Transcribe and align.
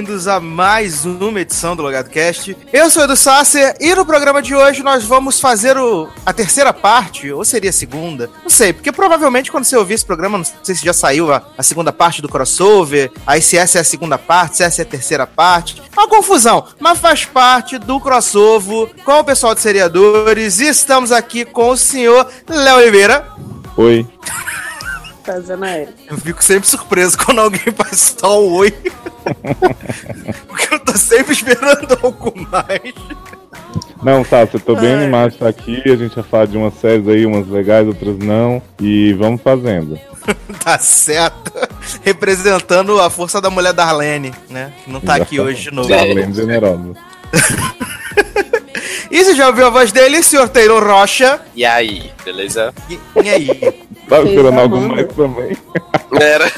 Bem-vindos 0.00 0.26
a 0.26 0.40
mais 0.40 1.04
uma 1.04 1.42
edição 1.42 1.76
do 1.76 1.82
Logado 1.82 2.08
Cast. 2.08 2.56
Eu 2.72 2.88
sou 2.88 3.02
o 3.02 3.04
Edu 3.04 3.14
Sasser 3.14 3.76
e 3.78 3.94
no 3.94 4.06
programa 4.06 4.40
de 4.40 4.54
hoje 4.54 4.82
nós 4.82 5.04
vamos 5.04 5.38
fazer 5.38 5.76
o, 5.76 6.08
a 6.24 6.32
terceira 6.32 6.72
parte, 6.72 7.30
ou 7.30 7.44
seria 7.44 7.68
a 7.68 7.72
segunda, 7.72 8.30
não 8.42 8.48
sei, 8.48 8.72
porque 8.72 8.90
provavelmente 8.90 9.52
quando 9.52 9.64
você 9.64 9.76
ouvir 9.76 9.92
esse 9.92 10.06
programa, 10.06 10.38
não 10.38 10.44
sei 10.62 10.74
se 10.74 10.82
já 10.82 10.94
saiu 10.94 11.30
a, 11.30 11.42
a 11.58 11.62
segunda 11.62 11.92
parte 11.92 12.22
do 12.22 12.30
crossover, 12.30 13.12
aí 13.26 13.42
se 13.42 13.58
essa 13.58 13.76
é 13.76 13.82
a 13.82 13.84
segunda 13.84 14.16
parte, 14.16 14.56
se 14.56 14.62
essa 14.62 14.80
é 14.80 14.84
a 14.84 14.88
terceira 14.88 15.26
parte, 15.26 15.82
uma 15.92 16.08
confusão, 16.08 16.66
mas 16.78 16.98
faz 16.98 17.26
parte 17.26 17.76
do 17.76 18.00
crossover 18.00 18.94
com 19.04 19.18
o 19.18 19.24
pessoal 19.24 19.54
de 19.54 19.60
seriadores 19.60 20.60
e 20.60 20.68
estamos 20.68 21.12
aqui 21.12 21.44
com 21.44 21.68
o 21.68 21.76
senhor 21.76 22.26
Léo 22.48 22.78
Oliveira. 22.78 23.28
Oi. 23.76 24.06
Fazendo 25.30 25.64
aéreo. 25.64 25.94
Eu 26.08 26.18
fico 26.18 26.42
sempre 26.42 26.68
surpreso 26.68 27.16
quando 27.16 27.40
alguém 27.40 27.72
faz 27.72 28.16
só 28.18 28.42
um 28.42 28.52
oi. 28.54 28.72
Porque 30.48 30.74
eu 30.74 30.80
tô 30.80 30.98
sempre 30.98 31.32
esperando 31.32 31.96
algo 32.02 32.34
mais. 32.50 32.92
Não, 34.02 34.24
tá, 34.24 34.40
eu 34.40 34.58
tô 34.58 34.74
bem 34.74 34.92
Ai. 34.92 35.04
animado 35.04 35.28
de 35.28 35.36
estar 35.36 35.48
aqui. 35.48 35.82
A 35.84 35.94
gente 35.94 36.16
vai 36.16 36.24
falar 36.24 36.46
de 36.46 36.56
umas 36.56 36.74
séries 36.74 37.06
aí, 37.06 37.24
umas 37.24 37.46
legais, 37.46 37.86
outras 37.86 38.18
não. 38.18 38.60
E 38.80 39.12
vamos 39.12 39.40
fazendo. 39.40 39.98
Tá 40.62 40.78
certo. 40.78 41.50
Representando 42.02 43.00
a 43.00 43.08
força 43.08 43.40
da 43.40 43.48
mulher 43.48 43.72
Darlene, 43.72 44.34
né? 44.50 44.72
Que 44.84 44.90
não 44.90 45.00
tá 45.00 45.14
aqui 45.14 45.40
hoje 45.40 45.62
de 45.62 45.70
novo. 45.70 45.92
Além 45.92 46.32
generosa. 46.34 46.92
E 49.10 49.24
você 49.24 49.34
já 49.34 49.48
ouviu 49.48 49.66
a 49.66 49.70
voz 49.70 49.90
dele, 49.90 50.22
senhor 50.22 50.48
Taylor 50.48 50.84
Rocha? 50.84 51.40
E 51.54 51.64
aí, 51.64 52.12
beleza? 52.24 52.72
E, 52.88 52.98
e 53.22 53.28
aí? 53.28 53.48
Tava 54.08 54.22
Fez 54.22 54.28
esperando 54.36 54.58
a 54.58 54.62
algo 54.62 54.80
mais 54.80 55.08
também. 55.14 55.56
Era. 56.20 56.52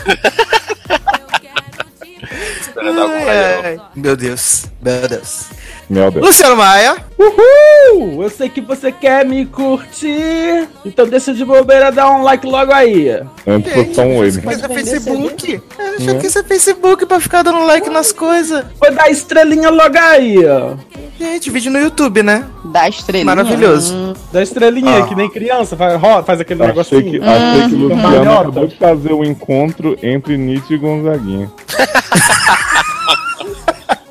Ai, 2.77 3.65
ai. 3.65 3.81
Meu 3.95 4.17
Deus, 4.17 4.67
meu 4.83 5.09
Deus. 5.09 5.47
Meu 5.91 6.11
Deus. 6.11 6.25
Luciano 6.25 6.57
Maia. 6.57 6.97
Uhul! 7.19 8.23
Eu 8.23 8.31
sei 8.31 8.49
que 8.49 8.61
você 8.61 8.91
quer 8.91 9.25
me 9.27 9.45
curtir, 9.47 10.67
então 10.85 11.07
deixa 11.07 11.35
de 11.35 11.45
bobeira 11.45 11.93
dar 11.93 12.11
um 12.11 12.23
like 12.23 12.47
logo 12.47 12.73
aí. 12.73 13.09
Antes 13.47 13.99
um 13.99 14.17
oi, 14.17 14.33
né? 14.33 14.43
Mas 14.45 14.63
é 14.63 14.69
Facebook. 14.69 15.61
Eu 15.79 15.97
achei 15.99 16.15
que 16.19 16.27
isso 16.27 16.39
é 16.39 16.43
Facebook 16.43 17.05
pra 17.07 17.21
ficar 17.21 17.43
dando 17.43 17.65
like 17.65 17.89
nas 17.91 18.11
coisas. 18.13 18.65
Foi 18.79 18.91
dar 18.91 19.11
estrelinha 19.11 19.69
logo 19.71 19.99
aí, 19.99 20.39
ó. 20.47 20.75
Gente, 21.19 21.51
vídeo 21.51 21.71
no 21.71 21.79
YouTube, 21.79 22.23
né? 22.23 22.45
Da 22.65 22.89
estrelinha. 22.89 23.27
Maravilhoso. 23.27 23.95
Hum. 23.95 24.13
Da 24.33 24.43
estrelinha, 24.43 25.05
Ah. 25.05 25.07
que 25.07 25.15
nem 25.15 25.29
criança, 25.31 25.77
faz, 25.77 26.01
ro- 26.01 26.23
faz 26.25 26.41
aquele 26.41 26.63
Achei 26.63 26.73
negocinho. 26.75 27.03
que, 27.11 27.21
achei 27.29 27.69
que 27.69 27.75
o 27.75 27.89
Luciano 27.89 28.33
acabou 28.41 28.67
de 28.67 28.77
fazer 28.77 29.13
o 29.13 29.23
encontro 29.25 29.97
entre 30.03 30.37
Nietzsche 30.37 30.75
e 30.75 30.79
Gonzaguinha. 30.79 31.51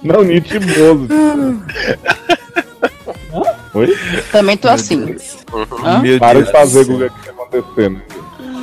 Não, 0.04 0.24
Nietzsche 0.24 0.56
e 0.56 0.60
Bozo. 0.60 1.08
Oi? 3.74 3.98
Também 4.32 4.58
tô 4.58 4.68
assim. 4.68 5.16
Hã? 5.84 6.00
Meu 6.00 6.20
Para 6.20 6.34
Deus 6.34 6.46
de 6.48 6.52
fazer. 6.52 6.86
Guga, 6.86 7.06
o 7.08 7.10
que 7.12 7.26
tá 7.26 7.32
acontecendo. 7.32 8.02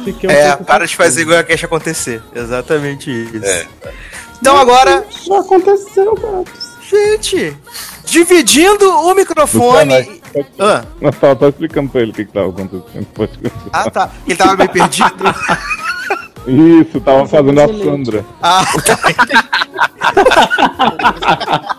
Fiquei 0.05 0.29
um 0.29 0.33
É, 0.33 0.49
pouco 0.51 0.65
para 0.65 0.87
de 0.87 0.97
fazer 0.97 1.23
igual 1.23 1.39
a 1.39 1.45
Cash 1.45 1.65
acontecer. 1.65 2.23
Exatamente 2.35 3.11
isso. 3.11 3.45
É. 3.45 3.67
Então 4.41 4.57
agora, 4.57 5.05
Já 5.27 5.41
aconteceu, 5.41 6.15
gatos. 6.15 6.77
gente, 6.89 7.57
dividindo 8.05 8.89
o 8.91 9.15
microfone. 9.15 10.21
Ah, 10.59 10.85
Não, 11.01 11.11
tava 11.11 11.39
só 11.41 11.49
explicando 11.49 11.89
pra 11.91 12.03
ele 12.03 12.11
o 12.13 12.15
que, 12.15 12.25
que 12.25 12.33
tava 12.33 12.49
acontecendo. 12.51 13.07
Ah, 13.73 13.91
tá. 13.91 14.11
Ele 14.27 14.37
tava 14.37 14.57
meio 14.57 14.71
perdido. 14.71 15.09
Isso, 16.49 17.01
tava 17.01 17.19
Nossa, 17.19 17.37
fazendo 17.37 17.61
a. 17.61 17.69
Sandra. 17.69 18.25
Ah, 18.43 18.65
tá. 18.85 18.99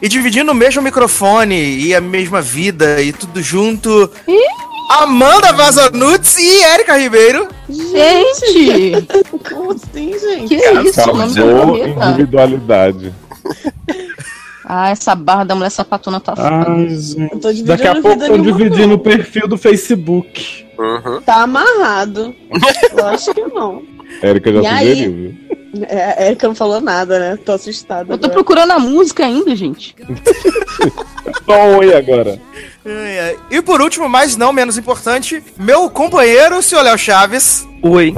E 0.00 0.08
dividindo 0.08 0.50
o 0.52 0.54
mesmo 0.54 0.82
microfone 0.82 1.54
e 1.54 1.94
a 1.94 2.00
mesma 2.00 2.40
vida 2.40 3.00
e 3.00 3.12
tudo 3.12 3.42
junto. 3.42 4.10
Amanda 4.90 5.52
Vazanuts 5.52 6.36
e 6.38 6.62
Érica 6.62 6.96
Ribeiro. 6.96 7.48
Gente! 7.68 9.06
Como 9.48 9.72
assim, 9.72 10.18
gente? 10.18 10.48
Que 10.48 10.88
isso? 10.88 11.10
O 11.10 11.14
nome 11.16 11.34
da 11.34 11.42
Acabou 11.42 11.76
planeta. 11.78 12.06
individualidade. 12.08 13.14
Ah, 14.70 14.90
essa 14.90 15.14
barra 15.14 15.44
da 15.44 15.54
mulher 15.54 15.70
sapatona 15.70 16.20
tá 16.20 16.36
foda. 16.36 16.66
Ai, 16.68 16.88
gente. 16.90 17.38
Tô 17.38 17.50
Daqui 17.64 17.88
a 17.88 17.94
pouco 18.02 18.16
nenhuma, 18.16 18.42
dividindo 18.42 18.94
o 18.96 18.98
perfil 18.98 19.48
do 19.48 19.56
Facebook. 19.56 20.66
Uhum. 20.78 21.22
Tá 21.22 21.42
amarrado. 21.42 22.34
Eu 22.94 23.06
acho 23.06 23.32
que 23.32 23.40
não. 23.46 23.82
Érica 24.20 24.52
já 24.52 24.60
E 24.60 24.66
aí? 24.66 24.88
sugeriu, 24.90 25.12
viu? 25.12 25.48
É, 25.88 26.22
a 26.22 26.26
Erika 26.26 26.48
não 26.48 26.54
falou 26.54 26.80
nada, 26.82 27.18
né? 27.18 27.38
Tô 27.44 27.52
assustada. 27.52 28.12
Eu 28.12 28.18
tô 28.18 28.26
agora. 28.26 28.32
procurando 28.32 28.72
a 28.72 28.78
música 28.78 29.24
ainda, 29.24 29.56
gente. 29.56 29.94
Só 31.44 31.66
um 31.66 31.76
oi 31.78 31.94
agora. 31.94 32.38
E 33.50 33.62
por 33.62 33.80
último, 33.80 34.08
mas 34.08 34.36
não 34.36 34.52
menos 34.52 34.76
importante, 34.78 35.42
meu 35.58 35.88
companheiro, 35.90 36.58
o 36.58 36.62
senhor 36.62 36.82
Léo 36.82 36.98
Chaves. 36.98 37.66
Oi. 37.82 38.14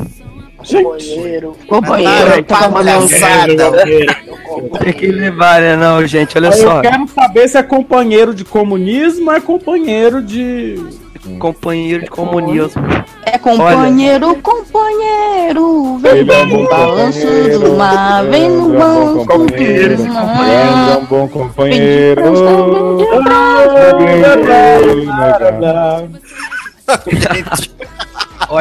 Gente, 0.62 0.82
Companheiro. 0.84 1.56
Companheiro, 1.68 2.42
tá 2.44 2.68
palhaçada. 2.68 3.72
Tem 4.82 4.92
que 4.92 5.06
levar, 5.06 5.60
né? 5.60 5.76
Não, 5.76 6.06
gente, 6.06 6.36
olha 6.36 6.50
aí 6.50 6.60
só. 6.60 6.76
eu 6.76 6.82
quero 6.82 7.08
saber 7.08 7.48
se 7.48 7.56
é 7.58 7.62
companheiro 7.62 8.34
de 8.34 8.44
comunismo 8.44 9.30
ou 9.30 9.36
é 9.36 9.40
companheiro 9.40 10.22
de. 10.22 10.78
Companheiro 11.38 12.04
de 12.04 12.10
comunismo. 12.10 12.82
É 13.26 13.38
companheiro, 13.38 14.34
companheiro, 14.42 15.98
vem 15.98 16.16
Ele 16.18 16.32
é 16.32 16.38
um 16.42 16.46
no 16.46 16.56
bom 16.58 16.66
balanço 16.66 17.20
companheiro. 17.20 17.58
do 17.60 17.76
mar, 17.76 18.24
vem 18.24 18.48
no 18.48 18.56
é 18.56 18.62
um 18.62 18.70
bom 18.70 18.78
banco 18.78 19.26
companheiro. 19.26 19.96
do 19.96 20.02
Ele 20.02 20.10
é 20.10 20.64
mar. 20.64 20.98
um 20.98 21.04
bom 21.04 21.28
companheiro. 21.28 22.22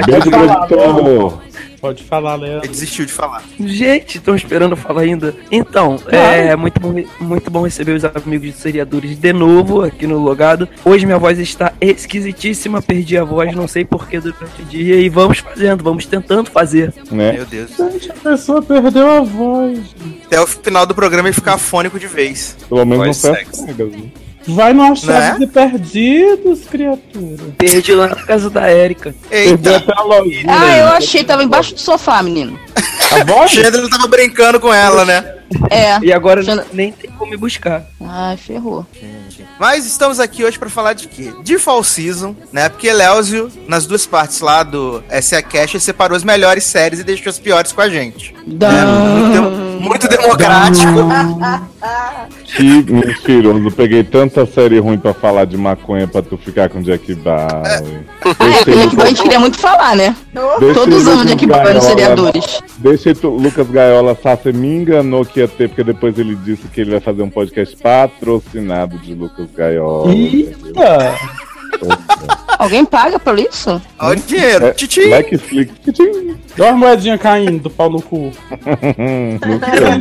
Beijo, 0.06 0.30
produtor. 0.30 1.42
Pode 1.80 2.04
falar, 2.04 2.36
Léo. 2.36 2.60
Ele 2.60 2.68
desistiu 2.68 3.06
de 3.06 3.12
falar. 3.12 3.44
Gente, 3.60 4.18
estão 4.18 4.36
esperando 4.36 4.74
eu 4.74 4.78
falar 4.78 5.02
ainda. 5.02 5.36
Então, 5.52 5.98
é 6.10 6.56
muito 6.56 6.80
bom, 6.80 6.94
muito 7.20 7.50
bom 7.50 7.64
receber 7.64 7.94
os 7.94 8.04
amigos 8.04 8.48
de 8.48 8.54
seriadores 8.54 9.18
de 9.18 9.34
novo 9.34 9.84
aqui 9.84 10.06
no 10.06 10.18
Logado. 10.18 10.68
Hoje 10.84 11.06
minha 11.06 11.18
voz 11.18 11.40
está 11.40 11.74
esquisitíssima, 11.80 12.82
perdi 12.82 13.18
a 13.18 13.24
voz, 13.24 13.56
não 13.56 13.68
sei 13.68 13.86
porquê 13.86 14.20
durante 14.20 14.62
o 14.62 14.66
dia. 14.66 14.96
E 14.96 15.10
vamos 15.10 15.40
fazendo, 15.40 15.84
vamos 15.84 16.06
tentando 16.06 16.50
fazer. 16.50 16.94
Né? 17.12 17.34
Meu 17.34 17.46
Deus. 17.46 17.72
Gente, 17.78 18.12
a 18.12 18.16
pessoa 18.16 18.62
perdeu 18.62 19.10
a 19.10 19.22
voz. 19.22 19.80
Até 20.26 20.40
o 20.42 20.48
final 20.48 20.86
do 20.86 20.94
programa 20.94 21.30
ele 21.30 21.36
ficar 21.36 21.54
afônico 21.54 22.00
de 22.00 22.08
vez. 22.08 22.58
Pelo 22.68 22.86
menos 22.86 22.98
não 22.98 23.06
Voz 23.06 23.22
foi 23.22 23.32
as 23.32 23.58
cegas, 23.58 23.92
né? 23.92 24.12
Vai 24.56 24.74
no 24.74 24.84
achado 24.84 25.10
Né? 25.10 25.36
de 25.40 25.48
perdidos, 25.48 26.60
criatura. 26.70 27.44
Perdi 27.58 27.94
lá 27.94 28.08
na 28.08 28.16
casa 28.16 28.50
da 28.50 28.68
Érica. 28.68 29.14
Perdeu 29.30 29.74
Eita, 29.74 29.92
até 29.92 30.02
a 30.02 30.04
lojinha. 30.04 30.46
Ah, 30.48 30.78
eu 30.78 30.88
achei, 30.88 31.24
tava 31.24 31.44
embaixo 31.44 31.74
do 31.74 31.80
sofá, 31.80 32.22
menino. 32.24 32.60
A 33.12 33.22
o 33.22 33.26
voz? 33.26 33.52
Chandler 33.52 33.90
tava 33.90 34.08
brincando 34.08 34.60
com 34.60 34.74
ela, 34.74 35.04
né? 35.06 35.36
É. 35.72 35.98
E 36.04 36.14
agora 36.14 36.42
nem 36.72 36.92
tem 36.92 37.10
como 37.12 37.32
me 37.32 37.38
buscar. 37.38 37.84
Ai, 38.02 38.38
ferrou. 38.38 38.86
Mas 39.60 39.86
estamos 39.86 40.20
aqui 40.20 40.44
hoje 40.44 40.58
pra 40.58 40.70
falar 40.70 40.94
de 40.94 41.08
quê? 41.08 41.34
De 41.44 41.58
Fall 41.58 41.84
Season, 41.84 42.36
né? 42.54 42.70
Porque 42.70 42.92
Léozio, 42.94 43.52
nas 43.68 43.86
duas 43.86 44.06
partes 44.06 44.40
lá 44.42 44.64
do 44.64 45.04
SA 45.22 45.42
Cash, 45.42 45.72
ele 45.74 45.80
separou 45.84 46.16
as 46.16 46.24
melhores 46.24 46.64
séries 46.64 47.00
e 47.00 47.04
deixou 47.04 47.30
as 47.30 47.40
piores 47.40 47.72
com 47.72 47.82
a 47.82 47.90
gente. 47.90 48.34
Dá. 48.48 48.70
Muito, 48.72 49.69
muito 49.80 50.08
democrático. 50.08 50.90
Que 52.56 52.92
mentiroso. 52.92 53.72
Peguei 53.72 54.04
tanta 54.04 54.46
série 54.46 54.80
ruim 54.80 54.98
pra 54.98 55.14
falar 55.14 55.46
de 55.46 55.56
maconha 55.56 56.08
pra 56.08 56.22
tu 56.22 56.38
ficar 56.38 56.68
com 56.68 56.82
Jack 56.82 57.16
Bauer. 57.16 57.40
Ah, 57.46 58.46
é, 58.50 58.88
porque 58.88 59.02
a 59.02 59.06
gente 59.06 59.22
queria 59.22 59.40
muito 59.40 59.58
falar, 59.58 59.96
né? 59.96 60.16
Todos 60.34 61.08
amam 61.08 61.26
Jack 61.26 61.46
Bauer 61.46 61.76
nos 61.76 61.84
seriadores. 61.86 62.62
Deixa 62.78 63.16
tu, 63.16 63.30
Lucas 63.30 63.70
Gaiola 63.70 64.18
Sasser 64.22 64.54
me 64.54 64.68
enganou 64.68 65.24
que 65.26 65.40
ia 65.40 65.48
ter, 65.48 65.70
porque 65.70 65.84
depois 65.84 66.18
ele 66.18 66.36
disse 66.36 66.68
que 66.68 66.82
ele 66.82 66.92
vai 66.92 67.00
fazer 67.00 67.22
um 67.22 67.30
podcast 67.30 67.76
patrocinado 67.78 68.98
de 68.98 69.14
Lucas 69.14 69.48
Gaiola. 69.56 70.12
Eita! 70.14 71.16
Alguém 72.58 72.84
paga 72.84 73.18
por 73.18 73.40
isso? 73.40 73.82
Olha 73.98 74.20
o 74.20 74.22
dinheiro. 74.22 74.66
É, 74.66 74.74
Titi. 74.74 75.08
Netflix. 75.08 75.74
Olha 76.60 76.72
as 76.72 76.76
moedinhas 76.76 77.22
caindo 77.22 77.60
do 77.60 77.70
pau 77.70 77.90
no 77.90 78.02
cu. 78.02 78.32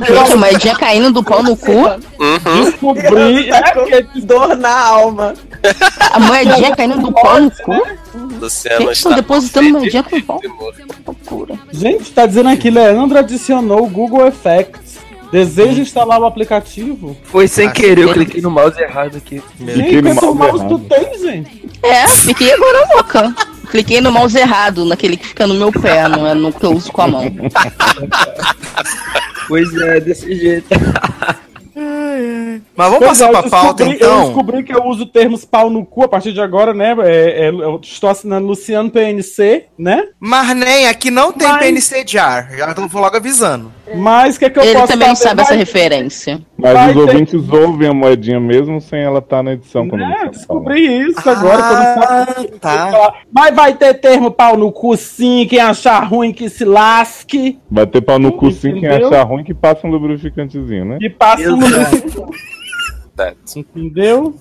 Gente, 0.08 0.32
a 0.32 0.36
moedinha 0.36 0.74
caindo 0.76 1.12
do 1.12 1.22
pau 1.22 1.42
no 1.42 1.56
cu. 1.56 1.70
Uhum. 1.72 2.64
Descobri. 2.64 3.48
Tá 3.58 3.58
É 3.58 4.02
com 4.02 4.12
que 4.12 4.20
dor 4.22 4.56
na 4.56 4.76
alma. 4.76 5.34
A 6.12 6.18
moedinha 6.18 6.74
caindo 6.74 6.98
do 6.98 7.12
pau 7.12 7.40
no 7.40 7.50
cu. 7.50 7.80
Luciano 8.40 8.78
Quem 8.78 8.86
que 8.88 8.92
estão 8.92 9.12
depositando 9.12 9.72
com 9.72 9.78
moedinha 9.78 10.02
com 10.02 10.20
pau? 10.22 10.40
Loucura. 11.06 11.54
Gente, 11.72 12.10
tá 12.12 12.26
dizendo 12.26 12.48
aqui, 12.48 12.70
Leandro 12.70 13.18
adicionou 13.18 13.84
o 13.84 13.88
Google 13.88 14.26
Effects. 14.26 14.87
Deseja 15.30 15.82
instalar 15.82 16.20
o 16.20 16.24
aplicativo? 16.24 17.16
Foi 17.24 17.46
sem 17.46 17.66
Acho 17.66 17.74
querer, 17.74 18.02
eu 18.02 18.08
que- 18.08 18.14
cliquei 18.14 18.40
no 18.40 18.50
mouse 18.50 18.80
errado 18.80 19.16
aqui. 19.16 19.42
Gente, 19.60 19.72
Fiquei 19.74 20.02
no 20.02 20.14
quanto 20.14 20.34
mouse 20.34 20.64
mouse 20.64 20.64
tu 20.88 20.94
errado. 20.94 21.10
tem, 21.10 21.18
gente? 21.20 21.68
É, 21.82 22.06
fiquei 22.08 22.52
agora 22.52 22.86
louca. 22.94 23.34
Cliquei 23.70 24.00
no 24.00 24.10
mouse 24.10 24.36
errado, 24.38 24.84
naquele 24.86 25.16
que 25.18 25.26
fica 25.26 25.46
no 25.46 25.52
meu 25.54 25.70
pé, 25.70 26.08
não 26.08 26.26
é 26.26 26.32
no 26.34 26.50
que 26.52 26.64
eu 26.64 26.72
uso 26.72 26.90
com 26.90 27.02
a 27.02 27.06
mão. 27.08 27.22
Pois 29.48 29.74
é, 29.80 30.00
desse 30.00 30.34
jeito. 30.34 30.66
Mas 32.76 32.86
vamos 32.90 32.98
Pois 33.06 33.18
passar 33.18 33.30
pra 33.30 33.42
pauta, 33.50 33.84
descobri- 33.84 34.04
Eu 34.04 34.08
então? 34.14 34.24
descobri 34.26 34.62
que 34.62 34.74
eu 34.74 34.84
uso 34.84 35.06
termos 35.06 35.44
pau 35.44 35.68
no 35.70 35.84
cu 35.84 36.04
a 36.04 36.08
partir 36.08 36.32
de 36.32 36.40
agora, 36.40 36.72
né? 36.74 36.94
É, 37.04 37.46
é, 37.46 37.48
eu 37.50 37.80
estou 37.82 38.08
assinando 38.10 38.46
Luciano 38.46 38.90
PNC, 38.90 39.66
né? 39.78 40.04
Mas 40.20 40.54
nem, 40.56 40.86
aqui 40.86 41.10
não 41.10 41.32
tem 41.32 41.48
Mas- 41.48 41.58
PNC 41.58 42.04
Jar. 42.06 42.50
Já 42.56 42.74
tô 42.74 42.86
logo 42.98 43.16
avisando. 43.16 43.72
Mas 43.94 44.36
o 44.36 44.38
que, 44.38 44.44
é 44.46 44.50
que 44.50 44.58
eu 44.58 44.62
Ele 44.62 44.74
posso 44.74 44.92
também 44.92 45.08
fazer? 45.08 45.22
sabe 45.22 45.42
essa 45.42 45.54
referência. 45.54 46.40
Mas 46.60 46.72
Vai 46.72 46.88
os 46.88 46.94
ter- 46.94 47.00
ouvintes 47.00 47.48
ouvem 47.48 47.88
a 47.88 47.94
moedinha 47.94 48.40
mesmo 48.40 48.80
sem 48.80 49.00
ela 49.00 49.20
estar 49.20 49.44
na 49.44 49.52
edição. 49.52 49.88
Quando 49.88 50.02
É, 50.02 50.28
descobri 50.28 51.08
isso 51.08 51.30
agora, 51.30 51.56
que 51.56 51.72
eu 51.72 51.76
não 51.78 52.02
sabia. 52.02 52.50
Ah, 52.62 52.90
tá. 52.90 53.14
Mas 53.32 53.54
vai 53.54 53.74
ter 53.76 53.94
termo 53.94 54.28
pau 54.32 54.56
no 54.56 54.72
cu 54.72 54.96
sim, 54.96 55.46
quem 55.48 55.60
achar 55.60 56.00
ruim 56.02 56.32
que 56.32 56.48
se 56.50 56.64
lasque. 56.64 57.58
Vai 57.70 57.86
ter 57.86 58.00
pau 58.00 58.18
no 58.18 58.32
cu 58.32 58.50
sim 58.50 58.80
quem 58.80 58.88
achar 58.88 59.22
ruim 59.22 59.44
que 59.44 59.54
passa 59.54 59.86
um 59.86 59.90
lubrificantezinho, 59.90 60.84
né? 60.84 60.98
E 61.00 61.08
passa 61.08 61.48
no 61.54 61.64
Exato. 61.64 62.34
Entendeu? 63.56 64.34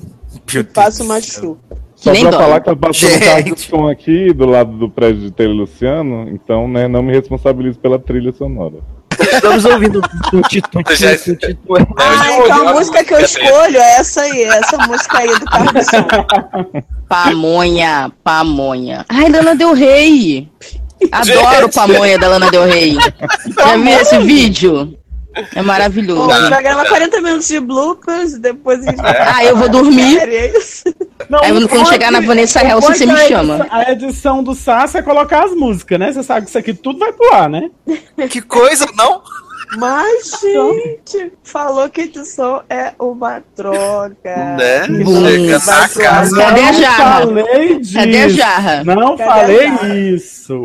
Faço 0.74 0.98
Deus 0.98 1.00
uma 1.00 1.22
chupa. 1.22 1.78
Só 1.96 2.12
nem 2.12 2.22
pra 2.22 2.32
dói. 2.32 2.40
falar 2.42 2.60
que 2.62 2.70
eu 2.70 2.78
passei 2.78 3.16
um 3.16 3.20
carro 3.20 3.44
de 3.56 3.60
som 3.60 3.88
aqui 3.88 4.34
do 4.34 4.46
lado 4.46 4.72
do 4.74 4.88
prédio 4.90 5.22
de 5.22 5.32
Taylor 5.32 5.56
Luciano, 5.56 6.30
então 6.30 6.68
né, 6.68 6.88
não 6.88 7.02
me 7.02 7.12
responsabilizo 7.12 7.80
pela 7.80 7.98
trilha 7.98 8.32
sonora. 8.32 8.76
Estamos 9.20 9.66
ouvindo 9.66 10.02
um 10.34 10.42
título. 10.42 10.84
Um 10.84 10.84
título. 10.84 11.96
Ah, 11.98 12.32
então 12.32 12.68
a 12.68 12.74
música 12.74 13.04
que 13.04 13.14
eu 13.14 13.20
escolho 13.20 13.78
é 13.78 13.98
essa 13.98 14.22
aí, 14.22 14.44
essa 14.44 14.78
música 14.78 15.18
aí 15.18 15.28
do 15.28 15.84
som. 15.84 16.08
Pamonha, 17.08 18.12
pamonha. 18.24 19.06
Ai, 19.10 19.30
Lana 19.30 19.56
Del 19.56 19.74
Rey. 19.74 20.50
Adoro 21.12 21.70
pamonha 21.70 22.18
da 22.18 22.28
Lana 22.28 22.52
Del 22.52 22.66
Rey. 22.66 22.98
Já 23.58 23.78
viu 23.78 24.00
esse 24.00 24.18
vídeo? 24.20 24.98
É 25.54 25.60
Bom, 25.62 25.64
maravilhoso. 25.64 26.32
a 26.32 26.40
gente 26.42 26.50
vai 26.50 26.64
gravar 26.64 26.88
40 26.88 27.22
minutos 27.22 27.48
de 27.48 27.60
bloopers 27.60 28.34
e 28.34 28.40
depois 28.40 28.80
a 28.80 28.90
gente 28.92 29.02
vai. 29.02 29.18
Ah, 29.36 29.46
eu 29.46 29.56
vou 29.58 29.70
dormir. 29.70 30.18
É. 30.20 30.52
Não, 31.30 31.44
Aí 31.44 31.52
quando 31.52 31.70
pode- 31.70 31.90
chegar 31.90 32.12
na 32.12 32.20
Vanessa 32.20 32.64
não 32.64 32.70
Helson, 32.72 32.88
você 32.94 33.06
me 33.06 33.14
edição- 33.14 33.28
chama. 33.28 33.68
A 33.70 33.92
edição 33.92 34.44
do 34.44 34.56
Sassa 34.56 35.00
é 35.00 35.02
colocar 35.02 35.46
as 35.46 35.52
músicas, 35.54 36.00
né? 36.00 36.12
Você 36.12 36.24
sabe 36.24 36.42
que 36.46 36.50
isso 36.50 36.58
aqui 36.58 36.74
tudo 36.74 37.00
vai 37.00 37.12
pro 37.14 37.34
ar, 37.34 37.50
né? 37.50 37.70
Que 38.30 38.42
coisa, 38.42 38.86
não? 38.98 39.22
Mas, 39.78 40.32
gente, 40.42 41.34
falou 41.44 41.90
que 41.90 42.02
edição 42.02 42.64
é 42.70 42.94
uma 42.98 43.44
droga. 43.56 44.16
Né? 44.58 44.86
Chega 44.86 45.60
na 45.60 45.90
casa. 45.90 46.36
Cadê 46.38 46.62
a 46.62 46.72
Não 46.72 46.74
jarra? 46.80 47.20
falei 47.28 47.80
disso. 47.80 47.94
Cadê 47.96 48.18
a 48.22 48.30
jarra? 48.30 48.84
Não 48.86 49.18
Cadê 49.18 49.30
falei 49.30 49.68
jarra? 49.68 49.96
isso. 49.98 50.62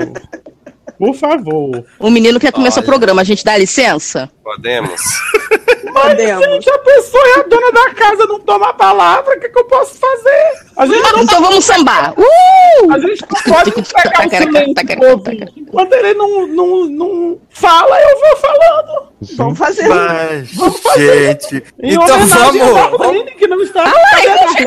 Por 1.02 1.16
favor. 1.16 1.84
O 1.98 2.10
menino 2.10 2.38
quer 2.38 2.52
começar 2.52 2.78
o 2.78 2.84
Olha. 2.84 2.86
programa, 2.86 3.22
a 3.22 3.24
gente 3.24 3.44
dá 3.44 3.58
licença? 3.58 4.30
Podemos? 4.44 5.00
Podemos. 5.92 6.46
Gente, 6.46 6.70
a 6.70 6.78
pessoa 6.78 7.24
é 7.26 7.40
a 7.40 7.42
dona 7.42 7.72
da 7.72 7.90
casa, 7.92 8.24
não 8.26 8.38
toma 8.38 8.68
a 8.68 8.72
palavra, 8.72 9.36
o 9.36 9.40
que, 9.40 9.48
que 9.48 9.58
eu 9.58 9.64
posso 9.64 9.98
fazer? 9.98 10.52
A 10.76 10.86
gente 10.86 11.02
não, 11.02 11.22
Então 11.24 11.42
vamos 11.42 11.64
sambar. 11.64 12.14
Uh! 12.16 12.92
a 12.92 13.00
gente 13.00 13.20
não 13.20 13.52
pode 13.52 13.72
pegar 13.72 14.26
o 14.26 14.30
silêncio. 14.30 15.52
Enquanto 15.56 15.92
ele 15.92 16.14
não, 16.14 16.46
não, 16.46 16.84
não 16.84 17.38
fala, 17.50 18.00
eu 18.00 18.20
vou 18.20 18.36
falando. 18.36 19.08
Vamos 19.36 19.58
fazer. 19.58 19.88
Mas, 19.88 20.50
gente. 20.96 21.64
Em 21.82 21.94
Então 21.94 22.26
vamos. 22.26 22.98
Darlene, 22.98 23.30
que 23.32 23.48
não 23.48 23.60
está. 23.60 23.92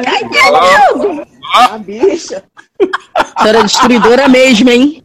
Cadê 0.03 1.34
a 1.53 1.57
cair, 1.69 1.73
A 1.73 1.77
bicha. 1.77 2.43
Senhora 3.41 3.63
destruidora 3.63 4.27
mesmo, 4.27 4.69
hein? 4.69 5.03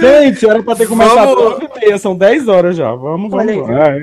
Gente, 0.00 0.48
era 0.48 0.62
pra 0.62 0.74
ter 0.74 0.86
começado 0.88 1.34
Vamos. 1.34 1.60
9 1.60 1.68
e 1.76 1.80
meia, 1.80 1.98
são 1.98 2.16
10 2.16 2.48
horas 2.48 2.76
já. 2.76 2.90
Vamos, 2.94 3.30
vamos. 3.30 3.70
Ah, 3.70 3.72
é. 3.72 3.88
Ai, 3.90 4.00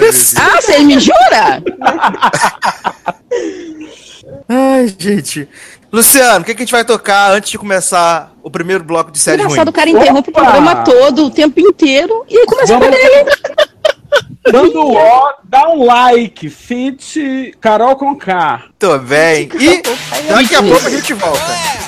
Deus. 0.00 0.34
Ah, 0.36 0.60
você 0.60 0.78
me 0.80 0.98
jura? 0.98 1.62
Ai, 4.48 4.94
gente. 4.98 5.48
Luciano, 5.92 6.40
o 6.40 6.44
que, 6.44 6.54
que 6.54 6.62
a 6.62 6.64
gente 6.64 6.72
vai 6.72 6.84
tocar 6.84 7.32
antes 7.32 7.50
de 7.50 7.56
começar 7.58 8.32
o 8.42 8.50
primeiro 8.50 8.84
bloco 8.84 9.10
de 9.10 9.18
série 9.18 9.38
ruim? 9.42 9.52
Engraçado, 9.52 9.68
o 9.68 9.72
cara 9.72 9.88
interrompe 9.88 10.30
Opa! 10.30 10.40
o 10.40 10.44
programa 10.44 10.84
todo, 10.84 11.24
o 11.26 11.30
tempo 11.30 11.58
inteiro, 11.60 12.24
e 12.28 12.36
aí 12.36 12.46
começa 12.46 12.74
a 12.74 12.78
Vamos- 12.78 12.94
falar 12.96 13.08
dele. 13.08 13.30
Dando 14.52 14.92
ó, 14.96 15.34
dá 15.44 15.68
um 15.68 15.84
like, 15.84 16.48
fit 16.48 17.54
Carol 17.60 17.96
com 17.96 18.16
K. 18.16 18.64
Tô 18.78 18.98
bem. 18.98 19.48
E 19.54 19.82
daqui 20.32 20.54
a 20.54 20.62
pouco 20.62 20.86
a 20.86 20.90
gente 20.90 21.12
volta. 21.14 21.78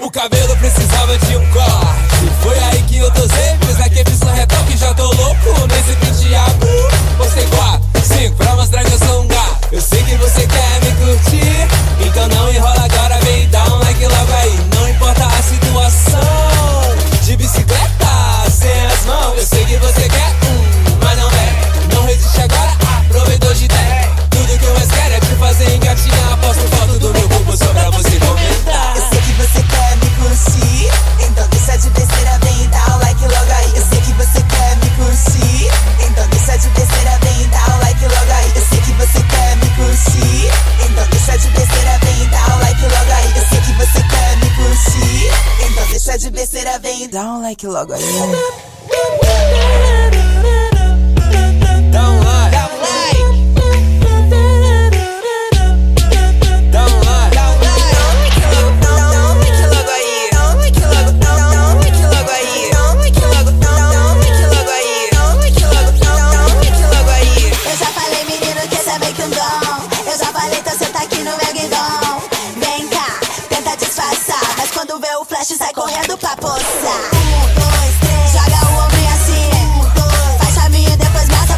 O 0.00 0.10
cabelo 0.10 0.56
precisava 0.56 1.18
de 1.18 1.36
um 1.36 1.52
corte. 1.52 2.30
Foi 2.42 2.58
aí 2.58 2.82
que 2.82 2.98
eu 2.98 3.10
dosei. 3.10 3.56
Fiz 3.66 3.80
aquele 3.80 4.16
só 4.16 4.26
retoque, 4.26 4.76
já 4.76 4.92
tô 4.94 5.04
louco 5.04 5.66
nesse 5.68 5.96
penteado. 5.96 6.66
Postei 7.16 7.46
quatro, 7.46 8.02
cinco 8.02 8.36
pra 8.36 8.54
mostrar 8.54 8.84
que 8.84 8.92
eu 8.92 8.98
sou 8.98 9.22
um 9.22 9.28
gato. 9.28 9.68
Eu 9.72 9.80
sei 9.80 10.02
que 10.02 10.16
você 10.16 10.46
quer 10.46 10.84
me 10.84 10.92
curtir. 11.04 11.55
Curtir, 39.96 40.50
então 40.84 41.06
deixa 41.10 41.38
de 41.38 41.48
besteira, 41.48 41.98
vem 42.04 42.28
dá 42.28 42.54
o 42.54 42.58
like 42.60 42.82
logo 42.82 43.12
aí. 43.12 43.32
Eu 43.36 43.46
sei 43.48 43.60
que 43.60 43.72
você 43.72 44.02
quer 44.02 44.36
me 44.36 44.50
curtir, 44.56 45.30
então 45.64 45.86
deixa 45.88 46.18
de 46.18 46.30
besteira, 46.30 46.78
vem 46.78 47.08
dá 47.08 47.22
um 47.22 47.40
like 47.42 47.66
logo 47.66 47.92
aí. 47.94 48.02
Um. 48.02 48.32
Dá 51.90 52.10
um 52.10 52.25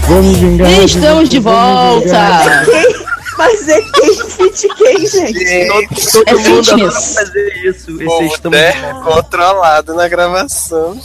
Vamos 0.08 0.36
vingar. 0.38 0.70
E 0.70 0.84
estamos 0.84 1.28
de 1.28 1.38
volta. 1.38 2.64
Quem? 2.64 3.06
Mas 3.36 3.68
é 3.68 3.80
quem 3.80 4.14
fit 4.30 4.68
quem, 4.74 5.06
gente? 5.06 5.68
Todo, 5.68 5.88
todo 6.12 6.28
É 6.28 6.34
mundo 6.34 6.64
fitness. 6.64 7.14
fazer 7.14 7.48
isso. 7.64 7.92
O 7.92 7.96
Esse 7.96 8.04
povo 8.04 8.24
estamos 8.26 8.58
até 8.58 8.92
controlado 9.04 9.94
na 9.94 10.08
gravação. 10.08 11.00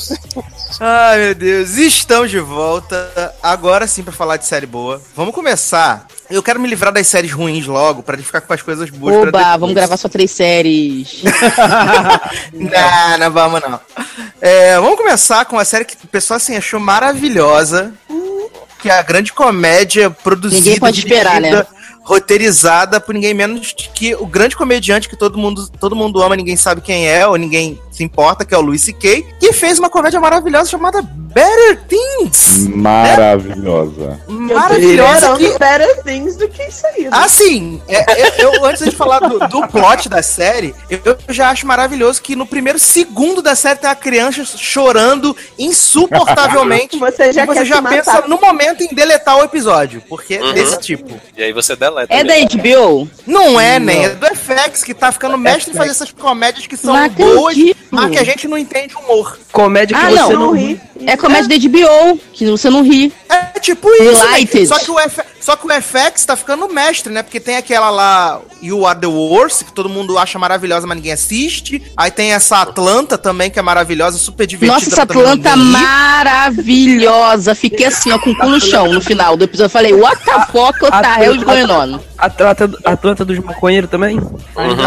Ai, 0.80 1.20
meu 1.20 1.36
Deus. 1.36 1.78
Estamos 1.78 2.32
de 2.32 2.40
volta. 2.40 3.36
Agora 3.44 3.86
sim 3.86 4.02
pra 4.02 4.12
falar 4.12 4.38
de 4.38 4.48
série 4.48 4.66
boa. 4.66 5.00
Vamos 5.16 5.36
começar. 5.36 6.08
Eu 6.28 6.42
quero 6.42 6.60
me 6.60 6.68
livrar 6.68 6.92
das 6.92 7.06
séries 7.06 7.32
ruins 7.32 7.68
logo, 7.68 8.02
pra 8.02 8.18
ficar 8.18 8.42
com 8.42 8.54
as 8.54 8.62
coisas 8.64 8.90
boas. 8.90 9.28
Oba, 9.28 9.56
vamos 9.58 9.76
gravar 9.76 9.98
só 9.98 10.10
três 10.10 10.32
séries. 10.32 11.22
Não, 12.54 13.18
não 13.20 13.32
vamos 13.32 13.62
não. 13.62 13.80
É, 14.42 14.76
vamos 14.80 14.98
começar 14.98 15.46
com 15.46 15.58
uma 15.58 15.66
série 15.66 15.86
que 15.86 15.96
o 16.04 16.08
pessoal 16.08 16.38
assim, 16.38 16.56
achou 16.56 16.80
maravilhosa. 16.80 17.94
Que 18.84 18.90
é 18.90 19.00
a 19.00 19.02
grande 19.02 19.32
comédia 19.32 20.10
produzida, 20.10 20.62
Ninguém 20.62 20.80
pode 20.80 21.00
esperar, 21.00 21.42
dirigida, 21.42 21.64
né? 21.64 21.68
roteirizada 22.04 23.00
por 23.00 23.14
ninguém 23.16 23.34
menos 23.34 23.74
que 23.96 24.14
o 24.16 24.26
grande 24.26 24.58
comediante 24.58 25.08
que 25.08 25.16
todo 25.16 25.38
mundo, 25.38 25.70
todo 25.80 25.96
mundo 25.96 26.22
ama, 26.22 26.36
ninguém 26.36 26.58
sabe 26.58 26.82
quem 26.82 27.08
é, 27.08 27.26
ou 27.26 27.38
ninguém 27.38 27.80
se 27.94 28.04
importa, 28.04 28.44
que 28.46 28.54
é 28.54 28.58
o 28.58 28.62
Louis 28.62 28.82
C.K., 28.82 29.26
que 29.40 29.54
fez 29.54 29.80
uma 29.80 29.90
comédia 29.90 30.20
maravilhosa 30.20 30.70
chamada 30.70 31.02
Better 31.02 31.82
Things. 31.88 32.68
Maravilhosa. 32.68 34.20
Maravilhosa. 34.28 35.36
Que, 35.36 35.58
Better 35.58 36.04
Things 36.04 36.36
do 36.36 36.48
que 36.48 36.62
isso 36.64 36.86
aí. 36.88 37.04
né? 37.04 37.10
Assim, 37.12 37.82
é- 37.88 38.44
eu, 38.44 38.54
eu- 38.54 38.66
antes 38.66 38.84
de 38.86 38.92
falar 38.92 39.20
do, 39.20 39.40
do 39.48 39.68
plot 39.68 40.08
da 40.10 40.22
série, 40.22 40.76
eu, 40.90 41.18
já 41.30 41.50
acho 41.50 41.66
maravilhoso 41.66 42.22
que 42.22 42.36
no 42.36 42.46
primeiro 42.46 42.78
segundo 42.78 43.42
da 43.42 43.56
série 43.56 43.80
tem 43.80 43.90
uma 43.90 43.96
criança 43.96 44.44
chorando 44.46 45.36
insuportavelmente. 45.58 46.98
Você 47.04 47.34
já 47.34 47.44
e 47.44 47.48
você 47.48 47.60
quer 47.60 47.66
já 47.66 47.82
pensa 47.82 48.14
matar. 48.14 48.28
no 48.30 48.40
momento 48.40 48.82
em 48.82 48.94
deletar 48.94 49.38
o 49.38 49.44
episódio, 49.44 50.02
porque 50.08 50.36
é 50.36 50.42
Uhum. 50.42 50.54
desse 50.54 50.80
tipo. 50.80 51.20
E 51.38 51.44
aí 51.44 51.52
você 51.54 51.76
deleta. 51.76 52.14
É 52.14 52.24
da. 52.24 52.34
HBO? 52.44 53.10
Não 53.26 53.60
é, 53.60 53.80
nem 53.80 54.06
é 54.06 54.10
do 54.10 54.26
FX, 54.26 54.84
que 54.84 54.94
tá 54.94 55.12
ficando 55.12 55.38
mestre 55.38 55.74
em 55.74 55.78
fazer 55.78 55.92
essas 55.92 56.12
comédias 56.12 56.68
que 56.68 56.76
são 56.78 57.08
boas. 57.10 57.56
Mas 57.94 58.12
que 58.12 58.18
a 58.18 58.24
gente 58.24 58.48
não 58.48 58.58
entende 58.58 58.96
humor. 58.96 59.38
Comédia 59.52 59.98
que 59.98 60.04
Ah, 60.06 60.10
você 60.10 60.16
não. 60.16 60.30
não, 60.32 60.40
Não 60.48 60.52
ri. 60.54 60.80
É 61.06 61.16
comédia 61.18 61.48
da 61.48 61.68
HBO, 61.68 62.20
que 62.34 62.46
você 62.46 62.70
não 62.70 62.82
ri. 62.84 63.14
É 63.30 63.60
tipo 63.60 63.90
isso, 63.96 64.04
Delighted. 64.04 64.60
né? 64.62 64.66
só 64.66 64.80
que, 64.80 64.92
o 64.92 65.00
F... 65.00 65.22
só 65.44 65.58
que 65.58 65.68
o 65.68 65.70
FX 65.70 66.26
tá 66.26 66.38
ficando 66.38 66.70
mestre, 66.70 67.12
né? 67.12 67.22
Porque 67.22 67.38
tem 67.38 67.58
aquela 67.58 67.90
lá, 67.90 68.40
You 68.62 68.86
Are 68.88 68.98
The 68.98 69.08
Worst, 69.08 69.66
que 69.66 69.74
todo 69.74 69.90
mundo 69.90 70.18
acha 70.18 70.40
maravilhosa, 70.40 70.88
mas 70.88 70.96
ninguém 70.96 71.12
assiste. 71.12 71.84
Aí 71.98 72.10
tem 72.10 72.32
essa 72.32 72.62
Atlanta 72.62 73.18
também, 73.18 73.52
que 73.52 73.60
é 73.60 73.62
maravilhosa, 73.62 74.18
super 74.18 74.48
divertida. 74.48 74.74
Nossa, 74.74 74.90
essa 74.90 75.54
ri. 75.54 75.60
maravilhosa. 75.60 77.54
Fiquei 77.54 77.88
assim, 77.88 78.10
ó, 78.14 78.20
com 78.20 78.30
o 78.30 78.38
cu 78.38 78.48
no 78.48 78.62
chão 78.62 78.88
no 78.94 79.02
final 79.02 79.36
do 79.36 79.44
episódio. 79.44 79.70
Falei, 79.70 79.94
what 79.94 80.24
the 80.24 80.32
fuck, 80.46 80.82
what 80.82 81.02
the 81.02 81.26
hell 81.26 81.36
is 81.36 81.44
going 81.44 81.70
on? 81.70 82.00
Atlanta, 82.18 82.72
Atlanta 82.86 83.26
dos 83.26 83.38
maconheiros 83.40 83.90
também? 83.90 84.22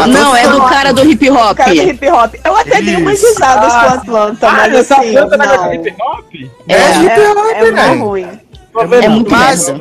Não, 0.09 0.35
é 0.35 0.47
do 0.47 0.59
cara 0.63 0.91
do 0.91 1.07
hip 1.07 1.29
hop. 1.29 1.51
O 1.51 1.55
cara 1.55 1.69
do 1.75 1.81
hip 1.83 2.07
hop. 2.09 2.33
Eu 2.43 2.55
até 2.55 2.81
dei 2.81 2.95
umas 2.95 3.21
risadas 3.21 3.71
com 3.73 3.79
o 3.79 4.17
Atlanta, 4.17 4.47
Ah, 4.47 4.53
mas 4.53 4.73
essa 4.73 4.95
assim, 4.95 5.13
negócio 5.13 5.37
não. 5.37 5.69
de 5.69 5.75
hip 5.89 5.95
hop? 6.01 6.25
É, 6.67 6.73
É, 6.73 7.03
hip 7.03 7.37
hop, 7.37 7.45
É, 7.45 7.59
é 7.67 7.71
né? 7.71 7.87
muito 7.89 8.03
ruim. 8.03 8.27
é 9.03 9.09
muito 9.09 9.31
Mas. 9.31 9.71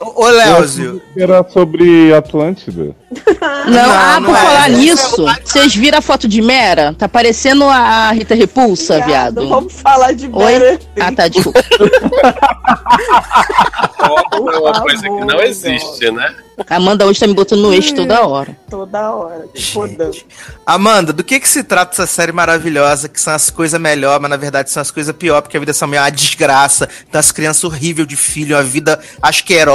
Ô, 0.00 0.28
Léozio, 0.28 1.02
Era 1.16 1.44
sobre 1.48 2.12
Atlântida. 2.14 2.94
Não, 3.66 3.90
ah, 3.90 4.20
não 4.20 4.28
por 4.28 4.36
é. 4.36 4.42
falar 4.42 4.68
nisso, 4.68 5.24
vocês 5.42 5.74
viram 5.74 5.98
a 5.98 6.02
foto 6.02 6.28
de 6.28 6.42
Mera? 6.42 6.92
Tá 6.92 7.08
parecendo 7.08 7.64
a 7.64 8.10
Rita 8.12 8.34
Repulsa, 8.34 9.00
viado. 9.00 9.48
Vamos 9.48 9.72
falar 9.72 10.12
de 10.12 10.28
Oi? 10.30 10.58
Better 10.58 10.80
Ah, 11.00 11.12
tá, 11.12 11.28
desculpa. 11.28 11.62
Foto 13.96 14.50
é 14.50 14.58
uma 14.58 14.80
coisa 14.82 15.02
que 15.02 15.24
não 15.24 15.40
existe, 15.40 16.10
né? 16.10 16.34
A 16.68 16.76
Amanda 16.76 17.04
hoje 17.04 17.18
tá 17.18 17.26
me 17.26 17.34
botando 17.34 17.62
no 17.62 17.72
eixo 17.72 17.94
toda 17.94 18.24
hora. 18.26 18.56
toda 18.70 19.10
hora. 19.10 19.44
Amanda, 20.64 21.12
do 21.12 21.24
que 21.24 21.40
que 21.40 21.48
se 21.48 21.64
trata 21.64 21.92
essa 21.92 22.06
série 22.06 22.30
maravilhosa, 22.30 23.08
que 23.08 23.20
são 23.20 23.34
as 23.34 23.50
coisas 23.50 23.80
melhor, 23.80 24.20
mas 24.20 24.30
na 24.30 24.36
verdade 24.36 24.70
são 24.70 24.80
as 24.80 24.90
coisas 24.90 25.14
pior, 25.16 25.42
porque 25.42 25.56
a 25.56 25.60
vida 25.60 25.72
são 25.72 25.88
meio 25.88 26.02
uma 26.02 26.10
desgraça, 26.10 26.88
tem 27.10 27.18
as 27.18 27.32
crianças 27.32 27.64
horríveis 27.64 28.06
de 28.06 28.16
filho, 28.16 28.56
a 28.56 28.62
vida 28.62 29.00
asquerosa, 29.20 29.73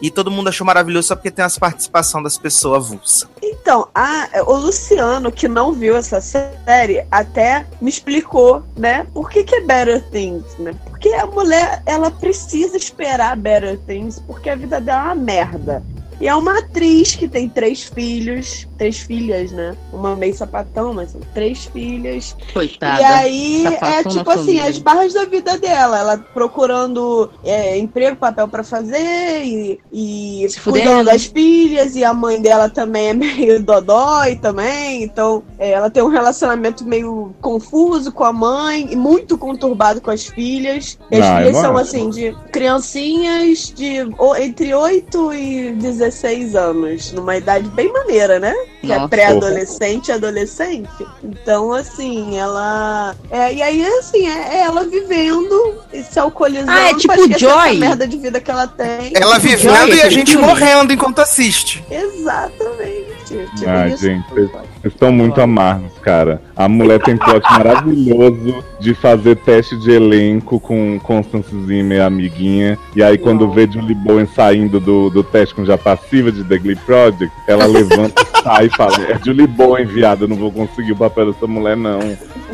e 0.00 0.10
todo 0.10 0.30
mundo 0.30 0.48
achou 0.48 0.66
maravilhoso 0.66 1.08
só 1.08 1.14
porque 1.16 1.30
tem 1.30 1.44
as 1.44 1.58
participação 1.58 2.22
das 2.22 2.38
pessoas 2.38 2.84
avulsas. 2.84 3.28
Então, 3.42 3.88
a- 3.94 4.28
o 4.46 4.54
Luciano, 4.56 5.30
que 5.30 5.48
não 5.48 5.72
viu 5.72 5.96
essa 5.96 6.20
série, 6.20 7.04
até 7.10 7.66
me 7.80 7.90
explicou, 7.90 8.62
né? 8.76 9.06
Por 9.12 9.28
que, 9.28 9.44
que 9.44 9.54
é 9.56 9.60
Better 9.60 10.02
Things, 10.10 10.44
né? 10.58 10.72
Porque 10.86 11.10
a 11.10 11.26
mulher, 11.26 11.82
ela 11.84 12.10
precisa 12.10 12.76
esperar 12.76 13.36
Better 13.36 13.78
Things, 13.86 14.20
porque 14.26 14.48
a 14.50 14.56
vida 14.56 14.80
dela 14.80 15.00
é 15.00 15.04
uma 15.06 15.14
merda. 15.14 15.82
E 16.20 16.26
é 16.26 16.34
uma 16.34 16.58
atriz 16.58 17.14
que 17.14 17.28
tem 17.28 17.48
três 17.48 17.84
filhos, 17.84 18.66
três 18.76 18.98
filhas, 18.98 19.52
né? 19.52 19.76
Uma 19.92 20.16
meio 20.16 20.34
sapatão, 20.34 20.92
mas 20.92 21.12
são 21.12 21.20
três 21.32 21.66
filhas. 21.66 22.36
Coitada. 22.52 23.00
E 23.00 23.04
aí 23.04 23.66
é 23.66 24.02
tipo 24.04 24.28
assim, 24.30 24.44
família. 24.58 24.64
as 24.64 24.78
barras 24.78 25.12
da 25.14 25.24
vida 25.24 25.56
dela. 25.58 25.98
Ela 25.98 26.18
procurando 26.18 27.30
é, 27.44 27.78
emprego, 27.78 28.16
papel 28.16 28.48
pra 28.48 28.64
fazer 28.64 29.44
e, 29.44 29.80
e 29.92 30.46
Se 30.48 30.60
cuidando 30.60 30.88
fudendo. 30.88 31.04
das 31.04 31.24
filhas. 31.26 31.94
E 31.94 32.02
a 32.04 32.12
mãe 32.12 32.40
dela 32.42 32.68
também 32.68 33.08
é 33.10 33.14
meio 33.14 33.62
dodói 33.62 34.36
também. 34.36 35.04
Então 35.04 35.42
é, 35.58 35.70
ela 35.70 35.88
tem 35.88 36.02
um 36.02 36.08
relacionamento 36.08 36.84
meio 36.84 37.32
confuso 37.40 38.10
com 38.10 38.24
a 38.24 38.32
mãe 38.32 38.88
e 38.90 38.96
muito 38.96 39.38
conturbado 39.38 40.00
com 40.00 40.10
as 40.10 40.26
filhas. 40.26 40.98
E 41.12 41.16
as 41.16 41.26
Ah, 41.26 41.38
filhas 41.38 41.56
são 41.58 41.76
assim, 41.76 42.10
de 42.10 42.34
criancinhas 42.50 43.72
de 43.74 43.98
entre 44.40 44.74
8 44.74 45.32
e 45.32 45.72
16 45.72 46.07
anos. 46.54 47.12
Numa 47.12 47.36
idade 47.36 47.68
bem 47.70 47.92
maneira, 47.92 48.38
né? 48.38 48.54
Que 48.80 48.92
é 48.92 48.96
Nossa. 48.96 49.08
pré-adolescente 49.08 50.08
e 50.08 50.12
adolescente. 50.12 51.06
Então, 51.22 51.72
assim, 51.72 52.36
ela. 52.36 53.14
É, 53.30 53.52
e 53.52 53.62
aí, 53.62 53.84
assim, 53.98 54.26
é, 54.26 54.56
é 54.56 54.60
ela 54.60 54.84
vivendo 54.84 55.74
e 55.92 56.02
se 56.02 56.18
alcoolizando. 56.18 56.70
Ah, 56.70 56.90
é 56.90 56.94
tipo 56.94 57.14
Joy. 57.38 57.50
essa 57.50 57.74
merda 57.74 58.06
de 58.06 58.16
vida 58.18 58.40
que 58.40 58.50
ela 58.50 58.66
tem. 58.66 59.12
Ela 59.14 59.38
Joia, 59.38 59.56
vivendo 59.56 59.94
e 59.94 60.02
a 60.02 60.10
gente 60.10 60.36
morrendo 60.36 60.92
enquanto 60.92 61.20
assiste. 61.20 61.84
Exatamente. 61.90 63.07
Tipo 63.34 63.68
Ai, 63.68 63.92
isso. 63.92 64.04
gente, 64.04 64.24
vocês 64.28 64.50
estão 64.84 65.12
muito 65.12 65.40
amargos, 65.40 65.92
cara. 66.02 66.40
A 66.56 66.68
mulher 66.68 67.00
tem 67.00 67.16
plot 67.16 67.42
maravilhoso 67.50 68.64
de 68.80 68.94
fazer 68.94 69.36
teste 69.36 69.76
de 69.76 69.90
elenco 69.90 70.58
com 70.60 70.98
Constance 71.00 71.48
Zimmer, 71.66 72.02
amiguinha. 72.02 72.78
E 72.94 73.02
aí, 73.02 73.18
quando 73.18 73.50
vê 73.50 73.68
Julie 73.70 73.94
Bowen 73.94 74.26
saindo 74.34 74.80
do, 74.80 75.10
do 75.10 75.22
teste 75.22 75.54
com 75.54 75.64
já 75.64 75.76
passiva 75.76 76.30
de 76.30 76.44
The 76.44 76.58
Glee 76.58 76.76
Project, 76.76 77.30
ela 77.46 77.66
levanta, 77.66 78.24
sai 78.42 78.66
e 78.66 78.76
fala: 78.76 78.96
É 79.08 79.18
Julie 79.24 79.46
Bowen, 79.46 79.84
viado, 79.86 80.24
eu 80.24 80.28
não 80.28 80.36
vou 80.36 80.50
conseguir 80.50 80.92
o 80.92 80.96
papel 80.96 81.32
dessa 81.32 81.46
mulher, 81.46 81.76
não. 81.76 82.00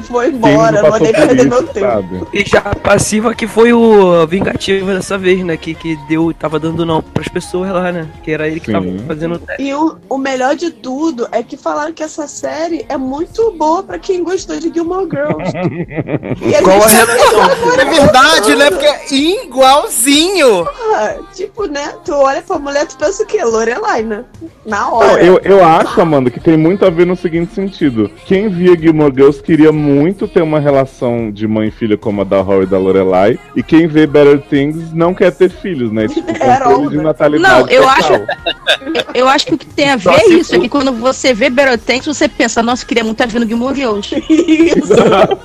Foi 0.03 0.29
embora, 0.29 0.83
não 0.83 0.99
perder 0.99 1.37
isso, 1.37 1.49
meu 1.49 1.63
tempo. 1.63 1.87
sabe? 1.87 2.21
E 2.33 2.45
já 2.45 2.59
a 2.59 2.75
passiva 2.75 3.35
que 3.35 3.47
foi 3.47 3.73
o 3.73 4.27
Vingativa 4.27 4.93
dessa 4.93 5.17
vez, 5.17 5.45
né? 5.45 5.57
Que, 5.57 5.75
que 5.75 5.97
deu, 6.09 6.33
tava 6.35 6.59
dando 6.59 6.85
não 6.85 7.01
pras 7.01 7.29
pessoas 7.29 7.71
lá, 7.71 7.93
né? 7.93 8.07
Que 8.23 8.33
era 8.33 8.49
ele 8.49 8.61
que 8.61 8.73
tava 8.73 8.85
Sim. 8.85 8.99
fazendo 9.07 9.37
o 9.37 9.39
teste. 9.39 9.63
E 9.63 9.73
o, 9.73 9.97
o 10.09 10.19
melhor 10.19 10.57
de 10.57 10.64
tudo 10.71 11.29
é 11.33 11.43
que 11.43 11.57
falaram 11.57 11.93
que 11.93 12.03
essa 12.03 12.27
série 12.27 12.85
é 12.89 12.97
muito 12.97 13.53
boa 13.53 13.83
pra 13.83 13.99
quem 13.99 14.23
gostou 14.25 14.57
de 14.59 14.73
Gilmore 14.73 15.09
Girls. 15.11 15.53
e 16.47 16.55
a 16.55 16.63
Qual 16.63 16.83
a 16.83 16.89
gente 16.89 16.97
relação? 17.07 17.81
É 17.81 17.85
verdade, 17.85 18.57
né? 18.57 18.71
Porque 18.71 18.87
é 18.87 19.05
igualzinho. 19.15 20.65
porra, 20.65 21.19
tipo, 21.35 21.67
né? 21.67 21.95
Tu 22.05 22.13
olha 22.13 22.43
pra 22.43 22.59
mulher, 22.59 22.87
tu 22.87 22.97
pensa 22.97 23.23
o 23.23 23.27
quê? 23.27 23.43
Lorelai, 23.45 24.03
né? 24.03 24.25
Na 24.67 24.81
Não, 24.83 24.95
hora. 24.95 25.23
eu, 25.25 25.41
eu 25.45 25.65
acho, 25.65 26.01
Amanda, 26.01 26.31
que 26.31 26.41
tem 26.41 26.57
muito 26.57 26.85
a 26.85 26.91
ver 26.91 27.07
no 27.07 27.17
seguinte 27.17 27.55
sentido. 27.55 28.11
Quem 28.27 28.49
via 28.49 28.77
Gilmore 28.79 29.13
Girls 29.15 29.43
queria 29.43 29.73
muito 29.73 30.27
ter 30.29 30.43
uma 30.43 30.59
relação 30.61 31.31
de 31.31 31.47
mãe 31.47 31.69
e 31.69 31.71
filha 31.71 31.97
como 31.97 32.21
a 32.21 32.25
da 32.25 32.41
Rory 32.41 32.65
e 32.65 32.69
da 32.69 32.79
Lorelai. 32.79 33.39
E 33.57 33.63
quem 33.63 33.87
vê 33.87 34.07
Better 34.07 34.41
Things 34.43 34.93
não 34.93 35.15
quer 35.15 35.33
ter 35.33 35.51
filhos, 35.51 35.91
né? 35.93 36.09
Tipo, 36.09 36.33
controle 36.39 36.89
de 36.97 37.03
natalidade. 37.03 37.55
Não, 37.55 37.69
eu 37.69 37.83
total. 37.83 37.99
acho- 37.99 38.13
Eu, 38.15 39.05
eu 39.15 39.29
acho 39.29 39.47
que 39.47 39.55
o 39.55 39.59
que 39.59 39.67
tem 39.67 39.91
a 39.91 39.97
ver 39.97 40.11
é 40.11 40.29
isso, 40.29 40.54
é 40.55 40.61
que 40.61 40.69
quando 40.69 40.93
você 40.93 41.33
vê 41.33 41.51
Things, 41.85 42.07
você 42.07 42.29
pensa, 42.29 42.63
nossa, 42.63 42.85
queria 42.85 43.05
muito 43.05 43.23
estar 43.23 43.33
vendo 43.33 43.49
Gilmore 43.49 43.75
Girls. 43.75 44.15
Isso, 44.29 44.95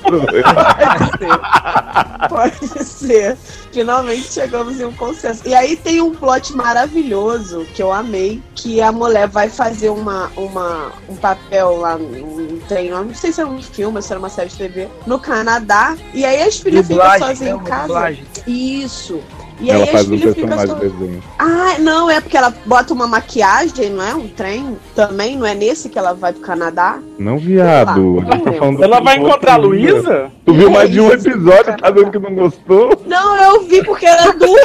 pode 0.01 1.17
ser. 1.17 1.29
Pode 2.29 2.83
ser. 2.83 3.37
Finalmente 3.71 4.33
chegamos 4.33 4.79
em 4.79 4.85
um 4.85 4.91
consenso. 4.91 5.41
E 5.45 5.53
aí 5.53 5.75
tem 5.75 6.01
um 6.01 6.13
plot 6.13 6.53
maravilhoso 6.53 7.65
que 7.73 7.81
eu 7.81 7.93
amei, 7.93 8.41
que 8.55 8.81
a 8.81 8.91
mulher 8.91 9.27
vai 9.27 9.49
fazer 9.49 9.89
uma, 9.89 10.31
uma, 10.35 10.91
um 11.07 11.15
papel 11.15 11.77
lá, 11.77 11.95
um 11.95 12.59
trem, 12.67 12.89
não 12.89 13.13
sei 13.13 13.31
se 13.31 13.39
era 13.39 13.49
um 13.49 13.61
filme, 13.61 13.97
ou 13.97 14.01
se 14.01 14.11
era 14.11 14.19
uma 14.19 14.29
série 14.29 14.49
de 14.49 14.57
TV, 14.57 14.89
no 15.05 15.19
Canadá. 15.19 15.95
E 16.13 16.25
aí 16.25 16.41
as 16.41 16.57
filhas 16.57 16.87
ficam 16.87 17.05
sozinhas 17.17 17.41
é 17.41 17.49
em 17.49 17.53
uma 17.53 17.63
casa. 17.63 17.87
dublagem. 17.87 18.25
Isso. 18.47 19.21
E 19.61 19.69
Ela 19.69 19.83
aí 19.83 19.91
faz 19.91 20.09
um 20.09 20.17
personagem 20.19 20.67
sozinhas. 20.67 20.93
desenho. 20.93 21.23
Ah, 21.37 21.75
não, 21.79 22.09
é 22.09 22.21
porque 22.21 22.37
ela 22.37 22.53
bota 22.65 22.93
uma 22.93 23.05
maquiagem, 23.07 23.89
não 23.89 24.03
é? 24.03 24.13
Um 24.15 24.27
trem 24.29 24.77
também, 24.95 25.35
não 25.37 25.45
é 25.45 25.53
nesse 25.53 25.89
que 25.89 25.99
ela 25.99 26.13
vai 26.13 26.31
pro 26.31 26.41
Canadá? 26.41 26.99
Não, 27.17 27.37
viado. 27.37 28.23
Tá 28.43 28.53
falando 28.53 28.81
Ela 28.83 28.99
do 28.99 29.03
vai 29.03 29.17
encontrar 29.17 29.53
a. 29.55 29.57
Luísa? 29.57 30.31
Tu 30.45 30.53
viu 30.53 30.71
mais 30.71 30.89
de 30.89 31.01
um 31.01 31.11
episódio, 31.11 31.75
tá 31.77 31.89
dizendo 31.91 32.11
que 32.11 32.19
não 32.19 32.33
gostou? 32.35 33.01
Não, 33.05 33.35
eu 33.35 33.63
vi 33.63 33.83
porque 33.83 34.05
era 34.05 34.31
duplo, 34.31 34.55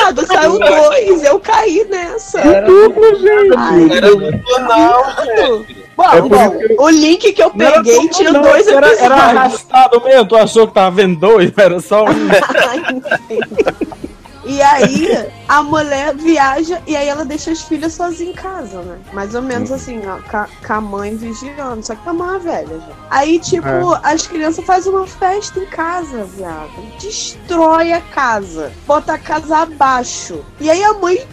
viado. 0.00 0.26
Saiu 0.26 0.58
dois, 0.58 1.24
eu 1.24 1.40
caí 1.40 1.86
nessa. 1.90 2.42
Duplo, 2.62 3.04
gente. 3.18 3.54
Ai, 3.56 3.96
Era 3.96 4.10
muito 4.14 4.60
não. 4.60 5.64
Bom, 5.94 6.04
É 6.12 6.20
bom, 6.22 6.50
que- 6.58 6.76
o 6.78 6.88
link 6.88 7.32
que 7.32 7.42
eu 7.42 7.52
Não 7.54 7.66
era 7.66 7.76
peguei 7.82 7.96
tudo, 7.96 8.08
tinha 8.10 8.32
não, 8.32 8.42
dois 8.42 8.66
era, 8.66 8.86
episódios. 8.86 9.02
era 9.02 9.14
arrastado 9.14 10.02
mesmo, 10.02 10.26
tu 10.26 10.36
achou 10.36 10.66
que 10.66 10.74
tava 10.74 10.90
vendo 10.90 11.16
dois, 11.20 11.52
era 11.56 11.80
só 11.80 12.04
um. 12.04 12.08
E 14.44 14.60
aí, 14.60 15.30
a 15.48 15.62
mulher 15.62 16.14
viaja 16.14 16.82
e 16.86 16.96
aí 16.96 17.08
ela 17.08 17.24
deixa 17.24 17.50
as 17.50 17.62
filhas 17.62 17.92
sozinhas 17.92 18.34
em 18.34 18.36
casa, 18.36 18.82
né? 18.82 18.98
Mais 19.12 19.34
ou 19.34 19.42
menos 19.42 19.70
assim, 19.70 20.00
ó, 20.06 20.18
com 20.66 20.72
a 20.72 20.80
mãe 20.80 21.16
vigiando. 21.16 21.84
Só 21.84 21.94
que 21.94 22.08
a 22.08 22.12
mãe 22.12 22.36
é 22.36 22.38
velha 22.38 22.78
já. 22.78 22.92
Aí, 23.10 23.38
tipo, 23.38 23.68
as 24.02 24.26
crianças 24.26 24.64
fazem 24.64 24.92
uma 24.92 25.06
festa 25.06 25.58
em 25.58 25.66
casa, 25.66 26.24
viado. 26.24 26.70
Destrói 27.00 27.92
a 27.92 28.00
casa. 28.00 28.72
Bota 28.86 29.14
a 29.14 29.18
casa 29.18 29.58
abaixo. 29.58 30.44
E 30.60 30.70
aí 30.70 30.82
a 30.82 30.94
mãe, 30.94 31.24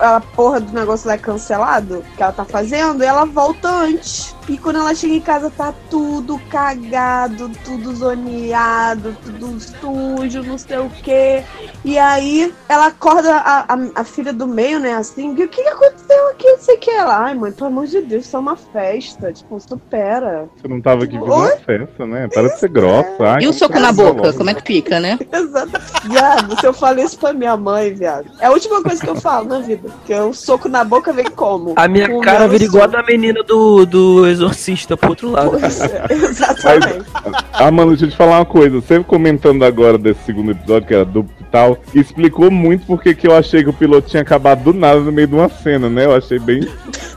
a 0.00 0.20
porra 0.20 0.60
do 0.60 0.72
negócio 0.72 1.08
lá 1.08 1.14
é 1.14 1.18
cancelado, 1.18 2.04
que 2.16 2.22
ela 2.22 2.32
tá 2.32 2.44
fazendo, 2.44 3.02
e 3.02 3.06
ela 3.06 3.24
volta 3.24 3.68
antes. 3.68 4.34
E 4.50 4.58
quando 4.58 4.80
ela 4.80 4.92
chega 4.96 5.14
em 5.14 5.20
casa, 5.20 5.48
tá 5.48 5.72
tudo 5.88 6.36
cagado, 6.50 7.52
tudo 7.64 7.94
zoneado, 7.94 9.16
tudo 9.22 9.60
sujo, 9.60 10.42
não 10.42 10.58
sei 10.58 10.78
o 10.78 10.90
quê. 10.90 11.44
E 11.84 11.96
aí 11.96 12.52
ela 12.68 12.86
acorda 12.86 13.36
a, 13.36 13.60
a, 13.60 13.78
a 13.94 14.04
filha 14.04 14.32
do 14.32 14.48
meio, 14.48 14.80
né? 14.80 14.94
Assim, 14.94 15.30
o 15.30 15.36
que, 15.36 15.46
que 15.46 15.60
aconteceu 15.68 15.99
aqui? 16.30 16.46
Não 16.50 16.58
sei 16.58 16.74
o 16.76 16.78
que. 16.78 16.90
Ela, 16.90 17.24
ai, 17.24 17.34
mãe, 17.34 17.52
pelo 17.52 17.66
amor 17.68 17.86
de 17.86 18.00
Deus, 18.00 18.26
isso 18.26 18.36
é 18.36 18.40
uma 18.40 18.56
festa. 18.56 19.32
Tipo, 19.32 19.60
supera. 19.60 20.48
Você 20.56 20.68
não 20.68 20.80
tava 20.80 21.04
aqui 21.04 21.18
vendo 21.18 21.30
Oi? 21.32 21.48
uma 21.52 21.56
festa, 21.58 22.06
né? 22.06 22.28
Para 22.32 22.48
de 22.48 22.58
ser 22.58 22.68
grossa. 22.68 23.16
Ai, 23.20 23.42
E 23.44 23.48
o 23.48 23.52
soco 23.52 23.74
você 23.74 23.80
na 23.80 23.88
é 23.88 23.92
boca? 23.92 24.12
grossa. 24.14 24.38
Como 24.38 24.50
é 24.50 24.54
que 24.54 24.62
fica, 24.66 25.00
né? 25.00 25.18
Exato. 25.32 25.70
Viado, 26.08 26.60
se 26.60 26.66
eu 26.66 26.72
falei 26.72 27.04
isso 27.04 27.18
pra 27.18 27.32
minha 27.32 27.56
mãe, 27.56 27.92
viado. 27.92 28.26
É 28.40 28.46
a 28.46 28.50
última 28.50 28.82
coisa 28.82 29.02
que 29.02 29.08
eu 29.10 29.16
falo 29.16 29.46
na 29.48 29.58
vida. 29.60 29.88
Que 30.06 30.14
o 30.14 30.32
soco 30.32 30.68
na 30.68 30.84
boca 30.84 31.12
vem 31.12 31.26
como? 31.30 31.74
A 31.76 31.86
minha 31.88 32.08
Com 32.08 32.18
o 32.18 32.22
cara 32.22 32.48
vira 32.48 32.64
igual 32.64 32.84
a 32.84 32.86
da 32.86 33.02
menina 33.02 33.42
do, 33.42 33.84
do 33.86 34.26
exorcista 34.26 34.96
pro 34.96 35.10
outro 35.10 35.30
lado. 35.30 35.50
Pois 35.50 35.80
é, 35.80 36.04
exatamente. 36.10 37.06
Ah, 37.52 37.70
mano, 37.70 37.90
deixa 37.90 38.06
eu 38.06 38.10
te 38.10 38.16
falar 38.16 38.38
uma 38.38 38.44
coisa. 38.46 38.80
Sempre 38.80 39.04
comentando 39.04 39.64
agora 39.64 39.96
desse 39.98 40.20
segundo 40.24 40.52
episódio, 40.52 40.86
que 40.88 40.94
era 40.94 41.04
duplo 41.04 41.30
e 41.40 41.44
tal, 41.44 41.78
explicou 41.94 42.50
muito 42.50 42.86
porque 42.86 43.14
que 43.14 43.26
eu 43.26 43.36
achei 43.36 43.62
que 43.62 43.70
o 43.70 43.72
piloto 43.72 44.08
tinha 44.08 44.22
acabado 44.22 44.62
do 44.64 44.72
nada 44.72 45.00
no 45.00 45.10
meio 45.12 45.26
de 45.28 45.34
uma 45.34 45.48
cena, 45.48 45.88
né? 45.88 45.99
Eu 46.04 46.14
achei 46.14 46.38
bem 46.38 46.60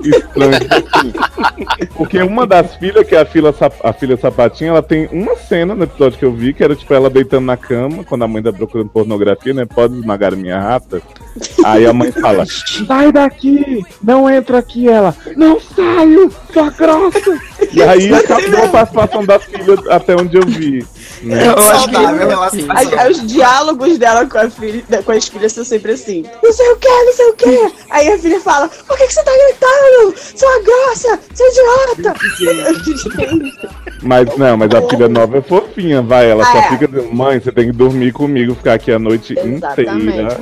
estranho. 0.03 0.59
Porque 1.95 2.21
uma 2.21 2.45
das 2.45 2.75
filhas, 2.75 3.07
que 3.07 3.15
é 3.15 3.21
a 3.21 3.25
filha, 3.25 3.53
a 3.83 3.93
filha 3.93 4.17
sapatinha, 4.17 4.71
ela 4.71 4.83
tem 4.83 5.07
uma 5.11 5.35
cena 5.35 5.75
no 5.75 5.83
episódio 5.83 6.17
que 6.17 6.25
eu 6.25 6.33
vi, 6.33 6.53
que 6.53 6.63
era 6.63 6.75
tipo 6.75 6.93
ela 6.93 7.09
deitando 7.09 7.45
na 7.45 7.57
cama, 7.57 8.03
quando 8.03 8.23
a 8.23 8.27
mãe 8.27 8.43
tá 8.43 8.51
procurando 8.51 8.89
pornografia, 8.89 9.53
né? 9.53 9.65
Pode 9.65 9.95
esmagar 9.95 10.35
minha 10.35 10.59
rata. 10.59 11.01
Aí 11.65 11.85
a 11.85 11.93
mãe 11.93 12.11
fala: 12.11 12.45
Sai 12.45 13.11
daqui! 13.11 13.83
Não 14.01 14.29
entra 14.29 14.59
aqui, 14.59 14.89
ela. 14.89 15.15
Não 15.35 15.59
saio! 15.59 16.31
Sua 16.51 16.69
grossa! 16.69 17.39
E 17.71 17.81
aí 17.81 18.13
acabou 18.13 18.65
a 18.65 18.67
participação 18.67 19.25
da 19.25 19.39
filha 19.39 19.75
até 19.89 20.15
onde 20.15 20.37
eu 20.37 20.45
vi. 20.45 20.85
Né? 21.23 21.47
Eu 21.47 21.51
acho 21.57 21.87
que- 21.87 21.93
Saudável 21.95 22.27
relação. 22.27 22.59
Aí, 22.69 22.95
aí 22.99 23.11
os 23.11 23.25
diálogos 23.27 23.97
dela 23.97 24.25
com, 24.25 24.37
a 24.37 24.49
filha, 24.49 24.83
com 25.05 25.11
as 25.11 25.27
filhas 25.27 25.51
são 25.53 25.63
sempre 25.63 25.93
assim: 25.93 26.25
Não 26.43 26.51
sei 26.53 26.69
o 26.71 26.75
que, 26.77 26.87
não 26.89 27.13
sei 27.13 27.25
o 27.29 27.33
que. 27.33 27.73
Aí 27.89 28.07
a 28.11 28.17
filha 28.19 28.39
fala: 28.41 28.67
Por 28.69 28.97
que, 28.97 29.07
que 29.07 29.13
você 29.13 29.23
tá 29.23 29.31
gritando? 29.31 30.15
Sua 30.35 30.61
grossa, 30.63 31.19
seu 31.33 31.47
idiota. 31.47 32.13
Gente, 32.83 33.63
Mas 34.03 34.37
não, 34.37 34.57
mas 34.57 34.69
a 34.75 34.81
filha 34.81 35.07
nova 35.07 35.37
é 35.37 35.41
fofinha, 35.41 36.01
vai. 36.01 36.29
Ela 36.29 36.43
Ah, 36.43 36.51
só 36.51 36.57
é. 36.57 36.69
fica 36.71 36.87
dizendo, 36.89 37.13
mãe, 37.13 37.39
você 37.39 37.53
tem 37.53 37.67
que 37.67 37.71
dormir 37.71 38.11
comigo, 38.11 38.53
ficar 38.53 38.73
aqui 38.73 38.91
a 38.91 38.99
noite 38.99 39.33
Exatamente. 39.37 40.03
inteira. 40.07 40.39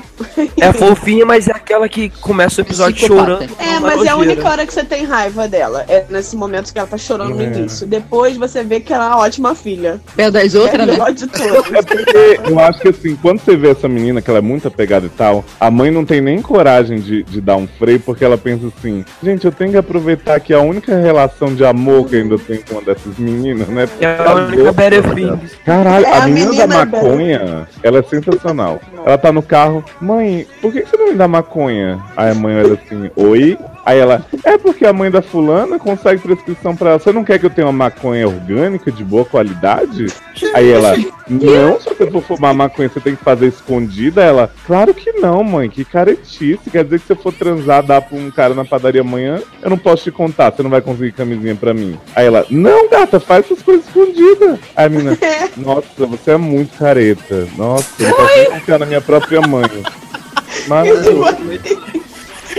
É 0.59 0.73
fofinha, 0.73 1.25
mas 1.27 1.47
é 1.47 1.51
aquela 1.51 1.87
que 1.87 2.09
começa 2.09 2.59
o 2.59 2.65
episódio 2.65 2.95
Psicopata. 2.95 3.31
chorando. 3.45 3.55
É, 3.59 3.79
mas 3.79 4.03
é 4.03 4.09
a 4.09 4.15
única 4.15 4.49
hora 4.49 4.65
que 4.65 4.73
você 4.73 4.83
tem 4.83 5.03
raiva 5.05 5.47
dela. 5.47 5.85
É 5.87 6.05
nesse 6.09 6.35
momento 6.35 6.73
que 6.73 6.79
ela 6.79 6.87
tá 6.87 6.97
chorando 6.97 7.35
no 7.35 7.41
É. 7.41 7.45
início. 7.45 7.85
Depois 7.85 8.35
você 8.35 8.63
vê 8.63 8.79
que 8.79 8.91
ela 8.91 9.05
é 9.05 9.07
uma 9.09 9.17
ótima 9.19 9.53
filha. 9.53 10.01
Perto 10.15 10.31
das 10.33 10.55
É 10.55 10.59
outras, 10.59 10.70
a 10.79 10.85
né? 10.85 10.97
É 11.71 11.81
porque 11.81 12.39
eu 12.51 12.59
acho 12.59 12.79
que 12.79 12.89
assim, 12.89 13.15
quando 13.15 13.39
você 13.39 13.55
vê 13.55 13.69
essa 13.69 13.87
menina, 13.87 14.21
que 14.21 14.29
ela 14.29 14.39
é 14.39 14.41
muito 14.41 14.67
apegada 14.67 15.05
e 15.05 15.09
tal, 15.09 15.43
a 15.59 15.71
mãe 15.71 15.89
não 15.91 16.05
tem 16.05 16.21
nem 16.21 16.41
coragem 16.41 16.99
de, 16.99 17.23
de 17.23 17.41
dar 17.41 17.55
um 17.55 17.67
freio, 17.67 17.99
porque 17.99 18.23
ela 18.23 18.37
pensa 18.37 18.67
assim, 18.67 19.03
gente, 19.23 19.45
eu 19.45 19.51
tenho 19.51 19.71
que 19.71 19.77
aproveitar 19.77 20.39
que 20.39 20.53
a 20.53 20.59
única 20.59 20.95
relação 20.97 21.53
de 21.53 21.65
amor 21.65 22.07
que 22.07 22.15
ainda 22.15 22.37
tenho 22.37 22.63
com 22.63 22.75
uma 22.75 22.81
dessas 22.81 23.17
meninas, 23.17 23.67
né? 23.67 23.87
É 23.99 24.17
a 24.17 24.35
única 24.35 24.71
Better 24.71 25.03
Things. 25.13 25.55
Caralho, 25.65 26.05
É, 26.05 26.11
a 26.11 26.23
a 26.23 26.27
menina, 26.27 26.49
menina 26.49 26.67
da 26.67 26.81
é 26.81 26.85
maconha, 26.85 27.67
ela 27.83 27.99
é 27.99 28.03
sensacional. 28.03 28.79
Ela 29.05 29.17
tá 29.17 29.31
no 29.31 29.41
carro, 29.41 29.83
mãe, 29.99 30.45
por 30.61 30.71
que 30.71 30.81
que 30.81 30.89
você 30.89 30.97
não 30.97 31.09
me 31.09 31.15
dá 31.15 31.27
maconha? 31.27 31.99
Aí 32.15 32.31
a 32.31 32.35
mãe 32.35 32.55
olha 32.57 32.73
assim, 32.73 33.09
oi? 33.15 33.57
Aí 33.85 33.99
ela, 33.99 34.25
é 34.43 34.57
porque 34.57 34.85
a 34.85 34.93
mãe 34.93 35.09
da 35.09 35.21
fulana 35.21 35.79
consegue 35.79 36.21
prescrição 36.21 36.75
pra 36.75 36.91
ela. 36.91 36.99
Você 36.99 37.11
não 37.11 37.23
quer 37.23 37.39
que 37.39 37.45
eu 37.45 37.49
tenha 37.49 37.67
uma 37.67 37.73
maconha 37.73 38.27
orgânica 38.27 38.91
de 38.91 39.03
boa 39.03 39.25
qualidade? 39.25 40.07
Aí 40.53 40.71
ela, 40.71 40.95
não, 41.27 41.79
se 41.79 41.89
você 41.89 42.09
for 42.09 42.21
fumar 42.21 42.53
maconha, 42.53 42.89
você 42.89 42.99
tem 42.99 43.15
que 43.15 43.23
fazer 43.23 43.47
escondida. 43.47 44.23
Ela, 44.23 44.51
claro 44.65 44.93
que 44.93 45.11
não, 45.13 45.43
mãe, 45.43 45.69
que 45.69 45.83
caretice. 45.83 46.69
Quer 46.71 46.83
dizer 46.83 46.99
que 46.99 47.07
se 47.07 47.13
eu 47.13 47.17
for 47.17 47.33
transar, 47.33 47.83
dar 47.83 48.01
pra 48.01 48.17
um 48.17 48.29
cara 48.29 48.53
na 48.53 48.65
padaria 48.65 49.01
amanhã, 49.01 49.41
eu 49.61 49.69
não 49.69 49.77
posso 49.77 50.03
te 50.03 50.11
contar, 50.11 50.51
você 50.51 50.61
não 50.61 50.69
vai 50.69 50.81
conseguir 50.81 51.11
camisinha 51.13 51.55
pra 51.55 51.73
mim. 51.73 51.97
Aí 52.15 52.25
ela, 52.25 52.45
não, 52.49 52.89
gata, 52.89 53.19
faz 53.19 53.45
essas 53.45 53.63
coisas 53.63 53.85
escondidas. 53.85 54.59
Aí 54.75 54.85
a 54.85 54.89
menina, 54.89 55.17
nossa, 55.57 56.05
você 56.05 56.31
é 56.31 56.37
muito 56.37 56.77
careta. 56.77 57.47
Nossa, 57.57 57.89
eu 57.99 58.09
não 58.09 58.15
posso 58.15 58.51
confiar 58.51 58.79
na 58.79 58.85
minha 58.85 59.01
própria 59.01 59.41
mãe. 59.41 59.65
Mas, 60.67 60.89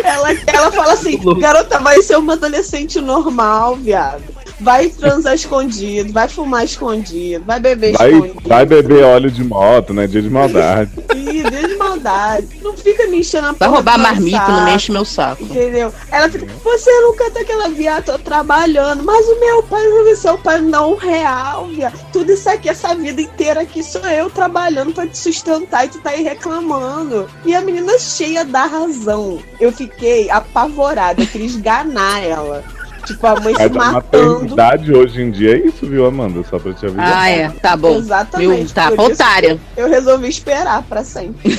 Ela, 0.02 0.28
ela 0.46 0.72
fala 0.72 0.92
assim, 0.92 1.18
garota, 1.38 1.78
vai 1.78 2.02
ser 2.02 2.16
uma 2.16 2.34
adolescente 2.34 3.00
normal, 3.00 3.76
viado. 3.76 4.22
Vai 4.62 4.88
transar 4.88 5.34
escondido, 5.34 6.12
vai 6.12 6.28
fumar 6.28 6.64
escondido, 6.64 7.44
vai 7.44 7.58
beber 7.58 7.96
vai, 7.96 8.12
escondido. 8.12 8.48
vai 8.48 8.64
beber 8.64 9.04
óleo 9.04 9.30
de 9.30 9.42
moto, 9.42 9.92
né? 9.92 10.06
Dia 10.06 10.22
de 10.22 10.30
maldade. 10.30 10.90
Ih, 11.14 11.42
Deus 11.42 11.68
de 11.68 11.76
maldade. 11.76 12.48
Não 12.62 12.76
fica 12.76 13.06
me 13.08 13.18
enchendo 13.18 13.48
a 13.48 13.52
Vai 13.52 13.68
roubar 13.68 13.98
marmita, 13.98 14.38
não 14.38 14.46
saco, 14.46 14.64
me 14.64 14.74
enche 14.74 14.92
meu 14.92 15.04
saco. 15.04 15.42
Entendeu? 15.42 15.92
Ela 16.10 16.28
fica, 16.28 16.46
você 16.62 16.90
não 17.00 17.16
canta 17.16 17.40
aquela 17.40 17.68
viado, 17.68 18.04
tô 18.04 18.18
trabalhando, 18.18 19.02
mas 19.02 19.26
o 19.26 19.40
meu 19.40 19.62
pai 19.64 19.84
não 19.86 20.08
é 20.08 20.14
seu 20.14 20.38
pai, 20.38 20.60
não, 20.60 20.92
um 20.92 20.96
real, 20.96 21.66
viado. 21.68 21.98
Tudo 22.12 22.32
isso 22.32 22.48
aqui, 22.48 22.68
essa 22.68 22.94
vida 22.94 23.20
inteira 23.20 23.62
aqui, 23.62 23.82
sou 23.82 24.06
eu 24.08 24.30
trabalhando 24.30 24.92
pra 24.92 25.06
te 25.06 25.18
sustentar 25.18 25.86
e 25.86 25.88
tu 25.88 25.98
tá 25.98 26.10
aí 26.10 26.22
reclamando. 26.22 27.28
E 27.44 27.54
a 27.54 27.60
menina 27.60 27.98
cheia 27.98 28.44
da 28.44 28.64
razão. 28.64 29.38
Eu 29.58 29.72
fiquei 29.72 30.30
apavorada, 30.30 31.22
eu 31.22 31.26
queria 31.26 31.46
esganar 31.46 32.22
ela. 32.22 32.64
Tipo, 33.06 33.26
a 33.26 33.40
mãe 33.40 33.54
se 33.54 33.60
Mas 33.68 33.76
a 33.76 33.92
matando. 33.92 33.92
maternidade 34.32 34.92
hoje 34.92 35.22
em 35.22 35.30
dia 35.30 35.56
é 35.56 35.66
isso, 35.66 35.86
viu, 35.86 36.06
Amanda? 36.06 36.42
Só 36.48 36.58
pra 36.58 36.72
te 36.72 36.86
avisar. 36.86 37.12
Ah, 37.12 37.28
é. 37.28 37.48
Tá 37.50 37.76
bom. 37.76 37.96
Exatamente. 37.96 38.64
Viu? 38.64 38.74
Tá, 38.74 38.92
otária. 38.96 39.58
Eu 39.76 39.88
resolvi 39.88 40.28
esperar 40.28 40.82
pra 40.82 41.02
sempre. 41.02 41.58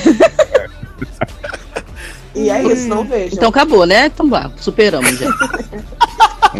e 2.34 2.50
é 2.50 2.62
isso, 2.62 2.88
não 2.88 3.04
vejo. 3.04 3.34
Então 3.34 3.50
acabou, 3.50 3.86
né? 3.86 4.06
Então 4.06 4.28
vá, 4.28 4.50
superamos 4.56 5.18
já. 5.18 5.30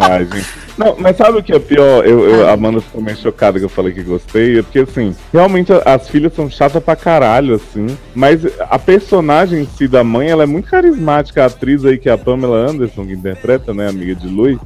Ai, 0.01 0.25
gente. 0.27 0.47
Não, 0.77 0.97
mas 0.99 1.17
sabe 1.17 1.39
o 1.39 1.43
que 1.43 1.53
é 1.53 1.59
pior? 1.59 2.05
Eu, 2.07 2.29
eu- 2.29 2.49
a 2.49 2.53
Amanda 2.53 2.81
ficou 2.81 3.01
meio 3.01 3.17
chocada 3.17 3.59
que 3.59 3.65
eu 3.65 3.69
falei 3.69 3.93
que 3.93 4.03
gostei. 4.03 4.59
É 4.59 4.63
porque, 4.63 4.81
assim, 4.81 5.15
realmente 5.33 5.73
as 5.85 6.09
filhas 6.09 6.35
são 6.35 6.51
chatas 6.51 6.83
pra 6.83 6.97
caralho, 6.97 7.55
assim. 7.55 7.87
Mas 8.15 8.41
a 8.61 8.79
personagem 8.79 9.61
em 9.63 9.67
si 9.67 9.87
da 9.87 10.03
mãe, 10.03 10.29
ela 10.31 10.43
é 10.43 10.47
muito 10.47 10.69
carismática. 10.71 11.43
A 11.43 11.47
atriz 11.47 11.85
aí, 11.85 11.97
que 11.99 12.09
é 12.09 12.13
a 12.13 12.19
Pamela 12.19 12.57
Anderson, 12.71 13.07
que 13.07 13.13
interpreta, 13.13 13.73
né, 13.73 13.89
amiga 13.89 14.15
de 14.15 14.27
Lui. 14.27 14.59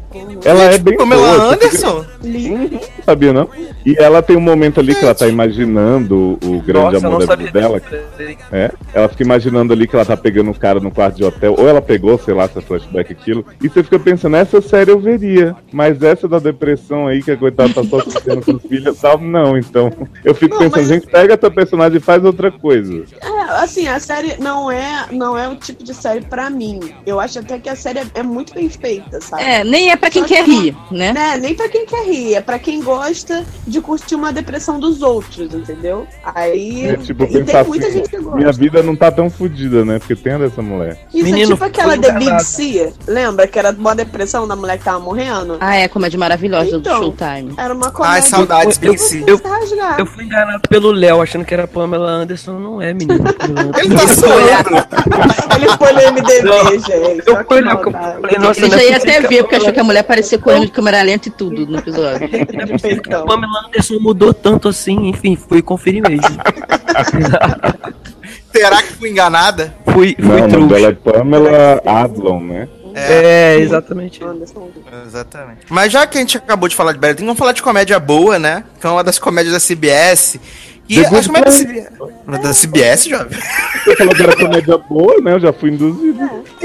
Ela 0.45 0.63
é 0.65 0.79
bem 0.79 0.97
Pamela 0.97 1.23
boa. 1.23 1.53
fica- 1.53 1.67
Anderson? 1.67 2.05
Uhum, 2.25 2.81
sabia, 3.05 3.33
não? 3.33 3.49
E 3.85 3.95
ela 3.99 4.23
tem 4.23 4.37
um 4.37 4.41
momento 4.41 4.81
ali 4.81 4.95
que 4.95 5.05
ela 5.05 5.15
tá 5.15 5.27
imaginando 5.29 6.39
o 6.43 6.61
grande 6.63 6.95
Nossa, 6.95 7.07
amor 7.07 7.27
da 7.27 7.35
vida 7.37 7.53
dela. 7.53 7.81
É, 8.53 8.71
ela 8.95 9.09
fica 9.09 9.23
imaginando 9.23 9.73
ali 9.73 9.87
que 9.87 9.95
ela 9.95 10.05
tá 10.05 10.17
pegando 10.17 10.51
um 10.51 10.55
cara 10.55 10.81
no 10.81 10.91
quarto 10.91 11.17
de 11.17 11.25
hotel, 11.25 11.55
ou 11.59 11.69
ela 11.69 11.81
pegou, 11.83 12.19
sei 12.19 12.35
lá, 12.35 12.49
se 12.49 12.59
é 12.59 12.63
flashback 12.63 13.13
aquilo, 13.13 13.45
e 13.63 13.69
você 13.69 13.83
fica 13.83 13.99
pensando, 13.99 14.37
essa 14.37 14.61
série 14.61 14.91
eu 14.91 14.99
veria, 14.99 15.55
mas 15.73 15.98
essa 16.03 16.29
da 16.29 16.39
depressão 16.39 17.07
aí, 17.07 17.23
que 17.23 17.31
a 17.31 17.37
coitada 17.37 17.73
tá 17.75 17.85
só 17.85 18.01
sofrendo 18.01 18.43
com 18.45 18.53
os 18.53 18.63
filhos 18.63 19.01
tal, 19.01 19.19
não, 19.19 19.57
então. 19.57 19.91
Eu 20.25 20.35
fico 20.35 20.55
Não, 20.55 20.61
pensando, 20.63 20.79
mas- 20.81 20.89
gente, 20.89 21.07
pega 21.07 21.35
essa 21.35 21.51
personagem 21.51 21.99
e 21.99 22.01
faz 22.01 22.25
outra 22.25 22.51
coisa. 22.51 23.05
É, 23.49 23.63
assim, 23.63 23.89
a 23.89 23.99
série 23.99 24.37
não 24.39 24.71
é, 24.71 25.07
não 25.11 25.37
é 25.37 25.49
o 25.49 25.57
tipo 25.57 25.83
de 25.83 25.95
série 25.95 26.21
pra 26.23 26.51
mim. 26.51 26.81
Eu 27.07 27.19
acho 27.21 27.39
até 27.39 27.59
que 27.59 27.69
a 27.69 27.77
série 27.77 28.01
é, 28.01 28.07
é 28.15 28.23
muito 28.23 28.55
bem 28.55 28.69
feita, 28.69 29.21
sabe? 29.21 29.43
É, 29.43 29.65
nem 29.65 29.91
é 29.91 29.97
pra 29.97 30.11
quem 30.11 30.23
Só 30.23 30.29
que 30.29 30.35
quer 30.35 30.41
é 30.41 30.45
uma- 30.45 30.63
rir, 30.63 30.77
né? 30.91 31.13
Né? 31.13 31.37
Nem 31.39 31.55
pra 31.55 31.69
quem 31.69 31.87
quer 31.87 32.05
rir, 32.07 32.35
é 32.35 32.41
pra 32.41 32.59
quem 32.59 32.83
gosta 32.83 33.45
de 33.67 33.81
curtir 33.81 34.15
uma 34.15 34.33
depressão 34.33 34.79
dos 34.79 35.03
outros, 35.03 35.53
entendeu? 35.55 36.07
Aí. 36.35 36.87
É, 36.91 36.97
tipo, 36.97 37.25
e 37.25 37.45
tem 37.45 37.65
muita 37.65 37.87
assim, 37.87 37.99
gente 37.99 38.09
que 38.11 38.19
gosta. 38.19 38.37
minha 38.37 38.53
vida 38.53 38.83
não 38.83 38.95
tá 38.97 39.11
tão 39.11 39.31
fodida, 39.31 39.85
né? 39.85 39.99
Porque 39.99 40.15
tem 40.17 40.35
a 40.35 40.39
dessa 40.39 40.63
mulher. 40.63 40.99
Isso 41.13 41.25
Menino, 41.25 41.53
é 41.53 41.55
tipo 41.55 41.65
aquela 41.65 41.89
foi 41.95 41.99
The. 42.01 42.13
Big 42.19 42.43
C, 42.45 42.93
lembra? 43.07 43.47
Que 43.47 43.59
era 43.59 43.71
uma 43.71 43.95
depressão 43.95 44.47
da 44.47 44.55
mulher 44.57 44.79
que 44.79 44.85
tava 44.85 44.99
morrendo? 45.01 45.57
Ah, 45.61 45.75
é, 45.77 45.89
comédia 45.89 46.19
maravilhosa 46.19 46.77
Então. 46.77 47.01
do 47.01 47.05
Showtime. 47.17 47.55
Era 47.57 47.73
uma 47.75 47.91
comédia. 47.91 48.15
Ai, 48.17 48.23
saudades, 48.23 48.79
Eu- 48.83 48.91
Big 48.93 48.99
C. 49.03 49.25
eu- 49.27 49.41
rasgar. 49.43 49.99
Eu 50.01 50.07
fui 50.07 50.25
enganado 50.25 50.63
pelo 50.69 50.91
Léo, 50.93 51.21
achando 51.23 51.45
que 51.45 51.55
era 51.55 51.67
Pamela 51.67 52.11
Anderson. 52.11 52.59
Não 52.59 52.83
é, 52.83 52.93
menino. 52.93 53.25
Ele 53.79 53.95
tá 53.95 54.07
zoando. 54.07 54.71
Ele 55.57 55.69
foi 55.77 55.93
no 55.93 56.13
MDB, 56.13 56.43
Não, 56.43 56.71
gente. 56.71 56.91
Eu 57.27 57.37
que 57.37 57.45
fui 57.45 57.59
eu 57.59 57.93
falei, 57.93 58.39
nossa, 58.39 58.61
Ele 58.61 58.69
não 58.69 58.79
já 58.79 58.85
é 58.85 58.91
ia 58.91 58.97
até 58.97 59.21
ver, 59.21 59.43
porque 59.43 59.57
achou 59.57 59.73
que 59.73 59.81
a 59.81 59.85
mulher 59.85 60.03
parecia 60.03 60.39
correndo 60.39 60.67
de 60.67 60.73
câmera 60.73 61.03
lenta 61.03 61.29
e 61.29 61.31
tudo 61.31 61.67
no 61.67 61.79
episódio. 61.79 62.29
Não 62.53 62.61
é 62.63 62.67
possível 62.67 63.03
que 63.03 63.13
a 63.13 63.19
Então. 63.19 63.27
Pamela 63.27 63.67
Anderson 63.67 63.99
mudou 64.01 64.35
tanto 64.35 64.69
assim, 64.69 65.09
enfim, 65.09 65.37
fui 65.37 65.63
conferir 65.63 66.03
mesmo. 66.03 66.23
Será 68.53 68.83
que 68.83 68.93
fui 68.95 69.11
enganada? 69.11 69.75
fui 69.93 70.17
Não, 70.19 70.37
fui 70.39 70.43
o 70.43 70.49
nome 70.49 70.69
dela 70.69 70.89
é 70.89 70.93
trouxa. 70.93 71.19
Pamela 71.19 71.83
Adlon, 71.85 72.41
né? 72.41 72.69
É, 72.95 73.57
exatamente. 73.61 74.25
Anderson. 74.25 74.71
Exatamente. 75.07 75.61
Mas 75.69 75.93
já 75.93 76.07
que 76.07 76.19
a 76.19 76.21
gente 76.21 76.37
acabou 76.37 76.69
de 76.69 76.75
falar 76.75 76.93
de 76.93 76.99
Berlim, 76.99 77.25
vamos 77.25 77.39
falar 77.39 77.53
de 77.53 77.63
comédia 77.63 77.99
boa, 78.01 78.39
né? 78.39 78.65
Que 78.81 78.87
é 78.87 78.91
uma 78.91 79.05
das 79.05 79.19
comédias 79.19 79.55
da 79.55 79.61
CBS. 79.61 80.41
E 80.89 81.03
The 81.03 81.09
comédias 81.09 81.27
da 81.27 81.51
CBS. 81.51 82.43
Da 82.43 82.55
CBS, 82.55 83.05
jovem? 83.05 83.39
Você 83.85 83.97
falou 83.97 84.15
que 84.15 84.23
era 84.23 84.37
comédia 84.37 84.79
boa, 84.79 85.21
né? 85.21 85.35
Eu 85.35 85.41
já 85.41 85.53
fui 85.53 85.71
induzido. 85.71 86.19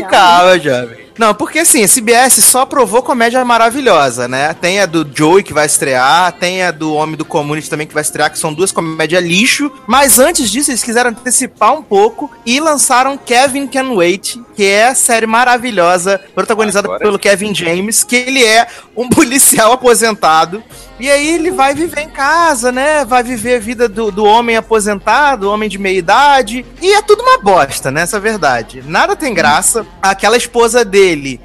Calma, 0.09 0.57
jovem. 0.59 1.02
Não, 1.17 1.33
porque 1.33 1.59
assim, 1.59 1.85
CBS 1.87 2.43
só 2.43 2.65
provou 2.65 3.01
comédia 3.01 3.43
maravilhosa, 3.45 4.27
né? 4.27 4.53
Tem 4.53 4.79
a 4.79 4.85
do 4.85 5.07
Joey 5.13 5.43
que 5.43 5.53
vai 5.53 5.65
estrear, 5.65 6.31
tem 6.33 6.63
a 6.63 6.71
do 6.71 6.93
Homem 6.93 7.15
do 7.15 7.25
Community 7.25 7.69
também 7.69 7.85
que 7.85 7.93
vai 7.93 8.01
estrear, 8.01 8.31
que 8.31 8.39
são 8.39 8.53
duas 8.53 8.71
comédias 8.71 9.23
lixo. 9.23 9.71
Mas 9.87 10.19
antes 10.19 10.49
disso, 10.49 10.71
eles 10.71 10.83
quiseram 10.83 11.11
antecipar 11.11 11.73
um 11.73 11.83
pouco 11.83 12.31
e 12.45 12.59
lançaram 12.59 13.17
Kevin 13.17 13.67
Can 13.67 13.91
Wait, 13.93 14.37
que 14.55 14.65
é 14.65 14.87
a 14.87 14.95
série 14.95 15.27
maravilhosa, 15.27 16.19
protagonizada 16.33 16.87
Agora 16.87 16.99
pelo 16.99 17.19
Kevin 17.19 17.53
James, 17.53 18.03
que 18.03 18.15
ele 18.15 18.43
é 18.43 18.67
um 18.95 19.07
policial 19.09 19.71
aposentado. 19.71 20.63
E 20.99 21.09
aí 21.09 21.27
ele 21.35 21.51
vai 21.51 21.73
viver 21.73 22.01
em 22.01 22.09
casa, 22.09 22.71
né? 22.71 23.03
Vai 23.03 23.23
viver 23.23 23.55
a 23.55 23.59
vida 23.59 23.89
do, 23.89 24.11
do 24.11 24.23
homem 24.23 24.55
aposentado, 24.55 25.49
homem 25.49 25.67
de 25.67 25.77
meia 25.77 25.97
idade. 25.97 26.65
E 26.81 26.93
é 26.93 27.01
tudo 27.01 27.23
uma 27.23 27.39
bosta, 27.39 27.89
né? 27.89 28.01
Essa 28.03 28.17
é 28.17 28.19
a 28.19 28.21
verdade. 28.21 28.83
Nada 28.85 29.15
tem 29.15 29.33
graça. 29.33 29.85
Aquela 30.01 30.37
esposa 30.37 30.85
dele, 30.85 31.02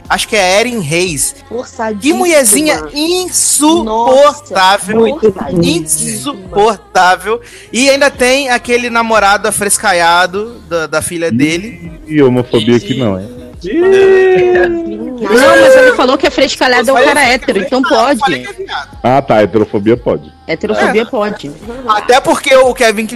acho 0.08 0.28
que 0.28 0.36
é 0.36 0.60
Erin 0.60 0.80
Reis. 0.80 1.36
Que 2.00 2.12
mulherzinha 2.12 2.84
insuportável. 2.94 5.00
Nossa. 5.06 5.52
Insuportável. 5.62 7.40
E 7.72 7.88
ainda 7.90 8.10
tem 8.10 8.50
aquele 8.50 8.90
namorado 8.90 9.48
afrescaiado 9.48 10.60
da, 10.68 10.86
da 10.86 11.02
filha 11.02 11.30
dele. 11.30 12.00
E 12.06 12.22
homofobia 12.22 12.76
aqui 12.76 12.98
não, 12.98 13.18
é? 13.18 13.22
Não, 15.20 15.60
mas 15.60 15.76
ele 15.76 15.92
falou 15.96 16.16
que 16.16 16.26
a 16.26 16.30
frescalhada 16.30 16.90
é 16.90 16.94
o 16.94 17.04
cara 17.04 17.24
hétero, 17.24 17.58
então 17.58 17.82
pode. 17.82 18.20
que. 18.22 18.46
Ah, 19.02 19.20
tá, 19.20 19.42
heterofobia 19.42 19.96
pode. 19.96 20.32
Heterofobia 20.48 21.04
pode. 21.04 21.52
Até 21.86 22.20
porque 22.20 22.56
o 22.56 22.72
Kevin, 22.72 23.06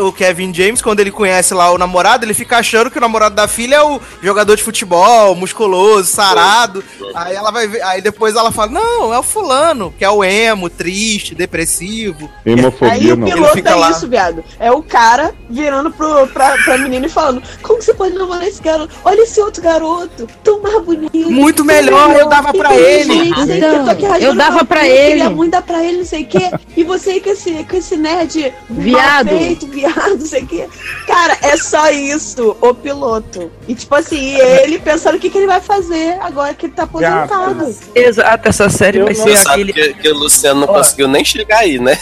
o 0.00 0.12
Kevin 0.12 0.52
James, 0.52 0.82
quando 0.82 0.98
ele 0.98 1.12
conhece 1.12 1.54
lá 1.54 1.70
o 1.70 1.78
namorado, 1.78 2.24
ele 2.24 2.34
fica 2.34 2.58
achando 2.58 2.90
que 2.90 2.98
o 2.98 3.00
namorado 3.00 3.34
da 3.34 3.46
filha 3.46 3.76
é 3.76 3.82
o 3.82 4.00
jogador 4.20 4.56
de 4.56 4.62
futebol, 4.62 5.36
musculoso, 5.36 6.10
sarado. 6.10 6.82
Aí 7.14 7.34
ela 7.36 7.52
vai 7.52 7.68
ver, 7.68 7.80
aí 7.82 8.02
depois 8.02 8.34
ela 8.34 8.50
fala: 8.50 8.72
"Não, 8.72 9.14
é 9.14 9.18
o 9.18 9.22
fulano, 9.22 9.94
que 9.96 10.04
é 10.04 10.10
o 10.10 10.24
emo, 10.24 10.68
triste, 10.68 11.34
depressivo". 11.34 12.28
Aí 12.44 12.54
Homofobia 12.54 13.14
o 13.14 13.16
não. 13.16 13.28
piloto 13.28 13.52
fica 13.54 13.70
é 13.70 13.74
lá. 13.74 13.90
isso, 13.90 14.08
viado. 14.08 14.44
É 14.58 14.72
o 14.72 14.82
cara 14.82 15.32
virando 15.48 15.90
pro, 15.92 16.26
pra, 16.28 16.56
pra 16.64 16.76
menina 16.78 17.06
e 17.06 17.08
falando: 17.08 17.42
Como 17.62 17.80
você 17.80 17.94
pode 17.94 18.14
namorar 18.14 18.46
esse 18.46 18.60
garoto? 18.60 18.92
Olha 19.04 19.22
esse 19.22 19.40
outro 19.40 19.62
garoto, 19.62 20.26
tão 20.42 20.60
mais 20.60 20.82
bonito. 20.82 21.30
Muito 21.30 21.58
tão 21.58 21.66
melhor, 21.66 22.10
eu 22.16 22.28
dava 22.28 22.52
pra 22.52 22.76
ele. 22.76 23.30
não 23.30 23.44
Então, 23.44 23.84
rasgando 23.86 24.24
eu 24.24 24.34
dava 24.34 24.58
puta, 24.60 24.86
ele. 24.86 25.08
Queria 25.10 25.30
muito 25.30 25.52
dar 25.52 25.62
pra 25.62 25.84
ele, 25.84 25.98
não 25.98 26.04
sei 26.04 26.22
o 26.22 26.26
que. 26.26 26.50
E 26.80 26.84
você 26.84 27.10
aí 27.10 27.20
com 27.20 27.28
esse, 27.30 27.52
com 27.64 27.76
esse 27.76 27.94
nerd 27.96 28.54
Viado. 28.70 29.28
feito, 29.28 29.66
viado, 29.66 30.16
não 30.18 30.26
sei 30.26 30.42
o 30.44 30.46
que. 30.46 30.66
Cara, 31.06 31.36
é 31.42 31.54
só 31.58 31.90
isso, 31.90 32.56
o 32.60 32.72
piloto. 32.74 33.50
E 33.68 33.74
tipo 33.74 33.94
assim, 33.94 34.16
e 34.18 34.40
ele 34.40 34.78
pensando 34.78 35.16
o 35.16 35.18
que, 35.20 35.28
que 35.28 35.36
ele 35.36 35.46
vai 35.46 35.60
fazer 35.60 36.16
agora 36.22 36.54
que 36.54 36.64
ele 36.66 36.72
tá 36.72 36.84
aposentado. 36.84 37.74
Exato, 37.94 38.48
essa 38.48 38.70
série 38.70 38.98
Eu 38.98 39.04
vai 39.04 39.14
não 39.14 39.22
ser 39.24 39.36
Sabe 39.36 39.62
aquele. 39.70 39.72
que, 39.72 39.94
que 40.02 40.08
o 40.08 40.14
Luciano 40.18 40.60
não 40.62 40.68
Ó. 40.68 40.78
conseguiu 40.78 41.06
nem 41.06 41.22
chegar 41.22 41.58
aí, 41.58 41.78
né? 41.78 41.98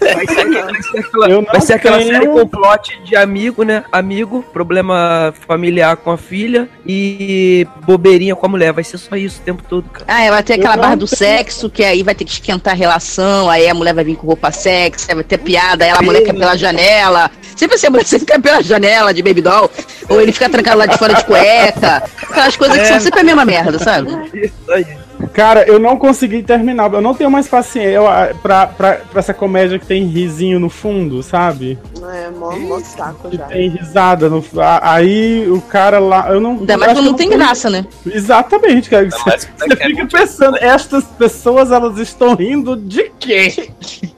Vai 0.00 0.26
ser, 0.26 0.40
aquele- 0.40 0.62
vai 0.62 0.82
ser 0.82 0.98
aquela, 0.98 1.40
vai 1.42 1.60
ser 1.60 1.72
aquela 1.74 2.02
série 2.02 2.26
com 2.26 2.46
plot 2.48 3.02
de 3.04 3.16
amigo, 3.16 3.62
né? 3.62 3.84
Amigo, 3.90 4.44
problema 4.52 5.32
familiar 5.46 5.96
com 5.96 6.10
a 6.10 6.18
filha 6.18 6.68
e 6.86 7.66
bobeirinha 7.86 8.36
com 8.36 8.44
a 8.44 8.48
mulher. 8.48 8.72
Vai 8.72 8.84
ser 8.84 8.98
só 8.98 9.16
isso 9.16 9.40
o 9.40 9.44
tempo 9.44 9.62
todo, 9.68 9.88
cara. 9.90 10.04
Ah, 10.06 10.30
vai 10.30 10.42
ter 10.42 10.54
aquela 10.54 10.76
barra 10.76 10.94
do 10.96 11.06
tenho- 11.06 11.18
sexo, 11.18 11.70
que 11.70 11.82
aí 11.82 12.02
vai 12.02 12.14
ter 12.14 12.24
que 12.24 12.30
esquentar 12.32 12.74
a 12.74 12.76
relação, 12.76 13.48
aí 13.48 13.68
a 13.68 13.74
mulher 13.74 13.94
vai 13.94 14.01
vir 14.04 14.16
com 14.16 14.26
roupa 14.26 14.50
sexy, 14.50 15.14
vai 15.14 15.24
ter 15.24 15.38
piada, 15.38 15.84
aí 15.84 15.90
a 15.90 16.02
mulher 16.02 16.22
quer 16.22 16.32
pela 16.34 16.56
janela. 16.56 17.30
Sempre 17.56 17.76
assim, 17.76 17.86
a 17.86 17.90
mulher 17.90 18.04
sempre 18.06 18.26
quer 18.26 18.40
pela 18.40 18.62
janela 18.62 19.12
de 19.14 19.22
baby 19.22 19.42
doll, 19.42 19.70
ou 20.08 20.20
ele 20.20 20.32
fica 20.32 20.48
trancado 20.48 20.78
lá 20.78 20.86
de 20.86 20.96
fora 20.98 21.14
de 21.14 21.24
cueca. 21.24 22.02
Aquelas 22.30 22.56
coisas 22.56 22.76
que 22.78 22.82
É. 22.84 22.86
são 22.86 23.00
sempre 23.00 23.20
a 23.20 23.24
mesma 23.24 23.44
merda, 23.44 23.78
sabe? 23.78 24.10
Isso 24.34 24.70
aí. 24.72 24.86
Cara, 25.32 25.64
eu 25.66 25.78
não 25.78 25.96
consegui 25.96 26.42
terminar. 26.42 26.92
Eu 26.92 27.00
não 27.00 27.14
tenho 27.14 27.30
mais 27.30 27.48
paciência 27.48 28.00
pra, 28.42 28.66
pra, 28.66 28.96
pra 28.96 29.18
essa 29.20 29.32
comédia 29.34 29.78
que 29.78 29.86
tem 29.86 30.04
risinho 30.06 30.58
no 30.58 30.68
fundo, 30.68 31.22
sabe? 31.22 31.78
É, 32.12 32.30
mó, 32.30 32.52
mó 32.56 32.78
saco 32.80 33.30
Que 33.30 33.36
já. 33.36 33.44
tem 33.44 33.68
risada. 33.68 34.28
No, 34.28 34.44
a- 34.58 34.94
aí 34.94 35.48
o 35.50 35.60
cara 35.60 35.98
lá. 35.98 36.28
Eu 36.30 36.40
não. 36.40 36.52
Ainda 36.52 36.74
eu 36.74 36.78
mais 36.78 36.92
quando 36.92 37.04
que 37.04 37.10
não 37.10 37.16
tem 37.16 37.30
graça, 37.30 37.70
né? 37.70 37.86
Exatamente, 38.06 38.90
cara. 38.90 39.08
Você, 39.10 39.46
que 39.46 39.76
quer 39.76 39.86
fica 39.88 40.06
pensando, 40.06 40.56
estas 40.60 41.04
pessoas 41.04 41.70
elas 41.70 41.98
estão 41.98 42.34
rindo 42.34 42.76
de 42.76 43.10
quê? 43.18 43.70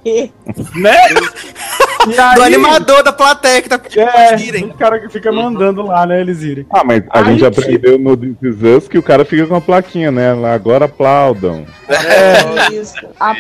né? 0.75 0.97
Aí, 2.07 2.35
Do 2.37 2.43
animador 2.43 3.03
da 3.03 3.13
plateia 3.13 3.63
que 3.63 3.69
tá 3.69 3.79
pedindo 3.79 4.01
É, 4.09 4.33
eles 4.33 4.47
irem. 4.47 4.65
o 4.67 4.75
cara 4.75 4.99
que 5.01 5.09
fica 5.09 5.31
mandando 5.33 5.83
lá, 5.83 6.07
né? 6.07 6.21
Eles 6.21 6.43
irem. 6.43 6.67
Ah, 6.71 6.83
mas 6.85 7.03
a 7.11 7.19
Aí, 7.21 7.25
gente 7.25 7.45
aprendeu 7.47 7.99
no 7.99 8.17
This 8.17 8.37
Is 8.43 8.63
Us 8.63 8.89
que 8.89 8.99
o 8.99 9.03
cara 9.03 9.25
fica 9.25 9.47
com 9.47 9.55
a 9.57 9.61
plaquinha, 9.61 10.11
né? 10.11 10.33
Agora 10.53 10.85
aplaudam. 10.87 11.65
É 11.89 12.73
isso. 12.75 12.95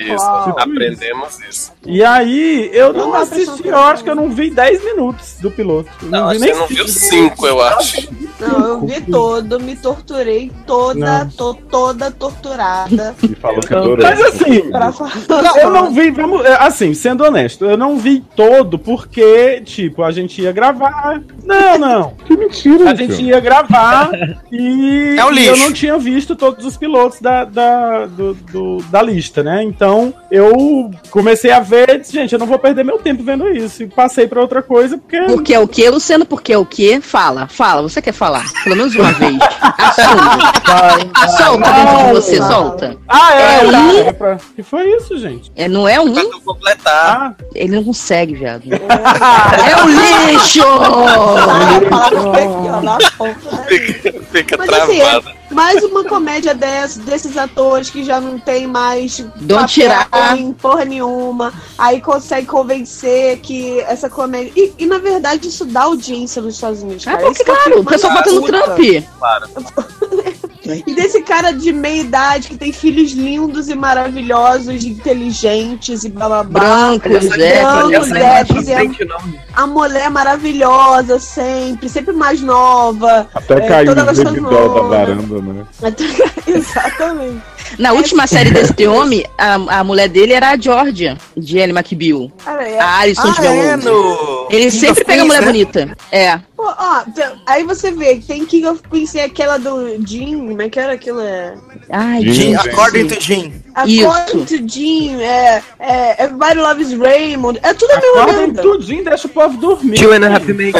Isso, 0.06 0.24
aprendemos 0.58 1.38
isso. 1.48 1.72
E 1.86 2.02
aí, 2.04 2.70
eu 2.72 2.92
não 2.92 3.08
Não, 3.08 3.14
assisti, 3.16 3.66
eu 3.66 3.78
acho 3.78 4.02
que 4.02 4.10
eu 4.10 4.14
não 4.14 4.30
vi 4.30 4.50
10 4.50 4.84
minutos 4.84 5.36
do 5.40 5.50
piloto. 5.50 5.88
Eu 6.02 6.08
Não, 6.10 6.28
vi 6.30 6.36
acho 6.36 6.44
que 6.44 6.52
você 6.52 6.58
não 6.60 6.66
viu 6.66 6.88
cinco, 6.88 7.46
eu 7.46 7.60
acho. 7.62 8.08
Não, 8.40 8.66
eu 8.68 8.80
vi 8.86 9.00
todo, 9.02 9.60
me 9.60 9.76
torturei 9.76 10.50
toda, 10.66 11.24
Não. 11.24 11.30
tô 11.30 11.54
toda 11.54 12.10
torturada. 12.10 13.14
E 13.22 13.34
falou 13.34 13.60
que 13.60 13.74
adorou. 13.74 13.98
Mas 14.04 14.20
assim, 14.22 14.70
pra 14.70 14.92
falar. 14.92 15.58
eu 15.58 15.70
não 15.70 15.92
vi, 15.92 16.10
vamos, 16.10 16.44
é, 16.44 16.54
assim, 16.60 16.94
sendo 16.94 17.24
honesto, 17.24 17.64
eu 17.64 17.76
não 17.76 17.98
vi 17.98 18.22
todo 18.34 18.53
porque, 18.62 19.62
tipo, 19.64 20.02
a 20.02 20.10
gente 20.12 20.42
ia 20.42 20.52
gravar. 20.52 21.20
Não, 21.42 21.78
não. 21.78 22.10
Que 22.26 22.36
mentira, 22.36 22.90
A 22.90 22.94
gente 22.94 23.22
ia 23.22 23.40
gravar 23.40 24.10
e 24.52 25.16
É 25.18 25.24
um 25.24 25.32
e 25.32 25.46
eu 25.46 25.56
não 25.56 25.72
tinha 25.72 25.96
visto 25.98 26.36
todos 26.36 26.64
os 26.66 26.76
pilotos 26.76 27.20
da, 27.20 27.44
da, 27.44 28.06
do- 28.06 28.34
do- 28.34 28.82
da 28.90 29.00
lista, 29.00 29.42
né? 29.42 29.62
Então 29.62 30.12
eu 30.30 30.90
comecei 31.10 31.50
a 31.50 31.60
ver 31.60 31.88
e 31.90 31.98
disse, 32.00 32.12
gente, 32.12 32.32
eu 32.32 32.38
não 32.38 32.46
vou 32.46 32.58
perder 32.58 32.84
meu 32.84 32.98
tempo 32.98 33.22
vendo 33.22 33.48
isso. 33.48 33.82
E 33.82 33.86
passei 33.86 34.26
pra 34.26 34.40
outra 34.40 34.62
coisa 34.62 34.98
porque. 34.98 35.20
Porque 35.22 35.54
é 35.54 35.58
o 35.60 35.66
que, 35.68 35.88
Luciano? 35.88 36.26
Porque 36.26 36.52
é 36.52 36.58
o 36.58 36.66
que? 36.66 37.00
Fala, 37.00 37.46
fala. 37.48 37.82
Você 37.82 38.02
quer 38.02 38.12
falar? 38.12 38.44
Pelo 38.62 38.76
menos 38.76 38.94
uma 38.94 39.12
vez. 39.12 39.36
Assume. 39.78 41.36
Solta 41.36 41.72
dentro 41.72 41.96
de 42.06 42.12
você, 42.12 42.36
solta. 42.38 42.96
Ah, 43.08 43.34
é, 43.34 43.42
É 43.66 43.70
tá, 43.70 43.92
era 43.94 44.12
pra- 44.12 44.38
que 44.56 44.62
foi 44.62 44.88
isso, 44.96 45.16
gente? 45.18 45.50
É, 45.56 45.68
não 45.68 45.86
é 45.88 46.00
um? 46.00 46.12
Pra 46.12 46.24
completar. 46.44 46.94
Ah, 46.94 47.34
Ele 47.54 47.74
não 47.76 47.84
consegue, 47.84 48.34
viado. 48.44 48.64
É 49.64 49.82
um 49.82 49.88
lixo! 49.88 50.62
Fica, 53.68 54.12
fica 54.30 54.56
Mas 54.58 54.68
assim, 54.68 54.98
travada. 54.98 55.32
mais 55.50 55.82
uma 55.82 56.04
comédia 56.04 56.54
dessa, 56.54 57.00
desses 57.00 57.36
atores 57.36 57.90
que 57.90 58.04
já 58.04 58.20
não 58.20 58.38
tem 58.38 58.66
mais 58.66 59.24
Don't 59.36 59.72
tirar. 59.72 60.08
em 60.36 60.52
porra 60.52 60.84
nenhuma, 60.84 61.52
aí 61.78 62.00
consegue 62.00 62.46
convencer 62.46 63.38
que 63.38 63.80
essa 63.80 64.08
comédia. 64.10 64.52
E, 64.56 64.72
e, 64.78 64.86
na 64.86 64.98
verdade 64.98 65.48
isso 65.48 65.64
dá 65.64 65.82
audiência 65.82 66.42
nos 66.42 66.54
Estados 66.54 66.82
Unidos. 66.82 67.06
Ah, 67.06 67.12
Cara. 67.12 67.22
porque, 67.24 67.42
Isso 67.42 67.44
que 67.44 67.50
eu 67.50 67.56
claro, 67.56 67.80
o 67.80 67.84
pessoal 67.84 68.12
vota 68.14 68.32
no. 68.32 68.42
Trump. 68.42 68.78
E 70.86 70.94
desse 70.94 71.20
cara 71.22 71.52
de 71.52 71.72
meia 71.72 72.00
idade 72.00 72.48
que 72.48 72.56
tem 72.56 72.72
filhos 72.72 73.12
lindos 73.12 73.68
e 73.68 73.74
maravilhosos, 73.74 74.84
inteligentes 74.84 76.04
e 76.04 76.08
blá 76.08 76.26
blá 76.28 76.44
blá. 76.44 76.60
Brancos, 76.60 77.30
é. 77.38 77.62
Brancos, 77.62 78.12
é, 78.68 78.72
é 78.72 78.84
é. 78.84 78.88
A 79.54 79.66
mulher 79.66 80.10
maravilhosa 80.10 81.18
sempre, 81.18 81.88
sempre 81.88 82.12
mais 82.14 82.40
nova. 82.40 83.28
Até 83.34 83.54
É, 83.54 83.60
caiu 83.68 83.94
toda 83.94 84.12
doll 84.12 84.74
da 84.74 84.80
varanda, 84.82 85.40
né? 85.40 85.66
Exatamente. 86.46 87.42
Na 87.78 87.92
última 87.92 88.26
série 88.26 88.50
desse 88.50 88.86
homem, 88.86 89.24
a, 89.38 89.54
a 89.80 89.84
mulher 89.84 90.08
dele 90.08 90.32
era 90.32 90.50
a 90.50 90.56
Georgia, 90.56 91.16
de 91.36 91.58
Ellie 91.58 91.76
McBeal. 91.76 92.30
Cara, 92.44 92.68
é- 92.68 92.78
A 92.78 92.98
Alison 92.98 93.32
de 93.32 93.40
Ah, 93.40 93.44
é, 93.54 93.76
Veloso. 93.76 93.90
no... 93.90 94.43
Ele 94.54 94.70
King 94.70 94.80
sempre 94.80 95.04
pega 95.04 95.22
a 95.22 95.24
Queens, 95.24 95.26
mulher 95.26 95.40
né? 95.40 95.46
bonita. 95.46 95.96
É. 96.10 96.38
Pô, 96.56 96.64
ó, 96.66 97.04
aí 97.46 97.62
você 97.64 97.90
vê 97.90 98.16
que 98.16 98.26
tem 98.26 98.46
King 98.46 98.66
of 98.66 98.80
Queens 98.88 99.14
e 99.14 99.20
aquela 99.20 99.58
do 99.58 100.06
Jim, 100.06 100.48
como 100.48 100.62
é 100.62 100.68
que 100.68 100.80
era 100.80 100.92
aquilo? 100.92 101.20
É... 101.20 101.54
Ai, 101.90 102.22
Jim, 102.22 102.54
according 102.54 103.06
to 103.08 103.20
Jim. 103.20 103.52
According 103.74 104.44
to 104.44 104.68
Jim, 104.68 105.20
é, 105.20 105.62
é 105.78 106.24
Everybody 106.24 106.58
Loves 106.58 106.92
Raymond, 106.98 107.58
é 107.62 107.74
tudo 107.74 107.90
a 107.90 108.00
mesma 108.00 108.22
acorda 108.22 108.38
merda. 108.38 108.62
tudinho, 108.62 109.04
deixa 109.04 109.26
o 109.26 109.30
povo 109.30 109.56
dormir. 109.58 109.98
Two 109.98 110.12
and 110.12 110.24
a 110.24 110.36
Half 110.36 110.46
Men. 110.46 110.72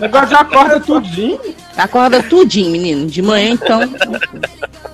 Negócio 0.00 0.28
de 0.28 0.34
acorda 0.34 0.80
tudinho, 0.80 1.40
Acorda 1.76 2.22
tudinho, 2.22 2.70
menino. 2.72 3.06
De 3.06 3.22
manhã, 3.22 3.50
então. 3.50 3.80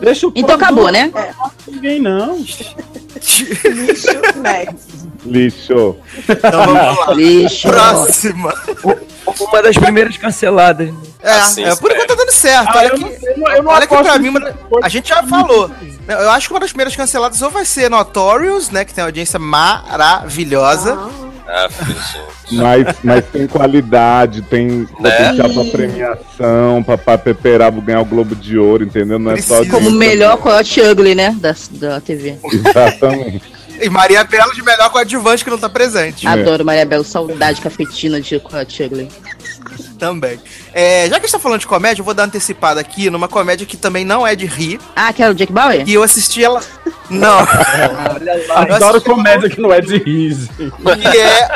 deixa 0.00 0.27
o 0.27 0.33
povo 0.33 0.44
Então 0.44 0.57
acabou, 0.57 0.85
dormir, 0.85 1.12
né? 1.12 1.35
Ninguém 1.66 2.00
não. 2.00 2.44
Lixo, 3.14 4.09
Max. 4.42 4.74
Lixo. 5.24 5.96
Então 6.29 6.66
vamos 6.66 6.98
lá. 6.98 7.14
Lixo. 7.14 7.68
Próxima. 7.68 8.55
Uma 9.40 9.62
das 9.62 9.77
primeiras 9.77 10.16
canceladas. 10.16 10.88
né? 10.92 10.94
É, 11.22 11.31
Assim, 11.33 11.64
é, 11.64 11.74
por 11.77 11.90
enquanto 11.90 12.09
tá 12.09 12.14
dando 12.14 12.33
certo. 12.33 12.68
Ah, 12.68 12.79
olha 12.79 12.87
eu 12.88 12.94
que, 12.94 13.00
não, 13.00 13.09
eu 13.09 13.38
não, 13.38 13.53
eu 13.53 13.62
não 13.62 13.70
olha 13.72 13.87
que 13.87 13.96
pra 13.96 14.18
mim, 14.18 14.35
a 14.83 14.88
gente 14.90 15.09
já 15.09 15.22
falou. 15.22 15.70
Eu 16.07 16.31
acho 16.31 16.48
que 16.48 16.53
uma 16.55 16.61
das 16.61 16.70
primeiras 16.70 16.94
canceladas 16.94 17.40
ou 17.40 17.50
vai 17.50 17.64
ser 17.64 17.88
Notorious, 17.88 18.68
né? 18.68 18.85
Que 18.85 18.92
tem 18.92 19.03
uma 19.03 19.09
audiência 19.09 19.38
maravilhosa. 19.38 20.98
Ah, 21.00 21.24
Mas, 22.53 22.97
mas 23.03 23.25
tem 23.27 23.47
qualidade, 23.47 24.43
tem 24.43 24.87
Né? 25.01 25.11
potencial 25.11 25.51
pra 25.51 25.64
premiação, 25.64 26.83
pra, 26.83 26.99
pra 26.99 27.19
Peperabo 27.19 27.81
ganhar 27.81 28.01
o 28.01 28.05
Globo 28.05 28.35
de 28.35 28.59
Ouro, 28.59 28.85
entendeu? 28.85 29.19
Não 29.19 29.33
é 29.33 29.40
só 29.40 29.57
Precisa. 29.59 29.77
Como 29.77 29.90
melhor 29.90 30.37
Coyote 30.38 30.81
Ugly, 30.81 31.14
né? 31.14 31.35
Da, 31.38 31.55
da 31.71 32.01
TV. 32.01 32.37
Exatamente. 32.53 33.43
E 33.81 33.88
Maria 33.88 34.23
Bela 34.25 34.53
de 34.55 34.62
melhor 34.62 34.88
coadjuvante 34.90 35.43
que 35.43 35.51
não 35.51 35.59
tá 35.59 35.69
presente. 35.69 36.27
Adoro 36.27 36.64
Maria 36.64 36.85
Bela, 36.87 37.03
saudade 37.03 37.61
cafetina 37.61 38.21
de 38.21 38.38
Coyote 38.38 38.83
Ugly. 38.85 39.09
Também. 40.05 40.38
É, 40.75 41.05
já 41.09 41.14
que 41.14 41.21
a 41.21 41.21
gente 41.21 41.33
tá 41.33 41.38
falando 41.38 41.61
de 41.61 41.67
comédia, 41.67 42.03
eu 42.03 42.05
vou 42.05 42.12
dar 42.12 42.25
uma 42.25 42.27
antecipada 42.27 42.79
aqui 42.79 43.09
numa 43.09 43.27
comédia 43.27 43.67
que 43.67 43.77
também 43.77 44.05
não 44.05 44.27
é 44.27 44.37
de 44.37 44.45
rir. 44.45 44.79
Ah, 44.95 45.11
que 45.14 45.23
era 45.23 45.33
o 45.33 45.35
Jack 45.35 45.51
Bauer? 45.51 45.83
E 45.87 45.95
eu 45.95 46.03
assisti 46.03 46.45
ela. 46.45 46.61
Não. 47.09 47.40
Eu 47.40 48.55
Adoro 48.55 48.97
assisti 48.99 49.09
comédia 49.09 49.49
que 49.49 49.61
não 49.61 49.73
é 49.73 49.81
de 49.81 49.97
rise. 49.97 50.51
que 50.59 51.19
é 51.19 51.49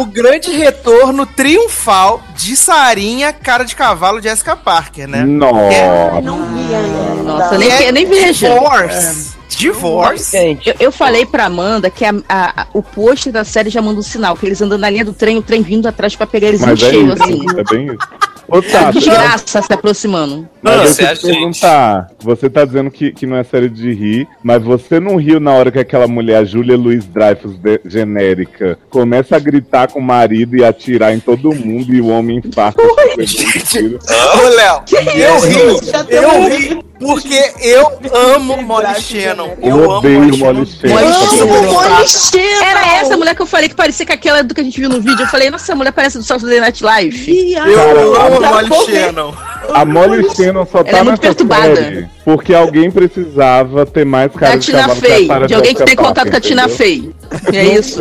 o 0.00 0.04
grande 0.04 0.50
retorno 0.50 1.24
triunfal 1.26 2.20
de 2.34 2.56
Sarinha, 2.56 3.32
cara 3.32 3.62
de 3.62 3.76
cavalo, 3.76 4.20
Jessica 4.20 4.56
Parker, 4.56 5.06
né? 5.06 5.22
Nossa. 5.22 6.20
Não 6.22 6.38
Nossa, 7.38 7.58
nem, 7.58 7.70
é 7.70 7.92
nem 7.92 8.06
veja. 8.06 8.48
Divorce. 8.48 9.40
Divorce. 9.56 10.30
Gente, 10.38 10.68
Eu, 10.68 10.74
eu 10.80 10.92
falei 10.92 11.26
pra 11.26 11.46
Amanda 11.46 11.90
que 11.90 12.04
a- 12.04 12.14
a- 12.28 12.66
o 12.72 12.82
pôster 12.82 13.32
da 13.32 13.44
série 13.44 13.68
já 13.68 13.82
manda 13.82 13.98
um 13.98 14.02
sinal, 14.02 14.36
que 14.36 14.46
eles 14.46 14.62
andando 14.62 14.80
na 14.80 14.88
linha 14.90 15.04
do 15.04 15.12
trem, 15.12 15.36
o 15.36 15.42
trem 15.42 15.60
vindo 15.60 15.86
atrás 15.88 16.14
pra 16.14 16.26
pegar 16.26 16.48
eles 16.48 16.62
em 16.62 16.66
Mas 16.66 16.82
é 16.82 16.90
cheio, 16.90 17.12
isso, 17.12 17.22
assim. 17.22 17.46
é 17.58 17.64
bem 17.64 17.86
isso. 17.86 17.98
Ô, 18.48 18.60
Tata, 18.62 18.92
desgraça 18.98 19.62
se 19.62 19.72
aproximando. 19.72 20.48
mas 20.62 20.74
Não, 20.76 20.82
deixa 20.82 20.94
você 20.94 21.04
é 21.04 21.14
te 21.14 21.26
perguntar, 21.26 22.10
você 22.18 22.50
tá 22.50 22.64
dizendo 22.64 22.90
que, 22.90 23.12
que 23.12 23.24
não 23.26 23.36
é 23.36 23.44
série 23.44 23.68
de 23.68 23.92
rir, 23.92 24.26
mas 24.42 24.60
você 24.62 24.98
não 24.98 25.14
riu 25.16 25.38
na 25.38 25.52
hora 25.52 25.70
que 25.70 25.78
aquela 25.78 26.08
mulher, 26.08 26.38
a 26.38 26.44
Júlia 26.44 26.76
Luiz 26.76 27.04
Dreyfus 27.04 27.56
de- 27.58 27.80
genérica, 27.84 28.76
começa 28.88 29.36
a 29.36 29.38
gritar 29.38 29.88
com 29.88 30.00
o 30.00 30.02
marido 30.02 30.56
e 30.56 30.64
atirar 30.64 31.14
em 31.14 31.20
todo 31.20 31.54
mundo 31.54 31.94
e 31.94 32.00
o 32.00 32.08
homem 32.08 32.38
infarta. 32.44 32.82
Ô, 32.82 34.48
Léo, 34.48 34.82
eu 34.92 35.40
ri, 35.40 35.86
Já 35.86 36.06
eu 36.08 36.48
ri 36.48 36.84
porque 37.00 37.52
eu 37.62 37.98
amo 38.36 38.62
Molly 38.62 39.00
Shannon. 39.00 39.50
Eu 39.62 39.68
Eu 39.70 39.84
amo 39.84 39.98
odeio 39.98 40.20
Molly 40.20 40.38
Molly 40.38 40.66
Shannon. 40.66 40.94
Molly 40.94 41.12
Shannon. 41.12 41.54
Amo 41.56 41.72
Molly 41.72 42.08
Shannon. 42.08 42.64
Era 42.64 42.86
essa 42.98 43.16
mulher 43.16 43.34
que 43.34 43.42
eu 43.42 43.46
falei 43.46 43.68
que 43.68 43.74
parecia 43.74 44.04
com 44.06 44.12
aquela 44.12 44.42
do 44.44 44.54
que 44.54 44.60
a 44.60 44.64
gente 44.64 44.78
viu 44.78 44.88
no 44.90 45.00
vídeo. 45.00 45.22
Eu 45.24 45.28
falei, 45.28 45.50
nossa, 45.50 45.64
essa 45.64 45.74
mulher 45.74 45.92
parece 45.92 46.18
do 46.18 46.24
Saturday 46.24 46.60
Night 46.60 46.84
Live. 46.84 47.52
Eu 47.54 47.74
Cara, 47.74 48.26
amo 48.26 48.68
Molly. 48.68 48.86
Shannon. 48.92 49.34
A 49.72 49.84
Molly 49.84 50.34
Shannon 50.34 50.66
só 50.66 50.78
Ela 50.78 50.90
tá 50.90 50.98
é 50.98 51.02
muito 51.02 51.10
nessa 51.10 51.20
perturbada. 51.22 51.76
série 51.76 52.08
porque 52.24 52.54
alguém 52.54 52.90
precisava 52.90 53.84
ter 53.86 54.04
mais 54.04 54.30
cara 54.32 54.52
Da 54.52 54.58
de 54.58 54.66
Tina 54.66 54.84
a 54.84 54.88
Fey. 54.94 55.26
De 55.46 55.54
alguém 55.54 55.74
que 55.74 55.80
Jessica 55.80 55.84
tem 55.86 55.96
contato 55.96 56.30
com 56.30 56.36
a 56.36 56.40
Tina? 56.40 56.68
Fey. 56.68 57.10
É 57.52 57.64
isso. 57.64 58.00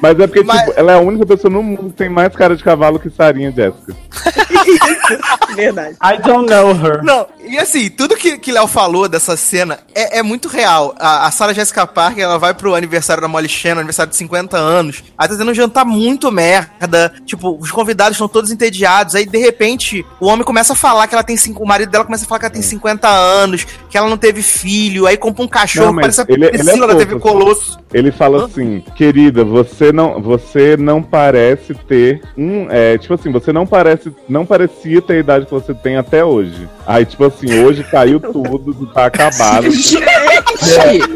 Mas 0.00 0.18
é 0.18 0.26
porque, 0.26 0.42
Mas- 0.42 0.60
tipo, 0.60 0.72
ela 0.76 0.92
é 0.92 0.94
a 0.96 0.98
única 0.98 1.24
pessoa 1.26 1.52
no 1.52 1.62
mundo 1.62 1.84
que 1.90 1.96
tem 1.96 2.08
mais 2.08 2.34
cara 2.34 2.56
de 2.56 2.64
cavalo 2.64 2.98
que 2.98 3.10
Sarinha 3.10 3.52
Jéssica. 3.52 3.94
Verdade. 5.54 5.96
I 6.02 6.16
don't 6.26 6.48
know 6.50 6.70
her. 6.72 7.02
Não, 7.02 7.26
e 7.44 7.58
assim, 7.58 7.90
tudo 7.90 8.16
que, 8.16 8.29
que 8.38 8.52
Léo 8.52 8.66
falou 8.66 9.08
dessa 9.08 9.36
cena 9.36 9.78
é, 9.94 10.18
é 10.18 10.22
muito 10.22 10.48
real. 10.48 10.94
A, 10.98 11.26
a 11.26 11.30
Sarah 11.30 11.52
Jessica 11.52 11.86
Parker, 11.86 12.22
ela 12.24 12.38
vai 12.38 12.54
pro 12.54 12.74
aniversário 12.74 13.20
da 13.20 13.28
Molly 13.28 13.48
Shannon, 13.48 13.78
aniversário 13.80 14.10
de 14.10 14.16
50 14.16 14.56
anos. 14.56 15.02
Aí 15.16 15.28
tá 15.28 15.36
tendo 15.36 15.50
um 15.50 15.54
jantar 15.54 15.84
muito 15.84 16.30
merda. 16.30 17.12
Tipo, 17.24 17.56
os 17.60 17.70
convidados 17.70 18.12
estão 18.12 18.28
todos 18.28 18.50
entediados. 18.50 19.14
Aí, 19.14 19.26
de 19.26 19.38
repente, 19.38 20.04
o 20.20 20.26
homem 20.26 20.44
começa 20.44 20.72
a 20.72 20.76
falar 20.76 21.06
que 21.06 21.14
ela 21.14 21.24
tem 21.24 21.36
cinco. 21.36 21.62
O 21.62 21.66
marido 21.66 21.90
dela 21.90 22.04
começa 22.04 22.24
a 22.24 22.28
falar 22.28 22.38
que 22.40 22.44
ela 22.46 22.52
tem 22.54 22.62
50 22.62 23.08
anos, 23.08 23.66
que 23.88 23.96
ela 23.96 24.08
não 24.08 24.16
teve 24.16 24.42
filho. 24.42 25.06
Aí 25.06 25.16
compra 25.16 25.42
um 25.44 25.48
cachorro, 25.48 25.92
Não, 25.92 26.00
parece 26.00 26.20
a 26.20 26.24
ele- 26.28 26.34
ele 26.34 26.46
é 26.46 26.50
Priscila 26.50 26.86
da 26.86 26.96
TV. 26.96 27.18
Colosso. 27.18 27.78
Ele 27.92 28.12
fala 28.12 28.44
assim, 28.46 28.84
querida, 28.94 29.44
você 29.44 29.90
não, 29.92 30.20
você 30.22 30.76
não 30.76 31.02
parece 31.02 31.74
ter 31.74 32.22
um, 32.38 32.68
é, 32.70 32.96
tipo 32.96 33.14
assim, 33.14 33.32
você 33.32 33.52
não 33.52 33.66
parece, 33.66 34.12
não 34.28 34.46
parecia 34.46 35.02
ter 35.02 35.14
a 35.14 35.18
idade 35.18 35.46
que 35.46 35.50
você 35.52 35.74
tem 35.74 35.96
até 35.96 36.24
hoje. 36.24 36.68
Aí, 36.86 37.04
tipo 37.04 37.24
assim, 37.24 37.60
hoje 37.64 37.82
caiu 37.84 38.19
tudo, 38.20 38.86
tá 38.92 39.06
acabado. 39.06 39.70
Gente! 39.70 41.10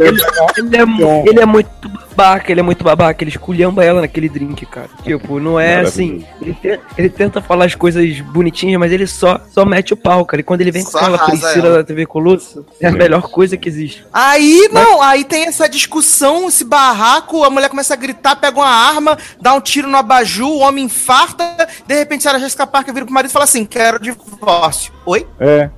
ele 0.59 0.77
é, 0.77 0.85
mu- 0.85 1.25
ele 1.27 1.41
é 1.41 1.47
muito 1.47 1.69
babaca, 2.15 2.51
ele 2.53 2.61
é 2.61 2.63
muito 2.63 2.85
babaca, 2.85 3.23
ele 3.23 3.31
esculhamba 3.31 3.85
ela 3.85 4.01
naquele 4.01 4.29
drink, 4.29 4.65
cara. 4.67 4.89
Tipo, 5.03 5.39
não 5.41 5.59
é 5.59 5.81
assim. 5.81 6.25
Ele, 6.41 6.55
te- 6.55 6.81
ele 6.97 7.09
tenta 7.09 7.41
falar 7.43 7.65
as 7.67 7.75
coisas 7.75 8.21
bonitinhas, 8.21 8.79
mas 8.79 8.93
ele 8.93 9.07
só, 9.07 9.41
só 9.53 9.65
mete 9.65 9.93
o 9.93 9.97
pau, 9.97 10.25
cara. 10.25 10.41
E 10.41 10.45
quando 10.45 10.61
ele 10.61 10.71
vem 10.71 10.85
com 10.85 10.91
Só 10.91 10.99
aquela 10.99 11.17
arrasa 11.17 11.31
Priscila 11.33 11.67
ela. 11.67 11.77
da 11.79 11.85
TV 11.85 12.07
Colosso, 12.07 12.65
é 12.81 12.87
a 12.89 12.93
melhor 12.93 13.23
coisa 13.29 13.57
que 13.57 13.69
existe. 13.69 14.05
Aí, 14.13 14.69
não, 14.73 15.03
aí 15.03 15.25
tem 15.25 15.45
essa 15.47 15.69
discussão, 15.69 16.49
esse 16.49 16.65
barraco, 16.65 17.45
a 17.45 17.51
mulher 17.51 17.69
começa 17.69 17.95
a 17.95 17.97
gritar, 17.97 18.37
pega 18.37 18.57
uma 18.59 18.67
arma, 18.69 19.19
dá 19.41 19.55
um 19.55 19.61
tiro 19.61 19.89
no 19.89 19.97
abajur, 19.97 20.49
o 20.49 20.59
homem 20.61 20.85
infarta, 20.85 21.67
de 21.87 21.95
repente 21.95 22.23
Sarah 22.23 22.39
Jessica 22.39 22.67
Parker 22.67 22.93
vira 22.95 23.05
pro 23.07 23.15
marido 23.15 23.31
e 23.31 23.33
fala 23.33 23.45
assim, 23.45 23.65
quero 23.65 23.99
divórcio. 23.99 24.93
Oi? 25.07 25.27
É. 25.39 25.69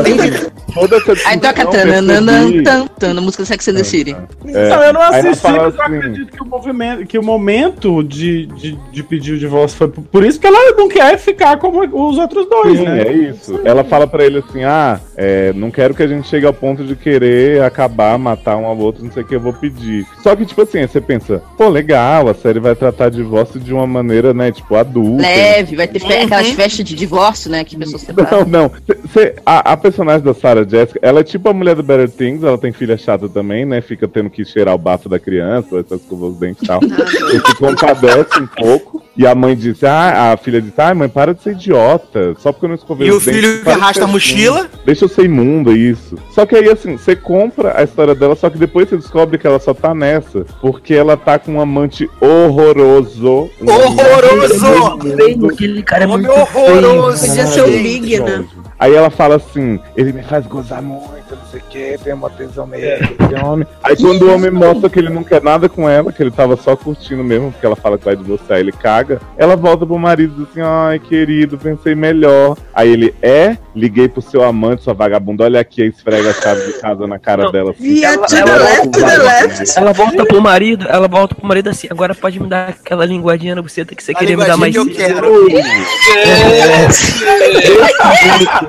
Entendi. 0.00 0.28
assim, 0.36 0.50
toda 0.74 0.96
essa 0.96 1.28
Aí 1.28 1.38
toca 1.40 1.66
tananana, 1.66 2.62
tan, 2.62 2.86
tan, 2.86 3.18
a 3.18 3.20
música 3.20 3.42
do 3.42 3.46
Sex 3.46 3.66
and 3.68 3.74
the 3.74 3.84
City. 3.84 4.16
É. 4.46 4.68
Não, 4.68 4.82
eu 4.82 4.92
não 4.92 5.02
assisti, 5.02 5.42
eu 5.56 5.64
assim, 5.68 5.80
acredito 5.96 6.32
que 6.32 6.42
o, 6.42 6.46
movimento, 6.46 7.06
que 7.06 7.18
o 7.18 7.22
momento 7.22 8.02
de, 8.02 8.46
de, 8.46 8.78
de 8.92 9.02
pedir 9.02 9.32
o 9.34 9.38
divórcio 9.38 9.76
foi 9.78 9.88
por- 9.88 10.04
por 10.04 10.24
isso 10.24 10.38
que 10.40 10.46
ela 10.46 10.72
não 10.76 10.88
quer 10.88 11.18
ficar 11.18 11.56
como 11.58 11.80
os 11.82 12.18
outros 12.18 12.48
dois, 12.48 12.78
Sim, 12.78 12.84
né? 12.84 13.02
é 13.02 13.12
isso. 13.12 13.60
Ela 13.64 13.84
fala 13.84 14.06
pra 14.06 14.24
ele 14.24 14.38
assim: 14.38 14.64
ah, 14.64 15.00
é, 15.16 15.52
não 15.54 15.70
quero 15.70 15.94
que 15.94 16.02
a 16.02 16.06
gente 16.06 16.28
chegue 16.28 16.46
ao 16.46 16.52
ponto 16.52 16.84
de 16.84 16.96
querer 16.96 17.62
acabar, 17.62 18.18
matar 18.18 18.56
um 18.56 18.66
ao 18.66 18.76
outro, 18.78 19.04
não 19.04 19.10
sei 19.12 19.22
o 19.22 19.26
que, 19.26 19.34
eu 19.34 19.40
vou 19.40 19.52
pedir. 19.52 20.06
Só 20.22 20.34
que, 20.36 20.44
tipo 20.46 20.62
assim, 20.62 20.78
aí 20.78 20.88
você 20.88 21.00
pensa, 21.00 21.42
pô, 21.56 21.68
legal, 21.68 22.28
a 22.28 22.34
série 22.34 22.58
vai 22.60 22.74
tratar 22.74 23.10
divórcio 23.10 23.58
de 23.60 23.72
uma 23.72 23.86
maneira, 23.86 24.32
né, 24.34 24.50
tipo, 24.52 24.74
adulta. 24.76 25.22
Leve, 25.22 25.76
vai 25.76 25.86
ter 25.88 25.98
fe- 26.00 26.14
Uhum. 26.14 26.24
aquelas 26.24 26.50
festas 26.50 26.84
de 26.84 26.94
divórcio, 26.94 27.50
né? 27.50 27.64
Que 27.64 27.76
pessoas 27.76 28.02
separam. 28.02 28.44
Não, 28.46 28.62
não. 28.64 28.70
Cê- 28.86 28.98
cê- 29.12 29.34
a, 29.44 29.72
a 29.72 29.76
personagem 29.76 30.22
da 30.24 30.32
Sarah 30.34 30.64
Jessica, 30.68 30.98
ela 31.02 31.20
é 31.20 31.24
tipo 31.24 31.48
a 31.48 31.52
mulher 31.52 31.74
do 31.74 31.82
Better 31.82 32.08
Things, 32.10 32.42
ela 32.42 32.56
tem 32.58 32.72
filha 32.72 32.96
chata 32.96 33.28
também, 33.28 33.64
né? 33.64 33.80
Fica 33.80 34.06
tendo 34.08 34.30
que 34.30 34.44
cheirar 34.44 34.74
o 34.74 34.78
bafo 34.78 35.08
da 35.08 35.18
criança, 35.18 35.43
essas 35.52 36.00
escovar 36.00 36.30
os 36.30 36.36
dentes 36.38 36.62
e 36.62 36.66
tal. 36.66 36.80
Você 36.80 37.40
se 37.46 37.54
compadece 37.56 38.38
um 38.40 38.46
pouco. 38.46 39.02
E 39.16 39.24
a 39.24 39.32
mãe 39.32 39.54
disse, 39.54 39.86
ah, 39.86 40.32
a 40.32 40.36
filha 40.36 40.60
disse, 40.60 40.74
ai 40.80 40.92
mãe, 40.92 41.08
para 41.08 41.32
de 41.34 41.40
ser 41.40 41.52
idiota. 41.52 42.34
Só 42.40 42.50
porque 42.50 42.64
eu 42.66 42.68
não 42.70 42.74
escovei 42.74 43.06
E 43.06 43.10
os 43.12 43.22
o 43.22 43.26
dentes, 43.26 43.40
filho 43.40 43.58
que 43.58 43.64
de 43.64 43.70
arrasta 43.70 44.02
a 44.04 44.06
mochila. 44.08 44.58
assim. 44.60 44.68
Deixa 44.84 45.04
eu 45.04 45.08
ser 45.08 45.24
imunda, 45.24 45.70
isso. 45.70 46.16
Só 46.32 46.44
que 46.44 46.56
aí, 46.56 46.68
assim, 46.68 46.96
você 46.96 47.14
compra 47.14 47.78
a 47.78 47.84
história 47.84 48.12
dela, 48.14 48.34
só 48.34 48.50
que 48.50 48.58
depois 48.58 48.88
você 48.88 48.96
descobre 48.96 49.38
que 49.38 49.46
ela 49.46 49.60
só 49.60 49.72
tá 49.72 49.94
nessa. 49.94 50.44
Porque 50.60 50.94
ela 50.94 51.16
tá 51.16 51.38
com 51.38 51.52
um 51.52 51.60
amante 51.60 52.10
horroroso. 52.20 53.50
um 53.60 53.70
Horroroso! 53.70 54.98
Feio, 55.16 55.46
aquele 55.48 55.82
cara 55.82 56.04
é 56.04 56.06
Homem 56.08 56.26
muito 56.26 56.40
horroroso. 56.40 57.18
feio. 57.18 57.28
Podia 57.28 57.46
ser 57.46 57.60
o 57.62 57.66
Big, 57.70 58.20
né? 58.20 58.44
Aí 58.78 58.94
ela 58.94 59.10
fala 59.10 59.36
assim, 59.36 59.78
ele 59.96 60.12
me 60.12 60.22
faz 60.22 60.46
gozar 60.46 60.82
muito, 60.82 61.14
não 61.30 61.46
sei 61.50 61.60
o 61.60 61.62
que, 61.70 61.98
tem 62.02 62.12
uma 62.12 62.28
tesão 62.30 62.66
meio 62.66 62.84
esse 62.84 63.44
homem. 63.44 63.66
Aí 63.82 63.96
quando 63.96 64.22
o 64.22 64.34
homem 64.34 64.50
mostra 64.50 64.90
que 64.90 64.98
ele 64.98 65.08
não 65.10 65.22
quer 65.24 65.42
nada 65.42 65.68
com 65.68 65.88
ela, 65.88 66.12
que 66.12 66.22
ele 66.22 66.30
tava 66.30 66.56
só 66.56 66.76
curtindo 66.76 67.22
mesmo, 67.22 67.52
porque 67.52 67.64
ela 67.64 67.76
fala 67.76 67.96
que 67.96 68.04
vai 68.04 68.16
divorciar, 68.16 68.58
ele 68.58 68.72
caga, 68.72 69.20
ela 69.36 69.56
volta 69.56 69.86
pro 69.86 69.98
marido 69.98 70.34
e 70.34 70.38
diz 70.40 70.48
assim, 70.50 70.60
ai 70.62 70.98
querido, 70.98 71.56
pensei 71.56 71.94
melhor. 71.94 72.56
Aí 72.74 72.90
ele, 72.92 73.14
é, 73.22 73.56
liguei 73.74 74.08
pro 74.08 74.20
seu 74.20 74.42
amante, 74.42 74.82
sua 74.82 74.92
vagabunda, 74.94 75.44
olha 75.44 75.60
aqui, 75.60 75.82
aí 75.82 75.88
esfrega 75.88 76.30
a 76.30 76.34
chave 76.34 76.66
de 76.72 76.80
casa 76.80 77.06
na 77.06 77.18
cara 77.18 77.44
Não. 77.44 77.52
dela. 77.52 77.70
Assim, 77.70 77.82
Via 77.94 78.08
Ela- 78.14 78.26
to 78.26 78.34
the 78.34 78.40
ela- 78.40 78.56
left, 78.58 78.90
to 78.90 79.00
the 79.00 79.18
left. 79.18 79.78
Ela 79.78 79.92
volta 79.92 80.24
pro 80.26 80.40
marido, 80.42 80.86
ela 80.88 81.08
volta 81.08 81.34
pro 81.34 81.46
marido 81.46 81.70
assim, 81.70 81.86
agora 81.90 82.14
pode 82.14 82.40
me 82.40 82.48
dar 82.48 82.70
aquela 82.70 83.04
linguadinha 83.06 83.54
na 83.54 83.62
buceta 83.62 83.94
que 83.94 84.02
você 84.02 84.12
A 84.12 84.14
queria 84.16 84.36
me 84.36 84.44
dar 84.44 84.56
mais 84.56 84.72
que 84.74 84.80
eu 84.80 84.84
cedo. 84.94 85.22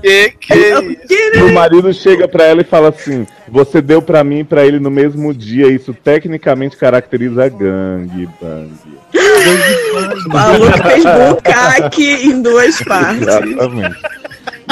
Que 0.00 0.30
que 0.30 0.52
é 0.52 0.82
isso? 0.82 1.44
o 1.44 1.52
marido 1.52 1.92
chega 1.92 2.26
pra 2.28 2.44
ela 2.44 2.60
e 2.60 2.64
fala 2.64 2.88
assim, 2.88 3.26
você 3.48 3.80
deu 3.80 4.02
pra 4.02 4.24
mim 4.24 4.40
e 4.40 4.44
pra 4.44 4.64
ele 4.64 4.78
no 4.78 4.90
mesmo 4.90 5.32
dia, 5.34 5.68
isso 5.68 5.94
tecnicamente 5.94 6.76
caracteriza 6.76 7.48
gangue, 7.48 8.28
bang. 8.40 8.72
O 10.26 10.28
maluco 10.28 10.82
fez 10.82 11.04
bucaque 11.04 12.28
em 12.28 12.42
duas 12.42 12.82
partes. 12.82 13.22
Exatamente. 13.22 14.19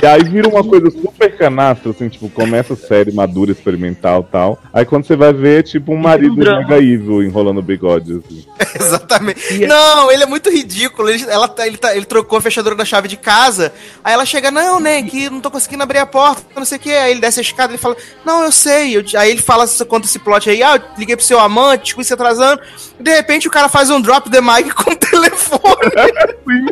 E 0.02 0.06
aí 0.06 0.22
vira 0.24 0.48
uma 0.48 0.62
coisa 0.62 0.90
super 0.90 1.36
canastra, 1.36 1.90
assim, 1.90 2.08
tipo, 2.08 2.28
começa 2.30 2.76
série 2.76 3.10
madura, 3.12 3.50
experimental 3.52 4.24
e 4.28 4.32
tal. 4.32 4.62
Aí 4.72 4.84
quando 4.84 5.04
você 5.06 5.16
vai 5.16 5.32
ver, 5.32 5.60
é 5.60 5.62
tipo 5.62 5.92
um 5.92 5.96
marido 5.96 6.36
drama. 6.36 6.60
mega 6.60 6.76
evil 6.78 7.22
enrolando 7.22 7.58
o 7.58 7.62
bigode, 7.62 8.12
assim. 8.24 8.44
Exatamente. 8.78 9.66
Não, 9.66 10.10
ele 10.10 10.22
é 10.22 10.26
muito 10.26 10.50
ridículo. 10.50 11.08
Ele, 11.10 11.24
ela, 11.28 11.48
tá- 11.48 11.66
ele, 11.66 11.76
tá- 11.76 11.96
ele 11.96 12.04
trocou 12.06 12.38
a 12.38 12.42
fechadura 12.42 12.74
da 12.74 12.84
chave 12.84 13.08
de 13.08 13.16
casa. 13.16 13.72
Aí 14.04 14.12
ela 14.12 14.24
chega, 14.24 14.50
não, 14.50 14.78
né, 14.80 15.02
que 15.02 15.28
não 15.28 15.40
tô 15.40 15.50
conseguindo 15.50 15.82
abrir 15.82 15.98
a 15.98 16.06
porta, 16.06 16.42
não 16.56 16.64
sei 16.64 16.78
o 16.78 16.80
que. 16.80 16.92
Aí 16.92 17.10
ele 17.10 17.20
desce 17.20 17.40
a 17.40 17.42
escada 17.42 17.74
e 17.74 17.78
fala, 17.78 17.96
não, 18.24 18.44
eu 18.44 18.52
sei. 18.52 18.96
Eu- 18.96 19.04
aí 19.16 19.30
ele 19.30 19.42
fala, 19.42 19.66
conta 19.88 20.06
esse 20.06 20.18
plot 20.18 20.48
aí, 20.48 20.62
ah, 20.62 20.76
eu 20.76 20.82
liguei 20.98 21.16
pro 21.16 21.24
seu 21.24 21.38
amante, 21.40 21.84
tipo, 21.86 22.04
se 22.04 22.12
atrasando. 22.14 22.60
E 22.98 23.02
de 23.02 23.10
repente 23.14 23.48
o 23.48 23.50
cara 23.50 23.68
faz 23.68 23.90
um 23.90 24.00
drop 24.00 24.30
the 24.30 24.40
mic 24.40 24.70
com 24.74 24.90
o 24.92 24.96
telefone. 25.30 26.66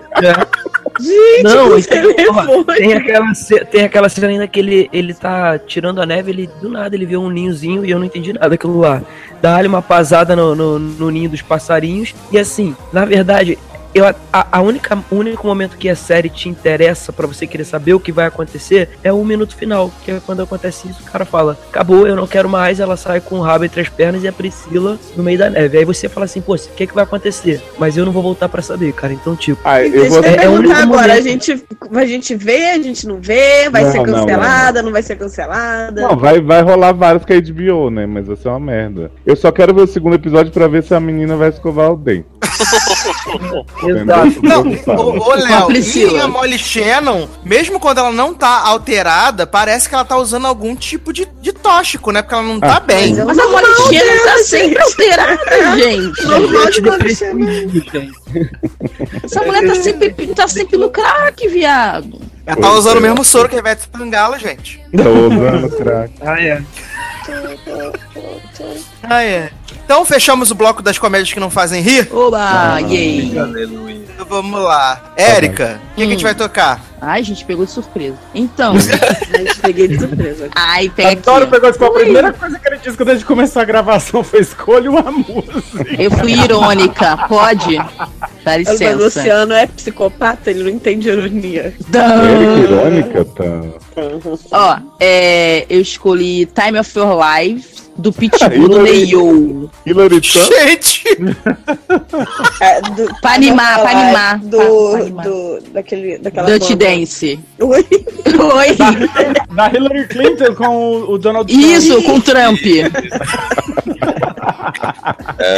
Gente, 0.98 1.42
Não, 1.42 1.78
e 1.78 1.82
tem, 1.82 1.98
ó, 2.00 2.12
telefone. 2.14 2.64
tem 2.64 2.94
aquela, 2.94 3.32
tem 3.70 3.84
aquela 3.84 4.08
cena 4.08 4.28
ainda 4.28 4.48
que 4.48 4.58
ele, 4.58 4.88
ele 4.92 5.12
tá 5.12 5.58
tirando 5.58 6.00
a 6.00 6.06
neve, 6.06 6.30
ele 6.30 6.50
do 6.60 6.70
nada 6.70 6.94
ele 6.96 7.04
vê 7.04 7.16
um 7.16 7.28
ninhozinho 7.28 7.84
e 7.84 7.90
eu 7.90 7.98
não 7.98 8.06
entendi 8.06 8.32
nada 8.32 8.50
daquilo 8.50 8.78
lá. 8.78 9.02
Dá-lhe 9.42 9.68
uma 9.68 9.82
pasada 9.82 10.34
no, 10.34 10.54
no, 10.54 10.78
no 10.78 11.10
ninho 11.10 11.28
dos 11.28 11.42
passarinhos. 11.42 12.14
E 12.32 12.38
assim, 12.38 12.74
na 12.92 13.04
verdade, 13.04 13.58
eu, 13.96 14.04
a, 14.06 14.14
a 14.52 14.60
única, 14.60 14.96
o 15.10 15.14
único 15.16 15.46
momento 15.46 15.76
que 15.76 15.88
a 15.88 15.96
série 15.96 16.28
te 16.28 16.48
interessa 16.48 17.12
pra 17.12 17.26
você 17.26 17.46
querer 17.46 17.64
saber 17.64 17.94
o 17.94 18.00
que 18.00 18.12
vai 18.12 18.26
acontecer 18.26 18.90
é 19.02 19.12
o 19.12 19.24
minuto 19.24 19.56
final. 19.56 19.90
Que 20.04 20.10
é 20.12 20.20
quando 20.24 20.42
acontece 20.42 20.88
isso, 20.88 21.00
o 21.02 21.10
cara 21.10 21.24
fala, 21.24 21.58
acabou, 21.70 22.06
eu 22.06 22.14
não 22.14 22.26
quero 22.26 22.48
mais, 22.48 22.78
ela 22.78 22.96
sai 22.96 23.20
com 23.20 23.36
o 23.38 23.40
rabo 23.40 23.64
entre 23.64 23.80
as 23.80 23.88
pernas 23.88 24.22
e 24.22 24.28
a 24.28 24.32
Priscila 24.32 24.98
no 25.16 25.22
meio 25.22 25.38
da 25.38 25.48
neve. 25.48 25.78
Aí 25.78 25.84
você 25.84 26.08
fala 26.08 26.24
assim, 26.26 26.40
pô, 26.40 26.54
o 26.54 26.58
que, 26.58 26.86
que 26.86 26.94
vai 26.94 27.04
acontecer? 27.04 27.62
Mas 27.78 27.96
eu 27.96 28.04
não 28.04 28.12
vou 28.12 28.22
voltar 28.22 28.48
pra 28.48 28.60
saber, 28.60 28.92
cara. 28.92 29.12
Então, 29.12 29.34
tipo. 29.34 29.60
Ah, 29.64 29.82
eu 29.82 30.08
vou 30.10 30.22
é- 30.22 30.44
é 30.44 30.48
o 30.48 30.56
agora, 30.72 31.14
a 31.14 31.16
momento. 31.16 31.22
gente, 31.22 31.64
a 31.94 32.04
gente 32.04 32.34
vê, 32.34 32.70
a 32.72 32.82
gente 32.82 33.06
não 33.06 33.18
vê, 33.20 33.70
vai 33.70 33.84
Não, 33.84 33.92
ser 33.92 33.98
não, 33.98 34.04
não. 34.06 34.12
cancelada, 34.26 34.82
não, 34.82 34.92
vai 34.92 35.02
ser 35.02 35.16
cancelada. 35.16 36.02
Não, 36.02 36.16
vai, 36.16 36.40
vai 36.40 36.62
rolar 36.62 36.92
vários 36.92 37.24
que 37.24 37.32
é 37.32 37.40
HBO, 37.40 37.90
né? 37.90 38.06
Mas 38.06 38.26
vai 38.26 38.36
ser 38.36 38.48
uma 38.48 38.60
merda. 38.60 39.10
Eu 39.24 39.36
só 39.36 39.50
quero 39.50 39.74
ver 39.74 39.82
o 39.82 39.86
segundo 39.86 40.14
episódio 40.16 40.52
pra 40.52 40.68
ver 40.68 40.82
se 40.82 40.94
a 40.94 41.00
menina 41.00 41.36
vai 41.36 41.48
escovar 41.48 41.92
o 41.92 41.96
dente. 41.96 42.26
Exato. 43.90 44.42
Não, 44.42 44.62
ô, 44.96 45.18
ô 45.28 45.32
A 45.32 45.36
Léo, 45.36 45.72
e 45.72 46.26
Molly 46.28 46.58
Shannon, 46.58 47.28
mesmo 47.44 47.78
quando 47.80 47.98
ela 47.98 48.12
não 48.12 48.34
tá 48.34 48.60
alterada, 48.66 49.46
parece 49.46 49.88
que 49.88 49.94
ela 49.94 50.04
tá 50.04 50.16
usando 50.16 50.46
algum 50.46 50.74
tipo 50.76 51.12
de, 51.12 51.26
de 51.40 51.52
tóxico, 51.52 52.10
né? 52.10 52.22
Porque 52.22 52.34
ela 52.34 52.42
não 52.44 52.58
tá 52.60 52.76
Ah. 52.76 52.80
bem. 52.80 53.10
Mas 53.10 53.18
é 53.18 53.24
Mas 53.24 53.38
a 53.38 53.46
Molly 53.48 53.66
tá 53.76 53.88
dela, 53.90 54.38
sempre 54.38 54.82
alterada, 54.82 55.76
gente. 55.76 56.22
Antidepressivo, 56.66 57.42
gente. 57.46 58.12
Essa 59.24 59.42
mulher 59.42 59.66
tá 59.66 59.74
sempre, 59.76 60.10
tá 60.34 60.48
sempre 60.48 60.76
no 60.76 60.90
crack, 60.90 61.48
viado. 61.48 62.20
Ela 62.46 62.56
tá 62.56 62.72
usando 62.72 62.98
o 62.98 63.00
mesmo 63.00 63.24
soro 63.24 63.48
que 63.48 63.56
a 63.56 63.58
Ivete 63.58 63.88
Sangalo, 63.96 64.38
gente. 64.38 64.80
Tô 64.96 65.02
usando 65.10 65.68
crack. 65.76 66.12
Ah, 66.20 66.40
é. 66.40 66.62
Ah, 69.08 69.22
é. 69.22 69.50
Então 69.84 70.04
fechamos 70.04 70.50
o 70.50 70.54
bloco 70.54 70.82
das 70.82 70.98
comédias 70.98 71.32
que 71.32 71.38
não 71.38 71.48
fazem 71.50 71.80
rir. 71.80 72.08
Oba, 72.12 72.78
yay. 72.80 73.38
Aleluia. 73.38 73.96
Então 74.12 74.26
vamos 74.26 74.60
lá. 74.60 75.12
Érica, 75.16 75.80
o 75.92 75.94
que, 75.94 75.96
que 75.96 76.02
a 76.02 76.06
gente 76.06 76.20
Hum. 76.20 76.22
vai 76.22 76.34
tocar? 76.34 76.80
Ai, 77.00 77.22
gente, 77.22 77.44
pegou 77.44 77.64
de 77.64 77.70
surpresa. 77.70 78.16
Então, 78.34 78.74
A 79.32 79.38
gente 79.38 79.58
peguei 79.60 79.86
de 79.86 79.98
surpresa. 79.98 80.48
ai, 80.56 80.88
pega 80.88 81.10
Adoro 81.20 81.44
aqui. 81.44 81.52
pegar 81.52 81.72
tipo, 81.72 81.84
a 81.84 81.90
primeira 81.92 82.32
coisa 82.32 82.58
que 82.58 82.66
ele 82.68 82.78
disse 82.78 82.96
quando 82.96 83.10
a 83.10 83.14
gente 83.14 83.26
começou 83.26 83.62
a 83.62 83.64
gravação 83.64 84.24
foi 84.24 84.40
escolha 84.40 84.90
uma 84.90 85.02
música. 85.02 85.86
Eu 86.02 86.10
fui 86.10 86.32
irônica, 86.32 87.16
pode? 87.28 87.76
Dá 87.76 88.08
Mas 88.44 88.66
o 88.68 88.72
licença. 88.72 88.96
Luciano 88.96 89.52
é 89.52 89.66
psicopata, 89.66 90.50
ele 90.50 90.64
não 90.64 90.70
entende 90.70 91.08
ironia. 91.08 91.74
Dã. 91.88 92.02
Érica 92.24 92.60
irônica, 92.60 93.24
tá? 93.26 93.44
Ó, 94.50 94.78
é, 94.98 95.66
eu 95.68 95.80
escolhi 95.80 96.46
Time 96.46 96.78
of 96.80 96.98
Your 96.98 97.16
Life, 97.20 97.85
do 97.98 98.12
Pitbull 98.12 98.68
do 98.68 98.74
Hillary. 98.86 98.92
Neyo. 99.06 99.70
Hillary 99.86 100.20
Trump? 100.20 100.52
Gente! 100.52 101.04
É, 102.60 102.80
do, 102.80 103.14
Pra 103.20 103.32
animar, 103.34 103.80
pra 103.80 103.90
animar. 103.90 104.38
Do, 104.38 104.56
Pra- 104.58 104.66
pra 104.90 105.00
animar. 105.00 105.24
do, 105.26 105.58
daquele, 105.72 106.18
daquela 106.18 106.46
Dirty 106.48 106.74
banda. 106.74 106.84
Dance. 106.96 107.40
Oi? 107.60 107.86
Oi. 108.56 108.76
Da 109.54 109.70
Hillary 109.72 110.08
Clinton 110.08 110.54
com 110.54 110.66
o, 110.68 111.12
o 111.12 111.18
Donald 111.18 111.52
Isso, 111.52 112.02
com 112.02 112.14
o 112.16 112.20
Trump. 112.20 112.58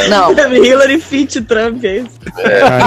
Não, 0.09 0.33
Hillary 0.64 1.01
Fit 1.01 1.40
Trump, 1.42 1.85
é 1.85 1.98
isso? 1.98 2.11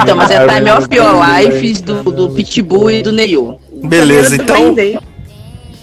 então, 0.03 0.15
mas 0.15 0.29
é 0.31 0.45
Time 0.47 0.71
of 0.71 0.87
Your 0.91 1.13
Life 1.23 1.81
do, 1.83 2.03
do 2.03 2.29
Pitbull 2.31 2.91
e 2.91 3.01
do 3.01 3.11
Neyo. 3.11 3.57
Beleza, 3.83 4.35
então. 4.35 4.73
Day. 4.73 4.97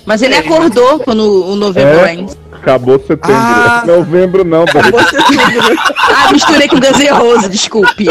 Mas 0.04 0.22
ele 0.22 0.37
acordou 0.37 0.98
quando 1.00 1.50
o 1.50 1.57
novembro 1.57 1.98
É. 2.04 2.14
ends. 2.14 2.37
Acabou 2.60 2.98
setembro. 2.98 3.34
Ah. 3.34 3.82
Novembro 3.86 4.44
não. 4.44 4.64
Você 4.66 5.16
tudo, 5.16 5.36
né? 5.36 5.76
Ah, 5.98 6.32
misturei 6.32 6.68
com 6.68 6.76
Guns 6.80 6.98
N' 6.98 7.10
Roses, 7.10 7.48
desculpe. 7.50 8.06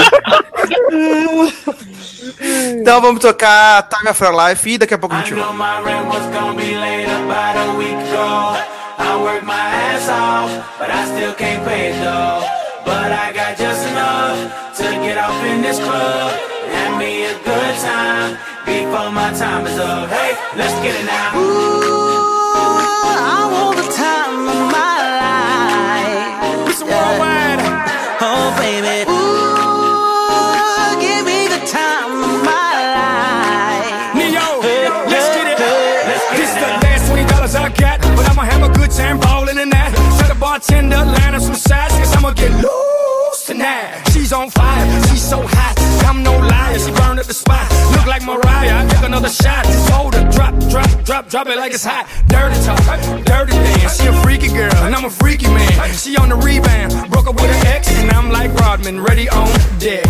Então 2.80 3.02
vamos 3.02 3.20
tocar 3.20 3.84
Time 3.84 4.10
of 4.10 4.24
Your 4.24 4.48
Life 4.48 4.70
e 4.70 4.78
daqui 4.78 4.94
a 4.94 4.98
pouco 4.98 5.16
a 5.16 5.20
gente 5.20 5.34
volta. 5.34 5.54
I 9.00 9.16
worked 9.16 9.46
my 9.46 9.54
ass 9.54 10.10
off, 10.10 10.50
but 10.80 10.90
I 10.90 11.06
still 11.06 11.34
can't 11.36 11.64
pay 11.64 11.92
it 11.92 12.00
though. 12.02 12.42
But 12.84 13.12
I 13.12 13.32
got 13.32 13.58
just 13.58 13.86
enough 13.88 14.74
to 14.78 14.84
get 15.06 15.18
off 15.18 15.44
in 15.46 15.62
this 15.62 15.80
club. 15.80 16.34
Have 16.74 16.98
me 16.98 17.26
a 17.26 17.34
good 17.46 17.76
time 17.80 18.38
before 18.66 19.12
my 19.12 19.32
time 19.34 19.68
is 19.68 19.78
up. 19.78 20.10
Hey, 20.10 20.36
let's 20.58 20.74
get 20.82 20.96
it 20.96 21.06
now. 21.06 21.32
I 21.34 22.17
She's 44.28 44.34
on 44.34 44.50
fire, 44.50 45.08
she's 45.08 45.24
so 45.24 45.40
hot. 45.42 45.80
I'm 46.04 46.22
no 46.22 46.38
liar, 46.38 46.78
she 46.78 46.92
burned 46.92 47.18
up 47.18 47.28
the 47.28 47.34
spot. 47.34 47.64
Look 47.96 48.08
like 48.08 48.24
Mariah, 48.24 48.84
I 48.84 48.86
took 48.90 49.06
another 49.06 49.30
shot. 49.30 49.66
Hold 49.88 50.16
her, 50.16 50.30
drop, 50.30 50.54
drop, 50.68 50.90
drop, 51.06 51.30
drop 51.30 51.48
it 51.48 51.56
like 51.56 51.72
it's 51.72 51.86
hot. 51.86 52.12
Dirty 52.28 52.60
talk, 52.68 52.84
dirty 53.24 53.54
dance. 53.54 54.02
She 54.02 54.08
a 54.08 54.14
freaky 54.24 54.50
girl, 54.50 54.76
and 54.84 54.94
I'm 54.94 55.06
a 55.06 55.10
freaky 55.10 55.48
man. 55.48 55.72
She 55.94 56.18
on 56.18 56.28
the 56.28 56.36
rebound, 56.36 57.10
broke 57.10 57.28
up 57.28 57.36
with 57.36 57.50
her 57.50 57.68
ex, 57.72 57.88
and 58.04 58.12
I'm 58.12 58.30
like 58.30 58.54
Rodman, 58.56 59.00
ready 59.00 59.30
on 59.30 59.48
deck. 59.80 60.04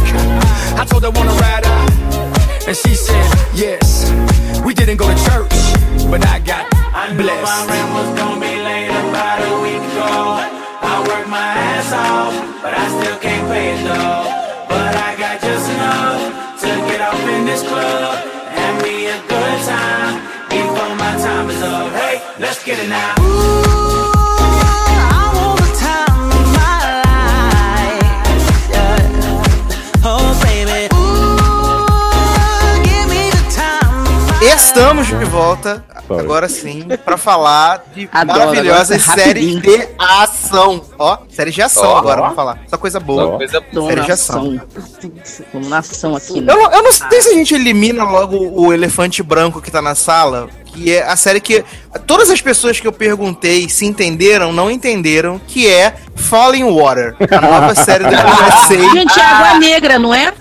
I 0.81 0.83
told 0.89 1.03
her 1.03 1.11
wanna 1.11 1.37
ride 1.37 1.67
out. 1.67 1.93
And 2.65 2.75
she 2.75 2.95
said, 2.95 3.23
yes. 3.53 4.09
We 4.65 4.73
didn't 4.73 4.97
go 4.97 5.05
to 5.05 5.17
church, 5.29 5.53
but 6.09 6.25
I 6.25 6.39
got 6.39 6.65
I 6.73 7.13
blessed. 7.13 7.43
my 7.45 7.67
rent 7.69 7.93
was 7.93 8.09
gonna 8.17 8.41
be 8.41 8.55
late 8.65 8.89
about 8.89 9.45
a 9.45 9.61
week 9.61 9.93
ago. 9.93 10.56
I 11.07 11.19
worked 11.19 11.29
my 11.29 11.37
ass 11.37 11.93
off, 11.93 12.61
but 12.61 12.73
I 12.73 12.85
still 12.89 13.17
can't 13.19 13.47
pay 13.47 13.79
it 13.79 13.83
though. 13.85 14.67
But 14.67 14.93
I 14.93 15.15
got 15.15 15.39
just 15.39 15.71
enough 15.71 16.59
to 16.59 16.67
get 16.67 16.99
off 16.99 17.21
in 17.29 17.45
this 17.45 17.61
club. 17.61 18.17
Have 18.51 18.83
me 18.83 19.07
a 19.07 19.19
good 19.21 19.59
time 19.63 20.19
before 20.49 20.95
my 20.99 21.15
time 21.23 21.49
is 21.49 21.61
up. 21.61 21.93
Hey, 21.93 22.21
let's 22.39 22.61
get 22.61 22.79
it 22.79 22.89
now. 22.89 23.36
Estamos 34.77 35.07
de 35.07 35.25
volta, 35.25 35.83
Sorry. 36.07 36.23
agora 36.23 36.47
sim, 36.47 36.87
pra 37.03 37.17
falar 37.17 37.83
de 37.95 38.07
Adoro, 38.11 38.39
maravilhosas 38.39 39.09
é 39.09 39.11
séries 39.15 39.59
de 39.59 39.89
ação. 39.97 40.83
Ó, 40.99 41.17
séries 41.31 41.55
de 41.55 41.63
ação 41.63 41.89
Ó, 41.89 41.97
agora, 41.97 42.19
ó. 42.19 42.23
vamos 42.25 42.35
falar. 42.35 42.59
Só 42.67 42.77
coisa 42.77 42.99
boa. 42.99 43.25
Ó. 43.25 43.37
Coisa 43.37 43.59
Série 43.59 44.01
de 44.01 44.11
ação. 44.11 44.43
Dominação. 44.43 45.45
Dominação 45.51 46.15
aqui, 46.15 46.41
né? 46.41 46.53
Eu 46.53 46.57
não, 46.57 46.71
eu 46.71 46.83
não 46.83 46.93
sei 46.93 47.21
se 47.23 47.29
a 47.29 47.33
gente 47.33 47.55
elimina 47.55 48.03
logo 48.03 48.37
o 48.37 48.71
elefante 48.71 49.23
branco 49.23 49.59
que 49.63 49.71
tá 49.71 49.81
na 49.81 49.95
sala, 49.95 50.47
que 50.77 50.93
é 50.93 51.03
a 51.03 51.15
série 51.15 51.39
que 51.39 51.63
todas 52.05 52.29
as 52.29 52.41
pessoas 52.41 52.79
que 52.79 52.87
eu 52.87 52.91
perguntei 52.93 53.67
se 53.69 53.85
entenderam, 53.85 54.51
não 54.53 54.69
entenderam, 54.69 55.39
que 55.47 55.67
é 55.67 55.93
Falling 56.15 56.63
Water, 56.71 57.15
a 57.31 57.41
nova 57.41 57.73
série 57.75 58.03
do 58.03 58.09
USA. 58.11 58.91
Gente, 58.93 59.19
é 59.19 59.23
água 59.23 59.59
negra, 59.59 59.99
não 59.99 60.13
é? 60.13 60.33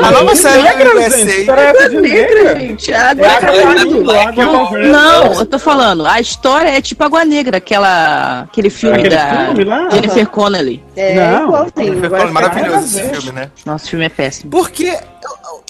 A 0.00 0.10
nova 0.10 0.34
série 0.34 0.58
do 0.58 0.64
Negra, 0.64 0.96
USA. 0.98 1.18
história 1.38 1.60
é 1.60 1.88
de 1.88 1.96
Negra, 2.00 2.34
negra. 2.44 2.60
gente. 2.60 2.92
Água 2.92 3.26
É 3.26 3.30
é 3.30 3.36
água 3.36 4.22
água 4.28 4.44
Não, 4.44 4.66
conversa. 4.66 4.90
não, 4.92 5.32
eu 5.34 5.46
tô 5.46 5.58
falando. 5.58 6.04
A 6.06 6.20
história 6.20 6.68
é 6.76 6.80
tipo 6.80 7.04
Água 7.04 7.24
Negra, 7.24 7.58
aquela, 7.58 8.40
aquele 8.40 8.70
filme 8.70 8.96
Aquele 8.98 9.14
da 9.14 9.44
filme 9.46 9.64
lá? 9.64 9.88
Jennifer 9.90 10.26
Connelly. 10.28 10.82
É 10.96 11.14
Não. 11.14 11.44
igualzinho. 11.44 12.00
Foi 12.00 12.08
vai 12.08 12.26
maravilhoso 12.26 12.98
esse 12.98 13.08
filme, 13.08 13.32
né? 13.32 13.50
Nossa, 13.64 13.86
o 13.86 13.88
filme 13.88 14.06
é 14.06 14.08
péssimo. 14.08 14.50
Porque 14.50 14.98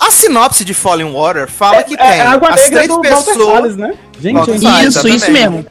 a 0.01 0.11
sinopse 0.11 0.65
de 0.65 0.75
Falling 0.75 1.13
Water 1.13 1.51
fala 1.51 1.83
que 1.83 1.97
tem 1.97 2.07
É 2.07 2.21
água 2.21 2.51
as 2.51 2.69
três 2.69 2.97
pessoas. 2.97 3.37
Salles, 3.37 3.77
né? 3.77 3.95
Gente, 4.21 4.35
Walter 4.35 4.55
é 4.55 4.59
Salles. 4.59 4.97
Isso, 4.97 5.09
isso 5.09 5.09
exatamente. 5.09 5.31
mesmo. 5.31 5.67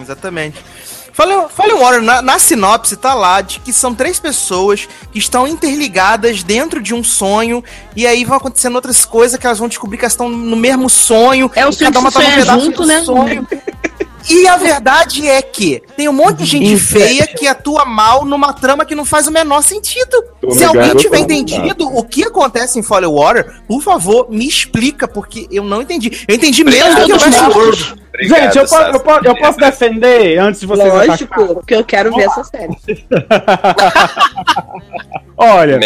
Exatamente. 0.00 0.64
Falling, 1.12 1.48
Falling 1.48 1.74
Water, 1.74 2.00
na, 2.00 2.22
na 2.22 2.38
sinopse, 2.38 2.96
tá 2.96 3.12
lá 3.12 3.40
de 3.40 3.58
que 3.58 3.72
são 3.72 3.92
três 3.92 4.20
pessoas 4.20 4.88
que 5.10 5.18
estão 5.18 5.48
interligadas 5.48 6.44
dentro 6.44 6.80
de 6.80 6.94
um 6.94 7.02
sonho, 7.02 7.64
e 7.96 8.06
aí 8.06 8.24
vão 8.24 8.36
acontecendo 8.36 8.76
outras 8.76 9.04
coisas 9.04 9.36
que 9.36 9.44
elas 9.44 9.58
vão 9.58 9.66
descobrir 9.66 9.98
que 9.98 10.04
elas 10.04 10.12
estão 10.12 10.28
no 10.28 10.56
mesmo 10.56 10.88
sonho. 10.88 11.50
É 11.56 11.66
o 11.66 11.70
e 11.70 11.72
sonho 11.72 11.92
cada 11.92 11.98
uma 11.98 12.12
tá 12.12 12.20
num 12.20 12.34
pedaço 12.36 12.64
junto, 12.64 12.82
do 12.82 12.86
né? 12.86 13.02
sonho. 13.02 13.48
E 14.28 14.48
a 14.48 14.56
verdade 14.56 15.26
é 15.26 15.40
que 15.42 15.82
tem 15.96 16.08
um 16.08 16.12
monte 16.12 16.38
de 16.38 16.46
gente 16.46 16.76
feia 16.78 17.26
que 17.26 17.46
atua 17.46 17.84
mal 17.84 18.24
numa 18.24 18.52
trama 18.52 18.84
que 18.84 18.94
não 18.94 19.04
faz 19.04 19.26
o 19.26 19.30
menor 19.30 19.62
sentido. 19.62 20.24
Tô 20.40 20.50
Se 20.50 20.64
alguém 20.64 20.94
tiver 20.94 21.18
entendido 21.18 21.86
o 21.86 22.04
que 22.04 22.24
acontece 22.24 22.78
em 22.78 22.82
Folly 22.82 23.06
Water, 23.06 23.62
por 23.66 23.82
favor, 23.82 24.28
me 24.30 24.46
explica, 24.46 25.06
porque 25.06 25.46
eu 25.50 25.64
não 25.64 25.82
entendi. 25.82 26.24
Eu 26.26 26.34
entendi 26.34 26.64
menos 26.64 26.94
do 26.94 27.06
que 27.06 27.12
o 27.12 27.16
Westworld. 27.16 27.94
Obrigado, 28.08 28.42
Gente, 28.42 28.58
eu, 28.58 28.66
posso, 28.66 28.90
eu, 28.90 29.00
posso, 29.00 29.26
eu 29.26 29.36
posso 29.36 29.58
defender 29.58 30.38
antes 30.38 30.60
de 30.60 30.66
vocês? 30.66 30.92
Lógico, 30.92 31.54
porque 31.54 31.74
eu 31.74 31.84
quero 31.84 32.14
ver 32.14 32.24
essa 32.24 32.42
série. 32.42 32.76
Olha. 35.38 35.78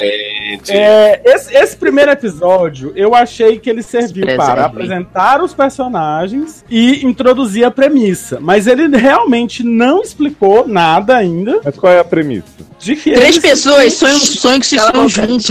É, 0.68 1.20
esse, 1.24 1.54
esse 1.54 1.76
primeiro 1.76 2.10
episódio, 2.10 2.92
eu 2.96 3.14
achei 3.14 3.58
que 3.58 3.68
ele 3.68 3.82
serviu 3.82 4.24
Preserve. 4.24 4.50
para 4.50 4.64
apresentar 4.64 5.42
os 5.42 5.52
personagens 5.52 6.64
e 6.70 7.06
introduzir 7.06 7.64
a 7.64 7.70
premissa. 7.70 8.38
Mas 8.40 8.66
ele 8.66 8.88
realmente 8.96 9.62
não 9.62 10.02
explicou 10.02 10.66
nada 10.66 11.16
ainda 11.16 11.60
Mas 11.64 11.76
qual 11.76 11.92
é 11.92 12.00
a 12.00 12.04
premissa? 12.04 12.72
de 12.78 12.96
que 12.96 13.12
Três 13.12 13.38
pessoas 13.38 13.92
sonham, 13.94 14.18
sonham 14.18 14.60
que 14.60 14.66
se 14.66 14.76
boca, 14.76 15.08
juntos. 15.08 15.46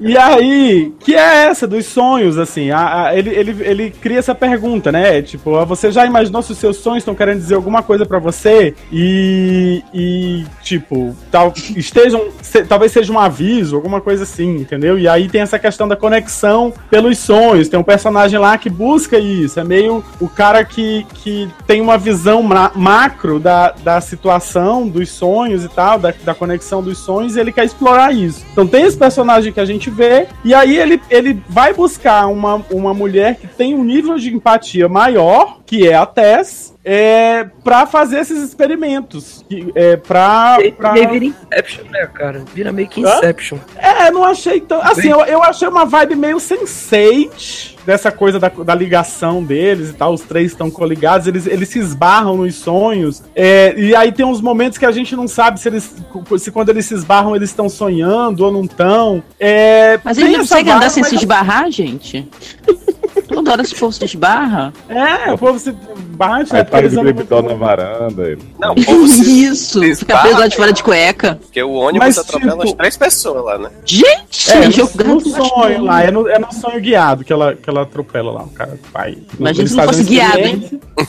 E 0.00 0.16
aí, 0.16 0.92
que 1.00 1.14
é 1.14 1.46
essa 1.46 1.66
dos 1.66 1.86
sonhos, 1.86 2.38
assim? 2.38 2.70
A- 2.70 3.06
a- 3.08 3.16
ele, 3.18 3.30
ele, 3.30 3.56
ele 3.60 3.90
cria 3.90 4.18
essa 4.18 4.34
pergunta, 4.34 4.92
né? 4.92 5.20
Tipo, 5.22 5.56
ah, 5.56 5.64
você 5.64 5.90
já 5.90 6.06
imaginou 6.06 6.40
se 6.42 6.52
os 6.52 6.58
seus 6.58 6.76
sonhos 6.76 6.98
estão 6.98 7.14
querendo 7.14 7.38
dizer 7.38 7.54
alguma 7.56 7.82
coisa 7.82 8.06
pra 8.06 8.18
você? 8.18 8.74
E, 8.92 9.82
e 9.92 10.44
tipo, 10.62 11.16
tal, 11.30 11.52
estejam, 11.76 12.28
se- 12.42 12.64
talvez 12.64 12.92
seja 12.92 13.12
um 13.12 13.18
aviso, 13.18 13.74
alguma 13.74 14.00
coisa 14.00 14.22
assim, 14.22 14.56
entendeu? 14.56 14.98
E 14.98 15.08
aí 15.08 15.28
tem 15.28 15.40
essa 15.40 15.58
questão 15.58 15.88
da 15.88 15.96
conexão 15.96 16.72
pelos 16.90 17.18
sonhos. 17.18 17.68
Tem 17.68 17.78
um 17.78 17.82
personagem 17.84 18.38
lá 18.38 18.56
que 18.56 18.70
busca 18.70 19.18
isso. 19.18 19.58
É 19.58 19.64
meio 19.64 20.04
o 20.20 20.28
cara 20.28 20.64
que, 20.64 21.04
que 21.14 21.48
tem 21.66 21.80
uma 21.80 21.98
visão 21.98 22.42
ma- 22.42 22.70
macro 22.74 23.40
da, 23.40 23.72
da 23.82 24.00
situação, 24.00 24.86
dos 24.88 25.08
sonhos 25.10 25.64
e 25.64 25.68
tal, 25.68 25.98
da, 25.98 26.14
da 26.24 26.34
conexão 26.34 26.82
dos 26.82 26.98
sonhos, 26.98 27.34
e 27.36 27.40
ele 27.40 27.52
quer 27.52 27.64
explorar 27.64 28.14
isso. 28.14 28.44
Então 28.52 28.66
tem 28.66 28.84
esse 28.84 28.96
personagem 28.96 29.52
que 29.52 29.60
a 29.60 29.64
gente 29.64 29.87
vê, 29.88 30.26
e 30.44 30.54
aí 30.54 30.76
ele, 30.76 31.00
ele 31.10 31.42
vai 31.48 31.72
buscar 31.72 32.26
uma, 32.26 32.64
uma 32.70 32.94
mulher 32.94 33.36
que 33.36 33.46
tem 33.46 33.74
um 33.74 33.84
nível 33.84 34.16
de 34.16 34.34
empatia 34.34 34.88
maior, 34.88 35.58
que 35.66 35.86
é 35.86 35.94
a 35.94 36.06
Tess, 36.06 36.74
é, 36.84 37.44
pra 37.62 37.86
fazer 37.86 38.20
esses 38.20 38.42
experimentos. 38.42 39.44
Que, 39.48 39.70
é, 39.74 39.96
pra, 39.96 40.58
pra... 40.76 40.96
E 40.96 41.00
aí 41.00 41.06
vira 41.06 41.24
Inception, 41.26 41.84
né, 41.90 42.06
cara? 42.06 42.44
Vira 42.54 42.72
meio 42.72 42.88
que 42.88 43.04
Hã? 43.04 43.18
Inception. 43.18 43.58
É, 43.76 44.10
não 44.10 44.24
achei 44.24 44.60
tão. 44.60 44.80
Assim, 44.80 45.08
eu, 45.08 45.20
eu 45.24 45.42
achei 45.42 45.68
uma 45.68 45.84
vibe 45.84 46.14
meio 46.14 46.40
sense 46.40 47.76
dessa 47.84 48.12
coisa 48.12 48.38
da, 48.38 48.48
da 48.48 48.74
ligação 48.74 49.42
deles 49.42 49.90
e 49.90 49.92
tal. 49.92 50.14
Os 50.14 50.22
três 50.22 50.52
estão 50.52 50.70
coligados, 50.70 51.26
eles, 51.26 51.46
eles 51.46 51.68
se 51.68 51.78
esbarram 51.78 52.36
nos 52.36 52.54
sonhos. 52.54 53.22
é, 53.34 53.74
e 53.76 53.94
aí 53.94 54.12
tem 54.12 54.24
uns 54.24 54.40
momentos 54.40 54.78
que 54.78 54.86
a 54.86 54.92
gente 54.92 55.14
não 55.16 55.28
sabe 55.28 55.60
se 55.60 55.68
eles. 55.68 55.94
Se 56.38 56.50
quando 56.50 56.70
eles 56.70 56.86
se 56.86 56.94
esbarram, 56.94 57.34
eles 57.34 57.50
estão 57.50 57.68
sonhando 57.68 58.44
ou 58.44 58.52
não 58.52 58.64
estão. 58.64 59.22
É, 59.38 59.98
Mas 60.02 60.16
tem 60.16 60.26
ele 60.26 60.36
não 60.36 60.44
essa 60.44 60.54
consegue 60.54 60.70
andar 60.70 60.90
sem 60.90 61.04
se 61.04 61.16
esbarrar, 61.16 61.70
gente? 61.70 62.28
Toda 63.48 63.52
hora 63.52 63.62
esse 63.62 63.74
povo 63.74 63.92
se 63.92 64.04
esbarra. 64.04 64.72
É, 64.88 65.32
o 65.32 65.38
povo 65.38 65.58
se 65.58 65.72
bate, 65.72 66.52
né? 66.52 66.58
Aí 66.58 66.64
porque 66.64 66.70
para 66.70 66.88
de 66.88 66.96
muito- 66.96 67.42
na 67.42 67.54
varanda. 67.54 68.22
Ele... 68.28 68.42
Não, 68.58 68.72
o 68.72 68.84
povo 68.84 69.06
se... 69.08 69.44
Isso, 69.44 69.80
se 69.80 69.96
fica 69.96 70.18
preso 70.18 70.38
lá 70.38 70.46
de 70.48 70.56
fora 70.56 70.72
de 70.72 70.82
cueca. 70.82 71.38
Porque 71.40 71.62
o 71.62 71.72
ônibus 71.72 72.06
Mas, 72.08 72.18
atropela 72.18 72.52
tipo- 72.58 72.64
as 72.64 72.72
três 72.74 72.96
pessoas 72.96 73.44
lá, 73.44 73.58
né? 73.58 73.70
Gente, 73.84 74.50
É, 74.50 75.04
no, 75.04 75.14
no 75.14 75.20
sonho 75.20 75.82
lá, 75.84 76.02
é 76.02 76.10
no, 76.10 76.28
é 76.28 76.38
no 76.38 76.52
sonho 76.52 76.80
guiado 76.80 77.24
que 77.24 77.32
ela, 77.32 77.54
que 77.54 77.68
ela 77.70 77.82
atropela 77.82 78.30
lá, 78.32 78.42
o 78.42 78.50
cara 78.50 78.78
vai. 78.92 79.16
Imagina 79.38 79.66
se 79.68 79.76
não 79.76 79.84
fosse 79.84 80.04
guiado, 80.04 80.38
hein? 80.38 80.80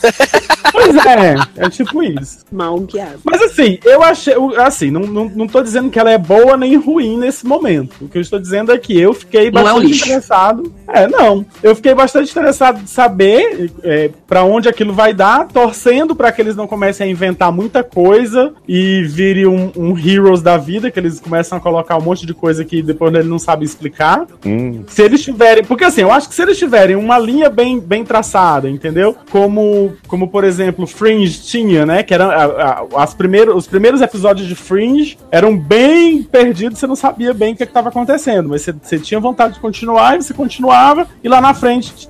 Pois 0.72 0.94
é, 1.04 1.34
é 1.56 1.68
tipo 1.68 2.00
isso. 2.02 2.38
Mal 2.50 2.78
guiado. 2.80 3.18
Mas 3.24 3.42
assim, 3.42 3.78
eu 3.84 4.02
achei. 4.04 4.36
o- 4.36 4.54
Assim, 4.60 4.90
não, 4.90 5.00
não, 5.00 5.24
não 5.28 5.46
tô 5.48 5.62
dizendo 5.62 5.90
que 5.90 5.98
ela 5.98 6.10
é 6.12 6.16
boa 6.18 6.56
nem 6.56 6.76
ruim 6.76 7.18
nesse 7.18 7.44
momento. 7.44 7.96
O 8.00 8.08
que 8.08 8.16
eu 8.18 8.22
estou 8.22 8.38
dizendo 8.38 8.70
é 8.72 8.78
que 8.78 8.98
eu 8.98 9.12
fiquei 9.12 9.50
Não 9.50 9.60
é 9.62 9.64
um 9.64 9.66
bastante 9.74 9.86
lixo. 9.88 10.04
interessado. 10.06 10.72
É, 10.88 11.08
não. 11.08 11.44
Eu 11.62 11.74
fiquei 11.74 11.92
bastante 11.94 12.29
interessado 12.30 12.82
de 12.82 12.90
saber 12.90 13.70
é, 13.82 14.10
para 14.26 14.44
onde 14.44 14.68
aquilo 14.68 14.92
vai 14.92 15.12
dar, 15.12 15.46
torcendo 15.48 16.14
para 16.14 16.30
que 16.32 16.40
eles 16.40 16.56
não 16.56 16.66
comecem 16.66 17.06
a 17.06 17.10
inventar 17.10 17.52
muita 17.52 17.82
coisa 17.82 18.52
e 18.68 19.02
virem 19.04 19.46
um, 19.46 19.70
um 19.76 19.98
Heroes 19.98 20.42
da 20.42 20.56
vida, 20.56 20.90
que 20.90 20.98
eles 20.98 21.20
começam 21.20 21.58
a 21.58 21.60
colocar 21.60 21.96
um 21.96 22.02
monte 22.02 22.24
de 22.26 22.34
coisa 22.34 22.64
que 22.64 22.82
depois 22.82 23.12
ele 23.14 23.28
não 23.28 23.38
sabe 23.38 23.64
explicar. 23.64 24.26
Hum, 24.44 24.84
Se 24.86 25.02
eles 25.02 25.22
tiverem. 25.22 25.64
Porque 25.64 25.84
assim, 25.84 26.02
eu 26.02 26.12
acho 26.12 26.28
que 26.28 26.34
se 26.34 26.42
eles 26.42 26.58
tiverem 26.58 26.96
uma 26.96 27.18
linha 27.18 27.48
bem, 27.50 27.78
bem 27.80 28.04
traçada, 28.04 28.68
entendeu? 28.68 29.16
Como, 29.30 29.94
como 30.06 30.28
por 30.28 30.44
exemplo, 30.44 30.86
Fringe 30.86 31.40
tinha, 31.40 31.84
né? 31.86 32.02
Que 32.02 32.14
eram 32.14 32.30
a- 32.30 32.44
a- 32.44 33.02
as 33.02 33.14
primeiros, 33.14 33.54
os 33.54 33.66
primeiros 33.66 34.00
episódios 34.00 34.46
de 34.48 34.54
Fringe 34.54 35.18
eram 35.30 35.56
bem 35.56 36.22
perdidos, 36.22 36.78
você 36.78 36.86
não 36.86 36.96
sabia 36.96 37.32
bem 37.34 37.52
o 37.52 37.56
que 37.56 37.62
estava 37.64 37.88
acontecendo. 37.88 38.48
Mas 38.48 38.62
você, 38.62 38.72
você 38.80 38.98
tinha 38.98 39.20
vontade 39.20 39.54
de 39.54 39.60
continuar 39.60 40.16
e 40.18 40.22
você 40.22 40.34
continuava, 40.34 41.06
e 41.22 41.28
lá 41.28 41.40
na 41.40 41.54
frente 41.54 42.08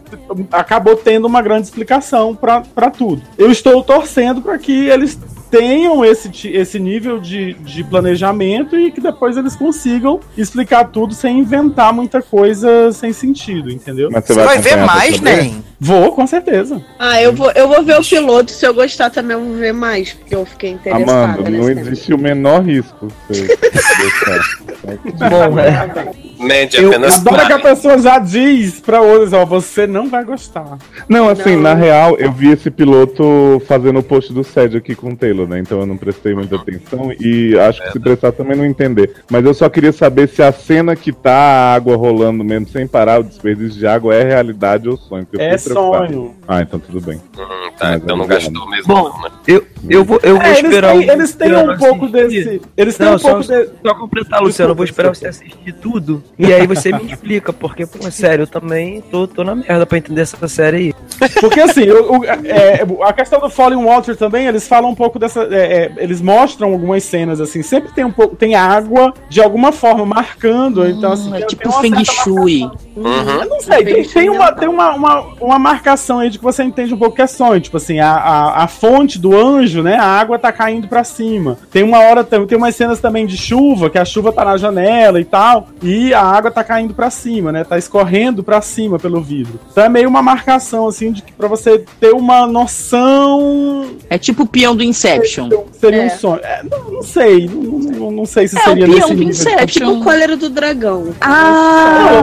acabou 0.53 0.97
tendo 0.97 1.27
uma 1.27 1.43
grande 1.43 1.65
explicação 1.65 2.35
pra 2.35 2.91
tudo. 2.91 3.23
Eu 3.37 3.51
estou 3.51 3.83
torcendo 3.83 4.41
para 4.43 4.59
que 4.59 4.89
eles 4.89 5.19
tenham 5.51 6.05
esse, 6.05 6.31
esse 6.49 6.79
nível 6.79 7.19
de, 7.19 7.55
de 7.55 7.83
planejamento 7.83 8.77
e 8.77 8.91
que 8.93 9.01
depois 9.01 9.37
eles 9.37 9.57
consigam 9.57 10.21
explicar 10.37 10.85
tudo 10.85 11.15
sem 11.15 11.41
inventar 11.41 11.93
muita 11.93 12.23
coisa 12.23 12.93
sem 12.93 13.13
sentido, 13.13 13.71
entendeu? 13.71 14.09
mas 14.13 14.25
Você 14.25 14.35
vai 14.35 14.59
ver 14.59 14.75
acompanhar 14.75 14.87
pra 14.87 14.95
mais, 14.97 15.21
né? 15.21 15.55
Vou, 15.83 16.13
com 16.13 16.27
certeza. 16.27 16.85
Ah, 16.99 17.23
eu 17.23 17.33
vou, 17.33 17.51
eu 17.53 17.67
vou 17.67 17.83
ver 17.83 17.99
o 17.99 18.05
piloto. 18.05 18.51
Se 18.51 18.67
eu 18.67 18.75
gostar 18.75 19.09
também, 19.09 19.35
eu 19.35 19.43
vou 19.43 19.57
ver 19.57 19.73
mais. 19.73 20.13
Porque 20.13 20.35
eu 20.35 20.45
fiquei 20.45 20.71
interessada. 20.73 21.41
Amanda, 21.41 21.51
não 21.51 21.71
existe 21.71 22.13
o 22.13 22.19
menor 22.19 22.63
risco. 22.63 23.09
Bom, 25.19 25.59
é. 25.59 25.91
Mente 26.39 26.81
Eu 26.81 26.89
apenas 26.89 27.19
adoro 27.19 27.47
que 27.47 27.53
a 27.53 27.59
pessoa 27.59 27.99
já 27.99 28.19
diz 28.19 28.81
pra 28.81 29.01
outros, 29.03 29.33
ó, 29.33 29.45
você 29.45 29.87
não 29.87 30.09
vai 30.09 30.25
gostar. 30.25 30.79
Não, 31.09 31.29
assim, 31.29 31.55
Não. 31.55 31.63
na 31.63 31.75
real, 31.75 32.17
eu 32.19 32.33
vi 32.33 32.51
esse 32.51 32.71
piloto 32.71 33.63
fazendo 33.67 33.99
o 33.99 34.03
post 34.03 34.33
do 34.33 34.43
SED 34.43 34.79
aqui 34.79 34.95
com 34.95 35.11
o 35.11 35.17
Taylor, 35.17 35.40
né? 35.47 35.59
Então 35.59 35.81
eu 35.81 35.87
não 35.87 35.97
prestei 35.97 36.35
muita 36.35 36.57
atenção 36.57 37.13
e 37.19 37.59
acho 37.59 37.83
que 37.83 37.93
se 37.93 38.01
prestar 38.01 38.33
também 38.33 38.57
não 38.57 38.65
entender. 38.65 39.17
Mas 39.31 39.45
eu 39.45 39.55
só 39.55 39.69
queria 39.69 39.93
saber 39.93 40.29
se 40.29 40.43
a 40.43 40.53
cena 40.53 40.97
que 40.97 41.13
tá 41.13 41.35
a 41.35 41.75
água 41.75 41.97
rolando 41.97 42.45
mesmo 42.45 42.69
sem 42.69 42.87
parar, 42.87 43.21
o 43.21 43.25
desperdício 43.25 43.79
de 43.79 43.87
água, 43.87 44.15
é 44.15 44.23
realidade 44.25 44.89
ou 44.89 44.97
sonho. 44.97 45.27
É 45.39 45.57
fiquei 45.57 45.75
preocupado. 45.75 46.13
sonho. 46.13 46.35
Ah, 46.47 46.63
então 46.63 46.79
tudo 46.79 47.01
bem. 47.01 47.21
Hum, 47.39 47.71
tá, 47.79 47.97
então 47.97 48.17
não 48.17 48.27
gastou 48.27 48.69
mesmo, 48.69 48.95
Bom, 48.95 49.09
não, 49.09 49.23
né? 49.23 49.31
Eu, 49.47 49.67
eu 49.89 50.05
vou, 50.05 50.21
eu 50.23 50.35
vou 50.37 50.43
É, 50.45 50.51
eles 50.59 50.65
esperar 50.65 50.93
têm, 50.93 51.09
o 51.09 51.13
eles 51.13 51.33
têm 51.35 51.57
um 51.57 51.77
pouco 51.77 52.05
assistir. 52.07 52.45
desse. 52.45 52.63
Eles 52.77 52.97
têm 52.97 53.07
Não, 53.07 53.15
um 53.15 53.19
só, 53.19 53.29
pouco 53.31 53.43
de. 53.47 53.69
só 53.87 53.95
completar, 53.95 54.43
Luciano, 54.43 54.73
eu 54.73 54.77
vou 54.77 54.85
esperar 54.85 55.15
você 55.15 55.29
assistir 55.29 55.73
tudo. 55.81 56.23
E 56.39 56.53
aí 56.53 56.67
você 56.67 56.93
me 56.93 57.05
explica, 57.07 57.53
porque, 57.53 57.87
pô, 57.87 58.11
sério, 58.11 58.43
eu 58.43 58.47
também 58.47 59.01
tô, 59.01 59.27
tô 59.27 59.43
na 59.45 59.55
merda 59.55 59.87
pra 59.87 59.99
entender 59.99 60.21
essa 60.23 60.49
série 60.49 60.77
aí. 60.77 60.95
Porque 61.41 61.61
assim, 61.61 61.89
o- 61.91 62.19
o- 62.21 62.25
é, 62.25 62.85
a 63.03 63.13
questão 63.13 63.41
do 63.41 63.49
Falling 63.51 63.85
Water 63.85 64.17
também, 64.17 64.47
eles 64.47 64.67
falam 64.69 64.91
um 64.91 64.95
pouco 64.95 65.19
dessa. 65.19 65.43
é, 65.51 65.85
é, 65.85 65.93
eles 65.99 66.21
mostram 66.21 66.73
algumas 66.73 67.03
cenas, 67.05 67.41
assim, 67.41 67.63
sempre 67.63 67.93
tem 67.93 68.05
um 68.05 68.13
pouco. 68.13 68.37
Tem 68.37 68.55
água 68.55 69.13
de 69.29 69.41
alguma 69.41 69.73
forma 69.73 70.05
marcando. 70.05 70.87
então, 70.89 71.13
assim, 71.13 71.31
Hum, 71.31 71.35
é 71.37 71.43
tipo 71.43 71.71
Feng 71.81 72.05
Shui. 72.05 72.63
Uhum. 72.97 73.43
Eu 73.43 73.49
não 73.49 73.61
sei, 73.61 73.85
tem, 73.85 74.05
tem 74.05 74.31
uma, 74.31 74.53
tem 74.53 74.69
uma, 74.69 74.95
uma, 74.95 75.21
uma 75.41 75.59
marcação 75.59 76.19
aí 76.19 76.29
de 76.31 76.39
que 76.39 76.45
você 76.45 76.63
entende 76.63 76.93
um 76.93 76.99
pouco 76.99 77.15
que 77.17 77.23
é 77.23 77.27
sonho. 77.27 77.61
Tipo 77.61 77.77
assim, 77.77 77.99
a, 78.01 78.11
a, 78.13 78.65
a 78.65 78.67
fonte 78.69 79.19
do 79.19 79.35
anjo, 79.37 79.70
né? 79.83 79.97
A 79.97 80.05
água 80.05 80.39
tá 80.39 80.51
caindo 80.53 80.89
pra 80.89 81.05
cima. 81.05 81.57
Tem 81.71 81.83
uma 81.83 81.99
hora, 82.01 82.25
tem, 82.25 82.45
tem 82.47 82.59
umas 82.59 82.75
cenas 82.75 82.99
também 83.01 83.27
de 83.27 83.37
chuva, 83.37 83.89
que 83.91 83.99
a 83.99 84.05
chuva 84.05 84.33
tá 84.33 84.45
na 84.45 84.57
janela 84.57 85.21
e 85.21 85.25
tal, 85.25 85.69
e 85.83 86.13
a 86.13 86.23
água 86.23 86.51
tá 86.51 86.63
caindo 86.65 86.95
pra 86.95 87.11
cima, 87.11 87.53
né? 87.53 87.65
Tá 87.65 87.79
escorrendo 87.79 88.43
pra 88.43 88.61
cima 88.61 88.99
pelo 88.99 89.21
vidro. 89.21 89.59
Então 89.71 89.85
é 89.85 89.89
meio 89.89 90.09
uma 90.09 90.23
marcação, 90.23 90.87
assim, 90.89 91.13
de 91.13 91.23
que 91.23 91.33
pra 91.33 91.49
você 91.49 91.85
ter 92.01 92.13
uma 92.13 92.47
noção. 92.47 93.91
É 94.09 94.19
tipo 94.19 94.43
o 94.43 94.47
peão 94.47 94.75
do 94.75 94.83
Inception. 94.83 95.49
Seria 95.73 96.03
É. 96.03 96.07
um 96.07 96.11
sonho. 96.11 96.41
É, 96.43 96.63
não, 96.69 96.91
não 96.91 97.03
sei, 97.03 97.49
não, 97.49 97.63
não, 97.79 98.11
não 98.11 98.27
sei 98.27 98.49
se 98.49 98.57
É, 98.57 98.61
o 98.61 98.65
seria 98.65 98.87
peão 98.87 98.97
nesse 98.97 99.09
do 99.09 99.15
nível. 99.15 99.31
Inception. 99.31 99.59
É 99.63 99.67
tipo 99.67 99.91
o 99.91 100.03
cólera 100.05 100.37
do 100.37 100.49
dragão. 100.51 101.09
Ah, 101.21 102.11
Não, 102.15 102.23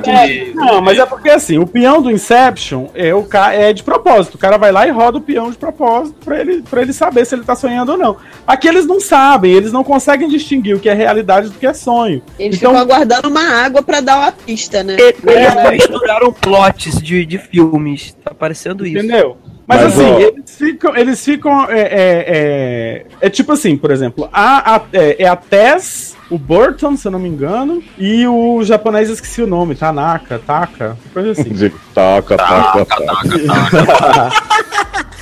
tá. 0.00 0.10
É, 0.28 0.50
não, 0.54 0.80
mas 0.80 0.98
é 0.98 1.06
porque 1.06 1.30
assim, 1.30 1.58
o 1.58 1.66
peão 1.66 2.00
do 2.02 2.10
Inception 2.10 2.86
é, 2.94 3.14
o 3.14 3.22
ca... 3.24 3.52
é 3.52 3.72
de 3.72 3.82
propósito. 3.82 4.34
O 4.34 4.38
cara 4.38 4.56
vai 4.56 4.70
lá 4.72 4.86
e 4.86 4.90
roda 4.90 5.18
o 5.18 5.20
peão 5.20 5.50
de 5.50 5.56
propósito 5.56 6.16
pra 6.24 6.40
ele, 6.40 6.62
pra 6.68 6.82
ele 6.82 6.92
saber 6.92 7.24
se 7.24 7.34
ele 7.34 7.44
tá 7.44 7.54
sonhando 7.54 7.92
ou 7.92 7.98
não. 7.98 8.16
Aqui 8.46 8.68
eles 8.68 8.86
não 8.86 9.00
sabem, 9.00 9.52
eles 9.52 9.72
não 9.72 9.82
conseguem 9.84 10.28
distinguir 10.28 10.76
o 10.76 10.80
que 10.80 10.88
é 10.88 10.94
realidade 10.94 11.48
do 11.48 11.58
que 11.58 11.66
é 11.66 11.72
sonho. 11.74 12.22
Eles 12.38 12.56
Então- 12.58 12.70
ficam 12.72 12.82
aguardando 12.82 13.28
uma 13.28 13.64
água 13.64 13.82
pra 13.82 14.00
dar 14.00 14.16
uma 14.18 14.32
pista, 14.32 14.82
né? 14.82 14.96
Eles 14.98 15.16
É. 15.26 15.70
misturaram 15.70 16.32
plots 16.32 17.00
de, 17.00 17.24
de 17.24 17.38
filmes. 17.38 18.16
Tá 18.24 18.34
parecendo 18.34 18.86
isso. 18.86 18.98
Entendeu? 18.98 19.36
Mas, 19.68 19.82
Mas, 19.82 19.94
assim, 19.98 20.04
ó- 20.12 20.18
eles 20.20 20.56
ficam. 20.56 20.96
Eles 20.96 21.24
ficam 21.24 21.64
é, 21.64 21.80
é, 21.80 22.24
é, 22.28 23.06
é 23.20 23.30
tipo 23.30 23.50
assim, 23.50 23.76
por 23.76 23.90
exemplo, 23.90 24.28
a, 24.32 24.76
a- 24.76 24.82
é, 24.92 25.24
é 25.24 25.28
a 25.28 25.34
Tess, 25.34 26.16
o 26.30 26.38
Burton, 26.38 26.96
se 26.96 27.08
eu 27.08 27.10
não 27.10 27.18
me 27.18 27.28
engano, 27.28 27.82
e 27.98 28.24
o 28.28 28.62
japonês 28.62 29.10
esqueci 29.10 29.42
o 29.42 29.46
nome, 29.46 29.74
Tanaka, 29.74 30.38
Taka, 30.38 30.96
coisa 31.12 31.32
assim. 31.32 31.52
Toca, 31.92 32.36
toca, 32.36 32.86
toca. 32.86 34.30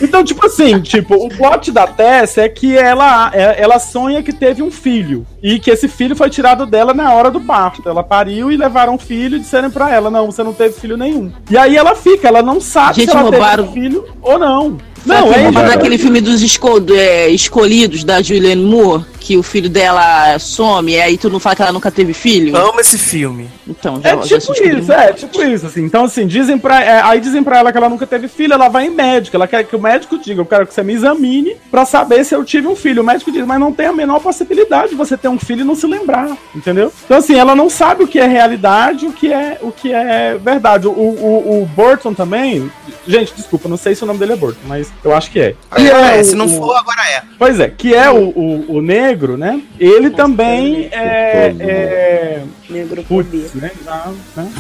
Então, 0.01 0.25
tipo 0.25 0.45
assim, 0.47 0.81
tipo, 0.81 1.15
o 1.15 1.29
plot 1.29 1.71
da 1.73 1.87
Tess 1.87 2.39
é 2.39 2.49
que 2.49 2.77
ela, 2.77 3.31
é- 3.33 3.63
ela 3.63 3.79
sonha 3.79 4.23
que 4.23 4.33
teve 4.33 4.63
um 4.63 4.71
filho. 4.71 5.27
E 5.43 5.59
que 5.59 5.71
esse 5.71 5.87
filho 5.89 6.17
foi 6.17 6.29
tirado 6.31 6.67
dela 6.67 6.93
na 6.95 7.13
hora 7.13 7.31
do 7.31 7.41
parto. 7.41 7.89
Ela 7.89 8.03
pariu 8.03 8.51
e 8.51 8.57
levaram 8.57 8.95
o 8.95 8.99
filho 8.99 9.37
e 9.37 9.41
disseram 9.41 9.71
pra 9.71 9.91
ela: 9.93 10.11
não, 10.11 10.27
você 10.27 10.43
não 10.43 10.53
teve 10.53 10.75
filho 10.75 10.97
nenhum. 10.97 11.31
E 11.51 11.57
aí 11.57 11.77
ela 11.77 11.95
fica, 11.95 12.29
ela 12.29 12.43
não 12.43 12.61
sabe 12.61 12.97
Gente, 13.01 13.11
se 13.11 13.17
ela 13.17 13.31
roubaram- 13.31 13.67
teve 13.69 13.81
filho 13.81 14.05
ou 14.23 14.39
não. 14.39 14.79
Não, 15.07 15.33
é 15.33 15.39
é 15.39 15.43
isso. 15.45 15.53
daquele 15.53 15.99
filme 15.99 16.21
dos 16.21 16.41
esco- 16.43 16.83
é, 16.95 17.29
escolhidos 17.29 18.05
da 18.05 18.23
Julianne 18.23 18.63
Moore, 18.65 19.05
que 19.21 19.37
o 19.39 19.43
filho 19.43 19.71
dela 19.71 20.39
some, 20.39 20.93
e 20.93 21.01
aí 21.01 21.17
tu 21.17 21.31
não 21.31 21.41
fala 21.41 21.57
que 21.57 21.63
ela 21.63 21.73
nunca 21.73 21.91
teve 21.91 22.13
filho? 22.13 22.55
Amo 22.57 22.79
esse 22.81 22.99
filme. 22.99 23.49
Então, 23.67 24.01
já, 24.03 24.11
É 24.11 24.17
já 24.17 24.23
tipo 24.23 24.41
se 24.41 24.47
descobriu. 24.53 24.79
isso, 24.81 24.93
é 24.93 25.13
tipo 25.15 25.43
isso, 25.43 25.67
assim. 25.67 25.83
Então, 25.85 26.05
assim, 26.05 26.27
dizem 26.27 26.59
pra, 26.59 26.83
é, 26.83 27.01
aí 27.03 27.21
dizem 27.21 27.43
pra 27.43 27.59
ela 27.59 27.73
que 27.73 27.79
ela 27.79 27.89
nunca 27.89 28.07
teve 28.07 28.29
filho, 28.29 28.53
ela 28.53 28.69
vai 28.69 28.87
em 28.87 28.91
médico, 28.91 29.35
ela 29.37 29.47
quer 29.49 29.65
que 29.65 29.75
o 29.75 29.81
médico 29.81 30.19
diga, 30.19 30.41
eu 30.43 30.47
quero 30.47 30.67
que 30.67 30.75
você 30.75 30.83
me 30.83 30.93
examine 30.93 31.57
pra 31.71 31.87
saber 31.87 32.23
se 32.25 32.35
eu 32.35 32.45
tive 32.45 32.67
um 32.69 32.77
filho. 32.77 33.01
O 33.03 33.05
médico 33.05 33.33
diz, 33.33 33.47
mas 33.47 33.59
não 33.59 33.73
tem 33.73 33.87
a 33.87 33.93
menor 33.93 34.21
possibilidade 34.21 34.91
de 34.91 34.95
você 34.95 35.17
ter 35.17 35.29
um 35.29 35.39
filho 35.39 35.63
e 35.63 35.65
não 35.65 35.75
se 35.75 35.87
lembrar, 35.87 36.37
entendeu? 36.55 36.93
Então, 37.07 37.17
assim, 37.17 37.35
ela 37.37 37.55
não 37.57 37.71
sabe 37.71 38.05
o 38.05 38.09
que 38.09 38.19
é 38.19 38.27
realidade, 38.27 39.07
o 39.07 39.13
que 39.13 39.33
é, 39.33 39.59
o 39.63 39.73
que 39.73 39.91
é 39.93 40.37
verdade. 40.43 40.87
O, 40.87 40.91
o, 40.91 41.63
o 41.63 41.67
Burton 41.75 42.13
também, 42.13 42.71
gente, 43.09 43.33
desculpa, 43.35 43.69
não 43.71 43.77
sei 43.79 43.95
se 43.95 44.03
o 44.03 44.07
nome 44.07 44.19
dele 44.19 44.35
é 44.35 44.37
Burton, 44.37 44.61
mas 44.67 44.93
eu 45.03 45.15
acho 45.15 45.31
que 45.31 45.41
é. 45.41 45.55
Que 45.75 45.89
É, 45.91 46.21
o- 46.21 46.25
se 46.25 46.35
não 46.35 46.49
for, 46.49 46.77
agora 46.77 47.01
é. 47.11 47.23
Pois 47.39 47.59
é, 47.61 47.69
que 47.69 47.95
é 47.95 48.11
o, 48.11 48.29
o, 48.29 48.77
o 48.77 48.83
negro, 48.83 49.37
né? 49.37 49.61
Ele 49.79 50.11
também 50.11 50.89
é, 50.93 51.55
é, 51.59 52.43
Negrofobia. 52.69 53.47
né? 53.55 53.71
já, 53.85 54.13
né? 54.37 54.53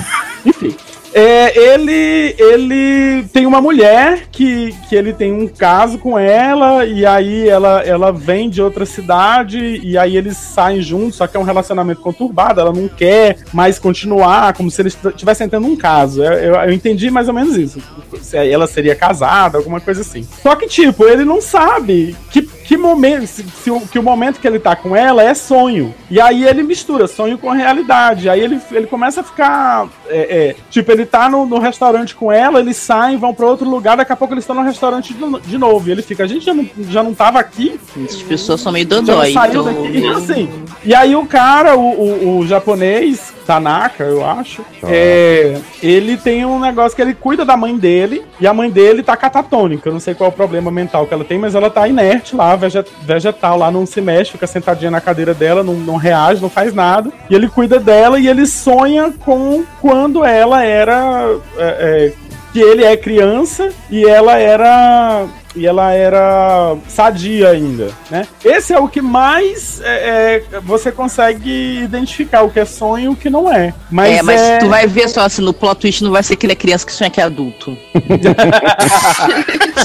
Enfim. 0.46 0.74
É, 1.14 1.56
ele, 1.56 2.34
ele 2.36 3.22
tem 3.32 3.46
uma 3.46 3.60
mulher 3.60 4.26
que, 4.32 4.74
que 4.88 4.96
ele 4.96 5.12
tem 5.12 5.32
um 5.32 5.46
caso 5.46 5.96
com 5.96 6.18
ela, 6.18 6.84
e 6.84 7.06
aí 7.06 7.48
ela, 7.48 7.82
ela 7.82 8.10
vem 8.10 8.50
de 8.50 8.60
outra 8.60 8.84
cidade, 8.84 9.80
e 9.80 9.96
aí 9.96 10.16
eles 10.16 10.36
saem 10.36 10.82
juntos, 10.82 11.14
só 11.14 11.28
que 11.28 11.36
é 11.36 11.40
um 11.40 11.44
relacionamento 11.44 12.00
conturbado, 12.00 12.60
ela 12.60 12.72
não 12.72 12.88
quer 12.88 13.38
mais 13.52 13.78
continuar, 13.78 14.54
como 14.54 14.68
se 14.72 14.82
eles 14.82 14.98
estivessem 15.04 15.48
tendo 15.48 15.68
um 15.68 15.76
caso. 15.76 16.20
Eu, 16.20 16.32
eu, 16.32 16.54
eu 16.56 16.72
entendi 16.72 17.08
mais 17.12 17.28
ou 17.28 17.34
menos 17.34 17.56
isso. 17.56 17.80
Se 18.20 18.36
ela 18.36 18.66
seria 18.66 18.96
casada, 18.96 19.56
alguma 19.56 19.80
coisa 19.80 20.00
assim. 20.00 20.26
Só 20.42 20.56
que, 20.56 20.66
tipo, 20.66 21.04
ele 21.04 21.24
não 21.24 21.40
sabe 21.40 22.16
que, 22.32 22.42
que 22.64 22.76
momento, 22.78 23.26
se, 23.26 23.44
se 23.44 23.70
o, 23.70 23.80
que 23.80 23.98
o 23.98 24.02
momento 24.02 24.40
que 24.40 24.46
ele 24.48 24.58
tá 24.58 24.74
com 24.74 24.96
ela 24.96 25.22
é 25.22 25.34
sonho. 25.34 25.94
E 26.10 26.18
aí 26.20 26.44
ele 26.44 26.62
mistura 26.62 27.06
sonho 27.06 27.36
com 27.36 27.50
realidade. 27.50 28.28
Aí 28.28 28.40
ele, 28.40 28.58
ele 28.72 28.86
começa 28.86 29.20
a 29.20 29.24
ficar. 29.24 29.86
é, 30.08 30.48
é, 30.48 30.56
tipo, 30.70 30.90
ele 30.90 31.04
tá 31.04 31.28
no, 31.28 31.44
no 31.44 31.58
restaurante 31.58 32.14
com 32.14 32.32
ela, 32.32 32.60
eles 32.60 32.78
saem, 32.78 33.18
vão 33.18 33.34
pra 33.34 33.46
outro 33.46 33.68
lugar, 33.68 33.98
daqui 33.98 34.12
a 34.12 34.16
pouco 34.16 34.32
eles 34.32 34.44
estão 34.44 34.56
no 34.56 34.62
restaurante 34.62 35.12
de, 35.12 35.40
de 35.40 35.58
novo. 35.58 35.86
E 35.88 35.92
ele 35.92 36.00
fica, 36.00 36.24
a 36.24 36.26
gente 36.26 36.44
já 36.46 36.54
não, 36.54 36.66
já 36.88 37.02
não 37.02 37.12
tava 37.12 37.38
aqui? 37.38 37.78
As 38.02 38.22
pessoas 38.22 38.62
são 38.62 38.72
meio 38.72 38.88
Já 38.88 38.96
não 38.96 39.02
dodói. 39.04 39.32
saiu 39.34 39.60
então- 39.60 39.82
daqui? 39.82 39.98
E 39.98 40.06
assim. 40.08 40.48
E 40.84 40.94
aí 40.94 41.14
o 41.14 41.26
cara, 41.26 41.76
o, 41.76 41.82
o, 41.82 42.38
o 42.38 42.46
japonês, 42.46 43.33
Tanaka, 43.46 44.04
eu 44.04 44.24
acho, 44.24 44.64
é, 44.84 45.58
ele 45.82 46.16
tem 46.16 46.44
um 46.44 46.58
negócio 46.58 46.94
que 46.96 47.02
ele 47.02 47.14
cuida 47.14 47.44
da 47.44 47.56
mãe 47.56 47.76
dele, 47.76 48.24
e 48.40 48.46
a 48.46 48.54
mãe 48.54 48.70
dele 48.70 49.02
tá 49.02 49.16
catatônica. 49.16 49.88
Eu 49.88 49.92
não 49.92 50.00
sei 50.00 50.14
qual 50.14 50.30
é 50.30 50.32
o 50.32 50.36
problema 50.36 50.70
mental 50.70 51.06
que 51.06 51.14
ela 51.14 51.24
tem, 51.24 51.38
mas 51.38 51.54
ela 51.54 51.70
tá 51.70 51.86
inerte 51.86 52.34
lá, 52.34 52.56
vege- 52.56 52.84
vegetal 53.02 53.58
lá, 53.58 53.70
não 53.70 53.86
se 53.86 54.00
mexe, 54.00 54.32
fica 54.32 54.46
sentadinha 54.46 54.90
na 54.90 55.00
cadeira 55.00 55.34
dela, 55.34 55.62
não, 55.62 55.74
não 55.74 55.96
reage, 55.96 56.40
não 56.42 56.50
faz 56.50 56.72
nada. 56.74 57.10
E 57.28 57.34
ele 57.34 57.48
cuida 57.48 57.78
dela 57.78 58.18
e 58.18 58.28
ele 58.28 58.46
sonha 58.46 59.12
com 59.24 59.64
quando 59.80 60.24
ela 60.24 60.64
era. 60.64 61.36
é, 61.58 62.12
é, 62.20 62.24
que 62.52 62.60
ele 62.60 62.84
é 62.84 62.96
criança 62.96 63.70
e 63.90 64.04
ela 64.04 64.38
era 64.38 65.26
e 65.56 65.66
ela 65.66 65.92
era 65.92 66.76
sadia 66.88 67.50
ainda, 67.50 67.88
né? 68.10 68.26
Esse 68.44 68.72
é 68.72 68.78
o 68.78 68.88
que 68.88 69.00
mais 69.00 69.80
é, 69.82 70.42
é, 70.52 70.60
você 70.60 70.90
consegue 70.92 71.80
identificar 71.82 72.42
o 72.42 72.50
que 72.50 72.58
é 72.60 72.64
sonho 72.64 73.04
e 73.04 73.08
o 73.08 73.16
que 73.16 73.30
não 73.30 73.52
é. 73.52 73.72
Mas 73.90 74.18
é, 74.18 74.22
mas 74.22 74.40
é- 74.40 74.58
tu 74.58 74.68
vai 74.68 74.86
ver 74.86 75.08
só 75.08 75.20
assim, 75.22 75.42
no 75.42 75.52
plot 75.52 75.80
twist 75.80 76.02
não 76.02 76.10
vai 76.10 76.22
ser 76.22 76.36
que 76.36 76.46
ele 76.46 76.52
é 76.52 76.56
criança 76.56 76.84
que 76.86 76.92
sonha 76.92 77.10
que 77.10 77.20
é 77.20 77.24
adulto. 77.24 77.76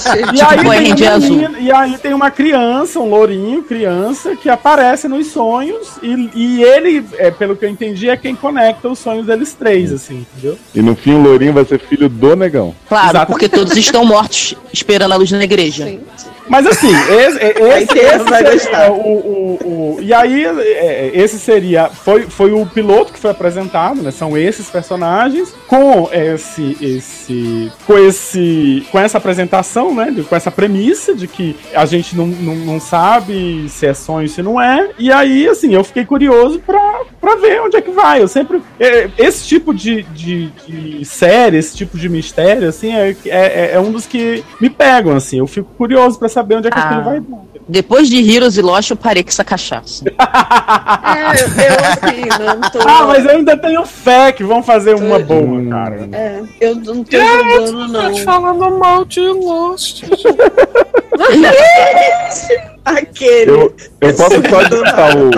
E 0.10 0.38
Tipo 0.38 0.70
aí, 0.72 0.92
uma 0.94 1.10
azul. 1.16 1.30
menina- 1.36 1.60
e 1.60 1.72
aí 1.72 1.98
tem 1.98 2.14
uma 2.14 2.32
criança, 2.32 3.00
um 3.00 3.10
lourinho, 3.10 3.64
criança, 3.64 4.36
que 4.36 4.50
aparece 4.50 5.08
nos 5.08 5.28
sonhos 5.28 5.98
e, 6.02 6.30
e 6.34 6.64
ele, 6.64 7.06
é, 7.18 7.30
pelo 7.32 7.56
que 7.56 7.66
eu 7.66 7.70
entendi, 7.70 8.10
é 8.10 8.16
quem 8.18 8.36
conecta 8.36 8.88
os 8.90 9.00
sonhos 9.00 9.26
deles 9.26 9.54
três, 9.54 9.92
assim, 9.92 10.26
entendeu? 10.36 10.58
E 10.74 10.82
no 10.82 10.96
fim 10.96 11.14
o 11.14 11.22
Lourinho 11.22 11.54
vai 11.54 11.66
ser 11.66 11.80
filho 11.80 12.08
do 12.10 12.36
negão. 12.36 12.74
Claro, 12.88 13.10
Exatamente. 13.10 13.30
porque 13.30 13.50
todos 13.50 13.76
estão 13.76 14.06
mortos 14.06 14.56
esperando 14.74 15.12
a 15.14 15.16
luz 15.16 15.32
na 15.32 15.38
igreja. 15.60 16.39
Mas 16.50 16.66
assim, 16.66 16.89
esse, 16.91 17.38
esse, 17.38 17.97
esse, 17.97 18.70
o, 18.89 18.93
o, 18.93 19.95
o- 19.97 19.97
E 20.02 20.14
aí, 20.14 20.45
é, 20.45 21.12
esse 21.14 21.38
seria. 21.39 21.89
Foi, 21.89 22.24
foi 22.24 22.52
o 22.52 22.66
piloto 22.66 23.14
que 23.14 23.20
foi 23.20 23.32
apresentado, 23.32 24.02
né? 24.02 24.12
São 24.12 24.38
esses 24.38 24.70
personagens, 24.70 25.54
com 25.68 26.10
esse. 26.12 26.76
esse 26.82 27.72
com 27.86 27.97
esse. 27.97 28.86
Com 28.91 29.00
essa 29.00 29.18
apresentação, 29.18 29.93
né? 29.93 30.14
com 30.28 30.36
essa 30.36 30.50
premissa 30.52 31.14
de 31.14 31.28
que 31.28 31.56
a 31.74 31.86
gente 31.86 32.16
não, 32.16 32.26
não, 32.28 32.56
não 32.56 32.80
sabe 32.80 33.68
se 33.70 33.86
é 33.86 33.93
sonho 33.93 34.28
se 34.28 34.41
não 34.41 34.60
é. 34.60 34.89
E 34.97 35.12
aí, 35.12 35.47
assim, 35.47 35.74
eu 35.74 35.84
fiquei 35.84 36.04
curioso 36.06 36.60
pra, 36.66 37.02
pra 37.22 37.36
ver 37.36 37.62
onde 37.62 37.78
é 37.78 37.82
que 37.82 37.91
vai. 37.91 38.22
Eu 38.22 38.28
sempre. 38.28 38.62
é, 38.80 39.10
esse 39.18 39.45
tipo 39.47 39.74
de, 39.74 40.04
de, 40.04 40.47
de 40.68 41.06
série, 41.06 41.58
esse 41.58 41.76
tipo 41.78 41.97
de 41.97 42.10
mistério, 42.10 42.68
assim, 42.68 42.93
é, 42.95 43.16
é, 43.28 43.72
é 43.74 43.80
um 43.80 43.91
dos 43.91 44.06
que 44.08 44.43
me 44.60 44.70
pegam, 44.70 45.16
assim. 45.16 45.38
Eu 45.39 45.47
fico 45.47 45.70
curioso 45.78 46.18
pra 46.18 46.28
saber 46.28 46.39
onde 46.42 46.68
é 46.68 46.72
que 46.72 46.78
Ah. 46.80 46.82
aquilo 46.86 47.04
vai 47.04 47.20
dar. 47.20 47.38
Depois 47.68 48.10
de 48.10 48.18
Heroes 48.36 48.58
e 48.58 48.62
Lost, 48.64 48.90
eu 48.90 48.96
parei 48.96 49.22
com 49.24 49.30
essa 49.30 49.44
cachaça. 49.44 50.04
É, 51.10 51.22
eu 51.22 51.78
assim, 51.86 52.44
não 52.44 52.62
tô. 52.72 52.80
Ah, 52.88 53.06
mas 53.08 53.26
eu 53.26 53.32
ainda 53.32 53.58
tenho 53.58 53.86
fé 53.86 54.32
que 54.32 54.44
vão 54.44 54.62
fazer 54.64 54.96
uma 54.96 55.20
boa, 55.20 55.42
Hum. 55.42 55.70
cara. 55.70 56.08
É, 56.12 56.42
eu 56.62 56.76
não 56.76 57.04
tô 57.04 57.18
julgando, 57.18 57.88
não. 57.88 58.18
falando 58.18 58.78
mal 58.80 59.06
de 59.06 59.22
Lost. 59.22 60.04
Aquele. 62.86 63.52
Eu, 63.52 63.76
eu 64.02 64.14
posso 64.16 64.50
só 64.50 64.60
adiantar 64.62 65.18
o. 65.18 65.30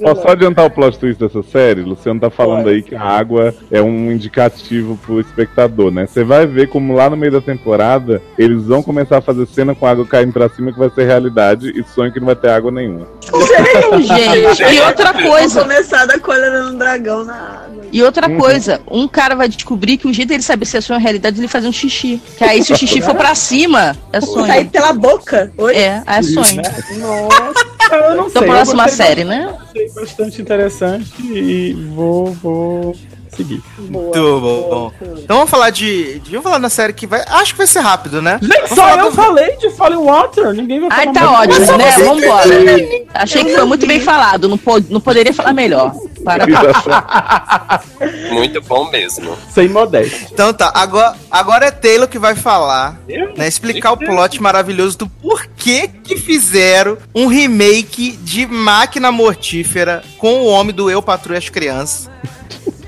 Posso 0.00 0.22
só 0.22 0.28
adiantar 0.28 0.66
o 0.66 0.70
plot 0.70 0.98
twist 0.98 1.18
dessa 1.18 1.42
série? 1.42 1.82
Luciano 1.82 2.20
tá 2.20 2.30
falando 2.30 2.68
aí 2.68 2.82
que 2.82 2.94
a 2.94 3.02
água 3.02 3.54
é 3.70 3.80
um 3.80 4.12
indicativo 4.12 4.96
pro 4.98 5.20
espectador, 5.20 5.90
né? 5.90 6.06
Você 6.06 6.22
vai 6.22 6.46
ver 6.46 6.68
como 6.68 6.94
lá 6.94 7.10
no 7.10 7.16
meio 7.16 7.32
da 7.32 7.40
temporada 7.40 8.22
eles 8.38 8.64
vão 8.64 8.82
começar 8.82 9.18
a 9.18 9.22
fazer 9.22 9.46
cena 9.46 9.74
com 9.74 9.86
a 9.86 9.90
água 9.90 10.06
caindo 10.06 10.32
pra 10.32 10.48
cima 10.48 10.72
que 10.72 10.78
vai 10.78 10.90
ser 10.90 11.04
realidade 11.04 11.72
e 11.74 11.82
sonho 11.94 12.12
que 12.12 12.20
não 12.20 12.26
vai 12.26 12.36
ter 12.36 12.50
água 12.50 12.70
nenhuma. 12.70 13.08
Gente, 14.00 14.74
e 14.74 14.80
outra 14.80 15.12
coisa, 15.14 15.62
começar 15.62 16.06
da 16.06 16.18
colher 16.18 16.52
no 16.52 16.78
dragão 16.78 17.24
na 17.24 17.34
água. 17.34 17.84
e 17.90 18.02
outra 18.02 18.28
coisa, 18.28 18.80
um 18.90 19.08
cara 19.08 19.34
vai 19.34 19.48
descobrir 19.48 19.96
que 19.96 20.06
o 20.06 20.12
jeito 20.12 20.28
dele 20.28 20.42
saber 20.42 20.66
se 20.66 20.76
é 20.76 20.80
sonho 20.80 20.98
ou 20.98 21.02
realidade 21.02 21.36
é 21.36 21.40
ele 21.40 21.48
fazer 21.48 21.66
um 21.66 21.72
xixi. 21.72 22.20
Que 22.36 22.44
aí 22.44 22.62
se 22.62 22.72
o 22.72 22.76
xixi 22.76 23.00
for 23.00 23.14
pra 23.14 23.34
cima, 23.34 23.96
é 24.12 24.20
sonho. 24.20 24.70
pela 24.70 24.92
boca. 24.92 25.13
Oi? 25.58 25.76
É, 25.76 26.02
é 26.06 26.22
sonho. 26.22 26.62
Nossa. 26.98 27.74
Eu 27.92 28.14
não 28.16 28.26
Então, 28.26 28.42
sei. 28.42 28.50
eu 28.50 28.54
próxima 28.54 28.88
série, 28.88 29.24
né? 29.24 29.54
Achei 29.68 29.90
bastante 29.92 30.42
interessante 30.42 31.12
e 31.22 31.74
vou, 31.94 32.26
vou 32.26 32.96
seguir. 33.36 33.62
Boa. 33.78 34.04
Muito 34.04 34.40
bom. 34.40 34.92
Então 35.18 35.36
vamos 35.36 35.50
falar 35.50 35.70
de, 35.70 36.18
de. 36.20 36.30
Vamos 36.30 36.44
falar 36.44 36.58
na 36.58 36.68
série 36.68 36.92
que 36.92 37.06
vai. 37.06 37.22
Acho 37.26 37.52
que 37.52 37.58
vai 37.58 37.66
ser 37.66 37.80
rápido, 37.80 38.20
né? 38.22 38.38
Gente, 38.42 38.52
Vamos 38.52 38.74
só 38.74 38.90
eu 38.96 39.10
do- 39.10 39.12
falei 39.16 39.56
de 39.56 39.70
Fallen 39.70 39.98
Water, 39.98 40.52
ninguém 40.52 40.80
vai 40.80 40.90
falar 40.90 41.00
Ai, 41.02 41.12
tá 41.12 41.20
mais. 41.30 41.50
ótimo, 41.60 41.76
né? 41.78 41.90
Vambora. 41.98 43.04
Achei 43.14 43.44
que 43.44 43.54
foi 43.54 43.64
muito 43.64 43.86
bem 43.86 44.00
falado, 44.00 44.48
não, 44.48 44.58
po- 44.58 44.82
não 44.88 45.00
poderia 45.00 45.32
falar 45.32 45.52
melhor. 45.52 45.92
Parabéns. 46.24 46.56
Muito 48.32 48.60
bom 48.62 48.90
mesmo. 48.90 49.36
Sem 49.52 49.68
modéstia. 49.68 50.28
Então 50.32 50.52
tá, 50.52 50.70
agora, 50.74 51.14
agora 51.30 51.66
é 51.66 51.70
Taylor 51.70 52.08
que 52.08 52.18
vai 52.18 52.34
falar, 52.34 52.98
né? 53.36 53.46
Explicar 53.46 53.92
o 53.92 53.96
plot 53.96 54.40
maravilhoso 54.42 54.98
do 54.98 55.06
porquê 55.06 55.88
que 56.02 56.16
fizeram 56.16 56.96
um 57.14 57.26
remake 57.26 58.12
de 58.22 58.46
Máquina 58.46 59.12
Mortífera 59.12 60.02
com 60.18 60.40
o 60.42 60.46
homem 60.46 60.74
do 60.74 60.90
Eu 60.90 61.02
Patrulho 61.02 61.38
as 61.38 61.48
Crianças, 61.48 62.10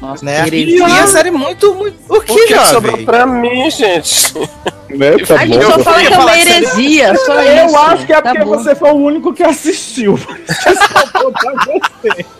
Nossa, 0.07 0.24
né? 0.24 0.48
E 0.48 0.82
a 0.82 1.07
série 1.09 1.30
muito, 1.30 1.74
muito... 1.74 1.98
O 2.09 2.16
O 2.18 2.22
que, 2.22 2.46
que 2.46 2.66
sobrou 2.66 2.96
pra 2.98 3.26
mim, 3.26 3.68
gente? 3.70 4.32
Né? 4.88 5.18
Tá 5.26 5.34
A 5.40 5.46
gente 5.46 5.59
bom? 5.59 5.72
só 5.72 5.78
fala 5.80 5.98
que 6.00 6.14
é 6.14 6.18
uma 6.18 6.32
que 6.32 6.38
heresia, 6.38 7.16
só 7.16 7.42
Eu 7.42 7.66
isso. 7.66 7.76
acho 7.76 8.07
que 8.07 8.12
é 8.12 8.22
Tá 8.22 8.30
porque 8.30 8.44
bom. 8.44 8.57
você 8.57 8.74
foi 8.76 8.90
o 8.92 8.94
único 8.94 9.34
que 9.34 9.42
assistiu. 9.42 10.16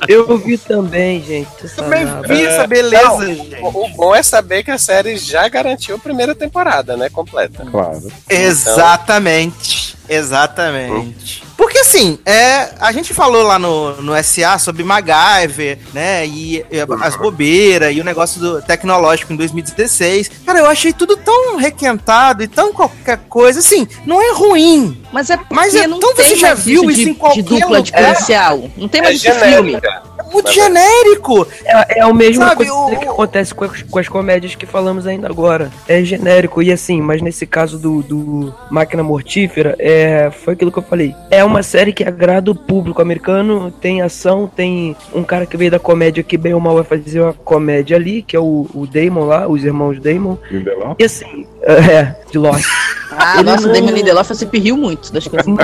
Eu 0.09 0.39
vi 0.39 0.57
também, 0.59 1.23
gente. 1.23 1.49
Também 1.75 2.07
vi 2.27 2.45
essa 2.47 2.67
beleza, 2.67 3.27
gente. 3.27 3.57
O, 3.61 3.87
o 3.87 3.89
bom 3.91 4.15
é 4.15 4.23
saber 4.23 4.63
que 4.63 4.71
a 4.71 4.79
série 4.79 5.17
já 5.17 5.49
garantiu 5.49 5.97
a 5.97 5.99
primeira 5.99 6.35
temporada, 6.35 6.97
né? 6.97 7.09
Completa. 7.11 7.67
Claro. 7.71 8.03
Exatamente. 8.29 9.97
Exatamente. 10.09 11.43
Porque 11.57 11.79
assim, 11.79 12.19
é, 12.27 12.69
a 12.79 12.93
gente 12.93 13.15
falou 13.15 13.43
lá 13.43 13.59
no, 13.59 14.01
no 14.03 14.13
SA 14.23 14.59
sobre 14.59 14.85
MacGyver, 14.85 15.79
né? 15.95 16.27
E, 16.27 16.59
e 16.71 16.81
as 17.03 17.17
bobeiras 17.17 17.95
e 17.95 18.01
o 18.01 18.05
negócio 18.05 18.39
do 18.41 18.61
tecnológico 18.63 19.33
em 19.33 19.37
2016. 19.37 20.31
Cara, 20.45 20.59
eu 20.59 20.67
achei 20.67 20.93
tudo 20.93 21.17
tão 21.17 21.57
requentado 21.57 22.43
e 22.43 22.47
tão 22.49 22.73
qualquer 22.73 23.19
coisa. 23.29 23.61
Assim, 23.61 23.89
não 24.05 24.21
é 24.21 24.33
ruim. 24.35 25.03
Mas 25.13 25.31
é 25.31 25.39
Mas 25.51 25.73
porque 25.73 25.85
é- 25.85 25.87
não 25.87 25.97
então 25.97 26.15
tem 26.15 26.27
você 26.29 26.37
já 26.37 26.49
mais 26.49 26.61
viu 26.65 26.91
isso 26.91 27.01
de, 27.01 27.11
em 27.11 27.15
qualquer 27.15 27.43
de 27.43 27.49
dupla 27.49 27.81
de 27.83 27.91
lugar? 27.91 28.13
policial. 28.15 28.71
Não 28.77 28.89
tem 28.89 29.01
É 29.01 29.05
mais 29.05 29.17
isso 29.17 29.25
de 29.25 29.39
filme. 29.39 29.71
genérica. 29.73 30.03
É 30.16 30.16
muito 30.33 30.51
genérico. 30.53 31.47
É, 31.65 32.01
é 32.01 32.33
Sabe, 32.35 32.57
coisa 32.57 32.75
o- 32.75 32.99
que 32.99 33.09
acontece 33.09 33.55
com 33.55 33.65
as, 33.65 33.83
com 33.83 33.99
as 33.99 34.09
comédias 34.09 34.55
que 34.55 34.67
falamos 34.67 35.07
ainda 35.07 35.29
agora. 35.29 35.71
É 35.89 36.03
genérico, 36.03 36.63
e 36.63 36.73
assim, 36.73 37.01
mas 37.01 37.23
nesse 37.23 37.47
caso 37.47 37.79
do, 37.79 38.03
do 38.03 38.55
Máquina 38.71 39.03
Mortífera, 39.03 39.75
é, 39.79 40.31
foi 40.31 40.55
aquilo 40.55 40.73
que 40.73 40.79
eu 40.79 40.83
falei. 40.83 41.15
É 41.31 41.45
uma 41.45 41.63
série 41.63 41.93
que 41.93 42.05
agrada 42.05 42.51
o 42.51 42.55
público 42.55 43.01
americano, 43.03 43.71
tem 43.71 44.03
ação, 44.03 44.51
tem 44.55 44.97
um 45.15 45.23
cara 45.23 45.47
que 45.47 45.57
veio 45.57 45.71
da 45.71 45.79
comédia 45.79 46.23
que 46.23 46.37
bem 46.37 46.55
ou 46.55 46.61
mal 46.61 46.75
vai 46.75 46.85
fazer 46.85 47.21
uma 47.21 47.33
comédia 47.33 47.97
ali, 47.97 48.23
que 48.23 48.37
é 48.37 48.41
o, 48.41 48.67
o 48.75 48.87
Damon 48.87 49.25
lá, 49.25 49.47
os 49.49 49.65
irmãos 49.65 49.99
Damon. 50.01 50.37
Lindelof? 50.51 50.97
E 50.99 51.05
assim, 51.05 51.47
é, 51.63 52.15
de 52.31 52.39
Lost. 52.39 52.65
Ah, 53.13 53.35
Ele 53.37 53.45
nossa, 53.45 53.65
o 53.65 53.67
não- 53.69 53.75
Damon 53.75 53.93
Lindelof 53.93 54.35
sempre 54.35 54.59
riu 54.59 54.77
muito 54.77 55.13
das 55.13 55.27
coisas. 55.27 55.47
Não 55.47 55.57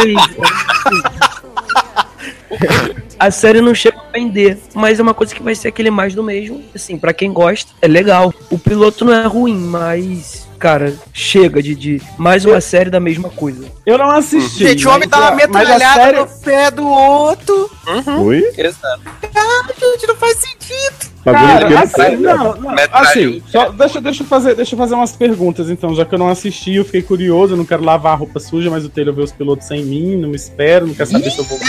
fez. 0.00 0.16
A 3.18 3.30
série 3.30 3.60
não 3.60 3.74
chega 3.74 3.98
a 3.98 4.12
vender, 4.12 4.58
mas 4.74 4.98
é 4.98 5.02
uma 5.02 5.14
coisa 5.14 5.34
que 5.34 5.42
vai 5.42 5.54
ser 5.54 5.68
aquele 5.68 5.90
mais 5.90 6.14
do 6.14 6.22
mesmo. 6.22 6.62
Assim, 6.74 6.98
pra 6.98 7.12
quem 7.14 7.32
gosta, 7.32 7.72
é 7.80 7.88
legal. 7.88 8.32
O 8.50 8.58
piloto 8.58 9.04
não 9.04 9.12
é 9.14 9.26
ruim, 9.26 9.56
mas, 9.56 10.46
cara, 10.58 10.94
chega 11.12 11.62
de, 11.62 11.74
de 11.74 12.02
mais 12.18 12.44
uma 12.44 12.60
série 12.60 12.90
da 12.90 13.00
mesma 13.00 13.30
coisa. 13.30 13.64
Eu 13.86 13.96
não 13.98 14.10
assisti. 14.10 14.66
Gente, 14.68 14.86
o 14.86 14.90
homem 14.90 15.08
mas 15.10 15.20
tá 15.20 15.34
metralhada 15.34 15.94
série- 16.02 16.18
no 16.18 16.26
pé 16.40 16.70
do 16.70 16.86
outro. 16.86 17.70
Oi? 18.22 18.42
Exato. 18.56 19.00
Ah, 19.34 19.66
gente, 19.78 20.06
não 20.06 20.16
faz 20.16 20.36
sentido. 20.38 20.55
Cara, 21.32 21.80
assim, 21.80 21.94
série. 21.94 22.16
não, 22.16 22.56
não, 22.56 22.74
assim, 22.92 23.42
só, 23.48 23.70
deixa, 23.70 24.00
deixa, 24.00 24.22
eu 24.22 24.26
fazer, 24.26 24.54
deixa 24.54 24.74
eu 24.74 24.78
fazer 24.78 24.94
umas 24.94 25.12
perguntas, 25.12 25.68
então, 25.68 25.94
já 25.94 26.04
que 26.04 26.14
eu 26.14 26.18
não 26.18 26.28
assisti, 26.28 26.74
eu 26.74 26.84
fiquei 26.84 27.02
curioso, 27.02 27.54
eu 27.54 27.56
não 27.56 27.64
quero 27.64 27.82
lavar 27.82 28.12
a 28.12 28.16
roupa 28.16 28.38
suja, 28.38 28.70
mas 28.70 28.84
o 28.84 28.88
Taylor 28.88 29.14
vê 29.14 29.22
os 29.22 29.32
pilotos 29.32 29.66
sem 29.66 29.84
mim, 29.84 30.16
não 30.16 30.28
me 30.28 30.36
espera, 30.36 30.86
não 30.86 30.94
quer 30.94 31.06
saber 31.06 31.30
se 31.30 31.38
eu 31.38 31.44
vou 31.44 31.58
ver. 31.58 31.66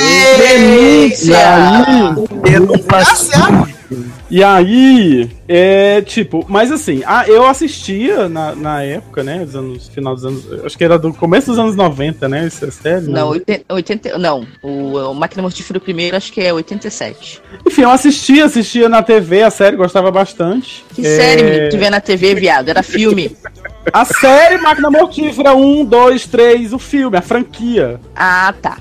E 1.19 1.33
aí, 1.33 2.03
e 4.29 4.43
aí, 4.43 5.29
é, 5.47 6.01
tipo, 6.01 6.45
mas 6.49 6.71
assim, 6.71 7.01
ah, 7.05 7.23
eu 7.27 7.45
assistia 7.45 8.27
na, 8.27 8.53
na 8.53 8.83
época, 8.83 9.23
né, 9.23 9.45
dos 9.45 9.55
anos, 9.55 9.87
final 9.87 10.13
dos 10.13 10.25
anos, 10.25 10.65
acho 10.65 10.77
que 10.77 10.83
era 10.83 10.99
do 10.99 11.13
começo 11.13 11.47
dos 11.47 11.57
anos 11.57 11.75
90, 11.75 12.27
né, 12.27 12.45
essa 12.45 12.69
série. 12.69 13.07
Não, 13.07 13.29
80, 13.29 13.73
80 13.73 14.17
não, 14.17 14.45
o, 14.61 14.97
o 14.97 15.13
Máquina 15.13 15.41
Mortífera 15.41 15.79
primeiro 15.79 16.17
acho 16.17 16.33
que 16.33 16.41
é 16.41 16.53
87. 16.53 17.41
Enfim, 17.65 17.83
eu 17.83 17.89
assistia, 17.89 18.45
assistia 18.45 18.89
na 18.89 19.01
TV 19.01 19.43
a 19.47 19.51
série, 19.51 19.75
gostava 19.75 20.11
bastante. 20.11 20.85
Que 20.93 21.05
É, 21.05 21.15
série, 21.17 21.43
menino, 21.43 21.69
tu 21.69 21.77
vê 21.77 21.89
na 21.89 21.99
TV, 21.99 22.35
viado? 22.35 22.69
Era 22.69 22.83
filme. 22.83 23.35
A 23.93 24.05
série 24.05 24.57
Máquina 24.57 24.89
Mortífera 24.91 25.53
1, 25.55 25.85
2, 25.85 26.27
3, 26.27 26.73
o 26.73 26.79
filme, 26.79 27.17
a 27.17 27.21
franquia. 27.21 27.99
Ah, 28.15 28.53
tá. 28.61 28.77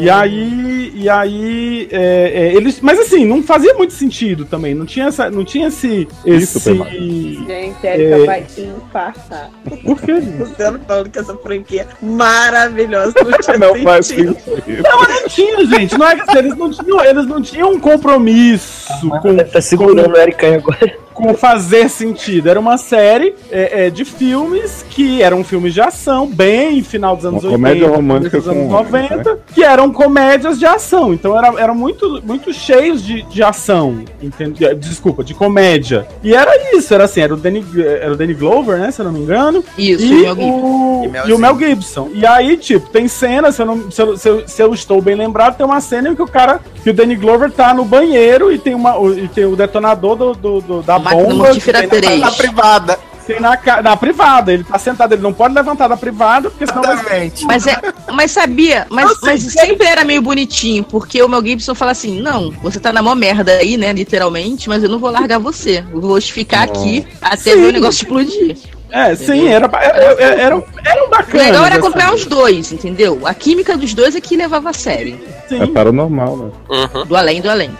E 0.00 0.08
aí, 0.08 0.92
e 0.94 1.08
aí, 1.08 1.88
é, 1.92 2.32
é, 2.34 2.54
eles, 2.54 2.80
mas 2.80 2.98
assim, 2.98 3.24
não 3.24 3.42
fazia 3.42 3.74
muito 3.74 3.92
sentido 3.92 4.44
também, 4.46 4.74
não 4.74 4.86
tinha 4.86 5.06
essa, 5.06 5.30
não 5.30 5.44
tinha 5.44 5.68
esse, 5.68 6.08
esse. 6.24 6.58
Gente, 6.74 7.86
a 7.86 7.94
Erika 7.94 8.16
É. 8.16 8.24
vai 8.26 8.46
infartar. 8.58 9.50
por 9.84 10.00
quê? 10.00 10.12
Luciano 10.38 10.80
falando 10.86 11.10
que 11.10 11.18
essa 11.18 11.34
franquia 11.36 11.82
é 11.82 12.04
maravilhosa. 12.04 13.14
Não 13.22 13.38
tinha 13.38 13.58
Não 13.58 13.74
faz 13.82 14.06
sentido. 14.06 14.36
sentido. 14.40 14.82
Não, 14.82 14.98
mas 15.00 15.20
não 15.22 15.28
tinha, 15.28 15.66
gente, 15.66 15.98
não 15.98 16.08
é 16.08 16.16
que 16.16 16.38
eles 16.38 16.56
não 16.56 16.70
tinham, 16.70 17.04
eles 17.04 17.26
não 17.26 17.42
tinham 17.42 17.72
um 17.72 17.80
compromisso 17.80 18.88
com, 19.22 19.36
Tá 19.38 19.60
segurando 19.60 20.12
o 20.12 20.16
Eric 20.16 20.44
aí 20.44 20.54
agora. 20.54 21.07
Com 21.18 21.34
fazer 21.34 21.90
sentido. 21.90 22.48
Era 22.48 22.60
uma 22.60 22.78
série 22.78 23.34
é, 23.50 23.86
é, 23.86 23.90
de 23.90 24.04
filmes 24.04 24.84
que 24.88 25.20
eram 25.20 25.42
filmes 25.42 25.74
de 25.74 25.80
ação, 25.80 26.26
bem 26.28 26.82
final 26.82 27.16
dos 27.16 27.26
anos 27.26 27.42
Uma 27.42 27.50
80, 27.52 27.58
comédia 27.58 27.88
romântica 27.88 28.38
dos 28.38 28.48
anos 28.48 28.62
com 28.68 28.72
90, 28.72 29.38
que 29.54 29.62
eram 29.64 29.92
comédias 29.92 30.58
de 30.58 30.64
ação. 30.66 31.12
Então 31.12 31.36
era, 31.36 31.48
eram 31.60 31.74
muito, 31.74 32.22
muito 32.24 32.52
cheios 32.52 33.02
de, 33.04 33.22
de 33.22 33.42
ação, 33.42 34.04
entende? 34.22 34.64
Desculpa, 34.76 35.24
de 35.24 35.34
comédia. 35.34 36.06
E 36.22 36.34
era 36.34 36.52
isso, 36.76 36.94
era 36.94 37.04
assim, 37.04 37.20
era 37.20 37.34
o 37.34 37.36
Danny, 37.36 37.64
era 38.00 38.12
o 38.12 38.16
Danny 38.16 38.34
Glover, 38.34 38.78
né, 38.78 38.90
se 38.92 39.00
eu 39.00 39.04
não 39.06 39.12
me 39.12 39.20
engano. 39.20 39.64
Isso, 39.76 40.04
E, 40.04 40.22
Mel 40.22 40.34
Gibson. 40.36 40.50
o, 40.52 41.02
E 41.04 41.08
Mel 41.08 41.28
e 41.28 41.32
o 41.32 41.38
Mel 41.38 41.58
Gibson. 41.58 42.08
E 42.14 42.24
aí, 42.26 42.56
tipo, 42.56 42.88
tem 42.90 43.08
cena, 43.08 43.50
se 43.50 43.60
eu, 43.60 43.66
não, 43.66 43.90
se, 43.90 44.00
eu, 44.00 44.16
se, 44.16 44.28
eu, 44.28 44.46
se 44.48 44.62
eu 44.62 44.72
estou 44.72 45.02
bem 45.02 45.16
lembrado, 45.16 45.56
tem 45.56 45.66
uma 45.66 45.80
cena 45.80 46.08
em 46.10 46.14
que 46.14 46.22
o 46.22 46.26
cara, 46.28 46.60
que 46.82 46.90
o 46.90 46.94
Danny 46.94 47.16
Glover 47.16 47.50
tá 47.50 47.74
no 47.74 47.84
banheiro 47.84 48.52
e 48.52 48.58
tem, 48.58 48.74
uma, 48.74 48.96
o- 48.98 49.18
e 49.18 49.26
tem 49.28 49.44
o 49.44 49.56
detonador 49.56 50.14
do, 50.16 50.32
do- 50.34 50.60
do- 50.60 50.82
da 50.82 50.98
Máquina. 51.16 51.34
Mortífera 51.34 51.82
que 51.82 51.88
tem 51.88 52.00
na- 52.00 52.06
3. 52.08 52.20
Na 52.20 52.32
privada. 52.32 52.98
tem 53.26 53.40
na, 53.40 53.58
na 53.82 53.96
privada. 53.96 54.52
Ele 54.52 54.64
tá 54.64 54.78
sentado, 54.78 55.12
ele 55.12 55.22
não 55.22 55.32
pode 55.34 55.52
levantar 55.54 55.86
da 55.88 55.96
privada, 55.96 56.48
porque 56.50 56.66
senão 56.66 56.82
vai. 56.82 56.94
Exatamente. 56.94 57.44
Mas, 57.44 57.66
é, 57.66 57.76
mas 58.12 58.30
sabia, 58.30 58.86
mas, 58.88 59.18
mas 59.22 59.42
sempre 59.42 59.86
era 59.86 60.02
meio 60.04 60.22
bonitinho, 60.22 60.82
porque 60.84 61.22
o 61.22 61.28
Mel 61.28 61.44
Gibson 61.44 61.74
fala 61.74 61.90
assim: 61.92 62.20
não, 62.20 62.50
você 62.62 62.80
tá 62.80 62.90
na 62.92 63.02
mó 63.02 63.14
merda 63.14 63.52
aí, 63.52 63.76
né, 63.76 63.92
literalmente, 63.92 64.68
mas 64.68 64.82
eu 64.82 64.88
não 64.88 64.98
vou 64.98 65.10
largar 65.10 65.38
você. 65.38 65.84
Eu 65.92 66.00
vou 66.00 66.18
ficar 66.20 66.62
aqui 66.62 67.06
até 67.20 67.54
ver 67.54 67.68
o 67.68 67.72
negócio 67.72 68.02
explodir. 68.04 68.56
É, 68.90 69.14
sim, 69.14 69.46
era, 69.48 69.66
era, 69.66 70.22
era, 70.22 70.40
era, 70.40 70.56
um 70.56 70.60
O 71.04 71.08
bacana. 71.10 71.44
legal 71.44 71.64
era 71.66 71.76
assim, 71.76 71.86
acompanhar 71.86 72.14
os 72.14 72.24
dois, 72.24 72.72
entendeu? 72.72 73.20
A 73.26 73.34
química 73.34 73.76
dos 73.76 73.92
dois 73.92 74.16
é 74.16 74.20
que 74.22 74.34
levava 74.34 74.70
a 74.70 74.72
série. 74.72 75.20
sim. 75.46 75.60
É 75.62 75.66
paranormal, 75.66 76.36
né? 76.38 76.50
Uhum. 76.70 77.04
Do 77.04 77.14
além 77.14 77.42
do 77.42 77.50
além. 77.50 77.70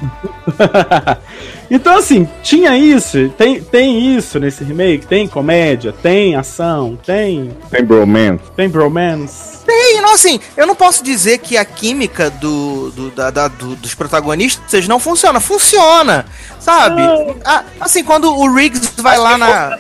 então, 1.71 1.97
assim, 1.97 2.29
tinha 2.43 2.77
isso, 2.77 3.29
tem, 3.37 3.61
tem 3.63 4.17
isso 4.17 4.39
nesse 4.39 4.65
remake, 4.65 5.07
tem 5.07 5.27
comédia, 5.29 5.93
tem 6.03 6.35
ação, 6.37 6.99
tem, 7.05 7.51
Tem 7.71 7.85
bromance. 7.85 8.43
tem 8.57 8.69
bromance. 8.69 9.59
E, 9.71 10.01
não, 10.01 10.15
assim, 10.15 10.41
eu 10.57 10.67
não 10.67 10.75
posso 10.75 11.05
dizer 11.05 11.39
que 11.39 11.57
a 11.57 11.65
química 11.65 12.31
do, 12.31 12.91
do- 12.91 13.11
da- 13.11 13.31
da- 13.31 13.49
do- 13.49 13.77
dos 13.77 13.95
protagonistas 13.95 14.89
não 14.89 14.99
funciona. 14.99 15.41
Funciona, 15.41 16.25
sabe? 16.59 17.03
Ah, 17.45 17.63
assim, 17.79 18.03
quando 18.03 18.33
o 18.35 18.51
Riggs 18.55 18.93
vai 18.97 19.19
lá 19.19 19.37
na. 19.37 19.79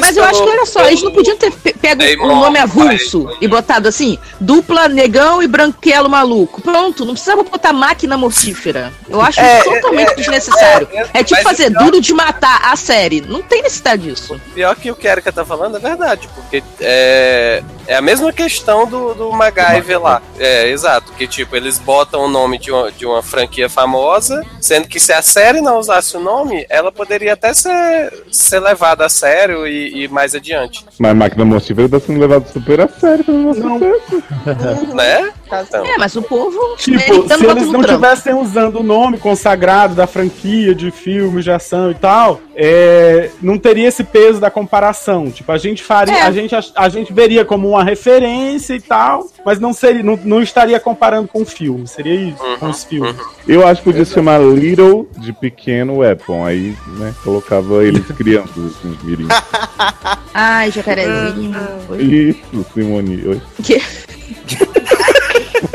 Mas 0.00 0.16
eu 0.16 0.24
acho 0.24 0.42
que, 0.42 0.48
olha 0.48 0.64
só, 0.64 0.86
eles 0.86 1.02
não 1.02 1.12
podiam 1.12 1.36
ter 1.36 1.52
pe- 1.52 1.74
pego 1.74 2.02
Damon, 2.02 2.32
um 2.32 2.40
nome 2.40 2.58
avulso 2.58 3.28
e 3.38 3.46
botado 3.46 3.86
assim, 3.88 4.18
dupla 4.40 4.88
negão 4.88 5.42
e 5.42 5.46
branquelo 5.46 6.08
maluco. 6.08 6.62
Pronto, 6.62 7.04
não 7.04 7.12
precisava 7.12 7.42
botar 7.42 7.74
máquina 7.74 8.16
mortífera. 8.16 8.90
Eu 9.06 9.20
acho 9.20 9.38
É, 9.38 9.60
isso 9.60 9.70
totalmente 9.70 10.14
desnecessário. 10.16 10.88
é, 10.92 10.98
é, 11.02 11.10
É, 11.20 11.22
tipo 11.26 11.42
mas 11.42 11.42
fazer 11.42 11.70
então- 11.70 11.84
duro 11.84 12.00
de 12.00 12.12
matar 12.14 12.60
a 12.72 12.76
série. 12.76 13.20
Não 13.20 13.42
tem 13.42 13.62
necessidade 13.62 14.02
disso. 14.02 14.40
Pior 14.54 14.74
que 14.76 14.90
o 14.90 14.96
que 14.96 15.06
a 15.08 15.12
Erika 15.12 15.32
tá 15.32 15.44
falando 15.44 15.76
é 15.76 15.80
verdade, 15.80 16.28
porque 16.34 16.62
é, 16.80 17.62
é 17.86 17.96
a 17.96 18.00
mesma 18.02 18.32
questão 18.32 18.86
do, 18.86 19.14
do 19.14 19.32
MacGyver 19.32 20.00
lá. 20.00 20.22
É, 20.38 20.68
exato, 20.70 21.12
que 21.12 21.26
tipo, 21.26 21.54
eles 21.56 21.78
botam 21.78 22.22
o 22.24 22.28
nome 22.28 22.58
de 22.58 22.70
uma, 22.70 22.90
de 22.92 23.04
uma 23.06 23.22
franquia 23.22 23.68
famosa, 23.68 24.44
sendo 24.60 24.88
que 24.88 24.98
se 25.00 25.12
a 25.12 25.22
série 25.22 25.60
não 25.60 25.78
usasse 25.78 26.16
o 26.16 26.20
nome, 26.20 26.66
ela 26.68 26.90
poderia 26.92 27.32
até 27.34 27.52
ser, 27.54 28.12
ser 28.30 28.60
levada 28.60 29.04
a 29.04 29.08
sério 29.08 29.66
e, 29.66 30.04
e 30.04 30.08
mais 30.08 30.34
adiante, 30.34 30.84
Mas 30.98 31.14
Máquina 31.16 31.44
Mortífera 31.44 31.88
tá 31.88 32.00
sendo 32.00 32.20
levado 32.20 32.46
super 32.52 32.80
a 32.80 32.88
sério 32.88 33.24
pelo 33.24 33.38
nosso 33.42 33.60
Não. 33.60 34.94
né? 34.94 35.32
Então, 35.46 35.86
É, 35.86 35.96
mas 35.96 36.16
o 36.16 36.22
povo. 36.22 36.58
Tipo, 36.76 36.98
ele 37.00 37.28
dando 37.28 37.38
se 37.38 37.46
eles 37.46 37.66
não 37.66 37.80
trampo. 37.80 37.86
tivessem 37.94 38.34
usando 38.34 38.80
o 38.80 38.82
nome 38.82 39.16
consagrado 39.18 39.94
da 39.94 40.06
franquia 40.06 40.74
de 40.74 40.90
filmes 40.90 41.44
de 41.44 41.50
ação 41.52 41.90
e 41.90 41.94
tal, 41.94 42.40
é, 42.54 43.30
não 43.40 43.56
teria 43.56 43.86
esse 43.86 44.02
peso 44.02 44.40
da 44.40 44.50
comparação. 44.50 45.30
Tipo, 45.30 45.52
a 45.52 45.58
gente 45.58 45.82
faria, 45.84 46.14
É. 46.18 46.22
a, 46.22 46.32
gente, 46.32 46.54
ach- 46.54 46.72
a 46.74 46.88
gente 46.88 47.12
veria 47.12 47.44
como 47.44 47.68
uma 47.70 47.84
referência 47.84 48.74
e 48.74 48.80
tal, 48.80 49.28
mas 49.44 49.60
não 49.60 49.72
seria, 49.72 50.02
não, 50.02 50.18
não 50.24 50.42
estaria 50.42 50.80
comparando 50.80 51.28
com 51.28 51.42
o 51.42 51.46
filme. 51.46 51.86
Seria 51.86 52.14
isso, 52.14 52.42
com 52.58 52.68
os 52.68 52.82
filmes. 52.84 53.14
Eu 53.46 53.64
acho 53.66 53.82
que 53.82 53.90
podia 53.90 54.04
se 54.04 54.12
chamar 54.14 54.38
Little 54.40 55.08
de 55.16 55.32
pequeno 55.32 55.98
Weapon. 55.98 56.44
Aí, 56.44 56.76
né, 56.98 57.14
colocava 57.22 57.84
eles 57.84 58.04
crianças, 58.08 58.56
assim, 58.56 58.98
mirim. 59.04 59.28
Ai, 60.34 60.70
jacarezinho. 60.72 61.54
Isso, 62.00 62.66
Simone. 62.74 63.22
Oi. 63.26 63.40
Que- 63.62 63.80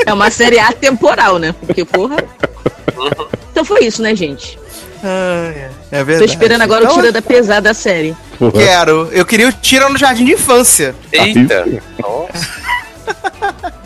é 0.06 0.14
uma 0.14 0.30
série 0.32 0.60
atemporal, 0.60 1.38
né? 1.40 1.54
Porque, 1.66 1.86
porra. 1.86 2.18
Então 3.52 3.66
foi 3.66 3.86
isso, 3.86 4.02
né, 4.02 4.16
gente? 4.16 4.58
Ah, 5.04 5.52
é, 5.56 5.72
é 5.92 6.00
Tô 6.00 6.06
verdade. 6.06 6.32
esperando 6.32 6.62
agora 6.62 6.82
o 6.82 6.84
Então, 6.86 6.96
tira 6.98 7.12
da 7.12 7.22
pesada 7.22 7.62
da 7.62 7.74
série. 7.74 8.16
Porra. 8.38 8.52
Quero. 8.54 9.10
Eu 9.12 9.26
queria 9.26 9.48
o 9.48 9.52
Tira 9.52 9.90
no 9.90 9.98
Jardim 9.98 10.26
de 10.26 10.34
Infância. 10.34 10.96
eita. 11.12 11.66
Nossa. 12.00 12.72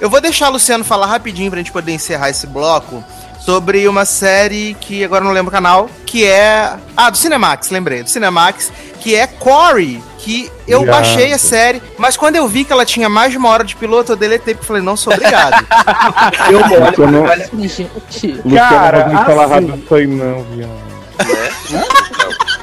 Eu 0.00 0.08
vou 0.08 0.20
deixar 0.20 0.48
o 0.48 0.52
Luciano 0.52 0.82
falar 0.82 1.06
rapidinho 1.06 1.50
pra 1.50 1.58
gente 1.58 1.70
poder 1.72 1.92
encerrar 1.92 2.30
esse 2.30 2.46
bloco 2.46 3.04
sobre 3.44 3.86
uma 3.86 4.06
série 4.06 4.74
que 4.80 5.04
agora 5.04 5.22
eu 5.22 5.26
não 5.26 5.34
lembro 5.34 5.50
o 5.50 5.52
canal, 5.52 5.90
que 6.06 6.24
é. 6.24 6.72
Ah, 6.96 7.10
do 7.10 7.18
Cinemax, 7.18 7.68
lembrei, 7.68 8.02
do 8.02 8.08
Cinemax, 8.08 8.72
que 9.00 9.14
é 9.14 9.26
Corey, 9.26 10.02
que 10.22 10.50
eu 10.68 10.82
Irado. 10.82 10.98
baixei 10.98 11.32
a 11.32 11.38
série, 11.38 11.82
mas 11.98 12.16
quando 12.16 12.36
eu 12.36 12.46
vi 12.46 12.64
que 12.64 12.72
ela 12.72 12.84
tinha 12.84 13.08
mais 13.08 13.32
de 13.32 13.38
uma 13.38 13.48
hora 13.48 13.64
de 13.64 13.74
piloto, 13.74 14.12
eu 14.12 14.16
deletei 14.16 14.54
porque 14.54 14.66
falei, 14.66 14.82
não 14.82 14.96
sou 14.96 15.12
obrigado. 15.12 15.64
Eu 16.50 16.60
Luciano, 16.60 17.26
Gente, 18.10 18.26
Luciano 18.44 18.54
Cara, 18.54 19.06
não 19.08 19.24
falar 19.24 19.44
assim- 19.44 19.54
rápido 19.54 19.82
isso 19.84 19.94
aí 19.94 20.06
não, 20.06 20.44
viado. 20.44 20.90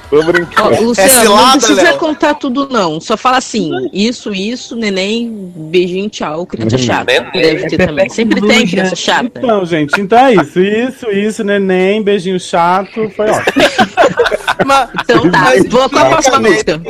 Tô 0.10 0.20
Ó, 0.20 0.24
brincando. 0.24 0.84
Luciano, 0.84 1.14
não 1.14 1.22
cilada, 1.22 1.58
precisa 1.58 1.82
Léo. 1.82 1.97
contar 1.97 2.34
tudo, 2.36 2.70
não. 2.72 2.99
Só 3.01 3.18
fala 3.18 3.38
assim: 3.38 3.70
isso, 3.91 4.34
isso, 4.34 4.76
neném, 4.76 5.51
beijinho, 5.55 6.10
tchau, 6.10 6.45
criança 6.45 6.78
Uhum. 6.78 6.82
chata. 6.84 7.12
Neném. 7.12 7.32
Deve 7.41 7.68
ter 7.68 7.82
É 7.82 7.86
também. 7.88 8.10
Sempre 8.10 8.39
tem 8.39 8.60
né? 8.62 8.66
criança 8.68 8.95
chata. 8.95 9.32
Então, 9.36 9.66
gente, 9.66 9.99
então 9.99 10.18
é 10.18 10.34
isso. 10.36 10.60
Isso, 10.62 11.12
isso, 11.12 11.43
neném, 11.43 12.01
beijinho 12.01 12.39
chato. 12.39 13.10
Foi 13.16 13.30
ótimo. 13.30 13.53
Então 15.01 15.32
tá, 15.32 15.53
vou 15.70 15.89
qual 15.89 16.05
a 16.05 16.10
próxima 16.10 16.39
música? 16.39 16.82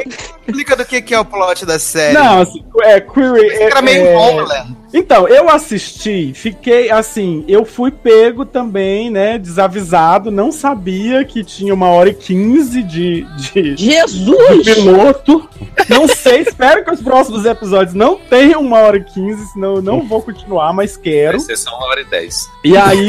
explica 0.47 0.76
do 0.76 0.86
que, 0.86 1.01
que 1.01 1.13
é 1.13 1.20
o 1.20 1.26
plot 1.26 1.65
da 1.65 1.78
série. 1.78 2.13
Não, 2.13 2.41
assim, 2.41 2.63
é, 2.82 2.99
Query. 3.01 3.47
É, 3.49 3.63
Era 3.63 3.82
meio 3.82 4.05
é- 4.05 4.15
Homeland. 4.18 4.76
Então, 4.97 5.27
eu 5.27 5.47
assisti, 5.47 6.33
fiquei 6.33 6.89
assim, 6.89 7.45
eu 7.47 7.63
fui 7.63 7.91
pego 7.91 8.43
também, 8.43 9.11
né, 9.11 9.37
desavisado, 9.37 10.31
não 10.31 10.51
sabia 10.51 11.23
que 11.23 11.43
tinha 11.43 11.71
uma 11.71 11.87
hora 11.89 12.09
e 12.09 12.15
quinze 12.15 12.81
de, 12.81 13.21
de, 13.37 13.75
de 13.75 13.85
Jesus! 13.85 14.63
piloto. 14.65 15.47
Não 15.87 16.07
sei, 16.07 16.41
espero 16.41 16.83
que 16.83 16.89
os 16.89 16.99
próximos 16.99 17.45
episódios 17.45 17.93
não 17.93 18.17
tenham 18.17 18.59
uma 18.59 18.79
hora 18.79 18.97
e 18.97 19.03
quinze, 19.03 19.45
senão 19.53 19.75
eu 19.75 19.81
não 19.83 20.01
vou 20.07 20.19
continuar, 20.19 20.73
mas 20.73 20.97
quero. 20.97 21.37
Vai 21.37 21.45
ser 21.45 21.57
só 21.57 21.77
uma 21.77 21.85
hora 21.89 22.01
e 22.01 22.05
dez. 22.05 22.49
E 22.63 22.75
aí, 22.75 23.07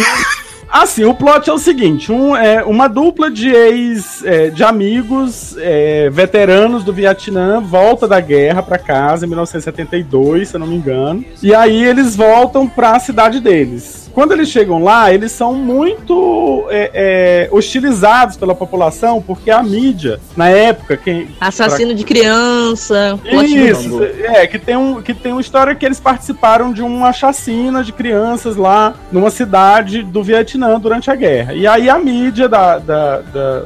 assim, 0.70 1.04
o 1.04 1.14
plot 1.14 1.48
é 1.48 1.52
o 1.52 1.58
seguinte: 1.58 2.12
um, 2.12 2.36
é, 2.36 2.64
uma 2.64 2.88
dupla 2.88 3.30
de 3.30 3.48
ex 3.48 4.22
é, 4.24 4.50
de 4.50 4.62
amigos 4.64 5.56
é, 5.58 6.10
veteranos 6.10 6.84
do 6.84 6.92
Vietnã 6.92 7.60
volta 7.60 8.06
da 8.06 8.20
guerra 8.20 8.62
pra 8.62 8.78
casa 8.78 9.24
em 9.24 9.28
1972, 9.28 10.48
se 10.48 10.56
eu 10.56 10.60
não 10.60 10.66
me 10.66 10.76
engano. 10.76 11.24
E 11.42 11.54
aí 11.54 11.84
eles 11.84 12.16
voltam 12.16 12.68
pra 12.68 12.98
cidade 12.98 13.40
deles. 13.40 14.07
Quando 14.18 14.32
eles 14.32 14.48
chegam 14.48 14.82
lá, 14.82 15.14
eles 15.14 15.30
são 15.30 15.54
muito 15.54 16.66
é, 16.70 16.90
é, 16.92 17.48
hostilizados 17.54 18.36
pela 18.36 18.52
população, 18.52 19.22
porque 19.22 19.48
a 19.48 19.62
mídia, 19.62 20.18
na 20.36 20.48
época, 20.48 20.96
quem, 20.96 21.28
Assassino 21.40 21.94
de 21.94 22.02
criança. 22.02 23.16
isso, 23.44 24.02
é, 24.24 24.44
que 24.48 24.58
tem, 24.58 24.76
um, 24.76 25.00
que 25.00 25.14
tem 25.14 25.30
uma 25.30 25.40
história 25.40 25.72
que 25.72 25.86
eles 25.86 26.00
participaram 26.00 26.72
de 26.72 26.82
uma 26.82 27.12
chacina 27.12 27.84
de 27.84 27.92
crianças 27.92 28.56
lá 28.56 28.94
numa 29.12 29.30
cidade 29.30 30.02
do 30.02 30.20
Vietnã 30.20 30.80
durante 30.80 31.08
a 31.12 31.14
guerra. 31.14 31.54
E 31.54 31.64
aí 31.64 31.88
a 31.88 31.96
mídia 31.96 32.48
da. 32.48 32.76
da, 32.80 33.20
da- 33.20 33.62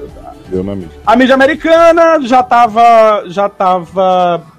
Deu 0.49 0.63
na 0.63 0.75
mídia. 0.75 0.91
a 1.07 1.17
mídia 1.17 1.35
americana 1.35 2.21
já 2.21 2.43
tava. 2.43 3.25
já 3.27 3.49
tava 3.49 4.52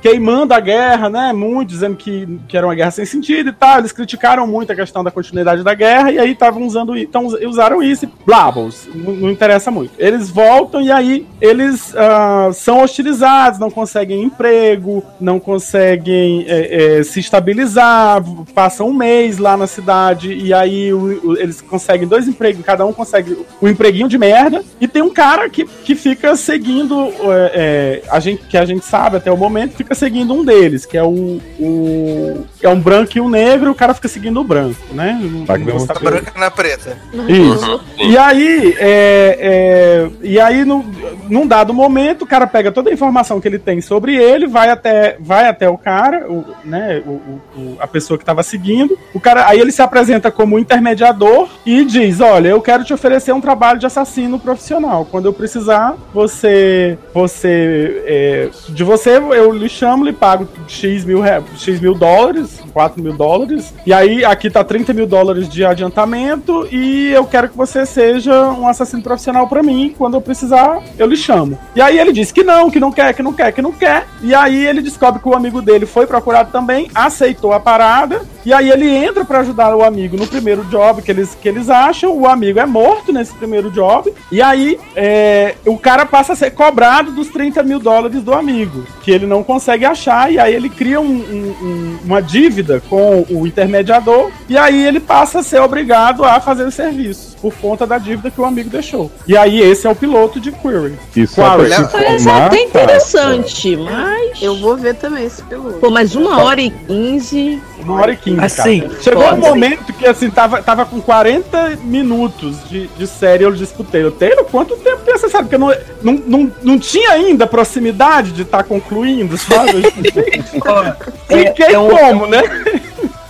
queimando 0.00 0.54
a 0.54 0.60
guerra, 0.60 1.08
né? 1.08 1.32
Muito, 1.32 1.68
dizendo 1.68 1.96
que, 1.96 2.26
que 2.48 2.56
era 2.56 2.66
uma 2.66 2.74
guerra 2.74 2.90
sem 2.90 3.04
sentido 3.04 3.48
e 3.50 3.52
tal. 3.52 3.78
Eles 3.78 3.92
criticaram 3.92 4.46
muito 4.46 4.70
a 4.72 4.74
questão 4.76 5.02
da 5.02 5.10
continuidade 5.10 5.62
da 5.62 5.74
guerra 5.74 6.12
e 6.12 6.18
aí 6.18 6.32
estavam 6.32 6.62
usando 6.66 6.96
então 6.96 7.26
usaram 7.26 7.82
isso 7.82 8.04
e 8.04 8.08
blabos. 8.24 8.88
Não, 8.94 9.12
não 9.12 9.30
interessa 9.30 9.70
muito. 9.70 9.92
Eles 9.98 10.30
voltam 10.30 10.80
e 10.80 10.90
aí 10.92 11.26
eles 11.40 11.94
ah, 11.96 12.50
são 12.52 12.82
hostilizados, 12.82 13.58
não 13.58 13.70
conseguem 13.70 14.22
emprego, 14.22 15.02
não 15.20 15.38
conseguem 15.40 16.44
é, 16.48 16.98
é, 16.98 17.02
se 17.02 17.20
estabilizar, 17.20 18.22
passam 18.54 18.88
um 18.88 18.94
mês 18.94 19.38
lá 19.38 19.56
na 19.56 19.66
cidade 19.66 20.32
e 20.32 20.52
aí 20.52 20.92
o- 20.92 21.20
o- 21.32 21.36
eles 21.38 21.60
conseguem 21.60 22.06
dois 22.06 22.28
empregos, 22.28 22.64
cada 22.64 22.84
um 22.86 22.92
consegue 22.92 23.36
um 23.60 23.68
empreguinho 23.68 24.08
de 24.08 24.18
merda 24.18 24.62
e 24.80 24.86
tem 24.86 25.02
um 25.02 25.12
cara 25.12 25.48
que, 25.48 25.64
que 25.64 25.94
fica 25.94 26.36
seguindo 26.36 27.08
é, 27.32 28.02
é, 28.04 28.10
a 28.10 28.20
gente 28.20 28.44
que 28.46 28.56
a 28.56 28.64
gente 28.64 28.84
sabe 28.84 29.16
até 29.16 29.30
o 29.32 29.36
momento 29.36 29.74
fica 29.86 29.94
seguindo 29.94 30.34
um 30.34 30.44
deles 30.44 30.84
que 30.84 30.96
é 30.98 31.02
o, 31.02 31.40
o 31.60 32.44
é 32.60 32.68
um 32.68 32.80
branco 32.80 33.12
e 33.16 33.20
um 33.20 33.28
negro, 33.28 33.70
o 33.70 33.74
cara 33.74 33.94
fica 33.94 34.08
seguindo 34.08 34.40
o 34.40 34.44
branco, 34.44 34.76
né? 34.92 35.16
Não- 35.22 35.46
Tá 35.46 35.54
um 35.54 36.04
Branca 36.04 36.32
na 36.38 36.50
preta. 36.50 36.98
isso. 37.28 37.80
E 37.98 38.18
aí, 38.18 38.74
é, 38.78 39.38
é, 39.40 40.08
e 40.22 40.40
aí 40.40 40.64
no, 40.64 40.84
num 41.28 41.46
dado 41.46 41.72
momento, 41.72 42.22
o 42.22 42.26
cara 42.26 42.46
pega 42.46 42.72
toda 42.72 42.90
a 42.90 42.92
informação 42.92 43.40
que 43.40 43.46
ele 43.46 43.58
tem 43.58 43.80
sobre 43.80 44.16
ele, 44.16 44.46
vai 44.46 44.70
até, 44.70 45.16
vai 45.20 45.48
até 45.48 45.68
o 45.68 45.78
cara, 45.78 46.26
o, 46.30 46.44
né, 46.64 47.02
o, 47.06 47.10
o- 47.10 47.40
o- 47.56 47.76
a 47.78 47.86
pessoa 47.86 48.18
que 48.18 48.22
estava 48.22 48.42
seguindo. 48.42 48.98
O 49.14 49.20
cara, 49.20 49.46
aí 49.48 49.60
ele 49.60 49.70
se 49.72 49.82
apresenta 49.82 50.30
como 50.30 50.58
intermediador 50.58 51.48
e 51.64 51.84
diz: 51.84 52.20
"Olha, 52.20 52.48
eu 52.48 52.60
quero 52.60 52.82
te 52.84 52.92
oferecer 52.92 53.32
um 53.32 53.40
trabalho 53.40 53.78
de 53.78 53.86
assassino 53.86 54.38
profissional. 54.38 55.04
Quando 55.08 55.26
eu 55.26 55.32
precisar, 55.32 55.94
você, 56.12 56.98
você, 57.14 58.02
é, 58.06 58.48
de 58.68 58.82
você 58.84 59.16
eu 59.16 59.52
lhe 59.52 59.68
chamo, 59.76 60.04
lhe 60.04 60.12
pago 60.12 60.48
x 60.68 61.04
mil, 61.04 61.22
x 61.56 61.80
mil 61.80 61.94
dólares, 61.94 62.62
4 62.72 63.02
mil 63.02 63.12
dólares. 63.12 63.74
E 63.84 63.92
aí 63.92 64.24
aqui 64.24 64.50
tá 64.50 64.64
30 64.64 64.92
mil 64.92 65.06
dólares 65.06 65.48
de 65.48 65.64
adiantamento 65.64 66.66
e 66.72 67.10
eu 67.12 67.24
quero 67.24 67.48
que 67.48 67.56
você 67.56 67.84
seja 67.84 68.50
um 68.50 68.66
assassino 68.66 69.02
profissional 69.02 69.46
pra 69.46 69.62
mim. 69.62 69.94
Quando 69.96 70.14
eu 70.14 70.20
precisar, 70.20 70.82
eu 70.98 71.06
lhe 71.06 71.16
chamo. 71.16 71.58
E 71.74 71.80
aí 71.80 71.98
ele 71.98 72.12
diz 72.12 72.32
que 72.32 72.42
não, 72.42 72.70
que 72.70 72.80
não 72.80 72.90
quer, 72.90 73.14
que 73.14 73.22
não 73.22 73.32
quer, 73.32 73.52
que 73.52 73.62
não 73.62 73.72
quer. 73.72 74.06
E 74.22 74.34
aí 74.34 74.66
ele 74.66 74.80
descobre 74.80 75.20
que 75.20 75.28
o 75.28 75.34
amigo 75.34 75.60
dele 75.60 75.86
foi 75.86 76.06
procurado 76.06 76.50
também, 76.50 76.90
aceitou 76.94 77.52
a 77.52 77.60
parada. 77.60 78.22
E 78.46 78.52
aí 78.52 78.70
ele 78.70 78.88
entra 78.88 79.24
pra 79.24 79.40
ajudar 79.40 79.74
o 79.74 79.82
amigo 79.82 80.16
no 80.16 80.26
primeiro 80.26 80.62
job 80.66 81.02
que 81.02 81.10
eles, 81.10 81.36
que 81.42 81.48
eles 81.48 81.68
acham. 81.68 82.16
O 82.16 82.26
amigo 82.28 82.60
é 82.60 82.64
morto 82.64 83.12
nesse 83.12 83.34
primeiro 83.34 83.70
job. 83.72 84.12
E 84.30 84.40
aí 84.40 84.78
é, 84.94 85.56
o 85.66 85.76
cara 85.76 86.06
passa 86.06 86.32
a 86.32 86.36
ser 86.36 86.52
cobrado 86.52 87.10
dos 87.10 87.26
30 87.28 87.62
mil 87.64 87.80
dólares 87.80 88.22
do 88.22 88.32
amigo, 88.32 88.84
que 89.02 89.10
ele 89.10 89.26
não 89.26 89.42
consegue 89.42 89.84
achar. 89.84 90.32
E 90.32 90.38
aí 90.38 90.54
ele 90.54 90.68
cria 90.70 91.00
um- 91.00 91.04
um- 91.04 91.56
um- 91.66 91.98
uma 92.04 92.22
dívida 92.22 92.80
com 92.88 93.26
o 93.28 93.46
intermediador. 93.46 94.30
E 94.48 94.56
aí 94.56 94.86
ele 94.86 95.00
passa 95.00 95.40
a 95.40 95.42
ser 95.42 95.60
obrigado 95.60 96.24
a 96.24 96.38
fazer 96.40 96.64
os 96.64 96.74
serviços 96.74 97.34
por 97.34 97.52
conta 97.54 97.84
da 97.84 97.98
dívida 97.98 98.30
que 98.30 98.40
o 98.40 98.44
amigo 98.44 98.70
deixou. 98.70 99.10
E 99.26 99.36
aí 99.36 99.60
esse 99.60 99.88
é 99.88 99.90
o 99.90 99.94
piloto 99.96 100.38
de 100.38 100.52
Query. 100.52 100.94
Te 101.12 101.20
Léo- 101.20 101.26
Parece 101.36 101.82
informar, 101.82 102.46
até 102.46 102.62
interessante, 102.62 103.76
mas. 103.76 104.40
Eu 104.40 104.54
vou 104.56 104.76
ver 104.76 104.94
também 104.94 105.24
esse 105.24 105.42
piloto. 105.42 105.78
Pô, 105.78 105.90
mas 105.90 106.14
uma 106.14 106.42
hora 106.42 106.60
e 106.60 106.70
quinze. 106.70 107.60
Uma 107.80 108.00
hora 108.00 108.12
e 108.12 108.16
quinze, 108.16 108.35
Assim, 108.44 108.80
cara. 108.80 109.00
Chegou 109.02 109.32
um 109.32 109.36
momento 109.36 109.92
que, 109.92 110.06
assim, 110.06 110.30
tava, 110.30 110.62
tava 110.62 110.84
com 110.84 111.00
40 111.00 111.78
minutos 111.82 112.68
de, 112.68 112.86
de 112.88 113.06
série, 113.06 113.44
eu 113.44 113.52
pro 113.74 113.84
Taylor, 113.84 114.12
Taylor, 114.12 114.44
quanto 114.44 114.76
tempo 114.76 115.02
tem 115.04 115.14
essa 115.14 115.28
série? 115.28 115.44
Porque 115.44 115.58
não, 115.58 115.74
não, 116.02 116.12
não, 116.26 116.52
não 116.62 116.78
tinha 116.78 117.10
ainda 117.10 117.46
proximidade 117.46 118.32
de 118.32 118.42
estar 118.42 118.64
concluindo, 118.64 119.36
sabe? 119.36 119.82
Eu 119.84 119.92
Fiquei 121.46 121.66
é, 121.66 121.72
é 121.72 121.78
um- 121.78 121.88
como, 121.90 122.26
né? 122.26 122.42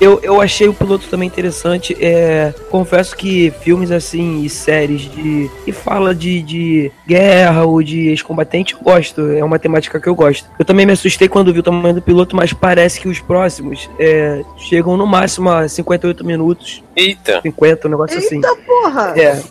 Eu, 0.01 0.20
eu 0.22 0.40
achei 0.40 0.68
o 0.68 0.74
piloto 0.74 1.09
também 1.09 1.26
interessante. 1.26 1.97
É, 2.01 2.53
confesso 2.70 3.16
que 3.16 3.51
filmes 3.61 3.90
assim 3.90 4.42
e 4.42 4.49
séries 4.49 5.03
de 5.03 5.51
que 5.64 5.72
fala 5.72 6.14
de, 6.14 6.42
de 6.42 6.92
guerra 7.07 7.64
ou 7.64 7.82
de 7.82 8.09
ex-combatente 8.09 8.74
eu 8.74 8.80
gosto. 8.80 9.22
É 9.32 9.44
uma 9.44 9.59
temática 9.59 10.01
que 10.01 10.09
eu 10.09 10.14
gosto. 10.14 10.49
Eu 10.59 10.64
também 10.64 10.86
me 10.86 10.92
assustei 10.92 11.28
quando 11.28 11.53
vi 11.53 11.61
o 11.61 11.62
tamanho 11.62 11.94
do 11.94 12.03
piloto, 12.03 12.36
mas 12.36 12.53
parece 12.53 13.01
que 13.01 13.09
os 13.09 13.20
próximos 13.20 13.88
é, 13.99 14.42
chegam 14.57 14.97
no 14.97 15.07
máximo 15.07 15.51
a 15.51 15.68
58 15.68 16.24
minutos, 16.24 16.82
Eita. 16.97 17.42
50, 17.42 17.86
um 17.86 17.90
negócio 17.90 18.16
assim. 18.16 18.36
Eita 18.36 18.57
porra! 18.66 19.12
É, 19.16 19.42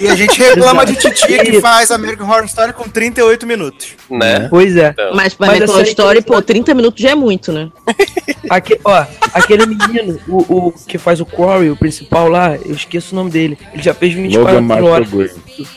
E 0.00 0.08
a 0.08 0.14
gente 0.14 0.40
reclama 0.40 0.86
de 0.86 0.94
titia 0.96 1.44
que 1.44 1.60
faz 1.60 1.90
American 1.90 2.28
Horror 2.28 2.44
Story 2.44 2.72
com 2.72 2.88
38 2.88 3.44
minutos. 3.44 3.96
Né? 4.08 4.46
pois 4.48 4.76
é. 4.76 4.90
Então, 4.90 5.12
Mas 5.14 5.34
pra 5.34 5.48
American 5.48 5.64
essa 5.64 5.72
Horror 5.74 5.88
Story, 5.88 6.22
pô, 6.22 6.40
30 6.40 6.72
minutos 6.74 7.02
já 7.02 7.10
é 7.10 7.14
muito, 7.14 7.50
né? 7.52 7.70
Aque, 8.48 8.78
ó, 8.84 9.04
aquele 9.32 9.66
menino, 9.66 10.20
o, 10.28 10.68
o 10.68 10.72
que 10.86 10.98
faz 10.98 11.20
o 11.20 11.26
Quarry, 11.26 11.70
o 11.70 11.76
principal 11.76 12.28
lá, 12.28 12.54
eu 12.56 12.74
esqueço 12.74 13.14
o 13.14 13.16
nome 13.16 13.30
dele. 13.30 13.58
Ele 13.72 13.82
já 13.82 13.94
fez 13.94 14.12
24 14.14 14.60
Logan 14.60 14.84
horas. 14.84 15.08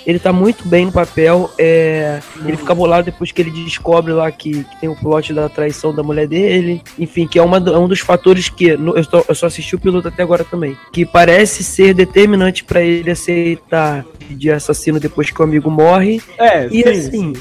Ele 0.06 0.20
tá 0.20 0.32
muito 0.34 0.68
bem 0.68 0.86
no 0.86 0.92
papel. 0.92 1.50
É, 1.58 2.20
ele 2.46 2.58
fica 2.58 2.74
bolado 2.76 3.06
depois 3.06 3.32
que 3.32 3.42
ele 3.42 3.52
descobre 3.52 4.14
lá 4.14 4.32
que, 4.32 4.64
que 4.64 4.80
tem 4.80 4.90
o 4.90 4.96
plot 4.96 5.34
da 5.34 5.50
traição 5.50 5.94
da 5.94 6.04
mulher 6.04 6.28
dele. 6.28 6.82
Enfim, 6.98 7.28
que 7.28 7.38
é, 7.40 7.42
uma, 7.42 7.58
é 7.58 7.78
um 7.78 7.88
dos 7.88 8.00
fatores 8.00 8.50
que. 8.50 8.76
no- 8.78 8.96
eu, 8.98 9.04
só, 9.04 9.24
eu 9.28 9.36
só 9.36 9.48
assisti 9.48 9.76
o 9.76 9.80
piloto 9.80 10.08
até 10.08 10.24
agora 10.24 10.44
também. 10.44 10.78
Que 10.92 11.06
parece 11.06 11.64
ser 11.64 11.94
determinante 11.94 12.64
pra 12.64 12.82
ele 12.82 13.12
aceitar 13.12 14.06
de 14.30 14.50
assassino 14.52 15.00
depois 15.00 15.30
que 15.30 15.40
o 15.40 15.44
amigo 15.44 15.70
morre. 15.70 16.22
É, 16.40 16.68
E 16.72 16.84
assim, 16.88 17.34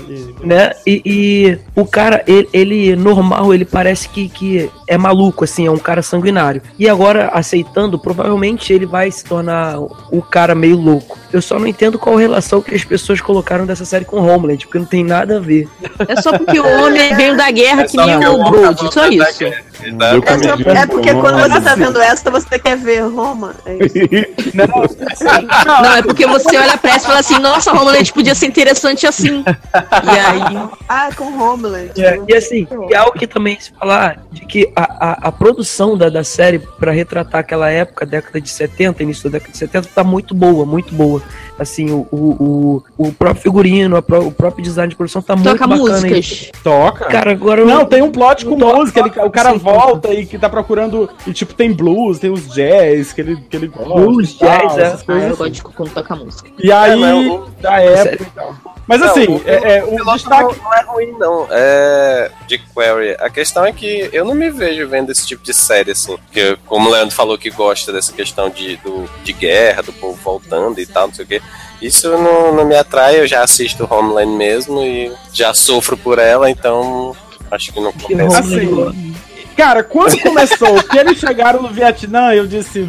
né? 0.42 0.72
E, 0.86 1.02
e 1.04 1.58
o 1.74 1.86
cara, 1.86 2.22
ele, 2.26 2.48
ele 2.52 2.96
normal, 2.96 3.54
ele 3.54 3.64
parece 3.64 4.08
que, 4.08 4.28
que 4.28 4.70
é 4.86 4.98
maluco, 4.98 5.44
assim, 5.44 5.66
é 5.66 5.70
um 5.70 5.78
cara 5.78 6.02
sanguinário. 6.02 6.60
E 6.78 6.88
agora, 6.88 7.28
aceitando, 7.32 7.98
provavelmente 7.98 8.72
ele 8.72 8.84
vai 8.86 9.10
se 9.10 9.24
tornar 9.24 9.78
o 9.80 10.20
cara 10.22 10.54
meio 10.54 10.76
louco. 10.76 11.18
Eu 11.32 11.40
só 11.42 11.58
não 11.58 11.66
entendo 11.66 11.98
qual 11.98 12.16
relação 12.24 12.60
que 12.60 12.74
as 12.74 12.84
pessoas 12.84 13.20
colocaram 13.20 13.66
dessa 13.66 13.84
série 13.84 14.04
com 14.04 14.16
Homeland, 14.18 14.66
porque 14.66 14.78
não 14.78 14.86
tem 14.86 15.04
nada 15.04 15.36
a 15.36 15.40
ver. 15.40 15.68
É 16.08 16.20
só 16.20 16.36
porque 16.36 16.58
o 16.58 16.84
homem 16.84 17.14
veio 17.14 17.36
da 17.36 17.50
guerra 17.50 17.82
É 17.82 17.86
que 17.86 17.96
nem 17.96 18.16
o 18.16 18.74
tá 18.74 18.90
só 18.90 19.06
isso. 19.06 19.44
É, 19.44 20.82
é 20.82 20.86
porque 20.86 21.12
quando 21.14 21.38
você 21.38 21.60
tá 21.60 21.74
vendo 21.74 22.00
essa, 22.00 22.30
você 22.30 22.58
quer 22.58 22.76
ver 22.76 23.00
Roma. 23.00 23.54
É 23.66 23.74
isso. 23.74 23.94
Não, 25.66 25.94
é 25.94 26.02
porque 26.02 26.26
você 26.26 26.56
olha 26.56 26.76
pra 26.76 26.92
essa 26.92 27.04
e 27.04 27.06
fala 27.06 27.20
assim, 27.20 27.38
nossa, 27.38 27.72
Homeland 27.72 28.12
podia 28.12 28.34
ser 28.34 28.46
interessante 28.46 29.06
assim. 29.06 29.44
E 29.44 30.18
aí. 30.18 30.68
Ah, 30.88 31.10
com 31.14 31.24
Homeland. 31.24 31.90
É, 31.98 32.20
e 32.26 32.34
assim, 32.34 32.66
e 32.88 32.94
algo 32.94 33.18
que 33.18 33.26
também 33.26 33.58
se 33.60 33.72
falar 33.72 34.22
de 34.30 34.46
que 34.46 34.72
a, 34.74 34.82
a, 34.82 35.28
a 35.28 35.32
produção 35.32 35.96
da, 35.96 36.08
da 36.08 36.24
série 36.24 36.58
pra 36.58 36.92
retratar 36.92 37.40
aquela 37.40 37.70
época, 37.70 38.06
década 38.06 38.40
de 38.40 38.48
70, 38.48 39.02
início 39.02 39.24
da 39.24 39.38
década 39.38 39.52
de 39.52 39.58
70, 39.58 39.88
tá 39.94 40.04
muito 40.04 40.34
boa, 40.34 40.64
muito 40.64 40.94
boa. 40.94 41.22
Assim, 41.58 41.90
o, 41.90 42.06
o, 42.14 42.82
o, 42.98 43.08
o 43.08 43.12
próprio 43.12 43.42
figurino, 43.42 43.96
a 43.96 44.02
pró- 44.02 44.20
o 44.20 44.30
próprio 44.32 44.62
design 44.62 44.88
de 44.90 44.96
produção 44.96 45.20
tá 45.22 45.34
muito 45.34 45.48
Toca 45.50 45.66
bacana. 45.66 45.90
músicas. 45.90 46.50
Toca. 46.62 47.04
Cara, 47.06 47.32
agora 47.32 47.60
eu- 47.60 47.66
Não, 47.66 47.84
tem 47.84 48.02
um 48.02 48.10
plot 48.10 48.44
com 48.46 48.56
Toca, 48.56 48.76
música. 48.78 49.00
ele- 49.00 49.10
o 49.26 49.30
cara 49.30 49.52
sim, 49.52 49.58
volta 49.58 50.12
e 50.14 50.24
que 50.26 50.38
tá 50.38 50.48
procurando. 50.48 51.08
E 51.26 51.32
tipo, 51.32 51.54
tem 51.54 51.72
blues, 51.72 52.18
tem 52.18 52.30
os 52.30 52.46
jazz 52.54 53.12
que 53.12 53.20
ele, 53.20 53.36
que 53.48 53.56
ele 53.56 53.66
gosta. 53.68 53.92
Blues, 53.94 54.34
tal, 54.38 54.48
jazz, 54.48 54.78
é. 54.78 54.82
essas 54.82 55.00
Ah, 55.02 55.04
coisas 55.04 55.22
eu 55.24 55.28
assim. 55.30 55.38
gosto 55.38 55.52
de 55.52 55.62
quando 55.62 55.90
toca 55.90 56.16
música. 56.16 56.50
E 56.62 56.72
aí, 56.72 57.02
É, 57.02 57.40
da 57.62 57.80
época 57.80 58.22
e 58.22 58.26
tal. 58.34 58.54
Mas 58.86 59.00
Não, 59.00 59.08
assim, 59.08 59.24
o- 59.26 59.42
é, 59.46 59.78
é, 59.78 59.84
O 59.84 59.94
o 59.94 60.12
destaque. 60.14 60.42
não, 60.58 60.64
não 60.64 60.74
é 60.74 60.82
ruim, 60.82 61.12
não. 61.18 61.46
É 61.50 62.30
de 62.46 62.58
Query. 62.58 63.16
A 63.18 63.30
questão 63.30 63.64
é 63.64 63.72
que 63.72 64.10
eu 64.12 64.24
não 64.26 64.34
me 64.34 64.50
vejo 64.50 64.86
vendo 64.88 65.10
esse 65.10 65.26
tipo 65.26 65.42
de 65.42 65.54
série, 65.54 65.92
assim. 65.92 66.16
Porque, 66.18 66.58
como 66.66 66.88
o 66.88 66.92
Leandro 66.92 67.14
falou 67.14 67.38
que 67.38 67.48
gosta 67.50 67.90
dessa 67.92 68.12
questão 68.12 68.50
de, 68.50 68.76
do, 68.78 69.08
de 69.22 69.32
guerra, 69.32 69.82
do 69.82 69.92
povo 69.92 70.18
voltando 70.22 70.78
e 70.80 70.86
tal, 70.86 71.06
não 71.08 71.14
sei 71.14 71.24
o 71.24 71.28
quê. 71.28 71.40
Isso 71.80 72.10
não, 72.10 72.54
não 72.54 72.64
me 72.64 72.76
atrai, 72.76 73.20
eu 73.20 73.26
já 73.26 73.42
assisto 73.42 73.86
Homeland 73.90 74.32
mesmo 74.36 74.82
e 74.82 75.12
já 75.32 75.52
sofro 75.52 75.96
por 75.96 76.18
ela, 76.18 76.50
então 76.50 77.14
acho 77.50 77.72
que 77.72 77.80
não 77.80 77.92
compensa. 77.92 78.38
Assim, 78.38 79.14
cara, 79.56 79.82
quando 79.82 80.18
começou, 80.20 80.82
que 80.82 80.98
eles 80.98 81.18
chegaram 81.18 81.62
no 81.62 81.68
Vietnã, 81.68 82.32
eu 82.34 82.46
disse, 82.46 82.86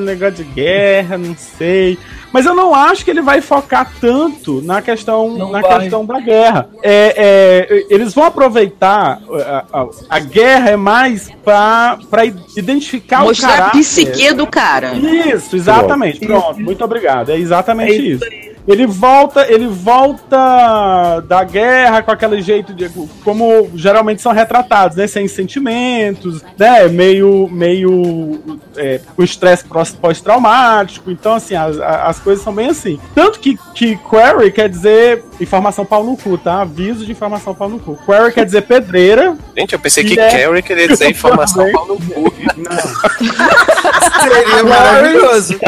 negócio 0.00 0.36
de 0.36 0.44
guerra, 0.44 1.16
não 1.18 1.36
sei. 1.36 1.98
Mas 2.32 2.46
eu 2.46 2.54
não 2.54 2.72
acho 2.72 3.04
que 3.04 3.10
ele 3.10 3.20
vai 3.22 3.40
focar 3.40 3.90
tanto 4.00 4.62
na 4.62 4.80
questão, 4.80 5.36
Não 5.36 5.50
na 5.50 5.60
vai. 5.60 5.80
questão 5.80 6.04
da 6.06 6.20
guerra. 6.20 6.68
É, 6.80 7.66
é, 7.68 7.86
eles 7.90 8.14
vão 8.14 8.22
aproveitar 8.24 9.20
a, 9.28 9.64
a- 9.80 9.88
a 10.08 10.18
guerra 10.20 10.70
é 10.70 10.76
mais 10.76 11.28
pra, 11.44 11.98
pra 12.08 12.24
identificar 12.24 13.22
Mostrar 13.24 13.48
o 13.48 13.52
a 13.52 13.56
caráter. 13.56 13.78
psique 13.80 14.32
do 14.32 14.46
cara. 14.46 14.94
Isso, 14.94 15.56
exatamente. 15.56 16.20
Pronto. 16.20 16.40
Pronto, 16.44 16.60
muito 16.60 16.84
obrigado. 16.84 17.30
É 17.30 17.36
exatamente 17.36 17.92
É 17.92 17.96
isso. 17.96 18.24
isso 18.24 18.49
Ele 18.70 18.86
volta, 18.86 19.46
ele 19.50 19.66
volta 19.66 21.20
da 21.26 21.42
guerra 21.44 22.02
com 22.02 22.10
aquele 22.10 22.40
jeito 22.40 22.72
de 22.72 22.88
como 23.24 23.70
geralmente 23.74 24.22
são 24.22 24.32
retratados, 24.32 24.96
né, 24.96 25.06
sem 25.06 25.26
sentimentos, 25.28 26.42
né, 26.58 26.86
meio 26.88 27.48
meio 27.50 28.40
é, 28.76 29.00
com 29.16 29.22
estresse 29.22 29.64
pós- 29.64 29.92
pós-traumático. 29.92 31.10
Então 31.10 31.34
assim, 31.34 31.54
as, 31.54 31.78
as 31.78 32.18
coisas 32.20 32.42
são 32.44 32.52
bem 32.54 32.68
assim. 32.68 32.98
Tanto 33.14 33.40
que 33.40 33.58
que 33.74 33.96
query 33.96 34.50
quer 34.52 34.68
dizer 34.68 35.24
informação 35.40 35.84
pau 35.84 36.04
no 36.04 36.16
cu, 36.16 36.36
tá? 36.38 36.60
Aviso 36.62 37.04
de 37.04 37.12
informação 37.12 37.54
pau 37.54 37.68
no 37.68 37.78
cu. 37.78 37.98
Query 38.06 38.32
quer 38.32 38.44
dizer 38.44 38.62
pedreira. 38.62 39.36
Gente, 39.56 39.72
eu 39.72 39.78
pensei 39.78 40.04
que 40.04 40.18
é- 40.18 40.30
Carrie 40.30 40.62
queria 40.62 40.88
dizer 40.88 41.08
informação 41.10 41.70
pau 41.72 41.86
no 41.86 41.96
cu. 41.96 42.32
Seria 44.22 44.64
maravilhoso. 44.64 45.58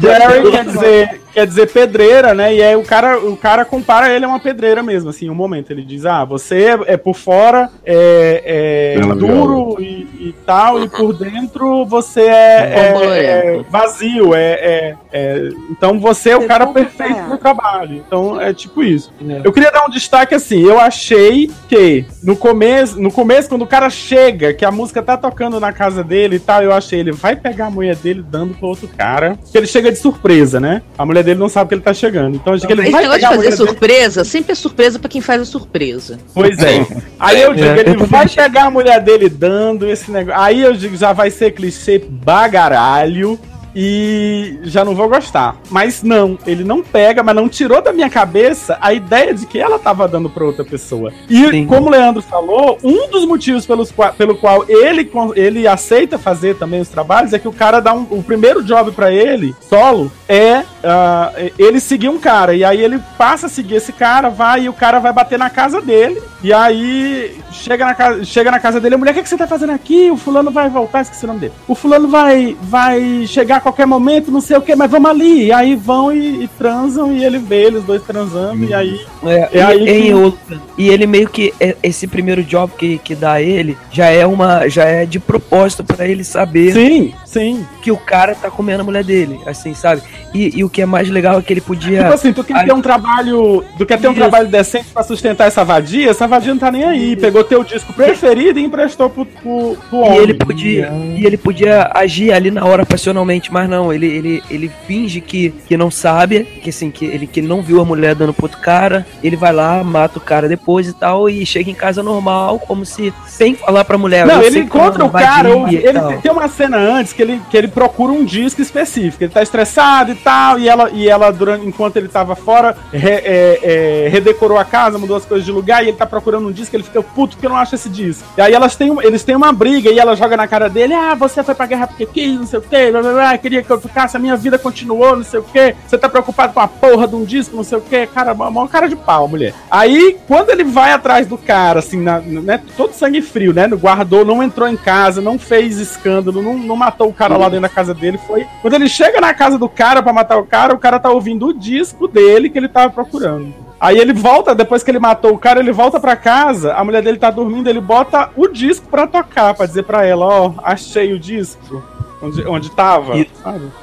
Jerry 0.00 0.50
quer 0.50 0.64
dizer, 0.64 1.20
quer 1.34 1.46
dizer 1.46 1.70
pedreira, 1.70 2.32
né? 2.32 2.54
E 2.54 2.62
aí 2.62 2.76
o 2.76 2.82
cara, 2.82 3.18
o 3.18 3.36
cara 3.36 3.64
compara 3.64 4.08
ele 4.14 4.24
a 4.24 4.28
uma 4.28 4.40
pedreira 4.40 4.82
mesmo, 4.82 5.10
assim, 5.10 5.28
um 5.28 5.34
momento. 5.34 5.70
Ele 5.70 5.82
diz, 5.82 6.06
ah, 6.06 6.24
você 6.24 6.62
é, 6.86 6.94
é 6.94 6.96
por 6.96 7.14
fora 7.14 7.68
é, 7.84 8.94
é 8.96 9.00
Ela 9.00 9.14
duro 9.16 9.76
e, 9.80 10.06
e 10.28 10.34
tal, 10.46 10.82
e 10.82 10.88
por 10.88 11.12
dentro 11.12 11.84
você 11.84 12.22
é, 12.22 12.24
é- 12.24 12.86
é 12.88 12.92
bolorento. 12.92 13.66
vazio, 13.70 14.34
é, 14.34 14.52
é- 14.52 14.94
é- 15.12 15.48
Então 15.70 15.98
você 15.98 16.30
é 16.30 16.36
o 16.36 16.46
cara 16.46 16.66
perfeito 16.68 17.22
pro 17.28 17.38
trabalho. 17.38 18.02
Então 18.06 18.40
é 18.40 18.52
tipo 18.54 18.82
isso. 18.82 19.12
Eu 19.42 19.52
queria 19.52 19.70
dar 19.72 19.84
um 19.86 19.90
destaque 19.90 20.34
assim, 20.34 20.62
eu 20.62 20.78
achei 20.78 21.50
que 21.68 22.04
no 22.22 22.36
começo, 22.36 23.00
no 23.00 23.10
começo, 23.10 23.48
quando 23.48 23.62
o 23.62 23.66
cara 23.66 23.90
chega, 23.90 24.54
que 24.54 24.64
a 24.64 24.70
música 24.70 25.02
tá 25.02 25.16
tocando 25.16 25.58
na 25.58 25.72
casa 25.72 26.04
dele 26.04 26.36
e 26.36 26.40
tal, 26.40 26.62
eu 26.62 26.72
achei, 26.72 27.00
ele 27.00 27.12
vai 27.12 27.34
pegar 27.34 27.66
a 27.66 27.70
mulher 27.70 27.96
dele 27.96 28.22
dando 28.22 28.54
pro 28.54 28.68
outro 28.68 28.86
cara. 28.88 29.36
Que 29.50 29.58
ele 29.58 29.66
chega 29.66 29.90
de 29.90 29.98
surpresa, 29.98 30.60
né? 30.60 30.82
A 30.96 31.04
mulher 31.04 31.23
dele 31.24 31.40
não 31.40 31.48
sabe 31.48 31.68
que 31.68 31.74
ele 31.74 31.82
tá 31.82 31.92
chegando. 31.94 32.36
Então 32.36 32.52
eu 32.52 32.56
achei 32.56 32.66
que 32.66 32.72
ele 32.72 32.82
Esse 32.82 32.90
vai 32.92 33.02
negócio 33.02 33.20
de 33.20 33.26
pegar 33.26 33.28
a 33.28 33.36
fazer 33.36 33.48
mulher 33.48 33.56
dele. 33.56 33.68
surpresa, 33.70 34.24
sempre 34.24 34.52
é 34.52 34.54
surpresa 34.54 34.98
pra 34.98 35.08
quem 35.08 35.20
faz 35.20 35.40
a 35.42 35.44
surpresa. 35.44 36.18
Pois 36.32 36.58
é. 36.58 36.86
Aí 37.18 37.42
eu 37.42 37.54
digo, 37.54 37.66
É, 37.66 37.70
eu 37.70 37.74
ele 37.76 37.84
também 37.92 38.06
vai 38.06 38.28
pegar 38.28 38.64
a 38.64 38.70
mulher 38.70 39.00
dele 39.00 39.28
dando 39.28 39.88
esse 39.88 40.10
negócio. 40.10 40.40
Aí 40.40 40.60
eu 40.60 40.72
digo, 40.74 40.96
já 40.96 41.12
vai 41.12 41.30
ser 41.30 41.50
clichê 41.52 41.98
bagaralho. 41.98 43.38
E 43.74 44.58
já 44.62 44.84
não 44.84 44.94
vou 44.94 45.08
gostar. 45.08 45.56
Mas 45.70 46.02
não, 46.02 46.38
ele 46.46 46.64
não 46.64 46.82
pega, 46.82 47.22
mas 47.22 47.34
não 47.34 47.48
tirou 47.48 47.82
da 47.82 47.92
minha 47.92 48.08
cabeça 48.08 48.78
a 48.80 48.92
ideia 48.92 49.34
de 49.34 49.46
que 49.46 49.58
ela 49.58 49.78
tava 49.78 50.06
dando 50.06 50.30
pra 50.30 50.44
outra 50.44 50.64
pessoa. 50.64 51.12
E 51.28 51.50
Sim. 51.50 51.66
como 51.66 51.88
o 51.88 51.90
Leandro 51.90 52.22
falou, 52.22 52.78
um 52.82 53.08
dos 53.08 53.24
motivos 53.24 53.66
pelos 53.66 53.92
pelo 54.16 54.36
qual 54.36 54.64
ele, 54.68 55.10
ele 55.34 55.66
aceita 55.66 56.18
fazer 56.18 56.56
também 56.56 56.80
os 56.80 56.88
trabalhos 56.88 57.32
é 57.32 57.38
que 57.38 57.48
o 57.48 57.52
cara 57.52 57.80
dá 57.80 57.92
um. 57.92 58.06
O 58.10 58.22
primeiro 58.22 58.62
job 58.62 58.92
pra 58.92 59.10
ele, 59.10 59.54
solo, 59.68 60.10
é 60.28 60.62
ah, 60.82 61.32
ele 61.58 61.80
seguir 61.80 62.08
um 62.08 62.18
cara. 62.18 62.54
E 62.54 62.64
aí 62.64 62.82
ele 62.82 63.00
passa 63.16 63.46
a 63.46 63.48
seguir 63.48 63.76
esse 63.76 63.92
cara, 63.92 64.28
vai 64.28 64.64
e 64.64 64.68
o 64.68 64.72
cara 64.72 64.98
vai 64.98 65.12
bater 65.12 65.38
na 65.38 65.50
casa 65.50 65.80
dele. 65.80 66.22
E 66.42 66.52
aí 66.52 67.40
chega 67.50 67.86
na 67.86 67.94
casa, 67.94 68.24
chega 68.24 68.50
na 68.50 68.60
casa 68.60 68.80
dele, 68.80 68.94
a 68.94 68.98
mulher, 68.98 69.12
o 69.12 69.14
que, 69.14 69.22
que 69.22 69.28
você 69.28 69.36
tá 69.36 69.46
fazendo 69.46 69.70
aqui? 69.70 70.10
O 70.10 70.16
fulano 70.16 70.50
vai 70.50 70.68
voltar, 70.68 71.00
esqueci 71.00 71.24
o 71.24 71.28
nome 71.28 71.40
dele. 71.40 71.54
O 71.66 71.74
fulano 71.74 72.08
vai, 72.08 72.56
vai 72.60 73.26
chegar 73.26 73.60
qualquer 73.64 73.86
momento, 73.86 74.30
não 74.30 74.40
sei 74.40 74.56
o 74.56 74.62
que, 74.62 74.76
mas 74.76 74.90
vamos 74.90 75.10
ali. 75.10 75.46
E 75.46 75.52
aí 75.52 75.74
vão 75.74 76.12
e, 76.12 76.44
e 76.44 76.48
transam 76.56 77.12
e 77.12 77.24
ele 77.24 77.38
vê 77.38 77.64
eles 77.64 77.82
dois 77.82 78.02
transando. 78.02 78.64
E 78.64 78.72
aí. 78.72 79.00
É, 79.24 79.48
É 79.52 79.62
aí 79.62 79.82
e, 79.82 79.84
que- 79.86 79.90
em 80.08 80.14
outra. 80.14 80.62
E 80.78 80.88
ele 80.88 81.06
meio 81.06 81.28
que 81.28 81.52
é- 81.58 81.76
esse 81.82 82.06
primeiro 82.06 82.42
job 82.44 82.72
que, 82.78 82.98
que 82.98 83.14
dá 83.14 83.32
a 83.32 83.42
ele 83.42 83.76
já 83.90 84.06
é 84.06 84.24
uma 84.26 84.68
já 84.68 84.84
é 84.84 85.04
de 85.06 85.18
propósito 85.18 85.82
pra 85.82 86.06
ele 86.06 86.22
saber 86.24 86.72
Sim, 86.72 87.12
sim. 87.24 87.66
que 87.82 87.90
o 87.90 87.96
cara 87.96 88.34
tá 88.34 88.50
comendo 88.50 88.82
a 88.82 88.84
mulher 88.84 89.02
dele, 89.04 89.40
assim, 89.46 89.72
sabe? 89.74 90.02
E, 90.34 90.58
e 90.58 90.64
o 90.64 90.68
que 90.68 90.82
é 90.82 90.86
mais 90.86 91.08
legal 91.08 91.38
é 91.38 91.42
que 91.42 91.52
ele 91.52 91.60
podia 91.60 92.02
Tipo 92.02 92.12
assim, 92.14 92.32
tu 92.32 92.42
quer 92.44 92.64
ter 92.64 92.72
um 92.72 92.80
trabalho. 92.82 93.64
Tu 93.78 93.86
quer 93.86 93.98
ter 94.00 94.08
um 94.08 94.12
Isso. 94.12 94.20
trabalho 94.20 94.48
decente 94.48 94.86
pra 94.92 95.02
sustentar 95.02 95.46
essa 95.46 95.64
vadia? 95.64 96.10
Essa 96.10 96.26
vadia 96.26 96.52
não 96.52 96.58
tá 96.58 96.70
nem 96.70 96.84
aí. 96.84 97.16
Pegou 97.16 97.42
teu 97.44 97.62
disco 97.64 97.92
preferido 97.92 98.58
e 98.58 98.64
emprestou 98.64 99.08
pro, 99.08 99.24
pro, 99.24 99.76
pro 99.88 99.98
E 99.98 100.02
homem. 100.02 100.18
ele 100.18 100.34
podia, 100.34 100.92
e 101.16 101.24
ele 101.24 101.36
podia 101.36 101.90
agir 101.94 102.32
ali 102.32 102.50
na 102.50 102.64
hora 102.64 102.84
passionalmente, 102.84 103.52
mas 103.54 103.68
não, 103.70 103.92
ele, 103.92 104.06
ele, 104.06 104.42
ele 104.50 104.70
finge 104.86 105.20
que, 105.20 105.50
que 105.68 105.76
não 105.76 105.90
sabe, 105.90 106.42
que 106.44 106.70
assim, 106.70 106.90
que 106.90 107.04
ele, 107.04 107.26
que 107.26 107.38
ele 107.40 107.46
não 107.46 107.62
viu 107.62 107.80
a 107.80 107.84
mulher 107.84 108.14
dando 108.16 108.34
pro 108.34 108.46
outro 108.46 108.58
cara, 108.60 109.06
ele 109.22 109.36
vai 109.36 109.52
lá, 109.52 109.82
mata 109.84 110.18
o 110.18 110.20
cara 110.20 110.48
depois 110.48 110.88
e 110.88 110.92
tal, 110.92 111.30
e 111.30 111.46
chega 111.46 111.70
em 111.70 111.74
casa 111.74 112.02
normal, 112.02 112.58
como 112.58 112.84
se, 112.84 113.14
sem 113.28 113.54
falar 113.54 113.84
pra 113.84 113.96
mulher. 113.96 114.26
Não, 114.26 114.40
"Eu 114.40 114.42
ele 114.48 114.60
que 114.60 114.66
encontra 114.66 115.04
o 115.04 115.10
cara, 115.10 115.56
ou- 115.56 115.68
ele 115.68 115.92
tal." 115.92 116.18
tem 116.20 116.32
uma 116.32 116.48
cena 116.48 116.76
antes 116.78 117.12
que 117.12 117.22
ele, 117.22 117.40
que 117.48 117.56
ele 117.56 117.68
procura 117.68 118.12
um 118.12 118.24
disco 118.24 118.60
específico. 118.60 119.22
Ele 119.22 119.32
tá 119.32 119.42
estressado 119.42 120.10
e 120.10 120.14
tal, 120.16 120.58
e 120.58 120.68
ela, 120.68 120.90
e 120.92 121.08
ela 121.08 121.30
durante, 121.30 121.64
enquanto 121.66 121.96
ele 121.96 122.08
tava 122.08 122.34
fora, 122.34 122.76
re- 122.92 123.22
é, 123.24 123.60
é, 123.62 124.08
redecorou 124.08 124.58
a 124.58 124.64
casa, 124.64 124.98
mudou 124.98 125.16
as 125.16 125.24
coisas 125.24 125.46
de 125.46 125.52
lugar, 125.52 125.84
e 125.84 125.88
ele 125.88 125.96
tá 125.96 126.06
procurando 126.06 126.48
um 126.48 126.52
disco, 126.52 126.74
ele 126.74 126.82
fica 126.82 127.00
puto 127.02 127.36
porque 127.36 127.48
não 127.48 127.56
acho 127.56 127.74
esse 127.76 127.88
disco. 127.88 128.24
E 128.36 128.40
aí 128.40 128.52
elas 128.52 128.74
têm, 128.74 128.92
eles 129.02 129.22
têm 129.22 129.36
uma 129.36 129.52
briga, 129.52 129.90
e 129.90 129.98
ela 129.98 130.16
joga 130.16 130.36
na 130.36 130.48
cara 130.48 130.68
dele, 130.68 130.92
ah, 130.94 131.14
você 131.14 131.42
foi 131.44 131.54
pra 131.54 131.66
guerra 131.66 131.86
porque 131.86 132.06
quis, 132.06 132.34
não 132.38 132.46
sei 132.46 132.58
o 132.58 132.62
quê, 132.62 132.90
blá, 132.90 133.00
blá, 133.02 133.12
blá, 133.12 133.38
queria 133.44 133.62
que 133.62 133.70
eu 133.70 133.78
ficasse, 133.78 134.16
a 134.16 134.20
minha 134.20 134.36
vida 134.36 134.58
continuou, 134.58 135.16
não 135.16 135.22
sei 135.22 135.38
o 135.38 135.42
quê, 135.42 135.76
você 135.86 135.98
tá 135.98 136.08
preocupado 136.08 136.54
com 136.54 136.60
a 136.60 136.66
porra 136.66 137.06
de 137.06 137.14
um 137.14 137.24
disco, 137.24 137.54
não 137.54 137.62
sei 137.62 137.76
o 137.76 137.82
quê, 137.82 138.06
cara, 138.06 138.32
uma 138.32 138.66
cara 138.66 138.88
de 138.88 138.96
pau, 138.96 139.28
mulher. 139.28 139.52
Aí, 139.70 140.16
quando 140.26 140.48
ele 140.48 140.64
vai 140.64 140.92
atrás 140.92 141.26
do 141.26 141.36
cara, 141.36 141.80
assim, 141.80 142.00
na, 142.00 142.20
né, 142.20 142.58
todo 142.74 142.94
sangue 142.94 143.20
frio, 143.20 143.52
né, 143.52 143.66
no 143.66 143.76
guardou, 143.76 144.24
não 144.24 144.42
entrou 144.42 144.66
em 144.66 144.78
casa, 144.78 145.20
não 145.20 145.38
fez 145.38 145.78
escândalo, 145.78 146.40
não, 146.40 146.56
não 146.56 146.74
matou 146.74 147.10
o 147.10 147.12
cara 147.12 147.36
lá 147.36 147.50
dentro 147.50 147.62
da 147.62 147.68
casa 147.68 147.92
dele, 147.92 148.18
foi... 148.26 148.46
Quando 148.62 148.72
ele 148.72 148.88
chega 148.88 149.20
na 149.20 149.34
casa 149.34 149.58
do 149.58 149.68
cara 149.68 150.02
pra 150.02 150.10
matar 150.10 150.38
o 150.38 150.46
cara, 150.46 150.72
o 150.72 150.78
cara 150.78 150.98
tá 150.98 151.10
ouvindo 151.10 151.48
o 151.48 151.52
disco 151.52 152.08
dele 152.08 152.48
que 152.48 152.56
ele 152.56 152.68
tava 152.68 152.90
procurando. 152.90 153.52
Aí 153.78 153.98
ele 153.98 154.14
volta, 154.14 154.54
depois 154.54 154.82
que 154.82 154.90
ele 154.90 154.98
matou 154.98 155.34
o 155.34 155.38
cara, 155.38 155.60
ele 155.60 155.70
volta 155.70 156.00
pra 156.00 156.16
casa, 156.16 156.72
a 156.72 156.82
mulher 156.82 157.02
dele 157.02 157.18
tá 157.18 157.30
dormindo, 157.30 157.68
ele 157.68 157.82
bota 157.82 158.30
o 158.34 158.48
disco 158.48 158.88
pra 158.88 159.06
tocar, 159.06 159.52
pra 159.52 159.66
dizer 159.66 159.82
pra 159.82 160.06
ela, 160.06 160.24
ó, 160.24 160.54
achei 160.62 161.12
o 161.12 161.18
disco, 161.18 161.82
onde, 162.24 162.46
onde 162.46 162.70
tava, 162.70 163.16
E-? 163.16 163.28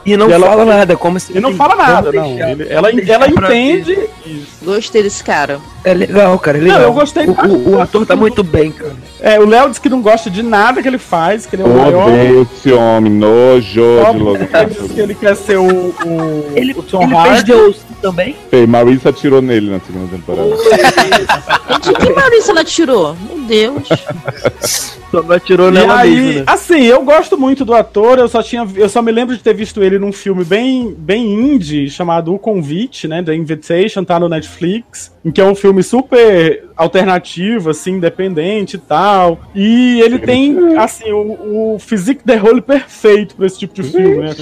E 0.06 0.18
não 0.18 0.30
E 0.30 0.34
ela- 0.34 0.48
fala 0.48 0.66
nada, 0.66 0.98
como 0.98 1.20
se. 1.20 1.32
Ele 1.32 1.40
não 1.42 1.54
fala 1.56 1.76
nada, 1.76 2.12
não. 2.12 2.26
Ele- 2.26 2.68
ela 2.70 2.90
ela 2.92 3.28
entende 3.28 4.10
isso. 4.26 4.64
Gostei 4.64 5.04
desse 5.04 5.24
cara. 5.24 5.60
É 5.84 5.94
legal, 5.96 6.38
cara, 6.38 6.58
é 6.58 6.62
Não, 6.62 6.68
legal. 6.68 6.82
eu 6.84 6.94
gostei 6.94 7.26
O, 7.26 7.32
o- 7.32 7.70
o 7.76 7.82
ator 7.82 8.06
tá 8.06 8.16
muito 8.16 8.44
bem, 8.44 8.72
cara. 8.72 8.94
É, 9.20 9.40
o 9.40 9.46
Léo 9.48 9.68
disse 9.70 9.82
que 9.82 9.90
não 9.90 10.02
gosta 10.02 10.30
de 10.30 10.44
nada 10.44 10.82
que 10.82 10.88
ele 10.88 10.98
faz, 10.98 11.46
que 11.46 11.56
ele 11.56 11.64
é 11.64 11.66
o 11.66 11.70
maior. 11.70 12.08
Odeio 12.10 12.42
esse 12.54 12.72
homem, 12.72 13.12
nojo 13.12 13.82
de 14.14 14.18
Logan. 14.20 14.48
Ele 14.54 14.66
disse 14.70 14.90
que 14.94 15.00
ele 15.00 15.16
quer 15.16 15.36
ser 15.36 15.58
o, 15.58 15.66
o, 15.66 16.52
Ele, 16.56 16.74
o 16.74 16.84
Tom 16.84 17.02
ele 17.04 17.12
fez 17.16 17.28
Hardy. 17.28 17.52
Deus 17.52 17.78
também? 18.02 18.36
Fei, 18.50 18.68
Marissa 18.68 19.10
atirou 19.10 19.42
nele 19.42 19.70
na 19.72 19.80
segunda 19.80 20.08
temporada. 20.08 20.50
Gente, 21.84 21.94
que 22.00 22.14
Maurício 22.14 22.52
ela 22.52 22.64
tirou? 22.64 23.16
Meu 23.28 23.40
Deus. 23.48 23.88
Só 25.12 25.22
não 25.22 25.36
atirou 25.36 25.70
E 25.70 25.74
nela 25.74 25.98
aí, 26.00 26.16
mesmo, 26.16 26.40
né? 26.40 26.44
assim, 26.48 26.84
eu 26.84 27.04
gosto 27.04 27.38
muito 27.38 27.64
do 27.66 27.74
ator, 27.74 28.18
eu 28.18 28.28
só 28.28 28.42
tinha, 28.42 28.66
eu 28.76 28.88
só 28.90 29.02
me 29.02 29.12
lembro 29.12 29.36
de 29.36 29.44
ter 29.44 29.54
visto 29.54 29.84
ele 29.84 30.00
num 30.00 30.12
filme 30.12 30.44
bem, 30.44 30.96
bem 30.98 31.26
indie 31.34 31.90
chamado 31.90 32.34
O 32.34 32.40
Convite, 32.40 33.08
né, 33.08 33.22
The 33.22 33.36
Invitation, 33.36 34.04
tá 34.04 34.20
no 34.20 34.30
Netflix, 34.30 35.12
em 35.24 35.32
que 35.32 35.42
é 35.42 35.46
um 35.46 35.54
filme 35.56 35.71
super 35.84 36.71
alternativo, 36.82 37.70
assim, 37.70 37.92
independente 37.92 38.76
e 38.76 38.80
tal. 38.80 39.40
E 39.54 40.02
ele 40.02 40.18
tem, 40.20 40.78
assim, 40.78 41.12
o, 41.12 41.76
o 41.76 41.80
physique 41.80 42.22
de 42.26 42.36
role 42.36 42.62
perfeito 42.62 43.36
pra 43.36 43.46
esse 43.46 43.60
tipo 43.60 43.76
de 43.76 43.84
filme, 43.84 44.18
né? 44.18 44.34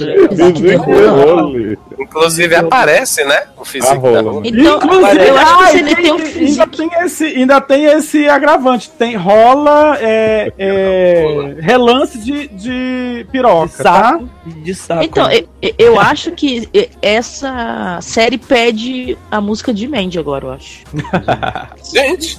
Role. 0.76 1.78
Inclusive 1.98 2.54
aparece, 2.54 3.24
né? 3.24 3.42
O 3.56 3.62
A 3.62 3.64
físico 3.64 3.94
da 3.94 4.00
rola. 4.00 4.22
rola. 4.22 4.42
Então, 4.46 4.76
Inclusive, 4.76 5.28
eu 5.28 5.36
acho 5.36 5.62
ah, 5.62 5.68
que 5.70 5.76
ele 5.78 5.96
tem 5.96 6.12
um 6.12 6.16
ainda 6.16 6.26
físico. 6.26 6.76
tem 6.76 6.90
esse, 7.04 7.24
ainda 7.24 7.60
tem 7.60 7.84
esse 7.84 8.28
agravante. 8.28 8.90
Tem 8.90 9.16
rola 9.16 9.98
é, 10.00 10.52
é, 10.58 11.56
relance 11.60 12.18
de, 12.18 12.48
de 12.48 13.26
piroca, 13.30 13.82
tá? 13.82 14.12
Saco. 14.12 14.28
De 14.46 14.74
saco. 14.74 15.04
Então, 15.04 15.30
eu, 15.30 15.46
eu 15.78 16.00
acho 16.00 16.32
que 16.32 16.68
essa 17.02 17.98
série 18.00 18.38
pede 18.38 19.16
a 19.30 19.40
música 19.40 19.72
de 19.72 19.86
Mandy 19.86 20.18
agora, 20.18 20.46
eu 20.46 20.52
acho. 20.52 20.84
Gente, 21.92 22.29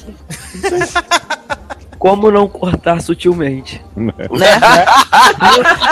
Como 2.02 2.32
não 2.32 2.48
cortar 2.48 3.00
sutilmente? 3.00 3.80
Né? 3.96 4.12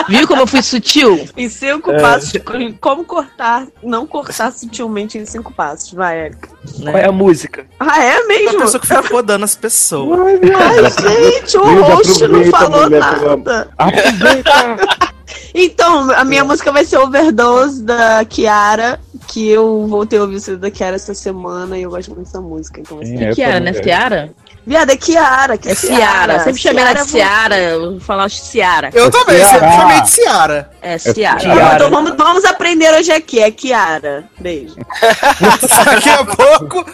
Viu 0.08 0.26
como 0.26 0.42
eu 0.42 0.46
fui 0.46 0.60
sutil? 0.60 1.28
Em 1.36 1.48
cinco 1.48 1.92
passos. 2.00 2.32
Como 2.80 3.04
cortar, 3.04 3.68
não 3.80 4.04
cortar 4.08 4.52
sutilmente 4.52 5.16
em 5.18 5.24
cinco 5.24 5.52
passos, 5.54 5.92
vai, 5.92 6.18
Érica. 6.18 6.48
Qual 6.82 6.96
é 6.96 7.04
a 7.06 7.12
música? 7.12 7.64
Ah, 7.78 8.02
é 8.02 8.26
mesmo? 8.26 8.58
pessoa 8.58 8.80
que 8.80 8.88
fica 8.88 9.04
podando 9.04 9.44
as 9.44 9.54
pessoas. 9.54 10.18
Ai, 10.20 11.30
gente, 11.30 11.56
o 11.56 11.82
host 11.82 12.26
não 12.26 12.44
falou 12.46 12.90
nada. 12.90 13.68
Aproveita! 13.78 15.10
Então, 15.54 16.10
a 16.12 16.24
minha 16.24 16.44
música 16.44 16.72
vai 16.72 16.84
ser 16.84 16.98
Overdose 16.98 17.82
da 17.82 18.24
Kiara, 18.24 19.00
que 19.30 19.48
eu 19.48 19.86
voltei 19.86 20.18
a 20.18 20.22
ouvir 20.22 20.36
o 20.36 20.40
CD 20.40 20.56
da 20.56 20.70
Kiara 20.72 20.96
essa 20.96 21.14
semana 21.14 21.78
e 21.78 21.82
eu 21.82 21.90
gosto 21.90 22.08
muito 22.08 22.26
dessa 22.26 22.40
música. 22.40 22.80
Então 22.80 22.98
ser. 22.98 23.34
Quem 23.34 23.44
é 23.44 23.48
era, 23.48 23.60
né? 23.60 23.70
mulher? 23.70 23.84
Ciara? 23.84 24.34
Viada, 24.66 24.92
é 24.92 24.96
Kiara. 24.96 25.56
Que 25.56 25.68
É 25.68 25.74
Ciara. 25.74 26.40
Sempre 26.40 26.60
chamei 26.60 26.82
ela 26.82 26.94
de 26.94 27.08
Ciara. 27.08 27.56
Eu 27.56 27.90
vou 27.92 28.00
falar 28.00 28.28
Ciara. 28.28 28.90
Eu 28.92 29.08
também, 29.08 29.42
sempre 29.44 29.70
chamei 29.70 30.00
de 30.00 30.10
Ciara. 30.10 30.70
É 30.82 30.98
Ciara. 30.98 31.40
Ciara. 31.40 31.74
Então 31.76 31.90
vamos, 31.90 32.16
vamos 32.16 32.44
aprender 32.44 32.92
hoje 32.92 33.12
aqui. 33.12 33.38
É 33.38 33.52
Kiara. 33.52 34.24
Beijo. 34.40 34.74
Daqui 35.84 36.10
a 36.10 36.24
pouco. 36.24 36.84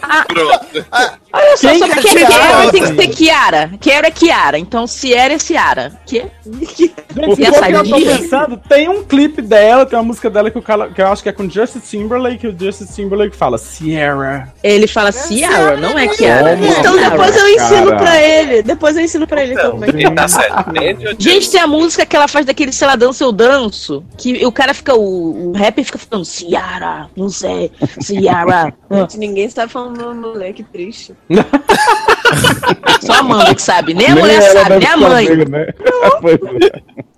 Olha 1.33 1.57
só, 1.57 1.69
Quem 1.69 1.79
só 1.79 1.87
que 1.87 2.19
é? 2.19 2.25
Kiara 2.25 2.71
tem 2.71 2.83
que 2.83 2.93
ter 2.93 3.07
Kiara. 3.07 3.71
Kiara 3.79 4.07
é 4.07 4.11
Kiara. 4.11 4.59
Então 4.59 4.85
Ciara 4.85 5.33
é 5.33 5.39
Ciara. 5.39 5.99
Que? 6.05 6.23
Gente, 7.25 7.41
E 7.41 7.45
a 7.45 7.69
enquanto 7.69 7.89
eu 7.89 7.99
tô 7.99 8.05
pensando, 8.05 8.57
tem 8.57 8.89
um 8.89 9.03
clipe 9.03 9.41
dela, 9.41 9.85
tem 9.85 9.97
uma 9.97 10.05
música 10.05 10.29
dela 10.29 10.51
que, 10.51 10.57
o 10.57 10.61
cara, 10.61 10.89
que 10.89 11.01
eu 11.01 11.07
acho 11.07 11.23
que 11.23 11.29
é 11.29 11.31
com 11.31 11.49
Justin 11.49 11.79
Timberlake, 11.79 12.37
que 12.37 12.47
o 12.47 12.55
Justin 12.57 12.85
Timberlake 12.85 13.35
fala 13.35 13.57
Sierra. 13.57 14.53
Ele 14.63 14.87
fala 14.87 15.11
Ciara, 15.11 15.77
não 15.77 15.97
é 15.97 16.07
Kiara. 16.07 16.55
Como? 16.55 16.65
Então 16.65 16.93
Ciara. 16.93 17.09
depois 17.09 17.37
eu 17.37 17.49
ensino 17.49 17.85
Cara. 17.87 17.97
pra 17.97 18.21
ele. 18.21 18.63
Depois 18.63 18.97
eu 18.97 19.03
ensino 19.03 19.27
pra 19.27 19.43
ele 19.43 19.53
então, 19.53 19.79
tá 20.15 20.27
Gente, 21.17 21.51
tem 21.51 21.61
a 21.61 21.67
música 21.67 22.05
que 22.05 22.15
ela 22.15 22.27
faz 22.27 22.45
daquele, 22.45 22.71
sei 22.71 22.87
lá, 22.87 22.95
dança 22.95 23.23
eu 23.23 23.31
danço, 23.31 24.03
que 24.17 24.45
o 24.45 24.51
cara 24.51 24.73
fica, 24.73 24.95
o, 24.95 25.49
o 25.49 25.51
rapper 25.53 25.83
fica 25.83 25.97
falando 25.97 26.25
Ciara, 26.25 27.09
não 27.15 27.29
sei, 27.29 27.71
Ciara. 28.01 28.73
Gente, 28.91 29.17
ninguém 29.17 29.45
está 29.45 29.67
falando 29.67 30.13
moleque 30.15 30.63
triste. 30.63 31.13
Só 33.01 33.13
a 33.13 33.17
Amanda 33.19 33.55
que 33.55 33.61
sabe, 33.61 33.93
nem 33.93 34.07
a 34.07 34.13
Nem 34.15 34.23
mulher 34.23 34.41
sabe, 34.41 34.77
nem 34.77 34.87
a 34.87 34.97
mãe. 34.97 35.27
saber, 35.27 35.49
né? 35.49 35.65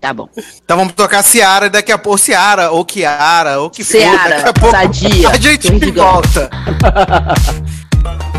É. 0.01 0.07
Tá 0.07 0.13
bom. 0.13 0.29
Então 0.63 0.77
vamos 0.77 0.93
tocar 0.93 1.23
Ciara 1.23 1.65
e 1.65 1.69
daqui 1.69 1.91
a 1.91 1.97
pouco. 1.97 2.17
Ciara, 2.19 2.71
ou 2.71 2.85
Kiara, 2.85 3.59
ou 3.59 3.69
que 3.69 3.83
for. 3.83 3.97
Ciara, 3.97 4.29
Daqui 4.37 4.49
a 4.49 4.53
pouco 4.53 4.75
sadia, 4.75 5.29
a 5.29 5.37
gente 5.37 5.91
volta. 5.91 6.49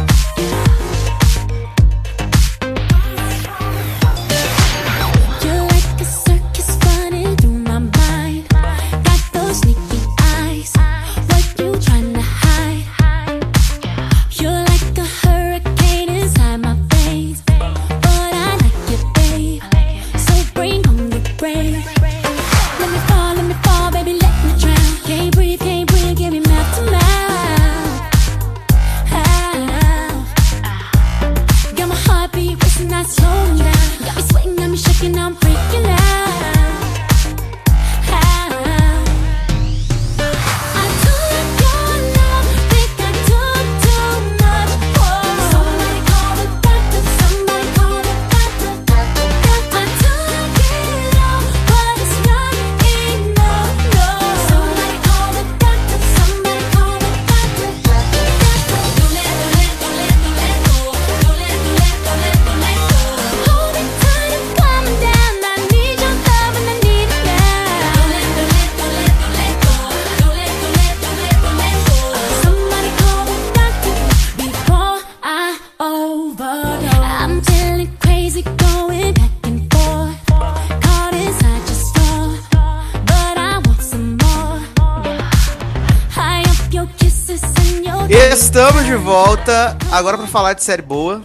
volta 89.51 89.77
agora 89.91 90.17
pra 90.17 90.27
falar 90.27 90.53
de 90.55 90.63
série 90.63 90.83
boa. 90.83 91.23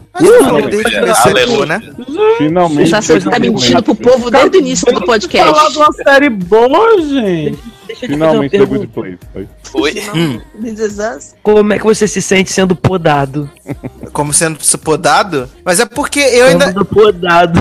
Desde 0.70 0.98
a 0.98 1.16
série 1.16 1.46
boa, 1.46 1.66
né? 1.66 1.82
Finalmente. 2.38 2.94
Essa 2.94 3.14
coisa 3.14 3.30
tá 3.30 3.40
mentindo 3.40 3.84
pro 3.84 3.96
povo 3.96 4.32
desde 4.32 4.58
o 4.58 4.60
início 4.60 4.86
do 4.88 4.94
Falar 4.94 5.06
podcast. 5.06 5.72
de 5.72 5.78
uma 5.78 5.94
série 5.94 6.30
boa, 6.30 7.02
gente. 7.02 7.60
Deixa 7.88 8.06
eu 8.06 8.10
Finalmente 8.10 8.58
Good. 8.58 8.90
Foi. 8.94 9.18
Oi? 9.76 9.94
This 10.62 10.80
is 10.80 10.98
us. 10.98 11.36
Como 11.44 11.72
é 11.72 11.78
que 11.78 11.86
você 11.86 12.08
se 12.08 12.22
sente 12.22 12.52
sendo 12.52 12.76
podado? 12.76 13.50
Como 14.12 14.34
sendo 14.34 14.58
podado. 14.80 15.48
Mas 15.64 15.80
é 15.80 15.86
porque 15.86 16.20
eu 16.20 16.48
ainda. 16.48 16.68
Sendo 16.68 16.84
podado. 16.84 17.60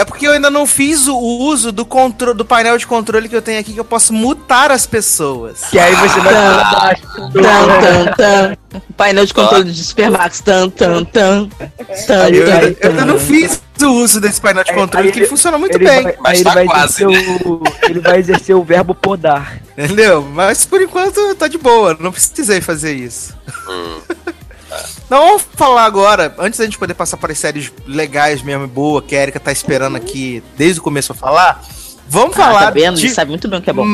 É 0.00 0.04
porque 0.04 0.26
eu 0.26 0.32
ainda 0.32 0.48
não 0.48 0.66
fiz 0.66 1.06
o 1.08 1.16
uso 1.18 1.70
do, 1.70 1.84
contro 1.84 2.32
do 2.32 2.42
painel 2.42 2.78
de 2.78 2.86
controle 2.86 3.28
que 3.28 3.36
eu 3.36 3.42
tenho 3.42 3.60
aqui, 3.60 3.74
que 3.74 3.80
eu 3.80 3.84
posso 3.84 4.14
mutar 4.14 4.70
as 4.70 4.86
pessoas. 4.86 5.64
Que 5.70 5.78
aí 5.78 5.94
você 5.94 6.20
vai 6.20 6.32
baixo. 6.32 7.02
Tan, 7.32 7.80
tan, 7.80 8.12
tan. 8.16 8.56
Painel 8.96 9.26
de 9.26 9.34
controle 9.34 9.70
de 9.70 9.84
Supermax. 9.84 10.40
Tan, 10.40 10.70
tan, 10.70 11.04
tan. 11.04 11.48
Tan, 12.06 12.28
Eu, 12.30 12.46
tan, 12.46 12.60
eu 12.80 12.88
ainda 12.90 13.00
tan. 13.00 13.04
não 13.04 13.18
fiz 13.18 13.60
o 13.82 13.86
uso 13.88 14.20
desse 14.22 14.40
painel 14.40 14.64
de 14.64 14.72
controle, 14.72 15.08
aí 15.08 15.12
que 15.12 15.18
ele- 15.20 15.26
funciona 15.26 15.58
muito 15.58 15.76
ele 15.76 15.84
bem. 15.84 16.02
Vai, 16.02 16.16
Mas 16.20 16.38
aí 16.38 16.44
tá 16.44 16.50
ele, 16.50 16.54
vai 16.54 16.66
quase, 16.66 17.04
exercer 17.04 17.46
o, 17.46 17.62
ele 17.82 18.00
vai 18.00 18.18
exercer 18.18 18.56
o 18.56 18.62
verbo 18.64 18.94
podar. 18.94 19.60
Entendeu? 19.76 20.22
Mas 20.22 20.64
por 20.64 20.80
enquanto 20.80 21.34
tá 21.34 21.46
de 21.46 21.58
boa, 21.58 21.94
não 22.00 22.10
precisei 22.10 22.62
fazer 22.62 22.94
isso. 22.94 23.36
Não, 25.08 25.26
vamos 25.26 25.42
falar 25.54 25.84
agora, 25.84 26.34
antes 26.38 26.58
da 26.58 26.64
gente 26.64 26.78
poder 26.78 26.94
passar 26.94 27.16
para 27.16 27.32
as 27.32 27.38
séries 27.38 27.72
legais 27.86 28.42
mesmo, 28.42 28.66
boa, 28.68 29.02
que 29.02 29.16
a 29.16 29.22
Erika 29.22 29.40
tá 29.40 29.50
esperando 29.50 29.96
aqui 29.96 30.42
desde 30.56 30.80
o 30.80 30.82
começo 30.82 31.12
pra 31.12 31.28
falar. 31.28 31.64
Vamos 32.12 32.36
Ah, 32.36 32.42
falar 32.42 32.60
tá 32.64 32.70
vendo? 32.70 32.96
de 32.98 33.08
sabe 33.10 33.30
muito 33.30 33.46
bem 33.46 33.60
o 33.60 33.62
que 33.62 33.70
é 33.70 33.72
bom. 33.72 33.84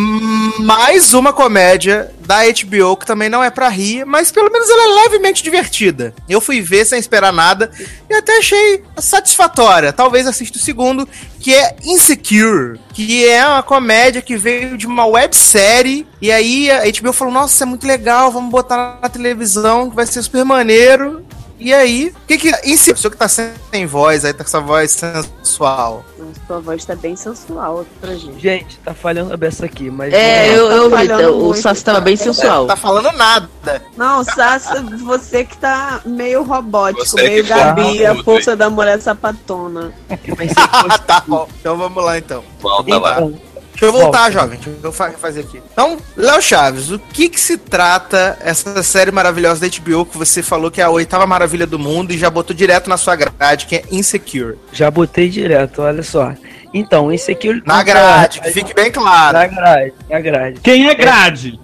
mais 0.60 1.12
uma 1.12 1.34
comédia 1.34 2.10
da 2.24 2.38
HBO, 2.46 2.96
que 2.96 3.04
também 3.04 3.28
não 3.28 3.44
é 3.44 3.50
pra 3.50 3.68
rir, 3.68 4.06
mas 4.06 4.32
pelo 4.32 4.50
menos 4.50 4.68
ela 4.70 4.82
é 4.84 5.02
levemente 5.02 5.42
divertida. 5.42 6.14
Eu 6.26 6.40
fui 6.40 6.62
ver 6.62 6.86
sem 6.86 6.98
esperar 6.98 7.30
nada 7.30 7.70
e 8.08 8.14
até 8.14 8.38
achei 8.38 8.82
satisfatória. 8.96 9.92
Talvez 9.92 10.26
assista 10.26 10.56
o 10.56 10.60
segundo, 10.60 11.06
que 11.40 11.54
é 11.54 11.76
Insecure, 11.84 12.80
que 12.94 13.26
é 13.28 13.46
uma 13.46 13.62
comédia 13.62 14.22
que 14.22 14.36
veio 14.38 14.78
de 14.78 14.86
uma 14.86 15.04
websérie. 15.04 16.06
E 16.20 16.32
aí 16.32 16.70
a 16.70 16.84
HBO 16.90 17.12
falou: 17.12 17.34
Nossa, 17.34 17.52
isso 17.54 17.62
é 17.64 17.66
muito 17.66 17.86
legal, 17.86 18.32
vamos 18.32 18.50
botar 18.50 18.98
na 19.02 19.08
televisão, 19.10 19.90
que 19.90 19.96
vai 19.96 20.06
ser 20.06 20.22
super 20.22 20.42
maneiro. 20.44 21.22
E 21.58 21.72
aí, 21.72 22.12
o 22.14 22.26
que 22.26 22.36
que. 22.36 22.48
Insecure, 22.68 22.94
pessoa 22.94 23.10
que 23.10 23.16
tá 23.16 23.28
sem 23.28 23.86
voz, 23.86 24.24
aí 24.24 24.32
tá 24.32 24.44
com 24.44 24.48
essa 24.48 24.60
voz 24.60 24.90
sensual. 24.90 26.04
Sua 26.46 26.60
voz 26.60 26.84
tá 26.84 26.94
bem 26.94 27.16
sensual 27.16 27.80
aqui 27.80 27.90
pra 28.00 28.14
gente. 28.14 28.38
Gente, 28.40 28.78
tá 28.78 28.92
falhando 28.92 29.32
a 29.32 29.36
beça 29.36 29.64
aqui, 29.64 29.90
mas. 29.90 30.12
É, 30.12 30.50
eu, 30.56 30.70
eu 30.70 30.90
vi, 30.90 30.96
falhando 30.96 31.48
o. 31.48 31.54
Sassi 31.54 31.82
tava 31.82 32.00
bem 32.00 32.14
sensual. 32.16 32.66
Tá 32.66 32.76
falando 32.76 33.10
nada. 33.12 33.48
Não, 33.96 34.22
Sassa, 34.22 34.82
você 35.04 35.44
que 35.44 35.56
tá 35.56 36.00
meio 36.04 36.42
robótico, 36.42 37.06
Você 37.06 37.22
meio 37.22 37.46
tá 37.46 37.56
Gabi, 37.72 38.04
a 38.04 38.14
força 38.22 38.54
da 38.54 38.68
mulher 38.68 39.00
sapatona. 39.00 39.92
Fosse- 40.28 40.98
tá 41.06 41.22
bom. 41.26 41.48
Então 41.58 41.76
vamos 41.76 42.04
lá 42.04 42.18
então. 42.18 42.44
Volta 42.60 42.98
lá. 42.98 43.16
Deixa 43.78 43.84
eu 43.84 43.92
voltar, 43.92 44.18
Volta. 44.18 44.32
jovem. 44.32 44.58
Deixa 44.58 44.70
eu 44.82 44.92
fa- 44.92 45.10
fazer 45.12 45.40
aqui. 45.40 45.60
Então, 45.72 45.98
Léo 46.16 46.40
Chaves, 46.40 46.90
o 46.90 46.98
que 46.98 47.28
que 47.28 47.38
se 47.40 47.58
trata 47.58 48.38
essa 48.40 48.82
série 48.82 49.10
maravilhosa 49.10 49.60
da 49.60 49.66
HBO 49.68 50.06
que 50.06 50.16
você 50.16 50.42
falou 50.42 50.70
que 50.70 50.80
é 50.80 50.84
a 50.84 50.90
oitava 50.90 51.26
maravilha 51.26 51.66
do 51.66 51.78
mundo 51.78 52.10
e 52.12 52.18
já 52.18 52.30
botou 52.30 52.56
direto 52.56 52.88
na 52.88 52.96
sua 52.96 53.14
grade, 53.16 53.66
que 53.66 53.76
é 53.76 53.84
Insecure? 53.90 54.56
já 54.72 54.90
botei 54.90 55.28
direto, 55.28 55.82
olha 55.82 56.02
só. 56.02 56.32
Então, 56.74 57.10
eu- 57.12 57.62
Na 57.64 57.82
grade, 57.82 58.40
que 58.40 58.50
fique 58.50 58.74
bem 58.74 58.90
claro. 58.90 59.38
Na 59.38 59.46
grade, 59.46 59.92
na 60.10 60.20
grade. 60.20 60.60
Quem 60.60 60.88
é 60.88 60.94
grade? 60.94 61.58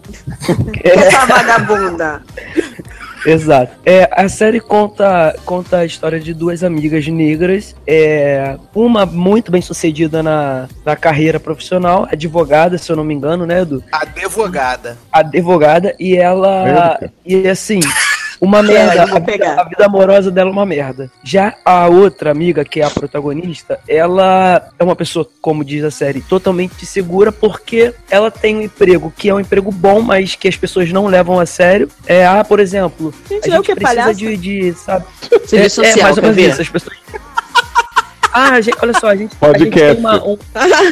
Essa 0.84 1.26
vagabunda. 1.26 2.22
Exato. 3.26 3.72
É, 3.84 4.08
a 4.12 4.28
série 4.28 4.60
conta, 4.60 5.36
conta 5.44 5.78
a 5.78 5.84
história 5.84 6.18
de 6.18 6.34
duas 6.34 6.62
amigas 6.62 7.06
negras. 7.06 7.74
É, 7.86 8.56
uma 8.74 9.06
muito 9.06 9.50
bem 9.50 9.62
sucedida 9.62 10.22
na, 10.22 10.68
na 10.84 10.96
carreira 10.96 11.38
profissional, 11.38 12.06
advogada, 12.10 12.78
se 12.78 12.90
eu 12.90 12.96
não 12.96 13.04
me 13.04 13.14
engano, 13.14 13.46
né, 13.46 13.62
Edu? 13.62 13.82
Advogada. 13.92 14.98
Advogada, 15.12 15.94
e 15.98 16.16
ela. 16.16 16.98
E 17.24 17.48
assim. 17.48 17.80
Uma 18.44 18.60
merda, 18.60 19.04
a 19.04 19.18
vida, 19.20 19.52
a 19.60 19.64
vida 19.68 19.86
amorosa 19.86 20.28
dela 20.28 20.50
é 20.50 20.52
uma 20.52 20.66
merda. 20.66 21.08
Já 21.22 21.54
a 21.64 21.86
outra 21.86 22.32
amiga, 22.32 22.64
que 22.64 22.80
é 22.80 22.84
a 22.84 22.90
protagonista, 22.90 23.78
ela 23.86 24.68
é 24.76 24.82
uma 24.82 24.96
pessoa, 24.96 25.24
como 25.40 25.64
diz 25.64 25.84
a 25.84 25.92
série, 25.92 26.20
totalmente 26.20 26.84
segura, 26.84 27.30
porque 27.30 27.94
ela 28.10 28.32
tem 28.32 28.56
um 28.56 28.62
emprego 28.62 29.12
que 29.16 29.28
é 29.28 29.34
um 29.34 29.38
emprego 29.38 29.70
bom, 29.70 30.00
mas 30.00 30.34
que 30.34 30.48
as 30.48 30.56
pessoas 30.56 30.90
não 30.90 31.06
levam 31.06 31.38
a 31.38 31.46
sério. 31.46 31.88
É, 32.04 32.26
ah, 32.26 32.42
por 32.42 32.58
exemplo, 32.58 33.14
Gente, 33.30 33.44
a 33.48 33.52
eu 33.52 33.56
gente 33.58 33.66
que 33.66 33.72
é 33.72 33.74
precisa 33.76 34.00
palhaço. 34.00 34.18
de, 34.18 34.36
de, 34.36 34.72
sabe? 34.74 35.04
Serviço 35.46 35.80
é, 35.80 35.86
é, 35.86 35.90
social, 35.92 36.02
mais 36.02 36.16
ou 36.16 36.22
menos 36.24 36.38
isso, 36.38 36.62
as 36.62 36.68
pessoas. 36.68 36.96
Ah, 38.34 38.58
gente, 38.62 38.78
olha 38.80 38.94
só, 38.98 39.08
a 39.08 39.14
gente, 39.14 39.36
a 39.38 39.58
gente 39.58 39.70
tem 39.70 39.92
uma- 39.98 40.24
um, 40.26 40.38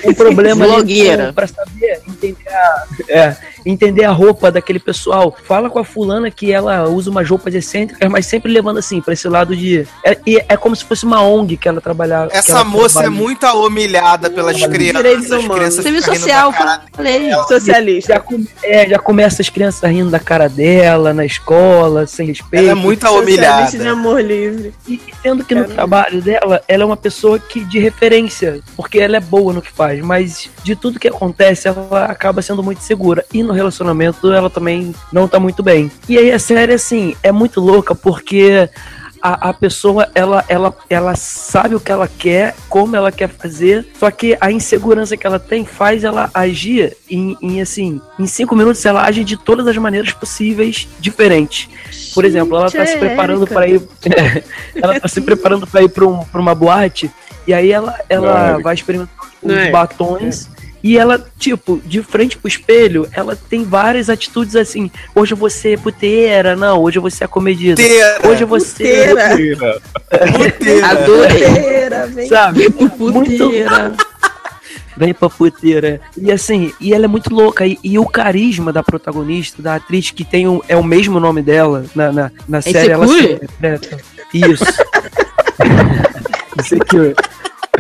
um 0.05 0.13
problema 0.13 0.67
com- 0.77 1.33
pra 1.33 1.47
saber 1.47 2.03
entender 2.07 2.47
a, 2.47 2.85
é, 3.09 3.37
entender 3.65 4.05
a 4.05 4.11
roupa 4.13 4.51
daquele 4.51 4.79
pessoal. 4.79 5.35
Fala 5.45 5.69
com 5.71 5.79
a 5.79 5.85
fulana 5.85 6.31
que 6.31 6.53
ela 6.53 6.89
usa 6.89 7.11
umas 7.11 7.29
roupas 7.29 7.55
excêntricas, 7.55 8.09
mas 8.11 8.27
sempre 8.27 8.53
levando 8.53 8.79
assim, 8.79 9.01
pra 9.01 9.13
esse 9.13 9.29
lado 9.29 9.57
de. 9.57 9.87
É, 10.05 10.19
e 10.27 10.37
é 10.49 10.57
como 10.57 10.75
se 10.75 10.85
fosse 10.85 11.05
uma 11.05 11.23
ONG 11.23 11.57
que 11.57 11.69
ela 11.69 11.81
trabalhava. 11.81 12.31
Essa 12.33 12.53
ela 12.53 12.65
moça 12.65 13.01
é 13.01 13.03
trabalha. 13.03 13.23
muito 13.23 13.47
humilhada 13.47 14.31
pelas 14.31 14.57
crianças. 14.67 15.03
Direitos 15.03 15.31
humanos. 15.31 15.75
Serviço 15.75 16.15
social, 16.15 16.53
falei. 16.93 17.33
Socialista. 17.49 18.15
Já, 18.15 18.25
é, 18.63 18.89
já 18.89 18.99
começa 18.99 19.43
as 19.43 19.49
crianças 19.49 19.89
rindo 19.91 20.11
da 20.11 20.19
cara 20.19 20.49
dela, 20.49 21.13
na 21.13 21.25
escola, 21.25 22.07
sem 22.07 22.27
respeito. 22.27 22.63
Ela 22.63 22.73
é 22.73 22.75
muito 22.75 23.07
Socialista 23.07 23.71
de 23.71 23.77
humilhada. 23.77 23.91
amor 23.91 24.23
livre. 24.23 24.75
E, 24.89 25.01
sendo 25.23 25.45
que 25.45 25.55
no 25.55 25.65
trabalho 25.65 26.21
dela, 26.23 26.63
ela 26.67 26.83
é 26.83 26.87
uma 26.87 26.97
pessoa 26.97 27.39
que 27.39 27.65
de 27.65 27.79
referência, 27.79 28.61
porque 28.77 28.99
ela 28.99 29.17
é 29.17 29.21
boa 29.21 29.53
no 29.53 29.63
que 29.63 29.71
faz, 29.71 30.01
mas 30.01 30.51
de 30.63 30.75
tudo 30.77 30.99
que 30.99 31.09
acontece, 31.09 31.69
ela 31.69 32.07
acaba 32.07 32.43
sendo 32.43 32.63
muito 32.63 32.81
segura. 32.83 33.25
E 33.33 33.43
no 33.51 33.57
relacionamento, 33.57 34.33
ela 34.33 34.49
também 34.49 34.95
não 35.13 35.27
tá 35.27 35.41
muito 35.41 35.63
bem. 35.63 35.91
E 36.09 36.17
aí 36.17 36.31
a 36.31 36.39
série, 36.39 36.73
assim, 36.73 37.17
é 37.23 37.33
muito 37.33 37.61
louca, 37.61 37.95
porque 37.95 38.69
a, 39.21 39.51
a 39.51 39.53
pessoa, 39.53 40.09
ela, 40.15 40.45
ela, 40.49 40.75
ela 40.89 41.15
sabe 41.17 41.75
o 41.75 41.81
que 41.81 41.91
ela 41.91 42.09
quer, 42.09 42.55
como 42.69 42.97
ela 42.97 43.11
quer 43.11 43.29
fazer, 43.29 43.87
só 43.99 44.11
que 44.11 44.37
a 44.41 44.51
insegurança 44.51 45.17
que 45.17 45.27
ela 45.27 45.39
tem 45.39 45.65
faz 45.67 46.05
ela 46.05 46.31
agir 46.33 46.97
em, 47.11 47.37
em, 47.43 47.61
assim, 47.61 48.01
em 48.19 48.27
cinco 48.27 48.55
minutos 48.55 48.85
ela 48.87 49.05
age 49.05 49.25
de 49.25 49.37
todas 49.37 49.67
as 49.67 49.77
maneiras 49.77 50.13
possíveis 50.13 50.89
diferentes. 50.99 51.69
Por 52.15 52.25
exemplo, 52.25 52.57
ela 52.57 52.71
tá 52.71 52.87
se 52.87 52.97
preparando 52.97 53.47
para 53.47 53.69
ir. 53.69 53.83
ela 54.75 54.99
tá 54.99 55.09
se 55.09 55.21
preparando 55.21 55.67
para 55.67 55.83
ir 55.83 55.89
para 55.89 56.07
um, 56.07 56.25
pra 56.25 56.41
uma 56.41 56.55
boate. 56.55 57.11
E 57.47 57.55
aí 57.55 57.73
ela, 57.73 57.99
ela 58.09 58.53
Não, 58.53 58.63
vai 58.63 58.75
experimentar 58.75 59.15
Não 59.43 59.55
uns 59.55 59.61
é. 59.61 59.71
E 60.83 60.97
ela, 60.97 61.25
tipo, 61.39 61.81
de 61.85 62.03
frente 62.03 62.37
pro 62.37 62.49
espelho, 62.49 63.09
ela 63.13 63.37
tem 63.37 63.65
várias 63.65 64.09
atitudes 64.09 64.57
assim. 64.57 64.91
Hoje 65.15 65.35
vou 65.35 65.51
ser 65.51 65.79
puteira, 65.79 66.57
não, 66.57 66.81
hoje 66.83 66.99
eu 66.99 67.03
vou 67.03 67.11
ser 67.11 67.25
acomedida. 67.25 67.81
Puteira. 67.81 68.21
Hoje 68.29 68.45
vou 68.45 68.61
ser. 68.61 69.09
Puteira. 69.11 69.81
Puteira. 70.11 70.87
Adorei. 70.87 71.45
Puteira, 71.45 72.07
vem. 72.07 72.29
Sabe? 72.29 72.69
Muito. 72.69 73.13
Puteira. 73.13 73.93
Vem 74.97 75.15
pra 75.15 75.31
puteira. 75.31 75.99
E 76.15 76.31
assim, 76.31 76.75
e 76.79 76.93
ela 76.93 77.07
é 77.07 77.09
muito 77.09 77.35
louca. 77.35 77.67
E, 77.67 77.79
e 77.83 77.99
o 77.99 78.05
carisma 78.05 78.71
da 78.71 78.83
protagonista, 78.83 79.63
da 79.63 79.77
atriz 79.77 80.11
que 80.11 80.25
tem 80.25 80.47
um, 80.47 80.61
é 80.69 80.77
o 80.77 80.85
mesmo 80.85 81.19
nome 81.19 81.41
dela 81.41 81.87
na, 81.95 82.13
na, 82.13 82.31
na 82.47 82.61
série, 82.61 82.91
ela 82.91 83.07
se 83.09 83.33
interpreta. 83.33 83.99
Isso. 84.35 84.65
Insecure. 86.61 87.15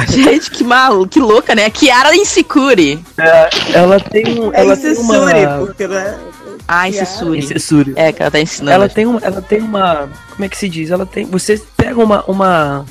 Gente, 0.08 0.50
que 0.50 0.64
maluco, 0.64 1.08
que 1.08 1.20
louca, 1.20 1.54
né? 1.54 1.68
Kiara 1.70 2.14
Insecure. 2.14 3.02
É, 3.18 3.50
ela 3.74 4.00
tem 4.00 4.40
um. 4.40 4.52
É 4.52 4.60
Ela 4.60 4.76
tem 4.76 4.96
uma. 4.96 5.66
porque 5.66 5.86
né? 5.86 6.18
Ah. 6.66 6.88
Insecure. 6.88 7.38
Insecure. 7.38 7.92
É, 7.96 8.12
que 8.12 8.22
ela 8.22 8.30
tá 8.30 8.40
ensinando. 8.40 8.74
Ela 8.74 8.88
tem, 8.88 9.06
uma, 9.06 9.20
ela 9.20 9.42
tem 9.42 9.60
uma. 9.60 10.08
Como 10.30 10.44
é 10.44 10.48
que 10.48 10.56
se 10.56 10.68
diz? 10.68 10.90
Ela 10.90 11.06
tem. 11.06 11.24
Você 11.26 11.60
pega 11.76 12.00
uma. 12.00 12.24
uma 12.26 12.84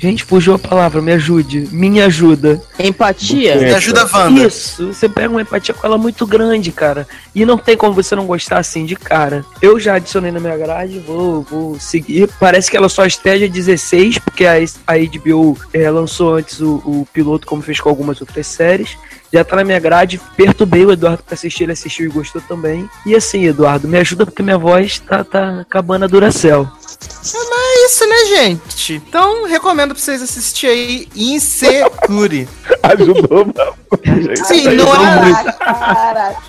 gente, 0.00 0.24
fugiu 0.24 0.54
a 0.54 0.58
palavra, 0.58 1.02
me 1.02 1.12
ajude. 1.12 1.68
Me 1.70 2.00
ajuda. 2.00 2.60
Empatia? 2.78 3.56
Me 3.56 3.74
ajuda, 3.74 4.08
Wanda. 4.12 4.46
Isso, 4.46 4.94
você 4.94 5.08
pega 5.08 5.28
uma 5.28 5.42
empatia 5.42 5.74
com 5.74 5.86
ela 5.86 5.98
muito 5.98 6.26
grande, 6.26 6.72
cara. 6.72 7.06
E 7.34 7.44
não 7.44 7.58
tem 7.58 7.76
como 7.76 7.92
você 7.92 8.16
não 8.16 8.26
gostar 8.26 8.58
assim 8.58 8.86
de 8.86 8.96
cara. 8.96 9.44
Eu 9.60 9.78
já 9.78 9.96
adicionei 9.96 10.32
na 10.32 10.40
minha 10.40 10.56
grade, 10.56 10.98
vou, 11.00 11.42
vou 11.42 11.78
seguir. 11.78 12.30
Parece 12.40 12.70
que 12.70 12.76
ela 12.76 12.88
só 12.88 13.04
estreia 13.04 13.48
16, 13.48 14.18
porque 14.18 14.46
a, 14.46 14.54
a 14.86 14.96
HBO 14.96 15.58
eh, 15.74 15.90
lançou 15.90 16.34
antes 16.34 16.60
o, 16.60 16.76
o 16.76 17.06
piloto, 17.12 17.46
como 17.46 17.60
fez 17.60 17.78
com 17.78 17.90
algumas 17.90 18.20
outras 18.22 18.46
séries. 18.46 18.96
Já 19.32 19.44
tá 19.44 19.54
na 19.54 19.64
minha 19.64 19.78
grade, 19.78 20.20
perturbei 20.36 20.84
o 20.84 20.90
Eduardo 20.90 21.22
pra 21.22 21.34
assistir, 21.34 21.62
ele 21.62 21.72
assistiu 21.72 22.06
e 22.06 22.08
gostou 22.08 22.42
também. 22.42 22.88
E 23.06 23.14
assim, 23.14 23.44
Eduardo, 23.44 23.86
me 23.86 23.98
ajuda 23.98 24.26
porque 24.26 24.42
minha 24.42 24.58
voz 24.58 24.98
tá, 24.98 25.22
tá 25.22 25.60
acabando 25.60 26.04
a 26.04 26.08
Duracell. 26.08 26.68
É 27.02 27.86
isso, 27.86 28.06
né, 28.06 28.24
gente? 28.26 28.94
Então, 28.94 29.46
recomendo 29.46 29.94
pra 29.94 30.02
vocês 30.02 30.22
assistirem 30.22 30.76
aí 30.76 31.08
Insecure. 31.14 32.48
Ajudou 32.82 33.44
bastante. 33.46 34.44
Sim, 34.46 34.68
não 34.74 34.92
é... 34.94 35.32
Caraca, 35.32 35.52
caraca. 35.52 36.42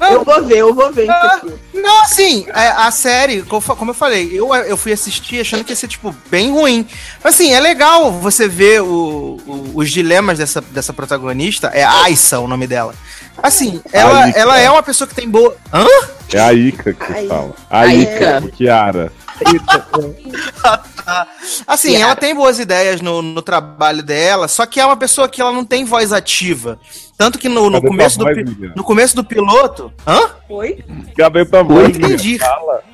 É, 0.00 0.14
eu 0.14 0.24
vou 0.24 0.44
ver, 0.44 0.58
eu 0.58 0.74
vou 0.74 0.92
ver 0.92 1.08
aqui. 1.10 1.52
Não, 1.74 2.02
assim, 2.02 2.44
é, 2.48 2.68
a 2.68 2.90
série, 2.90 3.42
co- 3.42 3.60
como 3.60 3.90
eu 3.90 3.94
falei, 3.94 4.30
eu, 4.32 4.54
eu 4.54 4.76
fui 4.76 4.92
assistir 4.92 5.40
achando 5.40 5.64
que 5.64 5.72
ia 5.72 5.76
ser, 5.76 5.88
tipo, 5.88 6.14
bem 6.30 6.50
ruim. 6.52 6.86
Mas, 7.22 7.34
assim, 7.34 7.52
é 7.52 7.60
legal 7.60 8.12
você 8.12 8.46
ver 8.48 8.82
o- 8.82 9.38
o- 9.46 9.72
os 9.74 9.90
dilemas 9.90 10.38
dessa, 10.38 10.60
dessa 10.60 10.92
protagonista. 10.92 11.68
É 11.72 11.82
Aissa 11.84 12.38
o 12.40 12.46
nome 12.48 12.66
dela. 12.66 12.94
Assim, 13.42 13.80
ela, 13.92 14.24
Aika. 14.24 14.38
ela 14.38 14.58
é 14.58 14.70
uma 14.70 14.82
pessoa 14.82 15.06
que 15.08 15.14
tem 15.14 15.28
boa... 15.28 15.56
Hã? 15.72 15.86
É 16.32 16.40
a 16.40 16.52
Ica 16.52 16.92
que 16.92 17.28
fala. 17.28 17.54
A 17.70 17.80
Aika. 17.80 18.38
Ica, 18.38 18.42
Kiara. 18.56 19.12
Assim, 21.66 21.90
Kiara. 21.90 22.04
ela 22.04 22.16
tem 22.16 22.34
boas 22.34 22.58
ideias 22.58 23.00
no, 23.00 23.22
no 23.22 23.42
trabalho 23.42 24.02
dela, 24.02 24.48
só 24.48 24.66
que 24.66 24.80
é 24.80 24.86
uma 24.86 24.96
pessoa 24.96 25.28
que 25.28 25.40
ela 25.40 25.52
não 25.52 25.64
tem 25.64 25.84
voz 25.84 26.12
ativa. 26.12 26.80
Tanto 27.16 27.38
que 27.38 27.48
no, 27.48 27.70
no 27.70 27.80
começo, 27.82 28.18
do, 28.18 28.24
tua 28.26 28.34
voz, 28.34 28.72
no 28.76 28.84
começo 28.84 29.16
do 29.16 29.24
piloto... 29.24 29.90
Hã? 30.06 30.20
Oi? 30.48 30.84
Cadê 31.16 31.44
tua 31.44 31.62
voz, 31.64 31.88
entendi. 31.96 32.38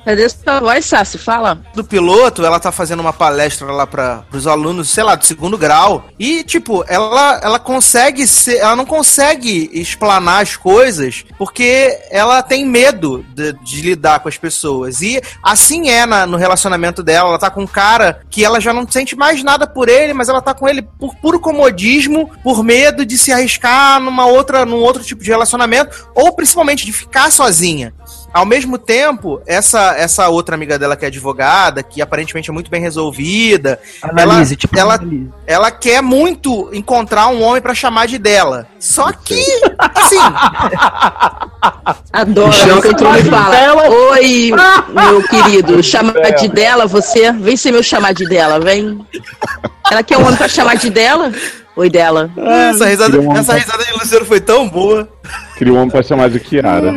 Cadê 0.05 0.27
sua 0.29 0.59
voz, 0.59 0.85
Sassi? 0.85 1.17
Fala. 1.19 1.59
do 1.75 1.83
piloto, 1.83 2.43
ela 2.43 2.59
tá 2.59 2.71
fazendo 2.71 3.01
uma 3.01 3.13
palestra 3.13 3.67
lá 3.71 3.85
para 3.85 4.23
os 4.33 4.47
alunos, 4.47 4.89
sei 4.89 5.03
lá, 5.03 5.13
do 5.15 5.23
segundo 5.25 5.55
grau. 5.57 6.05
E, 6.17 6.43
tipo, 6.43 6.83
ela, 6.87 7.39
ela 7.43 7.59
consegue 7.59 8.25
ser. 8.25 8.57
Ela 8.57 8.75
não 8.75 8.85
consegue 8.85 9.69
explanar 9.71 10.41
as 10.41 10.55
coisas 10.55 11.23
porque 11.37 11.95
ela 12.09 12.41
tem 12.41 12.65
medo 12.65 13.23
de, 13.35 13.53
de 13.63 13.81
lidar 13.81 14.19
com 14.21 14.29
as 14.29 14.37
pessoas. 14.37 15.01
E 15.03 15.21
assim 15.43 15.89
é 15.89 16.05
na- 16.07 16.25
no 16.25 16.37
relacionamento 16.37 17.03
dela. 17.03 17.29
Ela 17.29 17.37
tá 17.39 17.51
com 17.51 17.61
um 17.61 17.67
cara 17.67 18.21
que 18.31 18.43
ela 18.43 18.59
já 18.59 18.73
não 18.73 18.89
sente 18.89 19.15
mais 19.15 19.43
nada 19.43 19.67
por 19.67 19.89
ele, 19.89 20.13
mas 20.13 20.27
ela 20.27 20.41
tá 20.41 20.55
com 20.55 20.67
ele 20.67 20.81
por 20.81 21.13
puro 21.17 21.39
comodismo, 21.39 22.31
por 22.43 22.63
medo 22.63 23.05
de 23.05 23.15
se 23.17 23.31
arriscar 23.31 23.99
num- 23.99 24.12
numa 24.13 24.27
outra, 24.27 24.63
num 24.65 24.77
outro 24.77 25.03
tipo 25.03 25.23
de 25.23 25.29
relacionamento, 25.31 26.07
ou 26.13 26.31
principalmente 26.33 26.85
de 26.85 26.93
ficar 26.93 27.31
sozinha. 27.31 27.93
Ao 28.31 28.45
mesmo 28.45 28.77
tempo, 28.77 29.41
essa, 29.45 29.95
essa 29.97 30.29
outra 30.29 30.55
amiga 30.55 30.77
dela 30.77 30.95
que 30.95 31.05
é 31.05 31.07
advogada, 31.07 31.83
que 31.83 32.01
aparentemente 32.01 32.49
é 32.49 32.53
muito 32.53 32.69
bem 32.69 32.81
resolvida, 32.81 33.79
Analise, 34.01 34.53
ela, 34.53 34.59
tipo, 34.59 34.79
ela, 34.79 34.95
analise. 34.95 35.29
ela 35.45 35.71
quer 35.71 36.01
muito 36.01 36.69
encontrar 36.73 37.27
um 37.27 37.41
homem 37.41 37.61
pra 37.61 37.73
chamar 37.73 38.07
de 38.07 38.17
dela. 38.17 38.67
Só 38.79 39.11
que, 39.11 39.43
assim, 39.77 40.17
Adoro. 42.11 42.81
Que 42.81 42.87
entrou 42.89 43.15
e 43.15 43.23
fala: 43.23 43.49
dela. 43.49 43.89
Oi, 43.89 44.51
meu 44.93 45.23
querido, 45.27 45.81
chama 45.83 46.13
de 46.13 46.47
dela, 46.47 46.85
você. 46.85 47.31
Vem 47.31 47.57
ser 47.57 47.71
meu 47.71 47.83
chamar 47.83 48.13
de 48.13 48.27
dela, 48.27 48.59
vem. 48.59 49.05
Ela 49.91 50.03
quer 50.03 50.17
um 50.17 50.23
homem 50.25 50.37
pra 50.37 50.47
chamar 50.47 50.75
de 50.75 50.89
dela? 50.89 51.31
Oi, 51.75 51.89
dela. 51.89 52.31
essa 52.69 52.85
risada, 52.85 53.19
um 53.19 53.35
essa 53.35 53.53
risada 53.55 53.83
de 53.83 53.93
Luciano 53.93 54.25
foi 54.25 54.39
tão 54.39 54.69
boa. 54.69 55.09
Queria 55.57 55.73
um 55.73 55.77
homem 55.77 55.89
pra 55.89 56.03
chamar 56.03 56.29
de 56.29 56.39
Kiara. 56.39 56.91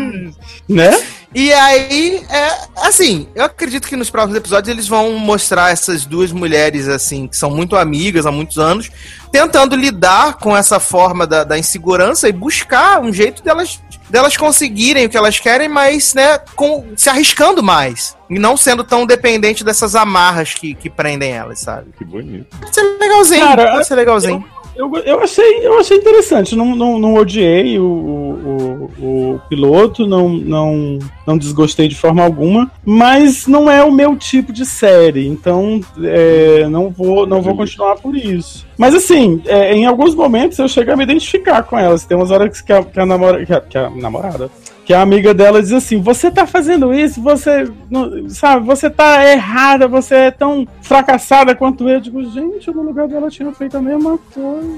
Né? 0.68 0.90
E 1.34 1.52
aí, 1.52 2.24
é, 2.30 2.58
assim, 2.76 3.28
eu 3.34 3.44
acredito 3.44 3.86
que 3.86 3.94
nos 3.94 4.08
próximos 4.08 4.38
episódios 4.38 4.72
eles 4.72 4.88
vão 4.88 5.18
mostrar 5.18 5.70
essas 5.70 6.06
duas 6.06 6.32
mulheres, 6.32 6.88
assim, 6.88 7.26
que 7.26 7.36
são 7.36 7.50
muito 7.50 7.76
amigas 7.76 8.24
há 8.24 8.32
muitos 8.32 8.58
anos, 8.58 8.90
tentando 9.30 9.76
lidar 9.76 10.38
com 10.38 10.56
essa 10.56 10.80
forma 10.80 11.26
da, 11.26 11.44
da 11.44 11.58
insegurança 11.58 12.26
e 12.26 12.32
buscar 12.32 13.02
um 13.02 13.12
jeito 13.12 13.42
delas, 13.42 13.82
delas 14.08 14.34
conseguirem 14.34 15.04
o 15.04 15.10
que 15.10 15.16
elas 15.16 15.38
querem, 15.38 15.68
mas, 15.68 16.14
né, 16.14 16.38
com, 16.54 16.86
se 16.96 17.10
arriscando 17.10 17.62
mais. 17.62 18.16
E 18.30 18.38
não 18.38 18.56
sendo 18.56 18.82
tão 18.82 19.04
dependente 19.04 19.62
dessas 19.62 19.94
amarras 19.94 20.54
que, 20.54 20.74
que 20.74 20.88
prendem 20.88 21.32
elas, 21.32 21.60
sabe? 21.60 21.92
Que 21.98 22.04
bonito. 22.04 22.56
Pode 22.58 22.74
ser 22.74 22.98
legalzinho, 22.98 23.46
Cara, 23.46 23.72
pode 23.72 23.86
ser 23.86 23.94
legalzinho. 23.94 24.44
Eu, 24.48 24.55
eu, 24.78 25.20
achei, 25.20 25.66
eu 25.66 25.78
achei 25.78 25.96
interessante, 25.96 26.54
não, 26.54 26.74
não, 26.74 26.98
não 26.98 27.14
odiei 27.14 27.78
o, 27.78 27.84
o, 27.84 28.90
o, 28.98 29.34
o 29.34 29.40
piloto, 29.48 30.06
não, 30.06 30.28
não, 30.28 30.98
não 31.26 31.38
desgostei 31.38 31.88
de 31.88 31.94
forma 31.94 32.22
alguma, 32.22 32.70
mas 32.84 33.46
não 33.46 33.70
é 33.70 33.82
o 33.82 33.92
meu 33.92 34.16
tipo 34.16 34.52
de 34.52 34.66
série, 34.66 35.26
então 35.26 35.80
é, 36.02 36.68
não, 36.68 36.90
vou, 36.90 37.26
não 37.26 37.40
vou 37.40 37.56
continuar 37.56 37.96
por 37.96 38.16
isso. 38.16 38.66
Mas 38.78 38.94
assim, 38.94 39.42
é, 39.46 39.74
em 39.74 39.86
alguns 39.86 40.14
momentos 40.14 40.58
eu 40.58 40.68
chego 40.68 40.92
a 40.92 40.96
me 40.96 41.04
identificar 41.04 41.62
com 41.62 41.78
elas. 41.78 42.04
Tem 42.04 42.16
umas 42.16 42.30
horas 42.30 42.60
que 42.60 42.72
a, 42.72 42.82
que 42.82 43.00
a, 43.00 43.06
namora, 43.06 43.44
que 43.46 43.52
a, 43.52 43.60
que 43.60 43.78
a 43.78 43.88
namorada, 43.90 44.50
que 44.84 44.92
a 44.92 45.00
amiga 45.00 45.32
dela 45.32 45.62
diz 45.62 45.72
assim: 45.72 46.00
Você 46.02 46.30
tá 46.30 46.46
fazendo 46.46 46.92
isso, 46.92 47.20
você, 47.22 47.68
não- 47.90 48.28
sabe, 48.28 48.66
você 48.66 48.90
tá 48.90 49.24
errada, 49.32 49.88
você 49.88 50.14
é 50.14 50.30
tão 50.30 50.66
fracassada 50.82 51.54
quanto 51.54 51.84
eu. 51.88 51.94
Eu 51.96 52.00
digo, 52.00 52.22
gente, 52.30 52.70
no 52.70 52.82
lugar 52.82 53.08
dela 53.08 53.30
tinha 53.30 53.50
feito 53.52 53.76
a 53.78 53.80
mesma 53.80 54.18
coisa. 54.32 54.68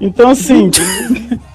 Então, 0.00 0.30
assim, 0.30 0.70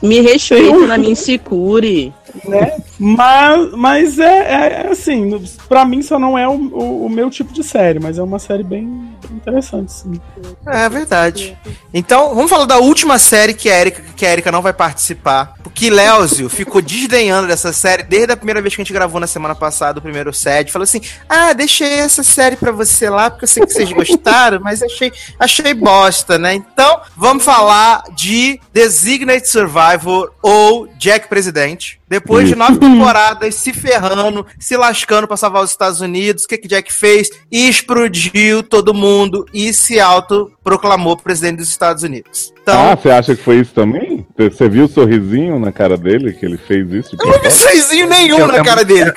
Me 0.01 0.21
respeita 0.21 0.79
na 0.87 0.97
minha 0.97 1.11
insecure. 1.11 2.11
Né? 2.45 2.77
Mas, 2.99 3.71
mas 3.73 4.19
é, 4.19 4.23
é- 4.25 4.83
é 4.85 4.87
assim, 4.91 5.41
pra 5.67 5.85
mim 5.85 6.01
só 6.01 6.17
não 6.19 6.37
é 6.37 6.47
o, 6.47 6.51
o- 6.53 7.05
o 7.05 7.09
meu 7.09 7.29
tipo 7.29 7.53
de 7.53 7.63
série, 7.63 7.99
mas 7.99 8.17
é 8.17 8.23
uma 8.23 8.39
série 8.39 8.63
bem, 8.63 9.09
interessante, 9.31 9.91
sim. 9.91 10.19
É 10.67 10.87
verdade. 10.89 11.57
Então, 11.93 12.33
vamos 12.35 12.49
falar 12.49 12.65
da 12.65 12.77
última 12.79 13.17
série 13.19 13.53
que 13.53 13.69
a 13.69 13.79
Erika, 13.79 14.01
que 14.15 14.25
a 14.25 14.31
Erika 14.31 14.51
não 14.51 14.61
vai 14.61 14.73
participar. 14.73 15.55
Porque 15.63 15.89
Léozio 15.89 16.47
ficou 16.47 16.81
desdenhando 16.81 17.47
dessa 17.47 17.73
série 17.73 18.03
desde 18.03 18.31
a 18.31 18.37
primeira 18.37 18.61
vez 18.61 18.73
que 18.75 18.81
a 18.81 18.83
gente 18.85 18.93
gravou 18.93 19.19
na 19.19 19.27
semana 19.27 19.53
passada, 19.55 19.99
o 19.99 20.01
primeiro 20.01 20.31
set. 20.33 20.71
Falou 20.71 20.83
assim: 20.83 21.01
Ah, 21.27 21.51
deixei 21.53 21.95
essa 21.99 22.23
série 22.23 22.55
pra 22.55 22.71
você 22.71 23.09
lá, 23.09 23.29
porque 23.29 23.43
eu 23.43 23.47
sei 23.49 23.65
que 23.65 23.73
vocês 23.73 23.91
gostaram, 23.91 24.59
mas 24.61 24.81
achei, 24.81 25.11
achei 25.37 25.73
bosta, 25.73 26.37
né? 26.37 26.53
Então, 26.53 27.01
vamos 27.17 27.43
falar 27.43 28.03
de 28.15 28.59
Designated 28.73 29.49
Survivor 29.49 30.31
ou 30.41 30.87
Jack 30.97 31.27
Presidente. 31.27 31.99
De 32.25 32.51
Isso. 32.51 32.55
nove 32.55 32.77
temporadas 32.77 33.55
se 33.55 33.71
ferrando, 33.73 34.45
se 34.59 34.75
lascando 34.75 35.27
pra 35.27 35.37
salvar 35.37 35.63
os 35.63 35.71
Estados 35.71 36.01
Unidos, 36.01 36.43
o 36.43 36.47
que 36.47 36.57
que 36.57 36.67
Jack 36.67 36.91
fez? 36.91 37.29
Explodiu 37.51 38.63
todo 38.63 38.93
mundo 38.93 39.45
e 39.53 39.71
se 39.73 39.99
autoproclamou 39.99 41.15
presidente 41.17 41.57
dos 41.57 41.69
Estados 41.69 42.03
Unidos. 42.03 42.53
Então, 42.61 42.91
Ah, 42.91 42.95
você 42.95 43.11
acha 43.11 43.35
que 43.35 43.43
foi 43.43 43.57
isso 43.57 43.73
também? 43.73 44.25
Você 44.37 44.67
viu 44.67 44.85
o 44.85 44.87
sorrisinho 44.87 45.59
na 45.59 45.71
cara 45.71 45.95
dele 45.95 46.33
que 46.33 46.45
ele 46.45 46.57
fez 46.57 46.91
isso? 46.91 47.15
de 47.15 47.23
eu 47.23 47.31
não 47.31 47.39
vi 47.39 47.51
seizinho 47.51 48.07
nenhum 48.09 48.39
É- 48.39 48.47
na 48.47 48.57
é 48.57 48.63
cara 48.63 48.83
dele. 48.83 49.11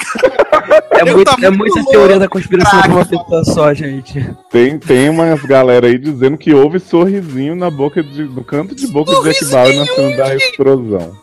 É, 0.93 1.05
muito, 1.11 1.25
tá 1.25 1.37
é 1.41 1.49
muito 1.51 1.59
muita 1.59 1.77
louco. 1.77 1.91
teoria 1.93 2.19
da 2.19 2.29
conspiração 2.29 2.83
de 2.83 2.89
uma 2.89 3.07
pessoa 3.07 3.45
só, 3.45 3.73
gente. 3.73 4.23
Tem, 4.51 4.79
tem 4.79 5.09
umas 5.09 5.41
galera 5.43 5.87
aí 5.87 5.97
dizendo 5.97 6.37
que 6.37 6.53
houve 6.53 6.79
sorrisinho 6.79 7.55
na 7.55 7.71
boca 7.71 8.03
de, 8.03 8.25
no 8.25 8.45
canto 8.45 8.75
de 8.75 8.87
boca 8.87 9.13
de 9.15 9.23
Jack 9.33 9.45
Bauer 9.47 9.77
na 9.77 9.87
cena 9.87 10.17
da 10.17 10.35
explosão. 10.37 11.17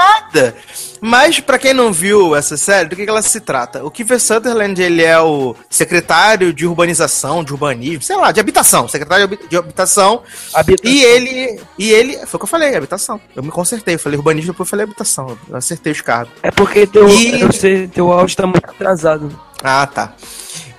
Nada. 0.00 0.54
Mas, 1.02 1.40
pra 1.40 1.58
quem 1.58 1.72
não 1.72 1.92
viu 1.92 2.36
essa 2.36 2.56
série, 2.56 2.88
do 2.88 2.94
que, 2.96 3.08
ela 3.08 3.22
se 3.22 3.40
trata? 3.40 3.82
O 3.84 3.90
Kiefer 3.90 4.20
Sutherland, 4.20 4.80
ele 4.82 5.02
é 5.02 5.18
o 5.18 5.56
secretário 5.68 6.52
de 6.52 6.66
urbanização, 6.66 7.42
de 7.42 7.52
urbanismo, 7.52 8.02
sei 8.02 8.16
lá, 8.16 8.30
de 8.32 8.38
habitação, 8.40 8.86
secretário 8.86 9.26
de 9.48 9.56
habitação, 9.56 10.22
Habitação. 10.52 10.90
E 10.92 11.02
ele, 11.02 11.60
e 11.78 11.90
ele, 11.90 12.14
foi 12.26 12.36
o 12.36 12.38
que 12.38 12.44
eu 12.44 12.48
falei, 12.48 12.74
habitação. 12.76 13.18
Eu 13.34 13.42
me 13.42 13.50
consertei, 13.50 13.94
eu 13.94 13.98
falei 13.98 14.18
urbanismo, 14.18 14.52
depois 14.52 14.66
eu 14.66 14.70
falei 14.70 14.84
habitação. 14.84 15.38
Eu 15.48 15.56
acertei 15.56 15.90
os 15.92 16.00
cargos. 16.02 16.32
É 16.42 16.50
porque 16.50 16.86
teu, 16.86 17.08
E- 17.08 17.40
eu 17.40 17.50
sei, 17.52 17.88
teu 17.88 18.12
áudio 18.12 18.36
tá 18.36 18.46
muito 18.46 18.64
atrasado. 18.68 19.38
Ah, 19.62 19.86
tá. 19.86 20.14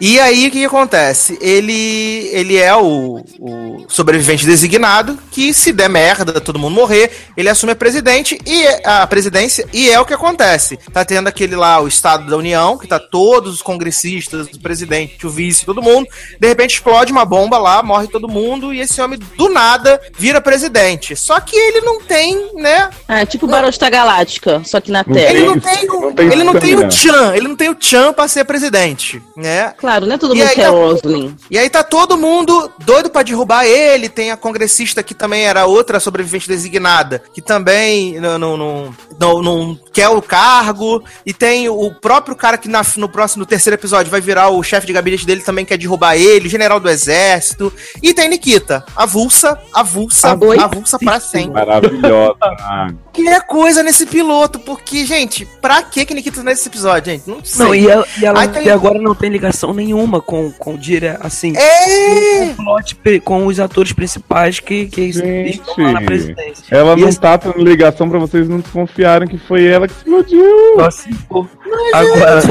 E 0.03 0.19
aí, 0.19 0.47
o 0.47 0.51
que, 0.51 0.59
que 0.61 0.65
acontece? 0.65 1.37
Ele, 1.39 2.27
ele 2.33 2.57
é 2.57 2.75
o, 2.75 3.23
o 3.39 3.85
sobrevivente 3.87 4.47
designado, 4.47 5.15
que 5.31 5.53
se 5.53 5.71
der 5.71 5.87
merda, 5.89 6.41
todo 6.41 6.57
mundo 6.57 6.73
morrer, 6.73 7.11
ele 7.37 7.47
assume 7.47 7.73
a 7.73 7.75
presidente 7.75 8.35
e 8.43 8.65
a 8.83 9.05
presidência, 9.05 9.67
e 9.71 9.91
é 9.91 9.99
o 9.99 10.05
que 10.05 10.13
acontece. 10.15 10.77
Tá 10.91 11.05
tendo 11.05 11.27
aquele 11.27 11.55
lá, 11.55 11.79
o 11.79 11.87
Estado 11.87 12.27
da 12.27 12.35
União, 12.35 12.79
que 12.79 12.87
tá 12.87 12.97
todos 12.99 13.53
os 13.53 13.61
congressistas, 13.61 14.47
o 14.47 14.59
presidente, 14.59 15.27
o 15.27 15.29
vice, 15.29 15.65
todo 15.67 15.83
mundo. 15.83 16.07
De 16.39 16.47
repente 16.47 16.73
explode 16.73 17.11
uma 17.11 17.23
bomba 17.23 17.59
lá, 17.59 17.83
morre 17.83 18.07
todo 18.07 18.27
mundo, 18.27 18.73
e 18.73 18.79
esse 18.81 18.99
homem, 18.99 19.19
do 19.37 19.49
nada, 19.49 20.01
vira 20.17 20.41
presidente. 20.41 21.15
Só 21.15 21.39
que 21.39 21.55
ele 21.55 21.81
não 21.81 22.01
tem, 22.01 22.55
né? 22.55 22.89
É 23.07 23.23
tipo 23.23 23.45
Barostar 23.45 23.91
Galáctica, 23.91 24.63
só 24.65 24.81
que 24.81 24.89
na 24.89 25.03
Não 25.05 25.13
Terra. 25.13 25.31
Ele 25.33 25.45
não 25.45 25.59
tem, 25.59 25.89
o- 25.91 26.01
Não 26.01 26.13
tem 26.13 26.25
ele 26.31 26.43
não 26.43 26.55
tem 26.59 26.75
o. 26.75 26.89
Chan, 26.91 27.35
ele 27.35 27.47
não 27.47 27.55
tem 27.55 27.69
o 27.69 27.77
Chan 27.79 28.13
pra 28.13 28.27
ser 28.27 28.45
presidente, 28.45 29.21
né? 29.37 29.73
Claro, 29.77 29.90
não 29.99 30.13
é 30.15 30.17
todo 30.17 30.33
E 30.33 30.37
mundo 30.37 30.47
aí 30.47 30.55
que 30.55 30.61
é 30.61 30.65
tá- 30.65 30.69
Roslin. 30.71 31.35
E 31.49 31.57
aí 31.57 31.69
tá 31.69 31.83
todo 31.83 32.17
mundo 32.17 32.71
doido 32.85 33.09
pra 33.09 33.23
derrubar 33.23 33.65
ele. 33.65 34.07
Tem 34.07 34.31
a 34.31 34.37
congressista 34.37 35.03
que 35.03 35.13
também 35.13 35.45
era 35.45 35.65
outra 35.65 35.99
sobrevivente 35.99 36.47
designada, 36.47 37.21
que 37.33 37.41
também 37.41 38.19
não, 38.19 38.37
não, 38.39 38.57
não, 38.57 38.93
não- 39.19 39.41
não 39.41 39.79
quer 39.91 40.09
o 40.09 40.21
cargo. 40.21 41.03
E 41.25 41.33
tem 41.33 41.67
o 41.67 41.91
próprio 41.93 42.35
cara 42.35 42.57
que 42.57 42.69
na- 42.69 42.81
no 42.97 43.09
próximo, 43.09 43.41
no 43.41 43.45
terceiro 43.45 43.75
episódio, 43.75 44.09
vai 44.11 44.21
virar 44.21 44.49
o 44.49 44.63
chefe 44.63 44.87
de 44.87 44.93
gabinete 44.93 45.25
dele, 45.25 45.41
também 45.41 45.65
quer 45.65 45.77
derrubar 45.77 46.15
ele, 46.15 46.47
general 46.47 46.79
do 46.79 46.89
exército. 46.89 47.71
E 48.01 48.13
tem 48.13 48.29
Nikita, 48.29 48.85
avulsa, 48.95 49.57
avulsa, 49.73 50.37
Oi? 50.39 50.57
avulsa 50.59 50.97
pra 50.99 51.19
sempre. 51.19 51.51
Maravilhosa. 51.53 52.35
Que 53.13 53.27
é 53.27 53.39
coisa 53.41 53.83
nesse 53.83 54.05
piloto, 54.05 54.57
porque, 54.59 55.05
gente, 55.05 55.45
pra 55.61 55.83
que 55.83 56.05
que 56.05 56.13
Nikita 56.13 56.37
tá 56.37 56.43
nesse 56.43 56.67
episódio, 56.69 57.11
gente? 57.11 57.27
Não 57.29 57.43
sei. 57.43 57.65
Não, 57.65 57.75
e 57.75 57.87
ela, 57.89 58.07
e 58.21 58.25
ela 58.25 58.47
tem- 58.47 58.61
até 58.61 58.71
agora 58.71 58.99
não 59.01 59.13
tem 59.13 59.29
ligação 59.29 59.73
nenhuma 59.73 60.21
com, 60.21 60.49
com 60.51 60.77
dire, 60.77 61.17
assim, 61.19 61.53
É! 61.57 62.45
com, 62.47 62.51
o 62.51 62.55
plot, 62.55 62.95
com 63.23 63.45
os 63.47 63.59
atores 63.59 63.91
principais 63.91 64.59
que, 64.61 64.85
que 64.87 65.11
Gente. 65.11 65.59
estão 65.59 65.75
lá 65.83 65.91
na 65.93 66.01
presidência. 66.01 66.63
ela 66.71 66.93
E 66.97 67.01
não 67.01 67.09
esse- 67.09 67.19
tá 67.19 67.37
tendo 67.37 67.61
ligação 67.63 68.09
pra 68.09 68.17
vocês 68.17 68.47
não 68.47 68.59
desconfiarem 68.59 69.27
que 69.27 69.37
foi 69.37 69.65
ela 69.65 69.87
que 69.87 69.93
explodiu. 69.93 70.45
Se 70.91 71.13
for. 71.27 71.49
Agora, 71.93 72.41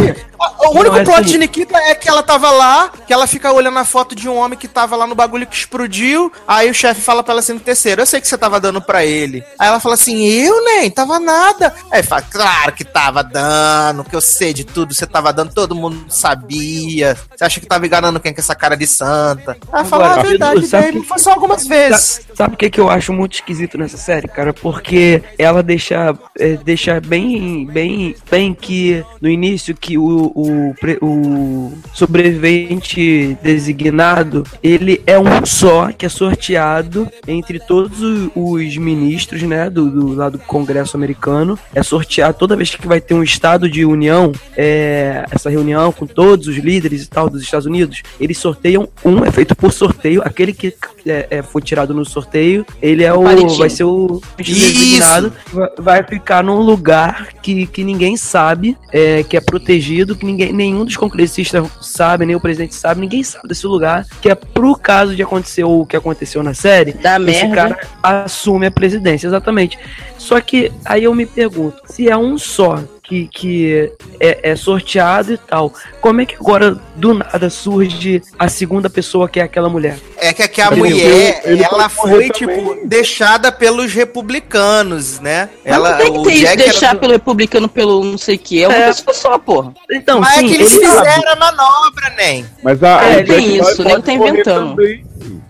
O 0.60 0.70
único 0.78 0.94
Não, 0.94 0.98
é 1.00 1.04
plot 1.04 1.20
assim- 1.20 1.30
de 1.32 1.38
Nikita 1.38 1.76
é 1.78 1.94
que 1.94 2.08
ela 2.08 2.22
tava 2.22 2.50
lá, 2.50 2.90
que 3.06 3.12
ela 3.12 3.26
fica 3.26 3.52
olhando 3.52 3.78
a 3.78 3.84
foto 3.84 4.14
de 4.14 4.28
um 4.28 4.36
homem 4.36 4.58
que 4.58 4.66
tava 4.68 4.96
lá 4.96 5.06
no 5.06 5.14
bagulho 5.14 5.46
que 5.46 5.54
explodiu. 5.56 6.32
Aí 6.48 6.70
o 6.70 6.74
chefe 6.74 7.00
fala 7.00 7.22
pra 7.22 7.32
ela 7.32 7.40
assim 7.40 7.52
no 7.52 7.60
terceiro: 7.60 8.00
Eu 8.00 8.06
sei 8.06 8.20
que 8.20 8.28
você 8.28 8.38
tava 8.38 8.58
dando 8.60 8.80
pra 8.80 9.04
ele. 9.04 9.44
Aí 9.58 9.68
ela 9.68 9.80
fala 9.80 9.94
assim: 9.94 10.24
Eu 10.26 10.64
nem, 10.64 10.90
tava 10.90 11.18
nada. 11.20 11.74
Aí 11.90 12.00
ele 12.00 12.06
fala: 12.08 12.22
Claro 12.22 12.72
que 12.72 12.84
tava 12.84 13.22
dando, 13.22 14.04
que 14.04 14.16
eu 14.16 14.20
sei 14.20 14.52
de 14.54 14.64
tudo, 14.64 14.94
você 14.94 15.06
tava 15.06 15.32
dando, 15.32 15.52
todo 15.52 15.74
mundo 15.74 16.04
sabia. 16.08 17.16
Você 17.36 17.44
acha 17.44 17.60
que 17.60 17.66
tava 17.66 17.86
enganando 17.86 18.20
quem 18.20 18.32
com 18.32 18.40
essa 18.40 18.54
cara 18.54 18.76
de 18.76 18.86
santa? 18.86 19.56
Ela 19.72 19.84
fala: 19.84 20.06
Agora, 20.06 20.20
Ah, 20.20 20.24
verdade, 20.24 20.66
baby, 20.68 21.00
que- 21.00 21.06
foi 21.06 21.18
só 21.18 21.32
algumas 21.32 21.66
vezes. 21.66 22.26
Sabe 22.34 22.54
o 22.54 22.56
que, 22.56 22.70
que 22.70 22.80
eu 22.80 22.88
acho 22.88 23.12
muito 23.12 23.34
esquisito 23.34 23.76
nessa 23.76 23.96
série, 23.96 24.28
cara? 24.28 24.52
Porque 24.54 25.22
ela 25.38 25.62
deixa, 25.62 26.14
é, 26.38 26.54
deixa 26.56 27.00
bem, 27.00 27.66
bem, 27.66 28.14
bem 28.30 28.54
que 28.54 29.04
no 29.20 29.28
início 29.28 29.74
que 29.76 29.98
o, 29.98 30.29
o 30.34 30.74
o, 31.00 31.72
sobrevivente 31.92 33.36
designado, 33.42 34.44
ele 34.62 35.00
é 35.06 35.18
um 35.18 35.44
só 35.44 35.90
que 35.92 36.06
é 36.06 36.08
sorteado 36.08 37.08
entre 37.26 37.58
todos 37.58 38.00
os 38.34 38.76
ministros, 38.76 39.42
né, 39.42 39.68
do, 39.68 39.90
do 39.90 40.14
lá 40.14 40.28
do 40.28 40.38
Congresso 40.38 40.96
americano. 40.96 41.58
É 41.74 41.82
sorteado 41.82 42.36
toda 42.38 42.56
vez 42.56 42.74
que 42.74 42.86
vai 42.86 43.00
ter 43.00 43.14
um 43.14 43.22
estado 43.22 43.68
de 43.68 43.84
união, 43.84 44.32
é, 44.56 45.24
essa 45.30 45.50
reunião 45.50 45.92
com 45.92 46.06
todos 46.06 46.46
os 46.46 46.56
líderes 46.56 47.04
e 47.04 47.08
tal 47.08 47.28
dos 47.28 47.42
Estados 47.42 47.66
Unidos, 47.66 48.02
eles 48.20 48.38
sorteiam 48.38 48.88
um, 49.04 49.24
é 49.24 49.30
feito 49.30 49.54
por 49.54 49.72
sorteio, 49.72 50.22
aquele 50.24 50.52
que 50.52 50.74
é, 51.06 51.26
é, 51.30 51.42
foi 51.42 51.62
tirado 51.62 51.94
no 51.94 52.04
sorteio, 52.04 52.64
ele 52.80 53.04
é 53.04 53.12
o, 53.12 53.22
Palitinho. 53.22 53.58
vai 53.58 53.70
ser 53.70 53.84
o 53.84 54.20
designado, 54.36 55.32
vai- 55.52 55.70
vai 55.78 56.02
ficar 56.02 56.42
num 56.44 56.60
lugar 56.60 57.28
que, 57.42 57.66
que 57.66 57.82
ninguém 57.84 58.16
sabe, 58.16 58.76
é, 58.92 59.22
que 59.22 59.36
é 59.36 59.40
protegido, 59.40 60.16
que 60.20 60.26
ninguém, 60.26 60.52
nenhum 60.52 60.84
dos 60.84 60.96
congressistas 60.96 61.66
sabe, 61.80 62.24
nem 62.26 62.36
o 62.36 62.40
presidente 62.40 62.74
sabe, 62.74 63.00
ninguém 63.00 63.24
sabe 63.24 63.48
desse 63.48 63.66
lugar, 63.66 64.06
que 64.20 64.28
é 64.30 64.34
pro 64.34 64.76
caso 64.76 65.16
de 65.16 65.22
acontecer 65.22 65.64
o 65.64 65.84
que 65.84 65.96
aconteceu 65.96 66.42
na 66.42 66.54
série, 66.54 66.92
Da 66.92 67.16
esse 67.18 67.46
merda. 67.46 67.54
cara 67.54 67.80
assume 68.02 68.66
a 68.66 68.70
presidência, 68.70 69.26
exatamente. 69.26 69.78
Só 70.20 70.38
que 70.38 70.70
aí 70.84 71.04
eu 71.04 71.14
me 71.14 71.24
pergunto, 71.24 71.80
se 71.86 72.06
é 72.08 72.14
um 72.16 72.36
só 72.36 72.78
que, 73.02 73.26
que 73.26 73.90
é, 74.20 74.50
é 74.50 74.54
sorteado 74.54 75.32
e 75.32 75.38
tal, 75.38 75.72
como 76.00 76.20
é 76.20 76.26
que 76.26 76.36
agora 76.36 76.78
do 76.94 77.14
nada 77.14 77.48
surge 77.48 78.22
a 78.38 78.46
segunda 78.46 78.90
pessoa 78.90 79.28
que 79.30 79.40
é 79.40 79.42
aquela 79.42 79.68
mulher? 79.70 79.98
É 80.18 80.32
que, 80.34 80.46
que 80.46 80.60
a 80.60 80.66
Entendeu? 80.66 80.84
mulher, 80.90 81.40
Ele 81.44 81.64
ela 81.64 81.88
pode 81.88 81.96
morrer 81.96 82.12
foi, 82.14 82.30
também. 82.48 82.64
tipo, 82.76 82.86
deixada 82.86 83.50
pelos 83.50 83.92
republicanos, 83.94 85.18
né? 85.20 85.48
Mas 85.64 85.74
ela, 85.74 85.90
não 85.92 85.98
tem 85.98 86.12
que 86.12 86.22
ter 86.22 86.34
isso, 86.34 86.56
deixar 86.56 86.94
do- 86.94 87.00
pelo 87.00 87.12
republicano, 87.14 87.68
pelo 87.68 88.04
não 88.04 88.18
sei 88.18 88.36
o 88.36 88.38
que. 88.38 88.62
É 88.62 88.68
uma 88.68 88.76
É. 88.76 88.86
pessoa 88.88 89.14
só, 89.14 89.38
porra. 89.38 89.72
Então, 89.90 90.20
Mas 90.20 90.34
sim, 90.34 90.44
é 90.44 90.48
que 90.48 90.54
eles 90.54 90.72
ele 90.76 90.86
sabe. 90.86 90.98
fizeram 91.08 91.32
a 91.32 91.36
manobra, 91.36 92.10
nem. 92.16 92.44
Mas 92.62 92.82
a, 92.84 93.02
É, 93.04 93.22
tem 93.22 93.56
isso, 93.56 93.82
nem 93.82 93.92
pode 93.94 94.04
tá 94.04 94.12
inventando. 94.12 94.76
também. 94.76 95.04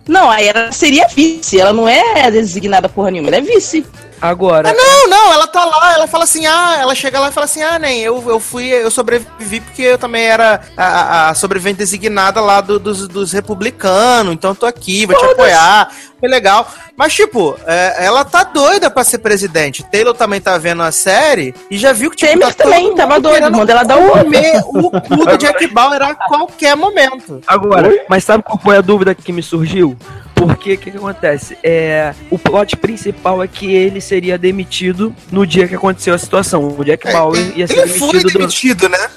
Não, 0.09 0.31
aí 0.31 0.49
ela 0.49 0.73
seria 0.73 1.07
vice. 1.09 1.61
Ela 1.61 1.73
não 1.73 1.89
é 1.89 2.31
designada 2.31 2.89
porra 2.89 3.11
nenhuma, 3.11 3.29
ela 3.29 3.37
é 3.37 3.41
vice. 3.41 3.85
Agora, 4.21 4.69
Ah, 4.71 4.75
não, 4.75 5.09
não, 5.09 5.33
ela 5.33 5.47
tá 5.47 5.65
lá, 5.65 5.95
ela 5.95 6.07
fala 6.07 6.25
assim, 6.25 6.47
ah, 6.47 6.77
ela 6.79 6.95
chega 6.95 7.19
lá 7.19 7.29
e 7.29 7.33
fala 7.33 7.45
assim, 7.47 7.63
ah, 7.63 7.79
nem, 7.79 8.01
eu, 8.03 8.23
eu 8.29 8.39
fui, 8.39 8.67
eu 8.67 8.91
sobrevivi 8.91 9.61
porque 9.61 9.83
eu 9.83 9.99
também 9.99 10.25
era 10.27 10.61
a, 10.77 11.31
a- 11.31 11.35
sobrevivente 11.35 11.79
designada 11.79 12.41
lá 12.41 12.61
do- 12.61 12.79
dos, 12.79 13.09
dos 13.09 13.33
republicanos, 13.33 14.33
então 14.35 14.51
eu 14.51 14.55
tô 14.55 14.67
aqui, 14.67 15.07
vou 15.07 15.17
te 15.17 15.25
apoiar, 15.25 15.91
foi 16.19 16.29
legal. 16.29 16.69
Mas, 16.97 17.15
tipo, 17.15 17.57
é, 17.67 18.05
ela 18.05 18.23
tá 18.25 18.45
doida 18.45 18.91
pra 18.91 19.03
ser 19.05 19.19
presidente. 19.19 19.83
Taylor 19.91 20.13
também 20.13 20.39
tá 20.39 20.59
vendo 20.59 20.83
a 20.83 20.93
série 20.93 21.55
e 21.71 21.79
já 21.79 21.93
viu 21.95 22.11
que, 22.11 22.17
tipo, 22.17 22.33
Temer 22.33 22.55
tá 22.55 22.65
também 22.65 22.89
mundo 22.89 22.97
tava 22.97 23.19
doido, 23.19 23.51
manda 23.51 23.73
ela 23.73 23.85
dar 23.85 23.97
um- 23.97 24.11
comer 24.11 24.61
o 24.67 24.91
cu 24.91 25.25
do 25.25 25.39
Jack 25.39 25.67
Bauer 25.69 26.03
a 26.03 26.15
qualquer 26.15 26.77
momento. 26.77 27.41
Agora, 27.47 27.91
mas 28.09 28.23
sabe 28.25 28.43
qual 28.43 28.59
foi 28.59 28.77
a 28.77 28.83
dúvida 28.83 29.15
que 29.15 29.33
me 29.33 29.43
surgiu? 29.43 29.97
Porque 30.47 30.73
o 30.75 30.79
que, 30.79 30.91
que 30.91 30.97
acontece? 30.97 31.57
É, 31.63 32.15
o 32.31 32.39
plot 32.39 32.77
principal 32.77 33.43
é 33.43 33.49
que 33.49 33.73
ele 33.73 34.01
seria 34.01 34.39
demitido 34.39 35.15
no 35.31 35.47
dia 35.47 35.69
que 35.69 35.75
aconteceu 35.75 36.15
a 36.15 36.19
situação. 36.19 36.75
O 36.79 36.85
Jack 36.85 37.07
É, 37.09 37.13
Bauer 37.13 37.53
ia 37.59 37.67
ser 37.67 37.79
Ele 37.79 37.89
foi 37.89 38.09
demitido, 38.13 38.23
do- 38.33 38.39
demitido, 38.39 38.89
né? 38.89 39.11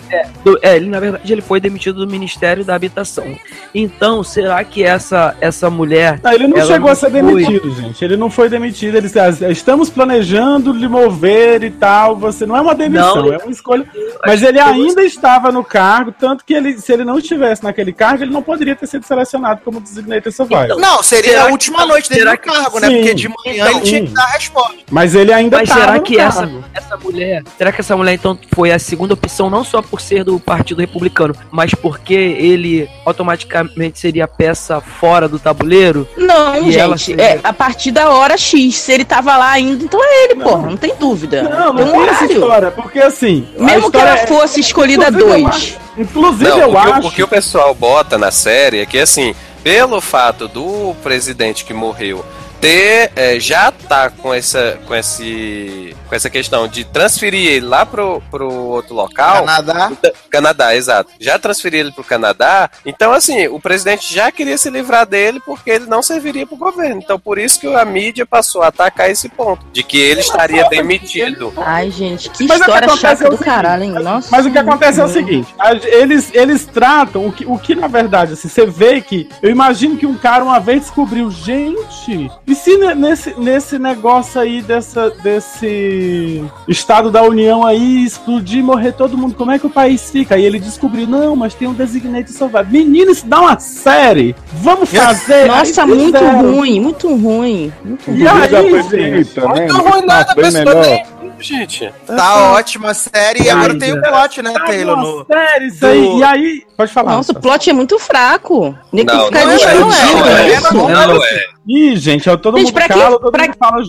do, 0.44 0.60
É, 0.62 0.76
ele 0.76 0.88
na 0.90 1.00
verdade 1.00 1.32
ele 1.32 1.42
foi 1.42 1.60
demitido 1.60 2.06
do 2.06 2.12
Ministério 2.12 2.64
da 2.66 2.76
Habitação. 2.76 3.36
Então, 3.74 4.24
será 4.24 4.64
que 4.64 4.84
essa, 4.84 5.36
essa 5.42 5.70
mulher. 5.70 6.20
Não, 6.24 6.32
ele 6.34 6.48
não 6.48 6.66
chegou 6.66 6.90
a 6.90 6.96
ser 6.96 7.10
foi- 7.10 7.22
demitido, 7.22 7.74
gente. 7.76 8.04
Ele 8.04 8.18
não 8.18 8.30
foi 8.30 8.50
demitido. 8.50 8.96
Eles 8.98 9.16
ah, 9.18 9.30
estamos 9.50 9.90
planejando 9.90 10.74
lhe 10.74 10.88
mover 10.88 11.64
e 11.64 11.72
tal. 11.72 12.16
Você 12.18 12.46
não 12.46 12.56
é 12.56 12.62
uma 12.62 12.76
demissão, 12.76 13.16
Não, 13.28 13.34
é 13.34 13.38
uma 13.38 13.52
escolha. 13.52 13.86
Mas 14.26 14.42
ele 14.44 14.60
ainda 14.60 15.04
estava 15.04 15.52
no 15.52 15.64
cargo, 15.64 16.12
tanto 16.12 16.44
que 16.46 16.54
ele, 16.54 16.78
se 16.80 16.92
ele 16.92 17.04
não 17.04 17.18
estivesse 17.18 17.64
naquele 17.64 17.92
cargo, 17.94 18.24
ele 18.24 18.32
não 18.32 18.44
poderia 18.44 18.76
ter 18.76 18.88
sido 18.88 19.06
selecionado 19.06 19.62
como 19.64 19.80
designated 19.82 20.32
survivor. 20.36 20.66
Então, 20.66 20.80
Não, 20.80 21.02
seria 21.16 21.32
Será 21.32 21.42
a 21.44 21.46
que- 21.46 21.52
última 21.52 21.86
noite 21.86 22.10
dele 22.10 22.22
será 22.22 22.32
no 22.34 22.38
que- 22.38 22.50
cargo, 22.50 22.80
né? 22.80 22.88
Sim. 22.88 22.96
Porque 22.98 23.14
de 23.14 23.28
manhã 23.30 23.70
ele 23.72 23.80
tinha 23.82 24.02
que 24.06 24.12
dar 24.14 24.24
a 24.24 24.28
resposta. 24.32 24.74
Mas 24.92 25.16
ele 25.16 25.34
ainda 25.34 25.58
Mas 25.58 25.70
estava 25.70 25.82
será 25.86 25.94
no 25.98 26.02
que 26.04 26.20
essa, 26.20 26.40
cargo. 26.42 26.64
essa 26.74 26.98
mulher. 26.98 27.44
Será 27.58 27.72
que 27.72 27.82
essa 27.82 27.98
mulher 27.98 28.14
então 28.14 28.38
foi 28.54 28.72
a 28.72 28.80
segunda 28.80 29.14
opção, 29.14 29.50
não 29.50 29.64
só 29.64 29.82
por 29.82 30.00
ser 30.02 30.24
do 30.24 30.40
Partido 30.40 30.80
Republicano, 30.80 31.36
mas 31.52 31.74
porque 31.74 32.14
ele 32.14 32.88
automaticamente 33.06 34.00
seria 34.00 34.28
peça 34.28 34.82
fora 34.82 35.28
do 35.28 35.40
tabuleiro? 35.40 36.08
Não, 36.18 36.56
E 36.64 36.76
ela 36.78 36.98
gente, 36.98 37.06
seria- 37.18 37.24
é 37.26 37.40
a 37.44 37.54
partir 37.54 37.92
da 37.92 38.10
hora 38.10 38.38
X. 38.38 38.76
Se 38.76 38.92
ele 38.92 39.06
tava 39.06 39.36
lá 39.38 39.52
ainda, 39.52 39.84
então 39.84 40.00
é 40.04 40.26
ele, 40.26 40.36
porra, 40.36 40.70
não 40.70 40.78
tem 40.78 40.94
dúvida. 41.00 41.44
Não, 41.44 41.74
não 41.74 41.84
um 41.88 41.92
tem 41.92 42.10
essa 42.10 42.26
história, 42.26 42.72
porque 42.72 43.00
assim. 43.00 43.48
Mesmo 43.58 43.90
que 43.92 43.98
ela 43.98 44.16
é- 44.20 44.28
fosse 44.28 44.60
escolhida 44.60 45.08
Inclusive, 45.08 45.24
eu 45.32 45.44
dois. 45.44 45.56
acho- 45.56 45.84
Inclusive, 45.96 46.50
Não, 46.50 46.58
eu 46.60 46.70
o, 46.70 46.72
que, 46.72 46.76
o- 46.76 46.94
acho. 46.94 47.08
o 47.08 47.12
que 47.12 47.24
o 47.24 47.28
pessoal 47.28 47.74
bota 47.76 48.18
na 48.18 48.32
série 48.32 48.80
é 48.82 48.86
que, 48.86 48.98
assim, 48.98 49.36
pelo 49.64 50.02
fato 50.02 50.48
do 50.48 50.94
presidente 51.02 51.64
que 51.64 51.74
morreu 51.74 52.26
ter 52.64 53.12
é, 53.18 53.38
já 53.42 53.74
tá 53.74 54.10
com 54.10 54.34
essa 54.34 54.80
com 54.88 54.96
esse 54.96 55.94
com 56.08 56.16
essa 56.16 56.30
questão 56.30 56.66
de 56.66 56.86
transferir 56.86 57.52
ele 57.52 57.66
lá 57.66 57.86
pro, 57.86 58.22
pro 58.32 58.50
outro 58.50 58.96
local 58.96 59.44
Canadá. 59.44 59.92
Canadá, 60.30 60.76
exato. 60.76 61.12
Já 61.20 61.38
transferir 61.38 61.82
ele 61.82 61.92
pro 61.92 62.04
Canadá. 62.04 62.70
Então, 62.86 63.12
assim, 63.12 63.48
o 63.48 63.60
presidente 63.60 64.14
já 64.14 64.32
queria 64.32 64.58
se 64.58 64.70
livrar 64.70 65.06
dele 65.06 65.42
porque 65.46 65.72
ele 65.72 65.88
não 65.88 66.02
serviria 66.02 66.48
pro 66.48 66.56
governo. 66.56 67.02
Então, 67.04 67.20
por 67.20 67.38
isso 67.38 67.60
que 67.60 67.68
a 67.68 67.84
mídia 67.84 68.26
passou 68.26 68.62
a 68.62 68.68
atacar 68.68 69.10
esse 69.10 69.28
ponto. 69.28 69.66
De 69.74 69.84
que 69.84 69.98
ele 69.98 70.22
estaria 70.22 70.70
demitido. 70.70 71.52
Ai, 71.58 71.92
gente, 71.92 72.30
que 72.30 72.46
Mas 72.46 72.62
o 72.62 72.64
que 72.64 72.70
história 72.70 72.88
acontece 72.88 73.02
chata 73.02 73.24
é 73.24 73.28
o 73.28 73.32
do 73.32 73.38
caralho, 73.38 73.84
hein? 73.84 73.92
Nossa. 73.92 74.30
Mas 74.32 74.46
o 74.46 74.52
que 74.52 74.58
acontece 74.58 75.02
é 75.02 75.04
o 75.04 75.10
seguinte, 75.10 75.54
eles, 75.84 76.30
eles 76.34 76.66
tratam 76.66 77.26
o 77.26 77.32
que, 77.32 77.46
o 77.46 77.58
que 77.58 77.76
na 77.76 77.88
verdade, 77.88 78.34
assim, 78.34 78.48
você 78.48 78.66
vê 78.66 79.02
que, 79.02 79.28
eu 79.42 79.50
imagino 79.50 79.98
que 79.98 80.06
um 80.06 80.16
cara 80.16 80.44
uma 80.44 80.60
vez 80.60 80.82
descobriu, 80.82 81.30
gente, 81.32 82.32
e 82.54 82.56
se 82.56 82.78
ne- 82.78 82.94
nesse, 82.96 83.34
nesse 83.40 83.80
negócio 83.80 84.40
aí 84.40 84.62
dessa, 84.62 85.10
desse 85.24 86.44
Estado 86.68 87.10
da 87.12 87.24
União 87.24 87.66
aí 87.66 88.04
explodir 88.06 88.60
e 88.60 88.64
morrer 88.64 88.92
todo 88.94 89.18
mundo, 89.18 89.36
como 89.36 89.52
é 89.52 89.58
que 89.60 89.66
o 89.66 89.70
país 89.70 90.10
fica? 90.12 90.36
Aí 90.36 90.46
ele 90.46 90.60
descobriu, 90.60 91.08
não, 91.08 91.36
mas 91.36 91.54
tem 91.54 91.68
um 91.68 91.74
designated 91.74 92.32
survivor. 92.32 92.68
Menino, 92.72 93.12
isso 93.12 93.26
dá 93.26 93.42
uma 93.42 93.60
série, 93.60 94.36
vamos 94.54 94.90
fazer. 94.90 95.48
Nossa, 95.48 95.82
Aí 95.84 95.88
muito 95.88 96.18
ruim, 96.26 96.80
muito 96.80 97.08
ruim. 97.16 97.74
Muito 97.84 98.06
ruim. 98.12 98.18
E 98.20 98.28
aí, 98.28 98.50
Já 98.50 98.62
foi 98.62 98.84
gente? 98.84 98.90
feita, 99.26 99.48
né? 99.54 99.68
Não 99.68 99.80
ruim 99.90 100.06
nada, 100.06 100.32
a 100.32 100.36
Bem 100.36 100.46
pessoa 100.46 100.64
melhor. 100.66 100.86
nem. 100.86 101.04
Gente. 101.44 101.94
Tá 102.08 102.52
ótima 102.54 102.92
a 102.92 102.94
série 102.94 103.44
e 103.44 103.50
agora 103.50 103.78
tem 103.78 103.92
o 103.92 104.02
plot, 104.02 104.42
né, 104.42 104.54
Tá 104.54 104.66
Taylor? 104.66 104.96
No... 104.98 105.26
série 105.26 105.68
isso 105.68 105.86
aí. 105.86 106.02
do- 106.02 106.18
E 106.20 106.24
aí, 106.24 106.64
pode 106.78 106.92
falar. 106.94 107.12
Nossa, 107.12 107.34
o 107.34 107.40
plot 107.42 107.70
é 107.70 107.74
muito 107.74 108.00
fraco. 108.00 108.74
Nem 108.92 109.06
que 109.06 109.14
Não, 109.14 109.26
ficar 109.26 109.42
não 109.46 109.52
é, 109.52 109.54
existe, 109.56 109.74
não 109.74 109.80
não 109.88 109.94
é. 110.28 110.42
é, 110.50 110.54
isso. 110.56 110.74
não 110.74 111.24
é. 111.24 111.46
Ih, 111.68 111.96
gente, 111.98 112.30
é 112.30 112.38
todo 112.38 112.58
Gente, 112.58 112.68
mundo 112.68 112.74
pra 112.76 112.88
cala, 112.88 113.02
quem- 113.10 113.20
todo 113.20 113.32
pra- 113.32 113.44
mundo 113.46 113.56
fala. 113.60 113.84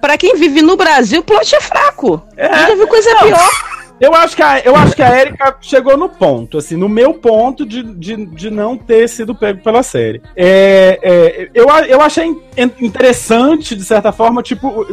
Pra 0.00 0.18
quem 0.18 0.36
vive 0.36 0.62
no 0.62 0.76
Brasil, 0.76 1.20
o 1.20 1.24
plot 1.24 1.54
é 1.54 1.60
fraco. 1.60 2.22
É. 2.36 2.46
Eu 2.46 2.66
já 2.68 2.74
viu 2.76 2.86
coisa 2.88 3.16
pior. 3.16 3.50
Eu 4.04 4.14
acho 4.14 4.36
que 4.36 4.42
a, 4.42 4.60
eu 4.60 4.76
acho 4.76 4.94
que 4.94 5.02
a 5.02 5.18
Erika 5.18 5.56
chegou 5.60 5.96
no 5.96 6.08
ponto, 6.08 6.58
assim, 6.58 6.76
no 6.76 6.88
meu 6.88 7.14
ponto 7.14 7.64
de, 7.64 7.82
de, 7.82 8.26
de 8.26 8.50
não 8.50 8.76
ter 8.76 9.08
sido 9.08 9.34
pego 9.34 9.62
pela 9.62 9.82
série. 9.82 10.20
É, 10.36 10.98
é, 11.02 11.50
eu, 11.54 11.66
eu 11.88 12.00
achei 12.02 12.26
in- 12.26 12.70
interessante, 12.80 13.74
de 13.74 13.84
certa 13.84 14.12
forma, 14.12 14.42
tipo, 14.42 14.84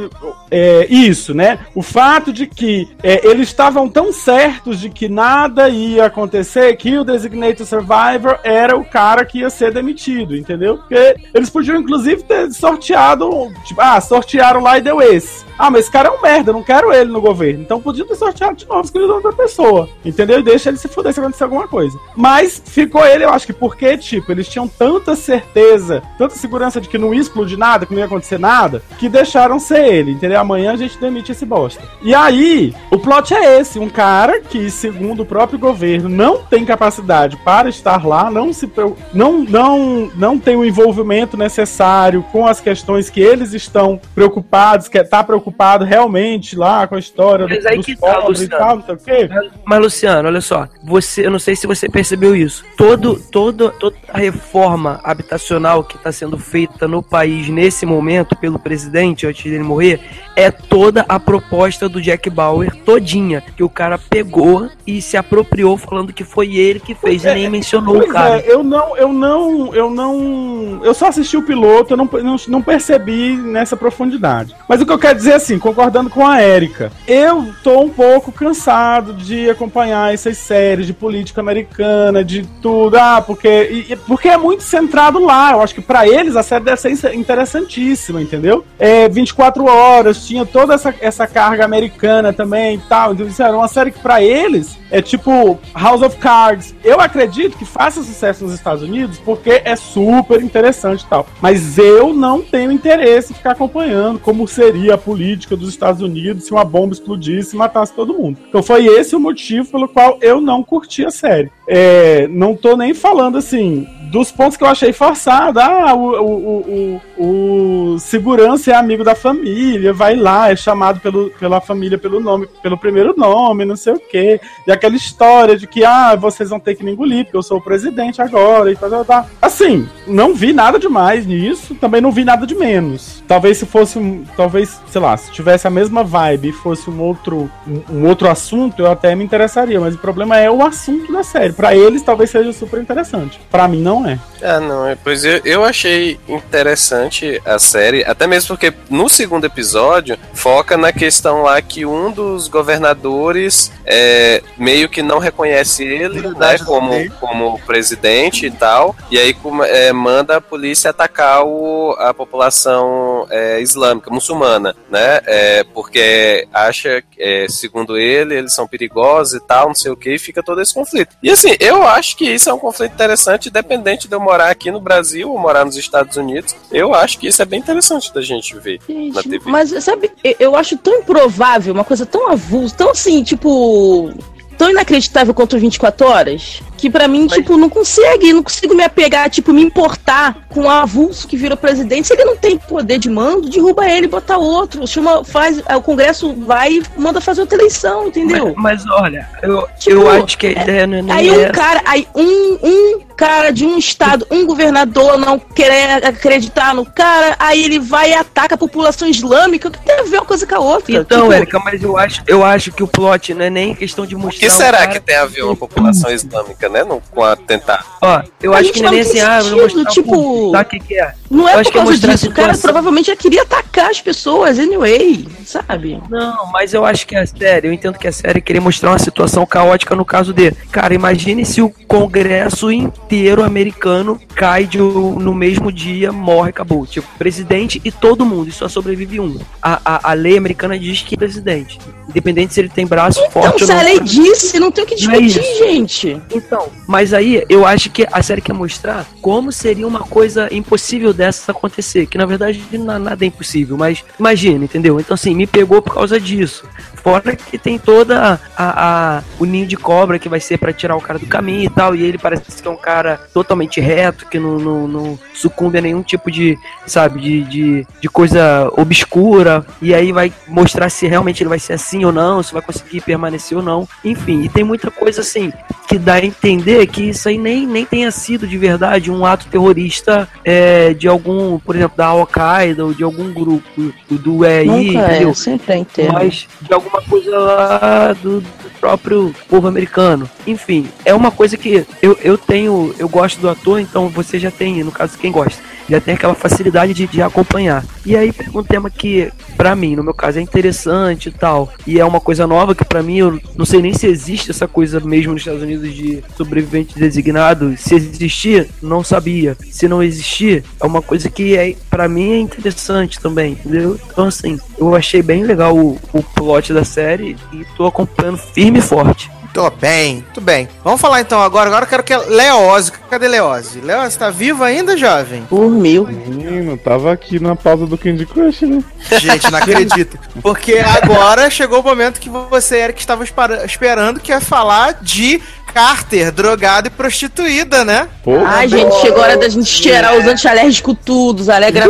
é, 0.49 0.88
isso, 0.89 1.33
né? 1.33 1.59
O 1.75 1.81
fato 1.81 2.31
de 2.31 2.47
que 2.47 2.88
é, 3.03 3.27
eles 3.27 3.49
estavam 3.49 3.89
tão 3.89 4.13
certos 4.13 4.79
de 4.79 4.89
que 4.89 5.09
nada 5.09 5.67
ia 5.69 6.05
acontecer 6.05 6.75
que 6.77 6.97
o 6.97 7.03
Designated 7.03 7.65
Survivor 7.65 8.39
era 8.43 8.77
o 8.77 8.85
cara 8.85 9.25
que 9.25 9.39
ia 9.39 9.49
ser 9.49 9.73
demitido, 9.73 10.35
entendeu? 10.38 10.77
Porque 10.77 11.15
eles 11.33 11.49
podiam, 11.49 11.77
inclusive, 11.77 12.23
ter 12.23 12.49
sorteado, 12.51 13.29
tipo, 13.65 13.81
ah, 13.81 13.99
sortearam 13.99 14.61
lá 14.61 14.77
e 14.77 14.81
deu 14.81 15.01
esse. 15.01 15.43
Ah, 15.57 15.69
mas 15.69 15.81
esse 15.81 15.91
cara 15.91 16.07
é 16.09 16.11
um 16.11 16.21
merda, 16.21 16.51
não 16.51 16.63
quero 16.63 16.91
ele 16.91 17.11
no 17.11 17.21
governo. 17.21 17.61
Então 17.61 17.79
podia 17.79 18.05
ter 18.05 18.15
sorteado 18.15 18.55
de 18.55 18.67
novo, 18.67 18.81
escolhido 19.01 19.13
outra 19.13 19.33
pessoa. 19.33 19.89
Entendeu? 20.05 20.39
E 20.39 20.43
deixa 20.43 20.69
ele 20.69 20.77
se 20.77 20.87
fuder 20.87 21.13
se 21.13 21.19
acontecer 21.19 21.43
alguma 21.43 21.67
coisa. 21.67 21.97
Mas 22.15 22.61
ficou 22.65 23.05
ele, 23.05 23.23
eu 23.23 23.29
acho 23.29 23.45
que 23.45 23.53
porque, 23.53 23.97
tipo, 23.97 24.31
eles 24.31 24.47
tinham 24.47 24.67
tanta 24.67 25.15
certeza, 25.15 26.01
tanta 26.17 26.35
segurança 26.35 26.79
de 26.79 26.87
que 26.87 26.97
não 26.97 27.13
ia 27.13 27.21
explodir 27.21 27.57
nada, 27.57 27.85
que 27.85 27.93
não 27.93 27.99
ia 27.99 28.05
acontecer 28.05 28.39
nada, 28.39 28.81
que 28.97 29.09
deixaram 29.09 29.59
ser 29.59 29.85
ele, 29.85 30.11
entendeu? 30.11 30.39
Amanhã 30.39 30.73
a 30.73 30.77
gente 30.77 30.97
demite 30.97 31.31
esse 31.31 31.45
bosta. 31.45 31.81
E 32.01 32.13
aí, 32.13 32.73
o 32.89 32.97
plot 32.99 33.33
é 33.33 33.59
esse: 33.59 33.79
um 33.79 33.89
cara 33.89 34.39
que, 34.41 34.69
segundo 34.69 35.21
o 35.23 35.25
próprio 35.25 35.59
governo, 35.59 36.09
não 36.09 36.37
tem 36.43 36.65
capacidade 36.65 37.37
para 37.37 37.69
estar 37.69 38.05
lá, 38.05 38.29
não 38.29 38.51
se 38.53 38.69
não, 39.13 39.39
não, 39.43 40.11
não 40.15 40.39
tem 40.39 40.55
o 40.55 40.65
envolvimento 40.65 41.35
necessário 41.37 42.23
com 42.31 42.47
as 42.47 42.59
questões 42.61 43.09
que 43.09 43.19
eles 43.19 43.53
estão 43.53 43.99
preocupados, 44.15 44.87
que 44.87 45.03
tá 45.03 45.23
preocupado 45.23 45.83
realmente 45.85 46.55
lá 46.55 46.87
com 46.87 46.95
a 46.95 46.99
história 46.99 47.47
Mas 47.47 47.63
do- 47.63 47.69
aí 47.69 47.77
dos 47.77 47.85
que 47.85 47.95
tá, 47.95 48.13
pobres 48.15 48.41
e 48.41 48.43
Luciano. 48.43 48.65
tal. 48.65 48.80
Não 48.87 48.99
sei 48.99 49.25
o 49.25 49.27
quê. 49.27 49.51
Mas, 49.65 49.79
Luciano, 49.79 50.27
olha 50.27 50.41
só, 50.41 50.67
você, 50.83 51.25
eu 51.25 51.31
não 51.31 51.39
sei 51.39 51.55
se 51.55 51.67
você 51.67 51.87
percebeu 51.89 52.35
isso. 52.35 52.63
Todo, 52.77 53.19
todo, 53.31 53.71
toda 53.79 53.95
a 54.09 54.17
reforma 54.17 54.99
habitacional 55.03 55.83
que 55.83 55.95
está 55.95 56.11
sendo 56.11 56.37
feita 56.37 56.87
no 56.87 57.01
país 57.01 57.47
nesse 57.49 57.85
momento 57.85 58.35
pelo 58.35 58.59
presidente, 58.59 59.25
antes 59.27 59.43
dele 59.43 59.63
morrer, 59.63 59.99
é 60.35 60.49
toda 60.51 61.05
a 61.07 61.19
proposta 61.19 61.87
do 61.87 62.01
Jack 62.01 62.29
Bauer, 62.29 62.75
todinha, 62.83 63.41
que 63.55 63.63
o 63.63 63.69
cara 63.69 63.97
pegou 63.97 64.69
e 64.85 65.01
se 65.01 65.17
apropriou 65.17 65.77
falando 65.77 66.13
que 66.13 66.23
foi 66.23 66.55
ele 66.55 66.79
que 66.79 66.95
fez, 66.95 67.23
e 67.23 67.33
nem 67.33 67.49
mencionou 67.49 67.95
o 67.95 67.99
Pois 67.99 68.11
cara. 68.11 68.39
é, 68.39 68.51
eu 68.51 68.63
não, 68.63 68.97
eu 68.97 69.13
não, 69.13 69.75
eu 69.75 69.89
não. 69.89 70.81
Eu 70.83 70.93
só 70.93 71.07
assisti 71.07 71.37
o 71.37 71.43
piloto, 71.43 71.93
eu 71.93 71.97
não, 71.97 72.09
não, 72.23 72.35
não 72.47 72.61
percebi 72.61 73.35
nessa 73.35 73.75
profundidade. 73.75 74.55
Mas 74.67 74.81
o 74.81 74.85
que 74.85 74.91
eu 74.91 74.99
quero 74.99 75.17
dizer 75.17 75.31
é 75.31 75.35
assim, 75.35 75.59
concordando 75.59 76.09
com 76.09 76.25
a 76.25 76.41
Érica, 76.41 76.91
eu 77.07 77.53
tô 77.63 77.81
um 77.81 77.89
pouco 77.89 78.31
cansado 78.31 78.70
de 79.18 79.49
acompanhar 79.49 80.14
essas 80.14 80.38
séries 80.38 80.88
de 80.88 80.93
política 80.93 81.41
americana, 81.41 82.23
de 82.23 82.43
tudo. 82.61 82.95
Ah, 82.98 83.22
porque. 83.26 83.85
e- 83.89 83.95
porque 83.95 84.30
é 84.30 84.38
muito 84.38 84.64
centrado 84.64 85.19
lá. 85.19 85.52
Eu 85.53 85.61
acho 85.61 85.76
que 85.76 85.81
pra 85.81 86.07
eles 86.07 86.35
a 86.35 86.43
série 86.43 86.64
deve 86.65 86.80
ser 86.80 86.91
in- 87.14 87.19
interessantíssima, 87.19 88.22
entendeu? 88.22 88.64
É 88.80 89.07
24 89.10 89.65
horas, 89.65 90.26
tinha 90.26 90.45
toda 90.45 90.73
essa, 90.73 90.93
essa 91.02 91.27
carga 91.27 91.65
americana 91.65 92.31
também 92.34 92.76
e 92.76 92.80
tal. 92.89 93.14
Então, 93.14 93.27
isso 93.27 93.41
era 93.41 93.56
uma 93.56 93.68
série 93.68 93.91
que 93.91 93.99
pra 93.99 94.22
eles 94.22 94.77
é 94.89 95.02
tipo 95.02 95.57
House 95.73 96.02
of 96.02 96.18
Cards. 96.18 96.76
Eu 96.84 96.99
acredito 96.99 97.57
que 97.57 97.65
faça 97.65 98.03
sucesso 98.03 98.43
nos 98.43 98.53
Estados 98.53 98.84
Unidos 98.84 99.18
porque 99.23 99.61
é 99.64 99.76
super 99.76 100.41
interessante 100.41 101.02
e 101.03 101.07
tal. 101.07 101.26
Mas 101.41 101.77
eu 101.77 102.14
não 102.14 102.41
tenho 102.41 102.72
interesse 102.72 103.31
em 103.31 103.35
ficar 103.35 103.52
acompanhando 103.52 104.19
como 104.19 104.48
seria 104.48 104.95
a 104.95 104.98
política 104.98 105.56
dos 105.56 105.69
Estados 105.69 106.02
Unidos 106.02 106.45
se 106.45 106.52
uma 106.52 106.65
bomba 106.65 106.93
explodisse 106.93 107.56
e 107.56 107.57
matasse 107.60 107.93
todo 107.93 108.14
mundo. 108.14 108.38
Então 108.61 108.75
foi 108.75 108.85
esse 108.85 109.15
o 109.15 109.19
motivo 109.19 109.71
pelo 109.71 109.88
qual 109.88 110.19
eu 110.21 110.39
não 110.39 110.61
curti 110.61 111.03
a 111.03 111.09
série. 111.09 111.51
É, 111.67 112.27
não 112.27 112.55
tô 112.55 112.77
nem 112.77 112.93
falando 112.93 113.39
assim 113.39 113.88
dos 114.11 114.29
pontos 114.29 114.57
que 114.57 114.63
eu 114.63 114.67
achei 114.67 114.91
forçado. 114.91 115.59
Ah, 115.59 115.93
o, 115.93 116.21
o, 116.21 117.01
o, 117.17 117.93
o, 117.93 117.99
segurança 117.99 118.71
é 118.71 118.75
amigo 118.75 119.03
da 119.03 119.15
família, 119.15 119.93
vai 119.93 120.17
lá, 120.17 120.51
é 120.51 120.55
chamado 120.55 120.99
pelo, 120.99 121.29
pela 121.31 121.61
família 121.61 121.97
pelo 121.97 122.19
nome, 122.19 122.47
pelo 122.61 122.77
primeiro 122.77 123.15
nome, 123.17 123.63
não 123.63 123.77
sei 123.77 123.93
o 123.93 123.99
quê. 123.99 124.39
E 124.67 124.71
aquela 124.71 124.97
história 124.97 125.57
de 125.57 125.65
que, 125.65 125.85
ah, 125.85 126.15
vocês 126.15 126.49
vão 126.49 126.59
ter 126.59 126.75
que 126.75 126.83
me 126.83 126.91
engolir, 126.91 127.23
porque 127.23 127.38
eu 127.38 127.43
sou 127.43 127.57
o 127.57 127.61
presidente 127.61 128.21
agora 128.21 128.69
e 128.69 128.75
tal, 128.75 128.89
tal, 128.89 129.05
tal. 129.05 129.27
Assim, 129.41 129.88
não 130.05 130.35
vi 130.35 130.51
nada 130.51 130.77
demais 130.77 131.25
nisso, 131.25 131.73
também 131.75 132.01
não 132.01 132.11
vi 132.11 132.25
nada 132.25 132.45
de 132.45 132.53
menos. 132.53 133.23
Talvez 133.27 133.57
se 133.57 133.65
fosse 133.65 133.97
um. 133.97 134.25
Talvez, 134.35 134.81
sei 134.88 134.99
lá, 134.99 135.15
se 135.15 135.31
tivesse 135.31 135.67
a 135.67 135.71
mesma 135.71 136.03
vibe 136.03 136.49
e 136.49 136.53
fosse 136.53 136.89
um 136.89 137.01
outro, 137.01 137.49
um, 137.65 137.97
um 137.97 138.07
outro 138.07 138.29
assunto, 138.29 138.50
eu 138.77 138.91
até 138.91 139.15
me 139.15 139.23
interessaria. 139.23 139.79
Mas 139.79 139.95
o 139.95 139.97
problema 139.99 140.37
é 140.37 140.49
o 140.49 140.63
assunto 140.63 141.11
da 141.11 141.23
série. 141.23 141.53
Pra 141.53 141.75
eles, 141.75 142.01
talvez 142.01 142.29
seja 142.29 142.51
super 142.53 142.81
interessante. 142.81 143.39
Pra 143.49 143.67
mim, 143.67 143.81
não 143.81 144.07
é. 144.07 144.19
Ah, 144.43 144.59
não, 144.59 144.87
é- 144.87 144.95
pois 144.95 145.23
eu, 145.23 145.39
eu 145.45 145.63
achei 145.63 146.19
interessante 146.27 147.41
a 147.45 147.59
série, 147.59 148.03
até 148.03 148.25
mesmo 148.25 148.47
porque 148.49 148.73
no 148.89 149.07
segundo 149.07 149.45
episódio 149.45 150.17
foca 150.33 150.75
na 150.77 150.91
questão 150.91 151.43
lá 151.43 151.61
que 151.61 151.85
um 151.85 152.11
dos 152.11 152.47
governadores 152.47 153.71
é, 153.85 154.41
meio 154.57 154.89
que 154.89 155.01
não 155.01 155.19
reconhece 155.19 155.83
ele 155.83 156.21
né, 156.29 156.57
como, 156.65 157.11
como 157.19 157.59
presidente 157.65 158.45
e 158.47 158.51
tal, 158.51 158.95
e 159.09 159.17
aí 159.17 159.35
é, 159.67 159.93
manda 159.93 160.37
a 160.37 160.41
polícia 160.41 160.89
atacar 160.89 161.43
o, 161.45 161.95
a 161.99 162.13
população 162.13 163.27
é, 163.29 163.61
islâmica, 163.61 164.09
muçulmana, 164.11 164.75
né? 164.89 165.19
É, 165.25 165.63
porque 165.73 166.47
acha, 166.53 167.03
é, 167.17 167.45
segundo 167.49 167.97
ele, 167.97 168.35
eles 168.41 168.53
são 168.53 168.68
perigosos 168.68 169.34
e 169.35 169.39
tal, 169.39 169.68
não 169.68 169.76
sei 169.76 169.91
o 169.91 169.95
que, 169.95 170.15
e 170.15 170.19
fica 170.19 170.43
todo 170.43 170.61
esse 170.61 170.73
conflito. 170.73 171.15
E 171.23 171.30
assim, 171.30 171.55
eu 171.59 171.84
acho 171.84 172.18
que 172.18 172.26
isso 172.26 172.49
é 172.49 172.53
um 172.53 172.59
conflito 172.59 172.93
interessante, 172.93 173.49
independente 173.49 174.07
de 174.07 174.13
eu 174.15 174.19
morar 174.19 174.49
aqui 174.49 174.69
no 174.72 174.80
Brasil 174.81 175.30
ou 175.31 175.39
morar 175.39 175.65
nos 175.65 175.77
Estados 175.77 176.18
Unidos. 176.18 176.55
Eu 176.72 176.93
acho 176.93 177.18
que 177.19 177.27
isso 177.27 177.41
é 177.41 177.45
bem 177.45 177.59
interessante 177.59 178.13
da 178.13 178.22
gente 178.22 178.57
ver 178.59 178.80
na 179.13 179.22
TV. 179.23 179.41
Mas, 179.45 179.69
sabe, 179.84 180.11
eu- 180.23 180.35
eu 180.39 180.55
acho 180.55 180.77
tão 180.77 180.95
improvável, 180.99 181.73
uma 181.73 181.84
coisa 181.84 182.05
tão 182.05 182.30
avulsa, 182.31 182.76
tão 182.76 182.89
assim, 182.91 183.23
tipo. 183.23 184.11
Tão 184.57 184.69
inacreditável 184.69 185.34
quanto 185.34 185.57
24 185.57 186.05
horas, 186.07 186.61
que 186.81 186.89
pra 186.89 187.07
mim, 187.07 187.27
tipo, 187.27 187.57
não 187.57 187.69
consegue, 187.69 188.33
não 188.33 188.41
consigo 188.41 188.73
me 188.73 188.83
apegar, 188.83 189.29
tipo, 189.29 189.53
me 189.53 189.61
importar 189.61 190.35
com 190.49 190.61
o 190.61 190.69
avulso 190.69 191.27
que 191.27 191.37
vira 191.37 191.55
presidente. 191.55 192.07
Se 192.07 192.13
ele 192.13 192.25
não 192.25 192.35
tem 192.35 192.57
poder 192.57 192.97
de 192.97 193.07
mando, 193.07 193.47
derruba 193.49 193.87
ele 193.87 194.05
e 194.07 194.09
bota 194.09 194.35
outro. 194.37 194.85
Chama, 194.87 195.23
faz, 195.23 195.59
o 195.59 195.81
Congresso 195.81 196.33
vai 196.33 196.73
e 196.77 196.83
manda 196.97 197.21
fazer 197.21 197.41
outra 197.41 197.55
eleição, 197.57 198.07
entendeu? 198.07 198.53
Mas, 198.57 198.83
mas 198.83 198.91
olha, 198.99 199.29
eu, 199.43 199.67
Tipo, 199.79 199.95
eu 200.01 200.09
acho 200.23 200.37
que 200.37 200.47
a 200.47 200.51
ideia 200.51 200.87
não 200.87 200.97
é 200.97 201.01
nem 201.03 201.11
Aí 201.15 201.29
um 201.47 201.51
cara, 201.51 201.81
aí 201.85 202.07
um, 202.15 202.57
um 202.63 202.99
cara 203.15 203.51
de 203.51 203.63
um 203.65 203.77
estado, 203.77 204.25
um 204.31 204.45
governador 204.47 205.17
não 205.19 205.37
querer 205.37 206.03
acreditar 206.03 206.73
no 206.73 206.83
cara, 206.85 207.35
aí 207.37 207.63
ele 207.63 207.79
vai 207.79 208.09
e 208.09 208.13
ataca 208.15 208.55
a 208.55 208.57
população 208.57 209.07
islâmica. 209.07 209.67
O 209.67 209.71
que 209.71 209.79
tem 209.79 209.99
a 209.99 210.03
ver 210.03 210.17
uma 210.17 210.25
coisa 210.25 210.47
com 210.47 210.55
a 210.55 210.59
outra? 210.59 210.95
Então, 210.95 211.21
Tipo, 211.21 211.33
Érica, 211.33 211.59
mas 211.63 211.83
eu 211.83 211.95
acho, 211.97 212.23
eu 212.27 212.43
acho 212.43 212.71
que 212.71 212.81
o 212.81 212.87
plot 212.87 213.33
não 213.35 213.45
é 213.45 213.49
nem 213.51 213.75
questão 213.75 214.03
de 214.05 214.15
O 214.15 214.19
mostrar. 214.19 214.39
que 214.39 214.47
um 214.53 214.57
será 214.57 214.77
cara- 214.79 214.91
que 214.91 214.99
tem 214.99 215.15
a 215.15 215.25
ver 215.25 215.43
uma 215.43 215.55
população 215.55 216.09
islâmica, 216.11 216.67
né? 216.72 216.84
No, 216.84 217.02
com 217.11 217.23
a 217.23 217.35
tentar. 217.35 217.85
Ó, 218.02 218.22
eu 218.41 218.53
A 218.53 218.57
acho 218.57 218.72
que 218.72 218.81
não 218.81 218.89
é 218.89 218.91
nem 218.91 219.02
não 219.02 219.10
assim, 219.10 219.19
tem 219.19 219.22
ah, 219.22 219.39
eu 219.39 219.43
vou 219.43 219.69
sentido, 219.69 219.84
mostrar 219.85 219.91
tipo, 219.91 220.52
Sabe 220.52 220.64
o 220.64 220.69
que, 220.69 220.80
que 220.80 220.99
é? 220.99 221.14
Não 221.31 221.47
é 221.47 221.53
por 221.63 221.67
é 221.67 221.71
causa 221.71 221.97
disso. 221.97 222.27
O 222.27 222.33
cara 222.33 222.57
provavelmente 222.57 223.07
já 223.07 223.15
queria 223.15 223.43
atacar 223.43 223.89
as 223.89 224.01
pessoas, 224.01 224.59
anyway, 224.59 225.25
sabe? 225.45 226.01
Não, 226.09 226.51
mas 226.51 226.73
eu 226.73 226.85
acho 226.85 227.07
que 227.07 227.15
a 227.15 227.25
série, 227.25 227.67
eu 227.69 227.73
entendo 227.73 227.97
que 227.97 228.07
a 228.07 228.11
série 228.11 228.41
queria 228.41 228.61
mostrar 228.61 228.91
uma 228.91 228.99
situação 228.99 229.45
caótica 229.45 229.95
no 229.95 230.03
caso 230.03 230.33
dele. 230.33 230.57
Cara, 230.71 230.93
imagine 230.93 231.45
se 231.45 231.61
o 231.61 231.69
Congresso 231.87 232.69
inteiro 232.69 233.43
americano 233.43 234.19
cai 234.35 234.65
de, 234.65 234.77
no 234.77 235.33
mesmo 235.33 235.71
dia, 235.71 236.11
morre, 236.11 236.49
acabou. 236.49 236.85
Tipo, 236.85 237.07
presidente 237.17 237.81
e 237.85 237.91
todo 237.91 238.25
mundo, 238.25 238.49
e 238.49 238.51
só 238.51 238.67
sobrevive 238.67 239.19
um. 239.19 239.39
A, 239.61 239.79
a, 239.85 240.11
a 240.11 240.13
lei 240.13 240.37
americana 240.37 240.77
diz 240.77 241.01
que 241.01 241.15
é 241.15 241.17
presidente. 241.17 241.79
Independente 242.09 242.53
se 242.53 242.59
ele 242.59 242.67
tem 242.67 242.85
braço 242.85 243.19
Então, 243.19 243.31
forte 243.41 243.61
ou 243.63 243.67
se 243.67 243.73
não. 243.73 243.79
a 243.79 243.83
lei 243.83 243.99
disse, 244.01 244.59
não 244.59 244.69
tem 244.69 244.83
o 244.83 244.87
que 244.87 244.95
é 244.95 244.97
discutir, 244.97 245.25
isso. 245.25 245.57
gente. 245.59 246.21
Então, 246.33 246.67
mas 246.85 247.13
aí 247.13 247.45
eu 247.47 247.65
acho 247.65 247.89
que 247.89 248.05
a 248.11 248.21
série 248.21 248.41
quer 248.41 248.51
mostrar 248.53 249.05
como 249.21 249.49
seria 249.49 249.87
uma 249.87 250.01
coisa 250.01 250.49
impossível 250.53 251.13
dessa 251.22 251.52
acontecer. 251.52 252.07
Que 252.07 252.18
na 252.18 252.26
verdade 252.26 252.60
nada 252.77 253.23
é 253.23 253.27
impossível, 253.27 253.77
mas 253.77 254.03
imagina, 254.19 254.65
entendeu? 254.65 254.99
Então 254.99 255.14
assim, 255.14 255.35
me 255.35 255.45
pegou 255.45 255.80
por 255.81 255.93
causa 255.93 256.19
disso. 256.19 256.65
Fora 257.03 257.35
que 257.35 257.57
tem 257.57 257.77
toda 257.79 258.39
a, 258.55 259.17
a- 259.17 259.23
o 259.39 259.45
ninho 259.45 259.65
de 259.65 259.75
cobra 259.75 260.19
que 260.19 260.29
vai 260.29 260.39
ser 260.39 260.57
pra 260.57 260.71
tirar 260.73 260.95
o 260.95 261.01
cara 261.01 261.17
do 261.17 261.25
caminho 261.25 261.65
e 261.65 261.69
tal. 261.69 261.95
E 261.95 262.03
ele 262.03 262.17
parece 262.17 262.61
que 262.61 262.67
é 262.67 262.71
um 262.71 262.75
cara 262.75 263.19
totalmente 263.33 263.79
reto, 263.81 264.25
que 264.27 264.37
não, 264.39 264.57
não, 264.59 264.87
não 264.87 265.19
sucumbe 265.33 265.77
a 265.77 265.81
nenhum 265.81 266.03
tipo 266.03 266.29
de, 266.29 266.57
sabe, 266.85 267.19
de, 267.19 267.43
de, 267.43 267.87
de 267.99 268.09
coisa 268.09 268.71
obscura. 268.77 269.65
E 269.81 269.93
aí 269.93 270.11
vai 270.11 270.31
mostrar 270.47 270.89
se 270.89 271.07
realmente 271.07 271.41
ele 271.41 271.49
vai 271.49 271.59
ser 271.59 271.73
assim 271.73 272.05
ou 272.05 272.11
não, 272.11 272.43
se 272.43 272.53
vai 272.53 272.61
conseguir 272.61 273.01
permanecer 273.01 273.57
ou 273.57 273.63
não. 273.63 273.87
Enfim, 274.03 274.43
e 274.43 274.49
tem 274.49 274.63
muita 274.63 274.91
coisa 274.91 275.21
assim 275.21 275.51
que 275.87 275.97
dá 275.97 276.13
a 276.15 276.25
entender 276.25 276.87
que 276.87 277.09
isso 277.09 277.27
aí 277.27 277.37
nem, 277.37 277.67
nem 277.67 277.85
tenha 277.85 278.11
sido 278.11 278.47
de 278.47 278.57
verdade 278.57 279.11
um 279.11 279.25
ato 279.25 279.47
terrorista 279.47 280.27
é, 280.45 280.93
de 280.93 281.07
algum, 281.07 281.59
por 281.59 281.75
exemplo, 281.75 281.97
da 281.97 282.05
Al-Qaeda 282.07 282.85
ou 282.85 282.93
de 282.93 283.03
algum 283.03 283.33
grupo 283.33 283.93
do, 284.09 284.45
EI, 284.45 284.65
Nunca 284.65 284.99
é, 284.99 285.33
sempre 285.33 285.73
é 285.73 286.11
mas 286.11 286.47
de 286.61 286.73
alguma 286.91 287.01
coisa 287.03 287.38
lá 287.38 288.13
do, 288.13 288.41
do 288.41 288.72
próprio 288.80 289.34
povo 289.47 289.68
americano. 289.68 290.30
Enfim, 290.45 290.89
é 291.05 291.13
uma 291.13 291.31
coisa 291.31 291.57
que 291.57 291.85
eu, 292.01 292.18
eu 292.22 292.38
tenho, 292.38 292.93
eu 292.99 293.07
gosto 293.07 293.39
do 293.39 293.49
ator, 293.49 293.80
então 293.80 294.09
você 294.09 294.38
já 294.38 294.51
tem, 294.51 294.84
no 294.84 294.91
caso, 294.91 295.18
quem 295.18 295.31
gosta, 295.31 295.61
já 295.91 296.01
tem 296.01 296.13
aquela 296.13 296.34
facilidade 296.34 296.93
de, 296.93 297.05
de 297.05 297.22
acompanhar. 297.22 297.85
E 298.05 298.15
aí 298.15 298.31
pega 298.31 298.57
um 298.57 298.63
tema 298.63 298.89
que, 298.89 299.31
pra 299.57 299.76
mim, 299.76 299.95
no 299.95 300.03
meu 300.03 300.13
caso, 300.13 300.39
é 300.39 300.41
interessante 300.41 301.30
e 301.30 301.31
tal, 301.31 301.72
e 301.85 301.99
é 301.99 302.05
uma 302.05 302.19
coisa 302.19 302.47
nova 302.47 302.73
que 302.73 302.85
pra 302.85 303.03
mim, 303.03 303.18
eu 303.18 303.39
não 303.55 303.65
sei 303.65 303.81
nem 303.81 303.93
se 303.93 304.07
existe 304.07 304.51
essa 304.51 304.68
coisa 304.68 304.99
mesmo 304.99 305.34
nos 305.34 305.41
Estados 305.41 305.61
Unidos 305.61 305.93
de 305.93 306.23
sobrevivente 306.35 306.97
designado. 306.97 307.76
Se 307.77 307.95
existir, 307.95 308.69
não 308.81 309.03
sabia. 309.03 309.57
Se 309.69 309.88
não 309.88 310.01
existir, 310.01 310.63
é 310.80 310.85
uma 310.85 311.01
coisa 311.01 311.30
que 311.30 311.57
é, 311.57 311.76
para 311.89 312.07
mim 312.07 312.31
é 312.31 312.39
interessante 312.39 313.19
também, 313.19 313.53
entendeu? 313.53 313.99
Então 314.09 314.26
assim, 314.26 314.59
eu 314.77 314.95
achei 314.95 315.22
bem 315.22 315.43
legal 315.43 315.77
o, 315.77 315.99
o 316.13 316.23
plot 316.23 316.73
da 316.73 316.85
série 316.85 317.35
e 317.51 317.65
tô 317.76 317.85
acompanhando 317.85 318.38
firme 318.38 318.80
e 318.80 318.81
forte. 318.81 319.30
Tô 319.53 319.69
bem, 319.69 320.15
muito 320.15 320.39
bem. 320.39 320.69
Vamos 320.83 321.01
falar 321.01 321.19
então 321.19 321.41
agora. 321.41 321.67
Agora 321.69 321.83
eu 321.83 321.89
quero 321.89 322.03
que 322.03 322.13
a 322.13 322.19
Leose. 322.19 322.91
Cadê 323.09 323.27
Leose? 323.27 323.81
Leose, 323.81 324.17
tá 324.17 324.29
viva 324.29 324.65
ainda, 324.65 324.95
jovem? 324.95 325.45
Dormiu. 325.49 326.07
Menino, 326.07 326.77
tava 326.77 327.11
aqui 327.11 327.37
na 327.37 327.55
pausa 327.55 327.85
do 327.85 327.97
Candy 327.97 328.25
Crush, 328.25 328.61
né? 328.61 328.81
Gente, 329.19 329.51
não 329.51 329.59
acredito. 329.59 330.17
Porque 330.41 330.77
agora 330.79 331.49
chegou 331.49 331.81
o 331.81 331.83
momento 331.83 332.19
que 332.19 332.29
você, 332.29 332.77
Eric, 332.77 332.99
estava 332.99 333.25
esperando 333.65 334.21
que 334.21 334.31
ia 334.31 334.39
falar 334.39 334.93
de 335.01 335.41
Carter, 335.73 336.31
drogada 336.31 336.87
e 336.87 336.91
prostituída, 336.91 337.83
né? 337.83 338.07
Porra, 338.23 338.43
Ai, 338.45 338.69
gente, 338.69 338.93
chegou 339.01 339.19
a 339.19 339.23
hora 339.23 339.37
da 339.37 339.49
gente 339.49 339.69
cheirar 339.69 340.17
os 340.17 340.25
antialérgicos 340.25 340.95
tudo, 341.03 341.41
os 341.41 341.49
alegra 341.49 341.87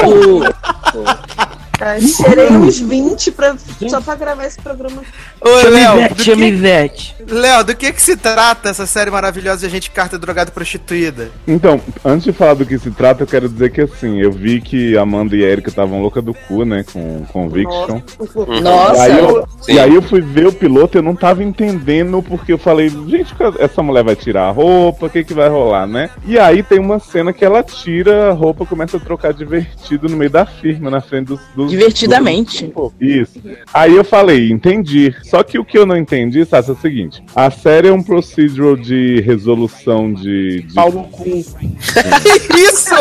tudo. 0.00 0.54
Ah, 1.84 1.98
Cheirei 2.00 2.46
uns 2.46 2.78
20 2.78 3.32
pra, 3.32 3.56
só 3.88 4.00
pra 4.00 4.14
gravar 4.14 4.44
esse 4.46 4.56
programa. 4.60 5.02
Ô, 5.40 5.68
Léo, 5.68 6.16
chama 6.16 6.44
Ivete. 6.44 7.16
Léo, 7.28 7.64
do 7.64 7.74
que 7.74 7.92
que 7.92 8.00
se 8.00 8.16
trata 8.16 8.68
essa 8.68 8.86
série 8.86 9.10
maravilhosa 9.10 9.58
de 9.58 9.66
Agente 9.66 9.90
Carter 9.90 10.16
drogado 10.16 10.50
e 10.50 10.52
prostituída? 10.52 11.32
Então, 11.44 11.80
antes 12.04 12.22
de 12.22 12.32
falar 12.32 12.54
do 12.54 12.64
que 12.64 12.78
se 12.78 12.92
trata, 12.92 13.24
eu 13.24 13.26
quero 13.26 13.48
dizer 13.48 13.72
que 13.72 13.80
assim, 13.80 14.20
eu 14.20 14.30
vi 14.30 14.60
que 14.60 14.96
Amanda 14.96 15.34
e 15.34 15.42
Erika 15.42 15.70
estavam 15.70 16.00
louca 16.00 16.22
do 16.22 16.32
cu, 16.32 16.64
né, 16.64 16.84
com 16.92 17.24
Conviction. 17.32 18.00
Nossa. 18.62 19.08
E 19.08 19.10
aí, 19.10 19.18
eu, 19.18 19.48
e 19.70 19.80
aí 19.80 19.94
eu 19.96 20.02
fui 20.02 20.20
ver 20.20 20.46
o 20.46 20.52
piloto 20.52 20.96
e 20.96 20.98
eu 20.98 21.02
não 21.02 21.16
tava 21.16 21.42
entendendo 21.42 22.22
porque 22.22 22.52
eu 22.52 22.58
falei, 22.58 22.88
gente, 22.88 23.34
essa 23.58 23.82
mulher 23.82 24.04
vai 24.04 24.14
tirar 24.14 24.46
a 24.46 24.52
roupa, 24.52 25.06
o 25.06 25.10
que 25.10 25.24
que 25.24 25.34
vai 25.34 25.48
rolar, 25.48 25.88
né? 25.88 26.10
E 26.24 26.38
aí 26.38 26.62
tem 26.62 26.78
uma 26.78 27.00
cena 27.00 27.32
que 27.32 27.44
ela 27.44 27.60
tira 27.64 28.30
a 28.30 28.32
roupa, 28.32 28.64
começa 28.64 28.98
a 28.98 29.00
trocar 29.00 29.32
divertido 29.32 30.08
no 30.08 30.16
meio 30.16 30.30
da 30.30 30.46
firma, 30.46 30.88
na 30.88 31.00
frente 31.00 31.26
dos... 31.26 31.40
dos 31.56 31.71
Divertidamente. 31.76 32.72
Isso. 33.00 33.40
Aí 33.72 33.96
eu 33.96 34.04
falei, 34.04 34.50
entendi. 34.50 35.14
Só 35.24 35.42
que 35.42 35.58
o 35.58 35.64
que 35.64 35.78
eu 35.78 35.86
não 35.86 35.96
entendi, 35.96 36.44
Sassi, 36.44 36.70
é 36.70 36.72
o 36.72 36.76
seguinte. 36.76 37.22
A 37.34 37.50
série 37.50 37.88
é 37.88 37.92
um 37.92 38.02
procedural 38.02 38.76
de 38.76 39.20
resolução 39.22 40.12
de... 40.12 40.62
de 40.62 40.74
Paulo 40.74 41.04
cu. 41.10 41.24
Isso! 42.56 42.94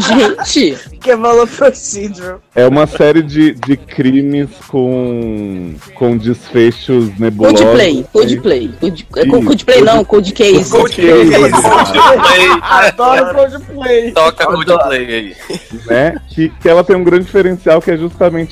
Gente, 0.00 0.76
Que 1.00 1.16
falou 1.16 1.46
procedural. 1.46 2.40
É 2.54 2.66
uma 2.66 2.86
série 2.86 3.22
de, 3.22 3.52
de 3.54 3.76
crimes 3.76 4.48
com, 4.68 5.74
com 5.94 6.16
desfechos 6.16 7.16
nebulosos. 7.18 7.60
Codeplay, 7.60 8.04
Codeplay. 8.12 8.70
Code- 8.80 9.06
é. 9.16 9.26
Codeplay 9.26 9.80
não, 9.82 10.04
Code 10.04 10.32
Case. 10.32 10.70
Coldplay. 10.70 11.10
Adoro 12.62 13.34
Coldplay. 13.34 14.12
Toca 14.12 14.46
Coldplay 14.46 15.06
aí. 15.14 15.36
né? 15.86 16.16
Que, 16.28 16.48
que 16.48 16.68
ela 16.68 16.82
tem 16.84 16.96
um 16.96 17.04
grande 17.04 17.24
diferencial 17.26 17.80
que 17.80 17.90
é 17.90 17.96
justamente 17.96 18.05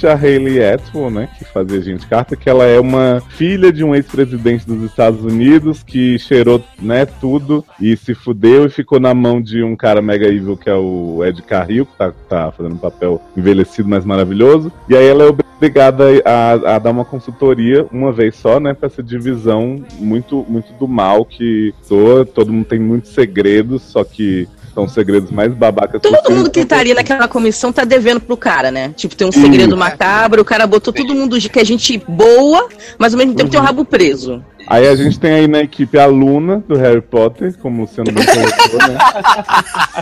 a 0.06 0.14
Hayley 0.14 0.64
Atwell, 0.64 1.10
né? 1.10 1.28
Que 1.38 1.44
fazia 1.44 1.80
gente 1.80 2.06
carta, 2.06 2.36
que 2.36 2.48
ela 2.48 2.64
é 2.64 2.78
uma 2.78 3.22
filha 3.30 3.72
de 3.72 3.84
um 3.84 3.94
ex-presidente 3.94 4.66
dos 4.66 4.82
Estados 4.82 5.24
Unidos 5.24 5.82
que 5.82 6.18
cheirou, 6.18 6.62
né, 6.80 7.06
tudo 7.06 7.64
e 7.80 7.96
se 7.96 8.14
fudeu 8.14 8.66
e 8.66 8.70
ficou 8.70 9.00
na 9.00 9.14
mão 9.14 9.40
de 9.40 9.62
um 9.62 9.76
cara 9.76 10.00
mega 10.00 10.26
evil 10.26 10.56
que 10.56 10.68
é 10.68 10.74
o 10.74 11.24
Ed 11.24 11.42
Carril, 11.42 11.86
que 11.86 11.96
tá, 11.96 12.12
tá 12.28 12.52
fazendo 12.52 12.74
um 12.74 12.78
papel 12.78 13.20
envelhecido, 13.36 13.88
mas 13.88 14.04
maravilhoso. 14.04 14.72
E 14.88 14.96
aí 14.96 15.06
ela 15.06 15.24
é 15.24 15.32
obrigada 15.64 16.04
a, 16.24 16.76
a 16.76 16.78
dar 16.78 16.90
uma 16.90 17.04
consultoria 17.04 17.86
uma 17.90 18.12
vez 18.12 18.36
só, 18.36 18.60
né? 18.60 18.74
Pra 18.74 18.86
essa 18.86 19.02
divisão 19.02 19.84
muito, 19.98 20.44
muito 20.48 20.72
do 20.74 20.86
mal 20.86 21.24
que 21.24 21.74
soa. 21.82 22.26
Todo 22.26 22.52
mundo 22.52 22.66
tem 22.66 22.78
muitos 22.78 23.12
segredos, 23.12 23.82
só 23.82 24.04
que 24.04 24.48
são 24.74 24.84
os 24.84 24.92
segredos 24.92 25.30
mais 25.30 25.52
babacas 25.54 26.02
Todo 26.02 26.12
possíveis. 26.16 26.36
mundo 26.38 26.50
que 26.50 26.64
tá 26.64 26.78
ali 26.78 26.92
naquela 26.92 27.28
comissão 27.28 27.72
tá 27.72 27.84
devendo 27.84 28.20
pro 28.20 28.36
cara, 28.36 28.70
né? 28.70 28.92
Tipo, 28.96 29.14
tem 29.14 29.26
um 29.26 29.32
segredo 29.32 29.76
macabro, 29.76 30.42
o 30.42 30.44
cara 30.44 30.66
botou 30.66 30.92
todo 30.92 31.14
mundo 31.14 31.38
de- 31.38 31.48
que 31.48 31.60
é 31.60 31.64
gente 31.64 31.96
boa, 32.08 32.68
mas 32.98 33.14
ao 33.14 33.18
mesmo 33.18 33.34
tempo 33.34 33.50
tem 33.50 33.60
um 33.60 33.62
rabo 33.62 33.84
preso. 33.84 34.44
Aí 34.66 34.88
a 34.88 34.96
gente 34.96 35.18
tem 35.18 35.32
aí 35.32 35.48
na 35.48 35.60
equipe 35.60 35.98
a 35.98 36.06
Luna 36.06 36.62
do 36.66 36.76
Harry 36.76 37.00
Potter, 37.00 37.54
como 37.58 37.78
o 37.78 37.80
Luciano 37.82 38.10
bem 38.12 38.24
colocou, 38.24 38.88
né? 38.88 38.98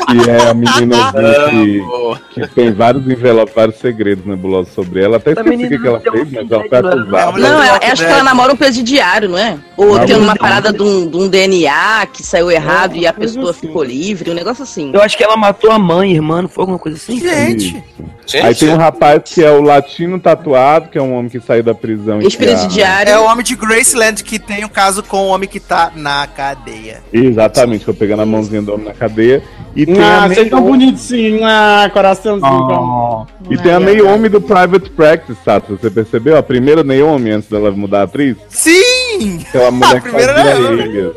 Que 0.06 0.30
é 0.30 0.48
a 0.48 0.54
menina 0.54 1.12
que, 2.30 2.40
que 2.40 2.54
tem 2.54 2.72
vários 2.72 3.04
envelopes, 3.06 3.54
vários 3.54 3.76
segredos 3.76 4.24
nebulosos 4.24 4.72
sobre 4.72 5.02
ela. 5.02 5.16
Até 5.16 5.32
esqueci 5.32 5.64
o 5.64 5.68
que, 5.68 5.78
que 5.78 5.86
ela 5.86 5.98
um 5.98 6.12
fez, 6.12 6.32
mas 6.32 6.50
ela 6.50 6.60
foi 6.60 6.82
dela. 6.82 6.94
acusada. 6.94 7.38
Não, 7.38 7.56
do 7.56 7.62
é, 7.62 7.90
acho 7.90 8.04
que 8.04 8.10
ela 8.10 8.22
namora 8.22 8.52
um 8.52 8.56
presidiário, 8.56 9.28
não 9.28 9.38
é? 9.38 9.58
Ou 9.76 9.98
tem 10.00 10.16
uma 10.16 10.36
parada 10.36 10.72
de 10.72 10.82
um, 10.82 11.08
de 11.08 11.16
um 11.16 11.28
DNA 11.28 12.06
que 12.12 12.22
saiu 12.22 12.50
errado 12.50 12.96
e 12.96 13.06
a 13.06 13.12
pessoa 13.12 13.50
assim. 13.50 13.66
ficou 13.66 13.82
livre, 13.82 14.30
um 14.30 14.34
negócio 14.34 14.62
assim. 14.62 14.92
Eu 14.94 15.02
acho 15.02 15.16
que 15.16 15.24
ela 15.24 15.36
matou 15.36 15.70
a 15.70 15.78
mãe, 15.78 16.12
irmã, 16.12 16.42
não 16.42 16.48
foi 16.48 16.62
alguma 16.62 16.78
coisa 16.78 16.96
assim? 16.96 17.18
Gente, 17.18 17.82
Gente, 18.26 18.46
Aí 18.46 18.54
tem 18.54 18.70
um 18.70 18.76
rapaz 18.76 19.22
que 19.24 19.42
é 19.42 19.50
o 19.50 19.60
latino 19.60 20.18
tatuado, 20.18 20.88
que 20.88 20.96
é 20.96 21.02
um 21.02 21.12
homem 21.14 21.28
que 21.28 21.40
saiu 21.40 21.62
da 21.62 21.74
prisão. 21.74 22.20
Ex-presidiário. 22.22 23.12
é 23.12 23.18
o 23.18 23.24
homem 23.24 23.44
de 23.44 23.56
Graceland 23.56 24.22
que 24.22 24.38
tem 24.54 24.64
o 24.64 24.68
caso 24.68 25.02
com 25.02 25.16
o 25.18 25.28
homem 25.28 25.48
que 25.48 25.58
tá 25.58 25.90
na 25.94 26.26
cadeia. 26.26 27.02
Exatamente, 27.12 27.84
foi 27.84 27.94
pegando 27.94 28.22
a 28.22 28.26
mãozinha 28.26 28.62
do 28.62 28.74
homem 28.74 28.86
na 28.86 28.94
cadeia. 28.94 29.42
E 29.74 29.86
tem 29.86 30.00
Ah, 30.02 30.28
vocês 30.28 30.50
tão 30.50 30.62
bonitinhos. 30.62 31.42
Ah, 31.42 31.90
coraçãozinho. 31.92 33.26
E 33.50 33.56
tem 33.58 33.72
a 33.72 33.80
Naomi 33.80 34.28
do 34.28 34.40
Private 34.40 34.90
Practice, 34.90 35.38
Sato. 35.44 35.76
Você 35.76 35.90
percebeu? 35.90 36.36
A 36.36 36.42
primeira 36.42 36.84
Naomi 36.84 37.30
antes 37.30 37.48
dela 37.48 37.70
mudar 37.70 38.00
a 38.00 38.04
atriz? 38.04 38.36
Sim! 38.48 39.01
Aquela 39.48 39.70
mulher 39.72 39.96
A 39.96 40.00
que 40.00 40.08
primeira. 40.08 40.50
Elias. 40.58 41.12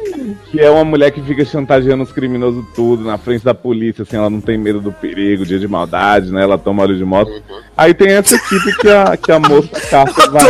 Que 0.52 0.60
é 0.62 0.70
uma 0.70 0.86
mulher 0.86 1.12
que 1.12 1.22
fica 1.22 1.44
chantageando 1.46 2.04
os 2.04 2.12
criminosos 2.12 2.64
tudo, 2.76 3.04
na 3.04 3.18
frente 3.18 3.44
da 3.44 3.54
polícia, 3.54 4.04
assim, 4.04 4.16
ela 4.16 4.30
não 4.30 4.40
tem 4.42 4.58
medo 4.58 4.80
do 4.80 4.92
perigo, 4.92 5.46
dia 5.46 5.60
de 5.60 5.68
maldade, 5.68 6.32
né? 6.32 6.44
Ela 6.44 6.58
toma 6.58 6.84
óleo 6.84 6.96
de 6.98 7.04
moto. 7.06 7.32
Aí 7.76 7.94
tem 7.94 8.10
essa 8.14 8.36
equipe 8.36 8.76
que 8.78 8.90
a, 8.90 9.18
que 9.18 9.32
a 9.32 9.40
moça 9.40 9.68
Carter 9.90 10.32
vai, 10.32 10.44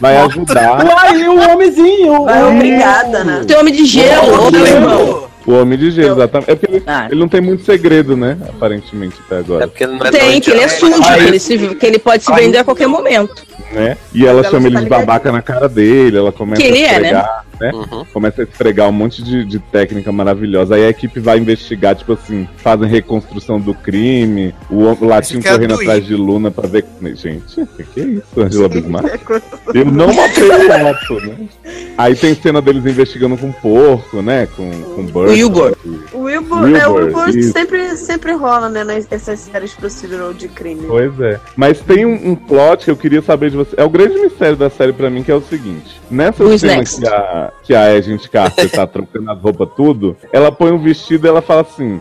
vai 0.00 0.18
moto. 0.18 0.30
ajudar. 0.30 0.84
Uai, 0.84 1.28
o 1.28 1.52
homenzinho. 1.52 2.24
Vai 2.24 2.42
o- 2.42 2.54
obrigada, 2.54 3.24
né? 3.24 3.44
Tem 3.46 3.56
homem 3.56 3.74
de 3.74 3.84
gelo, 3.84 4.46
ô 4.46 4.50
meu 4.50 4.66
irmão. 4.66 5.27
O 5.48 5.54
Homem 5.62 5.78
de 5.78 5.90
Gelo, 5.90 6.12
exatamente. 6.12 6.50
É 6.50 6.54
porque 6.54 6.76
ele, 6.76 6.82
Ah. 6.86 7.06
ele 7.10 7.18
não 7.20 7.26
tem 7.28 7.40
muito 7.40 7.64
segredo, 7.64 8.14
né? 8.16 8.36
Aparentemente, 8.50 9.16
até 9.24 9.36
é 9.36 9.38
agora. 9.38 9.66
porque 9.66 9.82
ele 9.84 9.92
não 9.96 10.06
é 10.06 10.10
Tem, 10.10 10.40
que 10.42 10.50
ele 10.50 10.60
é 10.60 10.68
sujo, 10.68 11.00
que 11.02 11.20
ele, 11.20 11.38
se- 11.38 11.74
que 11.74 11.86
ele 11.86 11.98
pode 11.98 12.22
se 12.22 12.32
vender 12.34 12.58
a 12.58 12.64
qualquer 12.64 12.86
momento. 12.86 13.46
Né? 13.72 13.96
E 14.12 14.26
ela 14.26 14.40
Ela 14.40 14.50
chama 14.50 14.66
ele 14.66 14.76
tá 14.76 14.82
de 14.82 14.88
babaca 14.90 15.32
na 15.32 15.40
cara 15.40 15.66
dele, 15.66 16.18
ela 16.18 16.32
começa 16.32 16.60
Que 16.60 16.68
ele 16.68 16.84
a 16.84 16.92
é, 16.92 17.00
né? 17.00 17.24
Né? 17.60 17.70
Uhum. 17.72 18.04
Começa 18.12 18.42
a 18.42 18.44
esfregar 18.44 18.88
um 18.88 18.92
monte 18.92 19.22
de, 19.22 19.44
de 19.44 19.58
técnica 19.58 20.10
maravilhosa. 20.12 20.74
Aí 20.74 20.84
a 20.84 20.90
equipe 20.90 21.20
vai 21.20 21.38
investigar, 21.38 21.94
tipo 21.94 22.12
assim, 22.12 22.48
fazem 22.56 22.88
reconstrução 22.88 23.60
do 23.60 23.74
crime, 23.74 24.54
o, 24.70 24.84
o 24.84 25.04
latino 25.06 25.42
Fica 25.42 25.54
correndo 25.54 25.74
atrás 25.74 26.04
de 26.04 26.14
Luna 26.14 26.50
pra 26.50 26.68
ver. 26.68 26.84
Gente, 27.14 27.60
o 27.60 27.66
que, 27.66 27.84
que 27.84 28.00
é 28.00 28.04
isso, 28.04 28.40
Angela 28.40 28.68
Bismarck? 28.68 29.30
Eu 29.74 29.84
não 29.84 30.12
matei 30.12 30.48
o 30.48 30.78
moto, 30.78 31.26
né? 31.26 31.48
Aí 31.96 32.14
tem 32.14 32.34
cena 32.34 32.62
deles 32.62 32.86
investigando 32.86 33.36
com 33.36 33.50
porco, 33.52 34.22
né? 34.22 34.46
Com, 34.56 34.70
com 34.94 35.06
Burt. 35.06 35.30
Wilbur. 35.30 35.76
O 36.12 36.18
Wilbur, 36.20 36.76
é, 36.76 36.86
o 36.86 36.94
Wilbur, 36.94 37.18
Wilbur 37.24 37.28
isso. 37.30 37.52
sempre, 37.52 37.96
sempre 37.96 38.32
rola, 38.32 38.68
né, 38.68 38.84
nessas 38.84 39.40
séries 39.40 39.74
procedural 39.74 40.32
de 40.32 40.48
crime. 40.48 40.84
Pois 40.86 41.18
é. 41.20 41.40
Mas 41.56 41.80
tem 41.80 42.06
um, 42.06 42.30
um 42.30 42.34
plot 42.34 42.84
que 42.84 42.90
eu 42.90 42.96
queria 42.96 43.22
saber 43.22 43.50
de 43.50 43.56
você. 43.56 43.74
É 43.76 43.84
o 43.84 43.90
grande 43.90 44.18
mistério 44.18 44.56
da 44.56 44.70
série 44.70 44.92
pra 44.92 45.10
mim, 45.10 45.22
que 45.22 45.30
é 45.30 45.34
o 45.34 45.42
seguinte. 45.42 46.00
Nessa 46.10 46.44
Who's 46.44 46.60
cena 46.60 46.76
next? 46.76 47.00
que 47.00 47.08
a, 47.08 47.47
que 47.62 47.74
a 47.74 47.84
Agent 47.84 48.28
Carter 48.28 48.70
tá 48.70 48.86
trocando 48.86 49.30
as 49.30 49.40
roupas 49.40 49.68
tudo, 49.76 50.16
ela 50.32 50.50
põe 50.50 50.72
um 50.72 50.78
vestido 50.78 51.26
e 51.26 51.28
ela 51.30 51.42
fala 51.42 51.62
assim... 51.62 52.00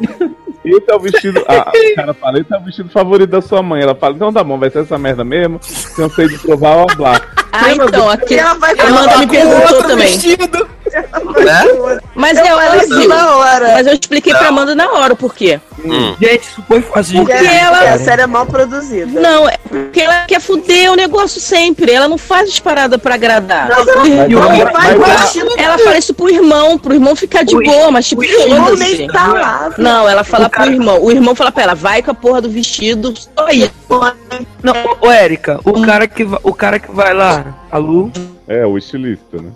Esse 0.65 0.91
é 0.91 0.95
o 0.95 0.99
vestido. 0.99 1.43
Ah, 1.47 1.71
o 1.73 1.95
cara 1.95 2.13
fala, 2.13 2.39
esse 2.39 2.53
é 2.53 2.57
o 2.57 2.63
vestido 2.63 2.89
favorito 2.89 3.29
da 3.29 3.41
sua 3.41 3.63
mãe. 3.63 3.81
Ela 3.81 3.95
fala, 3.95 4.15
então 4.15 4.33
tá 4.33 4.43
bom, 4.43 4.59
vai 4.59 4.69
ser 4.69 4.79
essa 4.79 4.97
merda 4.97 5.23
mesmo. 5.23 5.59
Cansei 5.95 6.27
de 6.27 6.37
provar 6.39 6.83
o 6.83 6.95
blá. 6.95 7.21
Ah, 7.53 7.71
então, 7.73 8.09
aqui, 8.09 8.35
ela 8.35 8.53
vai 8.55 8.77
a 8.77 8.87
Amanda 8.87 9.17
me 9.19 9.27
perguntou 9.27 9.61
Outro 9.61 9.87
também. 9.87 10.07
vestido. 10.07 10.67
Né? 11.43 11.99
Mas 12.15 12.37
é, 12.37 12.47
ela 12.47 12.77
Isso 12.77 12.97
viu. 12.99 13.07
na 13.09 13.35
hora. 13.37 13.73
Mas 13.73 13.87
eu 13.87 13.93
expliquei 13.93 14.33
pra 14.33 14.47
Amanda 14.47 14.73
na 14.75 14.91
hora 14.91 15.13
o 15.13 15.17
porquê. 15.17 15.59
Hum. 15.85 16.15
Gente, 16.19 16.41
isso 16.41 16.63
foi 16.67 16.81
fácil 16.81 17.19
Porque 17.19 17.33
Porque 17.33 17.47
ela- 17.55 17.93
a 17.93 17.99
série 17.99 18.21
é 18.23 18.27
mal 18.27 18.45
produzida. 18.47 19.19
Não, 19.21 19.47
é 19.47 19.57
porque 19.69 20.01
ela 20.01 20.25
quer 20.25 20.39
fuder 20.41 20.91
o 20.91 20.95
negócio 20.95 21.39
sempre. 21.39 21.91
Ela 21.91 22.07
não 22.07 22.17
faz 22.17 22.49
as 22.49 22.59
paradas 22.59 22.99
pra 22.99 23.13
agradar. 23.15 23.67
Mas 23.69 23.87
ela 23.87 23.97
Mas 23.97 24.29
não 24.29 24.43
ela- 24.55 24.71
vai. 24.71 24.91
Ela 25.57 25.77
fala 25.77 25.97
isso 25.97 26.13
pro 26.13 26.29
irmão, 26.29 26.77
pro 26.79 26.93
irmão 26.93 27.15
ficar 27.15 27.43
de 27.43 27.55
O- 27.55 27.63
boa, 27.63 27.91
mas 27.91 28.07
tipo, 28.07 28.21
o 28.21 28.25
irmão 28.25 28.75
nem 28.75 29.07
tá 29.07 29.27
lá. 29.27 29.69
Não, 29.77 30.09
ela 30.09 30.23
fala 30.23 30.49
pro 30.49 30.65
irmão. 30.65 30.99
O 31.03 31.11
irmão 31.11 31.35
fala 31.35 31.51
pra 31.51 31.63
ela, 31.63 31.75
vai 31.75 32.01
com 32.01 32.11
a 32.11 32.15
porra 32.15 32.41
do 32.41 32.49
vestido, 32.49 33.13
só 33.15 33.47
isso. 33.49 33.71
Não, 34.63 34.73
ô 35.01 35.11
Érica, 35.11 35.59
o 35.63 35.81
cara 35.81 36.07
que 36.07 36.27
o 36.43 36.53
cara 36.53 36.79
que 36.79 36.91
vai 36.91 37.13
lá, 37.13 37.45
a 37.71 37.77
Lu, 37.77 38.11
É, 38.47 38.65
o 38.65 38.77
estilista, 38.77 39.37
né? 39.41 39.51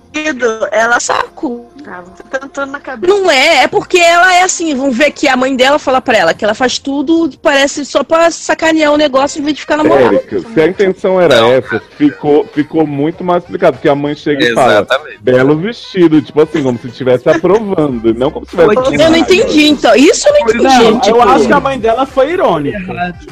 Ela 0.72 1.00
Saco. 1.00 1.66
Ah, 1.88 2.04
tá 2.30 2.40
tentando 2.40 2.72
na 2.74 2.80
cabeça. 2.80 3.12
Não 3.12 3.32
é, 3.32 3.64
é 3.64 3.68
porque 3.68 3.98
ela 3.98 4.36
é 4.36 4.44
assim, 4.44 4.76
vamos 4.76 4.96
ver 4.96 5.12
que 5.12 5.28
a 5.28 5.36
mãe 5.36 5.56
dela 5.56 5.80
fala 5.80 6.00
pra 6.00 6.16
ela 6.18 6.34
que 6.34 6.44
ela 6.44 6.54
faz 6.54 6.78
tudo, 6.78 7.32
parece 7.42 7.84
só 7.86 8.04
pra 8.04 8.30
sacanear 8.30 8.92
o 8.94 8.98
negócio 8.98 9.40
em 9.40 9.44
vez 9.44 9.56
de 9.56 9.62
ficar 9.62 9.78
namorando. 9.78 10.14
Érica, 10.16 10.40
se 10.42 10.62
a 10.62 10.68
intenção 10.68 11.20
era 11.20 11.38
Não. 11.38 11.52
essa, 11.54 11.82
ficou, 11.98 12.46
ficou 12.46 12.86
muito 12.86 13.24
mais 13.24 13.44
explicado. 13.44 13.78
Porque 13.78 13.90
a 13.90 13.96
mãe 13.96 14.14
chega 14.14 14.44
e 14.46 14.54
fala. 14.54 14.74
Exatamente. 14.74 15.18
Belo 15.22 15.58
vestido, 15.58 16.22
tipo 16.22 16.42
assim, 16.42 16.62
como 16.62 16.78
se 16.78 16.88
estivesse 16.88 17.30
aprovando, 17.30 18.10
e 18.10 18.14
não 18.14 18.30
como 18.30 18.46
se 18.46 18.52
tivesse. 18.52 18.74
Foi 18.76 18.96
Eu 18.96 19.10
não 19.10 19.18
entendi, 19.18 19.68
então. 19.70 19.96
Isso 19.96 20.28
eu 20.28 20.34
não 20.34 20.40
entendi. 20.42 20.64
Não, 20.64 21.00
tipo, 21.00 21.18
eu 21.18 21.22
acho 21.24 21.48
que 21.48 21.54
a 21.54 21.60
mãe 21.60 21.80
dela 21.80 22.06
foi 22.06 22.32
irônica. 22.34 22.78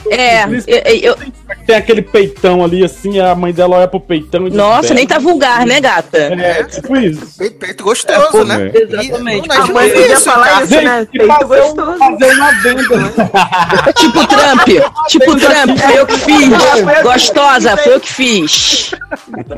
É, 0.09 0.45
eu- 0.45 1.13
eu- 1.13 1.15
Tem 1.67 1.75
aquele 1.75 2.01
peitão 2.01 2.63
ali 2.63 2.83
assim, 2.83 3.19
a 3.19 3.35
mãe 3.35 3.53
dela 3.53 3.77
olha 3.77 3.87
pro 3.87 3.99
peitão 3.99 4.47
e 4.47 4.49
diz, 4.49 4.57
nossa, 4.57 4.93
nem 4.93 5.05
tá 5.05 5.19
vulgar, 5.19 5.48
né, 5.65 5.79
gata? 5.81 6.17
É, 6.17 6.63
tipo 6.63 6.95
isso. 6.97 7.37
Peito, 7.37 7.55
peito 7.57 7.83
gostoso, 7.83 8.43
né? 8.43 8.71
É, 8.73 8.81
Exatamente. 8.81 9.45
E- 9.45 9.47
não, 9.49 9.63
A 9.63 9.67
mãe 9.67 9.89
podia 9.89 10.13
isso, 10.13 10.23
falar 10.23 10.47
tá? 10.47 10.63
isso, 10.63 10.81
né? 10.81 11.07
Peito 11.11 11.47
gostoso. 11.47 11.97
fazer 11.97 12.37
um 12.37 12.43
adendo. 12.43 12.83
Tipo 13.95 14.27
Trump, 14.27 14.67
tipo 15.07 15.35
Trump, 15.35 15.77
foi 15.79 15.99
eu 15.99 16.07
que 16.07 16.17
fiz. 16.17 16.49
Gostosa, 17.03 17.77
foi 17.77 17.93
eu 17.95 17.99
que 17.99 18.11
fiz. 18.13 18.91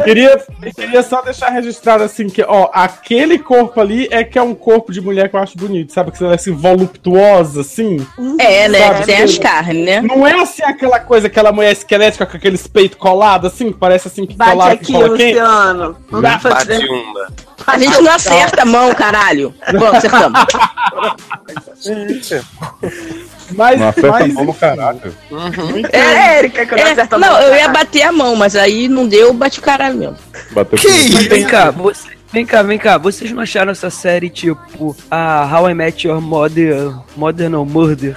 queria, 0.03 0.41
queria 0.75 1.03
só 1.03 1.21
deixar 1.21 1.49
registrado 1.49 2.03
assim 2.03 2.27
que, 2.27 2.43
ó, 2.43 2.69
aquele 2.73 3.37
corpo 3.39 3.79
ali 3.79 4.07
é 4.11 4.23
que 4.23 4.37
é 4.37 4.41
um 4.41 4.53
corpo 4.53 4.91
de 4.91 5.01
mulher 5.01 5.29
que 5.29 5.35
eu 5.35 5.39
acho 5.39 5.57
bonito, 5.57 5.93
sabe? 5.93 6.11
Que 6.11 6.17
você 6.17 6.25
é 6.25 6.33
assim, 6.33 6.51
voluptuosa, 6.53 7.61
assim. 7.61 8.05
É, 8.39 8.67
né? 8.67 8.87
Sabe, 8.87 9.05
Sem 9.05 9.21
as 9.23 9.37
carnes, 9.37 9.85
né? 9.85 10.01
Não 10.01 10.25
é 10.27 10.33
assim 10.41 10.63
aquela 10.63 10.99
coisa, 10.99 11.27
aquela 11.27 11.51
mulher 11.51 11.75
frenética 12.01 12.25
com 12.25 12.37
aqueles 12.37 12.65
peitos 12.67 12.97
colados, 12.97 13.53
assim, 13.53 13.71
que 13.71 13.77
parece 13.77 14.07
assim 14.07 14.25
que 14.25 14.35
Bate 14.35 14.51
colar 14.51 14.71
aqui, 14.71 14.91
cola 14.93 15.17
quente. 15.17 15.39
Luciano. 15.87 15.97
Não 16.11 16.21
dá 16.21 16.37
pra 16.39 16.63
dizer. 16.63 16.85
uma. 16.89 17.27
A 17.67 17.77
gente 17.77 18.01
não 18.01 18.11
acerta 18.11 18.61
a 18.63 18.65
mão, 18.65 18.93
caralho. 18.95 19.53
Pronto, 19.65 19.95
acertamos. 19.97 20.39
Mas, 23.53 23.79
Não 23.79 23.89
acerta 23.89 24.09
mas 24.11 24.23
a 24.23 24.27
mão 24.33 24.45
no 24.45 24.53
caralho. 24.53 25.15
É 25.91 26.01
a 26.01 26.37
Erika 26.37 26.65
que 26.65 26.71
não 26.75 26.79
É, 26.79 26.91
acerta 26.91 27.15
a 27.15 27.19
não, 27.19 27.31
mão. 27.33 27.41
eu 27.41 27.55
ia 27.55 27.67
bater 27.67 28.03
a 28.03 28.11
mão, 28.11 28.35
mas 28.35 28.55
aí 28.55 28.87
não 28.87 29.07
deu, 29.07 29.33
bate 29.33 29.59
o 29.59 29.61
caralho 29.61 29.95
mesmo. 29.97 30.17
Bateu 30.51 30.79
Que 30.79 30.87
isso? 30.87 31.29
Vem 31.29 31.45
cá, 31.45 31.69
você, 31.71 32.09
vem 32.31 32.45
cá, 32.45 32.61
vem 32.63 32.77
cá. 32.77 32.97
Vocês 32.97 33.31
não 33.31 33.41
acharam 33.41 33.71
essa 33.71 33.89
série 33.89 34.29
tipo 34.29 34.95
a 35.09 35.47
How 35.51 35.69
I 35.69 35.73
Met 35.73 36.07
Your 36.07 36.21
Mother, 36.21 36.91
Mother 37.15 37.49
não, 37.49 37.65
Murder, 37.65 38.15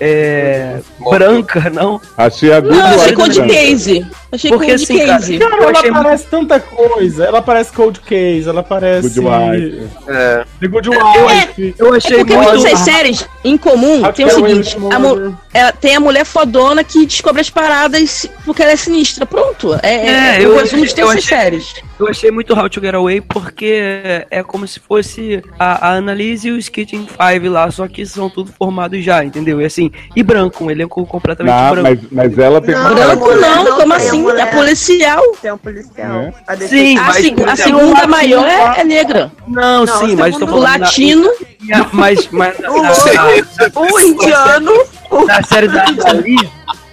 é 0.00 0.78
branca, 1.10 1.70
não? 1.70 2.00
Achei 2.16 2.52
a 2.52 2.60
Good 2.60 2.76
Não, 2.76 2.84
achei 2.86 2.98
Wife 3.00 3.14
Cold 3.14 3.34
branca. 3.34 3.54
Case. 3.54 4.06
Achei 4.32 4.50
Porque 4.50 4.66
Cold 4.66 4.82
assim, 4.82 4.98
cara, 4.98 5.12
Case. 5.14 5.38
Cara, 5.38 5.56
Eu 5.56 5.68
ela 5.68 6.02
parece 6.02 6.26
tanta 6.26 6.60
coisa. 6.60 7.24
Ela 7.24 7.42
parece 7.42 7.72
Cold 7.72 8.00
Case, 8.00 8.48
ela 8.48 8.62
parece. 8.62 9.08
Good 9.08 9.20
Wife. 9.20 9.88
É. 10.08 10.44
The 10.60 10.68
Good 10.68 10.88
Wife. 10.90 11.74
Eu 11.78 11.94
É 11.94 11.96
achei 11.96 12.18
porque 12.18 12.36
muito. 12.36 12.62
nessas 12.62 12.78
séries, 12.80 13.28
em 13.44 13.56
comum, 13.56 14.02
How 14.04 14.12
tem 14.12 14.26
o 14.26 14.30
seguinte: 14.30 14.76
a 14.92 14.98
mu- 14.98 15.36
ela- 15.52 15.72
tem 15.72 15.96
a 15.96 16.00
mulher 16.00 16.24
fodona 16.24 16.82
que 16.84 17.06
descobre 17.06 17.40
as 17.40 17.50
paradas 17.50 18.26
porque 18.44 18.62
ela 18.62 18.72
é 18.72 18.76
sinistra. 18.76 19.24
Pronto. 19.26 19.74
É, 19.82 19.94
é, 19.94 20.06
É, 20.06 20.36
é 20.40 20.44
eu 20.44 20.54
o 20.54 20.58
resumo 20.58 20.84
de 20.84 20.92
achei- 20.92 21.02
eu 21.02 21.06
todas 21.08 21.24
essas 21.24 21.32
achei- 21.32 21.38
séries. 21.38 21.74
Eu 21.98 22.08
achei 22.08 22.30
muito 22.30 22.52
How 22.52 22.68
to 22.68 22.80
Get 22.80 22.94
Away 22.94 23.20
porque 23.22 23.55
é 23.64 24.42
como 24.42 24.66
se 24.68 24.78
fosse 24.80 25.42
a, 25.58 25.88
a 25.88 25.92
Annalise 25.94 26.48
e 26.48 26.52
o 26.52 26.58
Skitting 26.58 27.06
Five 27.06 27.48
lá, 27.48 27.70
só 27.70 27.86
que 27.88 28.04
são 28.04 28.28
tudo 28.28 28.52
formados 28.52 29.02
já, 29.02 29.24
entendeu? 29.24 29.60
E 29.60 29.64
assim, 29.64 29.90
e 30.14 30.22
branco, 30.22 30.64
um 30.64 30.70
elenco 30.70 31.04
completamente 31.06 31.54
Não, 31.54 31.70
branco. 31.70 31.88
mas, 32.10 32.28
mas 32.30 32.38
ela 32.38 32.60
tem 32.60 32.74
Não, 32.74 32.80
uma 32.82 32.94
Branco 32.94 33.34
não, 33.34 33.64
não 33.64 33.76
como 33.78 33.92
assim? 33.94 34.20
mulher. 34.22 34.46
É 34.48 34.50
policial. 34.54 35.22
Tem 35.40 35.52
um 35.52 35.58
policial. 35.58 36.20
É. 36.22 36.34
A 36.46 36.56
Sim, 36.56 36.98
A, 36.98 37.08
a 37.52 37.56
segunda 37.56 38.04
o 38.04 38.08
maior 38.08 38.46
é, 38.46 38.80
é 38.80 38.84
negra. 38.84 39.30
Não, 39.46 39.84
Não, 39.84 39.98
sim, 40.00 40.14
o 40.14 40.18
mas 40.18 40.36
tô 40.36 40.44
O 40.44 40.48
falando. 40.48 40.62
na- 40.64 40.78
latino, 40.78 41.30
na- 41.68 41.88
mas, 41.92 42.28
mas 42.30 42.58
na, 42.58 42.70
O 42.72 42.82
na- 42.82 42.92
O 43.80 44.00
indiano. 44.00 44.72
na- 45.10 45.24
na 45.36 45.42
série 45.42 45.68
da 45.68 45.84
Annalise, 45.88 46.48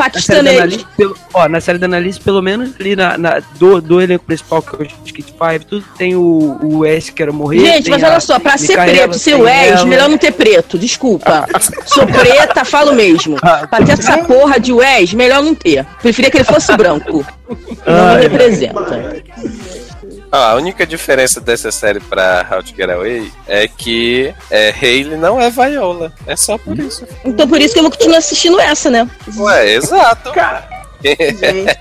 na 0.08 0.22
série 0.22 0.44
da 0.44 0.52
paquistanês. 0.52 0.58
Annalise, 0.62 0.86
pelo, 0.98 1.18
ó, 1.34 1.48
na 1.50 1.62
série 1.62 1.78
da 1.78 1.86
Annalise, 1.86 2.20
pelo 2.20 2.42
menos 2.42 2.72
ali 2.80 2.96
na, 2.96 3.18
na- 3.18 3.42
do, 3.60 3.82
do 3.82 4.02
elenco 4.02 4.26
principal, 4.26 4.62
que 4.62 4.76
é 4.76 4.80
o 4.86 4.88
Skit 5.06 5.34
Five, 5.38 5.66
tudo 5.66 5.86
tem 5.98 6.16
o, 6.16 6.58
o 6.62 6.80
Wes 6.80 7.06
que 7.10 7.16
quero 7.16 7.34
morrer. 7.34 7.60
Gente, 7.60 7.90
mas 7.90 8.04
olha 8.04 8.20
só, 8.20 8.40
pra 8.40 8.58
ser 8.58 8.76
preto, 8.78 9.18
ser 9.18 9.36
Wes, 9.36 9.84
melhor 9.86 10.10
não 10.10 10.18
ter 10.18 10.32
preto, 10.32 10.78
desculpa. 10.78 11.48
Sou 11.86 12.06
preta, 12.06 12.64
falo 12.66 12.94
mesmo. 12.94 13.38
Pra 13.40 13.82
ter 13.86 13.94
essa 13.94 14.18
porra 14.26 14.60
de 14.60 14.72
Wes, 14.74 15.14
melhor 15.14 15.42
não 15.44 15.54
ter. 15.56 15.86
Preferia 16.02 16.30
que 16.32 16.38
ele 16.38 16.44
fosse 16.44 16.76
branco. 16.76 17.26
Não 17.86 18.16
me 18.16 18.22
representa. 18.22 19.24
Ó, 20.34 20.36
a 20.36 20.56
única 20.56 20.84
diferença 20.84 21.40
dessa 21.40 21.72
série 21.72 22.00
pra 22.00 22.44
How 22.52 22.64
to 22.64 22.76
Get 22.76 22.90
Away 22.90 23.32
é 23.48 23.68
que 23.68 24.34
é, 24.50 24.72
Hayley 24.72 25.16
não 25.16 25.40
é 25.40 25.52
Viola. 25.52 26.12
É 26.26 26.36
só 26.36 26.58
por 26.58 26.78
isso. 26.80 27.08
Então 27.24 27.48
por 27.48 27.62
isso 27.62 27.72
que 27.72 27.80
eu 27.80 27.84
vou 27.84 27.92
continuar 27.92 28.18
assistindo 28.18 28.60
essa, 28.60 28.90
né? 28.90 29.08
Ué, 29.38 29.74
exato. 29.76 30.32
Gente, 31.04 31.78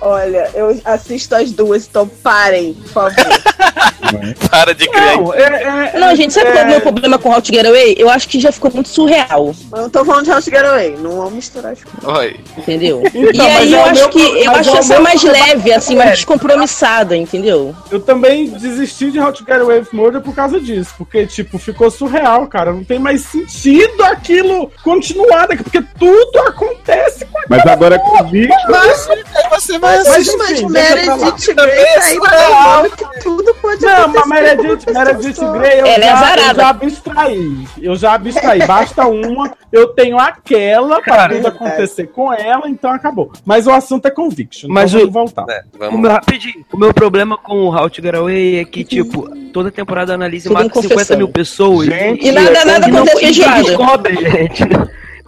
olha, 0.00 0.50
eu 0.54 0.80
assisto 0.84 1.34
as 1.34 1.50
duas, 1.52 1.86
então 1.86 2.06
parem, 2.06 2.74
por 2.74 2.88
favor. 2.92 3.14
Para 4.50 4.74
de 4.74 4.88
criar. 4.88 5.16
Não, 5.18 5.34
é, 5.34 5.92
é, 5.94 5.98
Não, 5.98 6.16
gente, 6.16 6.32
sabe 6.32 6.50
qual 6.52 6.58
é 6.62 6.64
o 6.64 6.68
meu 6.68 6.80
problema 6.80 7.18
com 7.18 7.30
How 7.30 7.42
to 7.42 7.52
Get 7.52 7.66
Away? 7.66 7.94
Eu 7.98 8.08
acho 8.08 8.26
que 8.28 8.40
já 8.40 8.50
ficou 8.50 8.70
muito 8.72 8.88
surreal, 8.88 9.54
Eu 9.72 9.82
não 9.82 9.90
tô 9.90 10.04
falando 10.04 10.24
de 10.24 10.30
House 10.30 10.44
Get 10.46 10.64
Away, 10.64 10.96
não 10.96 11.16
vamos 11.16 11.32
misturar 11.34 11.72
as 11.72 11.84
coisas. 11.84 12.18
Oi. 12.18 12.40
entendeu? 12.56 13.02
Então, 13.14 13.46
e 13.46 13.50
aí 13.50 13.70
mas 13.70 13.72
é 13.72 13.74
eu 13.74 13.78
o 13.78 13.82
acho 13.84 14.00
meu- 14.00 14.08
que 14.10 14.20
eu 14.44 14.52
mas 14.52 14.58
acho 14.60 14.70
é 14.70 14.72
o 14.72 14.78
essa 14.78 14.94
meu 14.94 15.02
mais 15.02 15.22
leve, 15.22 15.72
assim, 15.72 15.96
mais 15.96 16.10
descompromissada, 16.12 17.16
entendeu? 17.16 17.74
Eu 17.90 18.00
também 18.00 18.48
desisti 18.48 19.10
de 19.10 19.20
How 19.20 19.32
to 19.32 19.44
Get 19.44 19.60
Away 19.60 19.80
with 19.80 19.88
Murder 19.92 20.20
por 20.22 20.34
causa 20.34 20.60
disso. 20.60 20.94
Porque, 20.96 21.26
tipo, 21.26 21.58
ficou 21.58 21.90
surreal, 21.90 22.46
cara. 22.46 22.72
Não 22.72 22.84
tem 22.84 22.98
mais 22.98 23.22
sentido 23.22 24.02
aquilo 24.04 24.70
continuar 24.82 25.46
daqui, 25.48 25.62
porque 25.62 25.82
tudo 25.98 26.38
acontece 26.46 27.24
com 27.26 27.38
Mas 27.48 27.66
agora 27.66 27.96
é 27.96 27.98
com 27.98 28.24
vídeo. 28.24 28.54
Mas 28.68 29.08
aí 29.10 29.24
você 29.50 29.78
vai 29.78 29.87
Mas, 29.88 30.08
mas 30.08 30.28
enfim. 30.28 30.66
Meredith 30.68 31.54
Grey 31.54 31.84
tá 31.94 32.04
aí 32.04 32.18
provando 32.20 32.90
que 32.96 33.20
tudo 33.20 33.54
pode 33.54 33.82
Não, 33.84 33.90
acontecer. 33.92 34.12
mas 34.12 34.22
com 34.22 34.28
Meredith, 34.28 34.92
Meredith. 34.92 35.58
Grey, 35.58 35.80
eu, 35.80 35.86
Ela 35.86 35.94
é 35.96 36.00
já, 36.02 36.08
eu 36.10 36.16
azarada. 36.16 36.60
já 36.62 36.68
abstraí. 36.68 37.68
Eu 37.80 37.96
já 37.96 38.12
abstraí. 38.14 38.66
Basta 38.66 39.06
uma, 39.06 39.52
eu 39.72 39.88
tenho 39.88 40.18
aquela 40.18 41.00
pra 41.02 41.16
Cara, 41.16 41.34
tudo 41.36 41.48
acontecer 41.48 42.06
com 42.08 42.32
ela, 42.32 42.68
então 42.68 42.90
acabou. 42.92 43.32
Mas 43.44 43.66
o 43.66 43.70
assunto 43.72 44.06
é 44.06 44.10
conviction. 44.10 44.68
Mas 44.70 44.92
então 44.94 45.06
o- 45.08 45.10
vamos 45.10 45.32
voltar. 45.32 45.52
É, 45.52 45.62
O 45.74 45.78
vamos 45.78 46.00
meu, 46.00 46.10
rapidinho, 46.10 46.64
o 46.72 46.76
meu 46.76 46.92
problema 46.94 47.36
com 47.36 47.54
o 47.66 47.74
How 47.76 47.88
to 47.90 48.02
Get 48.02 48.14
Away 48.14 48.58
é 48.60 48.64
que, 48.64 48.84
tipo, 48.84 49.28
toda 49.52 49.70
temporada 49.70 50.14
analisa 50.14 50.50
mata 50.50 50.66
em 50.66 50.68
confessão. 50.68 50.98
50 50.98 51.16
mil 51.16 51.28
pessoas. 51.28 51.86
Gente, 51.86 52.26
E 52.26 52.32
nada, 52.32 52.64
nada 52.64 52.88
E 52.88 52.90
não- 52.90 52.98
acontece 52.98 53.20
feijoada. 53.20 53.62
descobre, 53.62 54.16
gente. 54.16 54.62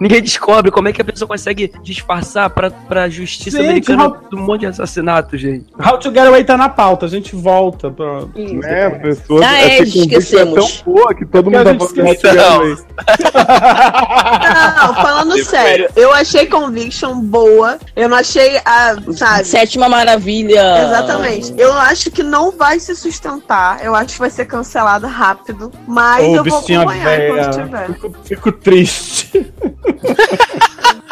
Ninguém 0.01 0.23
descobre 0.23 0.71
como 0.71 0.89
é 0.89 0.93
que 0.95 1.03
a 1.03 1.05
pessoa 1.05 1.29
consegue 1.29 1.71
disfarçar 1.83 2.49
pra, 2.49 2.71
pra 2.71 3.09
justiça 3.11 3.59
Gente, 3.59 3.67
americana 3.69 4.05
How- 4.07 4.17
um 4.33 4.41
monte 4.47 4.61
de 4.61 4.67
assassinato, 4.69 5.37
gente. 5.37 5.67
How 5.79 5.99
to 5.99 6.09
Get 6.09 6.25
Away 6.25 6.43
tá 6.43 6.57
na 6.57 6.71
pauta, 6.71 7.05
a 7.05 7.09
gente 7.09 7.37
volta 7.37 7.91
pra. 7.91 8.21
Né, 8.35 8.87
as 8.87 8.99
pessoas. 9.03 9.43
Ah, 9.45 9.61
é, 9.61 9.83
esquecemos. 9.83 10.57
É 10.57 10.61
tão 10.61 10.95
boa 10.95 11.15
que 11.15 11.27
todo 11.27 11.45
Porque 11.51 11.57
a 11.59 11.65
mundo 11.65 11.79
tá 11.79 11.87
falando 11.87 11.95
de 11.95 12.01
How 12.01 12.07
to 12.07 12.13
esqueceu. 12.13 12.33
Get 12.33 12.41
Não. 12.41 12.57
Away. 12.57 12.77
Não, 14.77 14.95
falando 14.95 15.29
Depois. 15.35 15.47
sério, 15.49 15.89
eu 15.97 16.13
achei 16.15 16.47
Conviction 16.47 17.21
boa. 17.21 17.79
Eu 17.95 18.09
não 18.09 18.17
achei 18.17 18.59
a. 18.65 18.97
Sabe? 19.13 19.45
Sétima 19.45 19.89
maravilha. 19.89 20.83
Exatamente. 20.85 21.55
Eu 21.59 21.73
acho 21.75 22.11
que 22.11 22.23
não 22.23 22.51
vai 22.53 22.79
se 22.81 22.95
sustentar. 22.97 23.85
Eu 23.85 23.95
acho 23.95 24.15
que 24.15 24.19
vai 24.19 24.31
ser 24.31 24.47
cancelada 24.47 25.07
rápido. 25.07 25.71
Mas 25.87 26.25
Ô, 26.27 26.37
eu 26.37 26.45
vou 26.45 26.59
acompanhar 26.59 27.05
véia. 27.05 27.29
enquanto 27.33 27.55
tiver. 27.55 27.87
Fico, 27.93 28.15
fico 28.25 28.53
triste. 28.53 29.53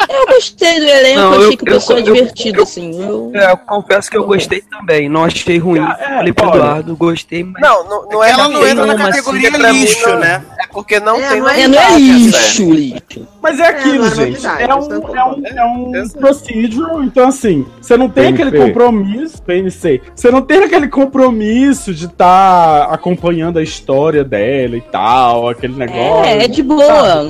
Eu 0.09 0.25
gostei 0.27 0.79
do 0.79 0.85
elenco, 0.85 1.19
Não, 1.19 1.31
achei 1.33 1.45
eu- 1.45 1.57
que 1.57 1.63
o 1.63 1.65
pessoal 1.65 1.99
é 1.99 2.01
eu- 2.01 2.07
eu- 2.07 2.13
divertido, 2.13 2.63
assim. 2.63 2.99
Eu... 3.01 3.31
É, 3.35 3.51
eu 3.51 3.57
confesso 3.57 4.09
que 4.09 4.17
eu 4.17 4.23
gostei 4.25 4.61
também. 4.61 5.07
Não 5.07 5.23
achei 5.23 5.57
ruim. 5.59 5.81
É, 5.81 6.15
Falei 6.15 6.33
pro. 6.33 6.47
Eduardo, 6.49 6.95
gostei, 6.95 7.43
mas. 7.43 7.61
Não, 7.61 7.83
não, 7.87 8.09
não 8.09 8.23
é 8.23 8.31
Ela 8.31 8.49
não 8.49 8.67
entra 8.67 8.85
na 8.87 8.93
uma 8.95 9.05
categoria 9.05 9.49
lixo, 9.49 10.15
né? 10.15 10.43
É 10.69 10.73
porque 10.73 10.99
não 10.99 11.15
É, 11.17 11.29
tem 11.29 11.39
não 11.41 11.49
é 11.49 11.61
É, 11.61 11.67
não 11.67 11.79
é 11.79 11.97
lixo, 11.99 12.71
lixo. 12.71 13.27
Mas 13.41 13.59
é 13.59 13.67
aquilo, 13.67 14.05
não 14.05 14.11
é 14.11 14.15
gente. 14.15 14.45
É 14.45 14.65
eu 14.69 14.75
um, 14.77 15.15
é 15.17 15.25
um, 15.25 15.43
é 15.45 15.65
um 15.65 16.09
procedural, 16.09 17.03
então 17.03 17.27
assim, 17.27 17.65
você 17.81 17.97
não 17.97 18.07
tem 18.09 18.33
PNC. 18.35 18.43
aquele 18.47 18.65
compromisso, 18.67 19.41
PNC, 19.41 20.01
você 20.15 20.29
não 20.31 20.41
tem 20.41 20.63
aquele 20.63 20.87
compromisso 20.87 21.93
de 21.93 22.05
estar 22.05 22.83
acompanhando 22.93 23.57
a 23.59 23.63
história 23.63 24.23
dela 24.23 24.75
e 24.77 24.81
tal, 24.81 25.49
aquele 25.49 25.73
negócio. 25.75 26.23
É, 26.25 26.43
é 26.43 26.47
de 26.47 26.61
boa. 26.61 26.83
É 26.85 27.21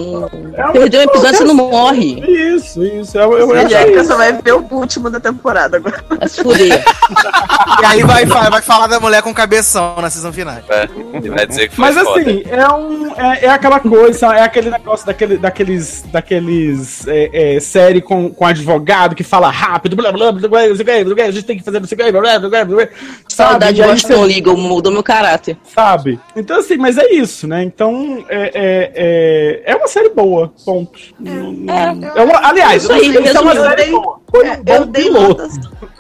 um- 0.68 0.72
Perdeu 0.74 0.99
um 1.02 1.03
episódio, 1.03 1.38
você 1.38 1.44
não 1.45 1.53
morre. 1.56 2.20
Isso, 2.28 2.84
isso. 2.84 3.18
Eu, 3.18 3.32
eu, 3.38 3.49
eu 3.52 3.56
A 3.56 3.64
achei 3.64 3.70
Jéssica 3.70 3.99
isso. 4.02 4.10
só 4.10 4.18
vai 4.18 4.34
ver 4.34 4.53
o 4.53 4.68
último 4.72 5.10
da 5.10 5.20
temporada 5.20 5.78
agora. 5.78 6.03
Vai 6.10 6.28
se 6.28 6.44
fuder. 6.44 6.84
E 7.82 7.86
aí 7.86 8.03
vai, 8.03 8.26
vai 8.26 8.61
falar 8.61 8.88
da 8.88 8.99
mulher 8.99 9.22
com 9.22 9.34
cabeção 9.34 9.95
na 10.02 10.10
season 10.10 10.34
final. 10.34 10.56
É, 10.68 10.88
vai 11.30 11.48
dizer 11.48 11.70
que 11.70 11.76
foi 11.76 11.86
Mas 11.86 11.98
foda. 11.98 12.22
assim, 12.22 12.44
é, 12.49 12.68
um, 12.74 13.14
é, 13.34 13.46
é 13.46 13.50
aquela 13.50 13.80
coisa, 13.80 14.28
é 14.36 14.42
aquele 14.42 14.70
negócio 14.70 15.06
daquele, 15.06 15.38
daqueles, 15.38 16.04
daqueles 16.12 17.08
é, 17.08 17.56
é, 17.56 17.60
série 17.60 18.02
com, 18.02 18.30
com 18.30 18.46
advogado 18.46 19.16
que 19.16 19.24
fala 19.24 19.50
rápido, 19.50 19.96
blá 19.96 20.12
blá 20.12 20.32
blá, 20.32 20.40
blá, 20.40 20.50
blá, 20.50 20.66
blá, 20.66 21.04
blá, 21.04 21.16
blá, 21.16 21.24
a 21.26 21.32
gente 21.32 21.46
tem 21.46 21.58
que 21.58 21.64
fazer 21.64 21.80
não 21.80 21.88
sei 21.88 21.96
o 21.98 22.00
que, 22.06 22.12
blá 22.12 22.22
blá 22.40 22.50
blá, 22.66 22.88
Saudade, 23.28 23.80
E 23.80 23.84
eu 23.84 23.98
você- 23.98 24.14
não 24.14 24.26
liga, 24.26 24.54
mudou 24.54 24.92
meu 24.92 25.04
caráter. 25.04 25.58
sabe? 25.64 26.20
Então, 26.36 26.60
assim, 26.60 26.78
mas 26.78 26.98
é 26.98 27.12
isso, 27.14 27.48
né? 27.48 27.64
Então, 27.64 28.24
é, 28.30 28.52
é, 28.54 28.92
é, 29.66 29.72
é 29.72 29.76
uma 29.76 29.88
série 29.88 30.10
boa, 30.10 30.52
ponto. 30.66 31.00
É, 31.26 32.22
uma, 32.24 32.48
aliás, 32.48 32.84
Isso 32.84 32.92
aí, 32.92 33.16
é 33.16 33.40
uma 33.40 33.56
série 33.56 33.92
boa. 33.92 34.20
Foi 34.32 34.48
um 34.48 34.52
É, 34.52 34.58
bom 34.58 34.74
eu 34.76 34.86
dei 34.86 35.04
piloto. 35.06 35.48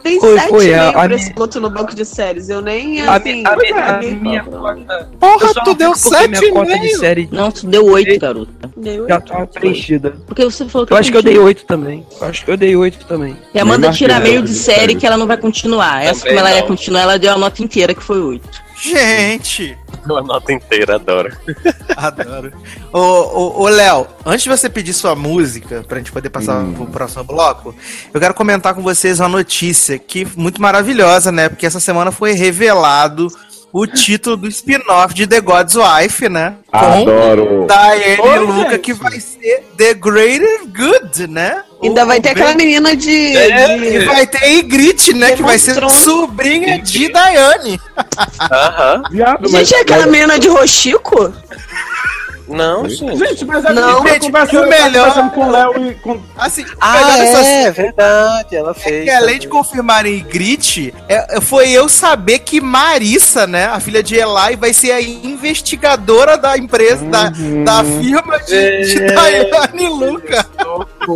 Tem 0.03 0.19
Foi, 0.19 0.37
sete 0.37 0.49
foi, 0.49 0.67
e 0.67 0.73
a- 0.73 0.91
pra 0.91 1.03
minha- 1.07 1.15
esse 1.15 1.33
piloto 1.33 1.59
no 1.59 1.69
banco 1.69 1.95
de 1.95 2.05
séries. 2.05 2.47
Eu 2.47 2.61
nem, 2.61 3.01
assim... 3.01 3.43
a, 3.45 3.97
minha. 3.99 4.43
Porra, 5.19 5.47
eu 5.47 5.53
tu 5.63 5.73
deu 5.73 5.95
sete 5.95 6.45
e 6.45 6.51
de 6.51 6.51
meio? 6.51 6.99
Série 7.25 7.35
Não, 7.35 7.51
tu 7.51 7.65
deu 7.67 7.85
oito, 7.85 8.19
garota. 8.19 8.51
Deu 8.77 9.07
já 9.07 9.15
oito. 9.15 9.27
tá 9.27 9.45
preenchida. 9.47 10.15
Porque 10.27 10.43
você 10.43 10.67
falou 10.67 10.85
que 10.87 10.93
Eu 10.93 10.97
acho 10.97 11.11
que 11.11 11.17
eu 11.17 11.21
dei 11.23 11.33
tinha- 11.33 11.45
oito 11.45 11.65
também. 11.65 12.05
Eu 12.19 12.27
acho 12.27 12.45
que 12.45 12.51
eu 12.51 12.57
dei 12.57 12.75
oito 12.75 13.05
também. 13.05 13.35
E 13.53 13.59
a 13.59 13.61
Amanda 13.63 13.91
tira 13.91 14.19
meio 14.19 14.41
de 14.41 14.49
de 14.49 14.55
série 14.55 14.95
que 14.95 15.05
ela 15.05 15.15
não 15.17 15.27
vai 15.27 15.37
continuar. 15.37 16.03
Essa, 16.03 16.21
Também 16.21 16.35
como 16.37 16.39
ela 16.47 16.55
ia 16.55 16.61
não. 16.61 16.67
continuar, 16.67 17.01
ela 17.01 17.19
deu 17.19 17.31
a 17.33 17.37
nota 17.37 17.61
inteira, 17.63 17.93
que 17.93 18.01
foi 18.03 18.19
oito. 18.19 18.49
Gente, 18.81 19.77
Uma 20.05 20.21
nota 20.21 20.51
inteira, 20.53 20.95
adoro. 20.95 21.31
adoro. 21.95 22.51
Ô, 22.93 22.99
ô, 22.99 23.61
ô 23.63 23.67
Léo, 23.69 24.07
antes 24.25 24.43
de 24.43 24.49
você 24.49 24.69
pedir 24.69 24.93
sua 24.93 25.13
música, 25.15 25.83
pra 25.87 25.97
gente 25.97 26.11
poder 26.11 26.29
passar 26.29 26.63
pro 26.73 26.85
próximo 26.87 27.23
bloco, 27.25 27.75
eu 28.13 28.19
quero 28.19 28.33
comentar 28.33 28.73
com 28.73 28.81
vocês 28.81 29.19
uma 29.19 29.29
notícia 29.29 29.99
que 29.99 30.25
muito 30.35 30.61
maravilhosa, 30.61 31.31
né? 31.31 31.49
Porque 31.49 31.65
essa 31.65 31.79
semana 31.79 32.11
foi 32.11 32.31
revelado 32.31 33.27
o 33.71 33.85
título 33.85 34.35
do 34.37 34.47
spin-off 34.47 35.13
de 35.13 35.27
The 35.27 35.41
God's 35.41 35.75
Wife, 35.75 36.27
né? 36.29 36.55
Adoro. 36.71 37.67
Diane 37.67 38.21
Oi, 38.21 38.39
Luca, 38.39 38.69
gente. 38.71 38.79
que 38.81 38.93
vai 38.93 39.19
ser 39.19 39.63
The 39.77 39.93
Greater 39.93 40.59
Good, 40.67 41.27
né? 41.27 41.63
Ainda 41.81 42.03
O- 42.03 42.07
vai 42.07 42.19
ter 42.19 42.29
o 42.29 42.31
aquela 42.33 42.53
bem- 42.55 42.65
menina 42.67 42.95
de. 42.95 43.37
É, 43.37 43.77
de- 43.77 43.85
E 43.85 43.99
vai 44.05 44.27
ter 44.27 44.49
Ygritte, 44.57 45.13
né? 45.13 45.35
Que 45.35 45.43
vai 45.43 45.57
ser 45.59 45.75
sobrinha 45.89 46.79
de 46.79 47.07
Diane. 47.07 47.79
Aham. 48.51 49.03
Viado, 49.11 49.47
Gente, 49.49 49.73
é 49.75 49.79
aquela 49.81 50.05
menina 50.05 50.37
de 50.39 50.47
Rochico? 50.49 51.33
Não, 52.49 52.87
gente. 52.89 53.17
Gente, 53.17 53.45
mas 53.45 53.65
a 53.65 53.73
Não, 53.73 54.05
gente 54.07 54.31
tá 54.31 54.45
conversando, 54.47 54.57
o 54.59 54.69
tá 54.69 54.69
melhor- 54.69 55.07
conversando 55.09 55.31
com 55.31 55.47
o 55.47 55.51
Léo 55.51 55.85
e 55.85 55.95
com... 55.95 56.19
Assim, 56.37 56.65
Ah, 56.79 56.93
melhor 56.97 57.17
dessa 57.17 57.39
é 57.45 57.71
verdade, 57.71 58.55
ela 58.55 58.71
É 58.71 58.73
fez. 58.73 59.03
que 59.05 59.09
além 59.11 59.39
de 59.39 59.47
confirmarem 59.47 60.15
Ygritte, 60.15 60.93
é, 61.07 61.39
foi 61.41 61.69
eu 61.69 61.87
saber 61.87 62.39
que 62.39 62.59
Marissa, 62.59 63.45
né, 63.47 63.65
a 63.65 63.79
filha 63.79 64.01
de 64.03 64.15
Eli, 64.15 64.55
vai 64.57 64.73
ser 64.73 64.91
a 64.91 65.01
investigadora 65.01 66.37
da 66.37 66.57
empresa, 66.57 67.05
da, 67.05 67.29
da 67.29 67.83
firma 67.83 68.39
de, 68.39 68.81
de 68.87 68.99
Daiane 69.13 69.87
Luca. 69.89 70.45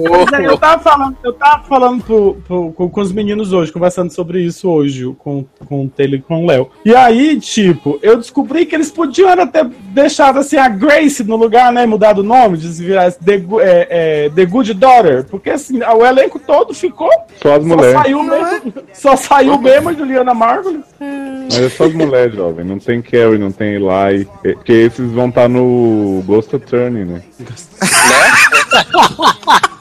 Mas 0.01 0.33
aí 0.33 0.45
eu 0.45 0.57
tava 0.57 0.81
falando, 0.81 1.17
eu 1.23 1.33
tava 1.33 1.63
falando 1.63 2.03
pro- 2.03 2.37
pro- 2.47 2.71
com, 2.73 2.89
com 2.89 3.01
os 3.01 3.11
meninos 3.11 3.53
hoje, 3.53 3.71
conversando 3.71 4.11
sobre 4.11 4.41
isso 4.41 4.69
hoje, 4.69 5.13
com, 5.19 5.45
com 5.67 5.85
o 5.85 5.89
Taylor 5.89 6.19
e 6.19 6.21
com 6.21 6.43
o 6.43 6.47
Léo. 6.47 6.69
E 6.85 6.95
aí, 6.95 7.39
tipo, 7.39 7.99
eu 8.01 8.17
descobri 8.17 8.65
que 8.65 8.75
eles 8.75 8.91
podiam 8.91 9.29
era 9.29 9.45
ter 9.47 9.65
deixado 9.65 10.39
assim 10.39 10.57
a 10.57 10.67
Grace 10.69 11.23
no 11.23 11.35
lugar, 11.35 11.71
né? 11.71 11.85
Mudado 11.85 12.19
o 12.19 12.23
nome, 12.23 12.57
de 12.57 12.67
se 12.73 12.83
virar 12.83 13.11
The, 13.11 13.35
é, 13.61 14.25
é, 14.25 14.29
The 14.29 14.45
Good 14.45 14.73
Daughter. 14.73 15.25
Porque 15.25 15.49
assim, 15.49 15.81
o 15.83 16.05
elenco 16.05 16.39
todo 16.39 16.73
ficou. 16.73 17.09
Só 17.41 17.55
as 17.55 17.63
Só 17.63 17.67
mulheres. 17.75 18.01
saiu 18.01 18.23
mesmo. 18.23 18.73
Só 18.93 19.15
saiu 19.15 19.57
mesmo 19.59 19.89
a 19.89 19.93
Juliana 19.93 20.33
Margulis. 20.33 20.83
Mas 20.99 21.59
é 21.59 21.69
só 21.69 21.85
as 21.85 21.93
mulheres, 21.93 22.35
jovem. 22.35 22.65
Não 22.65 22.79
tem 22.79 23.01
Carrie, 23.01 23.37
não 23.37 23.51
tem 23.51 23.75
Eli. 23.75 24.27
É, 24.43 24.53
Porque 24.53 24.71
esses 24.71 25.11
vão 25.11 25.29
estar 25.29 25.47
no 25.49 26.23
Ghost 26.25 26.55
Attorney, 26.55 27.05
né? 27.05 27.21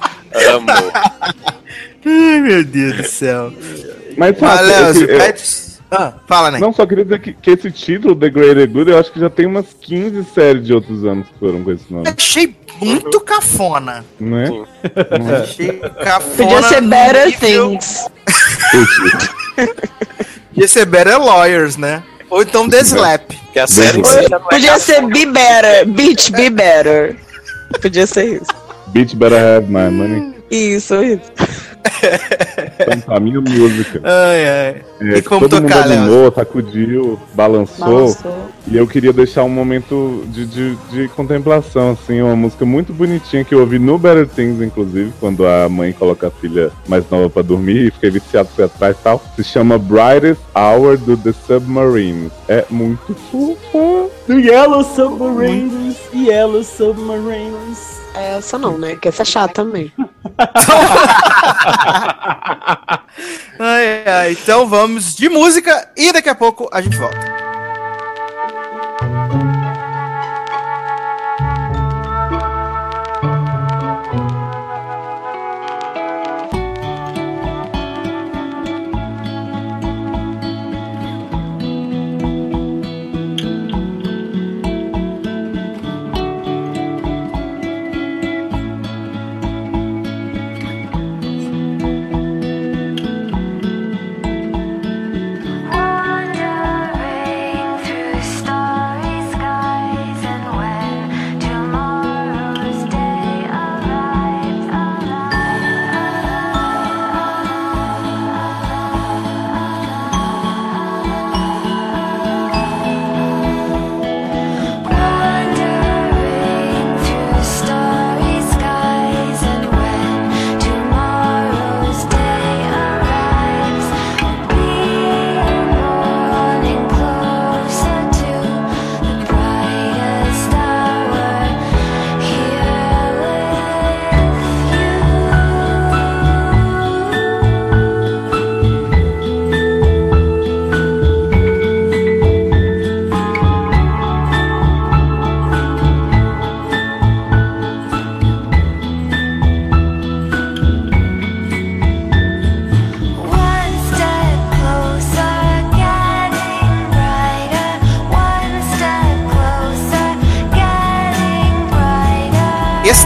Amo. 0.55 0.67
Ai, 2.05 2.41
meu 2.41 2.65
Deus 2.65 2.97
do 2.97 3.05
céu. 3.05 3.53
Mas 4.17 4.35
esse- 4.37 5.03
eu- 5.03 5.19
pede... 5.19 5.43
Ah, 5.95 6.15
fala, 6.27 6.51
né? 6.51 6.59
Não, 6.59 6.73
só 6.73 6.87
queria 6.87 7.05
dizer 7.05 7.21
que, 7.21 7.35
que 7.35 7.51
esse 7.51 7.71
título, 7.71 8.17
The 8.17 8.31
Greater 8.31 8.67
Good, 8.69 8.91
eu 8.91 8.99
acho 8.99 9.13
que 9.13 9.21
já 9.21 9.29
tem 9.29 9.45
umas 9.45 9.67
15 9.79 10.25
séries 10.33 10.65
de 10.67 10.73
outros 10.73 11.05
anos 11.05 11.29
que 11.29 11.39
foram 11.39 11.63
com 11.63 11.71
esse 11.71 11.93
nome. 11.93 12.09
Achei 12.09 12.57
muito 12.81 13.21
cafona. 13.21 14.03
Não 14.19 14.39
é? 14.39 14.49
Achei 15.43 15.79
cafona. 16.03 16.37
Podia 16.37 16.63
ser 16.63 16.81
Better 16.81 17.27
nível- 17.27 17.69
Things. 17.69 18.07
Podia 20.55 20.69
ser 20.69 20.85
Better 20.87 21.19
Lawyers, 21.19 21.77
né? 21.77 22.03
Ou 22.31 22.41
então 22.43 22.69
The 22.69 22.81
Slap. 22.81 23.31
Que 23.53 23.59
a 23.59 23.67
série 23.67 24.03
Podia 24.51 24.79
ser 24.79 25.03
Be 25.07 25.27
Better. 25.27 25.87
Beach 25.89 26.33
Be 26.33 26.49
Better. 26.49 27.17
Podia 27.83 28.07
ser 28.07 28.37
isso. 28.41 28.47
Bitch 28.93 29.15
Better 29.15 29.39
Have 29.57 29.67
My 29.69 29.91
Money. 29.91 30.33
Isso, 30.51 31.03
isso. 31.03 31.33
Então, 32.81 33.01
pra 33.01 33.21
mim, 33.21 33.37
a 33.37 33.41
música. 33.41 34.01
Ai, 34.05 34.45
ai. 34.49 34.83
É, 35.01 35.19
E 35.19 35.23
como 35.23 35.49
todo 35.49 35.63
mundo 35.63 35.71
tocar, 35.73 35.87
Léo? 35.87 35.99
animou, 36.03 36.33
sacudiu, 36.33 37.19
balançou. 37.33 37.87
Balançou. 37.89 38.49
E 38.67 38.77
eu 38.77 38.87
queria 38.87 39.13
deixar 39.13 39.45
um 39.45 39.49
momento 39.49 40.25
de, 40.29 40.45
de, 40.47 40.77
de 40.91 41.09
contemplação, 41.09 41.93
assim, 41.93 42.21
uma 42.21 42.37
música 42.37 42.65
muito 42.65 42.93
bonitinha 42.93 43.45
que 43.45 43.55
eu 43.55 43.61
ouvi 43.61 43.79
no 43.79 43.99
Better 43.99 44.27
Things, 44.29 44.61
inclusive, 44.61 45.13
quando 45.21 45.47
a 45.47 45.69
mãe 45.69 45.93
coloca 45.93 46.27
a 46.27 46.31
filha 46.31 46.71
mais 46.89 47.09
nova 47.11 47.31
pra 47.31 47.43
dormir 47.43 47.87
e 47.87 47.91
fiquei 47.91 48.11
viciado 48.11 48.49
fui 48.55 48.65
atrás 48.65 48.97
e 48.99 49.03
tal. 49.03 49.23
Se 49.37 49.45
chama 49.45 49.79
Brightest 49.79 50.41
Hour 50.55 50.99
do 50.99 51.17
The 51.17 51.33
Submarines. 51.47 52.31
É 52.49 52.65
muito 52.69 53.15
fofa. 53.31 54.11
Do 54.29 54.39
Yellow 54.39 54.85
Submarines, 54.85 55.97
Yellow 56.15 56.63
Submarines. 56.63 58.02
É 58.15 58.37
essa 58.37 58.59
não, 58.59 58.77
né? 58.79 58.97
Que 58.97 59.09
essa 59.09 59.23
é 59.23 59.25
chata 59.25 59.55
também. 59.55 59.93
Ai, 63.59 64.05
ai. 64.07 64.33
Então 64.33 64.67
vamos 64.67 65.15
de 65.15 65.29
música 65.29 65.89
e 65.97 66.13
daqui 66.13 66.29
a 66.29 66.35
pouco 66.35 66.69
a 66.73 66.81
gente 66.81 66.97
volta. 66.97 67.42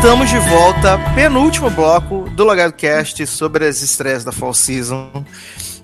Estamos 0.07 0.31
de 0.31 0.39
volta, 0.39 1.01
penúltimo 1.17 1.69
bloco 1.69 2.31
do 2.31 2.45
Logado 2.45 2.73
Cast 2.73 3.27
sobre 3.27 3.67
as 3.67 3.83
estreias 3.83 4.23
da 4.23 4.31
Fall 4.31 4.55
Season. 4.55 5.11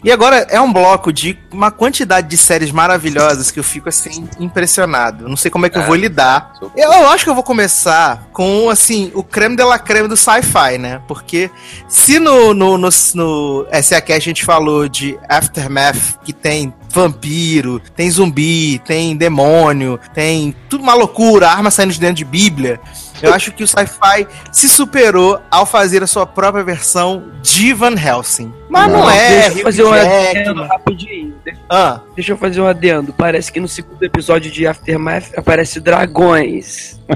E 0.04 0.12
agora 0.12 0.46
é 0.48 0.60
um 0.60 0.72
bloco 0.72 1.12
de 1.12 1.36
uma 1.50 1.72
quantidade 1.72 2.28
de 2.28 2.36
séries 2.36 2.70
maravilhosas 2.70 3.50
que 3.50 3.58
eu 3.58 3.64
fico 3.64 3.88
assim 3.88 4.28
impressionado. 4.38 5.28
Não 5.28 5.36
sei 5.36 5.50
como 5.50 5.66
é 5.66 5.68
que 5.68 5.76
eu 5.76 5.82
vou 5.82 5.96
lidar. 5.96 6.52
Eu 6.76 7.08
acho 7.08 7.24
que 7.24 7.30
eu 7.30 7.34
vou 7.34 7.42
começar 7.42 8.28
com 8.32 8.70
assim 8.70 9.10
o 9.12 9.24
creme 9.24 9.56
de 9.56 9.64
la 9.64 9.76
creme 9.76 10.06
do 10.06 10.16
sci-fi, 10.16 10.78
né? 10.78 11.02
Porque 11.08 11.50
se 11.88 12.20
no 12.20 12.54
no, 12.54 12.78
no, 12.78 12.88
no 13.14 13.66
SACast 13.82 14.12
a 14.12 14.20
gente 14.20 14.44
falou 14.44 14.88
de 14.88 15.18
Aftermath 15.28 16.20
que 16.24 16.32
tem 16.32 16.72
vampiro, 16.88 17.80
tem 17.96 18.08
zumbi, 18.08 18.80
tem 18.84 19.16
demônio, 19.16 19.98
tem 20.14 20.54
tudo 20.68 20.84
uma 20.84 20.94
loucura, 20.94 21.48
arma 21.48 21.72
saindo 21.72 21.92
de 21.92 21.98
dentro 21.98 22.16
de 22.16 22.24
Bíblia. 22.24 22.78
Eu 23.22 23.32
acho 23.34 23.52
que 23.52 23.62
o 23.62 23.66
sci-fi 23.68 24.26
se 24.50 24.68
superou 24.68 25.40
ao 25.50 25.64
fazer 25.64 26.02
a 26.02 26.06
sua 26.06 26.26
própria 26.26 26.64
versão 26.64 27.24
de 27.42 27.72
Van 27.72 27.94
Helsing. 27.94 28.52
Mas 28.68 28.90
não, 28.90 29.08
é, 29.10 29.42
Deixa 29.50 29.58
eu 29.58 29.62
fazer 29.64 29.84
um 29.84 29.92
adendo 29.92 30.62
rapidinho. 30.64 31.34
Deixa, 31.44 31.60
Ah, 31.68 32.00
deixa 32.16 32.32
eu 32.32 32.36
fazer 32.38 32.60
um 32.60 32.66
adendo. 32.66 33.12
Parece 33.12 33.52
que 33.52 33.60
no 33.60 33.68
segundo 33.68 34.02
episódio 34.02 34.50
de 34.50 34.66
Aftermath 34.66 35.24
aparece 35.36 35.78
dragões. 35.80 36.98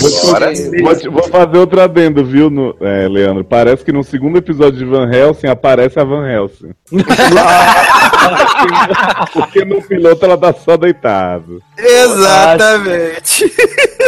vou, 0.00 0.10
te- 0.10 0.26
agora 0.28 0.52
vou 0.82 0.94
te- 0.96 1.08
vou 1.08 1.22
fazer 1.24 1.56
outro 1.58 1.80
adendo, 1.80 2.22
viu, 2.24 2.50
no- 2.50 2.76
é, 2.80 3.08
Leandro? 3.08 3.42
Parece 3.44 3.82
que 3.84 3.92
no 3.92 4.04
segundo 4.04 4.36
episódio 4.36 4.78
de 4.78 4.84
Van 4.84 5.10
Helsing 5.10 5.46
aparece 5.46 5.98
a 5.98 6.04
Van 6.04 6.26
Helsing. 6.28 6.72
Porque 9.32 9.64
no 9.64 9.80
piloto 9.82 10.24
ela 10.24 10.36
tá 10.36 10.52
só 10.52 10.76
deitado. 10.76 11.62
exatamente. 11.76 13.50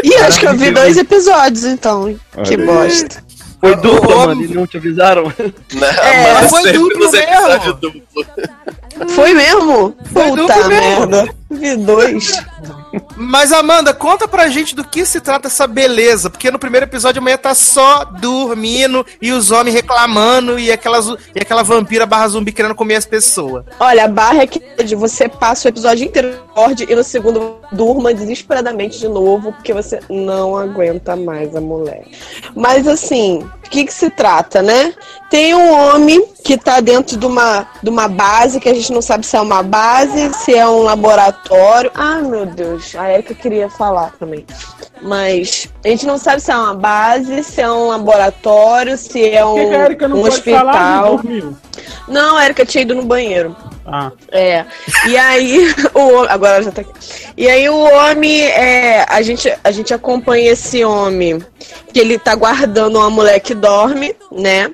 E 0.02 0.14
acho 0.16 0.40
que 0.40 0.46
eu 0.46 0.54
vi 0.60 0.70
dois 0.70 0.96
episódios, 0.96 1.64
então. 1.64 2.14
Que 2.44 2.54
Olha 2.54 2.60
aí. 2.60 2.66
bosta. 2.66 3.24
Foi 3.60 3.72
ô, 3.74 4.26
mano, 4.26 4.42
e 4.42 4.48
não 4.48 4.66
te 4.66 4.78
avisaram? 4.78 5.24
Não, 5.74 5.86
É, 5.88 6.32
mas 6.34 6.50
foi 6.50 6.62
sempre 6.62 6.78
duplo 6.78 6.98
nos 6.98 7.12
mesmo. 7.12 7.28
episódios 7.28 7.80
duplo. 7.80 8.02
Foi 9.10 9.34
mesmo? 9.34 9.96
Foi 10.12 10.24
Puta 10.30 10.42
duplo 10.42 10.68
mesmo. 10.68 11.06
merda. 11.06 11.34
Vi 11.50 11.76
dois. 11.76 12.32
Mas, 13.16 13.52
Amanda, 13.52 13.92
conta 13.92 14.28
pra 14.28 14.48
gente 14.48 14.74
do 14.74 14.84
que 14.84 15.04
se 15.04 15.20
trata 15.20 15.48
essa 15.48 15.66
beleza. 15.66 16.30
Porque 16.30 16.50
no 16.50 16.58
primeiro 16.58 16.86
episódio 16.86 17.18
a 17.18 17.22
mulher 17.22 17.38
tá 17.38 17.54
só 17.54 18.04
dormindo 18.04 19.04
e 19.20 19.32
os 19.32 19.50
homens 19.50 19.74
reclamando 19.74 20.58
e 20.58 20.70
aquela, 20.70 21.00
zu- 21.00 21.18
e 21.34 21.40
aquela 21.40 21.62
vampira 21.62 22.06
barra 22.06 22.28
zumbi 22.28 22.52
querendo 22.52 22.74
comer 22.74 22.96
as 22.96 23.04
pessoas. 23.06 23.64
Olha, 23.80 24.04
a 24.04 24.08
barra 24.08 24.42
é 24.42 24.46
que 24.46 24.60
você 24.94 25.28
passa 25.28 25.66
o 25.66 25.70
episódio 25.70 26.04
inteiro 26.06 26.34
acorde 26.50 26.86
e 26.88 26.94
no 26.94 27.02
segundo 27.04 27.56
durma 27.72 28.12
desesperadamente 28.14 28.98
de 28.98 29.08
novo, 29.08 29.52
porque 29.52 29.72
você 29.72 30.00
não 30.08 30.56
aguenta 30.56 31.16
mais 31.16 31.54
a 31.54 31.60
mulher. 31.60 32.04
Mas 32.54 32.86
assim, 32.86 33.38
o 33.38 33.70
que 33.70 33.84
que 33.84 33.92
se 33.92 34.10
trata, 34.10 34.62
né? 34.62 34.92
Tem 35.30 35.54
um 35.54 35.72
homem 35.72 36.26
que 36.44 36.56
tá 36.58 36.80
dentro 36.80 37.16
de 37.16 37.24
uma, 37.24 37.66
de 37.82 37.88
uma 37.88 38.08
base, 38.08 38.58
que 38.58 38.68
a 38.68 38.74
gente 38.74 38.92
não 38.92 39.00
sabe 39.02 39.24
se 39.24 39.36
é 39.36 39.40
uma 39.40 39.62
base, 39.62 40.32
se 40.34 40.54
é 40.54 40.66
um 40.66 40.82
laboratório. 40.82 41.39
Ah, 41.94 42.20
meu 42.20 42.46
Deus, 42.46 42.94
a 42.94 43.12
Erika 43.12 43.34
queria 43.34 43.68
falar 43.68 44.12
também. 44.18 44.46
Mas 45.02 45.68
a 45.84 45.88
gente 45.88 46.06
não 46.06 46.18
sabe 46.18 46.40
se 46.42 46.50
é 46.50 46.54
uma 46.54 46.74
base, 46.74 47.42
se 47.42 47.60
é 47.60 47.70
um 47.70 47.88
laboratório, 47.88 48.96
se 48.96 49.30
é 49.30 49.44
um, 49.44 49.54
que 49.54 49.66
que 49.66 49.74
a 49.74 49.84
Erika 49.86 50.08
não 50.08 50.18
um 50.18 50.22
pode 50.22 50.42
falar? 50.42 50.60
hospital. 50.70 51.04
Não 51.06 51.16
dormiu. 51.16 51.56
Não, 52.06 52.36
a 52.36 52.44
Erika 52.44 52.66
tinha 52.66 52.82
ido 52.82 52.94
no 52.94 53.04
banheiro. 53.04 53.56
Ah. 53.86 54.12
É. 54.30 54.64
E 55.08 55.16
aí, 55.16 55.74
o 55.94 56.18
agora 56.28 56.56
ela 56.56 56.62
já 56.62 56.70
tá 56.70 56.82
aqui. 56.82 56.92
E 57.36 57.48
aí 57.48 57.68
o 57.68 57.76
homem, 57.78 58.42
é, 58.42 59.06
a 59.08 59.22
gente 59.22 59.52
a 59.64 59.70
gente 59.70 59.92
acompanha 59.94 60.52
esse 60.52 60.84
homem 60.84 61.42
que 61.92 61.98
ele 61.98 62.18
tá 62.18 62.34
guardando 62.34 62.96
uma 62.98 63.10
mulher 63.10 63.40
que 63.40 63.54
dorme, 63.54 64.14
né? 64.30 64.70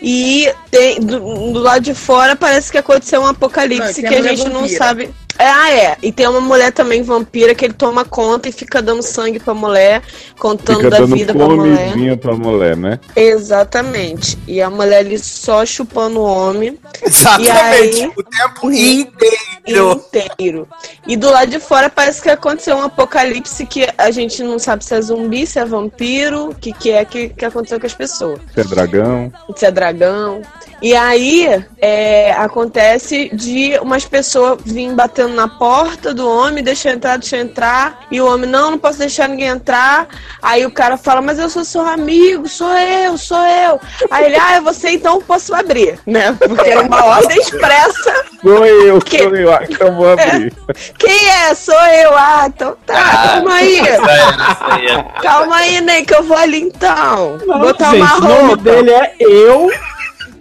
E 0.00 0.52
tem, 0.70 1.00
do, 1.00 1.18
do 1.52 1.58
lado 1.60 1.80
de 1.82 1.94
fora 1.94 2.36
parece 2.36 2.70
que 2.70 2.78
aconteceu 2.78 3.22
um 3.22 3.26
apocalipse 3.26 4.02
Não, 4.02 4.08
que 4.10 4.14
a 4.14 4.18
a 4.18 4.22
gente 4.22 4.48
não 4.48 4.60
vampira. 4.60 4.78
sabe. 4.78 5.14
É, 5.42 5.48
ah, 5.48 5.70
é. 5.72 5.96
E 6.00 6.12
tem 6.12 6.28
uma 6.28 6.40
mulher 6.40 6.70
também 6.72 7.02
vampira 7.02 7.52
que 7.52 7.64
ele 7.64 7.74
toma 7.74 8.04
conta 8.04 8.48
e 8.48 8.52
fica 8.52 8.80
dando 8.80 9.02
sangue 9.02 9.40
pra 9.40 9.52
mulher, 9.52 10.00
contando 10.38 10.76
Fica 10.78 10.90
da 10.90 10.98
dando 10.98 11.16
vida 11.16 11.34
pra 11.34 11.48
mulher. 11.48 12.16
pra 12.18 12.36
mulher, 12.36 12.76
né? 12.76 13.00
Exatamente. 13.16 14.38
E 14.46 14.62
a 14.62 14.70
mulher 14.70 14.98
ali 14.98 15.18
só 15.18 15.66
chupando 15.66 16.20
o 16.20 16.24
homem. 16.24 16.78
Exatamente. 17.04 17.98
E 17.98 18.02
aí- 18.04 18.12
O 18.16 18.22
tempo 18.22 18.70
inteiro. 18.70 19.92
inteiro. 19.92 20.68
E 21.08 21.16
do 21.16 21.28
lado 21.28 21.50
de 21.50 21.58
fora 21.58 21.90
parece 21.90 22.22
que 22.22 22.30
aconteceu 22.30 22.76
um 22.76 22.82
apocalipse 22.82 23.66
que 23.66 23.88
a 23.98 24.12
gente 24.12 24.44
não 24.44 24.60
sabe 24.60 24.84
se 24.84 24.94
é 24.94 25.00
zumbi, 25.00 25.44
se 25.44 25.58
é 25.58 25.64
vampiro, 25.64 26.50
o 26.50 26.54
que, 26.54 26.72
que 26.72 26.90
é 26.92 27.04
que, 27.04 27.30
que 27.30 27.44
aconteceu 27.44 27.80
com 27.80 27.86
as 27.86 27.94
pessoas. 27.94 28.38
Se 28.54 28.60
é 28.60 28.64
dragão. 28.64 29.32
Se 29.56 29.66
é 29.66 29.70
dragão. 29.72 30.42
E 30.80 30.94
aí 30.96 31.64
é, 31.78 32.32
acontece 32.32 33.30
de 33.32 33.78
umas 33.80 34.04
pessoas 34.04 34.58
virem 34.64 34.94
batendo 34.96 35.31
na 35.32 35.48
porta 35.48 36.12
do 36.14 36.28
homem, 36.28 36.62
deixa 36.62 36.88
eu 36.90 36.94
entrar, 36.94 37.18
deixa 37.18 37.36
eu 37.36 37.42
entrar. 37.42 38.00
E 38.10 38.20
o 38.20 38.26
homem, 38.26 38.48
não, 38.48 38.72
não 38.72 38.78
posso 38.78 38.98
deixar 38.98 39.28
ninguém 39.28 39.48
entrar. 39.48 40.06
Aí 40.40 40.64
o 40.66 40.70
cara 40.70 40.96
fala, 40.96 41.20
mas 41.22 41.38
eu 41.38 41.48
sou 41.50 41.64
seu 41.64 41.86
amigo, 41.86 42.48
sou 42.48 42.72
eu, 42.76 43.16
sou 43.18 43.38
eu. 43.44 43.80
Aí 44.10 44.26
ele, 44.26 44.36
ah, 44.36 44.54
é 44.56 44.60
você, 44.60 44.90
então 44.90 45.20
posso 45.20 45.54
abrir, 45.54 45.98
né? 46.06 46.36
Porque 46.38 46.68
era 46.70 46.82
uma 46.82 47.04
ordem 47.04 47.38
expressa. 47.38 48.24
Sou 48.42 48.66
eu, 48.66 48.98
Que- 49.00 49.18
sou 49.22 49.36
eu. 49.36 49.52
Ah, 49.52 49.60
Então 49.68 49.94
vou 49.96 50.12
abrir. 50.12 50.52
Quem 50.98 51.28
é? 51.30 51.54
Sou 51.54 51.74
eu. 51.86 52.16
Ah, 52.16 52.44
então 52.46 52.76
tá. 52.86 52.94
Calma 53.32 53.54
aí. 53.54 53.78
É. 53.80 55.20
Calma 55.22 55.56
aí, 55.56 55.80
Ney, 55.80 56.04
que 56.04 56.14
eu 56.14 56.22
vou 56.22 56.36
ali 56.36 56.60
então. 56.62 57.38
Não, 57.46 57.58
Botar 57.60 57.90
gente, 57.92 58.02
uma 58.02 58.16
o 58.16 58.20
nome 58.20 58.40
roupa. 58.48 58.56
dele 58.62 58.90
é 58.90 59.14
eu. 59.20 59.70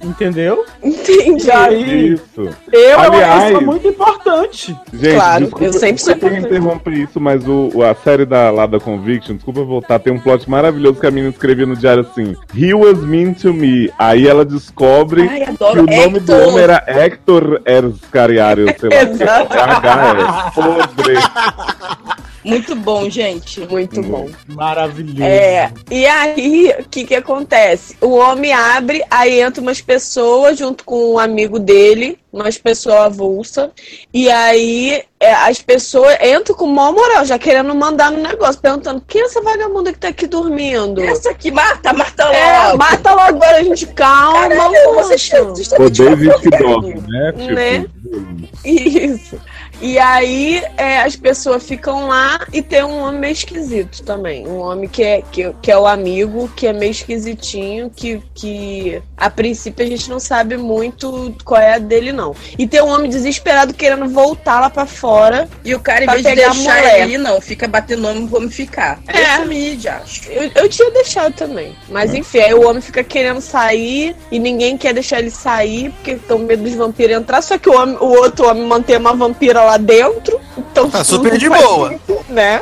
Entendeu? 0.04 0.66
Entendi. 0.84 1.48
E 1.48 1.52
aí, 1.52 2.14
Isso. 2.14 2.50
eu 2.72 2.82
é 2.90 2.96
uma 2.98 3.06
Aliás- 3.06 3.62
muito 3.62 3.88
importante. 3.88 4.76
Gente, 4.94 5.16
Claro, 5.16 5.42
desculpa, 5.46 5.66
eu 5.66 5.74
sempre 5.74 6.02
sou 6.02 6.14
desculpa 6.14 6.36
importante. 6.38 6.56
interromper 6.62 6.94
isso, 6.94 7.20
mas 7.20 7.48
o, 7.48 7.70
o- 7.74 7.84
a 7.84 7.94
série 7.96 8.26
da, 8.26 8.50
lá 8.50 8.66
da 8.66 8.80
Conviction, 8.80 9.36
desculpa 9.36 9.64
voltar, 9.64 10.00
tem 10.00 10.12
um 10.12 10.20
plot 10.20 10.50
maravilhoso 10.50 11.00
que 11.00 11.06
a 11.08 11.12
menina 11.12 11.30
escrevia 11.32 11.66
no 11.66 11.76
diário 11.76 12.02
assim: 12.02 12.36
He 12.56 12.74
was 12.74 13.00
mean 13.04 13.34
to 13.34 13.54
me. 13.54 13.92
Aí 14.00 14.28
ela 14.28 14.44
descobre 14.44 15.28
Ai, 15.30 15.46
que 15.46 15.64
o 15.64 15.76
nome 15.86 16.20
do 16.20 16.32
Hector. 16.34 16.48
homem 16.50 16.64
era 16.64 16.84
Hector 16.88 17.62
Erscariario, 17.66 18.66
sei 18.80 18.90
lá. 18.90 18.96
Exato. 19.04 19.58
H 19.58 20.16
é 20.18 20.62
podre. 20.62 21.14
Muito 22.44 22.76
bom, 22.76 23.10
gente. 23.10 23.60
Muito 23.62 24.02
bom. 24.02 24.30
Maravilhoso. 24.48 25.24
É, 25.24 25.72
e 25.90 26.06
aí, 26.06 26.74
o 26.80 26.90
que 26.90 27.06
que 27.06 27.16
acontece? 27.16 27.96
O 28.02 28.16
homem 28.16 28.52
abre, 28.52 29.04
aí 29.10 29.40
entra 29.40 29.62
umas 29.62 29.82
pessoas 29.82 30.58
junto 30.58 30.84
com 30.84 31.14
um 31.14 31.20
amigo 31.20 31.60
dele, 31.60 32.18
umas 32.32 32.58
pessoas 32.58 32.96
avulsa, 33.02 33.72
e 34.14 34.30
aí 34.30 35.04
é, 35.20 35.34
as 35.34 35.62
pessoas 35.62 36.18
entram 36.22 36.56
com 36.56 36.66
maior 36.66 36.94
moral, 36.94 37.26
já 37.26 37.38
querendo 37.38 37.76
mandar 37.76 38.12
no 38.12 38.22
negócio, 38.22 38.60
perguntando, 38.62 39.04
quem 39.08 39.22
é 39.22 39.26
essa 39.26 39.42
vagabunda 39.42 39.92
que 39.94 40.00
tá 40.00 40.08
aqui 40.08 40.26
dormindo? 40.26 41.02
Essa 41.02 41.32
aqui, 41.32 41.52
Marta, 41.52 41.94
Marta 41.94 42.24
É, 42.24 42.68
logo. 42.68 42.78
mata 42.78 43.12
logo 43.12 43.22
agora, 43.22 43.58
a 43.58 43.64
gente 43.64 43.86
calma. 43.88 44.48
Caralho, 44.50 44.94
você 44.96 45.16
está 45.16 45.42
Odeio 45.84 46.18
gente 46.18 46.40
que 46.40 46.50
dorme, 46.58 46.96
né? 47.08 47.34
Tipo, 47.34 47.54
Né? 47.54 47.86
Isso. 48.64 49.40
E 49.82 49.98
aí 49.98 50.64
é, 50.78 51.02
as 51.02 51.16
pessoas 51.16 51.64
ficam 51.64 52.08
lá 52.08 52.40
e 52.54 52.62
tem 52.62 52.84
um 52.84 53.00
homem 53.02 53.20
meio 53.20 53.34
esquisito 53.34 54.04
também. 54.04 54.48
Um 54.48 54.60
homem 54.60 54.88
que 54.88 55.04
é, 55.04 55.22
que, 55.32 55.52
que 55.62 55.72
é 55.72 55.78
o 55.78 55.88
amigo, 55.88 56.50
que 56.56 56.68
é 56.68 56.74
meio 56.74 56.92
esquisitinho, 56.92 57.90
que, 57.90 58.22
que 58.34 59.02
a 59.18 59.30
princípio 59.30 59.86
a 59.86 59.90
gente 59.90 60.10
não 60.10 60.20
sabe 60.20 60.56
muito 60.58 61.36
qual 61.44 61.60
é 61.60 61.74
a 61.76 61.80
dele, 61.80 62.12
não. 62.12 62.36
E 62.58 62.68
tem 62.68 62.82
um 62.82 62.90
homem 62.90 63.10
desesperado 63.10 63.74
querendo 63.74 64.08
voltar 64.08 64.60
lá 64.60 64.70
pra 64.70 64.86
fora. 64.86 65.50
E 65.66 65.74
o 65.74 65.80
cara, 65.80 66.04
em 66.04 66.08
vez 66.08 66.24
de 66.36 66.36
deixar 66.56 66.80
ele, 67.00 67.18
não, 67.18 67.42
fica 67.42 67.68
batendo 67.68 68.02
nome, 68.04 68.28
vamos 68.28 68.54
ficar. 68.56 69.00
É. 69.08 69.22
Essa 69.22 69.46
mídia, 69.46 69.96
acho. 70.04 70.30
Eu, 70.30 70.52
eu 70.56 70.70
tinha 70.70 70.92
deixado 70.92 71.34
também. 71.34 71.76
Mas 71.90 72.14
enfim, 72.14 72.40
aí 72.40 72.54
o 72.54 72.68
homem 72.68 72.82
fica 72.82 73.04
querendo 73.04 73.42
sair 73.42 74.16
e 74.32 74.40
ninguém 74.40 74.78
quer 74.78 74.94
deixar 74.94 75.20
ele 75.20 75.32
sair 75.32 75.92
porque 75.92 76.12
estão 76.12 76.38
medo 76.40 76.64
dos 76.64 76.74
vampiros 76.74 77.16
entrar. 77.18 77.42
Só 77.42 77.58
que 77.58 77.70
o, 77.70 77.74
homem- 77.76 77.98
o 78.00 78.06
outro 78.08 78.48
homem 78.48 78.66
mantém 78.66 78.98
uma 78.98 79.14
vampira 79.14 79.64
lá 79.64 79.71
dentro. 79.78 80.40
Então 80.58 80.90
Tá 80.90 81.04
super 81.04 81.38
de 81.38 81.50
boa. 81.50 81.90
sentido, 81.90 82.26
Né? 82.30 82.62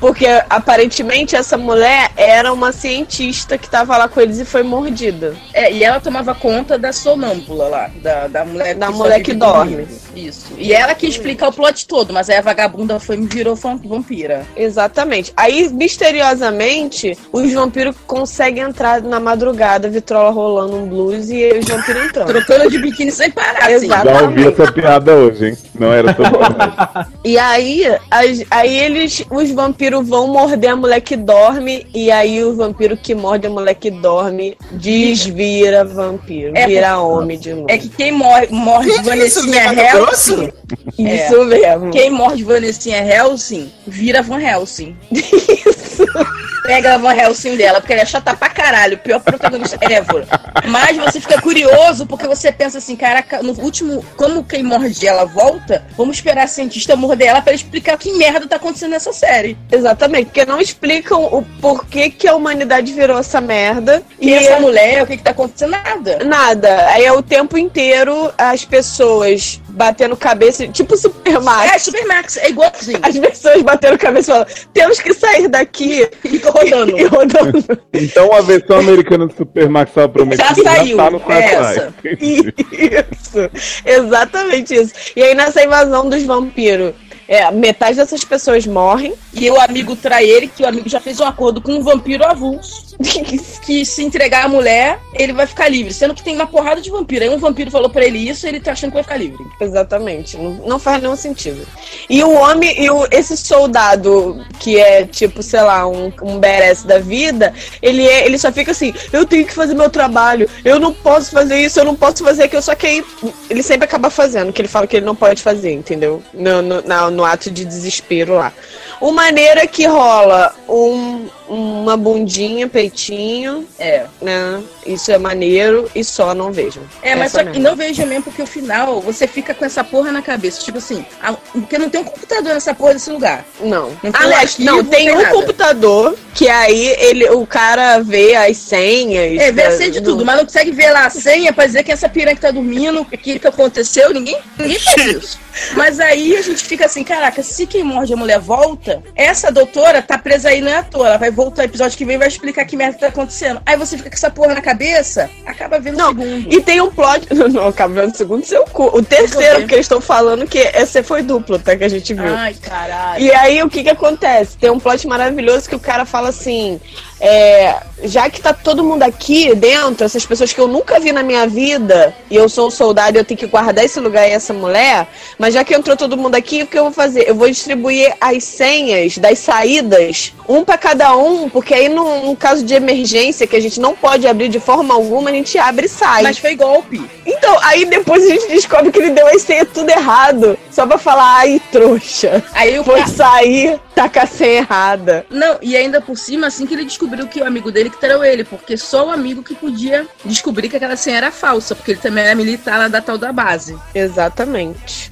Porque 0.00 0.26
aparentemente 0.50 1.36
essa 1.36 1.56
mulher 1.56 2.10
era 2.16 2.52
uma 2.52 2.72
cientista 2.72 3.56
que 3.56 3.70
tava 3.70 3.96
lá 3.96 4.08
com 4.08 4.20
eles 4.20 4.40
e 4.40 4.44
foi 4.44 4.64
mordida. 4.64 5.36
É, 5.54 5.70
e 5.72 5.84
ela 5.84 6.00
tomava 6.00 6.34
conta 6.34 6.76
da 6.76 6.92
sonâmbula 6.92 7.68
lá, 7.68 7.88
da, 8.02 8.26
da 8.26 8.44
mulher 8.44 8.74
Da 8.74 8.86
só 8.88 8.92
mulher 8.94 9.20
que 9.22 9.32
dorme. 9.32 9.86
Isso. 10.16 10.54
E 10.58 10.72
ela 10.72 10.92
que 10.96 11.06
explica 11.06 11.46
o 11.46 11.52
plot 11.52 11.86
todo, 11.86 12.12
mas 12.12 12.28
aí 12.28 12.36
a 12.36 12.40
vagabunda 12.42 12.98
foi 12.98 13.16
e 13.16 13.20
virou 13.26 13.54
vam- 13.54 13.76
vampira. 13.84 14.44
Exatamente. 14.56 15.32
Aí, 15.36 15.68
misteriosamente, 15.72 17.16
os 17.32 17.52
vampiros 17.52 17.94
conseguem 18.04 18.64
entrar 18.64 19.00
na 19.02 19.20
madrugada, 19.20 19.88
vitrola 19.88 20.30
rolando 20.30 20.76
um 20.78 20.86
blues 20.86 21.30
e 21.30 21.46
os 21.58 21.64
vampiros 21.68 22.06
entrando. 22.06 22.26
Trocando 22.26 22.68
de 22.68 22.78
biquíni 22.78 23.12
sem 23.12 23.30
parar, 23.30 23.66
assim. 23.70 23.86
Exato. 23.86 24.08
Já 24.08 24.22
ouvi 24.22 24.48
essa 24.48 24.72
piada 24.72 25.14
hoje, 25.14 25.46
hein? 25.50 25.58
Não 25.82 25.92
era 25.92 26.14
comédia. 26.14 27.06
E 27.24 27.38
aí, 27.38 27.84
as- 28.10 28.44
aí 28.50 28.78
eles, 28.78 29.24
os 29.30 29.50
vampiros 29.52 30.06
vão 30.08 30.26
morder 30.26 30.70
a 30.70 30.76
mulher 30.76 31.00
que 31.00 31.16
dorme, 31.16 31.86
e 31.94 32.10
aí 32.10 32.42
o 32.44 32.54
vampiro 32.54 32.96
que 32.96 33.14
morde 33.14 33.46
a 33.46 33.50
mulher 33.50 33.74
que 33.74 33.90
dorme 33.90 34.56
desvira 34.72 35.84
vampiro, 35.84 36.52
É, 36.56 36.66
vira 36.66 36.98
homem 36.98 37.38
de 37.38 37.54
novo. 37.54 37.66
É 37.70 37.78
que 37.78 37.88
quem 37.88 38.10
morre, 38.12 38.48
morde 38.50 38.86
Que 38.88 38.94
isso, 38.94 39.04
Vanessinha 39.04 39.64
Mato 39.72 39.78
Helsing. 39.80 40.34
Grosso? 40.36 40.52
Isso 40.98 41.44
mesmo. 41.44 41.90
Quem 41.90 42.10
morde 42.10 42.42
Vanessinha 42.44 42.98
Helsing, 43.04 43.70
vira 43.86 44.20
Van 44.22 44.40
Helsing. 44.40 44.96
Pega 46.62 46.94
a 46.94 46.98
Van 46.98 47.14
Helsing 47.14 47.56
dela, 47.56 47.80
porque 47.80 47.92
ela 47.92 48.02
é 48.02 48.06
chata 48.06 48.34
pra 48.34 48.48
caralho, 48.48 48.94
o 48.94 48.98
pior 48.98 49.20
protagonista 49.20 49.78
ever. 49.82 50.26
Mas 50.68 50.96
você 50.96 51.20
fica 51.20 51.40
curioso, 51.40 52.06
porque 52.06 52.26
você 52.26 52.52
pensa 52.52 52.78
assim, 52.78 52.94
caraca, 52.94 53.42
no 53.42 53.52
último, 53.60 54.04
como 54.16 54.44
quem 54.44 54.62
morde 54.62 55.06
ela 55.06 55.24
volta, 55.24 55.84
vamos 55.96 56.16
esperar 56.16 56.44
a 56.44 56.46
cientista 56.46 56.94
morder 56.94 57.28
ela 57.28 57.42
pra 57.42 57.52
explicar 57.52 57.98
que 57.98 58.12
merda 58.12 58.46
tá 58.46 58.56
acontecendo 58.56 58.90
nessa 58.90 59.12
série. 59.12 59.58
Exatamente, 59.70 60.26
porque 60.26 60.44
não 60.44 60.60
explicam 60.60 61.24
o 61.24 61.42
porquê 61.60 62.10
que 62.10 62.28
a 62.28 62.34
humanidade 62.34 62.92
virou 62.92 63.18
essa 63.18 63.40
merda. 63.40 64.02
E 64.20 64.32
essa 64.32 64.60
mulher, 64.60 65.02
o 65.02 65.06
que 65.06 65.16
que 65.16 65.22
tá 65.22 65.32
acontecendo? 65.32 65.70
Nada. 65.70 66.18
Nada. 66.24 66.86
Aí 66.90 67.04
é 67.04 67.12
o 67.12 67.22
tempo 67.22 67.58
inteiro 67.58 68.32
as 68.38 68.64
pessoas 68.64 69.60
batendo 69.68 70.16
cabeça, 70.16 70.68
tipo 70.68 70.96
Supermax. 70.96 71.72
É, 71.72 71.78
Supermax, 71.78 72.36
é 72.36 72.50
igualzinho. 72.50 73.00
As 73.02 73.18
pessoas 73.18 73.62
batendo 73.62 73.98
cabeça 73.98 74.30
e 74.30 74.34
falando, 74.34 74.68
temos 74.72 75.00
que 75.00 75.14
sair 75.14 75.48
daqui. 75.48 76.08
Rodando. 76.52 76.96
E 76.98 77.04
rodando. 77.04 77.64
Então 77.92 78.32
a 78.32 78.40
versão 78.40 78.78
americana 78.78 79.26
do 79.26 79.34
Supermax 79.34 79.90
estava 79.90 80.08
prometida 80.08 80.48
Já 80.48 80.54
saiu, 80.54 80.96
tá 80.96 81.10
no 81.10 81.22
essa. 81.28 81.94
Isso, 82.20 83.50
exatamente 83.84 84.74
isso. 84.74 84.92
E 85.16 85.22
aí 85.22 85.34
nessa 85.34 85.62
invasão 85.64 86.08
dos 86.08 86.22
vampiros, 86.24 86.92
É, 87.32 87.50
metade 87.50 87.96
dessas 87.96 88.22
pessoas 88.24 88.66
morrem. 88.66 89.14
E 89.32 89.50
o 89.50 89.58
amigo 89.58 89.96
trai 89.96 90.26
ele, 90.26 90.48
que 90.48 90.62
o 90.62 90.68
amigo 90.68 90.86
já 90.86 91.00
fez 91.00 91.18
um 91.18 91.24
acordo 91.24 91.62
com 91.62 91.72
um 91.72 91.82
vampiro 91.82 92.22
avulso. 92.26 92.92
que 93.64 93.86
se 93.86 94.04
entregar 94.04 94.44
a 94.44 94.48
mulher, 94.48 95.00
ele 95.14 95.32
vai 95.32 95.46
ficar 95.46 95.66
livre. 95.70 95.94
Sendo 95.94 96.14
que 96.14 96.22
tem 96.22 96.34
uma 96.34 96.46
porrada 96.46 96.82
de 96.82 96.90
vampiro. 96.90 97.24
Aí 97.24 97.30
um 97.30 97.38
vampiro 97.38 97.70
falou 97.70 97.88
pra 97.88 98.04
ele 98.04 98.18
isso, 98.18 98.46
ele 98.46 98.60
tá 98.60 98.72
achando 98.72 98.90
que 98.90 98.96
vai 98.96 99.02
ficar 99.02 99.16
livre. 99.16 99.42
Exatamente. 99.58 100.36
Não, 100.36 100.50
não 100.66 100.78
faz 100.78 101.00
nenhum 101.00 101.16
sentido. 101.16 101.66
E 102.10 102.22
o 102.22 102.32
homem, 102.32 102.78
e 102.78 102.90
o, 102.90 103.06
esse 103.10 103.34
soldado 103.34 104.44
que 104.58 104.78
é 104.78 105.04
tipo, 105.06 105.42
sei 105.42 105.62
lá, 105.62 105.86
um, 105.88 106.12
um 106.22 106.38
badass 106.38 106.82
da 106.84 106.98
vida, 106.98 107.54
ele, 107.80 108.06
é, 108.06 108.26
ele 108.26 108.36
só 108.36 108.52
fica 108.52 108.72
assim: 108.72 108.92
eu 109.10 109.24
tenho 109.24 109.46
que 109.46 109.54
fazer 109.54 109.72
meu 109.74 109.88
trabalho, 109.88 110.46
eu 110.62 110.78
não 110.78 110.92
posso 110.92 111.30
fazer 111.30 111.56
isso, 111.58 111.80
eu 111.80 111.84
não 111.86 111.96
posso 111.96 112.22
fazer 112.22 112.42
aquilo. 112.44 112.60
Só 112.60 112.74
que 112.74 112.86
aí 112.86 113.04
ele 113.48 113.62
sempre 113.62 113.86
acaba 113.86 114.10
fazendo, 114.10 114.52
que 114.52 114.60
ele 114.60 114.68
fala 114.68 114.86
que 114.86 114.96
ele 114.96 115.06
não 115.06 115.16
pode 115.16 115.42
fazer, 115.42 115.72
entendeu? 115.72 116.22
No, 116.34 116.60
no, 116.60 116.82
na- 116.82 117.10
no 117.10 117.21
ato 117.24 117.50
de 117.50 117.64
desespero 117.64 118.34
lá. 118.34 118.52
O 119.02 119.10
maneiro 119.10 119.58
é 119.58 119.66
que 119.66 119.84
rola 119.84 120.54
um, 120.68 121.26
uma 121.48 121.96
bundinha, 121.96 122.68
peitinho, 122.68 123.66
É. 123.78 124.06
né? 124.20 124.62
Isso 124.86 125.10
é 125.12 125.18
maneiro 125.18 125.88
e 125.94 126.02
só 126.04 126.34
não 126.34 126.50
vejam. 126.52 126.82
É, 127.02 127.14
mas 127.14 127.26
Essa 127.34 127.38
só 127.38 127.44
que 127.44 127.58
mesmo. 127.58 127.62
não 127.64 127.76
vejo 127.76 128.04
mesmo, 128.06 128.24
porque 128.24 128.42
o 128.42 128.46
final 128.46 129.00
você 129.00 129.26
fica 129.28 129.54
com 129.54 129.64
essa 129.64 129.82
porra 129.84 130.10
na 130.10 130.22
cabeça. 130.22 130.60
Tipo 130.62 130.78
assim, 130.78 131.04
a- 131.22 131.32
porque 131.34 131.78
não 131.78 131.88
tem 131.90 132.00
um 132.00 132.04
computador 132.04 132.54
nessa 132.54 132.74
porra 132.74 132.94
desse 132.94 133.10
lugar. 133.10 133.44
Não. 133.60 133.90
Não 134.02 134.12
tem 134.12 134.22
Aliás, 134.22 134.50
arquivo, 134.50 134.70
não, 134.70 134.84
tem 134.84 135.06
tem 135.06 135.12
um 135.14 135.22
nada. 135.22 135.34
computador 135.34 136.16
que 136.34 136.48
aí 136.48 136.86
ele, 136.98 137.28
o 137.30 137.46
cara 137.46 137.98
vê 138.00 138.34
as 138.34 138.56
senhas. 138.56 139.40
É, 139.40 139.52
vê 139.52 139.62
a 139.62 139.70
senha 139.76 139.90
de 139.90 140.00
do- 140.00 140.12
tudo, 140.12 140.24
mas 140.24 140.36
não 140.36 140.44
consegue 140.44 140.72
ver 140.72 140.90
lá 140.92 141.06
a 141.06 141.10
senha 141.10 141.52
pra 141.52 141.66
dizer 141.66 141.84
que 141.84 141.92
essa 141.92 142.08
piranha 142.08 142.34
que 142.34 142.40
tá 142.42 142.50
dormindo, 142.50 143.00
o 143.00 143.04
que, 143.04 143.38
que 143.38 143.46
aconteceu, 143.46 144.12
ninguém, 144.12 144.36
ninguém 144.58 144.78
faz 144.80 144.96
isso. 145.06 145.40
Mas 145.76 146.00
aí 146.00 146.34
a 146.36 146.42
gente 146.42 146.64
fica 146.64 146.86
assim, 146.86 147.04
caraca, 147.04 147.40
se 147.42 147.66
quem 147.66 147.84
morde 147.84 148.12
a 148.12 148.16
mulher 148.16 148.40
volta, 148.40 148.91
essa 149.14 149.50
doutora 149.50 150.02
tá 150.02 150.18
presa 150.18 150.48
aí, 150.48 150.60
não 150.60 150.70
é 150.70 150.76
à 150.78 150.82
toa. 150.82 151.06
Ela 151.06 151.16
vai 151.16 151.30
voltar, 151.30 151.64
episódio 151.64 151.96
que 151.96 152.04
vem 152.04 152.16
e 152.16 152.18
vai 152.18 152.28
explicar 152.28 152.64
que 152.64 152.76
merda 152.76 152.98
tá 152.98 153.06
acontecendo. 153.08 153.60
Aí 153.64 153.76
você 153.76 153.96
fica 153.96 154.10
com 154.10 154.16
essa 154.16 154.30
porra 154.30 154.54
na 154.54 154.60
cabeça, 154.60 155.30
acaba 155.46 155.78
vendo 155.78 156.00
o 156.02 156.06
segundo. 156.06 156.52
E 156.52 156.60
tem 156.60 156.80
um 156.80 156.90
plot. 156.90 157.28
Não, 157.52 157.68
acaba 157.68 157.94
vendo 157.94 158.14
o 158.14 158.16
segundo 158.16 158.44
seu 158.44 158.64
cu. 158.64 158.86
O 158.96 159.02
terceiro, 159.02 159.60
porque 159.60 159.74
eles 159.74 159.84
estão 159.84 160.00
falando 160.00 160.46
que 160.46 160.58
esse 160.58 161.02
foi 161.02 161.22
duplo, 161.22 161.58
tá? 161.58 161.76
Que 161.76 161.84
a 161.84 161.88
gente 161.88 162.14
viu. 162.14 162.34
Ai, 162.34 162.54
caralho. 162.54 163.22
E 163.22 163.32
aí 163.32 163.62
o 163.62 163.70
que 163.70 163.82
que 163.82 163.90
acontece? 163.90 164.56
Tem 164.56 164.70
um 164.70 164.80
plot 164.80 165.06
maravilhoso 165.06 165.68
que 165.68 165.76
o 165.76 165.80
cara 165.80 166.04
fala 166.04 166.28
assim: 166.28 166.80
é, 167.24 167.76
já 168.02 168.28
que 168.28 168.40
tá 168.40 168.52
todo 168.52 168.82
mundo 168.82 169.04
aqui 169.04 169.54
dentro, 169.54 170.04
essas 170.04 170.26
pessoas 170.26 170.52
que 170.52 170.60
eu 170.60 170.66
nunca 170.66 170.98
vi 170.98 171.12
na 171.12 171.22
minha 171.22 171.46
vida, 171.46 172.12
e 172.28 172.34
eu 172.34 172.48
sou 172.48 172.66
um 172.66 172.70
soldado 172.70 173.16
e 173.16 173.20
eu 173.20 173.24
tenho 173.24 173.38
que 173.38 173.46
guardar 173.46 173.84
esse 173.84 174.00
lugar 174.00 174.28
e 174.28 174.32
essa 174.32 174.52
mulher, 174.52 175.06
mas 175.38 175.54
já 175.54 175.62
que 175.62 175.72
entrou 175.72 175.96
todo 175.96 176.16
mundo 176.16 176.34
aqui, 176.34 176.64
o 176.64 176.66
que 176.66 176.76
eu 176.76 176.82
vou 176.82 176.92
fazer? 176.92 177.28
Eu 177.28 177.36
vou 177.36 177.48
distribuir 177.48 178.12
as 178.20 178.42
senhas 178.42 179.18
das 179.18 179.38
saídas, 179.38 180.32
um 180.48 180.64
pra 180.64 180.76
cada 180.76 181.16
um, 181.16 181.48
porque 181.48 181.72
aí 181.72 181.88
num, 181.88 182.26
num 182.26 182.34
caso 182.34 182.64
de 182.64 182.74
emergência 182.74 183.46
que 183.46 183.54
a 183.54 183.60
gente 183.60 183.78
não 183.78 183.94
pode 183.94 184.26
abrir 184.26 184.48
de 184.48 184.58
forma 184.58 184.92
alguma, 184.92 185.30
a 185.30 185.32
gente 185.32 185.56
abre 185.58 185.86
e 185.86 185.88
sai. 185.88 186.24
Mas 186.24 186.38
foi 186.38 186.56
golpe. 186.56 187.00
Então, 187.24 187.56
aí 187.62 187.84
depois 187.84 188.24
a 188.24 188.30
gente 188.30 188.48
descobre 188.48 188.90
que 188.90 188.98
ele 188.98 189.10
deu 189.10 189.28
as 189.28 189.42
senhas 189.42 189.68
tudo 189.72 189.88
errado, 189.90 190.58
só 190.72 190.86
pra 190.86 190.96
falar, 190.98 191.36
ai, 191.38 191.60
trouxa. 191.70 192.42
Aí 192.54 192.78
o 192.78 192.84
Foi 192.84 193.00
ca- 193.00 193.06
sair, 193.06 193.78
tá 193.94 194.08
com 194.08 194.18
a 194.20 194.26
senha 194.26 194.58
errada. 194.58 195.26
Não, 195.30 195.58
e 195.60 195.76
ainda 195.76 196.00
por 196.00 196.16
cima, 196.16 196.46
assim 196.46 196.66
que 196.66 196.74
ele 196.74 196.84
descobriu 196.84 197.28
que 197.28 197.40
o 197.40 197.46
amigo 197.46 197.70
dele 197.70 197.90
que 197.90 198.00
traiu 198.00 198.24
ele, 198.24 198.42
porque 198.44 198.76
só 198.76 199.06
o 199.06 199.10
amigo 199.10 199.42
que 199.42 199.54
podia 199.54 200.06
descobrir 200.24 200.68
que 200.68 200.76
aquela 200.76 200.96
senha 200.96 201.18
era 201.18 201.30
falsa, 201.30 201.74
porque 201.74 201.92
ele 201.92 202.00
também 202.00 202.24
era 202.24 202.34
militar 202.34 202.78
lá 202.78 202.88
da 202.88 203.00
tal 203.02 203.18
da 203.18 203.32
base. 203.32 203.76
Exatamente. 203.94 205.10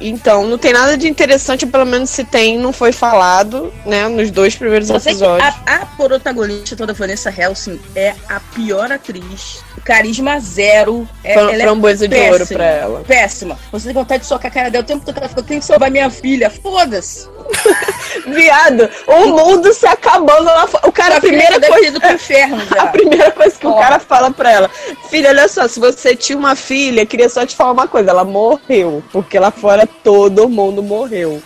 Então, 0.00 0.46
não 0.46 0.56
tem 0.58 0.72
nada 0.72 0.96
de 0.96 1.08
interessante, 1.08 1.66
pelo 1.66 1.84
menos 1.84 2.10
se 2.10 2.24
tem, 2.24 2.56
não 2.58 2.72
foi 2.72 2.92
falado, 2.92 3.72
né, 3.84 4.06
nos 4.08 4.30
dois 4.30 4.54
primeiros 4.54 4.88
que 4.90 4.96
episódios. 4.96 5.54
a, 5.66 5.74
a 5.82 5.86
protagonista 5.86 6.76
toda 6.76 6.92
Vanessa 6.92 7.30
Helsing 7.36 7.80
é 7.96 8.14
a 8.28 8.38
pior 8.40 8.92
atriz. 8.92 9.60
Carisma 9.84 10.38
zero. 10.38 11.08
É, 11.24 11.32
Fram- 11.34 11.48
ela 11.50 11.62
é 11.62 11.66
framboesa 11.66 12.06
de 12.06 12.14
péssima, 12.14 12.32
ouro 12.32 12.46
pra 12.46 12.64
ela. 12.64 13.00
Péssima. 13.06 13.58
Você 13.72 13.86
tem 13.86 13.94
vontade 13.94 14.22
de 14.22 14.28
socar 14.28 14.50
a 14.50 14.54
cara 14.54 14.70
dela 14.70 14.84
o 14.84 14.86
tempo 14.86 15.04
todo 15.04 15.14
que 15.14 15.20
ela 15.20 15.28
fica, 15.28 15.40
eu 15.40 15.44
tenho 15.44 15.60
que 15.60 15.66
salvar 15.66 15.90
minha 15.90 16.10
filha. 16.10 16.50
Foda-se. 16.50 17.26
Viado, 18.26 18.88
o 19.06 19.26
mundo 19.28 19.72
se 19.72 19.86
acabando 19.86 20.44
lá 20.44 20.66
fora. 20.66 20.88
O 20.88 20.92
cara, 20.92 21.16
a 21.16 21.20
primeira 21.20 21.60
coisa. 21.60 21.86
ido 21.86 22.00
pro 22.00 22.12
inferno. 22.12 22.62
A 22.78 22.86
primeira 22.86 23.30
coisa 23.30 23.58
que 23.58 23.66
o 23.66 23.74
cara 23.74 23.98
fala 23.98 24.30
pra 24.30 24.50
ela, 24.50 24.70
filha, 25.10 25.30
olha 25.30 25.48
só, 25.48 25.66
se 25.66 25.80
você 25.80 26.14
tinha 26.14 26.38
uma 26.38 26.54
filha, 26.54 27.06
queria 27.06 27.28
só 27.28 27.44
te 27.44 27.56
falar 27.56 27.72
uma 27.72 27.88
coisa, 27.88 28.10
ela 28.10 28.24
morreu, 28.24 29.02
porque 29.12 29.38
lá 29.38 29.50
fora 29.50 29.86
todo 29.86 30.48
mundo 30.48 30.82
morreu. 30.82 31.42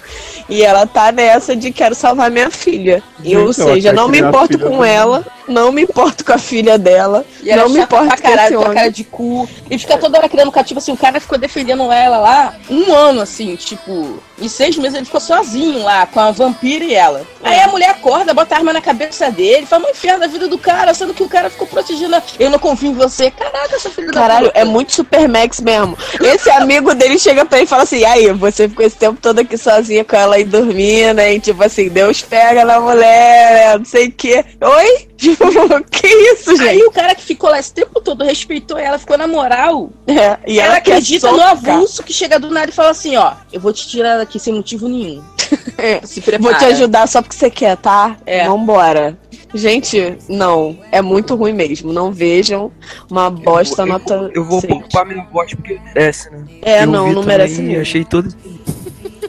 E 0.49 0.62
ela 0.62 0.87
tá 0.87 1.12
nessa 1.12 1.57
de 1.57 1.73
quero 1.73 1.95
salvar 1.95 2.31
minha 2.31 2.51
filha. 2.51 3.03
E, 3.20 3.31
Gente, 3.31 3.37
ou 3.37 3.53
seja, 3.53 3.93
não 3.93 4.09
me 4.09 4.19
minha 4.19 4.29
importo 4.29 4.59
com 4.59 4.85
ela, 4.85 5.24
não 5.49 5.73
me 5.73 5.83
importo 5.83 6.24
com 6.24 6.33
a 6.33 6.39
filha 6.39 6.77
dela, 6.77 7.24
E 7.43 7.51
ela 7.51 7.62
não 7.62 7.70
me 7.70 7.81
importo 7.81 8.09
com 8.11 8.23
caralho, 8.23 8.61
esse 8.61 8.74
cara 8.74 8.91
de 8.91 9.05
cu. 9.05 9.49
E 9.70 9.79
fica 9.79 9.97
toda 9.97 10.19
hora 10.19 10.29
criando 10.29 10.53
cativo, 10.53 10.79
assim, 10.79 10.93
o 10.93 10.97
cara 10.97 11.20
ficou 11.20 11.39
defendendo 11.39 11.91
ela 11.91 12.19
lá 12.19 12.55
um 12.69 12.93
ano, 12.93 13.20
assim, 13.20 13.55
tipo, 13.57 14.19
em 14.41 14.49
seis 14.49 14.77
meses 14.77 14.97
ele 14.97 15.05
ficou 15.05 15.20
sozinho 15.20 15.83
lá, 15.85 15.91
com 16.12 16.20
a 16.20 16.31
vampira 16.31 16.85
e 16.85 16.94
ela. 16.94 17.23
Aí 17.43 17.60
a 17.60 17.69
mulher 17.69 17.90
acorda, 17.90 18.32
bota 18.32 18.55
a 18.55 18.59
arma 18.59 18.73
na 18.73 18.81
cabeça 18.81 19.31
dele, 19.31 19.66
fala, 19.66 19.86
um 19.86 19.90
inferno 19.90 20.20
da 20.20 20.27
vida 20.27 20.47
do 20.48 20.56
cara, 20.59 20.94
sendo 20.94 21.12
que 21.14 21.23
o 21.23 21.28
cara 21.28 21.51
ficou 21.51 21.66
protegendo. 21.66 22.14
a- 22.16 22.23
Eu 22.39 22.51
não 22.51 22.59
confio 22.59 22.90
em 22.90 22.94
você. 22.94 23.31
Caraca, 23.31 23.74
essa 23.77 23.90
filha 23.90 24.09
da 24.09 24.12
Caralho, 24.20 24.47
puta. 24.47 24.59
é 24.59 24.64
muito 24.64 24.93
Super 24.93 25.28
Max 25.28 25.60
mesmo. 25.60 25.97
Esse 26.20 26.51
amigo 26.51 26.94
dele 26.94 27.19
chega 27.19 27.44
pra 27.44 27.59
ele 27.59 27.66
e 27.66 27.69
fala 27.69 27.82
assim: 27.82 28.05
aí, 28.05 28.32
você 28.32 28.69
ficou 28.69 28.85
esse 28.86 28.97
tempo 28.97 29.19
todo 29.20 29.39
aqui 29.40 29.56
sozinha 29.59 30.05
com 30.05 30.16
ela 30.16 30.36
aí 30.36 30.44
dormindo, 30.44 31.20
e 31.20 31.40
tipo 31.40 31.62
assim, 31.62 31.89
Deus 31.89 32.23
pega 32.23 32.64
na 32.64 32.81
mulher, 32.81 33.78
não 33.78 33.85
sei 33.85 34.06
o 34.09 34.12
quê. 34.12 34.44
Oi? 34.60 35.09
Tipo, 35.23 35.44
que 35.89 36.09
isso, 36.09 36.57
gente? 36.57 36.69
Aí 36.69 36.82
o 36.82 36.90
cara 36.90 37.15
que 37.15 37.23
ficou 37.23 37.49
lá 37.49 37.61
esse 37.61 37.73
tempo 37.73 38.01
todo 38.01 38.24
respeitou 38.24 38.77
ela, 38.77 38.99
ficou 38.99 39.16
na 39.16 39.28
moral. 39.28 39.90
É, 40.05 40.36
e 40.44 40.59
ela, 40.59 40.70
ela 40.70 40.77
acredita 40.78 41.31
no 41.31 41.40
avulso 41.40 42.03
que 42.03 42.12
chega 42.12 42.40
do 42.40 42.51
nada 42.51 42.70
e 42.70 42.74
fala 42.74 42.90
assim, 42.90 43.16
ó, 43.16 43.35
eu 43.53 43.61
vou 43.61 43.73
te 43.73 43.86
tirar 43.86 44.16
daqui 44.19 44.40
sem 44.40 44.53
motivo 44.53 44.89
nenhum. 44.89 45.23
Se 46.03 46.20
prepara. 46.20 46.51
Vou 46.51 46.59
te 46.59 46.65
ajudar 46.74 47.07
só 47.07 47.23
porque 47.23 47.36
você 47.36 47.49
quer, 47.49 47.77
tá? 47.77 48.16
É. 48.27 48.49
Vambora. 48.49 49.16
Gente, 49.55 50.16
não. 50.28 50.77
É 50.90 51.01
muito 51.01 51.36
ruim 51.36 51.53
mesmo. 51.53 51.93
Não 51.93 52.11
vejam. 52.11 52.73
Uma 53.09 53.31
bosta 53.31 53.82
eu, 53.82 53.86
vou- 53.86 53.99
nota. 53.99 54.31
eu 54.35 54.44
vou 54.44 54.62
poupar 54.62 55.07
minha 55.07 55.24
voz 55.24 55.55
porque 55.55 55.78
merece, 55.85 56.31
né? 56.31 56.44
É, 56.62 56.82
Eu 56.82 56.86
não, 56.89 57.12
não 57.12 57.23
merece 57.23 57.62
mesmo. 57.62 57.82
Achei 57.82 58.05
todo. 58.05 58.35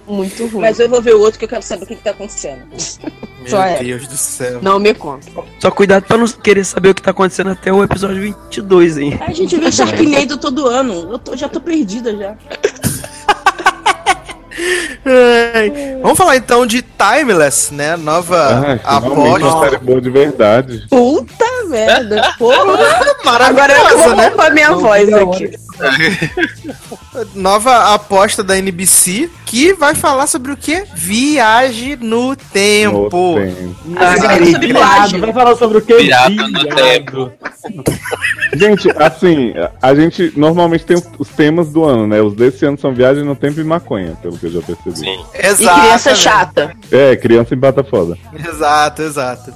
Muito 0.08 0.48
ruim. 0.48 0.62
Mas 0.62 0.80
eu 0.80 0.90
vou 0.90 1.02
ver 1.02 1.14
o 1.14 1.20
outro 1.20 1.38
que 1.38 1.46
eu 1.46 1.50
quero 1.50 1.62
saber 1.62 1.84
o 1.84 1.88
que, 1.88 1.96
que 1.98 2.04
tá 2.04 2.12
acontecendo. 2.12 2.64
Meu 3.44 3.50
Só 3.52 3.62
é. 3.64 3.84
Deus 3.84 4.08
do 4.08 4.16
céu. 4.18 4.60
Não 4.62 4.80
me 4.80 4.94
conta. 4.94 5.28
Só 5.60 5.70
cuidado 5.70 6.04
pra 6.04 6.18
não 6.18 6.28
querer 6.28 6.64
saber 6.64 6.90
o 6.90 6.96
que 6.96 7.02
tá 7.02 7.12
acontecendo 7.12 7.50
até 7.52 7.72
o 7.74 7.84
episódio 7.84 8.22
22, 8.22 8.98
hein? 8.98 9.20
A 9.26 9.32
gente 9.34 9.56
vê 9.58 9.72
Sharknado 9.72 10.38
todo 10.38 10.68
ano. 10.68 11.12
Eu 11.12 11.20
tô- 11.20 11.36
já 11.36 11.50
tô 11.50 11.60
perdida 11.60 12.16
já. 12.16 12.36
Ai. 15.06 16.00
Vamos 16.02 16.18
falar 16.18 16.38
então 16.38 16.66
de 16.66 16.82
Timeless, 16.84 17.72
né? 17.74 17.98
Nova 17.98 18.80
Ah, 18.84 19.02
finalmente 19.02 19.44
uma 19.44 19.50
aposta. 19.50 19.70
série 19.72 19.78
boa 19.86 20.00
de 20.02 20.10
verdade. 20.10 20.86
Puta 20.90 21.46
merda. 21.68 22.34
Porra. 22.38 22.56
Agora 23.24 23.74
eu 23.74 23.84
Maravilhosa, 23.84 23.98
vou 24.10 24.16
né? 24.16 24.50
minha 24.52 24.72
voz 24.76 25.12
aqui. 25.14 25.52
Nova 27.36 27.94
aposta 27.94 28.44
da 28.44 28.58
NBC 28.58 29.30
que 29.46 29.74
vai 29.74 29.94
falar 29.94 30.28
sobre 30.28 30.52
o 30.52 30.58
quê? 30.58 30.84
Viagem 30.96 31.96
no 31.98 32.36
tempo. 32.36 33.36
No 33.36 33.40
tempo. 33.40 33.76
Ah. 33.98 35.08
Vai 35.20 35.34
falar 35.34 35.56
sobre 35.56 35.78
o 35.78 35.82
que? 35.82 35.94
Pirata 35.94 36.48
no 36.48 36.66
tempo. 36.68 37.32
Gente, 38.56 38.90
assim, 38.98 39.54
a 39.82 39.96
gente 39.96 40.34
normalmente 40.36 40.86
tem 40.86 41.02
os 41.18 41.30
temas 41.30 41.72
do 41.72 41.84
ano, 41.84 42.08
né? 42.08 42.22
Os 42.22 42.34
desse 42.34 42.66
ano 42.66 42.78
são 42.78 42.94
viagem 42.94 43.24
no 43.24 43.36
tempo 43.36 43.60
e 43.60 43.64
maconha, 43.64 44.18
pelo 44.22 44.38
que 44.38 44.48
eu 44.48 44.52
já 44.52 44.62
percebi. 44.62 44.98
Sim. 44.98 45.26
E 45.34 45.46
Exato. 45.46 45.80
criança 45.80 46.16
chata. 46.16 46.76
É, 46.92 47.16
criança 47.16 47.54
em 47.54 47.58
bata 47.58 47.84
foda. 47.84 48.18
Exato, 48.34 49.02
exato. 49.02 49.54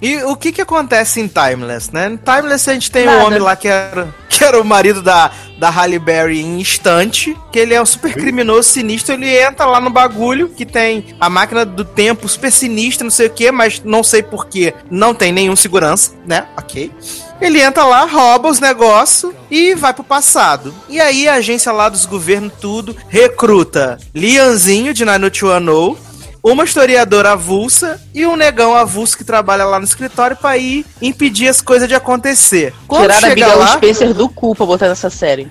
E 0.00 0.22
o 0.24 0.36
que 0.36 0.52
que 0.52 0.60
acontece 0.60 1.20
em 1.20 1.28
Timeless, 1.28 1.90
né? 1.92 2.06
Em 2.08 2.16
Timeless 2.16 2.68
a 2.70 2.72
gente 2.72 2.90
tem 2.90 3.04
Nada. 3.04 3.18
um 3.18 3.26
homem 3.26 3.38
lá 3.38 3.56
que 3.56 3.66
era, 3.66 4.14
que 4.28 4.44
era 4.44 4.60
o 4.60 4.64
marido 4.64 5.02
da, 5.02 5.30
da 5.58 5.70
Halle 5.70 5.98
Berry 5.98 6.40
em 6.40 6.60
instante, 6.60 7.36
que 7.52 7.58
ele 7.58 7.74
é 7.74 7.82
um 7.82 7.86
super 7.86 8.12
criminoso 8.14 8.68
sinistro, 8.68 9.14
ele 9.14 9.28
entra 9.28 9.66
lá 9.66 9.80
no 9.80 9.90
bagulho 9.90 10.48
que 10.50 10.64
tem 10.64 11.16
a 11.20 11.28
máquina 11.28 11.64
do 11.64 11.84
tempo 11.84 12.28
super 12.28 12.52
sinistra, 12.52 13.04
não 13.04 13.10
sei 13.10 13.26
o 13.26 13.30
que, 13.30 13.50
mas 13.50 13.82
não 13.84 14.02
sei 14.04 14.22
porquê, 14.22 14.74
não 14.90 15.14
tem 15.14 15.32
nenhum 15.32 15.56
segurança, 15.56 16.12
né? 16.26 16.46
Ok. 16.56 16.92
Ele 17.40 17.60
entra 17.60 17.84
lá, 17.84 18.04
rouba 18.04 18.48
os 18.48 18.58
negócios 18.58 19.32
e 19.50 19.74
vai 19.74 19.94
pro 19.94 20.02
passado. 20.02 20.74
E 20.88 21.00
aí 21.00 21.28
a 21.28 21.34
agência 21.34 21.70
lá 21.70 21.88
dos 21.88 22.04
governos 22.04 22.52
tudo 22.60 22.96
recruta 23.08 23.98
Lianzinho 24.12 24.92
de 24.92 25.04
Naruto 25.04 25.46
Wano, 25.46 25.96
uma 26.52 26.64
historiadora 26.64 27.32
avulsa 27.32 28.00
e 28.14 28.24
um 28.26 28.36
negão 28.36 28.74
avulso 28.74 29.16
que 29.16 29.24
trabalha 29.24 29.64
lá 29.64 29.78
no 29.78 29.84
escritório 29.84 30.36
pra 30.36 30.56
ir 30.56 30.84
impedir 31.00 31.48
as 31.48 31.60
coisas 31.60 31.88
de 31.88 31.94
acontecer. 31.94 32.72
Quando 32.86 33.02
Tiraram 33.02 33.28
a 33.28 33.32
Abigail 33.32 33.58
lá, 33.58 33.66
Spencer 33.68 34.14
do 34.14 34.28
cu 34.28 34.54
pra 34.54 34.66
botar 34.66 34.88
nessa 34.88 35.10
série. 35.10 35.48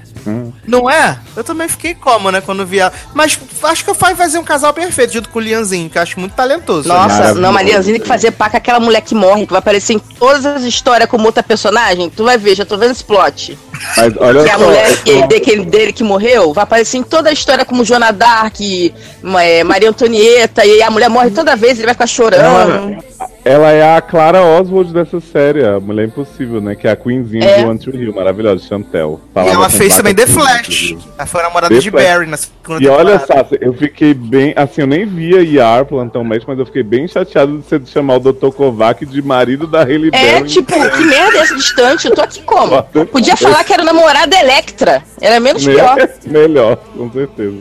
não 0.66 0.90
é? 0.90 1.18
Eu 1.36 1.44
também 1.44 1.68
fiquei 1.70 1.94
como, 1.96 2.30
né, 2.32 2.42
quando 2.42 2.66
vi 2.66 2.80
ela. 2.80 2.92
Mas 3.14 3.40
acho 3.64 3.84
que 3.86 3.92
o 3.92 3.96
Fai 3.96 4.16
fazer 4.16 4.38
um 4.38 4.44
casal 4.44 4.74
perfeito 4.74 5.14
junto 5.14 5.30
com 5.30 5.40
o 5.40 5.42
Lianzinho, 5.42 5.90
que 5.90 5.98
eu 5.98 6.02
acho 6.02 6.20
muito 6.20 6.34
talentoso. 6.34 6.88
Nossa, 6.88 7.34
não, 7.34 7.52
Mariazinha 7.52 7.94
tem 7.96 8.02
que 8.02 8.08
fazer 8.08 8.32
par 8.32 8.50
com 8.52 8.58
aquela 8.58 8.80
mulher 8.80 9.02
que 9.02 9.16
morre, 9.16 9.46
que 9.46 9.52
vai 9.52 9.60
aparecer 9.60 9.94
em 9.94 10.00
todas 10.00 10.46
as 10.46 10.64
histórias 10.64 11.10
como 11.10 11.26
outra 11.26 11.42
personagem. 11.44 12.10
Tu 12.10 12.24
vai 12.24 12.38
ver, 12.38 12.56
já 12.56 12.66
tô 12.66 12.78
vendo 12.78 12.92
esse 12.92 13.04
plot. 13.04 13.58
Mas 13.96 14.14
olha 14.18 14.44
Que 14.44 14.50
a 14.50 14.58
só. 14.58 14.66
mulher 14.66 14.98
que, 15.04 15.28
daquele, 15.28 15.66
dele 15.66 15.94
que 15.94 16.04
morreu 16.04 16.54
vai 16.54 16.64
aparecer 16.64 16.98
em 16.98 17.04
toda 17.04 17.30
a 17.30 17.34
história 17.34 17.64
como 17.66 17.86
Joana 17.86 18.12
Dark, 18.12 18.56
é, 18.60 19.64
Maria 19.64 19.90
Antonieta, 19.90 20.66
e 20.66 20.82
a 20.88 20.92
mulher 20.92 21.10
morre 21.10 21.30
toda 21.32 21.56
vez, 21.56 21.78
ele 21.78 21.86
vai 21.86 21.94
ficar 21.94 22.08
chorando. 22.08 22.98
Ela 23.44 23.72
é 23.72 23.96
a 23.96 24.02
Clara 24.02 24.42
Oswald 24.42 24.92
dessa 24.94 25.22
série, 25.22 25.66
a 25.66 25.80
Mulher 25.80 26.08
Impossível, 26.08 26.60
né? 26.60 26.76
Que 26.76 26.88
é 26.88 26.92
a 26.92 26.96
Queenzinha 26.98 27.46
É. 27.46 27.64
do 27.64 27.70
One 27.70 27.80
to 27.80 27.92
Hill, 27.96 28.14
maravilhosa, 28.14 28.62
Chantel. 28.68 29.22
E 29.36 29.40
ela 29.50 29.70
fez 29.70 29.96
também 29.96 30.14
The 30.14 30.28
Flash. 30.28 30.96
Ela 31.18 31.26
foi 31.26 31.42
namorada 31.44 31.74
The 31.74 31.80
de 31.82 31.90
Flash. 31.92 32.04
Barry 32.04 32.26
na 32.28 32.36
segunda 32.38 32.84
E 32.84 32.88
olha, 32.90 33.20
temporada. 33.20 33.44
Sassi, 33.50 33.58
eu 33.62 33.74
fiquei 33.74 34.14
bem. 34.14 34.54
Assim, 34.56 34.82
eu 34.82 34.88
nem 34.88 35.06
via 35.06 35.42
IAR, 35.42 35.86
plantão 35.86 36.24
médico, 36.26 36.52
mas 36.52 36.60
eu 36.60 36.66
fiquei 36.66 36.84
bem 36.84 37.08
chateado 37.08 37.58
de 37.60 37.64
você 37.66 37.80
chamar 37.86 38.16
o 38.18 38.20
Dr. 38.20 38.50
Kovac 38.52 39.06
de 39.06 39.22
marido 39.22 39.66
da 39.66 39.82
Haley 39.82 40.10
É, 40.12 40.34
Berry. 40.40 40.48
tipo, 40.50 40.74
que 40.74 41.04
merda 41.06 41.38
é 41.38 41.42
essa 41.42 41.56
distante? 41.56 42.08
Eu 42.08 42.16
tô 42.16 42.22
aqui 42.22 42.42
como? 42.42 42.84
Podia 43.12 43.38
falar 43.38 43.64
que 43.64 43.72
era 43.72 43.82
o 43.82 43.86
namorado 43.86 44.30
da 44.30 44.40
Electra. 44.42 45.02
Era 45.22 45.40
menos 45.40 45.64
pior. 45.66 45.96
Me- 45.96 46.10
Melhor, 46.40 46.76
com 46.98 47.10
certeza. 47.12 47.56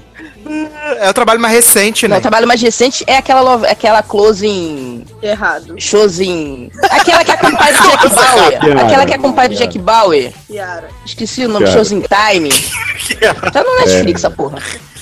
É 0.99 1.09
o 1.11 1.15
trabalho 1.15 1.41
mais 1.41 1.55
recente, 1.55 2.07
Não, 2.07 2.15
né? 2.15 2.19
o 2.19 2.23
trabalho 2.23 2.47
mais 2.47 2.61
recente 2.63 3.05
é 3.07 3.17
aquela, 3.17 3.55
aquela 3.71 4.03
close 4.03 4.47
em. 4.47 5.05
Errado. 5.23 5.75
Showzinho. 5.79 6.71
Aquela 6.91 7.25
que 7.25 7.33
é 7.33 7.37
com 7.37 7.47
o 7.49 7.57
pai 7.57 7.73
do 7.73 7.83
Jack 7.83 8.09
Bauer. 8.15 8.81
Aquela 8.85 9.07
que 9.07 9.15
é 9.15 9.19
com 9.19 9.29
o 9.29 9.33
pai 9.33 9.49
do 9.49 9.55
Jack 9.55 9.79
Bauer. 9.79 10.33
Yara. 10.51 10.89
Esqueci 11.05 11.45
o 11.45 11.49
nome. 11.49 11.67
Showzinho 11.67 12.03
Time. 12.03 12.51
Tá 13.53 13.63
no 13.63 13.77
Netflix 13.79 14.21
essa 14.25 14.31
porra. 14.31 14.59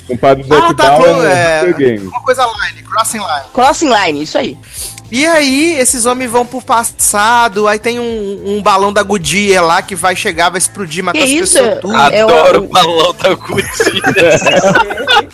Compadre 0.06 0.42
Jack 0.44 0.62
Ah, 0.62 0.74
tá, 0.74 0.90
Bauer 0.98 1.26
é, 1.30 1.72
Games. 1.72 2.02
uma 2.02 2.20
coisa 2.20 2.44
line, 2.44 2.82
crossing 2.82 3.18
line. 3.18 3.44
Crossing 3.52 3.88
Line, 3.88 4.22
isso 4.22 4.36
aí. 4.36 4.58
E 5.16 5.24
aí, 5.26 5.74
esses 5.78 6.06
homens 6.06 6.28
vão 6.28 6.44
pro 6.44 6.60
passado, 6.60 7.68
aí 7.68 7.78
tem 7.78 8.00
um, 8.00 8.42
um 8.56 8.60
balão 8.60 8.92
da 8.92 9.00
Goodyear 9.00 9.64
lá 9.64 9.80
que 9.80 9.94
vai 9.94 10.16
chegar, 10.16 10.48
vai 10.50 10.58
explodir, 10.58 11.04
matar 11.04 11.18
Que 11.18 11.24
as 11.24 11.30
isso? 11.30 11.52
pessoas 11.58 11.78
tudo. 11.80 11.96
É 11.96 12.26
o- 12.26 12.28
Adoro 12.28 12.64
o 12.64 12.66
balão 12.72 13.14
da 13.14 13.34
Goodyear. 13.34 13.64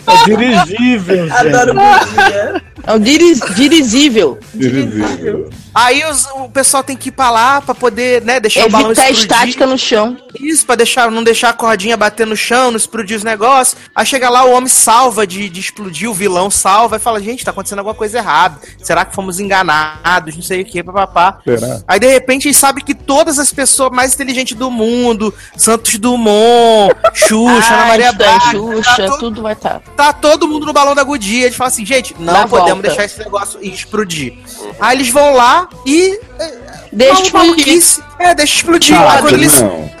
É 0.05 0.25
dirigível, 0.25 1.27
gente. 1.27 1.47
Adoro 1.47 1.73
bugia. 1.73 2.61
É 2.85 2.93
um 2.93 2.99
diris, 2.99 3.39
dirigível. 3.55 4.37
Dirigível. 4.53 5.49
Aí 5.73 6.03
os- 6.05 6.25
o 6.35 6.49
pessoal 6.49 6.83
tem 6.83 6.97
que 6.97 7.09
ir 7.09 7.11
pra 7.11 7.29
lá 7.31 7.61
pra 7.61 7.73
poder, 7.73 8.21
né, 8.23 8.39
deixar 8.39 8.65
o 8.65 8.69
balão 8.69 8.87
Evitar 8.91 9.09
explodir. 9.09 9.31
estática 9.31 9.65
no 9.65 9.77
chão. 9.77 10.17
Isso, 10.39 10.65
pra 10.65 10.75
deixar, 10.75 11.09
não 11.11 11.23
deixar 11.23 11.49
a 11.49 11.53
cordinha 11.53 11.95
bater 11.95 12.25
no 12.27 12.35
chão, 12.35 12.71
não 12.71 12.77
explodir 12.77 13.15
os 13.17 13.23
negócios. 13.23 13.77
Aí 13.95 14.05
chega 14.05 14.29
lá, 14.29 14.43
o 14.43 14.51
homem 14.51 14.67
salva 14.67 15.25
de, 15.25 15.47
de 15.49 15.59
explodir, 15.59 16.09
o 16.09 16.13
vilão 16.13 16.49
salva 16.51 16.97
e 16.97 16.99
fala, 16.99 17.21
gente, 17.21 17.43
tá 17.45 17.51
acontecendo 17.51 17.79
alguma 17.79 17.95
coisa 17.95 18.17
errada. 18.17 18.59
Será 18.81 19.05
que 19.05 19.13
fomos 19.15 19.39
enganados? 19.39 20.35
Não 20.35 20.41
sei 20.43 20.61
o 20.61 20.65
que, 20.65 20.83
papapá. 20.83 21.39
Será? 21.43 21.81
Aí 21.87 21.99
de 21.99 22.07
repente 22.07 22.47
ele 22.47 22.53
sabe 22.55 22.81
que 22.83 22.93
todas 22.93 23.39
as 23.39 23.51
pessoas 23.53 23.91
mais 23.91 24.13
inteligentes 24.13 24.57
do 24.57 24.69
mundo, 24.71 25.33
Santos 25.55 25.97
Dumont, 25.97 26.93
Xuxa, 27.13 27.73
Ana 27.73 27.85
Maria 27.85 28.07
Einstein, 28.09 28.17
Braga, 28.17 28.51
Xuxa, 28.51 28.95
tá, 28.97 29.05
to- 29.07 29.17
tudo 29.19 29.41
vai 29.41 29.53
estar. 29.53 29.79
tá 29.95 30.13
todo 30.13 30.47
mundo 30.47 30.65
no 30.65 30.73
balão 30.73 30.95
da 30.95 31.03
Goodyear. 31.03 31.43
Eles 31.45 31.55
falam 31.55 31.69
assim, 31.71 31.85
gente, 31.85 32.15
não 32.19 32.33
Dá 32.33 32.47
podemos 32.47 32.71
volta. 32.81 32.87
deixar 32.87 33.05
esse 33.05 33.19
negócio 33.19 33.59
explodir. 33.61 34.33
Aí 34.79 34.97
eles 34.97 35.09
vão 35.09 35.33
lá 35.33 35.60
e... 35.85 36.19
Deixa 36.93 37.13
Malu- 37.13 37.23
explodir. 37.23 37.49
maluquice. 37.65 38.01
É, 38.23 38.35
deixa 38.35 38.55
explodir. 38.55 38.95
Ah, 38.99 39.17
quando 39.21 39.33
eles... 39.33 39.61
não. 39.61 39.91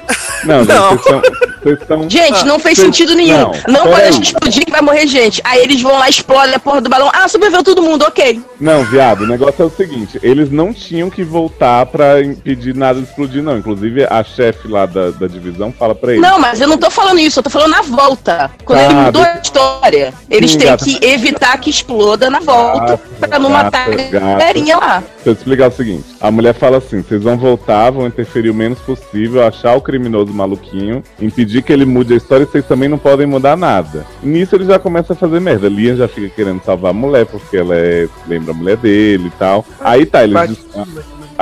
Não, 0.43 0.65
Não. 0.65 0.89
gente, 0.89 1.03
vocês 1.03 1.05
estão. 1.05 1.21
Vocês 1.61 1.79
estão. 1.81 2.09
Gente, 2.09 2.45
não 2.45 2.59
fez 2.59 2.75
Cês- 2.77 2.85
sentido 2.87 3.15
nenhum. 3.15 3.37
não, 3.37 3.51
Não, 3.67 3.83
pode 3.87 4.01
deixar 4.01 4.21
explodir 4.21 4.65
que 4.65 4.71
vai 4.71 4.81
morrer 4.81 5.07
gente. 5.07 5.39
Aí 5.43 5.61
eles 5.63 5.81
vão 5.81 5.97
lá, 5.97 6.09
explodem 6.09 6.55
a 6.55 6.59
porra 6.59 6.81
do 6.81 6.89
balão. 6.89 7.09
Ah, 7.13 7.27
sobreviveu 7.27 7.63
todo 7.63 7.81
mundo, 7.81 8.03
ok. 8.03 8.41
Não, 8.59 8.83
viado, 8.83 9.21
o 9.21 9.27
negócio 9.27 9.61
é 9.61 9.65
o 9.65 9.69
seguinte: 9.69 10.19
eles 10.23 10.51
não 10.51 10.73
tinham 10.73 11.09
que 11.09 11.23
voltar 11.23 11.85
pra 11.85 12.21
impedir 12.21 12.75
nada 12.75 12.99
de 12.99 13.07
explodir, 13.07 13.41
não. 13.43 13.57
Inclusive, 13.57 14.03
a 14.05 14.23
chefe 14.23 14.67
lá 14.67 14.85
da, 14.85 15.11
da 15.11 15.27
divisão 15.27 15.71
fala 15.71 15.93
pra 15.95 16.11
eles. 16.13 16.21
Não, 16.21 16.39
mas 16.39 16.59
eu 16.59 16.67
não 16.67 16.77
tô 16.77 16.89
falando 16.89 17.19
isso, 17.19 17.39
eu 17.39 17.43
tô 17.43 17.49
falando 17.49 17.71
na 17.71 17.81
volta. 17.83 18.51
Quando 18.65 18.79
Ah, 18.79 18.83
ele 18.85 18.93
mudou 18.95 19.21
deixa- 19.23 19.37
a 19.37 19.41
história, 19.41 20.13
eles 20.29 20.51
Sim, 20.51 20.57
têm 20.57 20.67
gata. 20.67 20.83
que 20.85 20.99
evitar 21.05 21.57
que 21.59 21.69
exploda 21.69 22.29
na 22.29 22.39
volta 22.39 22.79
Gata, 22.97 23.01
pra 23.27 23.39
não 23.39 23.49
gata, 23.51 23.63
matar 23.63 23.87
a 23.87 23.95
gata. 23.95 24.09
galerinha 24.09 24.77
lá. 24.77 24.97
Deixa 25.15 25.29
eu 25.29 25.35
te 25.35 25.37
explicar 25.39 25.69
o 25.69 25.71
seguinte: 25.71 26.05
a 26.19 26.31
mulher 26.31 26.53
fala 26.55 26.77
assim: 26.79 27.01
vocês 27.03 27.21
vão 27.23 27.37
voltar, 27.37 27.91
vão 27.91 28.07
interferir 28.11 28.49
o 28.49 28.53
menos 28.53 28.79
possível, 28.79 29.45
achar 29.45 29.75
o 29.75 29.81
criminoso 29.81 30.33
maluquinho, 30.33 31.03
impedir 31.19 31.61
que 31.63 31.71
ele 31.71 31.85
mude 31.85 32.13
a 32.13 32.17
história 32.17 32.43
e 32.43 32.47
vocês 32.47 32.65
também 32.65 32.89
não 32.89 32.97
podem 32.97 33.25
mudar 33.25 33.57
nada. 33.57 34.05
Nisso 34.21 34.55
ele 34.55 34.65
já 34.65 34.77
começa 34.77 35.13
a 35.13 35.15
fazer 35.15 35.39
merda. 35.39 35.69
Lian 35.69 35.95
já 35.95 36.07
fica 36.07 36.29
querendo 36.29 36.63
salvar 36.63 36.91
a 36.91 36.93
mulher 36.93 37.25
porque 37.25 37.57
ela 37.57 37.75
é, 37.75 38.07
lembra 38.27 38.51
a 38.51 38.55
mulher 38.55 38.77
dele 38.77 39.27
e 39.27 39.37
tal. 39.39 39.65
Aí 39.79 40.05
tá, 40.05 40.23
eles. 40.23 40.35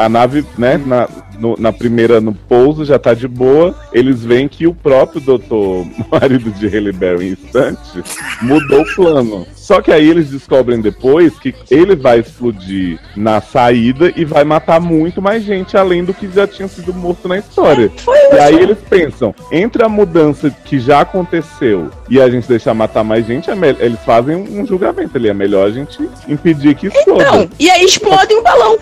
A 0.06 0.10
nave, 0.10 0.46
né, 0.58 0.80
na, 0.84 1.08
no- 1.40 1.56
na 1.60 1.72
primeira, 1.74 2.20
no 2.22 2.34
pouso, 2.34 2.86
já 2.86 2.98
tá 3.00 3.14
de 3.14 3.28
boa. 3.28 3.76
Eles 3.94 4.24
veem 4.24 4.48
que 4.48 4.66
o 4.68 4.74
próprio 4.74 5.20
doutor, 5.22 5.86
marido 6.12 6.52
de 6.52 6.68
Haley 6.68 6.92
Berry 6.94 7.28
em 7.28 7.32
instante, 7.32 8.04
mudou 8.42 8.82
o 8.82 8.96
plano. 8.96 9.48
Só 9.56 9.82
que 9.82 9.92
aí 9.92 10.10
eles 10.10 10.30
descobrem 10.32 10.82
depois 10.82 11.38
que 11.38 11.54
ele 11.70 11.96
vai 11.96 12.20
explodir 12.20 13.00
na 13.16 13.40
saída 13.40 14.12
e 14.16 14.26
vai 14.26 14.44
matar 14.44 14.80
muito 14.82 15.22
mais 15.22 15.44
gente, 15.44 15.78
além 15.78 16.04
do 16.04 16.14
que 16.14 16.28
já 16.32 16.48
tinha 16.48 16.68
sido 16.68 16.92
morto 16.94 17.28
na 17.28 17.38
história. 17.38 17.92
E 18.34 18.40
aí 18.40 18.56
eles 18.56 18.80
pensam, 18.90 19.34
entre 19.52 19.84
a 19.84 19.90
mudança 19.90 20.50
que 20.66 20.80
já 20.80 21.02
aconteceu 21.02 21.90
e 22.10 22.20
a 22.20 22.28
gente 22.30 22.48
deixar 22.48 22.74
matar 22.74 23.04
mais 23.04 23.28
gente, 23.28 23.50
é 23.52 23.54
eles 23.80 24.00
fazem 24.06 24.36
um 24.36 24.66
julgamento 24.66 25.16
ali. 25.18 25.30
É 25.30 25.34
melhor 25.34 25.68
a 25.68 25.72
gente 25.72 25.98
impedir 26.28 26.74
que 26.76 26.88
exploda. 26.88 27.22
Então, 27.24 27.50
e 27.60 27.70
aí 27.70 27.84
explodem 27.86 28.40
o 28.40 28.42
balão. 28.42 28.78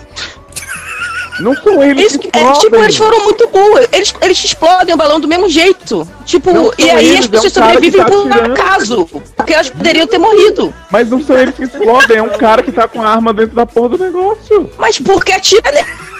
Não 1.40 1.54
são 1.54 1.82
eles 1.82 2.06
Isso, 2.06 2.18
que 2.18 2.28
é, 2.28 2.30
tipo, 2.30 2.52
explodem. 2.52 2.82
eles 2.82 2.96
foram 2.96 3.24
muito 3.24 3.46
burros. 3.48 3.88
Eles, 3.92 4.14
eles 4.20 4.44
explodem 4.44 4.94
o 4.94 4.98
balão 4.98 5.20
do 5.20 5.28
mesmo 5.28 5.48
jeito. 5.48 6.06
Tipo, 6.24 6.50
e 6.76 6.90
aí 6.90 7.08
eles, 7.08 7.20
as 7.20 7.24
é 7.24 7.28
um 7.28 7.30
pessoas 7.30 7.52
cara 7.52 7.80
que 7.80 7.90
sobrevivem 7.90 8.00
tá 8.00 8.10
por 8.10 8.32
atirando. 8.32 8.52
acaso. 8.54 9.06
Porque 9.36 9.54
elas 9.54 9.70
poderiam 9.70 10.06
ter 10.06 10.18
morrido. 10.18 10.74
Mas 10.90 11.08
não 11.08 11.22
são 11.22 11.38
eles 11.38 11.54
que 11.54 11.64
explodem, 11.64 12.16
é 12.16 12.22
um 12.22 12.30
cara 12.30 12.62
que 12.62 12.72
tá 12.72 12.88
com 12.88 13.00
a 13.00 13.08
arma 13.08 13.32
dentro 13.32 13.54
da 13.54 13.64
porra 13.66 13.90
do 13.90 13.98
negócio. 13.98 14.70
Mas 14.78 14.98
por 14.98 15.24
que 15.24 15.32
atira 15.32 15.70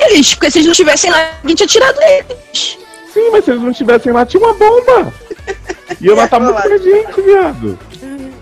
neles? 0.01 0.35
Porque 0.35 0.51
se 0.51 0.59
eles 0.59 0.67
não 0.67 0.75
tivessem 0.75 1.11
lá, 1.11 1.31
alguém 1.43 1.57
tinha 1.57 1.67
atirado 1.67 1.99
neles. 1.99 2.79
Sim, 3.13 3.31
mas 3.33 3.45
se 3.45 3.51
eles 3.51 3.63
não 3.63 3.73
tivessem 3.73 4.13
lá, 4.13 4.25
tinha 4.25 4.43
uma 4.43 4.55
bomba. 4.55 5.13
Ia 6.01 6.15
matar 6.15 6.39
muito 6.39 6.55
mais 6.55 6.83
gente, 6.83 7.21
viado. 7.23 7.79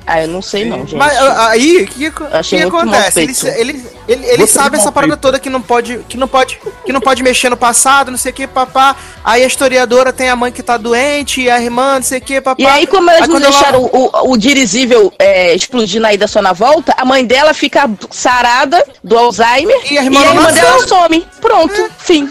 Ah, 0.08 0.22
eu 0.22 0.28
não 0.28 0.40
sei 0.40 0.64
não, 0.64 0.78
gente. 0.86 0.94
Mas 0.94 1.16
a- 1.18 1.48
aí, 1.48 1.82
o 1.82 1.86
que, 1.88 2.10
que, 2.12 2.56
acontece? 2.62 3.20
Eles, 3.20 3.42
eles, 3.42 3.86
ele, 4.06 4.24
eles 4.24 4.38
Você 4.50 4.54
sabem 4.58 4.78
mal 4.78 4.80
essa 4.80 4.92
parada 4.92 5.16
toda 5.16 5.36
que 5.40 5.50
não 5.50 5.60
pode, 5.60 5.98
que 6.08 6.16
não 6.16 6.28
pode, 6.28 6.60
que 6.84 6.92
não 6.92 7.00
pode 7.00 7.24
mexer 7.24 7.48
no 7.50 7.56
passado, 7.56 8.12
não 8.12 8.16
sei 8.18 8.30
o 8.30 8.34
que, 8.34 8.46
papá. 8.46 8.94
Aí 9.24 9.42
a 9.42 9.46
historiadora 9.46 10.12
tem 10.12 10.28
a 10.28 10.36
mãe 10.36 10.52
que 10.52 10.62
tá 10.62 10.76
doente, 10.76 11.40
e 11.42 11.50
a 11.50 11.60
irmã, 11.60 11.96
não 11.96 12.02
sei 12.02 12.18
o 12.18 12.22
que, 12.22 12.40
papá. 12.40 12.62
E 12.62 12.66
aí, 12.66 12.86
como 12.86 13.10
elas 13.10 13.22
Aí 13.22 13.28
não 13.28 13.34
quando 13.34 13.44
ela- 13.46 13.52
deixaram 13.52 13.82
o, 13.84 14.30
o 14.32 14.36
dirigível 14.36 15.12
é, 15.18 15.52
explodir 15.56 16.00
na 16.00 16.12
ida 16.14 16.28
só 16.28 16.40
na 16.40 16.52
volta, 16.52 16.94
a 16.96 17.04
mãe 17.04 17.24
dela 17.24 17.52
fica 17.52 17.90
sarada 18.12 18.84
do 19.02 19.18
Alzheimer 19.18 19.76
E 19.90 19.98
a 19.98 20.04
irmã 20.04 20.20
não 20.24 20.34
nasceu. 20.34 20.62
dela 20.62 20.86
some. 20.86 21.26
Pronto, 21.40 21.90
fim. 21.98 22.30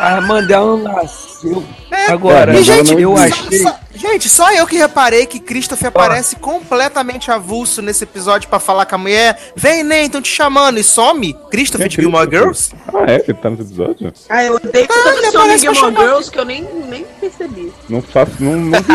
A 0.00 0.16
irmã 0.16 0.42
dela 0.42 0.76
nasceu. 0.78 1.64
É. 1.92 2.06
Agora, 2.10 2.54
É, 2.56 2.60
E, 2.60 2.62
gente, 2.64 2.92
eu 3.00 3.16
só- 3.16 3.22
achei. 3.22 3.58
só- 3.60 3.76
gente, 3.96 4.28
só 4.28 4.52
eu 4.52 4.66
que 4.66 4.76
reparei 4.76 5.26
que 5.26 5.40
Christopher 5.40 5.88
aparece 5.88 6.36
completamente 6.36 7.30
avulso 7.30 7.80
nesse 7.82 8.04
episódio 8.04 8.48
pra 8.48 8.58
falar 8.58 8.86
com 8.86 8.94
a 8.94 8.98
mulher. 8.98 9.52
Vem, 9.56 9.82
Ney, 9.82 10.08
tão 10.08 10.20
te 10.22 10.28
chamando. 10.32 10.78
E 10.78 10.84
some. 10.84 11.34
Christopher 11.50 11.86
É 11.86 11.88
de 11.88 11.96
Gilmore 11.96 12.26
Christopher. 12.28 12.54
Girls? 12.54 12.74
Ah, 12.94 13.12
é? 13.12 13.24
Ele 13.26 13.34
tá 13.34 13.50
nesse 13.50 13.62
episódio? 13.62 14.12
Ah, 14.28 14.44
eu 14.44 14.54
odeio 14.54 14.84
Ah, 14.90 14.94
tanta 14.94 15.10
ele 15.10 15.20
no 15.22 15.28
aparece 15.40 15.74
Gilmore. 15.74 15.96
Girls 15.96 16.30
que 16.30 16.38
eu 16.38 16.44
nem, 16.44 16.62
nem 16.88 17.04
percebi. 17.20 17.72
Não 17.88 18.02
faço, 18.02 18.32
não, 18.40 18.52
não 18.56 18.80
vi. 18.80 18.94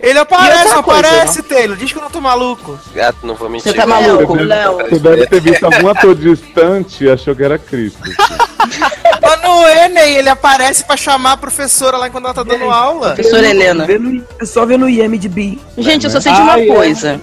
Ele 0.00 0.18
aparece, 0.18 0.74
não 0.74 0.82
coisa, 0.82 1.00
aparece, 1.00 1.42
Taylor. 1.42 1.76
Diz 1.76 1.92
que 1.92 1.98
eu 1.98 2.02
não 2.02 2.10
tô 2.10 2.20
maluco. 2.20 2.78
Gato, 2.94 3.26
não 3.26 3.34
vou 3.34 3.48
mentir. 3.48 3.72
Você 3.72 3.76
tá 3.76 3.86
maluco? 3.86 4.34
Léo, 4.34 4.76
Você 4.88 4.98
deve 4.98 5.26
ter 5.26 5.40
visto 5.40 5.64
algum 5.64 5.88
ator 5.88 6.14
distante 6.14 7.04
e 7.04 7.10
achou 7.10 7.34
que 7.34 7.42
era 7.42 7.58
Cristo. 7.58 7.98
Mas 9.20 9.42
não 9.42 9.66
é, 9.66 9.88
Ney. 9.88 10.16
Ele 10.16 10.28
aparece 10.28 10.84
pra 10.84 10.96
chamar 10.96 11.32
a 11.32 11.36
professora 11.36 11.96
lá 11.96 12.06
enquanto 12.08 12.24
ela 12.26 12.34
tá 12.34 12.42
dando 12.44 12.70
aula. 12.70 13.14
Professora 13.14 13.48
Helena. 13.60 13.86
Vê 13.86 13.98
no- 13.98 14.24
é 14.40 14.44
só 14.44 14.64
ver 14.66 14.78
no 14.78 14.88
IMDb. 14.88 15.58
Gente, 15.76 16.04
eu 16.04 16.10
só 16.10 16.20
sei 16.20 16.32
de 16.32 16.40
uma 16.40 16.52
Ai, 16.54 16.62
é. 16.62 16.66
coisa. 16.74 17.20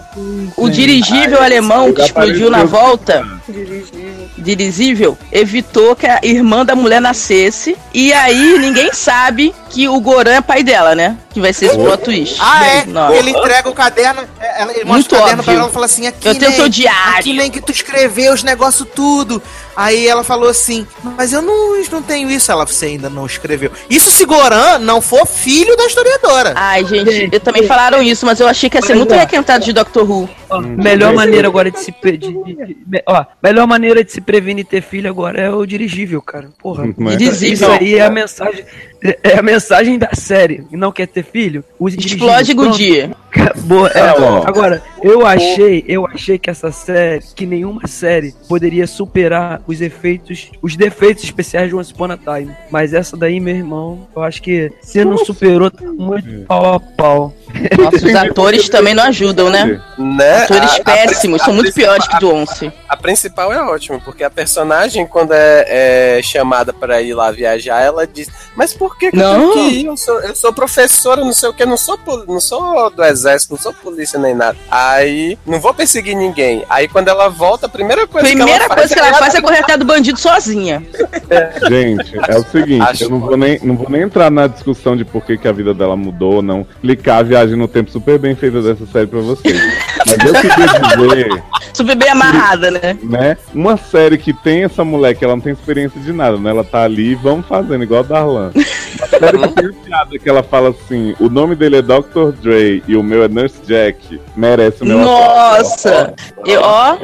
O 0.57 0.69
dirigível 0.69 1.41
alemão 1.41 1.93
que 1.93 2.01
explodiu 2.01 2.49
na 2.49 2.63
volta, 2.63 3.23
dirigível. 3.47 4.29
dirigível 4.37 5.17
evitou 5.31 5.95
que 5.95 6.05
a 6.07 6.19
irmã 6.23 6.65
da 6.65 6.75
mulher 6.75 7.01
nascesse. 7.01 7.75
E 7.93 8.13
aí 8.13 8.57
ninguém 8.59 8.91
sabe 8.93 9.53
que 9.69 9.87
o 9.87 9.99
Goran 9.99 10.33
é 10.35 10.41
pai 10.41 10.63
dela, 10.63 10.95
né? 10.95 11.17
Que 11.31 11.41
vai 11.41 11.51
ser 11.51 11.65
esse 11.67 11.75
plot 11.75 12.03
twist. 12.03 12.37
Ah, 12.39 12.65
é? 12.67 12.85
Não. 12.85 13.13
Ele 13.13 13.31
entrega 13.31 13.69
o 13.69 13.73
caderno, 13.73 14.21
é, 14.39 14.61
ela, 14.61 14.71
ele 14.71 14.85
mostra 14.85 14.93
Muito 14.93 15.15
o 15.15 15.19
caderno 15.19 15.43
pra 15.43 15.51
óbvio. 15.53 15.61
ela 15.63 15.69
e 15.69 15.73
fala 15.73 15.85
assim: 15.85 16.07
aqui 16.07 16.27
Eu 16.27 16.35
tenho 16.35 16.49
nem, 16.51 16.59
seu 16.59 16.69
diário. 16.69 17.19
Aqui 17.19 17.33
nem 17.33 17.51
que 17.51 17.61
tu 17.61 17.71
escreveu 17.71 18.33
os 18.33 18.43
negócios 18.43 18.87
tudo. 18.95 19.41
Aí 19.75 20.07
ela 20.07 20.23
falou 20.23 20.49
assim: 20.49 20.85
Mas 21.03 21.33
eu 21.33 21.41
não, 21.41 21.81
não 21.91 22.01
tenho 22.01 22.29
isso. 22.29 22.51
Ela, 22.51 22.65
você 22.65 22.85
ainda 22.87 23.09
não 23.09 23.25
escreveu. 23.25 23.71
Isso 23.89 24.09
se 24.11 24.25
Goran 24.25 24.79
não 24.79 25.01
for 25.01 25.25
filho 25.25 25.75
da 25.75 25.85
historiadora. 25.85 26.53
Ai, 26.55 26.85
gente, 26.85 27.29
eu 27.31 27.39
também 27.39 27.63
falaram 27.67 28.01
isso, 28.01 28.25
mas 28.25 28.39
eu 28.39 28.47
achei 28.47 28.69
que 28.69 28.77
ia 28.77 28.81
ser 28.81 28.95
muito 28.95 29.13
requentado 29.13 29.63
de 29.65 29.73
Doctor 29.73 30.09
Who. 30.09 30.29
Ó, 30.49 30.59
melhor 30.61 31.13
maneira 31.13 31.47
agora 31.47 31.71
de 31.71 31.79
se 31.79 31.91
pre- 31.91 32.17
de- 32.17 32.27
de- 32.27 32.77
me- 32.87 33.01
ó, 33.07 33.25
melhor 33.41 33.67
maneira 33.67 34.03
de 34.03 34.11
se 34.11 34.21
prevenir 34.21 34.65
ter 34.65 34.81
filho 34.81 35.09
agora 35.09 35.41
é 35.41 35.49
o 35.49 35.65
dirigível, 35.65 36.21
cara. 36.21 36.49
Porra. 36.59 36.85
É? 37.11 37.15
Dirigível. 37.15 37.53
Isso 37.53 37.65
aí 37.65 37.95
é 37.95 38.01
a 38.05 38.09
mensagem, 38.09 38.65
é- 39.03 39.19
é 39.23 39.37
a 39.39 39.41
mensagem 39.41 39.97
da 39.97 40.09
série. 40.13 40.63
Não 40.71 40.91
quer 40.91 41.07
ter 41.07 41.23
filho? 41.23 41.63
Use. 41.79 41.97
Explode. 41.99 42.53
Goodyear. 42.53 43.11
Acabou. 43.41 43.87
É, 43.87 43.91
É, 43.99 44.09
agora, 44.45 44.81
eu 45.03 45.25
achei, 45.25 45.83
eu 45.87 46.05
achei 46.07 46.37
que 46.37 46.49
essa 46.49 46.71
série, 46.71 47.21
que 47.35 47.45
nenhuma 47.45 47.87
série 47.87 48.33
poderia 48.47 48.87
superar 48.87 49.61
os 49.67 49.81
efeitos, 49.81 50.51
os 50.61 50.75
defeitos 50.75 51.23
especiais 51.23 51.69
de 51.69 51.75
Once 51.75 51.91
Upon 51.93 52.11
a 52.11 52.17
Time. 52.17 52.51
Mas 52.69 52.93
essa 52.93 53.15
daí, 53.17 53.39
meu 53.39 53.55
irmão, 53.55 54.07
eu 54.15 54.23
acho 54.23 54.41
que 54.41 54.71
se 54.81 55.03
não 55.03 55.17
superou, 55.17 55.69
tá 55.71 55.85
muito 55.85 56.45
pau 56.45 56.73
a 56.75 56.79
pau. 56.79 57.33
Nossa, 57.77 58.05
os 58.05 58.15
atores 58.15 58.69
também 58.69 58.93
não 58.93 59.03
ajudam, 59.03 59.49
né? 59.49 59.81
Né? 59.97 60.43
Atores 60.43 60.71
A- 60.71 60.75
a 60.77 60.83
péssimos, 60.83 61.41
princi- 61.41 61.43
são 61.45 61.53
a 61.53 61.55
muito 61.55 61.73
piores 61.73 62.07
que 62.07 62.19
do 62.19 62.33
Once. 62.33 62.71
A 62.87 62.97
principal 62.97 63.51
é 63.53 63.61
ótima, 63.61 63.99
porque 63.99 64.23
a 64.23 64.29
personagem, 64.29 65.05
quando 65.05 65.33
é, 65.33 66.17
é 66.17 66.21
chamada 66.21 66.73
pra 66.73 67.01
ir 67.01 67.13
lá 67.13 67.31
viajar, 67.31 67.81
ela 67.81 68.05
diz: 68.05 68.27
Mas 68.55 68.73
por 68.73 68.97
que, 68.97 69.11
que 69.11 69.17
Não. 69.17 69.41
eu 69.43 69.51
tenho 69.53 69.69
que 69.69 69.75
ir? 69.77 69.85
Eu 69.85 69.97
sou, 69.97 70.19
eu 70.21 70.35
sou 70.35 70.53
professora, 70.53 71.21
não 71.23 71.33
sei 71.33 71.49
o 71.49 71.53
que, 71.53 71.65
não 71.65 71.77
sou, 71.77 71.97
não 72.27 72.39
sou 72.39 72.89
do 72.89 73.03
exército, 73.03 73.24
não 73.49 73.57
sou 73.57 73.73
polícia 73.73 74.19
nem 74.19 74.33
nada. 74.33 74.57
Aí, 74.69 75.37
não 75.45 75.59
vou 75.59 75.73
perseguir 75.73 76.15
ninguém. 76.15 76.65
Aí, 76.69 76.87
quando 76.87 77.07
ela 77.07 77.29
volta, 77.29 77.65
a 77.65 77.69
primeira 77.69 78.07
coisa 78.07 78.27
que 78.27 78.35
Primeira 78.35 78.65
ela 78.65 78.75
coisa 78.75 78.93
que 78.93 78.99
ela 78.99 79.09
é 79.09 79.13
faz 79.13 79.35
é 79.35 79.41
correr 79.41 79.59
atrás 79.59 79.79
do 79.79 79.85
bandido 79.85 80.19
sozinha. 80.19 80.83
Gente, 81.67 82.17
é 82.27 82.37
o 82.37 82.43
seguinte, 82.43 82.81
Acho 82.81 83.03
eu 83.05 83.09
não 83.09 83.19
vou, 83.19 83.37
nem, 83.37 83.59
não 83.63 83.75
vou 83.75 83.89
nem 83.89 84.01
entrar 84.01 84.29
na 84.29 84.47
discussão 84.47 84.95
de 84.95 85.03
por 85.05 85.23
que, 85.23 85.37
que 85.37 85.47
a 85.47 85.51
vida 85.51 85.73
dela 85.73 85.95
mudou 85.95 86.35
ou 86.35 86.41
não. 86.41 86.67
Explicar 86.75 87.17
a 87.17 87.23
viagem 87.23 87.55
no 87.55 87.67
tempo 87.67 87.91
super 87.91 88.17
bem 88.17 88.35
feita 88.35 88.61
dessa 88.61 88.85
série 88.85 89.07
pra 89.07 89.19
vocês. 89.19 89.59
Mas 90.05 90.17
eu 90.25 90.33
queria 90.33 90.67
dizer, 90.67 91.43
Super 91.73 91.95
bem 91.95 92.09
amarrada, 92.09 92.71
né? 92.71 92.97
né? 93.03 93.37
Uma 93.53 93.75
série 93.75 94.17
que 94.17 94.31
tem 94.31 94.63
essa 94.63 94.83
mulher 94.85 95.13
que 95.13 95.25
ela 95.25 95.35
não 95.35 95.41
tem 95.41 95.51
experiência 95.51 95.99
de 95.99 96.13
nada, 96.13 96.37
né? 96.37 96.49
Ela 96.49 96.63
tá 96.63 96.83
ali 96.83 97.11
e 97.11 97.15
vamos 97.15 97.45
fazendo, 97.47 97.83
igual 97.83 97.99
a 97.99 98.03
Darlan. 98.03 98.51
Uma 98.55 99.07
série 99.07 99.37
que 99.39 99.53
tem 99.53 99.73
piada 99.83 100.19
que 100.19 100.29
ela 100.29 100.43
fala 100.43 100.69
assim: 100.69 101.15
o 101.19 101.29
nome 101.29 101.55
dele 101.55 101.77
é 101.77 101.81
Dr. 101.81 102.31
Dre 102.41 102.83
e 102.87 102.95
o 102.95 103.03
meu 103.03 103.14
é 103.23 103.27
Nurse 103.27 103.61
Jack. 103.65 104.19
Merece 104.35 104.83
o 104.83 104.85
meu 104.85 104.99
Nossa! 104.99 106.13
Eu, 106.45 106.61
ó, 106.61 106.97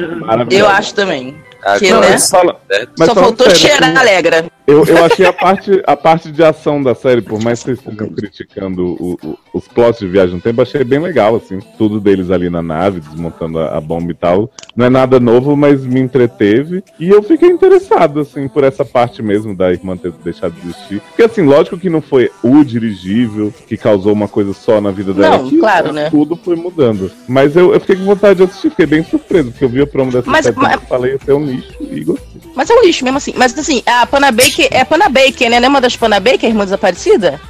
eu 0.50 0.68
acho 0.68 0.94
também. 0.94 1.36
Que, 1.78 1.88
Agora, 1.92 2.06
né? 2.06 2.12
Mas 2.12 2.28
fala- 2.28 2.60
mas 2.98 3.08
Só 3.08 3.14
faltou 3.14 3.46
sério, 3.46 3.60
cheirar 3.60 3.90
assim, 3.90 3.98
alegra. 3.98 4.44
Eu, 4.66 4.84
eu 4.84 5.04
achei 5.04 5.26
a 5.26 5.32
parte, 5.32 5.82
a 5.86 5.96
parte 5.96 6.30
de 6.30 6.42
ação 6.42 6.80
da 6.82 6.94
série, 6.94 7.20
por 7.20 7.42
mais 7.42 7.58
que 7.58 7.64
vocês 7.74 7.78
estejam 7.80 8.08
criticando 8.14 8.84
o- 8.98 9.18
o- 9.22 9.38
os 9.54 9.66
plots 9.66 9.98
de 9.98 10.06
viagem 10.06 10.36
no 10.36 10.40
tempo, 10.40 10.62
achei 10.62 10.84
bem 10.84 11.00
legal, 11.00 11.34
assim. 11.34 11.58
Tudo 11.76 11.98
deles 12.00 12.30
ali 12.30 12.48
na 12.48 12.62
nave, 12.62 13.00
desmontando 13.00 13.58
a, 13.58 13.76
a 13.76 13.80
bomba 13.80 14.12
e 14.12 14.14
tal. 14.14 14.50
Não 14.76 14.86
é 14.86 14.90
nada 14.90 15.18
novo, 15.18 15.56
mas 15.56 15.84
me 15.84 16.00
entreteve. 16.00 16.82
E 16.98 17.08
eu 17.08 17.22
fiquei 17.22 17.48
interessado, 17.48 18.20
assim, 18.20 18.46
por 18.48 18.62
essa 18.62 18.84
parte 18.84 19.20
mesmo 19.22 19.54
da 19.54 19.72
irmã 19.72 19.96
ter 19.96 20.12
deixado 20.24 20.52
de 20.54 20.68
existir. 20.68 21.00
Porque, 21.08 21.22
assim, 21.22 21.42
lógico 21.42 21.76
que 21.76 21.90
não 21.90 22.00
foi 22.00 22.30
o 22.42 22.62
dirigível 22.62 23.52
que 23.66 23.76
causou 23.76 24.12
uma 24.12 24.28
coisa 24.28 24.52
só 24.52 24.80
na 24.80 24.90
vida 24.92 25.12
dela. 25.12 25.38
Não, 25.38 25.50
claro, 25.58 25.92
né? 25.92 26.08
Tudo 26.08 26.36
foi 26.36 26.54
mudando. 26.54 27.10
Mas 27.28 27.56
eu, 27.56 27.74
eu 27.74 27.80
fiquei 27.80 27.96
com 27.96 28.04
vontade 28.04 28.36
de 28.38 28.44
assistir, 28.44 28.70
fiquei 28.70 28.86
bem 28.86 29.02
surpreso, 29.04 29.50
porque 29.50 29.64
eu 29.64 29.68
vi 29.68 29.82
a 29.82 29.86
promo 29.86 30.12
dessa 30.12 30.30
Mas- 30.30 30.44
série, 30.46 30.56
mas- 30.56 30.74
eu 30.74 30.80
falei, 30.82 31.18
ser 31.24 31.32
um 31.32 31.44
lixo, 31.44 31.72
e 31.80 32.04
gostei. 32.04 32.40
Mas 32.54 32.70
é 32.70 32.74
um 32.74 32.82
lixo 32.84 33.04
mesmo 33.04 33.16
assim. 33.18 33.34
Mas 33.36 33.58
assim, 33.58 33.82
a 33.86 34.06
Pana 34.06 34.30
Baker 34.56 34.68
é 34.70 34.84
Pana 34.84 35.08
Baker, 35.08 35.50
né? 35.50 35.60
Lembra 35.60 35.80
das 35.80 35.96
Pana 35.96 36.20
Baker, 36.20 36.48
irmã 36.48 36.64
desaparecida? 36.64 37.40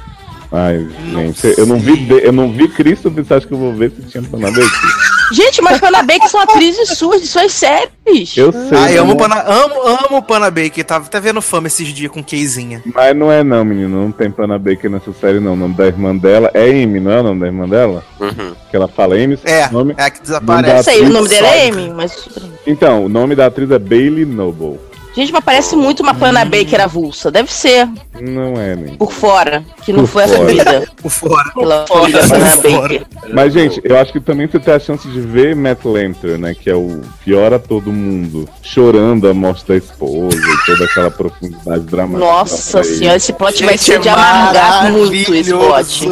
Ai, 0.51 0.87
gente, 1.11 1.55
eu 1.57 1.65
não 1.65 1.79
vi, 1.79 2.07
eu 2.21 2.31
não 2.31 2.51
vi 2.51 2.67
Cristo, 2.67 3.09
você 3.09 3.33
acha 3.33 3.47
que 3.47 3.53
eu 3.53 3.57
vou 3.57 3.73
ver 3.73 3.89
se 3.91 4.03
tinha 4.03 4.21
Panamá 4.23 4.49
aqui? 4.55 4.63
Gente, 5.33 5.63
mas 5.63 5.79
Pana 5.79 6.03
Baker 6.03 6.29
são 6.29 6.39
atrizes 6.41 6.89
suas, 6.95 7.21
de 7.21 7.27
suas 7.27 7.51
séries. 7.53 8.37
Eu 8.37 8.51
sei. 8.51 8.77
Ai, 8.77 8.97
amo, 8.97 9.07
não- 9.07 9.15
o 9.15 9.17
Pana, 9.17 9.41
amo, 9.47 9.81
amo 9.81 10.17
o 10.17 10.21
Pana 10.21 10.51
Baker. 10.51 10.83
Tava 10.85 11.05
até 11.07 11.19
vendo 11.19 11.41
fama 11.41 11.65
esses 11.67 11.87
dias 11.87 12.11
com 12.11 12.23
Keizinha. 12.23 12.83
Mas 12.93 13.15
não 13.15 13.31
é 13.31 13.41
não, 13.43 13.65
menino, 13.65 14.03
não 14.03 14.11
tem 14.11 14.29
Pana 14.29 14.59
Baker 14.59 14.91
nessa 14.91 15.11
série 15.13 15.39
não. 15.39 15.53
O 15.53 15.55
nome 15.55 15.73
da 15.73 15.87
irmã 15.87 16.15
dela 16.15 16.51
é 16.53 16.65
Amy, 16.69 16.99
não 16.99 17.09
é 17.09 17.19
o 17.21 17.23
nome 17.23 17.39
da 17.39 17.45
irmã 17.47 17.67
dela? 17.67 18.03
Uhum. 18.19 18.53
Que 18.69 18.75
ela 18.75 18.87
fala 18.87 19.15
Amy, 19.15 19.39
É, 19.45 19.67
nome? 19.71 19.95
é 19.97 20.03
a 20.03 20.09
que 20.11 20.19
Eu 20.19 20.23
desaparece. 20.23 20.83
sei, 20.83 21.01
o 21.01 21.09
nome 21.09 21.29
dela 21.29 21.47
é. 21.47 21.69
Amy, 21.69 21.89
mas. 21.95 22.29
Então, 22.67 23.05
o 23.05 23.09
nome 23.09 23.33
da 23.33 23.47
atriz 23.47 23.71
é 23.71 23.79
Bailey 23.79 24.25
Noble. 24.25 24.77
Gente, 25.15 25.31
mas 25.31 25.43
parece 25.43 25.75
muito 25.75 26.01
uma 26.01 26.13
Pana 26.13 26.43
Baker 26.43 26.81
avulsa. 26.81 27.29
Deve 27.29 27.51
ser, 27.53 27.87
Não 28.19 28.59
é, 28.59 28.75
nem. 28.75 28.95
por 28.95 29.11
fora, 29.11 29.63
que 29.85 29.93
não 29.93 30.01
Por 30.01 30.07
foi 30.07 30.23
fora. 30.27 30.33
assumida 30.43 30.87
Por 31.01 31.11
fora. 31.11 31.51
pela 31.53 31.85
Por 31.85 32.09
fora. 32.09 32.57
Baker. 32.57 33.05
Mas, 33.31 33.53
gente, 33.53 33.79
eu 33.83 33.97
acho 33.99 34.11
que 34.11 34.19
também 34.19 34.47
você 34.47 34.59
tem 34.59 34.73
a 34.73 34.79
chance 34.79 35.07
de 35.07 35.21
ver 35.21 35.55
Matt 35.55 35.85
Lanter, 35.85 36.37
né? 36.39 36.55
Que 36.55 36.69
é 36.69 36.75
o 36.75 37.01
pior 37.23 37.53
a 37.53 37.59
todo 37.59 37.91
mundo, 37.91 38.49
chorando 38.63 39.27
a 39.29 39.33
morte 39.33 39.65
da 39.67 39.75
esposa 39.75 40.35
e 40.35 40.65
toda 40.65 40.85
aquela 40.85 41.11
profundidade 41.11 41.83
dramática. 41.83 42.25
Nossa 42.25 42.83
senhora, 42.83 43.17
esse 43.17 43.33
plot 43.33 43.63
vai 43.63 43.73
Gente, 43.77 43.83
ser 43.83 43.99
de 43.99 44.09
amargar 44.09 44.91
muito 44.91 45.33
esse 45.35 45.51
plot. 45.53 46.09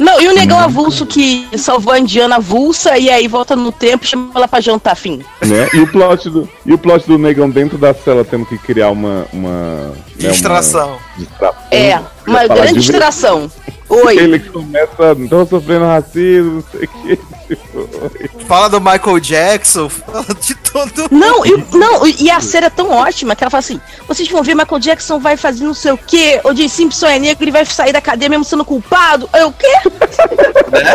Não, 0.00 0.20
e 0.20 0.28
o 0.28 0.34
negão 0.34 0.58
avulso 0.58 1.06
que 1.06 1.48
salvou 1.56 1.92
a 1.92 1.98
Indiana 1.98 2.36
avulsa 2.36 2.98
e 2.98 3.08
aí 3.08 3.26
volta 3.26 3.56
no 3.56 3.72
tempo 3.72 4.04
e 4.04 4.08
chama 4.08 4.30
ela 4.34 4.46
pra 4.48 4.60
jantar, 4.60 4.94
fim. 4.94 5.22
né? 5.42 5.68
E 5.72 5.80
o 5.80 5.86
plot 5.90 6.28
do 6.28 6.48
e 6.64 6.72
o 6.72 6.78
plot 6.78 7.06
do 7.06 7.16
negão 7.18 7.48
dentro 7.48 7.78
da 7.78 7.94
cela 7.94 8.24
tendo 8.24 8.44
que 8.44 8.58
criar 8.58 8.90
uma 8.90 9.26
uma 9.32 9.50
né, 9.50 9.92
uma 10.20 10.30
Distração. 10.32 10.98
distração. 11.16 11.62
É, 11.70 12.00
uma 12.26 12.46
grande 12.46 12.74
de 12.74 12.80
distração. 12.80 13.50
Oi. 13.88 14.16
Ele 14.18 14.40
começa, 14.40 15.16
tô 15.30 15.46
sofrendo 15.46 15.84
racismo, 15.84 16.54
não 16.54 16.64
sei 16.72 16.84
o 16.84 16.88
que. 16.88 17.16
Tipo, 17.46 18.44
Fala 18.46 18.68
do 18.68 18.80
Michael 18.80 19.20
Jackson, 19.20 19.88
fala 19.88 20.26
de 20.40 20.54
todo 20.56 21.06
Não, 21.12 21.46
e, 21.46 21.64
não, 21.72 22.04
e 22.06 22.28
a 22.28 22.40
série 22.40 22.66
é 22.66 22.70
tão 22.70 22.90
ótima 22.90 23.36
que 23.36 23.44
ela 23.44 23.50
fala 23.50 23.60
assim: 23.60 23.80
vocês 24.08 24.28
vão 24.28 24.42
ver 24.42 24.54
Michael 24.56 24.80
Jackson 24.80 25.20
vai 25.20 25.36
fazer 25.36 25.64
não 25.64 25.74
sei 25.74 25.92
o 25.92 25.96
quê, 25.98 26.40
o 26.42 26.52
Jay 26.54 26.68
Simpson 26.68 27.06
é 27.06 27.18
negro, 27.20 27.44
ele 27.44 27.52
vai 27.52 27.64
sair 27.64 27.92
da 27.92 28.00
cadeia 28.00 28.28
mesmo 28.28 28.44
sendo 28.44 28.64
culpado. 28.64 29.28
Eu 29.34 29.48
o 29.48 29.52
quê? 29.52 29.66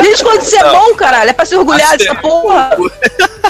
Gente, 0.03 0.23
quando 0.23 0.41
isso 0.41 0.55
é 0.57 0.63
Não. 0.63 0.71
bom, 0.73 0.95
caralho, 0.95 1.29
é 1.29 1.33
pra 1.33 1.45
se 1.45 1.55
orgulhar 1.55 1.87
Acho 1.87 1.97
dessa 1.99 2.15
que- 2.15 2.21
porra. 2.21 2.69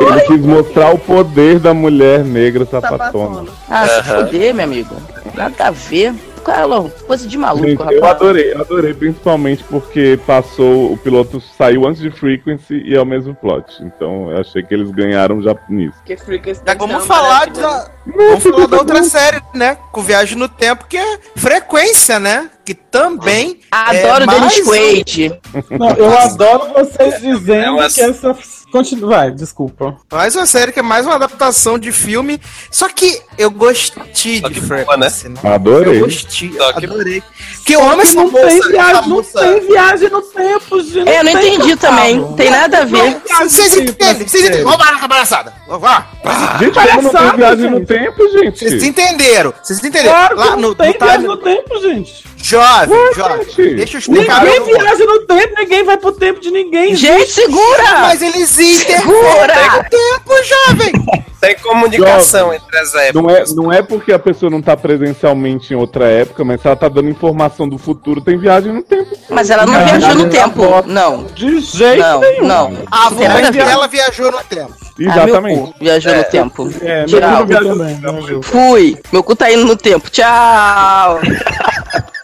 Ele 0.00 0.20
quis 0.22 0.40
mostrar 0.40 0.90
o 0.94 0.98
poder 0.98 1.58
da 1.58 1.74
mulher 1.74 2.24
negra 2.24 2.64
sapatona. 2.64 3.50
Ah, 3.68 3.86
se 3.88 4.02
foder, 4.04 4.54
meu 4.54 4.64
amigo. 4.64 4.94
Nada 5.34 5.66
a 5.66 5.70
ver. 5.72 6.14
Cara, 6.48 6.90
coisa 7.06 7.28
de 7.28 7.38
maluco, 7.38 7.66
Gente, 7.66 7.78
rapaz. 7.78 7.96
eu 7.96 8.04
adorei, 8.06 8.52
eu 8.52 8.60
adorei, 8.60 8.94
principalmente 8.94 9.62
porque 9.64 10.18
passou, 10.26 10.92
o 10.92 10.96
piloto 10.96 11.40
saiu 11.40 11.86
antes 11.86 12.00
de 12.00 12.10
Frequency 12.10 12.82
e 12.84 12.94
é 12.94 13.00
o 13.00 13.06
mesmo 13.06 13.34
plot. 13.34 13.82
Então 13.82 14.30
eu 14.30 14.38
achei 14.38 14.62
que 14.62 14.72
eles 14.74 14.90
ganharam 14.90 15.42
já 15.42 15.54
nisso. 15.68 15.96
Porque 15.98 16.16
Frequency 16.16 16.60
Já 16.66 16.74
deve 16.74 16.78
vamos 16.92 17.06
falar 17.06 17.40
maravilha. 17.48 17.62
da, 17.62 17.90
vamos 18.06 18.42
falar 18.42 18.66
da 18.66 18.76
outra 18.78 19.02
série, 19.04 19.40
né? 19.54 19.76
Com 19.92 20.02
Viagem 20.02 20.38
no 20.38 20.48
Tempo, 20.48 20.86
que 20.88 20.96
é 20.96 21.18
Frequência, 21.36 22.18
né? 22.18 22.50
Que 22.64 22.74
também. 22.74 23.60
Adoro 23.70 24.24
é 24.24 24.26
o 24.26 24.26
Dennis 24.26 24.40
mais 24.40 24.58
um- 24.58 24.64
Quaid. 24.70 25.40
Não, 25.70 25.90
eu 25.90 26.18
adoro 26.18 26.72
vocês 26.74 27.14
É 27.14 27.18
dizendo 27.20 27.72
uma- 27.72 27.88
que 27.90 28.00
essa. 28.00 28.36
Continua, 28.70 29.08
vai, 29.08 29.30
desculpa. 29.30 29.96
Mais 30.12 30.36
uma 30.36 30.44
série 30.44 30.72
que 30.72 30.78
é 30.78 30.82
mais 30.82 31.06
uma 31.06 31.14
adaptação 31.14 31.78
de 31.78 31.90
filme. 31.90 32.38
Só 32.70 32.86
que 32.88 33.20
eu 33.38 33.50
gostei 33.50 34.40
Só 34.40 34.48
de 34.48 34.60
boa, 34.60 34.96
né? 34.96 35.08
Né? 35.08 35.54
Adorei. 35.54 35.96
Eu 35.96 36.04
gostei, 36.04 36.52
Só 36.52 36.72
que- 36.74 36.84
adorei. 36.84 37.22
Porque 37.56 37.74
eu 37.74 37.82
amo 37.82 38.02
essa 38.02 38.14
não 38.14 38.30
moça. 38.30 38.46
tem 38.48 38.60
viagem, 38.70 39.08
não 39.08 39.22
tem 39.22 39.60
viagem 39.68 40.10
no 40.10 40.22
tempo, 40.22 40.82
gente. 40.82 41.08
É, 41.08 41.20
eu 41.20 41.24
não 41.24 41.32
entendi 41.32 41.76
também. 41.76 42.32
Tem 42.34 42.50
nada 42.50 42.78
a 42.78 42.84
ver. 42.84 43.20
Vocês 43.40 43.76
entendem? 43.76 44.28
Vocês 44.28 44.44
entendem? 44.44 44.64
Vamos 44.64 44.86
a 44.86 45.08
palhaçada. 45.08 45.54
Vamos 45.66 45.82
lá. 45.82 46.10
Gente, 46.58 46.74
como 46.74 47.02
não 47.02 47.10
tem 47.10 47.36
viagem 47.36 47.70
no 47.70 47.78
gente. 47.78 47.86
tempo, 47.86 48.28
gente? 48.30 48.58
Vocês 48.58 48.82
entenderam? 48.82 49.54
Vocês 49.62 49.78
entenderam? 49.78 50.08
Claro 50.10 50.36
Lá 50.36 50.50
não 50.50 50.56
no, 50.56 50.74
tem 50.74 50.92
no 50.92 50.98
viagem 50.98 51.26
no 51.26 51.36
tempo, 51.38 51.80
gente. 51.80 52.28
Jovem, 52.42 53.14
jovem. 53.14 53.76
Deixa 53.76 53.96
eu 53.96 53.98
explicar. 53.98 54.44
Ninguém 54.44 54.62
viaja 54.64 55.04
no 55.04 55.26
tempo, 55.26 55.54
ninguém 55.58 55.84
vai 55.84 55.96
pro 55.96 56.12
tempo 56.12 56.40
de 56.40 56.50
ninguém. 56.50 56.94
Gente, 56.94 57.30
segura! 57.32 57.98
Mas 58.00 58.22
eles 58.22 58.57
Segura! 58.66 59.54
no 59.76 59.84
tempo, 59.84 60.32
jovem. 60.44 60.92
Tem 61.40 61.56
comunicação 61.58 62.52
entre 62.52 62.78
as 62.78 62.92
épocas. 62.96 63.14
Não 63.22 63.30
é, 63.30 63.44
não 63.68 63.72
é 63.72 63.80
porque 63.80 64.12
a 64.12 64.18
pessoa 64.18 64.50
não 64.50 64.60
tá 64.60 64.76
presencialmente 64.76 65.72
em 65.72 65.76
outra 65.76 66.06
época, 66.08 66.42
mas 66.44 66.60
se 66.60 66.66
ela 66.66 66.74
tá 66.74 66.88
dando 66.88 67.08
informação 67.08 67.68
do 67.68 67.78
futuro, 67.78 68.20
tem 68.20 68.36
viagem 68.36 68.72
no 68.72 68.82
tempo. 68.82 69.16
Mas 69.30 69.48
ela 69.48 69.64
não 69.64 69.72
viajou 69.84 70.14
no 70.16 70.28
tempo. 70.28 70.82
Não. 70.86 71.22
De 71.26 71.60
jeito 71.60 72.00
Não, 72.00 72.20
nenhum. 72.20 72.44
não. 72.46 72.72
A 72.90 73.08
tem 73.12 73.26
avó 73.28 73.50
dela 73.52 73.86
viajou 73.86 74.32
no 74.32 74.38
tempo. 74.44 74.74
Ah, 74.80 74.84
meu 74.98 75.10
Exatamente. 75.12 75.60
cu, 75.60 75.74
viajou 75.78 76.16
no 76.16 76.24
tempo. 76.24 76.70
É, 76.82 77.06
meu 77.06 77.20
Tchau. 77.20 77.20
cu 77.20 77.36
não 77.38 77.46
viajou 77.46 77.78
também. 77.78 77.98
não, 78.00 78.22
viu? 78.22 78.42
Fui. 78.42 78.98
Meu 79.12 79.22
cu 79.22 79.36
tá 79.36 79.52
indo 79.52 79.64
no 79.64 79.76
tempo. 79.76 80.10
Tchau. 80.10 81.20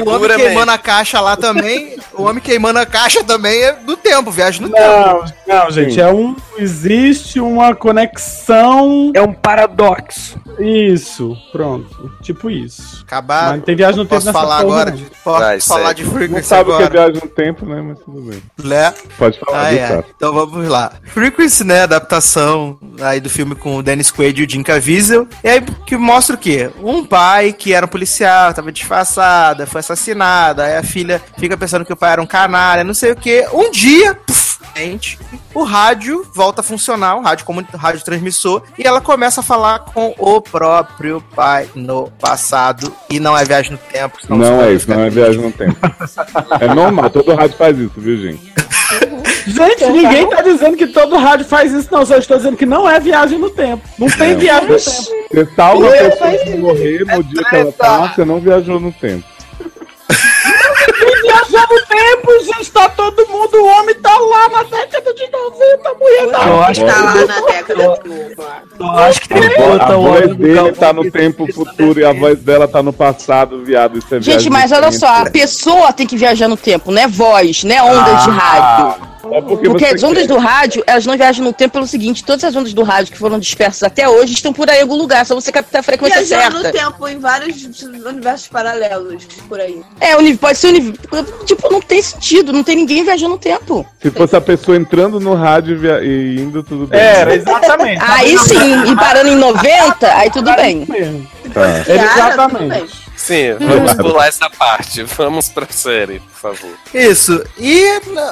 o 0.00 0.08
homem 0.08 0.20
Segura 0.20 0.36
queimando 0.36 0.56
mesmo. 0.66 0.70
a 0.70 0.78
caixa 0.78 1.20
lá 1.20 1.36
também. 1.36 1.96
o 2.14 2.22
homem 2.22 2.42
queimando 2.42 2.78
a 2.78 2.86
caixa 2.86 3.22
também 3.24 3.62
é 3.62 3.72
do 3.72 3.96
tempo, 3.96 4.30
viagem 4.30 4.62
no 4.62 4.70
tempo. 4.70 5.24
Não, 5.46 5.64
não, 5.64 5.70
gente, 5.70 6.00
é 6.00 6.08
um. 6.08 6.34
Existe 6.58 7.40
uma 7.40 7.74
conexão. 7.74 9.10
É 9.14 9.22
um 9.22 9.32
paradoxo. 9.32 10.38
Isso, 10.58 11.36
pronto. 11.50 12.10
Tipo 12.22 12.50
isso. 12.50 13.02
Acabar. 13.06 13.44
Mas 13.48 13.56
não 13.56 13.60
tem 13.62 13.76
viagem 13.76 13.96
no 13.96 14.04
tempo 14.04 14.20
Posso 14.22 14.32
falar 14.32 14.58
agora? 14.58 14.90
não. 14.90 14.96
de- 14.96 15.12
Posso 15.22 15.38
Vai, 15.40 15.60
falar 15.60 15.92
de 15.92 16.04
Não 16.04 16.12
Frequency 16.12 16.48
sabe 16.48 16.70
o 16.70 16.76
que 16.76 16.82
é 16.82 16.86
agora? 16.86 16.90
viagem 17.04 17.20
no 17.22 17.28
tempo, 17.30 17.64
né? 17.66 17.80
Mas 17.80 17.98
tudo 18.00 18.20
bem. 18.22 18.42
Né? 18.62 18.92
Pode 19.16 19.38
falar, 19.38 19.60
ai. 19.66 19.78
Tato? 19.78 20.08
Então 20.16 20.32
vamos 20.34 20.68
lá. 20.68 20.92
Frequency, 21.04 21.62
né? 21.64 21.82
Adaptação 21.82 22.78
aí 23.00 23.20
do 23.20 23.30
filme 23.30 23.54
com 23.54 23.76
o 23.76 23.82
Dennis 23.82 24.10
Quaid 24.10 24.42
e 24.42 24.44
o 24.44 24.50
Jim 24.50 24.62
Caviezel. 24.62 25.26
E 25.44 25.48
aí 25.48 25.60
que 25.86 25.96
mostra 25.96 26.34
o 26.34 26.38
quê? 26.38 26.70
Um 26.82 27.04
pai 27.04 27.52
que 27.52 27.72
era 27.72 27.86
um 27.86 27.88
policial, 27.88 28.52
tava 28.52 28.72
disfarçada, 28.72 29.66
foi 29.66 29.78
assassinada. 29.80 30.64
Aí 30.64 30.76
a 30.76 30.82
filha 30.82 31.22
fica 31.38 31.56
pensando 31.56 31.84
que 31.84 31.92
o 31.92 31.96
pai 31.96 32.12
era 32.12 32.22
um 32.22 32.26
canalha, 32.26 32.82
não 32.84 32.94
sei 32.94 33.12
o 33.12 33.16
quê. 33.16 33.46
Um 33.52 33.70
dia, 33.70 34.14
puf, 34.14 34.41
o 35.54 35.62
rádio 35.64 36.26
volta 36.34 36.60
a 36.60 36.64
funcionar, 36.64 37.16
o 37.16 37.22
rádio 37.22 37.44
como 37.44 37.64
rádio 37.74 38.04
transmissor, 38.04 38.62
e 38.78 38.86
ela 38.86 39.00
começa 39.00 39.40
a 39.40 39.44
falar 39.44 39.80
com 39.80 40.14
o 40.18 40.40
próprio 40.40 41.22
pai 41.34 41.68
no 41.74 42.10
passado. 42.20 42.92
E 43.10 43.20
não 43.20 43.36
é 43.36 43.44
viagem 43.44 43.72
no 43.72 43.78
tempo. 43.78 44.18
Não 44.28 44.62
é 44.62 44.72
isso, 44.72 44.88
não 44.90 45.00
é 45.00 45.10
viagem 45.10 45.40
no 45.40 45.52
tempo. 45.52 45.76
É 46.60 46.66
normal, 46.74 47.10
todo 47.10 47.34
rádio 47.34 47.56
faz 47.56 47.78
isso, 47.78 47.92
viu, 47.96 48.16
gente? 48.16 48.52
Gente, 49.46 49.84
ninguém 49.86 50.28
tá 50.28 50.42
dizendo 50.42 50.76
que 50.76 50.86
todo 50.86 51.16
rádio 51.16 51.44
faz 51.46 51.72
isso, 51.72 51.88
não. 51.90 52.04
Só 52.06 52.16
estou 52.16 52.36
dizendo 52.36 52.56
que 52.56 52.66
não 52.66 52.88
é 52.88 53.00
viagem 53.00 53.38
no 53.38 53.50
tempo. 53.50 53.82
Não 53.98 54.08
tem 54.08 54.32
É. 54.32 54.34
viagem 54.36 54.68
no 54.68 54.76
tempo. 54.78 55.02
Você 55.30 55.48
salva 55.56 55.88
a 55.88 55.96
Eu 55.96 56.10
pessoa 56.10 56.44
de 56.44 56.56
morrer 56.58 57.04
no 57.06 57.24
dia 57.24 57.44
que 57.44 57.56
ela 57.56 57.72
tá, 57.72 58.12
você 58.14 58.24
não 58.24 58.38
viajou 58.38 58.78
no 58.78 58.92
tempo. 58.92 59.24
No 61.70 61.86
tempo, 61.86 62.44
gente, 62.44 62.70
tá 62.72 62.88
todo 62.88 63.26
mundo, 63.28 63.56
o 63.56 63.66
homem 63.66 63.94
tá 63.96 64.16
lá 64.18 64.48
na 64.48 64.62
década 64.64 65.14
de 65.14 65.30
90, 65.30 65.88
a 65.88 65.94
mulher 65.94 66.30
tá 66.30 66.46
Eu 66.46 66.62
acho 66.62 66.80
que 66.80 66.86
Tá 66.86 67.02
lá 67.02 67.14
na 67.14 67.40
década 67.40 67.74
de 67.74 68.12
eu 68.78 68.90
acho 68.90 69.20
que 69.20 69.28
tem 69.28 69.40
A 69.80 69.96
voz 69.96 70.36
dele 70.36 70.72
tá 70.72 70.92
no 70.92 71.10
tempo 71.10 71.52
futuro 71.52 72.00
e 72.00 72.04
a 72.04 72.12
voz 72.12 72.40
dela 72.40 72.66
tá 72.66 72.82
no 72.82 72.92
passado, 72.92 73.64
viado. 73.64 73.98
Isso 73.98 74.14
é 74.14 74.20
Gente, 74.20 74.50
mas 74.50 74.72
olha 74.72 74.90
tempo. 74.90 74.98
só, 74.98 75.06
a 75.06 75.30
pessoa 75.30 75.92
tem 75.92 76.06
que 76.06 76.16
viajar 76.16 76.48
no 76.48 76.56
tempo, 76.56 76.90
não 76.90 77.02
é 77.02 77.06
voz, 77.06 77.64
não 77.64 77.74
é 77.74 77.82
ondas 77.82 78.24
de 78.24 78.30
rádio. 78.30 79.11
É 79.30 79.40
porque, 79.40 79.68
Porque 79.68 79.84
as 79.86 80.02
ondas 80.02 80.22
quer. 80.22 80.28
do 80.28 80.36
rádio, 80.38 80.82
elas 80.86 81.06
não 81.06 81.16
viajam 81.16 81.44
no 81.44 81.52
tempo 81.52 81.74
pelo 81.74 81.86
seguinte, 81.86 82.24
todas 82.24 82.42
as 82.44 82.56
ondas 82.56 82.72
do 82.74 82.82
rádio 82.82 83.12
que 83.12 83.18
foram 83.18 83.38
dispersas 83.38 83.82
até 83.82 84.08
hoje 84.08 84.32
estão 84.34 84.52
por 84.52 84.68
aí 84.68 84.78
em 84.78 84.82
algum 84.82 84.96
lugar, 84.96 85.24
só 85.24 85.34
você 85.34 85.52
captar 85.52 85.80
a 85.80 85.82
frequência 85.82 86.22
Viajando 86.22 86.56
no 86.56 86.62
certa. 86.62 86.78
tempo 86.78 87.08
em 87.08 87.18
vários 87.18 87.62
universos 88.04 88.48
paralelos 88.48 89.24
por 89.48 89.60
aí. 89.60 89.80
É, 90.00 90.14
pode 90.34 90.58
ser 90.58 90.72
tipo, 91.46 91.72
não 91.72 91.80
tem 91.80 92.02
sentido, 92.02 92.52
não 92.52 92.64
tem 92.64 92.76
ninguém 92.76 93.04
viajando 93.04 93.32
no 93.32 93.38
tempo. 93.38 93.86
Se 94.00 94.10
fosse 94.10 94.34
a 94.34 94.40
pessoa 94.40 94.76
entrando 94.76 95.20
no 95.20 95.34
rádio 95.34 95.74
e 95.74 95.78
via- 95.78 96.02
e 96.02 96.40
indo, 96.40 96.62
tudo 96.62 96.86
bem. 96.86 96.98
Era, 97.00 97.34
exatamente. 97.34 98.00
Aí 98.02 98.36
sim, 98.38 98.90
e 98.90 98.96
parando 98.96 99.28
em 99.28 99.36
90, 99.36 100.14
aí 100.16 100.30
tudo 100.30 100.52
bem. 100.56 100.84
Tá. 100.86 100.92
Bem. 100.94 101.26
Exatamente. 101.88 103.02
Sim, 103.22 103.54
vamos 103.60 103.94
pular 103.94 104.26
essa 104.26 104.50
parte. 104.50 105.04
Vamos 105.16 105.48
pra 105.48 105.66
série, 105.70 106.18
por 106.18 106.54
favor. 106.54 106.70
Isso. 106.92 107.44
E, 107.56 107.84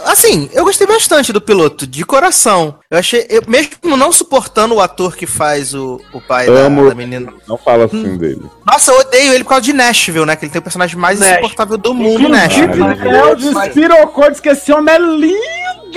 assim, 0.06 0.50
eu 0.52 0.64
gostei 0.64 0.86
bastante 0.86 1.32
do 1.32 1.40
piloto, 1.40 1.86
de 1.86 2.04
coração. 2.04 2.76
Eu 2.90 2.98
achei, 2.98 3.24
eu, 3.30 3.42
mesmo 3.46 3.96
não 3.96 4.10
suportando 4.10 4.74
o 4.74 4.80
ator 4.80 5.14
que 5.14 5.26
faz 5.26 5.74
o, 5.74 6.00
o 6.12 6.20
pai 6.20 6.46
da, 6.46 6.52
Amo. 6.62 6.88
da 6.88 6.94
menina. 6.94 7.32
Não 7.46 7.56
fala 7.56 7.84
assim 7.84 8.16
dele. 8.16 8.42
Nossa, 8.66 8.90
eu 8.90 8.98
odeio 8.98 9.32
ele 9.32 9.44
por 9.44 9.50
causa 9.50 9.62
de 9.64 9.72
Nashville, 9.72 10.26
né? 10.26 10.34
Que 10.34 10.46
ele 10.46 10.52
tem 10.52 10.58
o 10.58 10.62
personagem 10.62 10.96
mais 10.96 11.20
Nashville. 11.20 11.38
insuportável 11.38 11.78
do 11.78 11.94
mundo, 11.94 12.28
Nashville. 12.28 12.82
É 12.82 13.24
o 13.26 13.36
despirocou, 13.36 14.28
diz 14.28 14.40
que 14.40 14.48
esse 14.48 14.72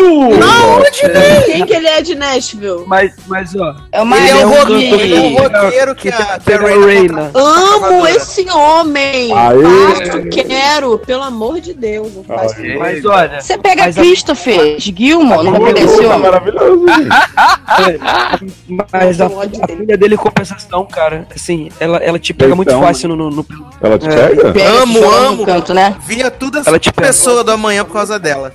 é 0.02 0.06
lindo! 0.06 0.38
Não, 0.38 0.80
de 0.82 1.03
mim! 1.07 1.45
Quem 1.45 1.65
que 1.65 1.74
ele 1.74 1.88
é 1.88 2.02
de 2.02 2.15
Nashville? 2.15 2.84
Mas, 2.88 3.14
mas 3.28 3.56
ó. 3.56 3.76
É 3.91 4.02
uma 4.02 4.18
Ele 4.18 4.30
é 4.30 4.36
o 4.45 4.48
um 4.48 4.52
roqueiro, 4.60 4.99
ele 5.02 5.15
é 5.15 5.20
o 5.20 5.36
cantor 5.44 5.64
roqueiro 5.65 5.95
que, 5.95 6.02
que 6.02 6.10
a, 6.10 6.26
que 6.26 6.32
a 6.34 6.40
pega 6.40 6.64
Raina 6.68 6.86
Reina. 6.86 7.32
Amo 7.34 8.07
esse 8.07 8.49
homem! 8.49 9.32
Aê! 9.34 9.95
Faço, 10.06 10.22
quero, 10.48 10.98
pelo 10.99 11.24
amor 11.24 11.60
de 11.60 11.74
Deus, 11.74 12.14
não 12.15 12.24
faço. 12.24 12.56
Aê. 12.60 12.78
Mas 12.78 13.06
olha. 13.06 13.41
Você 13.41 13.57
pega 13.57 13.84
Mas 13.86 13.98
a- 13.98 14.02
Christopher 14.02 14.78
de 14.78 14.95
Gilmore, 14.98 15.44
não 15.45 15.52
vai 15.60 15.74
pegar 15.74 15.86
esse 15.86 16.02
Tá 16.02 16.07
homem? 16.07 16.20
maravilhoso. 16.20 16.86
Mas 18.91 19.22
a, 19.22 19.26
a 19.26 19.45
dele. 19.45 19.78
filha 19.78 19.98
dele, 19.98 20.14
em 20.15 20.18
compensação, 20.18 20.86
cara, 20.86 21.28
assim, 21.36 21.70
ela, 21.80 21.98
ela 21.98 22.20
te 22.20 22.34
pega 22.34 22.56
muito 22.56 22.70
Então, 22.70 22.82
fácil 22.82 23.10
no. 23.10 23.15
no, 23.15 23.30
no- 23.30 23.45
Ela 23.82 23.98
te 23.98 24.07
É. 24.07 24.28
pega? 24.30 24.52
Pega, 24.52 24.70
Amo, 24.82 25.03
amo. 25.11 25.45
canto, 25.45 25.74
né? 25.74 25.95
Via 26.06 26.30
tudo 26.32 26.60
essa 26.60 26.70
Ela 26.70 26.80
te 26.80 26.91
pega. 26.91 27.07
pessoa 27.07 27.44
do 27.44 27.52
amanhã 27.52 27.84
por 27.86 27.94
causa 27.94 28.18
dela. 28.20 28.53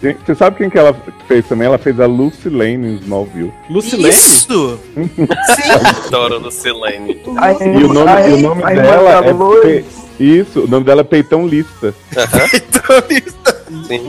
Quem- 0.00 0.16
Você 0.24 0.34
sabe 0.34 0.56
quem 0.56 0.67
que 0.70 0.78
ela 0.78 0.94
fez 1.26 1.46
também? 1.46 1.66
Ela 1.66 1.78
fez 1.78 1.98
a 2.00 2.06
Lucy 2.06 2.48
Lane 2.48 2.86
em 2.88 2.96
Smallville. 2.96 3.52
Lucilene? 3.70 4.08
Isso! 4.10 4.78
Sim! 4.94 6.06
Adoro 6.06 6.38
Lucilene. 6.38 7.22
Ai, 7.36 7.56
E 7.60 7.84
o 7.84 7.92
nome, 7.92 8.10
ai, 8.10 8.30
e 8.30 8.34
o 8.34 8.38
nome 8.38 8.62
ai, 8.64 8.76
dela 8.76 9.32
manda 9.32 9.58
é. 9.58 9.62
Pe- 9.62 9.84
Isso, 10.20 10.60
o 10.64 10.66
nome 10.68 10.84
dela 10.84 11.00
é 11.02 11.04
Peitão 11.04 11.46
Lista. 11.46 11.94
então, 12.54 13.02
isso. 13.10 13.38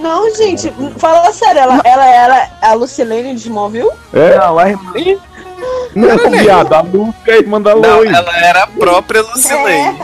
Não, 0.02 0.34
gente, 0.36 0.72
fala 0.98 1.32
sério, 1.34 1.60
ela, 1.62 1.82
ela 1.84 2.06
era 2.06 2.50
a 2.62 2.74
Lucilene 2.74 3.34
de 3.36 3.42
Smallville? 3.42 3.90
É? 4.14 4.38
Não, 4.38 4.58
a 4.58 4.70
irmã. 4.70 4.94
Não, 5.96 6.32
viado, 6.32 6.74
a 6.74 6.82
Lucy 6.82 7.14
é 7.28 7.32
a 7.34 7.38
irmã 7.38 7.62
da 7.62 7.76
Não, 7.76 7.98
Lois. 7.98 8.12
ela 8.12 8.38
era 8.38 8.64
a 8.64 8.68
própria 8.68 9.22
Lucilene. 9.22 9.98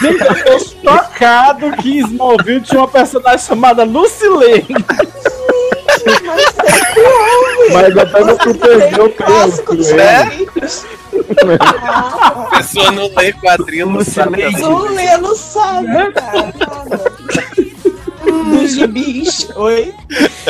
Gente, 0.00 0.24
eu 0.24 0.44
tô 0.44 0.58
chocado 0.58 1.72
que 1.78 1.98
Smallville 1.98 2.60
tinha 2.60 2.80
uma 2.80 2.88
personagem 2.88 3.38
chamada 3.46 3.84
Lucilene. 3.84 4.66
Mas 7.72 7.96
até 7.98 8.20
no 8.24 8.42
Supergirl 8.42 9.08
tem 9.08 9.26
a 9.26 9.26
Clássico 9.26 9.74
Lane. 9.74 10.46
quadrinhos. 10.46 10.86
A 12.50 12.56
pessoa 12.58 12.90
não 12.92 13.10
lê 13.16 13.32
quadrinho, 13.32 13.86
não 13.86 14.04
sabe. 14.04 14.50
Não 14.60 14.82
lê, 14.92 15.16
não 15.16 15.34
sabe, 15.34 16.12
cara. 16.12 16.52
Dos 18.44 18.72
gibis. 18.72 19.48
Oi? 19.56 19.94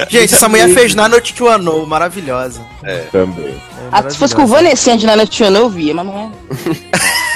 Gente, 0.08 0.34
essa 0.34 0.48
mulher 0.48 0.68
fez 0.70 0.94
Nano 0.94 1.20
Chuano, 1.22 1.86
maravilhosa. 1.86 2.60
Também. 3.10 3.60
Ah, 3.90 4.08
se 4.08 4.18
fosse 4.18 4.34
com 4.34 4.44
o 4.44 4.46
Vanessante 4.46 5.06
na 5.06 5.16
Netflix, 5.16 5.54
eu 5.54 5.68
via, 5.68 5.94
mas 5.94 6.06
não 6.06 6.18
é. 6.18 7.06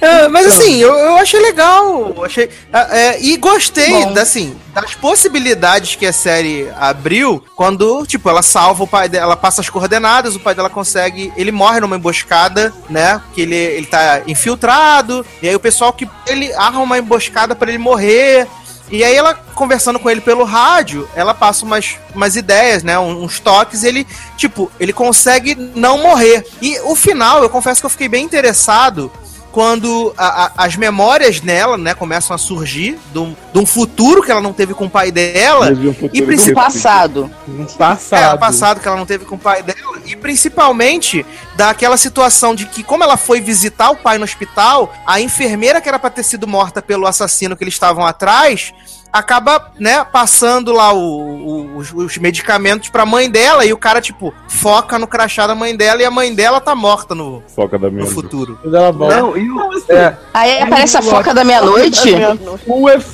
É, 0.00 0.28
mas 0.28 0.46
assim, 0.46 0.76
eu, 0.76 0.92
eu 0.92 1.16
achei 1.16 1.40
legal. 1.40 2.14
Achei, 2.24 2.48
ah, 2.72 2.86
é, 2.96 3.20
e 3.20 3.36
gostei 3.36 3.90
Bom. 3.90 4.12
da, 4.12 4.22
assim, 4.22 4.56
das 4.74 4.94
possibilidades 4.94 5.96
que 5.96 6.06
a 6.06 6.12
série 6.12 6.70
abriu 6.78 7.42
quando, 7.56 8.06
tipo, 8.06 8.28
ela 8.28 8.42
salva 8.42 8.84
o 8.84 8.86
pai 8.86 9.08
dela, 9.08 9.24
ela 9.24 9.36
passa 9.36 9.60
as 9.60 9.68
coordenadas, 9.68 10.36
o 10.36 10.40
pai 10.40 10.54
dela 10.54 10.70
consegue. 10.70 11.32
Ele 11.36 11.50
morre 11.50 11.80
numa 11.80 11.96
emboscada, 11.96 12.72
né? 12.88 13.20
Que 13.34 13.42
ele, 13.42 13.56
ele 13.56 13.86
tá 13.86 14.22
infiltrado. 14.26 15.24
E 15.42 15.48
aí 15.48 15.56
o 15.56 15.60
pessoal 15.60 15.92
que. 15.92 16.08
Ele 16.26 16.52
arma 16.54 16.80
uma 16.80 16.98
emboscada 16.98 17.54
pra 17.54 17.68
ele 17.68 17.78
morrer. 17.78 18.46
E 18.90 19.02
aí 19.02 19.14
ela, 19.14 19.34
conversando 19.34 19.98
com 19.98 20.08
ele 20.08 20.20
pelo 20.20 20.44
rádio, 20.44 21.08
ela 21.14 21.34
passa 21.34 21.64
umas, 21.64 21.96
umas 22.14 22.36
ideias, 22.36 22.82
né? 22.82 22.98
Uns 22.98 23.40
toques, 23.40 23.82
ele, 23.82 24.06
tipo, 24.36 24.70
ele 24.78 24.92
consegue 24.92 25.54
não 25.74 25.98
morrer. 25.98 26.46
E 26.62 26.78
o 26.80 26.94
final, 26.94 27.42
eu 27.42 27.50
confesso 27.50 27.80
que 27.80 27.86
eu 27.86 27.90
fiquei 27.90 28.08
bem 28.08 28.24
interessado 28.24 29.10
quando 29.56 30.12
a- 30.18 30.44
a- 30.44 30.52
as 30.66 30.76
memórias 30.76 31.40
nela, 31.40 31.78
né, 31.78 31.94
começam 31.94 32.34
a 32.34 32.38
surgir 32.38 32.98
de 33.10 33.18
um, 33.18 33.34
de 33.54 33.58
um 33.58 33.64
futuro 33.64 34.22
que 34.22 34.30
ela 34.30 34.42
não 34.42 34.52
teve 34.52 34.74
com 34.74 34.84
o 34.84 34.90
pai 34.90 35.10
dela. 35.10 35.70
Um 35.70 35.94
futuro 35.94 36.10
E 36.12 36.18
esquecido. 36.20 36.54
passado. 36.54 37.30
No 37.48 37.64
É, 37.64 37.66
passado. 37.68 38.22
ano 38.32 38.38
passado 38.38 38.80
que 38.80 38.86
ela 38.86 38.98
não 38.98 39.06
teve 39.06 39.24
com 39.24 39.36
o 39.36 39.38
pai 39.38 39.62
dela, 39.62 39.98
e 40.04 40.14
principalmente 40.14 41.24
daquela 41.56 41.96
situação 41.96 42.54
de 42.54 42.66
que, 42.66 42.82
como 42.82 43.02
ela 43.02 43.16
foi 43.16 43.40
visitar 43.40 43.88
o 43.88 43.96
pai 43.96 44.18
no 44.18 44.24
hospital, 44.24 44.92
a 45.06 45.22
enfermeira 45.22 45.80
que 45.80 45.88
era 45.88 45.98
pra 45.98 46.10
ter 46.10 46.22
sido 46.22 46.46
morta 46.46 46.82
pelo 46.82 47.06
assassino 47.06 47.56
que 47.56 47.64
eles 47.64 47.72
estavam 47.72 48.04
atrás 48.04 48.74
acaba, 49.18 49.70
né, 49.78 50.04
passando 50.04 50.72
lá 50.72 50.92
o- 50.92 50.98
o- 50.98 51.76
os, 51.76 51.92
os 51.92 52.18
medicamentos 52.18 52.88
pra 52.88 53.06
mãe 53.06 53.30
dela 53.30 53.64
e 53.64 53.72
o 53.72 53.78
cara, 53.78 54.00
tipo, 54.00 54.32
foca 54.48 54.98
no 54.98 55.06
crachá 55.06 55.46
da 55.46 55.54
mãe 55.54 55.76
dela 55.76 56.02
e 56.02 56.04
a 56.04 56.10
mãe 56.10 56.34
dela 56.34 56.60
tá 56.60 56.74
morta 56.74 57.14
no, 57.14 57.42
Foca 57.54 57.78
da 57.78 57.90
minha. 57.90 58.04
no 58.04 58.10
futuro. 58.10 58.58
Ela. 58.64 58.92
Não, 58.92 59.36
e 59.36 59.50
o. 59.50 59.70
É, 59.88 60.14
Aí 60.34 60.60
aparece 60.62 60.96
a 60.96 61.02
foca 61.02 61.32
da 61.34 61.44
meia-noite. 61.44 62.14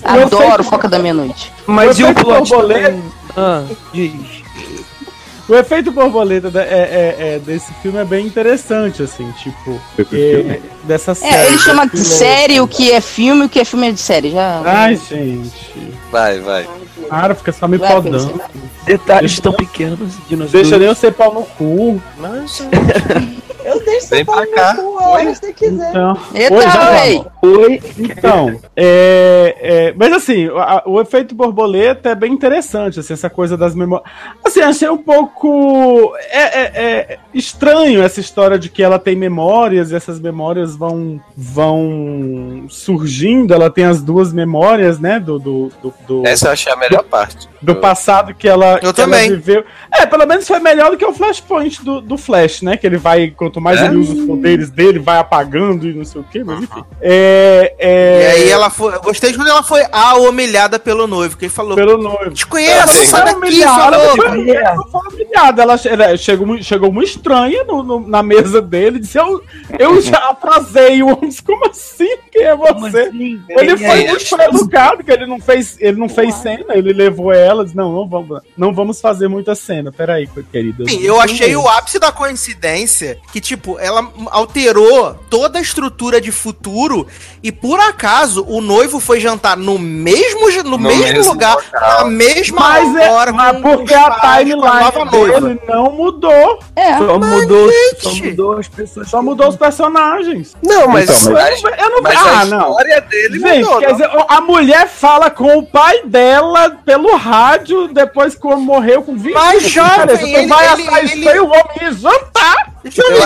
Adoro 0.05 0.65
foca 0.65 0.89
da 0.89 0.99
meia-noite. 0.99 1.53
mas 1.67 1.99
O 1.99 2.03
e 2.03 2.05
o 2.05 2.15
plot? 2.15 2.53
Ah, 3.37 3.63
diz. 3.93 4.42
O 5.49 5.55
efeito 5.55 5.91
borboleta 5.91 6.51
da- 6.51 6.63
é, 6.63 6.67
é- 7.19 7.35
é 7.35 7.39
desse 7.39 7.73
filme 7.83 7.99
é 7.99 8.05
bem 8.05 8.27
interessante, 8.27 9.03
assim, 9.03 9.31
tipo. 9.43 9.81
Esse 9.99 10.03
é, 10.17 10.37
filme? 10.37 10.63
dessa 10.85 11.15
série. 11.15 11.35
É, 11.35 11.47
ele 11.49 11.59
chama 11.59 11.87
de 11.87 11.99
série 11.99 12.61
o 12.61 12.69
que 12.69 12.93
é 12.93 13.01
filme 13.01 13.45
o 13.45 13.49
que 13.49 13.59
é 13.61 13.65
filme 13.65 13.89
é 13.89 13.93
de 13.93 14.01
série. 14.01 14.31
Já. 14.31 14.63
Ai, 14.65 14.97
gente. 14.97 15.51
Vai, 16.11 16.39
vai. 16.41 16.69
Cara, 17.09 17.35
fica 17.35 17.53
só 17.53 17.67
me 17.67 17.77
Vai, 17.77 17.93
podando. 17.93 18.41
Detalhes 18.85 19.39
tão 19.41 19.53
pequenos 19.53 19.99
de 20.29 20.37
nós 20.37 20.51
Deixa 20.51 20.71
dois. 20.71 20.81
nem 20.81 20.89
eu 20.89 20.95
ser 20.95 21.13
pau 21.13 21.35
no 21.35 21.43
cu. 21.43 22.01
Mas, 22.19 22.63
Eu 23.65 23.81
deixo 23.85 24.09
Vem 24.09 24.25
você 24.25 24.25
pra 24.25 24.47
cá. 24.49 24.75
que 24.77 25.35
você 25.35 25.53
quiser. 25.53 25.91
Então, 25.91 26.17
Oi, 26.57 26.63
já 26.63 26.91
oi! 27.03 27.25
Oi. 27.43 27.83
Então, 27.99 28.61
é, 28.77 29.57
é, 29.61 29.95
mas 29.97 30.13
assim, 30.13 30.49
a- 30.57 30.83
o 30.87 31.01
efeito 31.01 31.35
borboleta 31.35 32.11
é 32.11 32.15
bem 32.15 32.33
interessante, 32.33 33.01
assim, 33.01 33.13
essa 33.13 33.29
coisa 33.31 33.57
das 33.57 33.75
memórias. 33.75 34.09
Assim, 34.45 34.61
achei 34.61 34.89
um 34.89 34.99
pouco 34.99 36.13
é, 36.31 36.41
é- 36.61 36.73
é 36.85 37.19
estranho 37.35 38.03
essa 38.03 38.21
história 38.21 38.59
de 38.59 38.69
que 38.69 38.83
ela 38.83 38.99
tem 38.99 39.17
memórias 39.17 39.91
e 39.91 39.97
essas 39.97 40.21
memórias 40.21 40.77
vão 40.77 41.21
vão 41.37 42.67
surgindo. 42.69 43.55
Ela 43.55 43.71
tem 43.71 43.85
as 43.85 44.03
duas 44.03 44.33
memórias, 44.33 44.99
né, 44.99 45.19
do 45.21 45.39
do, 45.39 45.73
do, 45.83 45.95
do- 46.07 46.27
essa 46.27 46.49
eu 46.49 46.53
achei 46.53 46.73
a 46.73 46.77
melhor 46.77 47.03
parte. 47.05 47.49
do 47.61 47.77
passado 47.77 48.35
que 48.35 48.49
ela, 48.49 48.75
Eu 48.75 48.79
que 48.79 48.87
ela 48.87 48.93
também. 48.95 49.31
viveu. 49.31 49.65
É, 49.93 50.05
pelo 50.07 50.27
menos 50.27 50.47
foi 50.47 50.59
melhor 50.59 50.91
do 50.91 50.97
que 50.97 51.05
o 51.05 51.13
Flashpoint 51.13 51.85
do, 51.85 52.01
do 52.01 52.17
Flash, 52.19 52.63
né? 52.63 52.77
Que 52.77 52.87
ele 52.87 52.97
vai, 52.99 53.31
quanto 53.53 53.61
mais 53.61 53.81
É? 53.81 53.87
ele 53.87 53.97
usa 53.97 54.15
os 54.15 54.25
poderes 54.25 54.71
dele, 54.71 54.99
vai 54.99 55.19
apagando 55.19 55.87
e 55.87 55.93
não 55.93 56.05
sei 56.05 56.21
o 56.23 56.25
quê, 56.25 56.43
mas 56.43 56.63
enfim. 56.63 56.83
É, 57.01 57.75
é, 57.79 58.23
E 58.39 58.43
aí 58.43 58.51
ela 58.51 58.71
foi. 58.71 58.95
Eu 58.95 59.01
gostei 59.03 59.31
de 59.31 59.37
quando 59.37 59.49
ela 59.49 59.63
foi 59.63 59.83
a 59.93 60.17
humilhada 60.17 60.79
pelo 60.79 61.07
noivo, 61.07 61.37
que 61.37 61.45
ele 61.45 61.53
falou. 61.53 61.75
Pelo 61.75 61.99
noivo. 61.99 62.31
Te 62.31 62.47
conheço, 62.47 63.07
sai 63.07 63.21
Ela 63.23 63.33
daqui, 63.41 63.63
falou. 63.63 64.01
ela 64.01 64.17
foi- 64.17 64.51
ela 64.57 64.75
não 64.77 64.89
foi 64.89 65.01
humilhada. 65.13 65.63
Ela, 65.63 65.75
ela 65.85 66.17
chegou, 66.17 66.63
chegou 66.63 66.91
muito 66.93 67.09
estranha 67.11 67.65
no- 67.65 67.83
no- 67.83 68.09
na 68.09 68.23
mesa 68.23 68.63
dele 68.63 68.97
e 68.97 69.01
disse: 69.01 69.19
Eu, 69.19 69.43
eu 69.79 70.01
já 70.01 70.31
atrasei 70.31 71.03
o 71.03 71.09
ônibus. 71.09 71.41
Como 71.41 71.69
assim? 71.69 72.09
Quem 72.31 72.43
é 72.45 72.57
você? 72.57 73.11
Ele 73.49 73.77
foi 73.77 74.07
muito 74.09 74.41
educado, 74.41 75.05
que 75.05 75.11
ele 75.13 75.27
não 75.27 75.39
fez, 75.41 75.77
ele 75.81 75.99
não 75.99 76.09
fez 76.09 76.35
cena, 76.37 76.75
ele 76.75 76.93
levou 76.93 77.33
ela, 77.33 77.65
disse, 77.65 77.77
não, 77.77 77.93
não 77.93 78.09
vamos, 78.09 78.41
não 78.57 78.73
vamos 78.73 79.01
fazer 79.01 79.29
muita 79.29 79.55
cena. 79.55 79.93
Peraí, 79.93 80.27
querida. 80.51 80.85
Sim, 80.89 81.03
eu 81.03 81.21
achei 81.21 81.55
o 81.57 81.69
ápice 81.69 81.99
da 81.99 82.11
coincidência 82.11 83.19
que, 83.33 83.41
tipo, 83.43 83.79
ela 83.79 84.09
alterou 84.31 85.15
toda 85.29 85.59
a 85.59 85.63
estrutura 85.63 86.21
de 86.21 86.31
futuro 86.33 87.07
e, 87.43 87.51
por 87.53 87.79
acaso, 87.81 88.45
o 88.49 88.61
noivo 88.61 89.01
foi 89.01 89.19
jantar 89.21 89.57
no 89.57 89.79
mesmo, 89.79 90.49
no 90.63 90.71
No 90.71 90.79
mesmo, 90.79 91.03
mesmo 91.03 91.33
lugar, 91.33 91.57
local. 91.57 91.99
na 91.99 92.05
mesma 92.05 92.61
Mas, 92.61 92.97
é, 92.97 93.11
hora, 93.11 93.33
mas 93.33 93.57
com 93.57 93.63
porque 93.63 93.93
a 93.95 94.11
timeline 94.21 94.55
noiva. 94.61 95.07
dele 95.41 95.61
não 95.69 95.91
mudou. 95.93 96.59
É. 96.77 96.97
Só 96.99 97.19
mudou, 97.19 97.71
só 97.99 98.15
mudou 98.15 98.59
as 98.59 98.69
pessoas. 98.69 99.09
Só 99.11 99.23
mudou 99.23 99.49
os 99.49 99.57
personagens. 99.57 100.55
Não, 100.63 100.87
mas, 100.89 101.11
Então, 101.11 101.33
mas- 101.33 101.65
a- 101.65 101.83
Eu 101.83 101.91
não 101.91 102.03
mas 102.03 102.17
Ah, 102.17 102.41
a 102.41 102.45
não. 102.45 102.69
história 102.71 103.01
dele 103.01 103.39
Gente, 103.41 103.65
mudou. 103.65 103.79
quer 103.81 103.87
não? 103.89 103.97
dizer, 103.97 104.11
a 104.29 104.41
mulher 104.41 104.89
fala 104.89 105.31
com 105.31 105.59
o 105.59 105.67
pai 105.67 106.03
dela 106.05 106.71
pelo 106.85 107.17
rádio 107.17 107.89
depois 107.89 108.35
que 108.37 108.47
morreu 108.55 109.03
com 109.03 109.17
20 109.17 109.35
Mas, 109.35 109.63
jovem, 109.65 110.33
ele- 110.33 110.47
vai 110.47 110.65
ele- 110.73 110.83
assar 110.89 110.99
ele- 111.05 111.15
isso 111.15 111.29
aí, 111.29 111.41
o 111.41 111.47
homem 111.47 111.65
ia 111.83 111.93
jantar. 111.93 112.73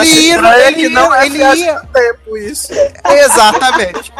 Ele 0.07 0.21
ia, 0.29 0.69
ele 0.69 0.89
não 0.89 1.13
ia, 1.15 1.21
é 1.21 1.27
ele 1.27 1.39
ia. 1.39 1.75
no 1.75 1.87
tempo 1.89 2.37
isso. 2.39 2.73
Exatamente. 3.05 4.13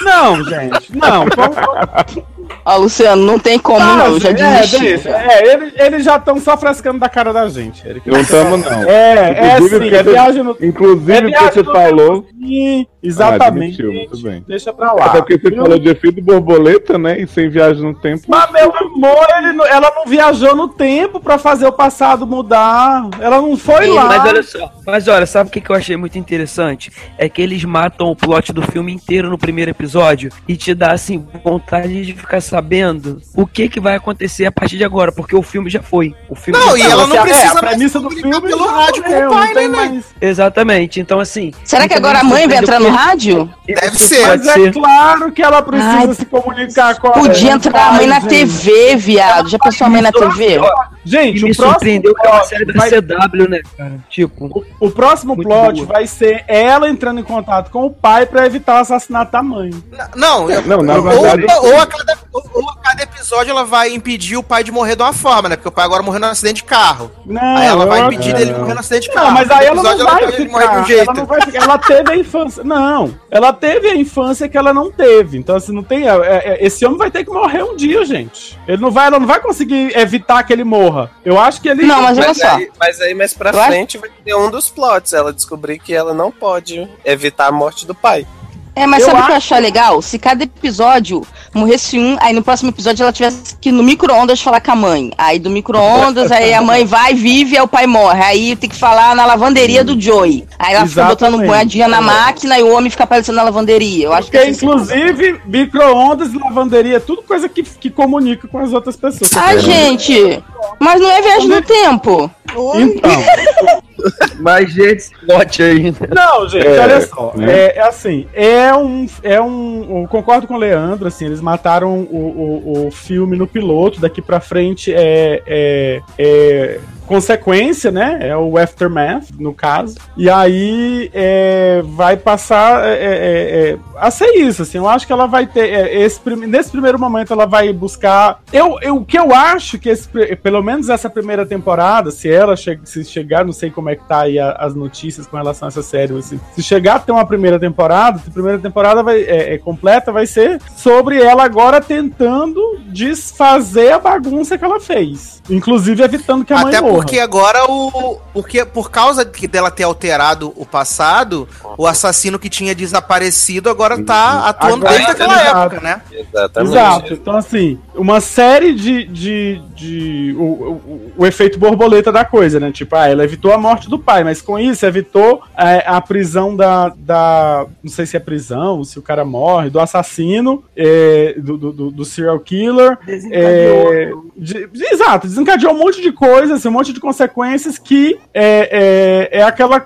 Não, 0.00 0.42
gente, 0.44 0.96
não. 0.96 1.26
vamos- 1.36 2.24
Ó, 2.64 2.76
Luciano, 2.76 3.22
não 3.24 3.38
tem 3.38 3.58
como 3.58 3.80
não, 3.80 3.96
não, 4.10 4.20
já 4.20 4.30
gente, 4.30 4.42
é, 4.42 4.60
desisti. 4.60 4.80
deixa. 4.80 5.08
É, 5.10 5.52
eles, 5.54 5.72
eles 5.76 6.04
já 6.04 6.16
estão 6.16 6.38
só 6.40 6.56
frescando 6.56 6.98
da 6.98 7.08
cara 7.08 7.32
da 7.32 7.48
gente. 7.48 7.86
Eric. 7.86 8.08
Não 8.10 8.24
tamo, 8.24 8.56
não. 8.58 8.88
É, 8.88 9.30
é 9.56 9.60
sim, 9.60 9.88
é 9.94 10.02
viagem 10.02 10.42
no 10.42 10.56
Inclusive, 10.60 11.32
É 11.32 11.40
o 11.40 11.48
que 11.48 11.54
você 11.54 11.64
falou. 11.64 12.26
Sim, 12.40 12.86
Ah, 12.86 13.06
exatamente. 13.06 13.82
admitiu, 13.82 13.92
muito 13.92 14.22
bem. 14.22 14.44
Deixa 14.46 14.72
pra 14.72 14.92
lá. 14.92 15.06
Até 15.06 15.18
porque 15.18 15.38
você 15.38 15.50
Viu? 15.50 15.62
falou 15.62 15.78
de 15.78 15.88
efeito 15.88 16.20
borboleta, 16.22 16.98
né? 16.98 17.20
E 17.20 17.26
sem 17.26 17.48
viagem 17.48 17.82
no 17.82 17.94
tempo. 17.94 18.22
Mas, 18.28 18.50
meu 18.52 18.74
amor, 18.76 19.26
ele 19.38 19.52
não- 19.52 19.66
ela 19.66 19.90
não 19.94 20.04
viajou 20.06 20.54
no 20.54 20.68
tempo 20.68 21.18
pra 21.20 21.38
fazer 21.38 21.66
o 21.66 21.72
passado 21.72 22.26
mudar. 22.26 23.08
Ela 23.20 23.40
não 23.40 23.56
foi 23.56 23.86
lá. 23.86 24.04
Mas 24.04 24.24
olha 24.26 24.42
só, 24.42 24.72
mas 24.86 25.08
olha, 25.08 25.26
sabe 25.26 25.48
o 25.48 25.52
que, 25.52 25.60
que 25.60 25.70
eu 25.70 25.76
achei 25.76 25.96
muito 25.96 26.18
interessante? 26.18 26.90
É 27.16 27.28
que 27.28 27.40
eles 27.40 27.64
matam 27.64 28.08
o 28.10 28.16
plot 28.16 28.52
do 28.52 28.62
filme 28.62 28.92
inteiro 28.92 29.30
no 29.30 29.38
primeiro 29.38 29.70
episódio 29.70 30.30
e 30.48 30.56
te 30.56 30.74
dá, 30.74 30.92
assim, 30.92 31.24
vontade 31.44 32.04
de 32.04 32.12
ficar 32.14 32.39
sabendo 32.40 33.20
o 33.34 33.46
que 33.46 33.68
que 33.68 33.80
vai 33.80 33.94
acontecer 33.96 34.46
a 34.46 34.52
partir 34.52 34.76
de 34.76 34.84
agora, 34.84 35.12
porque 35.12 35.34
o 35.36 35.42
filme 35.42 35.68
já 35.70 35.82
foi. 35.82 36.14
O 36.28 36.34
filme 36.34 36.58
Não, 36.58 36.76
já 36.76 36.78
e 36.78 36.82
foi. 36.82 36.90
ela 36.92 37.06
não 37.06 37.16
É, 37.16 37.20
precisa 37.22 37.50
a 37.50 37.54
mais 37.54 37.66
premissa 37.68 37.98
do 37.98 38.04
comunicar 38.08 38.30
filme 38.30 38.48
pelo 38.48 38.66
rádio 38.66 39.02
com 39.02 39.10
o 39.26 39.30
pai, 39.30 39.54
não 39.54 39.62
né, 39.62 39.68
mais. 39.68 40.04
Exatamente, 40.20 41.00
então 41.00 41.20
assim... 41.20 41.52
Será 41.64 41.86
que 41.88 41.94
agora 41.94 42.20
a 42.20 42.24
mãe 42.24 42.46
vai 42.48 42.58
entrar 42.58 42.80
no 42.80 42.88
rádio? 42.90 43.52
Deve 43.66 43.96
ser. 43.98 44.26
Mas 44.26 44.46
é 44.46 44.52
ser. 44.54 44.72
claro 44.72 45.32
que 45.32 45.42
ela 45.42 45.62
precisa 45.62 45.90
Ai, 45.90 46.14
se 46.14 46.24
comunicar 46.26 46.98
com 46.98 47.08
a 47.08 47.12
Podia 47.12 47.52
entrar 47.52 47.88
a 47.88 47.92
mãe 47.92 48.06
na 48.06 48.20
gente. 48.20 48.28
TV, 48.28 48.96
viado. 48.96 49.48
Já 49.48 49.58
pensou 49.58 49.86
a 49.86 49.90
mãe 49.90 50.02
na 50.02 50.10
TV? 50.12 50.60
Gente, 51.04 51.44
me 51.44 51.50
o 51.52 51.56
próximo 51.56 51.72
surpreendeu 51.72 52.14
que 52.14 52.26
é 52.26 52.30
plot 52.30 52.48
série 52.48 52.64
da 52.66 52.72
vai- 52.74 52.90
CW, 52.90 53.48
né, 53.48 53.60
cara? 53.76 53.92
Tipo, 54.08 54.64
O 54.78 54.90
próximo 54.90 55.34
Muito 55.34 55.48
plot 55.48 55.74
boa. 55.76 55.86
vai 55.86 56.06
ser 56.06 56.44
ela 56.46 56.88
entrando 56.90 57.20
em 57.20 57.22
contato 57.24 57.70
com 57.70 57.86
o 57.86 57.90
pai 57.90 58.26
pra 58.26 58.44
evitar 58.46 58.74
o 58.76 58.78
assassinato 58.80 59.32
da 59.32 59.42
mãe. 59.42 59.70
Não, 60.14 60.50
eu- 60.50 60.62
Não, 60.62 60.82
na 60.82 60.94
ou, 60.96 61.02
verdade- 61.02 61.46
ou 61.66 61.80
a 61.80 61.86
cada, 61.86 62.18
ou- 62.32 62.44
ou 62.54 62.70
a 62.70 62.76
cada 62.76 63.02
episódio 63.02 63.50
ela 63.50 63.64
vai 63.64 63.92
impedir 63.92 64.36
o 64.36 64.42
pai 64.42 64.62
de 64.64 64.70
morrer 64.72 64.96
de 64.96 65.02
uma 65.02 65.12
forma, 65.12 65.48
né? 65.48 65.56
Porque 65.56 65.68
o 65.68 65.72
pai 65.72 65.84
agora 65.84 66.02
morreu 66.02 66.20
num 66.20 66.28
acidente 66.28 66.56
de 66.56 66.64
carro. 66.64 67.10
Não, 67.26 67.56
aí 67.56 67.66
ela 67.66 67.86
vai 67.86 68.00
impedir 68.02 68.32
dele 68.34 68.52
morrer 68.52 68.74
num 68.74 68.80
acidente 68.80 69.08
de 69.08 69.14
carro. 69.14 69.26
Não, 69.28 69.34
mas 69.34 69.50
aí 69.50 69.66
ela 69.66 69.82
não 69.82 69.98
vai 69.98 70.24
ele 70.24 70.48
morrer 70.48 70.68
de 70.68 70.70
um 70.70 70.82
ficar. 70.82 70.86
jeito. 70.86 71.02
Ela, 71.10 71.14
não 71.14 71.26
vai 71.26 71.40
ficar. 71.42 71.62
ela 71.64 71.78
teve 71.78 72.10
a 72.12 72.16
infância. 72.16 72.64
Não, 72.64 73.14
ela 73.30 73.52
teve 73.52 73.88
a 73.88 73.96
infância 73.96 74.48
que 74.48 74.56
ela 74.58 74.72
não 74.72 74.90
teve. 74.90 75.38
Então, 75.38 75.56
assim, 75.56 75.72
não 75.72 75.82
tem. 75.82 76.08
é- 76.08 76.12
é- 76.12 76.58
esse 76.66 76.84
homem 76.84 76.98
vai 76.98 77.10
ter 77.10 77.24
que 77.24 77.30
morrer 77.30 77.62
um 77.62 77.76
dia, 77.76 78.04
gente. 78.04 78.58
Ele 78.66 78.80
não 78.80 78.90
vai, 78.90 79.06
ela 79.08 79.18
não 79.18 79.26
vai 79.26 79.40
conseguir 79.40 79.96
evitar 79.96 80.42
que 80.42 80.52
ele 80.52 80.64
morra. 80.64 81.10
Eu 81.24 81.38
acho 81.38 81.60
que 81.60 81.68
ele. 81.68 81.82
Não, 81.84 82.00
mas 82.02 82.18
olha 82.18 82.28
Mas 82.28 82.38
só. 82.38 82.46
aí, 82.56 82.70
mas 82.78 83.00
aí 83.00 83.14
mais 83.14 83.34
pra 83.34 83.50
acho- 83.50 83.62
frente 83.66 83.98
vai 83.98 84.10
ter 84.24 84.34
um 84.34 84.50
dos 84.50 84.68
plots. 84.68 85.12
Ela 85.12 85.32
descobrir 85.32 85.78
que 85.78 85.92
ela 85.94 86.14
não 86.14 86.30
pode 86.30 86.88
evitar 87.04 87.46
a 87.48 87.52
morte 87.52 87.86
do 87.86 87.94
pai. 87.94 88.26
É, 88.74 88.86
mas 88.86 89.00
Eu 89.02 89.06
sabe 89.06 89.20
o 89.20 89.24
que 89.24 89.32
eu 89.32 89.36
acho- 89.36 89.46
achar 89.54 89.60
legal? 89.62 90.00
Se 90.00 90.18
cada 90.18 90.44
episódio 90.44 91.22
morresse 91.52 91.98
um, 91.98 92.16
aí 92.20 92.32
no 92.32 92.42
próximo 92.42 92.70
episódio 92.70 93.02
ela 93.02 93.12
tivesse 93.12 93.56
que 93.60 93.68
ir 93.70 93.72
no 93.72 93.82
micro-ondas 93.82 94.40
falar 94.40 94.60
com 94.60 94.70
a 94.70 94.76
mãe. 94.76 95.10
Aí 95.18 95.38
do 95.38 95.50
micro-ondas, 95.50 96.30
aí 96.30 96.54
a 96.54 96.62
mãe 96.62 96.84
vai, 96.84 97.12
vive, 97.14 97.56
aí 97.56 97.62
o 97.62 97.68
pai 97.68 97.86
morre. 97.86 98.22
Aí 98.22 98.56
tem 98.56 98.70
que 98.70 98.76
falar 98.76 99.14
na 99.16 99.26
lavanderia 99.26 99.82
do 99.82 100.00
Joey. 100.00 100.46
Aí 100.58 100.74
ela 100.74 100.86
fica 100.86 101.04
botando 101.04 101.34
Exatamente. 101.34 101.48
moedinha 101.56 101.88
na 101.88 102.00
máquina 102.00 102.58
e 102.58 102.62
o 102.62 102.72
homem 102.74 102.90
fica 102.90 103.04
aparecendo 103.04 103.36
na 103.36 103.42
lavanderia. 103.42 104.06
Eu 104.06 104.12
acho 104.12 104.30
que 104.30 104.36
Porque, 104.38 104.50
assim, 104.50 104.66
inclusive, 104.66 105.40
micro-ondas, 105.46 106.32
lavanderia, 106.32 107.00
tudo 107.00 107.22
coisa 107.22 107.48
que, 107.48 107.62
que 107.62 107.90
comunica 107.90 108.46
com 108.46 108.58
as 108.58 108.72
outras 108.72 108.96
pessoas. 108.96 109.36
Ai, 109.36 109.58
gente, 109.58 110.42
mas 110.78 111.00
não 111.00 111.10
é 111.10 111.20
viagem 111.20 111.48
no 111.48 111.62
tempo. 111.62 112.30
Então. 112.74 113.10
mais 114.38 114.72
gente 114.72 115.10
plot 115.26 115.62
ainda. 115.62 116.08
Não, 116.14 116.48
gente, 116.48 116.66
É, 116.66 116.80
olha 116.80 117.00
só. 117.00 117.32
né? 117.36 117.52
É, 117.52 117.76
é 117.78 117.82
assim, 117.82 118.26
é 118.32 118.74
um. 118.74 119.06
É 119.22 119.40
um. 119.40 120.02
Eu 120.02 120.08
concordo 120.08 120.46
com 120.46 120.54
o 120.54 120.58
Leandro, 120.58 121.08
assim, 121.08 121.26
eles 121.26 121.40
mataram 121.40 122.00
o, 122.00 122.16
o, 122.16 122.86
o 122.86 122.90
filme 122.90 123.36
no 123.36 123.46
piloto, 123.46 124.00
daqui 124.00 124.20
pra 124.22 124.40
frente 124.40 124.92
é. 124.94 125.42
é, 125.46 126.02
é 126.18 126.80
consequência, 127.10 127.90
né? 127.90 128.18
É 128.20 128.36
o 128.36 128.56
aftermath, 128.56 129.30
no 129.36 129.52
caso. 129.52 129.96
E 130.16 130.30
aí 130.30 131.10
é, 131.12 131.82
vai 131.84 132.16
passar 132.16 132.84
é, 132.86 132.92
é, 132.92 133.70
é, 133.72 133.78
a 133.96 134.12
ser 134.12 134.30
isso, 134.36 134.62
assim. 134.62 134.78
Eu 134.78 134.88
acho 134.88 135.06
que 135.08 135.12
ela 135.12 135.26
vai 135.26 135.44
ter. 135.44 135.68
é, 135.68 136.02
esse, 136.02 136.20
nesse 136.46 136.70
primeiro 136.70 137.00
momento, 137.00 137.32
ela 137.32 137.46
vai 137.46 137.72
buscar. 137.72 138.38
Eu, 138.52 138.78
eu, 138.80 138.96
o 138.98 139.04
que 139.04 139.18
eu 139.18 139.34
acho 139.34 139.76
que 139.76 139.88
esse, 139.88 140.08
pelo 140.36 140.62
menos 140.62 140.88
essa 140.88 141.10
primeira 141.10 141.44
temporada, 141.44 142.12
se 142.12 142.30
ela 142.30 142.54
che 142.56 142.78
se 142.84 143.04
chegar, 143.04 143.44
não 143.44 143.52
sei 143.52 143.70
como 143.70 143.90
é 143.90 143.96
que 143.96 144.04
tá 144.04 144.20
aí 144.20 144.38
a- 144.38 144.52
as 144.52 144.74
notícias 144.76 145.26
com 145.26 145.36
relação 145.36 145.66
a 145.66 145.70
essa 145.70 145.82
série, 145.82 146.16
assim, 146.16 146.38
se 146.54 146.62
chegar 146.62 146.94
a 146.96 146.98
ter 147.00 147.10
uma 147.10 147.26
primeira 147.26 147.58
temporada, 147.58 148.20
a 148.24 148.30
primeira 148.30 148.58
temporada 148.58 149.02
vai, 149.02 149.20
é, 149.22 149.54
é 149.54 149.58
completa, 149.58 150.12
vai 150.12 150.26
ser 150.26 150.60
sobre 150.76 151.20
ela 151.20 151.42
agora 151.44 151.80
tentando 151.80 152.78
desfazer 152.86 153.92
a 153.92 153.98
bagunça 153.98 154.56
que 154.56 154.64
ela 154.64 154.78
fez. 154.78 155.42
Inclusive 155.50 156.02
evitando 156.02 156.44
que 156.44 156.52
a 156.52 156.58
mãe 156.58 156.74
Até 156.74 156.80
morra. 156.80 156.99
Porque 157.02 157.18
agora 157.20 157.64
o. 157.70 158.20
Porque 158.32 158.64
por 158.64 158.90
causa 158.90 159.24
de- 159.24 159.46
dela 159.48 159.70
ter 159.70 159.84
alterado 159.84 160.52
o 160.56 160.64
passado, 160.66 161.48
o 161.76 161.86
assassino 161.86 162.38
que 162.38 162.48
tinha 162.48 162.74
desaparecido 162.74 163.68
agora 163.70 164.02
tá 164.02 164.48
atuando 164.48 164.86
Agora, 164.86 164.92
desde 164.92 165.10
aquela 165.10 165.34
exato. 165.42 165.58
época, 165.58 165.80
né? 165.80 166.02
Exatamente. 166.12 166.70
Exato. 166.72 167.14
Então, 167.14 167.36
assim, 167.36 167.78
uma 167.94 168.20
série 168.20 168.72
de. 168.72 169.04
de, 169.04 169.60
de 169.74 170.34
o, 170.38 170.42
o, 170.42 171.12
o 171.18 171.26
efeito 171.26 171.58
borboleta 171.58 172.10
da 172.12 172.24
coisa, 172.24 172.58
né? 172.60 172.70
Tipo, 172.72 172.96
ah, 172.96 173.08
ela 173.08 173.24
evitou 173.24 173.52
a 173.52 173.58
morte 173.58 173.88
do 173.90 173.98
pai, 173.98 174.24
mas 174.24 174.40
com 174.40 174.58
isso 174.58 174.86
evitou 174.86 175.42
é, 175.56 175.82
a 175.86 176.00
prisão 176.00 176.54
da, 176.56 176.88
da. 176.96 177.66
Não 177.82 177.90
sei 177.90 178.06
se 178.06 178.16
é 178.16 178.20
prisão, 178.20 178.82
se 178.84 178.98
o 178.98 179.02
cara 179.02 179.24
morre, 179.24 179.70
do 179.70 179.80
assassino, 179.80 180.64
é, 180.76 181.34
do, 181.38 181.56
do, 181.58 181.90
do- 181.90 182.04
serial 182.04 182.38
killer. 182.40 182.96
É, 183.30 184.12
de- 184.36 184.68
exato, 184.90 185.26
desencadeou 185.26 185.72
um 185.74 185.78
monte 185.78 186.00
de 186.00 186.12
coisas, 186.12 186.64
um 186.66 186.70
monte 186.70 186.92
de 186.92 187.00
consequências 187.00 187.78
que 187.78 188.18
é, 188.32 189.28
é, 189.32 189.38
é 189.40 189.42
aquela. 189.42 189.84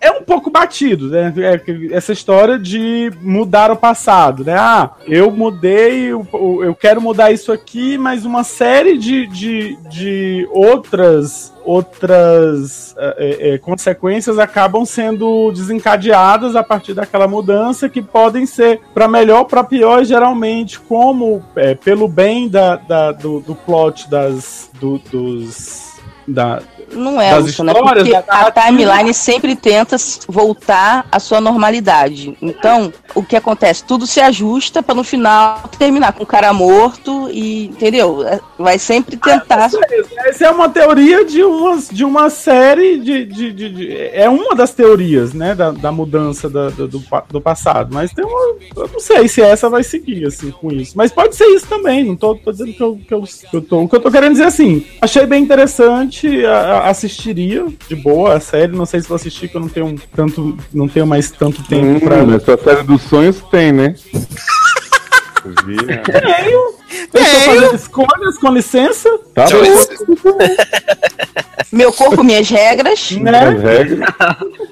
É, 0.00 0.08
é 0.08 0.10
um 0.10 0.22
pouco 0.22 0.50
batido, 0.50 1.08
né? 1.10 1.32
É 1.36 1.94
essa 1.94 2.12
história 2.12 2.58
de 2.58 3.10
mudar 3.20 3.70
o 3.70 3.76
passado, 3.76 4.44
né? 4.44 4.54
Ah, 4.56 4.90
eu 5.06 5.30
mudei, 5.30 6.12
o- 6.14 6.64
eu 6.64 6.74
quero 6.74 7.00
mudar 7.00 7.32
isso 7.34 7.52
aqui, 7.52 7.98
mas 7.98 8.24
uma 8.24 8.42
série 8.44 8.96
de, 8.96 9.26
de, 9.26 9.76
de 9.90 10.48
outras 10.50 11.52
outras 11.64 12.94
é, 12.98 13.54
é, 13.54 13.58
consequências 13.58 14.38
acabam 14.38 14.84
sendo 14.84 15.50
desencadeadas 15.50 16.54
a 16.56 16.62
partir 16.62 16.92
daquela 16.92 17.26
mudança 17.26 17.88
que 17.88 18.02
podem 18.02 18.44
ser 18.44 18.80
para 18.92 19.08
melhor 19.08 19.44
para 19.44 19.64
pior 19.64 20.04
geralmente 20.04 20.78
como 20.78 21.42
é, 21.56 21.74
pelo 21.74 22.06
bem 22.06 22.48
da, 22.50 22.76
da- 22.76 23.12
do, 23.12 23.40
do 23.40 23.54
plot 23.54 24.10
das 24.10 24.70
do- 24.78 24.98
dos 25.10 25.93
da, 26.26 26.62
Não 26.92 27.20
é, 27.20 27.30
das 27.32 27.44
Lúcio, 27.46 27.64
né? 27.64 27.72
Porque 27.74 28.14
a 28.14 28.50
timeline 28.50 29.12
sempre 29.12 29.54
tenta 29.56 29.96
voltar 30.28 31.06
à 31.10 31.18
sua 31.20 31.40
normalidade. 31.40 32.36
Então, 32.40 32.92
o 33.14 33.22
que 33.22 33.36
acontece? 33.36 33.84
Tudo 33.84 34.06
se 34.06 34.20
ajusta 34.20 34.82
pra 34.82 34.94
no 34.94 35.04
final 35.04 35.62
terminar 35.78 36.12
com 36.12 36.22
o 36.22 36.26
cara 36.26 36.52
morto 36.52 37.28
e, 37.30 37.66
entendeu? 37.66 38.26
É, 38.26 38.40
Vai 38.58 38.78
sempre 38.78 39.16
tentar. 39.16 39.70
Essa 40.26 40.46
é 40.46 40.50
uma 40.50 40.68
teoria 40.68 41.24
de 41.24 41.42
uma, 41.42 41.76
de 41.90 42.04
uma 42.04 42.30
série 42.30 42.98
de, 42.98 43.24
de, 43.24 43.52
de- 43.52 43.68
de- 43.70 43.92
É 44.12 44.28
uma 44.28 44.54
das 44.54 44.72
teorias, 44.72 45.32
né? 45.34 45.54
Da, 45.54 45.70
da 45.72 45.92
mudança 45.92 46.48
da- 46.48 46.70
do, 46.70 47.02
do 47.28 47.40
passado. 47.40 47.92
Mas 47.92 48.12
tem 48.12 48.24
uma. 48.24 48.56
Eu 48.76 48.88
não 48.92 49.00
sei 49.00 49.26
se 49.28 49.42
essa 49.42 49.68
vai 49.68 49.82
seguir, 49.82 50.26
assim, 50.26 50.50
com 50.50 50.70
isso. 50.72 50.92
Mas 50.96 51.12
pode 51.12 51.34
ser 51.36 51.46
isso 51.46 51.66
também. 51.66 52.04
Não 52.04 52.16
tô, 52.16 52.34
tô 52.34 52.50
dizendo 52.52 52.72
que 52.72 52.82
eu, 52.82 52.98
que, 53.08 53.14
eu, 53.14 53.22
que 53.22 53.56
eu 53.56 53.62
tô. 53.62 53.82
O 53.82 53.88
que 53.88 53.96
eu 53.96 54.00
tô 54.00 54.10
querendo 54.10 54.32
dizer 54.32 54.44
assim. 54.44 54.86
Achei 55.00 55.26
bem 55.26 55.42
interessante. 55.42 56.13
A- 56.46 56.88
assistiria 56.88 57.66
de 57.88 57.94
boa 57.96 58.34
a 58.34 58.40
série. 58.40 58.72
Não 58.76 58.86
sei 58.86 59.00
se 59.00 59.08
vou 59.08 59.16
assistir, 59.16 59.48
que 59.48 59.56
eu 59.56 59.60
não 59.60 59.68
tenho 59.68 59.94
tanto. 60.14 60.56
Não 60.72 60.88
tenho 60.88 61.06
mais 61.06 61.30
tanto 61.30 61.62
tempo 61.64 61.84
Hum, 61.86 62.00
pra. 62.00 62.24
nessa 62.24 62.56
série 62.56 62.82
dos 62.82 63.02
sonhos 63.02 63.40
tem, 63.50 63.72
né? 63.72 63.94
Tenho! 65.42 66.83
Deixa 67.12 67.36
eu 67.36 67.40
fazer 67.60 67.74
escolhas, 67.76 68.38
com 68.38 68.52
licença. 68.52 69.08
Tá 69.34 69.46
bom. 69.50 70.38
Meu 71.72 71.92
corpo, 71.92 72.22
minhas 72.22 72.48
regras. 72.48 73.10
Né? 73.12 73.38
As 73.38 73.62
regras. 73.62 73.98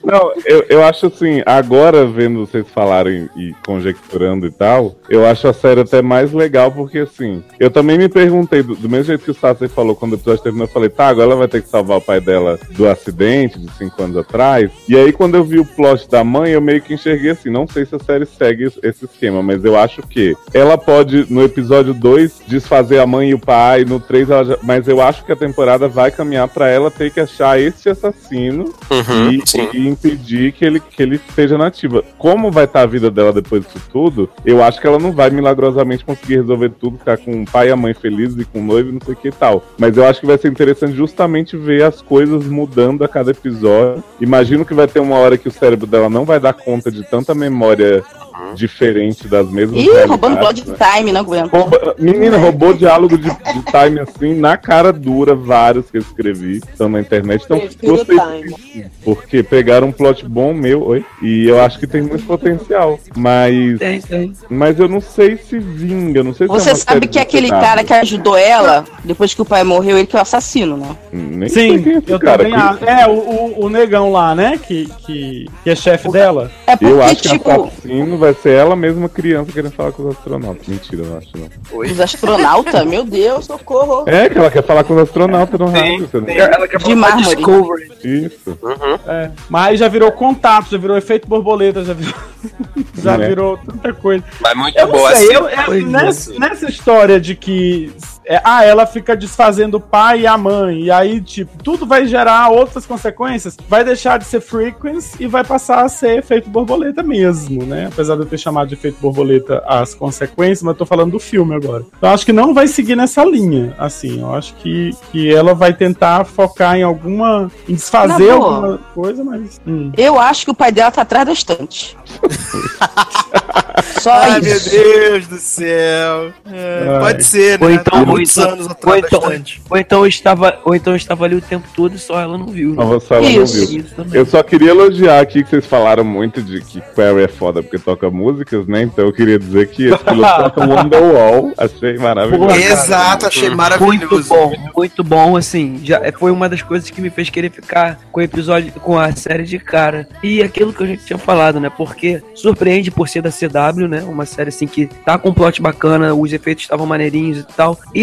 Não, 0.05 0.33
eu, 0.45 0.65
eu 0.69 0.85
acho 0.85 1.07
assim, 1.07 1.43
agora 1.47 2.05
vendo 2.07 2.47
vocês 2.47 2.65
falarem 2.73 3.29
e 3.37 3.53
conjecturando 3.67 4.47
e 4.47 4.51
tal, 4.51 4.95
eu 5.09 5.25
acho 5.27 5.47
a 5.49 5.53
série 5.53 5.81
até 5.81 6.03
mais 6.03 6.33
legal, 6.33 6.71
porque 6.73 6.99
assim, 6.99 7.43
eu 7.59 7.71
também 7.71 7.97
me 7.99 8.09
perguntei, 8.09 8.63
do, 8.63 8.75
do 8.75 8.89
mesmo 8.89 9.05
jeito 9.07 9.25
que 9.25 9.31
o 9.31 9.35
Sassi 9.35 9.69
falou 9.69 9.95
quando 9.97 10.13
o 10.13 10.17
episódio 10.17 10.43
terminou, 10.43 10.67
eu 10.67 10.73
falei, 10.73 10.89
tá, 10.89 11.07
agora 11.09 11.27
ela 11.29 11.37
vai 11.37 11.49
ter 11.49 11.63
que 11.63 11.69
salvar 11.69 11.99
o 11.99 12.01
pai 12.01 12.21
dela 12.21 12.59
do 12.71 12.89
acidente 12.89 13.59
de 13.59 13.71
cinco 13.77 14.03
anos 14.03 14.17
atrás. 14.17 14.71
E 14.89 14.97
aí, 14.97 15.13
quando 15.13 15.37
eu 15.37 15.45
vi 15.45 15.59
o 15.61 15.65
plot 15.65 16.09
da 16.11 16.23
mãe, 16.25 16.51
eu 16.53 16.61
meio 16.61 16.83
que 16.83 16.95
enxerguei 16.95 17.31
assim, 17.31 17.49
não 17.51 17.67
sei 17.67 17.87
se 17.87 17.95
a 17.95 17.99
série 18.01 18.27
segue 18.27 18.65
esse- 18.65 18.81
esse 18.83 19.05
esquema, 19.05 19.43
mas 19.43 19.65
eu 19.65 19.77
acho 19.79 20.03
que 20.03 20.37
ela 20.53 20.77
pode, 20.77 21.27
no 21.33 21.43
episódio 21.43 21.95
2, 21.95 22.12
desfazer 22.47 22.99
a 22.99 23.07
mãe 23.07 23.31
e 23.31 23.35
o 23.35 23.39
pai, 23.39 23.85
no 23.85 24.01
3, 24.01 24.31
ela 24.31 24.45
já, 24.45 24.59
mas 24.63 24.87
eu 24.89 25.01
acho 25.01 25.25
que 25.25 25.33
a 25.33 25.37
temporada 25.37 25.89
vai 25.89 26.11
caminhar 26.11 26.49
pra 26.49 26.69
ela 26.69 26.91
ter 26.91 27.11
que 27.11 27.21
achar 27.21 27.61
esse 27.61 27.89
assassino 27.89 28.73
Uhum, 28.91 29.31
e, 29.31 29.77
e 29.77 29.89
impedir 29.89 30.53
que 30.53 30.65
ele, 30.65 30.81
que 30.81 31.03
ele 31.03 31.17
esteja 31.17 31.57
nativa. 31.57 32.05
Como 32.19 32.51
vai 32.51 32.65
estar 32.65 32.83
a 32.83 32.87
vida 32.87 33.11
dela 33.11 33.33
depois 33.33 33.65
disso 33.65 33.81
tudo, 33.91 34.29
eu 34.45 34.63
acho 34.63 34.81
que 34.81 34.87
ela 34.87 34.99
não 34.99 35.13
vai 35.13 35.31
milagrosamente 35.31 36.05
conseguir 36.05 36.37
resolver 36.37 36.71
tudo, 36.71 36.99
ficar 36.99 37.17
com 37.19 37.43
o 37.43 37.45
pai 37.47 37.69
e 37.69 37.73
a 37.73 37.77
mãe 37.77 37.95
felizes 37.95 38.39
e 38.39 38.45
com 38.45 38.61
o 38.61 38.63
noivo 38.63 38.91
e 38.91 38.93
não 38.93 39.01
sei 39.01 39.15
o 39.15 39.17
que 39.17 39.29
e 39.29 39.33
tal. 39.33 39.65
Mas 39.79 39.97
eu 39.97 40.07
acho 40.07 40.21
que 40.21 40.27
vai 40.27 40.39
ser 40.39 40.49
interessante 40.49 40.95
justamente 40.95 41.57
ver 41.57 41.85
as 41.85 42.03
coisas 42.03 42.45
mudando 42.47 43.05
a 43.05 43.09
cada 43.09 43.31
episódio. 43.31 44.03
Imagino 44.21 44.65
que 44.65 44.75
vai 44.75 44.87
ter 44.87 45.01
uma 45.01 45.17
hora 45.17 45.39
que 45.39 45.49
o 45.49 45.53
cérebro 45.53 45.87
dela 45.87 46.09
não 46.09 46.25
vai 46.25 46.39
dar 46.39 46.53
conta 46.53 46.91
de 46.91 47.03
tanta 47.09 47.35
memória 47.35 48.05
diferente 48.55 49.29
das 49.29 49.49
mesmas 49.51 49.83
Ih, 49.83 50.05
roubando 50.07 50.39
plot 50.39 50.69
né? 50.69 50.77
time, 50.97 51.13
não 51.13 51.21
aguento. 51.21 51.51
Rouba- 51.53 51.95
Menina, 51.99 52.37
roubou 52.39 52.73
diálogo 52.75 53.17
de, 53.19 53.29
de 53.29 53.63
time 53.65 54.01
assim, 54.01 54.35
na 54.35 54.57
cara 54.57 54.93
dura, 54.93 55.35
vários 55.35 55.91
que 55.91 55.99
eu 55.99 56.03
escrevi, 56.03 56.57
estão 56.59 56.89
na 56.89 57.01
internet. 57.01 57.43
Então, 57.45 57.61
gostei 57.83 58.19
time. 58.19 58.87
porque 59.05 59.43
pegaram 59.43 59.89
um 59.89 59.93
plot 59.93 60.27
bom 60.27 60.53
meu, 60.55 60.83
oi, 60.85 61.05
e 61.23 61.47
eu 61.49 61.61
acho 61.61 61.79
que 61.79 61.87
tem 61.87 62.03
muito 62.03 62.25
potencial. 62.25 62.99
Mas, 63.17 63.79
Tem, 63.79 64.01
tem. 64.01 64.33
mas 64.49 64.79
eu 64.79 64.89
não 64.89 65.01
sei 65.01 65.37
se 65.37 65.59
vinga, 65.59 66.23
não 66.23 66.35
sei 66.35 66.47
se 66.47 66.53
é 66.53 66.57
Você 66.59 66.71
uma 66.71 66.77
sabe 66.77 67.07
que 67.07 67.13
de 67.13 67.19
aquele 67.19 67.49
cara 67.49 67.85
que 67.85 67.93
ajudou 67.93 68.37
ela, 68.37 68.85
depois 69.05 69.35
que 69.35 69.43
o 69.43 69.45
pai 69.45 69.65
morreu, 69.65 69.97
ele 69.99 70.07
que 70.07 70.17
é 70.17 70.19
o 70.19 70.23
assassino, 70.23 70.77
né? 70.77 70.97
Nem 71.13 71.49
sei 71.49 71.79
Sim, 71.79 71.91
é 71.97 72.03
eu 72.13 72.19
cara. 72.21 72.43
também 72.45 72.55
acho. 72.55 72.85
É, 72.85 73.07
o, 73.07 73.13
o, 73.13 73.65
o 73.67 73.69
negão 73.69 74.11
lá, 74.13 74.35
né? 74.35 74.59
Que, 74.63 74.87
que, 75.07 75.47
que 75.63 75.71
é 75.71 75.75
chefe 75.75 76.11
dela. 76.11 76.51
É 76.67 76.73
Eu 76.73 76.77
porque, 76.79 77.03
acho 77.03 77.17
que 77.23 77.29
tipo, 77.29 77.51
a 77.51 77.55
assassino 77.57 78.19
vai 78.23 78.35
ser 78.35 78.51
ela 78.51 78.75
mesma 78.77 79.09
criança 79.09 79.53
querendo 79.53 79.73
falar 79.73 79.93
com 79.93 80.03
os 80.05 80.17
astronautas. 80.17 80.67
Mentira, 80.67 81.03
eu 81.03 81.07
não 81.11 81.19
acho 81.19 81.29
não. 81.37 81.79
os 81.81 82.01
astronautas, 82.01 82.85
meu 82.87 83.05
Deus, 83.05 83.45
socorro. 83.47 84.05
É 84.09 84.29
que 84.29 84.39
ela 84.39 84.51
quer 84.51 84.63
falar 84.65 84.85
com 84.85 84.95
os 84.95 85.01
astronautas 85.03 85.59
no 85.61 85.67
rádio. 85.67 86.09
você 86.09 86.21
não- 86.21 86.29
Ela 86.29 86.69
quer 86.69 86.79
De 86.79 86.85
falar 86.85 86.97
mármore. 86.97 87.37
Discovery. 87.37 87.93
Isso. 88.05 88.59
Uhum. 88.63 88.99
É. 89.07 89.31
Mas 89.49 89.79
já 89.79 89.89
virou 89.89 90.11
contato, 90.13 90.71
já 90.71 90.79
virou 90.79 90.97
efeito 90.97 91.29
borboleta, 91.29 91.85
já 91.85 91.93
virou, 91.95 92.15
já 93.03 93.17
Né? 93.19 93.29
virou 93.29 93.59
tanta 93.59 93.93
coisa. 93.93 94.25
Mas 94.41 94.55
muito 94.57 94.79
Eu 94.79 94.89
boa 94.89 95.15
sei, 95.15 95.27
assim. 95.27 95.35
eu- 95.35 95.49
é, 95.49 95.55
é. 95.79 95.81
nessa, 95.83 96.33
nessa 96.39 96.67
história 96.69 97.21
de 97.21 97.35
que 97.35 97.93
é, 98.25 98.41
ah, 98.45 98.65
ela 98.65 98.87
fica 98.87 99.17
desfazendo 99.17 99.77
o 99.77 99.81
pai 99.81 100.21
e 100.21 100.27
a 100.27 100.37
mãe, 100.39 100.83
e 100.83 100.91
aí, 100.91 101.21
tipo, 101.21 101.63
tudo 101.63 101.87
vai 101.87 102.07
gerar 102.07 102.51
outras 102.51 102.87
consequências, 102.87 103.57
vai 103.69 103.85
deixar 103.85 104.19
de 104.19 104.25
ser 104.25 104.41
frequency 104.41 105.17
e 105.21 105.27
vai 105.27 105.45
passar 105.45 105.85
a 105.85 105.89
ser 105.89 106.19
efeito 106.19 106.49
borboleta 106.49 107.03
mesmo, 107.03 107.65
né? 107.65 107.89
Apesar 107.93 108.15
de 108.15 108.23
eu 108.23 108.27
ter 108.27 108.39
chamado 108.39 108.69
de 108.69 108.75
efeito 108.75 108.99
borboleta 109.01 109.63
as 109.67 109.95
consequências, 109.95 110.63
mas 110.63 110.73
eu 110.73 110.79
tô 110.79 110.87
falando 110.87 111.13
do 111.13 111.19
filme 111.19 111.55
agora. 111.55 111.85
Então, 111.97 112.09
eu 112.09 112.15
acho 112.15 112.25
que 112.25 112.33
não 112.33 112.55
vai 112.55 112.67
seguir 112.67 112.97
nessa 112.97 113.25
linha, 113.25 113.75
assim, 113.79 114.21
eu 114.21 114.35
acho 114.35 114.55
que, 114.55 114.91
que 115.11 115.33
ela 115.35 115.55
vai 115.55 115.73
tentar 115.73 116.25
focar 116.25 116.77
em 116.77 116.83
alguma, 116.83 117.51
em 117.69 117.75
desfazer 117.75 118.33
boa. 118.33 118.55
alguma 118.55 118.79
coisa, 118.95 119.25
mas... 119.25 119.61
hum. 119.67 119.93
Eu 119.97 120.19
acho 120.19 120.45
que 120.45 120.51
o 120.51 120.55
pai 120.55 120.73
dela 120.73 120.91
tá 120.91 121.03
atrás 121.03 121.27
da 121.27 121.33
estante. 121.33 121.97
Só 124.01 124.13
Ai, 124.13 124.41
meu 124.41 124.57
isso. 124.57 124.71
Deus 124.71 125.27
do 125.29 125.39
céu. 125.39 126.33
É, 126.51 126.99
pode 127.01 127.25
ser, 127.25 127.59
né? 127.59 127.67
Ou 127.67 127.73
então, 127.73 128.05
muitos 128.13 128.37
então, 128.37 128.51
anos 128.51 128.67
ou 128.67 128.73
atrás 128.73 129.05
então, 129.07 129.21
bastante. 129.21 129.63
ou 129.69 129.77
então 129.79 130.07
estava, 130.07 130.59
ou 130.65 130.75
então 130.75 130.97
estava 130.97 131.25
ali 131.25 131.35
o 131.37 131.41
tempo 131.41 131.67
todo 131.75 131.95
e 131.95 131.99
só 131.99 132.21
ela 132.21 132.39
não 132.39 132.47
viu. 132.47 132.75
né? 132.75 132.83
A 132.83 132.85
Rossella 132.85 133.23
não 133.29 133.43
Isso. 133.43 133.67
viu. 133.67 133.81
Isso 133.81 133.95
também. 133.95 134.19
Eu 134.19 134.27
só 134.27 134.43
queria 134.43 134.71
elogiar 134.71 135.21
aqui 135.21 135.43
que 135.43 135.51
vocês 135.51 135.67
falaram 135.67 136.05
muito 136.05 136.43
de 136.43 136.61
que 136.61 136.81
Query 136.95 137.25
é 137.25 137.29
foda 137.29 137.63
porque 137.63 137.79
toca 137.79 138.11
músicas, 138.11 138.67
né? 138.67 138.83
Então 138.83 139.05
eu 139.05 139.13
queria 139.13 139.39
dizer 139.39 139.69
que 139.69 139.87
esse 139.87 140.05
piloto 140.05 140.43
toca 140.51 140.67
Wonderwall. 140.67 141.53
Achei 141.59 141.99
maravilhoso. 141.99 142.55
Exato, 142.55 143.27
achei 143.27 143.43
Muito 143.49 143.57
maravilhoso. 143.57 144.29
bom, 144.29 144.53
muito 144.77 145.05
bom, 145.05 145.37
assim, 145.37 145.81
já 145.83 146.01
foi 146.19 146.31
uma 146.31 146.49
das 146.49 146.63
coisas 146.63 146.91
que 146.91 147.01
me 147.01 147.11
fez 147.11 147.31
querer 147.31 147.51
ficar 147.51 147.99
com 148.11 148.21
o 148.21 148.23
episódio, 148.23 148.73
com 148.73 148.99
a 148.99 149.13
série 149.13 149.45
de 149.45 149.59
cara. 149.59 150.09
E 150.23 150.43
aquilo 150.43 150.73
que 150.73 150.83
a 150.83 150.87
gente 150.87 151.05
tinha 151.05 151.19
falado, 151.19 151.61
né? 151.61 151.71
Porque 151.71 152.23
surpreende 152.35 152.91
por 152.91 153.09
ser 153.09 153.23
da 153.23 153.31
CW, 153.31 153.89
né? 153.89 154.03
Uma 154.07 154.27
série 154.27 154.49
assim 154.49 154.67
que 154.67 154.87
tá 154.87 155.19
com 155.19 155.31
um 155.31 155.35
plot 155.35 155.61
bacana, 155.61 156.15
os 156.15 156.33
efeitos 156.33 156.65
estavam 156.65 156.87
maneirinhos 156.87 157.39
e 157.39 157.45
tal. 157.45 157.79
E 157.95 158.02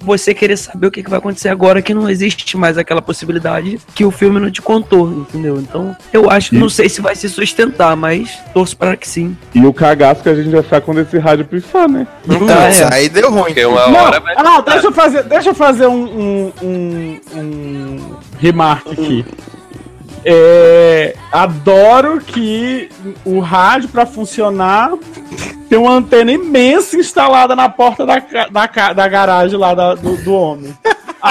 você 0.00 0.32
querer 0.32 0.56
saber 0.56 0.86
o 0.86 0.90
que, 0.90 1.02
que 1.02 1.10
vai 1.10 1.18
acontecer 1.18 1.48
agora, 1.48 1.82
que 1.82 1.92
não 1.92 2.08
existe 2.08 2.56
mais 2.56 2.78
aquela 2.78 3.02
possibilidade 3.02 3.78
que 3.94 4.04
o 4.04 4.10
filme 4.10 4.38
não 4.40 4.50
te 4.50 4.62
contou, 4.62 5.08
entendeu? 5.10 5.58
Então, 5.58 5.94
eu 6.12 6.30
acho, 6.30 6.54
E- 6.54 6.58
não 6.58 6.68
sei 6.68 6.88
se 6.88 7.00
vai 7.00 7.14
se 7.16 7.28
sustentar, 7.28 7.96
mas 7.96 8.38
torço 8.54 8.76
para 8.76 8.96
que 8.96 9.08
sim. 9.08 9.36
E 9.54 9.64
o 9.66 9.72
cagaço 9.72 10.22
que 10.22 10.28
a 10.28 10.34
gente 10.34 10.50
vai 10.50 10.62
ficar 10.62 10.80
quando 10.80 11.00
esse 11.00 11.18
rádio 11.18 11.44
pifar, 11.44 11.88
né? 11.88 12.06
Então, 12.24 12.48
Ah, 12.48 12.66
é. 12.66 12.70
isso 12.70 12.84
aí 12.84 13.08
deu 13.08 13.30
ruim. 13.30 13.44
Porque 13.46 13.64
uma 13.66 13.88
Não, 13.88 14.00
hora 14.04 14.20
vai. 14.20 14.34
ah, 14.36 14.60
deixa 14.60 14.86
eu 14.86 14.92
fazer, 14.92 15.22
deixa 15.24 15.50
eu 15.50 15.54
fazer 15.54 15.86
um, 15.86 16.04
um, 16.04 16.52
um, 16.62 17.20
um 17.36 18.16
remarque 18.38 18.92
aqui. 18.92 19.24
É, 20.24 21.14
adoro 21.32 22.20
que 22.20 22.88
o 23.24 23.38
rádio, 23.40 23.88
para 23.88 24.04
funcionar, 24.04 24.92
tem 25.68 25.78
uma 25.78 25.92
antena 25.92 26.32
imensa 26.32 26.96
instalada 26.96 27.54
na 27.54 27.68
porta 27.68 28.06
da, 28.06 28.18
da, 28.50 28.92
da 28.92 29.08
garagem 29.08 29.58
lá 29.58 29.74
da- 29.74 29.94
do, 29.94 30.16
do 30.16 30.32
homem. 30.32 30.74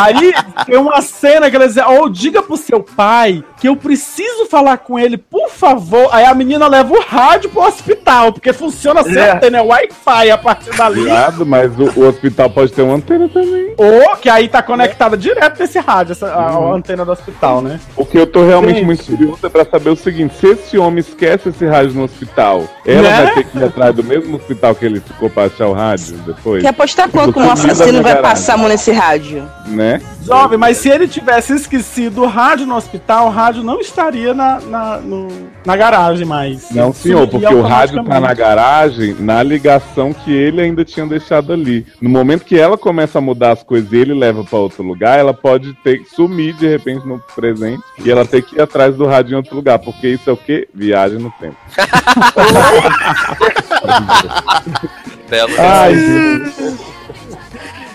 Aí 0.02 0.34
tem 0.66 0.78
uma 0.78 1.02
cena 1.02 1.50
que 1.50 1.56
ela 1.56 1.68
diz, 1.68 1.78
ou 1.78 2.10
diga 2.10 2.42
pro 2.42 2.58
seu 2.58 2.82
pai 2.82 3.44
que 3.60 3.68
eu 3.68 3.76
preciso 3.76 4.46
falar 4.46 4.78
com 4.78 5.00
ele, 5.00 5.18
por 5.18 5.50
favor. 5.50 6.10
Aí 6.12 6.26
a 6.26 6.34
menina 6.34 6.68
leva 6.68 6.94
o 6.94 7.02
rádio 7.02 7.50
pro 7.50 7.62
hospital, 7.64 8.32
porque 8.32 8.54
funciona 8.54 9.04
certo, 9.04 9.50
né? 9.50 9.62
Wi-Fi 9.62 10.32
a 10.32 10.38
partir 10.38 10.76
dali. 10.76 11.04
Viado, 11.04 11.46
mas 11.46 11.72
o, 11.80 12.00
o 12.00 12.08
hospital 12.08 12.50
pode 12.50 12.72
ter 12.72 12.82
uma 12.82 12.96
antena 12.96 13.28
também. 13.28 13.74
Ou 13.78 14.16
que 14.18 14.30
aí 14.30 14.48
tá 14.48 14.62
conectada 14.62 15.18
direto 15.18 15.60
nesse 15.60 15.80
rádio, 15.80 16.12
essa, 16.14 16.28
a, 16.28 16.50
a 16.50 16.74
antena 16.74 17.04
do 17.04 17.12
hospital, 17.12 17.62
né? 17.62 17.80
O 17.96 18.06
que 18.06 18.18
eu 18.18 18.28
tô 18.28 18.46
realmente 18.46 18.76
Gente. 18.76 18.86
muito 18.86 19.06
curioso 19.06 19.40
é 19.46 19.50
pra 19.50 19.66
saber 19.66 19.90
o 19.90 19.96
seguinte: 19.96 20.36
se 20.40 20.48
esse 20.48 20.78
homem 20.78 21.00
esquece 21.00 21.50
esse 21.50 21.66
rádio 21.66 21.94
no 21.94 22.04
hospital, 22.04 22.64
ela 22.86 23.02
Né? 23.02 23.24
vai 23.24 23.34
ter 23.34 23.44
que 23.46 23.58
ir 23.58 23.64
atrás 23.64 23.96
do 23.96 24.04
mesmo 24.04 24.36
hospital 24.38 24.76
que 24.76 24.86
ele 24.86 25.00
ficou 25.00 25.30
pra 25.30 25.46
achar 25.46 25.68
o 25.68 25.74
rádio 25.74 26.18
depois? 26.26 26.62
Quer 26.62 26.70
apostar 26.70 27.10
quanto 27.10 27.34
que 27.34 27.40
um 27.40 27.52
assassino 27.52 28.02
vai 28.02 28.22
passar 28.22 28.54
a 28.54 28.58
mão 28.58 28.68
nesse 28.68 28.92
rádio? 28.92 29.48
Né? 29.68 29.87
Jovem, 30.24 30.58
mas 30.58 30.78
se 30.78 30.90
ele 30.90 31.08
tivesse 31.08 31.54
esquecido 31.54 32.24
o 32.24 32.28
rádio 32.28 32.66
no 32.66 32.76
hospital, 32.76 33.28
o 33.28 33.30
rádio 33.30 33.64
não 33.64 33.80
estaria 33.80 34.34
na, 34.34 34.60
na, 34.60 34.98
no- 34.98 35.48
na 35.66 35.76
garagem 35.78 36.26
mais. 36.26 36.70
Não, 36.72 36.92
senhor, 36.92 37.28
porque 37.28 37.46
o 37.54 37.62
rádio 37.62 38.04
tá 38.04 38.20
na 38.20 38.34
garagem 38.34 39.16
na 39.20 39.42
ligação 39.42 40.14
que 40.14 40.32
ele 40.34 40.62
ainda 40.62 40.84
tinha 40.84 41.06
deixado 41.06 41.54
ali. 41.54 41.86
No 42.02 42.10
momento 42.10 42.44
que 42.44 42.58
ela 42.58 42.78
começa 42.78 43.20
a 43.20 43.22
mudar 43.22 43.52
as 43.54 43.64
coisas 43.64 43.92
e 43.92 43.98
ele 43.98 44.14
leva 44.14 44.44
pra 44.44 44.60
outro 44.60 44.84
lugar, 44.84 45.18
ela 45.18 45.34
pode 45.34 45.74
ter 45.84 46.02
sumir 46.16 46.54
de 46.56 46.68
repente 46.68 47.08
no 47.08 47.20
presente 47.36 47.84
e 48.04 48.12
ela 48.12 48.26
ter 48.26 48.42
que 48.42 48.56
ir 48.58 48.62
atrás 48.62 48.96
do 48.96 49.06
rádio 49.06 49.34
em 49.34 49.38
outro 49.38 49.56
lugar, 49.56 49.80
porque 49.80 50.08
isso 50.10 50.30
é 50.30 50.34
o 50.34 50.38
quê? 50.38 50.68
Viagem 50.74 51.20
no 51.20 51.32
tempo. 51.40 51.56
Belo 55.30 55.54
Ai, 55.60 55.94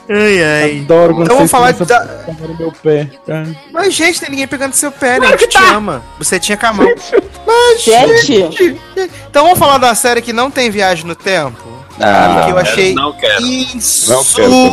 Ai, 0.09 0.43
ai. 0.43 0.81
Adoro 0.81 1.15
quando 1.15 1.24
Então 1.24 1.37
vamos 1.37 1.51
vocês 1.51 1.51
falar 1.51 1.73
da... 1.73 2.05
no 2.49 2.55
meu 2.59 2.73
pé. 2.83 3.09
tá? 3.27 3.45
Mas, 3.73 3.95
gente, 3.95 4.20
tem 4.20 4.31
ninguém 4.31 4.47
pegando 4.49 4.73
seu 4.74 4.91
pé, 4.93 5.19
né? 5.20 5.27
A 5.29 5.31
gente 5.31 5.41
que 5.41 5.49
te 5.49 5.59
tá. 5.59 5.74
ama. 5.74 6.03
Você 6.19 6.39
tinha 6.41 6.57
com 6.57 6.66
a 6.66 6.73
mão. 6.73 6.87
Mas, 7.47 7.83
Gente. 7.83 8.81
Então 9.31 9.45
vamos 9.45 9.59
falar 9.59 9.79
da 9.79 9.95
série 9.95 10.20
que 10.23 10.33
não 10.33 10.51
tem 10.51 10.70
viagem 10.70 11.07
no 11.07 11.15
tempo? 11.15 11.70
Ah, 12.01 12.43
que 12.47 12.51
eu 12.53 12.59
achei 12.59 12.95
não 12.95 13.12
quero. 13.12 13.47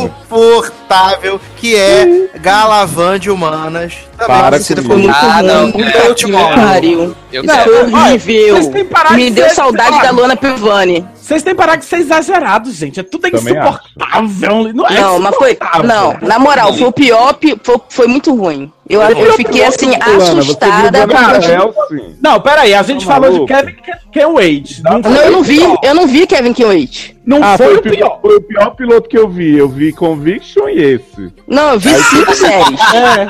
insuportável, 0.10 1.39
que 1.60 1.76
é 1.76 2.30
Galavan 2.40 3.19
de 3.19 3.30
Humanas. 3.30 3.94
Também 4.18 4.27
Para 4.38 4.49
conhecida 4.52 4.81
como 4.81 4.98
Muito 4.98 5.15
Ah, 5.15 5.41
não, 5.44 5.68
me 5.68 6.31
mando. 6.31 6.56
pariu. 6.56 7.15
Eu 7.31 7.44
Isso 7.44 7.53
quero. 7.53 7.73
é 7.76 7.81
horrível. 7.84 8.56
Vocês 8.56 8.68
têm 8.68 8.86
que 8.86 8.91
parar 8.91 9.14
Me 9.14 9.23
de 9.26 9.31
deu 9.31 9.49
ser- 9.49 9.56
saudade 9.56 10.02
da 10.02 10.11
Luana 10.11 10.36
Pivani. 10.36 11.06
Vocês 11.15 11.44
têm 11.44 11.53
que 11.53 11.57
parar 11.60 11.76
de 11.76 11.86
ser 11.86 11.98
exagerados, 11.98 12.73
gente. 12.73 12.99
É 12.99 13.03
tudo 13.03 13.30
Também 13.30 13.53
insuportável. 13.53 14.73
Não, 14.73 14.88
é 14.88 14.99
Não, 15.02 15.19
mas 15.19 15.36
foi. 15.36 15.52
insuportável. 15.52 15.88
Não, 15.88 16.18
na 16.27 16.40
moral, 16.40 16.73
foi 16.73 16.88
o 16.88 16.91
pior. 16.91 17.34
pi- 17.34 17.57
Foi, 17.64 17.77
foi 17.88 18.07
muito 18.07 18.34
ruim. 18.36 18.72
Eu, 18.90 18.99
eu 19.02 19.34
fiquei 19.34 19.64
assim, 19.64 19.91
assustada. 19.95 20.91
porque- 21.06 21.14
Gabriel, 21.14 21.73
sim. 21.90 22.15
Não, 22.22 22.40
peraí, 22.41 22.73
a 22.73 22.81
gente 22.81 23.06
Tá 23.06 23.14
falou 23.14 23.31
maluco? 23.31 23.45
de 23.45 23.53
Kevin 23.53 23.76
Ken 24.11 24.26
Wade. 24.34 24.81
Não, 24.84 24.99
Não, 24.99 25.22
eu 25.22 25.31
não 25.31 25.44
vi, 25.44 25.60
eu 25.84 25.94
não 25.94 26.07
vi 26.07 26.26
Kevin 26.26 26.53
Kiwait. 26.53 27.15
Não 27.30 27.43
Ah, 27.43 27.56
foi, 27.57 27.68
foi, 27.68 27.77
o 27.77 27.81
pior, 27.84 27.93
pior. 27.95 28.19
foi 28.22 28.35
o 28.38 28.41
pior 28.41 28.69
piloto 28.76 29.07
que 29.07 29.18
eu 29.18 29.30
vi. 29.30 29.56
Eu 29.56 29.69
vi 29.69 29.93
Conviction 29.93 30.68
e 30.68 30.80
esse. 30.81 31.31
Não, 31.47 31.73
eu 31.73 31.80
vi 31.80 31.89
cinco 31.93 32.34
séries. 32.34 32.80
É, 32.93 33.27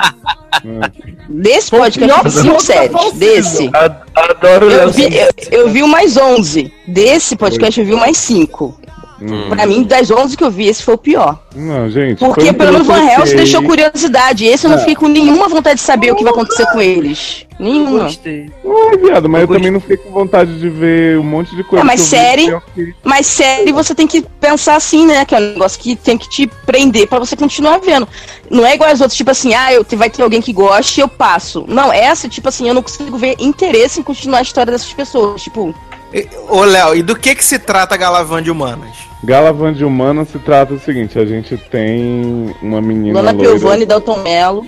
Desse 1.27 1.69
Foi 1.69 1.79
o 1.79 1.81
podcast, 1.83 1.99
eu 2.01 2.07
vi 2.07 2.23
pior 2.23 2.29
cinco 2.31 2.43
piloto 2.43 2.63
séries. 2.63 2.91
possível. 2.91 3.19
Desse. 3.19 3.69
Ad- 3.73 4.01
Adoro 4.15 4.67
o 4.67 4.71
Eu 4.71 4.89
vi, 4.89 5.03
eu, 5.17 5.29
eu 5.51 5.69
vi 5.69 5.83
o 5.83 5.87
mais 5.87 6.15
11. 6.17 6.71
Desse 6.87 7.35
podcast, 7.35 7.79
eu 7.79 7.85
vi 7.85 7.93
o 7.93 7.97
mais 7.99 8.17
5. 8.17 8.79
Hum. 9.21 9.49
Pra 9.49 9.65
mim, 9.65 9.83
das 9.83 10.09
11 10.09 10.37
que 10.37 10.43
eu 10.43 10.49
vi, 10.51 10.67
esse 10.67 10.81
foi 10.81 10.93
o 10.93 10.97
pior. 10.97 11.39
Não, 11.55 11.89
gente. 11.89 12.19
Porque 12.19 12.53
pelo 12.53 12.71
menos 12.73 12.87
Van 12.87 13.03
Helsing 13.03 13.35
deixou 13.35 13.61
curiosidade. 13.63 14.45
Esse 14.45 14.65
eu 14.65 14.71
não 14.71 14.77
fiquei 14.79 14.95
com 14.95 15.07
nenhuma 15.07 15.47
vontade 15.49 15.75
de 15.75 15.81
saber 15.85 16.11
o 16.11 16.15
que 16.15 16.23
vai 16.23 16.31
acontecer 16.31 16.65
com 16.67 16.79
eles. 16.81 17.45
Nenhuma. 17.59 18.03
Gostei. 18.05 18.49
Ai, 18.65 18.97
viado, 18.97 19.27
mas 19.27 19.41
eu, 19.41 19.47
Eu 19.49 19.53
também 19.55 19.71
não 19.71 19.81
fiquei 19.81 19.97
com 19.97 20.11
vontade 20.11 20.57
de 20.57 20.69
ver 20.69 21.19
um 21.19 21.23
monte 21.23 21.53
de 21.53 21.63
coisa. 21.65 21.83
É, 21.83 21.85
mas 21.85 21.99
vi 22.01 22.07
série- 22.07 22.57
fiquei- 22.73 22.93
Mas 23.03 23.25
série 23.27 23.71
você 23.73 23.93
tem 23.93 24.07
que 24.07 24.21
pensar 24.39 24.75
assim, 24.77 25.05
né? 25.05 25.25
Que 25.25 25.35
é 25.35 25.39
um 25.39 25.41
negócio 25.41 25.77
que 25.81 25.97
tem 25.97 26.17
que 26.17 26.29
te 26.29 26.47
prender 26.65 27.05
pra 27.07 27.19
você 27.19 27.35
continuar 27.35 27.79
vendo. 27.79 28.07
Não 28.49 28.65
é 28.65 28.75
igual 28.75 28.89
as 28.89 29.01
outras, 29.01 29.17
tipo 29.17 29.31
assim, 29.31 29.53
ah, 29.53 29.73
eu, 29.73 29.85
vai 29.97 30.09
ter 30.09 30.23
alguém 30.23 30.41
que 30.41 30.53
goste 30.53 31.01
e 31.01 31.03
eu 31.03 31.09
passo. 31.09 31.65
Não, 31.67 31.91
essa, 31.91 32.29
tipo 32.29 32.47
assim, 32.47 32.69
eu 32.69 32.73
não 32.73 32.81
consigo 32.81 33.17
ver 33.17 33.35
interesse 33.39 33.99
em 33.99 34.03
continuar 34.03 34.39
a 34.39 34.43
história 34.43 34.71
dessas 34.71 34.93
pessoas. 34.93 35.43
Tipo, 35.43 35.75
E- 36.13 36.27
Ô, 36.47 36.63
Léo, 36.63 36.95
e 36.95 37.03
do 37.03 37.15
que 37.15 37.35
que 37.35 37.43
se 37.45 37.59
trata 37.59 37.95
Galavan 37.97 38.41
de 38.41 38.49
Humanas? 38.49 38.95
Galavan 39.23 39.73
de 39.73 39.83
Humano 39.83 40.25
se 40.25 40.39
trata 40.39 40.73
do 40.73 40.79
seguinte: 40.79 41.19
a 41.19 41.25
gente 41.25 41.57
tem 41.57 42.55
uma 42.61 42.81
menina. 42.81 43.19
Dona 43.21 43.31
loira- 43.31 43.49
Piovani, 43.59 43.85
Dalton 43.85 44.17
Mello. 44.19 44.65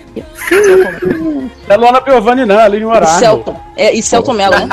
Não 1.68 1.76
é 1.76 1.78
Luana 1.78 2.02
Piovani, 2.02 2.46
não, 2.46 2.60
é 2.60 2.64
Aline 2.64 2.84
E 2.84 2.86
Horário. 2.86 3.08
Celton. 3.20 3.56
É, 3.78 3.94
e 3.94 4.02
Celton 4.04 4.34
Mello, 4.34 4.56
né? 4.60 4.68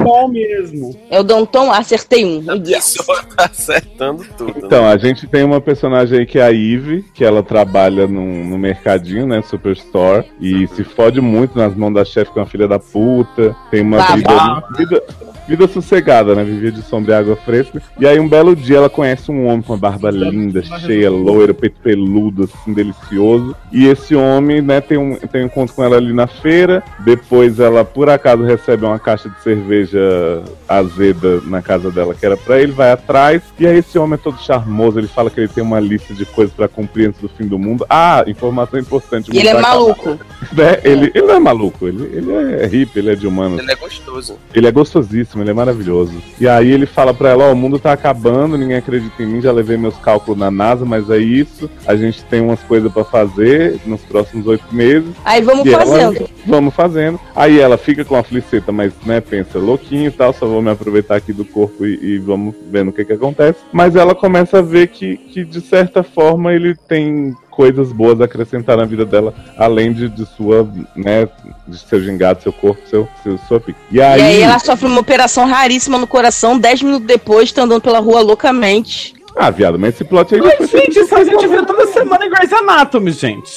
Bom 0.00 0.28
mesmo. 0.28 0.96
É 1.10 1.18
o 1.18 1.24
Danton, 1.24 1.70
acertei 1.72 2.24
um. 2.24 2.44
A 2.50 2.54
Yes. 2.54 2.94
tá 3.36 3.46
acertando 3.50 4.24
tudo. 4.38 4.54
Então, 4.56 4.82
né? 4.84 4.92
a 4.92 4.96
gente 4.96 5.26
tem 5.26 5.42
uma 5.42 5.60
personagem 5.60 6.20
aí 6.20 6.26
que 6.26 6.38
é 6.38 6.42
a 6.44 6.52
Eve, 6.52 7.04
que 7.12 7.24
ela 7.24 7.42
trabalha 7.42 8.06
num, 8.06 8.44
no 8.46 8.56
mercadinho, 8.58 9.26
né? 9.26 9.42
Superstore. 9.42 10.24
E 10.40 10.66
se 10.68 10.84
fode 10.84 11.20
muito 11.20 11.58
nas 11.58 11.74
mãos 11.74 11.92
da 11.92 12.04
chefe, 12.04 12.32
que 12.32 12.38
é 12.38 12.42
uma 12.42 12.48
filha 12.48 12.68
da 12.68 12.78
puta. 12.78 13.54
Tem 13.70 13.82
uma 13.82 14.00
vida, 14.14 14.62
vida. 14.76 15.02
Vida 15.48 15.66
sossegada, 15.66 16.36
né? 16.36 16.44
Vivia 16.44 16.70
de 16.70 16.82
sombra 16.82 17.14
e 17.14 17.18
água 17.18 17.36
fresca. 17.36 17.82
E 17.98 18.06
aí, 18.06 18.18
um 18.20 18.28
belo 18.28 18.54
dia, 18.54 18.76
ela 18.76 18.88
conhece 18.92 19.30
um 19.30 19.46
homem 19.46 19.62
com 19.62 19.72
uma 19.72 19.78
barba 19.78 20.10
linda, 20.10 20.62
cheia, 20.62 21.10
loira, 21.10 21.52
peito 21.52 21.76
peludo, 21.82 22.44
assim, 22.44 22.72
delicioso. 22.72 23.56
E 23.72 23.86
esse 23.86 24.14
homem, 24.14 24.60
né, 24.62 24.80
tem 24.80 24.98
um, 24.98 25.16
tem 25.16 25.42
um 25.42 25.46
encontro 25.46 25.74
com 25.74 25.82
ela 25.82 25.96
ali 25.96 26.12
na 26.12 26.26
feira. 26.26 26.82
Depois, 27.00 27.58
ela, 27.58 27.84
por 27.84 28.08
acaso, 28.08 28.42
recebe 28.44 28.84
uma 28.84 28.98
caixa 28.98 29.28
de 29.28 29.42
cerveja 29.42 30.42
azeda 30.68 31.40
na 31.46 31.60
casa 31.62 31.90
dela, 31.90 32.14
que 32.14 32.24
era 32.24 32.36
pra 32.36 32.60
ele, 32.60 32.72
vai 32.72 32.92
atrás. 32.92 33.42
E 33.58 33.66
aí, 33.66 33.78
esse 33.78 33.98
homem 33.98 34.14
é 34.14 34.22
todo 34.22 34.38
charmoso. 34.40 34.98
Ele 34.98 35.08
fala 35.08 35.30
que 35.30 35.40
ele 35.40 35.48
tem 35.48 35.62
uma 35.62 35.80
lista 35.80 36.14
de 36.14 36.24
coisas 36.24 36.54
pra 36.54 36.68
cumprir 36.68 37.08
antes 37.08 37.20
do 37.20 37.28
fim 37.28 37.46
do 37.46 37.58
mundo. 37.58 37.84
Ah, 37.88 38.24
informação 38.26 38.78
importante. 38.78 39.30
E 39.32 39.38
ele 39.38 39.48
é 39.48 39.60
maluco. 39.60 40.10
né? 40.52 40.80
Ele, 40.84 41.10
ele 41.14 41.26
não 41.26 41.34
é 41.34 41.40
maluco, 41.40 41.86
ele, 41.88 42.04
ele 42.04 42.32
é 42.32 42.66
hippie, 42.66 42.98
ele 42.98 43.12
é 43.12 43.14
de 43.14 43.26
humano. 43.26 43.58
Ele 43.58 43.70
é 43.72 43.74
gostoso. 43.76 44.36
Ele 44.54 44.66
é 44.66 44.70
gostosíssimo, 44.72 45.42
ele 45.42 45.50
é 45.50 45.54
maravilhoso. 45.54 46.14
E 46.40 46.46
aí 46.48 46.70
ele 46.70 46.86
fala 46.86 47.14
pra 47.14 47.30
ela, 47.30 47.48
ó, 47.48 47.52
o 47.52 47.56
mundo 47.56 47.78
tá 47.78 47.92
acabando, 47.92 48.56
ninguém 48.58 48.76
acredita 48.82 49.22
em 49.22 49.26
mim, 49.26 49.40
já 49.40 49.52
levei 49.52 49.76
meus 49.76 49.96
cálculos 49.96 50.38
na 50.38 50.50
NASA, 50.50 50.84
mas 50.84 51.08
é 51.10 51.18
isso. 51.18 51.70
A 51.86 51.96
gente 51.96 52.22
tem 52.24 52.40
umas 52.40 52.60
coisas 52.60 52.92
pra 52.92 53.04
fazer 53.04 53.80
nos 53.86 54.00
próximos 54.02 54.46
oito 54.46 54.64
meses. 54.72 55.10
Aí 55.24 55.40
vamos 55.42 55.64
E 55.66 55.72
ela- 55.72 55.86
fazendo. 55.86 56.28
vamos 56.46 56.74
fazendo. 56.74 57.20
Aí 57.34 57.58
ela 57.58 57.78
fica 57.78 58.04
com 58.04 58.16
a 58.16 58.22
fliceta, 58.22 58.70
mas 58.72 58.92
né, 59.06 59.20
pensa, 59.20 59.58
louquinho 59.58 60.08
e 60.08 60.10
tal, 60.10 60.32
só 60.32 60.46
vou 60.46 60.60
me 60.62 60.70
aproveitar 60.70 61.16
aqui 61.16 61.32
do 61.32 61.44
corpo 61.44 61.86
e, 61.86 61.98
e 62.14 62.18
vamos 62.18 62.54
vendo 62.70 62.88
o 62.88 62.92
que 62.92 63.04
que 63.04 63.12
acontece. 63.12 63.58
Mas 63.72 63.96
ela 63.96 64.14
começa 64.14 64.58
a 64.58 64.62
ver 64.62 64.88
que, 64.88 65.16
que 65.16 65.44
de 65.44 65.60
certa 65.60 66.02
forma 66.02 66.52
ele 66.52 66.74
tem 66.88 67.34
coisas 67.52 67.92
boas 67.92 68.20
a 68.20 68.24
acrescentar 68.24 68.76
na 68.76 68.84
vida 68.84 69.04
dela, 69.04 69.32
além 69.56 69.92
de, 69.92 70.08
de 70.08 70.26
sua, 70.26 70.68
né, 70.96 71.28
de 71.68 71.78
seu 71.78 72.00
gingado, 72.02 72.42
seu 72.42 72.52
corpo, 72.52 72.80
seu, 72.88 73.06
seu 73.22 73.38
sua 73.46 73.60
pica. 73.60 73.78
E 73.90 73.98
E 73.98 74.02
aí, 74.02 74.20
aí 74.20 74.42
ela 74.42 74.58
sofre 74.58 74.86
uma 74.86 75.00
operação 75.00 75.46
raríssima 75.46 75.98
no 75.98 76.06
coração, 76.06 76.58
10 76.58 76.82
minutos 76.82 77.06
depois, 77.06 77.52
tá 77.52 77.62
andando 77.62 77.82
pela 77.82 78.00
rua 78.00 78.20
loucamente. 78.22 79.14
ah, 79.36 79.50
viado, 79.50 79.78
mas 79.78 79.94
esse 79.94 80.04
plot 80.04 80.34
aí 80.34 80.40
Mas, 80.40 80.70
gente, 80.70 80.98
isso 80.98 81.14
a 81.14 81.22
gente 81.22 81.46
vê 81.46 81.64
toda 81.64 81.86
semana 81.86 82.24
em 82.24 82.30
Grey's 82.30 82.52
Anatomy, 82.52 83.12
gente. 83.12 83.52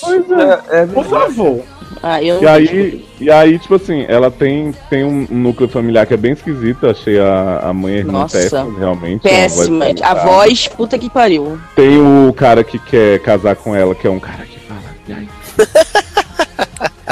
É, 0.69 0.85
Por 0.85 1.05
favor. 1.05 1.63
Ah, 2.01 2.22
eu 2.22 2.41
E 2.41 2.47
aí, 2.47 3.05
e 3.19 3.31
aí, 3.31 3.57
tipo 3.59 3.76
assim, 3.76 4.05
ela 4.07 4.30
tem, 4.30 4.73
tem 4.89 5.03
um 5.03 5.27
núcleo 5.30 5.67
familiar 5.69 6.05
que 6.05 6.13
é 6.13 6.17
bem 6.17 6.34
esquisito. 6.34 6.88
Achei 6.88 7.19
a, 7.19 7.59
a 7.63 7.73
mãe 7.73 7.93
e 7.93 7.95
a 7.95 7.99
irmã 7.99 8.11
Nossa. 8.11 8.38
péssimas, 8.38 8.77
realmente. 8.77 9.27
uma 9.27 9.47
voz 9.47 9.69
péssima. 9.69 9.85
A 10.01 10.13
voz, 10.15 10.67
puta 10.67 10.97
que 10.97 11.09
pariu. 11.09 11.59
Tem 11.76 11.97
o 11.99 12.34
cara 12.34 12.63
que 12.63 12.80
quer 12.80 13.19
casar 13.19 13.55
com 13.55 13.76
ela, 13.76 13.95
que 13.95 14.07
é 14.07 14.09
um 14.09 14.19
cara 14.19 14.45
que 14.45 14.59
fala. 14.59 14.84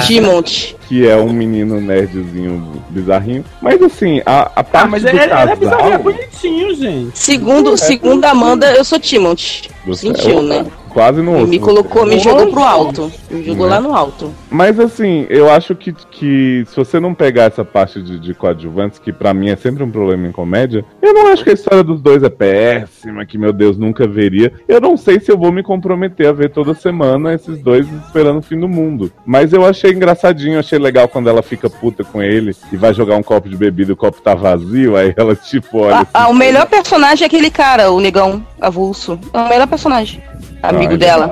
Timont. 0.05 0.76
Que 0.88 1.07
é 1.07 1.15
um 1.15 1.31
menino 1.31 1.80
nerdzinho 1.80 2.81
bizarrinho. 2.89 3.43
Mas 3.61 3.81
assim, 3.81 4.22
a, 4.26 4.51
a 4.55 4.64
parte 4.64 4.85
Ah, 4.85 4.88
mas 4.88 5.01
do 5.03 5.10
ele, 5.10 5.18
ele 5.18 5.26
é 5.26 5.30
casal... 5.30 5.55
bizarro, 5.57 5.93
é 5.93 5.97
bonitinho, 5.97 6.76
gente. 6.76 7.18
Segundo, 7.18 7.77
segundo 7.77 8.26
a 8.26 8.31
Amanda, 8.31 8.72
eu 8.73 8.84
sou 8.84 8.99
céu, 9.01 9.95
Sentiu, 9.95 10.41
né? 10.41 10.65
Quase 10.89 11.22
no 11.23 11.35
osso. 11.38 11.47
Me 11.47 11.57
colocou, 11.57 12.05
me 12.05 12.15
Nossa. 12.15 12.30
jogou 12.30 12.47
pro 12.51 12.64
alto. 12.64 13.11
Me 13.31 13.43
jogou 13.43 13.65
Né? 13.65 13.73
lá 13.76 13.81
no 13.81 13.95
alto. 13.95 14.31
Mas 14.49 14.80
assim, 14.80 15.26
eu 15.27 15.49
acho 15.49 15.76
que, 15.76 15.91
que 15.91 16.64
se 16.68 16.76
você 16.76 16.99
não 16.99 17.15
pegar 17.15 17.45
essa 17.45 17.65
parte 17.65 17.99
de, 18.01 18.19
de 18.19 18.34
coadjuvantes, 18.35 18.99
que 18.99 19.11
pra 19.11 19.34
mim 19.34 19.49
é 19.49 19.55
sempre 19.55 19.84
um 19.84 19.89
problema 19.89 20.27
em 20.27 20.31
comédia, 20.31 20.85
eu 21.01 21.11
não 21.14 21.27
acho 21.27 21.43
que 21.43 21.49
a 21.49 21.53
história 21.53 21.84
dos 21.84 21.99
dois 21.99 22.22
é 22.22 22.30
péssima, 22.30 23.26
que 23.26 23.39
meu 23.39 23.51
Deus 23.51 23.76
nunca 23.76 24.07
veria. 24.07 24.53
Eu 24.68 24.80
não 24.80 24.95
sei 24.95 25.19
se 25.19 25.31
eu 25.31 25.38
vou 25.38 25.51
me 25.51 25.64
comprometer 25.64 26.27
a 26.27 26.31
ver 26.31 26.51
toda 26.51 26.76
semana 26.76 27.34
esses 27.34 27.57
dois 27.57 27.88
esperando 28.05 28.38
o 28.38 28.43
fim 28.43 28.60
do 28.60 28.69
mundo. 28.69 29.11
Mas 29.26 29.51
eu 29.51 29.65
achei 29.65 29.91
engraçadinho, 29.91 30.60
achei 30.60 30.72
legal 30.77 31.07
quando 31.07 31.29
ela 31.29 31.41
fica 31.41 31.69
puta 31.69 32.03
com 32.03 32.21
ele 32.21 32.55
e 32.71 32.77
vai 32.77 32.93
jogar 32.93 33.15
um 33.15 33.23
copo 33.23 33.49
de 33.49 33.55
bebida 33.55 33.91
e 33.91 33.93
o 33.93 33.97
copo 33.97 34.21
tá 34.21 34.33
vazio, 34.33 34.95
aí 34.95 35.13
ela 35.15 35.35
tipo, 35.35 35.79
olha. 35.79 36.07
Ah, 36.13 36.23
ah, 36.25 36.27
o 36.29 36.33
melhor 36.33 36.65
personagem 36.67 37.23
é 37.23 37.27
aquele 37.27 37.49
cara, 37.49 37.91
o 37.91 37.99
negão. 37.99 38.45
avulso. 38.59 39.19
É 39.33 39.37
o 39.37 39.49
melhor 39.49 39.67
personagem. 39.67 40.21
Amigo 40.64 40.94
Ah, 40.94 40.98
dela. 40.98 41.31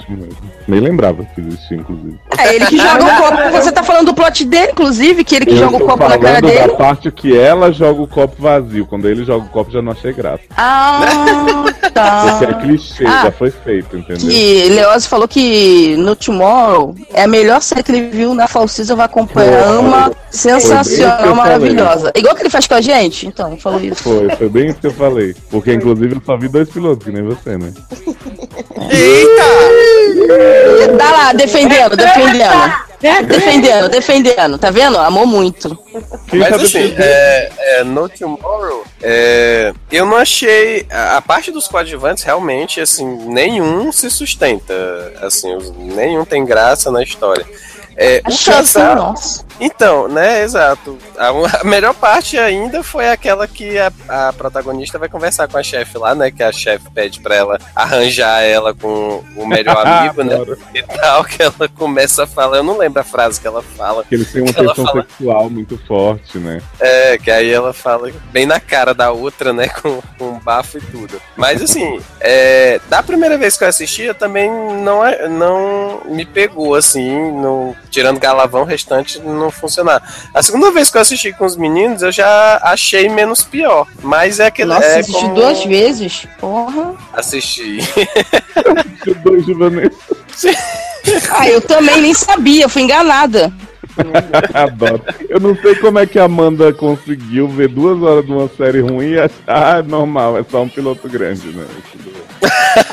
Nem 0.68 0.80
lembrava 0.82 1.24
que 1.24 1.40
existia, 1.40 1.78
inclusive. 1.78 2.20
É 2.38 2.54
ele 2.56 2.66
que 2.66 2.78
joga 2.78 3.06
o 3.06 3.16
copo. 3.22 3.52
Você 3.54 3.72
tá 3.72 3.82
falando 3.82 4.08
do 4.08 4.14
plot 4.14 4.44
dele, 4.46 4.72
inclusive, 4.74 5.24
que 5.24 5.36
ele 5.38 5.46
que 5.46 5.54
Eu 5.54 5.58
joga 5.58 5.78
o 5.78 5.80
copo 5.80 6.04
na 6.04 6.18
cara 6.18 6.20
falando 6.20 6.42
da 6.42 6.48
dele. 6.50 6.74
parte 6.74 7.10
que 7.12 7.38
ela 7.38 7.72
joga 7.72 8.02
o 8.02 8.08
copo 8.08 8.36
vazio. 8.42 8.86
Quando 8.86 9.08
ele 9.08 9.24
joga 9.24 9.46
o 9.46 9.50
copo, 9.50 9.72
já 9.72 9.82
não 9.82 9.94
achei 9.94 10.12
graça. 10.12 10.44
Ah, 10.58 11.00
tá. 11.94 12.38
Porque 12.40 12.46
é 12.46 12.54
clichê, 12.60 13.06
Ah. 13.06 13.22
já 13.26 13.32
foi 13.32 13.52
feito, 13.52 13.96
entendeu? 13.98 14.18
Que 14.30 14.70
Leoz 14.70 15.06
falou 15.06 15.28
que 15.28 15.96
no 15.98 16.14
Tomorrow 16.16 16.94
é 17.14 17.24
a 17.24 17.28
melhor 17.28 17.62
série 17.62 17.84
que 17.84 17.92
ele 17.92 18.10
viu 18.10 18.34
na 18.34 18.48
Fall 18.50 18.68
Season, 18.68 18.96
vai 18.98 19.06
acompanhar. 19.06 19.64
Ama, 19.64 20.12
sensacional, 20.30 21.36
maravilhosa. 21.36 22.12
Igual 22.16 22.36
que 22.36 22.42
ele 22.44 22.50
faz 22.50 22.68
com 22.68 22.76
a 22.76 22.82
gente? 22.82 23.28
Então, 23.28 23.56
falou 23.58 23.80
isso. 23.82 24.04
Foi, 24.04 24.30
foi 24.36 24.50
bem 24.50 24.68
isso 24.70 24.80
que 24.80 24.88
eu 24.88 24.94
falei. 24.94 25.34
Porque, 25.50 25.74
inclusive, 25.74 26.16
eu 26.16 26.22
só 26.26 26.38
vi 26.38 26.48
dois 26.50 26.70
pilotos, 26.70 27.06
que 27.06 27.12
nem 27.12 27.24
você, 27.24 27.58
né? 27.58 27.72
Eita! 28.92 30.92
Dá 30.98 31.12
lá, 31.12 31.34
defendendo, 31.34 31.96
defendendo. 31.96 32.92
Defendendo, 33.28 33.90
defendendo, 33.90 34.58
tá 34.60 34.70
vendo? 34.70 35.00
Amou 35.00 35.26
muito. 35.26 35.76
Mas 36.32 36.54
assim, 36.54 36.94
é, 36.96 37.52
é, 37.58 37.84
no 37.84 38.08
Tomorrow, 38.08 38.84
é, 39.02 39.74
eu 39.92 40.06
não 40.06 40.18
achei. 40.18 40.86
A, 40.88 41.18
a 41.18 41.22
parte 41.22 41.52
dos 41.52 41.68
coadjuvantes, 41.68 42.24
realmente, 42.24 42.80
assim, 42.80 43.04
nenhum 43.26 43.92
se 43.92 44.08
sustenta. 44.12 44.74
Assim, 45.20 45.58
nenhum 45.80 46.24
tem 46.24 46.46
graça 46.46 46.92
na 46.92 47.02
história. 47.02 47.44
É, 47.98 48.22
o 48.28 48.32
chefe, 48.32 48.58
casal. 48.58 48.96
nossa. 48.96 49.44
Então, 49.62 50.08
né, 50.08 50.42
exato. 50.42 50.98
A, 51.18 51.28
a 51.62 51.64
melhor 51.64 51.94
parte 51.94 52.38
ainda 52.38 52.82
foi 52.82 53.08
aquela 53.10 53.48
que 53.48 53.78
a, 53.78 53.92
a 54.10 54.34
protagonista 54.34 54.98
vai 54.98 55.08
conversar 55.08 55.48
com 55.48 55.56
a 55.58 55.62
chefe 55.64 55.98
lá, 56.00 56.16
né? 56.16 56.32
Que 56.32 56.42
a 56.42 56.52
chefe 56.52 56.90
pede 56.90 57.20
pra 57.22 57.36
ela 57.36 57.60
arranjar 57.76 58.42
ela 58.42 58.74
com 58.74 59.24
o 59.36 59.46
melhor 59.46 59.86
amigo, 59.86 60.24
né? 60.24 60.36
E 60.74 60.82
tal, 60.82 61.24
que 61.24 61.44
ela 61.44 61.70
começa 61.78 62.24
a 62.24 62.28
falar. 62.28 62.58
Eu 62.58 62.64
não 62.64 62.78
lembro 62.80 63.00
a 63.02 63.04
frase 63.04 63.40
que 63.40 63.46
ela 63.46 63.62
fala. 63.62 64.04
Que 64.04 64.16
eles 64.16 64.32
têm 64.32 64.42
uma 64.42 64.52
que 64.52 64.60
ela 64.60 64.70
tensão 64.74 64.86
fala- 64.88 65.06
sexual 65.08 65.50
muito 65.50 65.78
forte, 65.86 66.40
né? 66.40 66.60
É, 66.80 67.18
que 67.20 67.30
aí 67.30 67.52
ela 67.52 67.72
fala 67.72 68.12
bem 68.32 68.48
na 68.48 68.60
cara 68.60 68.96
da 68.96 69.12
outra, 69.12 69.54
né? 69.54 69.68
Com, 69.68 70.02
com 70.18 70.40
bafo 70.40 70.80
e 70.80 70.82
tudo. 70.82 71.22
Mas 71.38 71.62
assim, 71.62 72.02
é, 72.20 72.80
da 72.90 73.04
primeira 73.04 73.38
vez 73.38 73.56
que 73.58 73.64
eu 73.64 73.68
assisti, 73.68 74.04
eu 74.04 74.16
também 74.16 74.50
não, 74.82 75.06
é- 75.06 75.28
não 75.28 76.02
me 76.06 76.26
pegou, 76.26 76.74
assim, 76.74 77.12
no, 77.32 77.76
tirando 77.92 78.20
Galavão, 78.20 78.62
o 78.64 78.66
restante 78.66 79.20
não 79.20 79.51
funcionar. 79.52 80.02
A 80.34 80.42
segunda 80.44 80.72
vez 80.72 80.90
que 80.90 80.98
eu 80.98 81.02
assisti 81.02 81.32
com 81.34 81.46
os 81.46 81.56
meninos, 81.56 82.02
eu 82.02 82.12
já 82.12 82.60
achei 82.64 83.08
menos 83.10 83.44
pior. 83.44 83.88
Mas 84.02 84.40
é 84.40 84.48
aquele. 84.48 84.70
Nossa, 84.70 84.86
é 84.86 85.00
assisti 85.00 85.22
como- 85.22 85.36
duas 85.36 85.64
vezes. 85.66 86.28
Porra. 86.40 86.94
Assisti. 87.14 87.80
Dois 89.24 89.46
juvenis. 89.46 89.92
Ah, 91.32 91.50
eu 91.50 91.60
também 91.60 92.00
nem 92.00 92.14
sabia, 92.14 92.64
eu 92.66 92.70
fui 92.70 92.84
enganada. 92.84 93.52
Adoro. 94.54 95.02
Eu 95.28 95.40
não 95.40 95.56
sei 95.56 95.74
como 95.76 95.98
é 95.98 96.06
que 96.06 96.20
a 96.20 96.26
Amanda 96.26 96.72
conseguiu 96.72 97.48
ver 97.48 97.70
duas 97.70 98.02
horas 98.04 98.24
de 98.24 98.32
uma 98.32 98.48
série 98.56 98.82
ruim 98.82 99.10
e 99.14 99.20
achar, 99.20 99.34
ah, 99.48 99.82
normal, 99.82 100.38
é 100.38 100.46
só 100.50 100.62
um 100.62 100.70
piloto 100.70 101.10
grande, 101.10 101.48
né? 101.48 101.66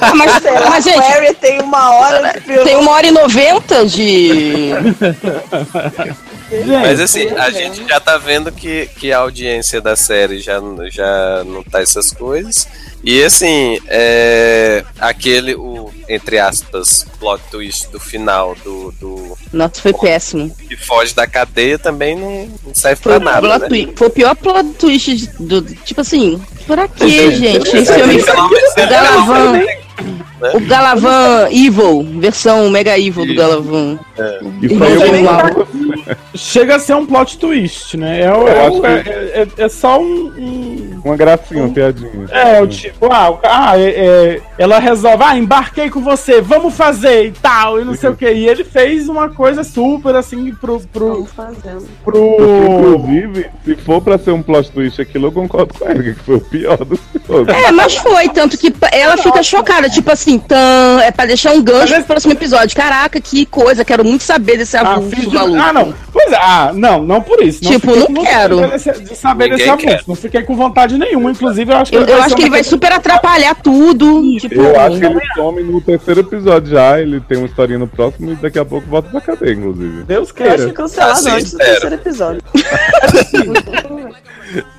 Ah, 0.01 0.15
mas, 0.15 0.43
Sei 0.43 0.53
lá, 0.53 0.71
mas, 0.71 0.85
gente, 0.85 1.01
Query 1.13 1.35
tem 1.35 1.61
uma 1.61 1.91
hora 1.97 2.33
de 2.33 2.41
piloto. 2.41 2.65
tem 2.65 2.77
uma 2.77 2.93
hora 2.93 3.07
e 3.07 3.11
noventa 3.11 3.85
de. 3.87 4.71
Mas 6.83 6.99
assim, 7.01 7.29
a 7.37 7.51
gente 7.51 7.87
já 7.87 8.01
tá 8.01 8.17
vendo 8.17 8.51
que, 8.51 8.87
que 8.99 9.13
a 9.13 9.19
audiência 9.19 9.81
da 9.81 9.95
série 9.97 10.39
já, 10.41 10.61
já 10.91 11.45
não 11.45 11.63
tá 11.63 11.81
essas 11.83 12.11
coisas. 12.13 12.67
E 13.05 13.23
assim, 13.23 13.79
é, 13.87 14.83
aquele, 14.99 15.55
o, 15.55 15.91
entre 16.09 16.39
aspas, 16.39 17.07
plot 17.21 17.41
twist 17.51 17.89
do 17.91 18.01
final 18.01 18.57
do, 18.65 18.93
do 19.01 19.39
Nossa, 19.53 19.81
foi 19.81 19.93
péssimo. 19.93 20.51
que 20.69 20.75
foge 20.77 21.15
da 21.15 21.27
cadeia 21.27 21.79
também 21.79 22.17
não, 22.17 22.49
não 22.67 22.75
serve 22.75 23.01
Foi, 23.03 23.13
pra 23.21 23.21
o 23.21 23.25
nada. 23.25 23.41
plot 23.41 23.61
Né? 23.63 23.69
twi- 23.69 23.93
foi 23.95 24.07
o 24.09 24.11
pior 24.11 24.35
plot 24.35 24.69
twist 24.79 25.15
de- 25.17 25.27
do. 25.39 25.63
Tipo 25.63 26.01
assim, 26.01 26.43
pra 26.67 26.89
quê, 26.89 27.31
gente? 27.37 27.77
Esse 27.77 27.93
É, 27.93 27.99
filme. 27.99 28.21
O 28.21 28.89
Galavan. 28.89 29.53
né? 29.53 29.79
O 30.55 30.61
Galavan 30.61 31.49
Evil, 31.51 32.07
versão 32.21 32.71
Mega 32.71 32.97
Evil 32.99 33.27
do 33.27 33.35
Galavan. 33.35 33.99
E 34.63 34.67
Irmão 34.67 34.89
foi 35.01 35.21
mal. 35.23 35.43
Chega 36.35 36.77
a 36.77 36.79
ser 36.79 36.95
um 36.95 37.05
plot 37.07 37.39
twist, 37.39 37.97
né? 37.97 38.21
É, 38.21 38.25
é, 38.25 38.29
é- 38.29 39.43
é- 39.43 39.65
é 39.65 39.69
só 39.69 40.01
um. 40.01 40.33
um- 40.39 40.88
uma 41.05 41.17
gracinha, 41.17 41.63
uma 41.65 41.73
piadinha. 41.75 42.27
É, 42.31 42.61
o 42.63 42.67
tipo, 42.67 43.07
ah, 43.13 43.31
o- 43.31 43.39
ah 43.45 43.79
é- 43.79 43.83
é, 44.37 44.41
ela 44.59 44.79
resolve, 44.79 45.23
ah, 45.25 45.37
embarquei 45.37 45.91
com 45.91 46.01
você, 46.01 46.41
vamos 46.41 46.75
fazer 46.75 47.27
e 47.27 47.33
tal, 47.33 47.81
e 47.81 47.85
não 47.85 47.95
sei 47.95 48.11
o 48.11 48.17
que. 48.17 48.31
E 48.31 48.49
ele 48.49 48.65
fez 48.65 49.09
uma 49.09 49.29
coisa 49.31 49.63
super 49.65 50.15
assim 50.17 50.53
pro. 50.55 50.81
pro, 50.93 51.09
Vamos 51.15 51.31
fazendo. 51.33 51.87
pro... 52.05 52.37
Inclusive, 52.79 53.47
se 53.65 53.75
for 53.77 54.01
pra 54.01 54.19
ser 54.19 54.31
um 54.33 54.43
plot 54.43 54.71
twist 54.71 55.01
aquilo, 55.01 55.29
eu 55.29 55.33
concordo 55.33 55.75
com 55.75 55.89
ele, 55.89 56.15
que 56.15 56.21
foi 56.21 56.37
o 56.37 56.41
pior 56.41 56.77
dos 56.85 57.01
pilotos. 57.01 57.55
É, 57.55 57.71
mas 57.73 57.95
foi, 57.97 58.29
tanto 58.29 58.57
que 58.59 58.71
pa- 58.71 58.91
ela 58.93 59.17
fica 59.17 59.43
chocada, 59.43 59.89
tipo 59.89 60.11
assim, 60.11 60.41
é 61.03 61.11
pra 61.11 61.27
deixar 61.27 61.53
um 61.53 61.63
gancho 61.63 61.95
pro 61.95 62.05
próximo 62.05 62.33
episódio. 62.33 62.77
Caraca, 62.77 63.21
que 63.21 63.47
coisa, 63.47 63.85
quero 63.85 64.05
muito 64.05 64.23
saber 64.25 64.57
desse 64.59 64.77
Ah, 64.77 64.81
avulso 64.93 65.15
fiz 65.17 65.29
de- 65.29 65.35
maluco. 65.35 65.61
ah, 65.61 65.73
não. 65.73 65.95
Pois 66.13 66.33
é, 66.33 66.37
ah, 66.37 66.71
não, 66.75 67.03
não 67.03 67.21
por 67.21 67.43
isso. 67.43 67.61
Tipo, 67.61 67.81
fiquei 67.93 67.97
não 68.01 68.07
com 68.07 68.15
vontade 68.15 68.29
quero. 68.37 68.79
De 69.09 69.17
saber 69.17 69.45
Ninguém 69.45 69.59
desse 69.59 69.69
avulso. 69.71 69.87
quer. 69.87 70.03
Não 70.07 70.15
fiquei 70.15 70.43
com 70.43 70.57
vontade 70.57 70.88
nenhuma. 70.97 71.31
Inclusive, 71.33 71.73
eu 71.73 71.77
acho 71.77 71.91
que 71.91 71.97
Eu, 71.97 72.03
eu 72.03 72.07
ser 72.07 72.15
acho 72.23 72.37
que 72.37 72.43
ele 72.43 72.51
vai 72.51 72.65
super 72.65 72.93
atrapalhar 72.93 73.55
tudo. 73.57 74.23
Tipo, 74.39 74.55
Eu 74.55 74.81
acho 74.81 74.99
que 74.99 75.05
ele 75.07 75.21
some 75.35 75.63
no 75.63 75.81
terceiro 75.81 76.21
episódio 76.21 76.71
já, 76.71 77.01
ele 77.01 77.21
tem 77.21 77.37
uma 77.39 77.47
historinha 77.47 77.79
no 77.79 77.89
próximo 77.89 78.33
e 78.33 78.35
daqui 78.37 78.59
a 78.59 78.65
pouco 78.65 78.87
volta 78.89 79.11
pra 79.11 79.21
cadeia, 79.21 79.53
inclusive. 79.53 80.05
Deus 80.05 80.09
Eu 80.09 80.23
acho 80.23 80.35
que 80.35 80.43
é 80.43 80.57
queira. 80.57 80.73
cancelado 80.73 81.13
Assim, 81.13 81.31
antes 81.31 81.53
do 81.53 81.59
terceiro 81.59 81.95
episódio. 81.95 82.43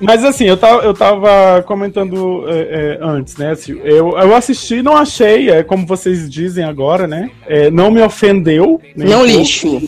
Mas 0.00 0.24
assim, 0.24 0.46
eu 0.46 0.56
tava, 0.56 0.82
eu 0.82 0.92
tava 0.92 1.62
comentando 1.62 2.44
é, 2.48 2.58
é, 2.60 2.98
antes, 3.00 3.36
né? 3.36 3.50
assim, 3.52 3.78
eu, 3.84 4.18
eu 4.18 4.34
assisti, 4.34 4.82
não 4.82 4.96
achei, 4.96 5.48
é 5.50 5.62
como 5.62 5.86
vocês 5.86 6.28
dizem 6.28 6.64
agora, 6.64 7.06
né? 7.06 7.30
é, 7.46 7.70
não 7.70 7.90
me 7.90 8.02
ofendeu. 8.02 8.80
nem 8.96 9.08
não 9.08 9.18
um 9.22 9.26
pouco. 9.26 9.38
lixo. 9.38 9.82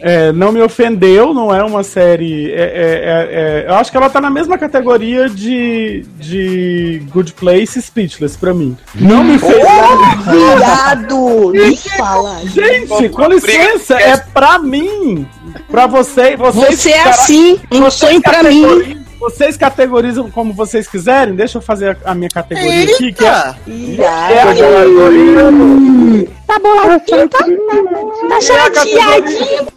É, 0.00 0.32
não 0.32 0.50
me 0.50 0.60
ofendeu, 0.60 1.32
não 1.32 1.54
é 1.54 1.62
uma 1.62 1.82
série. 1.84 2.50
é- 2.50 2.54
é- 2.54 2.64
é- 2.64 3.28
é- 3.30 3.64
eu 3.68 3.74
acho 3.74 3.90
que 3.90 3.96
ela 3.96 4.10
tá 4.10 4.20
na 4.20 4.30
mesma 4.30 4.58
categoria 4.58 4.71
de, 5.34 6.04
de 6.18 7.02
Good 7.12 7.32
Place 7.34 7.78
e 7.78 7.82
Speechless 7.82 8.36
pra 8.38 8.54
mim. 8.54 8.76
Não 8.94 9.22
me 9.24 9.38
fez. 9.38 9.52
Viado! 10.56 11.50
Me 11.52 11.76
fala. 11.76 12.40
Gente, 12.46 13.08
com 13.10 13.26
licença, 13.28 13.94
é 14.00 14.16
pra 14.16 14.58
mim. 14.58 15.26
Pra 15.70 15.86
você, 15.86 16.36
vocês. 16.36 16.80
Você 16.80 16.90
é 16.90 17.02
assim, 17.08 17.60
um 17.70 17.80
vocês 17.80 17.94
sonho 17.94 18.22
pra 18.22 18.42
mim. 18.42 18.62
categorizam- 18.62 19.02
Vocês 19.20 19.56
categorizam 19.56 20.30
como 20.30 20.52
vocês 20.52 20.88
quiserem. 20.88 21.34
Deixa 21.36 21.58
eu 21.58 21.62
fazer 21.62 21.96
a, 22.04 22.10
a 22.10 22.14
minha 22.14 22.28
categoria 22.30 22.84
aqui, 22.94 23.12
que 23.12 23.24
é, 23.24 23.28
Eita! 23.28 23.56
que 23.64 24.00
é 24.02 24.42
a 24.42 24.46
categoria. 24.46 25.42
Tá 26.46 26.58
boladinho, 26.58 27.28
tá, 27.28 27.38
tá 28.28 28.40
chateadinho. 28.40 29.68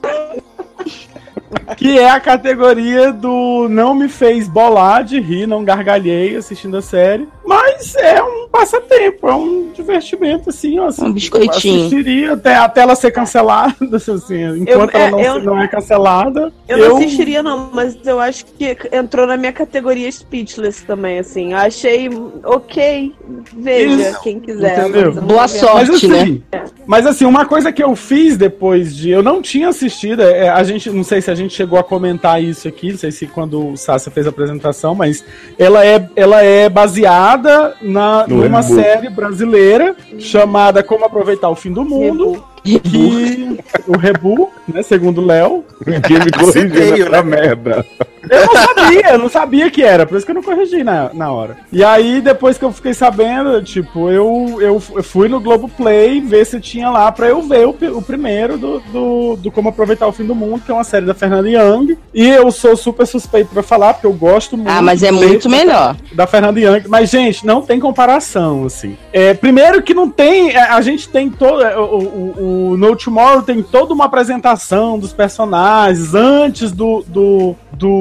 Que 1.77 1.97
é 1.99 2.09
a 2.09 2.19
categoria 2.19 3.11
do 3.11 3.67
não 3.69 3.93
me 3.93 4.07
fez 4.07 4.47
bolar 4.47 5.03
de 5.03 5.19
rir, 5.19 5.47
não 5.47 5.63
gargalhei 5.63 6.35
assistindo 6.35 6.77
a 6.77 6.81
série. 6.81 7.27
Mas 7.45 7.95
é 7.95 8.21
um 8.23 8.47
passatempo, 8.49 9.27
é 9.27 9.35
um 9.35 9.69
divertimento, 9.73 10.49
assim, 10.49 10.79
ó. 10.79 10.89
Um 10.99 11.11
biscoitinho. 11.13 11.79
Assistiria 11.85 12.33
até, 12.33 12.55
até 12.55 12.81
ela 12.81 12.95
ser 12.95 13.11
cancelada, 13.11 13.75
assim, 13.95 14.59
enquanto 14.59 14.95
Eu- 14.95 14.99
ela 15.01 15.11
não, 15.11 15.19
é, 15.19 15.27
eu- 15.27 15.39
não 15.43 15.61
é 15.61 15.67
cancelada. 15.67 16.51
Eu 16.67 16.89
não 16.89 16.97
assistiria, 16.97 17.43
não, 17.43 17.69
mas 17.73 17.97
eu 18.05 18.19
acho 18.19 18.45
que 18.45 18.75
entrou 18.91 19.27
na 19.27 19.37
minha 19.37 19.51
categoria 19.53 20.11
Speechless 20.11 20.83
também, 20.85 21.19
assim. 21.19 21.51
Eu 21.51 21.57
achei 21.59 22.09
ok. 22.43 23.13
Veja, 23.57 24.09
Isso. 24.09 24.21
quem 24.21 24.39
quiser. 24.39 24.79
Entendeu? 24.79 25.01
eu 25.01 25.13
não 25.15 25.23
Boa 25.23 25.47
sorte. 25.47 25.75
Mas 25.75 25.89
assim, 25.89 26.43
né? 26.51 26.63
mas 26.87 27.05
assim, 27.05 27.25
uma 27.25 27.45
coisa 27.45 27.71
que 27.71 27.83
eu 27.83 27.95
fiz 27.95 28.37
depois 28.37 28.95
de. 28.95 29.09
Eu 29.11 29.21
não 29.21 29.41
tinha 29.41 29.69
assistido, 29.69 30.21
é, 30.23 30.49
a 30.49 30.63
gente, 30.63 30.89
não 30.89 31.03
sei 31.03 31.21
se 31.21 31.29
a 31.29 31.35
gente 31.35 31.44
chegou 31.49 31.79
a 31.79 31.83
comentar 31.83 32.41
isso 32.41 32.67
aqui, 32.67 32.91
não 32.91 32.97
sei 32.97 33.11
se 33.11 33.27
quando 33.27 33.71
o 33.71 33.77
Sasha 33.77 34.11
fez 34.11 34.25
a 34.25 34.29
apresentação, 34.29 34.95
mas 34.95 35.23
ela 35.57 35.85
é, 35.85 36.07
ela 36.15 36.41
é 36.41 36.69
baseada 36.69 37.75
na, 37.81 38.25
No 38.27 38.43
numa 38.43 38.63
série 38.63 39.09
brasileira 39.09 39.95
chamada 40.19 40.83
Como 40.83 41.05
Aproveitar 41.05 41.49
o 41.49 41.55
Fim 41.55 41.71
do 41.71 41.83
Mundo. 41.83 42.43
Que 42.63 43.59
o 43.87 43.95
Rebu, 43.95 44.49
né, 44.67 44.81
segundo 44.81 45.21
o 45.21 45.25
Léo, 45.25 45.63
Ninguém 45.85 46.17
me 46.25 46.31
corrigiu 46.31 47.11
nessa 47.11 47.23
né? 47.23 47.23
merda. 47.23 47.85
Eu 48.29 48.45
não 48.45 48.53
sabia, 48.75 49.09
eu 49.11 49.17
não 49.19 49.29
sabia 49.29 49.71
que 49.71 49.83
era, 49.83 50.05
por 50.05 50.15
isso 50.17 50.25
que 50.25 50.31
eu 50.31 50.35
não 50.35 50.43
corrigi 50.43 50.83
na, 50.83 51.09
na 51.13 51.31
hora. 51.31 51.57
E 51.71 51.83
aí, 51.83 52.21
depois 52.21 52.57
que 52.57 52.65
eu 52.65 52.71
fiquei 52.71 52.93
sabendo, 52.93 53.61
tipo, 53.63 54.09
eu, 54.09 54.57
eu, 54.61 54.81
eu 54.95 55.03
fui 55.03 55.27
no 55.27 55.39
Globoplay 55.39 56.21
ver 56.21 56.45
se 56.45 56.59
tinha 56.59 56.89
lá 56.89 57.11
pra 57.11 57.27
eu 57.27 57.41
ver 57.41 57.65
o, 57.67 57.75
o 57.97 58.01
primeiro 58.01 58.57
do, 58.57 58.79
do, 58.91 59.35
do 59.37 59.51
Como 59.51 59.69
Aproveitar 59.69 60.07
o 60.07 60.11
Fim 60.11 60.25
do 60.25 60.35
Mundo, 60.35 60.61
que 60.65 60.71
é 60.71 60.73
uma 60.73 60.83
série 60.83 61.05
da 61.05 61.13
Fernanda 61.13 61.49
Young. 61.49 61.97
E 62.13 62.27
eu 62.29 62.51
sou 62.51 62.75
super 62.75 63.05
suspeito 63.05 63.49
pra 63.53 63.63
falar, 63.63 63.93
porque 63.93 64.07
eu 64.07 64.13
gosto 64.13 64.55
muito. 64.57 64.69
Ah, 64.69 64.81
mas 64.81 65.03
é 65.03 65.11
muito 65.11 65.49
melhor. 65.49 65.95
Da 66.13 66.25
Fernanda 66.27 66.59
Young. 66.59 66.83
Mas, 66.87 67.09
gente, 67.09 67.45
não 67.45 67.61
tem 67.61 67.79
comparação, 67.79 68.65
assim. 68.65 68.97
É, 69.13 69.33
primeiro 69.33 69.81
que 69.81 69.93
não 69.93 70.09
tem. 70.09 70.51
é, 70.51 70.59
A 70.59 70.81
gente 70.81 71.09
tem 71.09 71.29
todo. 71.29 71.61
é, 71.61 71.77
O, 71.77 71.81
o, 71.99 72.69
o 72.71 72.77
No 72.77 72.95
Tomorrow 72.95 73.41
tem 73.41 73.61
toda 73.61 73.93
uma 73.93 74.05
apresentação 74.05 74.97
dos 74.97 75.13
personagens 75.13 76.13
antes 76.13 76.71
do, 76.71 77.03
do, 77.07 77.55
do- 77.73 77.95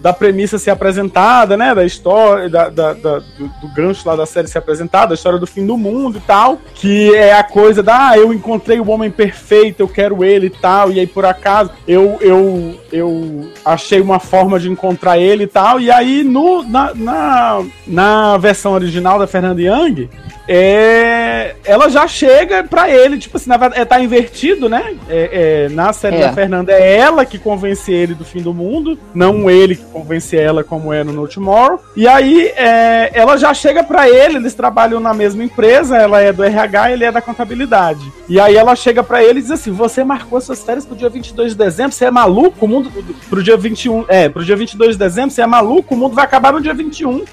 da 0.00 0.12
premissa 0.12 0.58
ser 0.58 0.70
apresentada, 0.70 1.56
né? 1.56 1.74
Da 1.74 1.84
história, 1.84 2.48
da, 2.48 2.68
da- 2.68 2.92
da- 2.94 3.18
do, 3.18 3.48
do 3.60 3.68
gancho 3.74 4.08
lá 4.08 4.14
da 4.16 4.26
série 4.26 4.48
ser 4.48 4.58
apresentada, 4.58 5.12
a 5.12 5.16
história 5.16 5.38
do 5.38 5.46
fim 5.46 5.66
do 5.66 5.76
mundo 5.76 6.18
e 6.18 6.20
tal. 6.20 6.58
Que 6.74 7.14
é 7.14 7.32
a 7.32 7.42
coisa 7.42 7.82
da, 7.82 8.08
ah, 8.10 8.18
eu 8.18 8.32
encontrei 8.32 8.80
o 8.80 8.90
homem 8.90 9.10
perfeito, 9.10 9.80
eu 9.80 9.88
quero 9.88 10.24
ele 10.24 10.46
e 10.46 10.50
tal. 10.50 10.90
E 10.90 11.00
aí, 11.00 11.06
por 11.06 11.24
acaso, 11.24 11.70
eu, 11.86 12.16
eu, 12.20 12.74
eu 12.92 13.48
achei 13.64 14.00
uma 14.00 14.18
forma 14.18 14.58
de 14.58 14.70
encontrar 14.70 15.18
ele 15.18 15.44
e 15.44 15.48
tal. 15.48 15.80
E 15.80 15.90
aí, 15.90 16.22
no, 16.24 16.62
na, 16.62 16.94
na, 16.94 17.62
na 17.86 18.36
versão 18.38 18.72
original 18.72 19.18
da 19.18 19.26
Fernanda 19.26 19.60
Young, 19.60 20.08
é, 20.50 21.54
ela 21.64 21.88
já 21.88 22.06
chega 22.08 22.64
pra 22.64 22.88
ele, 22.90 23.18
tipo 23.18 23.36
assim, 23.36 23.50
na 23.50 23.56
verdade, 23.56 23.80
é, 23.82 23.84
tá 23.84 24.00
invertido, 24.00 24.68
né? 24.68 24.94
É, 25.08 25.66
é, 25.66 25.68
na 25.74 25.92
série 25.92 26.16
É. 26.16 26.20
da 26.20 26.32
Fernanda 26.32 26.72
é 26.72 26.96
ela 26.96 27.24
que 27.24 27.38
convence 27.38 27.92
ele 27.92 28.14
do 28.14 28.24
fim 28.24 28.40
do 28.40 28.52
mundo, 28.54 28.98
não 29.14 29.37
ele 29.50 29.76
que 29.76 29.84
convence 29.84 30.34
ela 30.34 30.64
como 30.64 30.90
é 30.92 31.04
no 31.04 31.12
No 31.12 31.28
Tomorrow. 31.28 31.78
E 31.94 32.08
aí 32.08 32.46
é, 32.56 33.10
ela 33.12 33.36
já 33.36 33.52
chega 33.52 33.84
pra 33.84 34.08
ele, 34.08 34.36
eles 34.36 34.54
trabalham 34.54 34.98
na 35.00 35.12
mesma 35.12 35.44
empresa, 35.44 35.96
ela 35.98 36.20
é 36.20 36.32
do 36.32 36.42
RH, 36.42 36.92
ele 36.92 37.04
é 37.04 37.12
da 37.12 37.20
contabilidade. 37.20 38.10
E 38.26 38.40
aí 38.40 38.56
ela 38.56 38.74
chega 38.74 39.02
pra 39.02 39.22
ele 39.22 39.40
e 39.40 39.42
diz 39.42 39.50
assim: 39.50 39.72
"Você 39.72 40.02
marcou 40.02 40.40
suas 40.40 40.62
férias 40.62 40.86
pro 40.86 40.96
dia 40.96 41.10
22 41.10 41.52
de 41.52 41.58
dezembro, 41.58 41.92
você 41.92 42.06
é 42.06 42.10
maluco? 42.10 42.64
O 42.64 42.68
mundo 42.68 42.90
pro 43.28 43.42
dia 43.42 43.56
21, 43.56 44.06
é, 44.08 44.28
pro 44.28 44.44
dia 44.44 44.56
22 44.56 44.92
de 44.92 44.98
dezembro, 44.98 45.30
você 45.30 45.42
é 45.42 45.46
maluco? 45.46 45.94
O 45.94 45.98
mundo 45.98 46.14
vai 46.14 46.24
acabar 46.24 46.52
no 46.52 46.60
dia 46.60 46.72
21". 46.72 47.24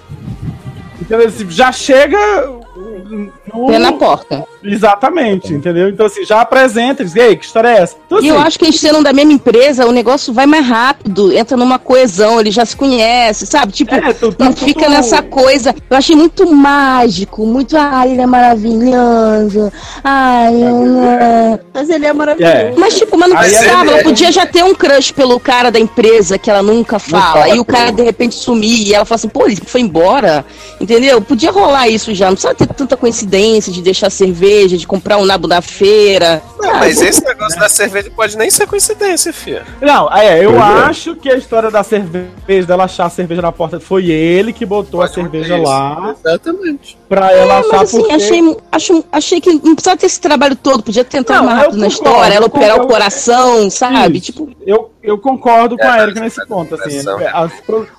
Entendeu? 0.99 1.27
Assim, 1.27 1.49
Já 1.49 1.71
chega 1.71 2.17
no... 3.05 3.67
Pé 3.67 3.79
na 3.79 3.93
porta. 3.93 4.45
Exatamente, 4.63 5.53
entendeu? 5.53 5.89
Então, 5.89 6.05
assim, 6.07 6.25
já 6.25 6.41
apresenta, 6.41 7.03
diz, 7.03 7.15
ei, 7.15 7.35
que 7.35 7.45
história 7.45 7.67
é 7.69 7.81
essa? 7.81 7.95
Então, 8.05 8.21
E 8.21 8.27
eu 8.27 8.35
assim, 8.37 8.47
acho 8.47 8.59
que 8.59 8.65
eles 8.65 8.79
sendo 8.79 9.03
da 9.03 9.13
mesma 9.13 9.33
empresa, 9.33 9.85
o 9.85 9.91
negócio 9.91 10.33
vai 10.33 10.45
mais 10.45 10.65
rápido, 10.65 11.31
entra 11.31 11.55
numa 11.55 11.77
coesão, 11.77 12.39
ele 12.39 12.49
já 12.51 12.65
se 12.65 12.75
conhece, 12.75 13.45
sabe? 13.45 13.71
Tipo, 13.71 13.93
É, 13.95 14.13
tu 14.13 14.31
tá 14.33 14.45
não 14.45 14.53
fica 14.53 14.89
nessa 14.89 15.21
coisa. 15.21 15.73
Eu 15.89 15.97
achei 15.97 16.15
muito 16.15 16.51
mágico, 16.51 17.45
muito, 17.45 17.77
ai, 17.77 18.11
ele 18.11 18.21
é 18.21 18.25
maravilhoso. 18.25 19.71
Ai, 20.03 20.53
é... 20.63 21.59
Mas 21.73 21.89
ele 21.89 22.05
é 22.05 22.13
maravilhoso. 22.13 22.53
É. 22.55 22.73
Mas, 22.77 22.95
tipo, 22.97 23.17
mas 23.17 23.29
não 23.29 23.37
Aí 23.37 23.49
precisava, 23.49 23.91
é- 23.91 23.93
ela 23.93 24.03
podia 24.03 24.31
já 24.31 24.45
ter 24.45 24.63
um 24.63 24.73
crush 24.73 25.11
pelo 25.11 25.39
cara 25.39 25.71
da 25.71 25.79
empresa 25.79 26.37
que 26.37 26.49
ela 26.49 26.63
nunca 26.63 26.97
fala. 26.99 27.33
fala 27.43 27.49
e 27.55 27.59
o 27.59 27.65
cara, 27.65 27.91
de 27.91 28.01
repente, 28.03 28.35
sumir 28.35 28.87
e 28.87 28.93
ela 28.93 29.05
fala 29.05 29.15
assim, 29.17 29.29
pô, 29.29 29.45
ele 29.45 29.57
foi 29.65 29.81
embora. 29.81 30.45
Entendeu? 30.79 31.21
Podia 31.21 31.51
rolar 31.51 31.87
isso 31.87 32.13
já. 32.13 32.25
Não 32.27 32.33
precisava 32.33 32.55
ter 32.55 32.67
tanta 32.67 32.94
coincidência 32.97 33.71
de 33.71 33.81
deixar 33.81 34.09
cerveja, 34.09 34.77
de 34.77 34.85
comprar 34.87 35.17
um 35.17 35.25
nabo 35.25 35.47
da 35.47 35.61
feira. 35.61 36.41
Não, 36.59 36.75
mas 36.75 37.01
esse 37.01 37.23
negócio 37.23 37.59
da 37.59 37.69
cerveja 37.69 38.11
pode 38.15 38.37
nem 38.37 38.49
ser 38.49 38.67
coincidência, 38.67 39.31
filha. 39.31 39.63
Não, 39.81 40.11
é, 40.11 40.43
eu 40.43 40.51
Pois 40.51 40.61
é. 40.61 40.83
acho 40.85 41.15
que 41.15 41.29
a 41.31 41.35
história 41.35 41.69
da 41.71 41.83
cerveja, 41.83 42.67
dela 42.67 42.85
achar 42.85 43.05
a 43.05 43.09
cerveja 43.09 43.41
na 43.41 43.51
porta, 43.51 43.79
foi 43.79 44.09
ele 44.09 44.51
que 44.53 44.65
botou 44.65 45.01
a 45.01 45.07
cerveja 45.07 45.57
lá 45.57 46.15
Exatamente. 46.19 46.97
pra 47.07 47.31
ela 47.31 47.55
É, 47.55 47.59
achar 47.59 47.71
mas 47.77 47.81
assim, 47.89 47.99
porque... 47.99 48.13
achei, 48.13 48.57
acho, 48.71 49.05
achei 49.11 49.41
que 49.41 49.53
não 49.53 49.75
precisava 49.75 49.97
ter 49.97 50.05
esse 50.05 50.19
trabalho 50.19 50.55
todo, 50.55 50.83
podia 50.83 51.03
ter 51.03 51.17
entrado 51.17 51.39
Não, 51.41 51.45
mais 51.47 51.59
rápido 51.61 51.77
na 51.79 51.87
história, 51.87 52.33
ela 52.33 52.45
operar 52.47 52.81
o 52.81 52.87
coração, 52.87 53.69
sabe? 53.69 54.17
Isso. 54.17 54.25
Tipo, 54.31 54.49
Eu, 54.65 54.91
eu 55.05 55.17
concordo 55.17 55.77
com 55.77 55.83
É, 55.83 55.87
a 55.89 56.03
Erika 56.03 56.19
mas- 56.21 56.35
nesse 56.35 56.47
ponto, 56.47 56.75
assim. 56.75 57.01
É, 57.21 57.29
as 57.33 57.51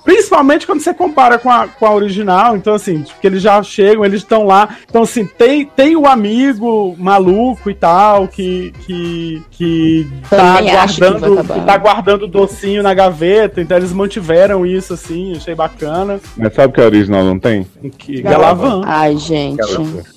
principalmente 0.03 0.65
quando 0.65 0.79
você 0.81 0.93
compara 0.93 1.37
com 1.37 1.49
a, 1.49 1.67
com 1.67 1.85
a 1.85 1.93
original, 1.93 2.55
então 2.55 2.73
assim, 2.73 3.03
porque 3.03 3.27
eles 3.27 3.41
já 3.41 3.61
chegam, 3.63 4.03
eles 4.05 4.21
estão 4.21 4.45
lá. 4.45 4.69
Então, 4.89 5.03
assim, 5.03 5.25
tem, 5.25 5.65
tem 5.65 5.95
o 5.95 6.05
amigo 6.07 6.95
maluco 6.97 7.69
e 7.69 7.73
tal, 7.75 8.27
que, 8.27 8.73
que, 8.85 9.41
que 9.51 10.07
tá 10.29 10.37
Também 10.57 10.65
que 10.65 10.71
guardando, 10.71 11.33
acabar. 11.39 11.59
que 11.59 11.65
tá 11.65 11.77
guardando 11.77 12.27
docinho 12.27 12.83
na 12.83 12.93
gaveta, 12.93 13.61
então 13.61 13.77
eles 13.77 13.91
mantiveram 13.91 14.65
isso, 14.65 14.93
assim, 14.93 15.35
achei 15.35 15.55
bacana. 15.55 16.19
Mas 16.35 16.53
sabe 16.53 16.73
que 16.73 16.81
a 16.81 16.85
original 16.85 17.23
não 17.23 17.39
tem? 17.39 17.67
Que, 17.97 18.21
Galavan. 18.21 18.81
ai, 18.85 19.17
gente. 19.17 19.57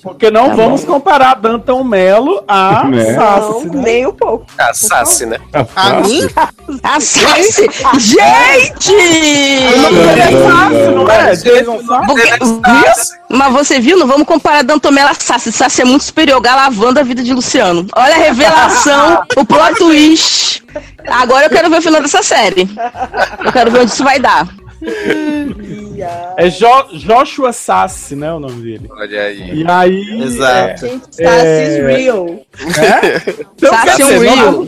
Porque 0.01 0.29
não 0.31 0.49
Tá 0.49 0.55
vamos 0.55 0.83
bom. 0.83 0.93
comparar 0.93 1.35
Danton 1.35 1.83
Melo 1.83 2.43
a 2.47 2.85
Né? 2.85 3.13
Sassi, 3.13 3.67
Não, 3.67 3.73
né? 3.75 3.81
nem 3.83 4.07
um 4.07 4.13
pouco. 4.13 4.45
A 4.57 4.73
Sassi, 4.73 5.25
né? 5.25 5.37
A 5.75 6.01
mim? 6.01 6.27
A 6.83 6.99
Sassi! 6.99 7.69
Gente! 7.99 8.95
É? 12.55 12.93
Mas 13.29 13.53
você 13.53 13.79
viu? 13.79 13.97
Não 13.97 14.07
vamos 14.07 14.27
comparar 14.27 14.63
Dantomela 14.63 15.11
a 15.11 15.13
Sassi. 15.13 15.51
Sassi 15.51 15.81
é 15.81 15.85
muito 15.85 16.03
superior, 16.03 16.41
galavando 16.41 16.99
a 16.99 17.03
vida 17.03 17.23
de 17.23 17.33
Luciano. 17.33 17.87
Olha 17.95 18.15
a 18.15 18.17
revelação, 18.17 19.23
o 19.37 19.45
plot 19.45 19.75
twist. 19.75 20.63
Agora 21.07 21.45
eu 21.45 21.49
quero 21.49 21.69
ver 21.69 21.79
o 21.79 21.81
final 21.81 22.01
dessa 22.01 22.23
série. 22.23 22.69
Eu 23.43 23.51
quero 23.51 23.71
ver 23.71 23.81
onde 23.81 23.91
isso 23.91 24.03
vai 24.03 24.19
dar. 24.19 24.47
É 26.37 26.49
Jo- 26.49 26.87
Joshua 26.93 27.53
Sassi, 27.53 28.15
né? 28.15 28.31
O 28.33 28.39
nome 28.39 28.61
dele. 28.61 28.89
Olha 28.91 29.21
aí. 29.23 29.53
E 29.61 29.65
aí. 29.69 30.23
Exato. 30.23 30.87
Gente, 30.87 31.03
Sassy's 31.11 31.19
É. 31.19 31.95
real. 31.97 32.27
É? 32.27 33.35
Então, 33.55 33.69
Sassi 33.71 33.85
quer 33.85 33.91
é 33.91 33.95
dizer, 33.97 34.19
real. 34.19 34.65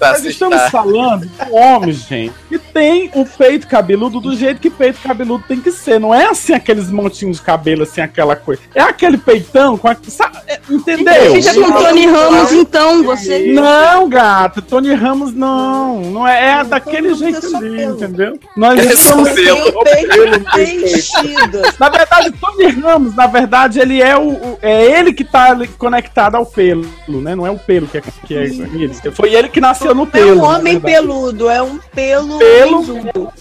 Nós 0.00 0.24
estamos 0.24 0.62
falando 0.70 1.26
de 1.26 1.32
homens, 1.50 1.96
gente, 2.06 2.34
que 2.48 2.58
tem 2.58 3.10
o 3.14 3.24
peito 3.24 3.66
cabeludo 3.66 4.20
do 4.20 4.36
jeito 4.36 4.60
que 4.60 4.68
peito 4.70 4.98
cabeludo 5.02 5.44
tem 5.48 5.60
que 5.60 5.70
ser. 5.72 5.98
Não 5.98 6.14
é 6.14 6.26
assim 6.26 6.52
aqueles 6.52 6.90
montinhos 6.90 7.38
de 7.38 7.42
cabelo, 7.42 7.82
assim, 7.84 8.00
aquela 8.00 8.36
coisa. 8.36 8.60
É 8.74 8.82
aquele 8.82 9.16
peitão 9.18 9.76
com 9.78 9.88
a. 9.88 9.96
sabe, 10.08 10.36
é, 10.46 10.60
Entendeu? 10.68 11.34
Fica 11.34 11.54
com 11.54 11.72
Tony 11.72 12.06
Ramos, 12.06 12.52
então, 12.52 13.02
você. 13.02 13.52
Não, 13.52 14.08
gato, 14.08 14.60
Tony 14.60 14.92
Ramos 14.94 15.32
não. 15.32 16.00
Não 16.02 16.28
é, 16.28 16.60
é 16.60 16.64
daquele 16.64 17.12
é 17.12 17.14
jeito 17.14 17.56
ali, 17.56 17.84
entendeu? 17.84 18.38
Nós 18.56 18.78
É 18.78 18.92
estamos. 18.92 19.28
Pelo. 19.54 19.84
Tem 19.84 20.06
o 20.06 20.08
peito 20.08 20.40
preenchido. 20.52 21.62
Na 21.78 21.88
verdade, 21.88 22.32
Tony 22.40 22.66
Ramos, 22.68 23.14
na 23.14 23.26
verdade, 23.26 23.80
ele 23.80 24.02
é 24.02 24.16
o, 24.16 24.28
o- 24.30 24.58
é 24.62 24.98
ele 24.98 25.12
que 25.12 25.24
tá 25.24 25.50
ali 25.50 25.68
conectado 25.68 26.36
ao 26.36 26.46
pelo, 26.46 26.86
né? 27.08 27.34
Não 27.34 27.46
é 27.46 27.50
o 27.50 27.58
pelo 27.58 27.86
que 27.86 27.98
é, 27.98 28.02
que 28.26 28.36
é 28.36 28.44
ele. 28.44 28.90
Foi 29.12 29.34
ele 29.34 29.48
que 29.48 29.60
nasceu 29.60 29.94
no 29.94 30.02
Não 30.02 30.04
é 30.04 30.06
pelo. 30.10 30.40
um 30.40 30.44
homem 30.44 30.80
peludo, 30.80 31.48
é 31.50 31.62
um 31.62 31.78
pelo. 31.94 32.38
Pelo. 32.38 32.82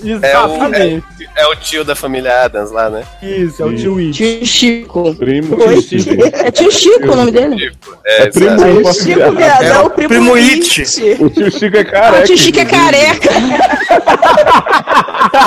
liso. 0.02 0.26
É 0.26 0.38
o, 0.40 0.46
Exatamente. 0.56 1.04
é, 1.36 1.42
é 1.44 1.48
o 1.48 1.56
tio 1.56 1.84
da 1.84 1.96
família 1.96 2.44
Adams 2.46 2.72
lá, 2.72 2.90
né? 2.90 3.04
Isso, 3.22 3.62
é 3.62 3.66
o 3.66 3.76
tio 3.76 3.98
It. 3.98 4.12
Tio 4.14 4.46
Chico. 4.46 5.16
Primo 5.16 5.58
Oi, 5.62 5.82
Titi. 5.82 6.10
É 6.34 6.52
tio 6.52 6.72
Chico 6.72 7.12
o 7.12 7.16
nome 7.16 7.32
dele? 7.32 7.72
É, 8.06 8.24
É 8.24 8.30
primo. 8.32 8.88
It. 8.88 8.94
Chico, 9.04 9.32
viado, 9.32 9.64
É 9.64 9.68
é 9.68 9.80
o 9.80 9.86
o 9.86 9.90
primo, 9.90 10.10
primo 10.10 10.34
It. 10.36 10.82
It. 10.82 11.24
O 11.24 11.30
tio 11.30 11.52
Chico 11.52 11.78
é 11.78 11.82
Ah, 11.82 11.84
careca. 11.84 12.20
o 12.20 12.24
tio 12.26 12.38
Chico 12.38 12.60
é 12.60 12.66
careca. 12.66 13.30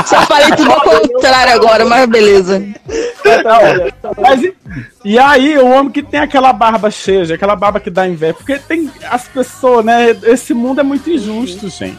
Só 0.06 0.22
falei 0.26 0.47
tudo 0.56 0.70
ao 0.72 0.80
contrário 0.80 1.54
agora, 1.54 1.84
mas 1.84 2.06
beleza. 2.08 2.62
Mas, 4.20 4.42
e- 4.42 4.54
e 5.04 5.18
aí, 5.18 5.58
o 5.58 5.66
homem 5.66 5.90
que 5.90 6.02
tem 6.02 6.20
aquela 6.20 6.52
barba 6.52 6.90
cheia, 6.90 7.34
aquela 7.34 7.54
barba 7.56 7.80
que 7.80 7.90
dá 7.90 8.06
inveja. 8.08 8.34
Porque 8.34 8.58
tem 8.58 8.90
as 9.10 9.26
pessoas, 9.28 9.84
né? 9.84 10.16
Esse 10.24 10.52
mundo 10.54 10.80
é 10.80 10.84
muito 10.84 11.08
injusto, 11.10 11.68
gente. 11.68 11.98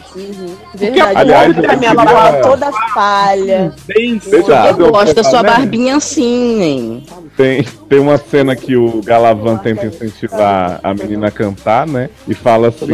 Verdade, 0.74 1.16
Aliás, 1.18 1.56
pra 1.56 1.74
eu 1.74 1.78
minha 1.78 1.94
queria- 1.94 1.94
barba 2.14 2.38
toda 2.48 2.72
falha. 2.94 3.72
Bem, 3.86 4.20
Eu 4.32 4.90
gosto 4.90 5.14
da 5.14 5.22
sua 5.24 5.42
né? 5.42 5.50
barbinha 5.50 5.96
assim, 5.96 6.62
hein? 6.62 7.06
Tem, 7.36 7.62
tem 7.88 7.98
uma 7.98 8.18
cena 8.18 8.54
que 8.56 8.76
o 8.76 9.00
Galavan 9.02 9.56
tenta 9.58 9.86
incentivar 9.86 10.80
a 10.82 10.92
menina 10.94 11.28
a 11.28 11.30
cantar, 11.30 11.86
né? 11.86 12.10
E 12.28 12.34
fala 12.34 12.68
assim: 12.68 12.86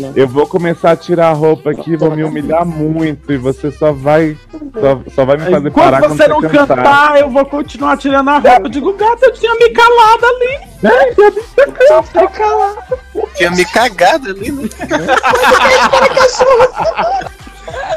né? 0.00 0.12
Eu 0.16 0.26
vou 0.28 0.46
começar 0.46 0.92
a 0.92 0.96
tirar 0.96 1.28
a 1.28 1.32
roupa 1.32 1.70
aqui, 1.70 1.96
vou 1.96 2.10
me 2.14 2.24
humilhar 2.24 2.64
muito 2.66 3.32
e 3.32 3.36
você 3.36 3.70
só 3.70 3.92
vai. 3.92 4.36
Só, 4.80 5.00
só 5.10 5.24
vai 5.24 5.36
me 5.36 5.50
fazer 5.50 5.70
parar 5.70 5.98
Enquanto 5.98 6.16
você 6.16 6.28
não 6.28 6.40
quando 6.40 6.50
cantar. 6.52 6.76
cantar, 6.76 7.20
eu 7.20 7.30
vou 7.30 7.44
continuar 7.44 7.96
tirando 7.96 8.28
a 8.28 8.34
roupa. 8.34 8.60
Eu 8.62 8.68
digo, 8.68 8.92
gato, 8.94 9.24
eu 9.24 9.32
tinha 9.32 9.54
me 9.54 9.70
calado 9.70 10.26
ali. 10.26 10.58
Tinha 13.36 13.50
me 13.50 13.64
cagado 13.64 14.30
ali, 14.30 14.52
né? 14.52 14.68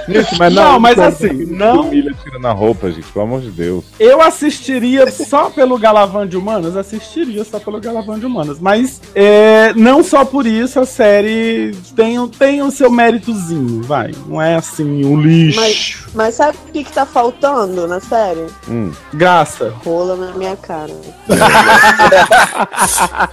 Gente, 0.08 0.38
mas 0.38 0.54
Não, 0.54 0.74
não, 0.74 0.80
mas 0.80 1.00
assim, 1.00 1.46
não- 1.48 1.82
humilha 1.82 2.14
tirando 2.24 2.46
a 2.46 2.52
roupa, 2.52 2.92
gente, 2.92 3.08
pelo 3.12 3.26
amor 3.26 3.42
de 3.42 3.50
Deus. 3.52 3.84
Eu 4.00 4.22
assistiria 4.22 5.10
só 5.12 5.50
pelo 5.50 5.78
Galavão 5.80 6.28
de 6.28 6.38
Humanas? 6.38 6.78
Assistiria 6.78 7.44
só 7.44 7.60
pelo 7.60 7.80
Galavão 7.82 8.20
de 8.20 8.26
Humanas. 8.26 8.60
Mas 8.60 9.02
é, 9.16 9.74
não 9.76 10.04
só 10.04 10.24
por 10.24 10.46
isso 10.46 10.80
a 10.80 10.86
série 10.86 11.76
tem, 11.96 12.20
o- 12.20 12.28
tem 12.28 12.62
o 12.62 12.70
seu 12.72 12.90
méritozinho, 12.92 13.82
vai. 13.84 14.12
Não 14.28 14.42
é 14.42 14.56
assim, 14.56 15.04
um 15.06 15.20
lixo. 15.20 15.60
Mas, 15.60 15.96
mas 16.14 16.36
sabe 16.36 16.58
o 16.68 16.72
que, 16.72 16.84
que 16.84 16.92
tá 16.94 17.06
faltando 17.06 17.88
na 17.88 18.00
série? 18.00 18.46
Hum. 18.70 18.92
Graça. 19.14 19.74
Rola 19.84 20.16
na 20.16 20.34
minha 20.34 20.56
cara. 20.56 20.92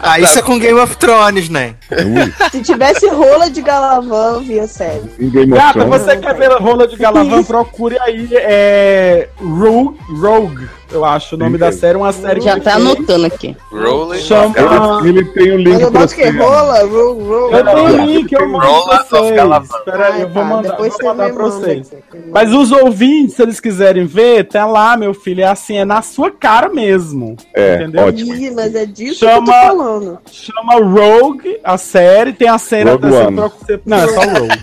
Ah, 0.00 0.18
isso 0.18 0.38
é 0.38 0.42
com 0.42 0.58
Game 0.58 0.78
of 0.78 0.96
Thrones, 0.96 1.48
né? 1.48 1.74
Ui, 1.90 2.50
Se 2.50 2.62
tivesse 2.62 3.08
rola 3.08 3.50
de 3.50 3.60
Galavão, 3.62 4.34
eu 4.34 4.40
via 4.40 4.64
a 4.64 4.68
série. 4.68 5.02
em 5.18 5.30
Game 5.30 5.52
of 5.52 5.60
Gata, 5.60 5.80
Thrones. 5.84 6.02
você 6.02 6.16
quer 6.16 6.31
de 6.86 6.96
Galavão? 6.96 7.44
Procure 7.44 7.98
aí, 8.00 8.28
é. 8.32 9.28
Rogue, 9.40 9.96
Rogue, 10.20 10.68
eu 10.92 11.04
acho 11.04 11.34
o 11.34 11.38
nome 11.38 11.58
da 11.58 11.72
série. 11.72 11.96
Uma 11.96 12.12
série 12.12 12.40
Já 12.40 12.54
tá 12.58 12.60
tem- 12.60 12.72
anotando 12.74 13.26
aqui. 13.26 13.56
Rolling. 13.70 14.18
Chama. 14.20 14.54
Ele, 15.04 15.08
ele 15.20 15.24
tem 15.32 15.52
o 15.52 15.56
link 15.56 15.72
Mas 15.72 15.80
eu 15.82 15.90
pra 15.92 16.00
você. 16.06 16.30
rola, 16.30 16.78
roll, 16.86 17.24
roll. 17.24 17.50
Eu 17.52 17.64
tenho 17.64 17.84
o 18.02 18.06
link, 18.06 18.32
eu 18.32 18.48
mando 18.48 18.66
Rola 18.66 19.04
pra 19.04 19.20
vocês. 19.20 19.70
Espera 19.78 20.06
aí, 20.08 20.20
eu 20.22 20.28
vou 20.28 20.42
Ah, 20.42 20.46
tá, 20.48 20.54
mandar, 20.56 20.70
depois 20.70 20.92
vou 20.92 20.98
você 21.00 21.06
mandar 21.06 21.32
pra 21.32 21.44
vocês. 21.44 21.92
Mas 22.30 22.52
os 22.52 22.70
ouvintes, 22.72 23.34
se 23.36 23.42
eles 23.42 23.60
quiserem 23.60 24.06
ver, 24.06 24.44
tá 24.48 24.66
lá, 24.66 24.96
meu 24.96 25.12
filho. 25.14 25.42
É 25.42 25.46
assim, 25.46 25.76
é 25.76 25.84
na 25.84 26.02
sua 26.02 26.30
cara 26.30 26.68
mesmo. 26.68 27.36
É, 27.54 27.74
Entendeu? 27.76 28.06
ótimo. 28.06 28.34
Ih, 28.34 28.50
mas 28.50 28.74
é 28.74 28.86
disso 28.86 29.20
Chama- 29.20 29.32
que 29.44 29.50
eu 29.50 29.54
tô 29.54 29.76
falando. 29.78 30.18
Chama 30.30 30.74
Rogue, 30.84 31.58
a 31.64 31.76
série, 31.78 32.32
tem 32.32 32.48
a 32.48 32.58
cena 32.58 32.92
Rogue 32.92 33.08
você- 33.08 33.80
Não, 33.84 33.96
é 33.96 34.08
só 34.08 34.20
Rogue. 34.20 34.58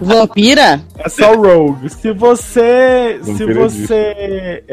Vampira? 0.00 0.80
É 0.98 1.08
só 1.08 1.34
Rogue. 1.34 1.88
Se 1.90 2.12
você. 2.12 3.18
Se 3.22 3.32
Vampiro 3.32 3.50
é 3.50 3.68
você 3.68 4.64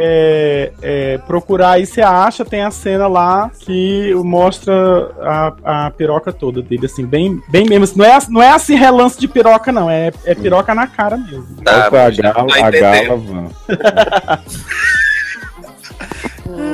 é, 0.56 0.72
é, 0.82 1.18
procurar 1.20 1.72
aí, 1.72 1.86
você 1.86 2.02
acha, 2.02 2.46
tem 2.46 2.62
a 2.62 2.72
cena 2.72 3.08
lá 3.08 3.52
que 3.60 4.14
mostra 4.16 5.12
a, 5.22 5.86
a 5.88 5.92
piroca 5.92 6.32
toda 6.32 6.62
dele, 6.62 6.86
assim, 6.86 7.06
bem, 7.06 7.42
bem 7.50 7.66
mesmo. 7.66 7.98
Não 7.98 8.06
é, 8.06 8.18
não 8.30 8.42
é 8.42 8.52
assim 8.52 8.76
relance 8.76 9.20
de 9.20 9.28
piroca, 9.28 9.72
não. 9.72 9.90
É, 9.90 10.12
é 10.26 10.36
piroca 10.36 10.74
na 10.74 10.88
cara 10.88 11.18
mesmo. 11.18 11.46
Tá, 11.64 11.90
é 11.92 12.06
a 12.06 12.12
já 12.12 12.32
gala, 12.32 12.48
a 12.56 12.72
gala 12.72 13.18
van. 13.18 13.48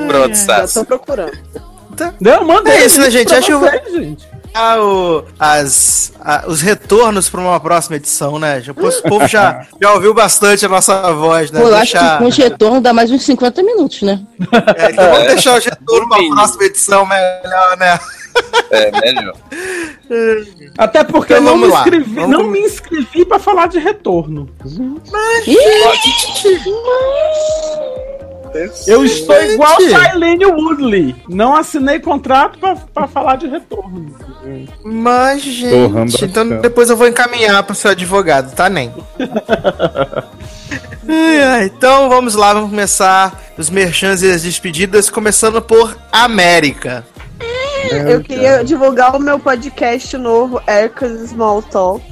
Pronto, 0.07 0.29
Já 0.29 0.35
Sassi. 0.35 0.73
tô 0.79 0.85
procurando. 0.85 1.37
Não, 2.19 2.45
manda 2.45 2.69
É 2.69 2.85
isso, 2.85 2.99
né, 2.99 3.09
gente? 3.09 3.33
Acho 3.33 3.59
que 3.59 4.17
gente. 4.53 4.57
Ah, 4.57 4.81
o- 4.81 5.23
as, 5.39 6.11
a- 6.19 6.43
os 6.47 6.61
retornos 6.61 7.29
para 7.29 7.41
uma 7.41 7.59
próxima 7.59 7.95
edição, 7.95 8.37
né? 8.39 8.61
Já- 8.61 8.71
O 8.71 8.75
povo 9.09 9.27
já, 9.27 9.65
já 9.81 9.93
ouviu 9.93 10.13
bastante 10.13 10.65
a 10.65 10.69
nossa 10.69 11.11
voz, 11.13 11.51
né? 11.51 11.61
Pô, 11.61 11.67
eu 11.69 11.75
acho 11.75 11.91
que 11.93 11.97
Deixar- 11.99 12.17
com 12.19 12.25
os 12.27 12.37
retornos 12.37 12.81
dá 12.83 12.93
mais 12.93 13.09
uns 13.11 13.23
50 13.23 13.63
minutos, 13.63 14.01
né? 14.01 14.19
é, 14.77 14.91
então 14.91 15.11
vamos 15.11 15.27
deixar 15.27 15.57
o 15.57 15.59
retorno 15.63 16.07
para 16.09 16.17
a 16.17 16.19
mínimo. 16.19 16.35
próxima 16.35 16.63
edição 16.65 17.05
melhor, 17.05 17.77
né? 17.77 17.99
É, 18.71 18.91
melhor. 19.01 19.33
Até 20.77 21.03
porque 21.03 21.33
Então 21.33 21.45
eu 21.45 21.51
não 21.51 21.57
me 21.57 21.67
inscrevi, 21.73 22.13
Vamos 22.15 22.29
não 22.37 22.43
me 22.47 22.59
inscrevi 22.59 23.25
pra 23.25 23.39
falar 23.39 23.67
de 23.67 23.79
retorno. 23.79 24.49
Eu 28.87 29.05
estou 29.05 29.41
igual. 29.43 29.79
Shailene 29.81 30.45
Woodley. 30.45 31.15
Não 31.27 31.55
assinei 31.55 31.99
contrato 31.99 32.59
pra, 32.59 32.75
pra 32.75 33.07
falar 33.07 33.37
de 33.37 33.47
retorno. 33.47 34.13
Mas, 34.83 35.41
gente, 35.41 36.25
então 36.25 36.47
depois 36.61 36.89
eu 36.89 36.97
vou 36.97 37.07
encaminhar 37.07 37.63
para 37.63 37.73
o 37.73 37.75
seu 37.75 37.91
advogado, 37.91 38.53
tá, 38.53 38.69
Nem? 38.69 38.93
Então 41.63 42.07
vamos 42.07 42.35
lá, 42.35 42.53
vamos 42.53 42.69
começar 42.69 43.37
os 43.57 43.69
merchans 43.69 44.21
e 44.21 44.31
as 44.31 44.43
despedidas, 44.43 45.09
começando 45.09 45.61
por 45.61 45.97
América. 46.11 47.05
Eu 48.07 48.21
queria 48.21 48.63
divulgar 48.63 49.15
o 49.15 49.19
meu 49.19 49.39
podcast 49.39 50.15
novo, 50.17 50.61
Ercas 50.67 51.29
Small 51.29 51.61
Talk. 51.63 52.05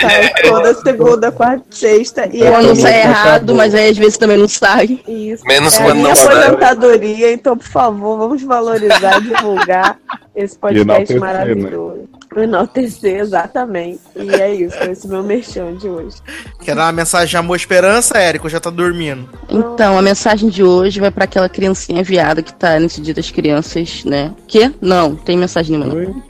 Sai 0.00 0.32
toda 0.42 0.74
segunda, 0.74 1.32
quarta 1.32 1.64
sexta. 1.70 2.26
E 2.32 2.38
Quando 2.38 2.70
aí- 2.70 2.76
sai 2.76 3.00
errado, 3.02 3.54
mas 3.54 3.74
aí 3.74 3.90
às 3.90 3.96
vezes 3.98 4.16
também 4.18 4.36
não 4.38 4.48
sai. 4.48 5.00
Isso. 5.06 5.44
Menos 5.46 5.74
é 5.74 5.82
quando 5.82 5.98
não 6.00 6.14
sai. 6.14 6.34
aposentadoria, 6.36 7.32
então, 7.32 7.56
por 7.56 7.66
favor, 7.68 8.18
vamos 8.18 8.42
valorizar, 8.42 9.20
divulgar 9.20 9.98
esse 10.34 10.56
podcast 10.58 10.90
enaltecer, 11.12 11.20
maravilhoso. 11.20 12.08
Enaltecer, 12.36 13.20
exatamente. 13.20 14.00
E 14.16 14.28
é 14.34 14.52
isso, 14.54 14.76
esse 14.90 15.06
é 15.06 15.10
meu 15.10 15.22
merchan 15.22 15.74
de 15.76 15.88
hoje. 15.88 16.16
Quer 16.64 16.74
dar 16.74 16.86
uma 16.86 16.92
mensagem 16.92 17.28
de 17.28 17.36
amor 17.36 17.54
e 17.54 17.58
esperança, 17.60 18.18
Érico? 18.18 18.48
Já 18.48 18.58
tá 18.58 18.70
dormindo. 18.70 19.28
Então, 19.48 19.96
a 19.96 20.02
mensagem 20.02 20.48
de 20.48 20.62
hoje 20.64 20.98
vai 20.98 21.12
pra 21.12 21.24
aquela 21.24 21.48
criancinha 21.48 22.02
viada 22.02 22.42
que 22.42 22.52
tá 22.52 22.80
nesse 22.80 23.00
dia 23.00 23.14
das 23.14 23.30
crianças, 23.30 24.02
né? 24.04 24.32
Que? 24.48 24.72
Não, 24.80 25.14
tem 25.14 25.36
mensagem 25.36 25.78
nenhuma. 25.78 25.94
não. 26.02 26.22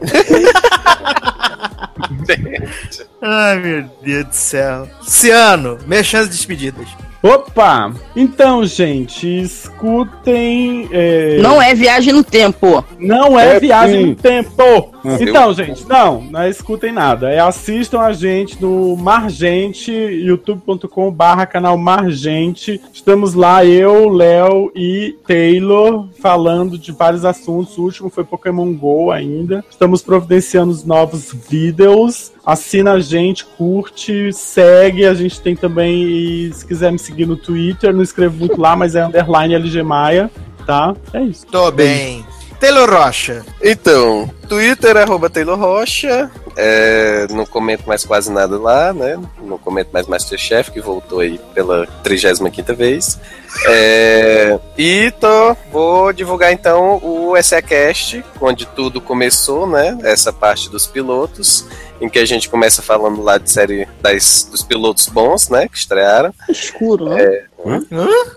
Ai, 3.22 3.58
meu 3.58 3.90
Deus 4.02 4.26
do 4.26 4.34
céu. 4.34 4.88
Ciano, 5.02 5.78
merchans 5.86 6.26
e 6.26 6.30
despedidas. 6.30 6.88
Opa! 7.22 7.92
Então, 8.16 8.64
gente, 8.64 9.26
escutem. 9.42 10.88
é, 10.90 11.38
Não 11.42 11.60
é 11.60 11.74
viagem 11.74 12.14
no 12.14 12.24
tempo. 12.24 12.82
Não 12.98 13.38
é, 13.38 13.56
É 13.56 13.60
viagem 13.60 14.00
sim. 14.00 14.06
no 14.10 14.14
tempo. 14.14 14.90
Então, 15.20 15.52
gente, 15.52 15.86
não, 15.88 16.22
não 16.22 16.46
escutem 16.48 16.92
nada. 16.92 17.30
É 17.30 17.38
assistam 17.38 18.00
a 18.00 18.12
gente 18.12 18.60
no 18.60 18.96
Margente, 18.96 19.92
youtube.com 19.92 21.10
barra 21.10 21.46
canal 21.46 21.76
Margente. 21.76 22.80
Estamos 22.92 23.34
lá, 23.34 23.64
eu, 23.64 24.08
Léo 24.08 24.70
e 24.74 25.16
Taylor, 25.26 26.08
falando 26.20 26.78
de 26.78 26.92
vários 26.92 27.24
assuntos. 27.24 27.76
O 27.78 27.82
último 27.82 28.10
foi 28.10 28.24
Pokémon 28.24 28.72
GO 28.74 29.10
ainda. 29.10 29.64
Estamos 29.70 30.02
providenciando 30.02 30.70
os 30.70 30.84
novos 30.84 31.32
vídeos. 31.48 32.32
Assina 32.44 32.92
a 32.92 33.00
gente, 33.00 33.44
curte, 33.44 34.32
segue. 34.32 35.04
A 35.06 35.14
gente 35.14 35.40
tem 35.40 35.54
também, 35.54 36.02
e 36.02 36.52
se 36.52 36.66
quiser 36.66 36.90
me 36.90 36.98
seguir 36.98 37.09
no 37.26 37.36
Twitter, 37.36 37.92
não 37.94 38.02
escrevo 38.02 38.36
muito 38.36 38.60
lá, 38.60 38.74
mas 38.74 38.94
é 38.94 39.04
underline 39.04 39.54
LG 39.54 39.82
Maia, 39.82 40.30
tá? 40.66 40.94
É 41.12 41.20
isso. 41.22 41.46
Tô 41.46 41.70
bem. 41.70 42.24
Taylor 42.60 42.90
Rocha. 42.90 43.42
Então, 43.62 44.30
Twitter, 44.46 44.94
arroba 44.98 45.30
Taylor 45.30 45.58
Rocha. 45.58 46.30
É, 46.54 47.26
não 47.30 47.46
comento 47.46 47.88
mais 47.88 48.04
quase 48.04 48.30
nada 48.30 48.58
lá, 48.58 48.92
né? 48.92 49.18
Não 49.42 49.56
comento 49.56 49.88
mais 49.94 50.06
Masterchef, 50.06 50.70
que 50.70 50.80
voltou 50.80 51.20
aí 51.20 51.40
pela 51.54 51.86
35 52.02 52.74
vez. 52.74 53.18
É, 53.66 54.58
e 54.76 55.10
tô, 55.12 55.56
vou 55.72 56.12
divulgar 56.12 56.52
então 56.52 57.00
o 57.02 57.34
SACast, 57.42 58.22
onde 58.38 58.66
tudo 58.66 59.00
começou, 59.00 59.66
né? 59.66 59.98
Essa 60.02 60.30
parte 60.30 60.68
dos 60.68 60.86
pilotos, 60.86 61.66
em 62.00 62.08
que 62.08 62.18
a 62.18 62.24
gente 62.24 62.48
começa 62.48 62.80
falando 62.82 63.22
lá 63.22 63.36
de 63.38 63.50
série 63.50 63.86
das, 64.00 64.48
dos 64.50 64.62
pilotos 64.62 65.06
bons, 65.08 65.48
né? 65.48 65.68
Que 65.68 65.76
estrearam. 65.76 66.32
Escuro, 66.48 67.10
né? 67.10 67.44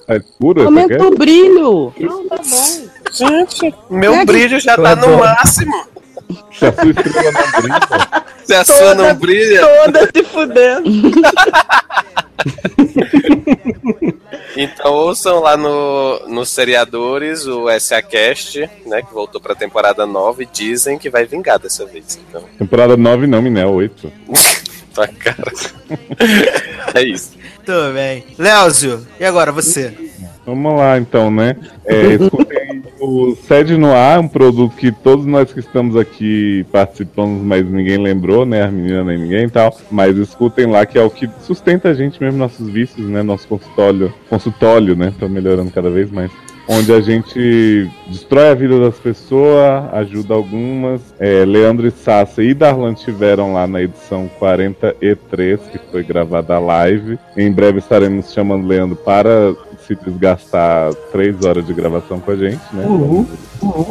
Tá 0.05 0.15
escuro 0.17 0.59
essa 0.61 0.67
Aumenta 0.67 0.97
cast? 0.97 1.05
o 1.13 1.17
brilho. 1.17 1.93
Não, 1.99 2.27
tá 2.27 2.35
bom. 2.37 2.87
Gente, 3.11 3.73
meu 3.89 4.13
É, 4.15 4.25
brilho 4.25 4.59
já 4.59 4.75
tá 4.75 4.95
no 4.95 5.17
máximo. 5.17 5.71
Se 6.51 6.65
a 6.65 6.73
sua 6.73 6.91
estrela 6.91 7.31
não 7.31 7.61
brinca, 7.61 8.25
Se 8.45 8.53
a 8.53 8.65
sua 8.65 8.75
Toda- 8.75 8.95
não 8.95 9.15
brilha. 9.15 9.61
Toda 9.61 10.09
se 10.13 10.23
fudendo. 10.23 10.89
Então 14.55 14.93
ouçam 14.93 15.39
lá 15.39 15.57
no, 15.57 16.27
nos 16.27 16.49
seriadores 16.49 17.45
o 17.47 17.67
SACast, 17.79 18.69
né? 18.85 19.01
Que 19.01 19.13
voltou 19.13 19.41
pra 19.41 19.55
temporada 19.55 20.05
nova 20.05 20.43
e 20.43 20.45
dizem 20.45 20.97
que 20.97 21.09
vai 21.09 21.25
vingar 21.25 21.57
dessa 21.59 21.85
vez. 21.85 22.19
Então, 22.29 22.43
temporada 22.57 22.95
9 22.95 23.25
não, 23.27 23.41
Minel, 23.41 23.71
8. 23.73 24.11
tua 24.93 25.07
cara. 25.07 25.51
é 26.93 27.03
isso. 27.03 27.31
Tô 27.65 27.91
bem. 27.93 28.25
Léozio, 28.37 29.05
e 29.19 29.25
agora 29.25 29.51
você? 29.51 29.93
Vamos 30.45 30.77
lá 30.77 30.97
então, 30.97 31.31
né? 31.31 31.55
É, 31.85 32.13
escutem 32.13 32.62
o 33.03 33.35
Sede 33.35 33.77
no 33.77 33.91
Ar, 33.91 34.19
um 34.19 34.27
produto 34.27 34.75
que 34.75 34.91
todos 34.91 35.25
nós 35.25 35.51
que 35.51 35.59
estamos 35.59 35.95
aqui 35.95 36.65
participamos, 36.71 37.41
mas 37.41 37.69
ninguém 37.69 37.97
lembrou, 37.97 38.45
né? 38.45 38.63
As 38.63 38.71
meninas 38.71 39.05
nem 39.05 39.17
ninguém 39.17 39.45
e 39.45 39.49
tal. 39.49 39.75
Mas 39.91 40.17
escutem 40.17 40.65
lá, 40.65 40.85
que 40.85 40.97
é 40.97 41.03
o 41.03 41.09
que 41.09 41.29
sustenta 41.41 41.89
a 41.89 41.93
gente 41.93 42.21
mesmo, 42.21 42.37
nossos 42.37 42.69
vícios, 42.69 43.07
né? 43.07 43.21
Nosso 43.21 43.47
consultório, 43.47 44.13
consultório, 44.29 44.95
né? 44.95 45.13
Tá 45.19 45.27
melhorando 45.27 45.71
cada 45.71 45.89
vez 45.89 46.09
mais. 46.11 46.31
Onde 46.67 46.93
a 46.93 47.01
gente 47.01 47.91
destrói 48.07 48.49
a 48.49 48.53
vida 48.53 48.79
das 48.79 48.97
pessoas, 48.97 49.93
ajuda 49.93 50.33
algumas. 50.33 51.01
É, 51.19 51.43
Leandro 51.43 51.85
e 51.85 51.91
Sassa 51.91 52.41
e 52.41 52.53
Darlan 52.53 52.93
tiveram 52.93 53.53
lá 53.53 53.67
na 53.67 53.81
edição 53.81 54.29
43, 54.39 55.59
que 55.59 55.77
foi 55.91 56.03
gravada 56.03 56.55
a 56.55 56.59
live. 56.59 57.19
Em 57.35 57.51
breve 57.51 57.79
estaremos 57.79 58.31
chamando 58.31 58.65
Leandro 58.65 58.95
para 58.95 59.53
se 59.87 59.95
desgastar 59.95 60.93
três 61.11 61.43
horas 61.43 61.65
de 61.65 61.73
gravação 61.73 62.19
com 62.19 62.31
a 62.31 62.35
gente, 62.35 62.61
né? 62.73 62.85
Uhul. 62.85 63.27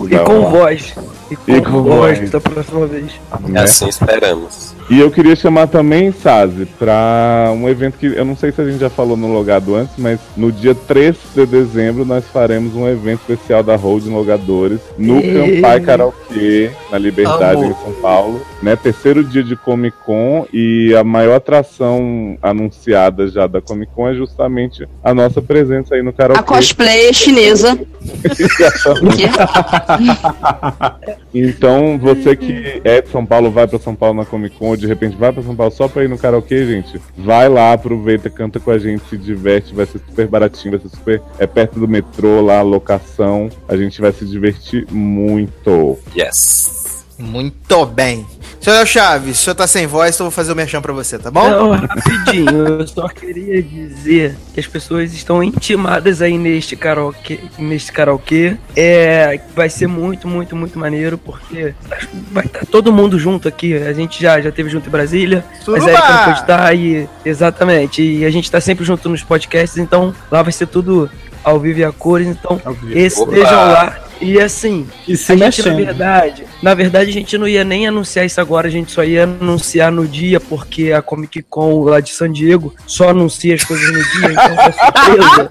E 0.00 0.02
Legal 0.04 0.24
com 0.24 0.38
lá. 0.40 0.50
voz. 0.50 0.94
E 1.32 1.36
com, 1.36 1.52
E 1.52 1.62
com 1.62 1.82
voz 1.82 2.30
da 2.30 2.40
próxima 2.40 2.86
vez. 2.86 3.12
Né? 3.48 3.60
Assim 3.60 3.88
esperamos. 3.88 4.74
E 4.90 5.00
eu 5.00 5.10
queria 5.10 5.34
chamar 5.34 5.68
também, 5.68 6.12
Sazi, 6.12 6.66
pra 6.78 7.50
um 7.54 7.68
evento 7.68 7.96
que 7.98 8.06
eu 8.06 8.24
não 8.24 8.36
sei 8.36 8.52
se 8.52 8.60
a 8.60 8.64
gente 8.64 8.80
já 8.80 8.90
falou 8.90 9.16
no 9.16 9.32
Logado 9.32 9.74
antes, 9.74 9.94
mas 9.96 10.20
no 10.36 10.52
dia 10.52 10.74
3 10.74 11.16
de 11.34 11.46
dezembro 11.46 12.04
nós 12.04 12.24
faremos 12.26 12.74
um 12.74 12.86
evento 12.88 13.20
especial 13.20 13.62
da 13.62 13.76
Road 13.76 14.08
Logadores 14.08 14.80
no 14.98 15.18
Ei. 15.18 15.54
Campai 15.54 15.80
Karaokê, 15.80 16.70
na 16.90 16.98
Liberdade, 16.98 17.62
Amo. 17.62 17.70
em 17.70 17.84
São 17.84 17.92
Paulo. 18.02 18.42
Né? 18.62 18.76
Terceiro 18.76 19.24
dia 19.24 19.42
de 19.42 19.56
Comic 19.56 19.96
Con 20.04 20.46
e 20.52 20.94
a 20.94 21.02
maior 21.02 21.36
atração 21.36 22.36
anunciada 22.42 23.28
já 23.28 23.46
da 23.46 23.60
Comic 23.60 23.92
Con 23.94 24.08
é 24.08 24.14
justamente 24.14 24.86
a 25.02 25.14
nossa 25.14 25.40
presença 25.40 25.94
aí 25.94 26.02
no 26.02 26.12
karaokê. 26.12 26.40
A 26.40 26.42
cosplay 26.42 27.12
chinesa. 27.14 27.78
Então, 31.34 31.98
você 31.98 32.36
que 32.36 32.80
é 32.84 33.00
de 33.00 33.08
São 33.08 33.24
Paulo, 33.24 33.50
vai 33.50 33.66
pra 33.66 33.78
São 33.78 33.94
Paulo 33.94 34.16
na 34.16 34.24
Comic 34.24 34.56
Con, 34.56 34.68
ou 34.68 34.76
de 34.76 34.86
repente 34.86 35.16
vai 35.16 35.32
pra 35.32 35.42
São 35.42 35.56
Paulo 35.56 35.72
só 35.72 35.88
pra 35.88 36.04
ir 36.04 36.08
no 36.08 36.18
karaokê, 36.18 36.66
gente, 36.66 37.00
vai 37.16 37.48
lá, 37.48 37.72
aproveita, 37.72 38.28
canta 38.28 38.60
com 38.60 38.70
a 38.70 38.78
gente, 38.78 39.02
se 39.08 39.16
diverte, 39.16 39.74
vai 39.74 39.86
ser 39.86 40.00
super 40.06 40.26
baratinho, 40.26 40.78
vai 40.78 40.80
ser 40.80 40.96
super. 40.96 41.22
É 41.38 41.46
perto 41.46 41.78
do 41.80 41.88
metrô 41.88 42.40
lá, 42.40 42.62
locação. 42.62 43.48
A 43.68 43.76
gente 43.76 44.00
vai 44.00 44.12
se 44.12 44.24
divertir 44.26 44.86
muito. 44.90 45.98
Yes. 46.16 47.04
Muito 47.18 47.86
bem. 47.86 48.26
Senhor 48.62 48.86
Chaves, 48.86 49.40
o 49.40 49.42
senhor 49.42 49.56
tá 49.56 49.66
sem 49.66 49.88
voz, 49.88 50.14
então 50.14 50.24
eu 50.24 50.30
vou 50.30 50.34
fazer 50.36 50.52
o 50.52 50.54
merchan 50.54 50.80
pra 50.80 50.92
você, 50.92 51.18
tá 51.18 51.32
bom? 51.32 51.50
Não, 51.50 51.70
rapidinho, 51.72 52.64
eu 52.78 52.86
só 52.86 53.08
queria 53.08 53.60
dizer 53.60 54.36
que 54.54 54.60
as 54.60 54.68
pessoas 54.68 55.12
estão 55.12 55.42
intimadas 55.42 56.22
aí 56.22 56.38
neste 56.38 56.76
karaokê, 56.76 57.40
neste 57.58 57.90
karaokê. 57.90 58.56
É, 58.76 59.40
vai 59.52 59.68
ser 59.68 59.88
muito, 59.88 60.28
muito, 60.28 60.54
muito 60.54 60.78
maneiro, 60.78 61.18
porque 61.18 61.74
vai 62.30 62.44
estar 62.46 62.64
todo 62.66 62.92
mundo 62.92 63.18
junto 63.18 63.48
aqui. 63.48 63.74
A 63.74 63.92
gente 63.92 64.22
já, 64.22 64.40
já 64.40 64.52
teve 64.52 64.70
junto 64.70 64.88
em 64.88 64.92
Brasília, 64.92 65.44
mas 65.50 65.64
Suruba! 65.64 65.86
aí 65.86 65.94
não 65.94 66.24
pode 66.24 66.40
estar 66.40 66.76
e 66.76 67.08
exatamente. 67.24 68.00
E 68.00 68.24
a 68.24 68.30
gente 68.30 68.48
tá 68.48 68.60
sempre 68.60 68.84
junto 68.84 69.08
nos 69.08 69.24
podcasts, 69.24 69.76
então 69.76 70.14
lá 70.30 70.40
vai 70.40 70.52
ser 70.52 70.68
tudo 70.68 71.10
ao 71.42 71.58
vivo 71.58 71.80
e 71.80 71.84
a 71.84 71.90
cores, 71.90 72.28
então 72.28 72.60
estejam 72.94 73.72
lá. 73.72 74.11
E 74.22 74.40
assim, 74.40 74.86
E 75.06 75.16
se 75.16 75.32
a 75.32 75.36
gente, 75.36 75.62
na 75.62 75.70
mexendo. 75.72 75.86
verdade, 75.86 76.44
na 76.62 76.74
verdade, 76.74 77.10
a 77.10 77.12
gente 77.12 77.36
não 77.36 77.48
ia 77.48 77.64
nem 77.64 77.86
anunciar 77.88 78.24
isso 78.24 78.40
agora, 78.40 78.68
a 78.68 78.70
gente 78.70 78.92
só 78.92 79.02
ia 79.02 79.24
anunciar 79.24 79.90
no 79.90 80.06
dia, 80.06 80.38
porque 80.38 80.92
a 80.92 81.02
Comic 81.02 81.42
Con 81.42 81.82
lá 81.84 82.00
de 82.00 82.10
San 82.10 82.30
Diego 82.32 82.74
só 82.86 83.10
anuncia 83.10 83.54
as 83.54 83.64
coisas 83.64 83.86
no 83.86 84.02
dia, 84.02 84.32
então 84.32 84.60
é 84.60 84.72
surpresa. 84.72 85.48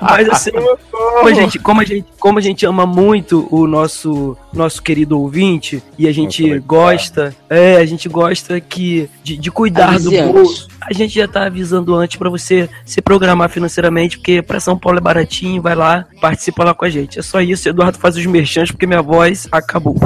Mas 0.02 0.28
assim, 0.28 0.50
como 1.00 1.28
a 1.28 1.34
gente, 1.34 1.58
como 1.58 1.80
a 1.80 1.84
gente, 1.84 2.06
como 2.18 2.38
a 2.38 2.42
gente 2.42 2.66
ama 2.66 2.86
muito 2.86 3.48
o 3.50 3.66
nosso, 3.66 4.36
nosso 4.52 4.82
querido 4.82 5.18
ouvinte, 5.20 5.82
e 5.98 6.06
a 6.06 6.12
gente 6.12 6.46
Nossa, 6.46 6.62
gosta, 6.66 7.36
é, 7.48 7.76
a 7.76 7.84
gente 7.86 8.08
gosta 8.08 8.60
que, 8.60 9.08
de, 9.22 9.36
de 9.36 9.50
cuidar 9.50 9.90
Avise 9.90 10.10
do 10.10 10.32
bolso. 10.32 10.68
A 10.80 10.92
gente 10.92 11.14
já 11.14 11.28
tá 11.28 11.46
avisando 11.46 11.94
antes 11.94 12.16
pra 12.16 12.30
você 12.30 12.68
se 12.84 13.00
programar 13.00 13.48
financeiramente, 13.50 14.18
porque 14.18 14.42
pra 14.42 14.60
São 14.60 14.78
Paulo 14.78 14.98
é 14.98 15.00
baratinho, 15.00 15.60
vai 15.60 15.74
lá, 15.74 16.06
participa 16.20 16.64
lá 16.64 16.74
com 16.74 16.84
a 16.84 16.90
gente. 16.90 17.18
É 17.18 17.22
só 17.22 17.40
isso, 17.40 17.68
Eduardo 17.68 17.98
faz 17.98 18.16
os 18.16 18.26
merchans, 18.26 18.70
porque 18.70 18.86
minha 18.86 19.02
voz 19.02 19.46
acabou. 19.52 19.96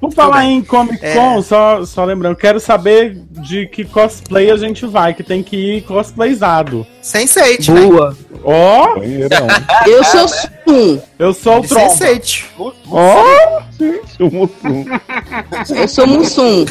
Por 0.00 0.12
falar 0.12 0.44
em 0.44 0.62
Comic 0.62 1.00
Con, 1.12 1.42
só, 1.42 1.84
só 1.84 2.04
lembrando, 2.04 2.36
quero 2.36 2.60
saber 2.60 3.20
de 3.30 3.66
que 3.66 3.84
cosplay 3.84 4.50
a 4.50 4.56
gente 4.56 4.86
vai, 4.86 5.14
que 5.14 5.22
tem 5.22 5.42
que 5.42 5.56
ir 5.56 5.82
cosplayzado. 5.82 6.86
Sense8, 7.02 7.72
né? 7.72 7.80
Boa! 7.80 8.16
Ó, 8.44 8.98
Banheirão. 8.98 9.46
Eu 9.86 10.04
sou 10.04 10.28
um. 10.66 11.00
eu 11.18 11.32
sou 11.34 11.58
o 11.60 11.62
Tromba. 11.66 11.94
Sense8. 11.94 12.44
Ó, 12.90 13.60
gente, 13.78 14.22
o 14.22 14.30
Mussum. 14.30 14.84
Eu 15.74 15.88
sou 15.88 16.06
Mussum. 16.06 16.64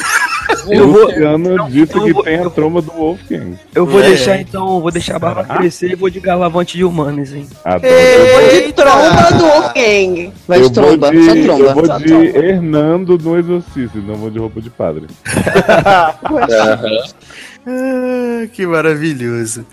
Eu 0.68 0.90
vou, 0.92 1.04
Luciano 1.06 1.70
disse 1.70 1.96
eu 1.96 2.04
que 2.04 2.12
vou- 2.12 2.22
tem 2.24 2.38
a 2.38 2.50
troma 2.50 2.82
do 2.82 2.90
Wolfgang. 2.92 3.56
eu 3.74 3.86
vou 3.86 4.00
É. 4.02 4.08
deixar 4.08 4.40
então, 4.40 4.80
vou 4.80 4.90
deixar 4.90 5.16
a 5.16 5.18
barba 5.18 5.44
crescer 5.44 5.92
e 5.92 5.94
vou 5.94 6.10
de 6.10 6.20
galavante 6.20 6.76
de 6.76 6.84
humanos, 6.84 7.32
hein? 7.32 7.46
Adoro. 7.64 7.86
Ei. 7.92 8.66
De 8.66 8.72
tromba 8.72 9.32
do 9.32 9.44
Wolfgang. 9.46 10.32
Vai 10.48 10.60
de 10.60 10.64
eu 10.66 10.70
vou 10.72 10.98
tromba, 10.98 11.10
de, 11.10 11.24
só 11.24 11.34
Eu 11.34 11.44
tromba. 11.44 11.74
vou 11.74 11.86
Só 11.86 11.98
de 11.98 12.04
tromba. 12.04 12.24
Hernando 12.38 13.18
no 13.18 13.38
Exorcista, 13.38 13.98
não 13.98 14.14
vou 14.16 14.30
de 14.30 14.38
roupa 14.38 14.60
de 14.60 14.70
padre. 14.70 15.06
Ah, 17.64 18.46
que 18.52 18.66
maravilhoso. 18.66 19.64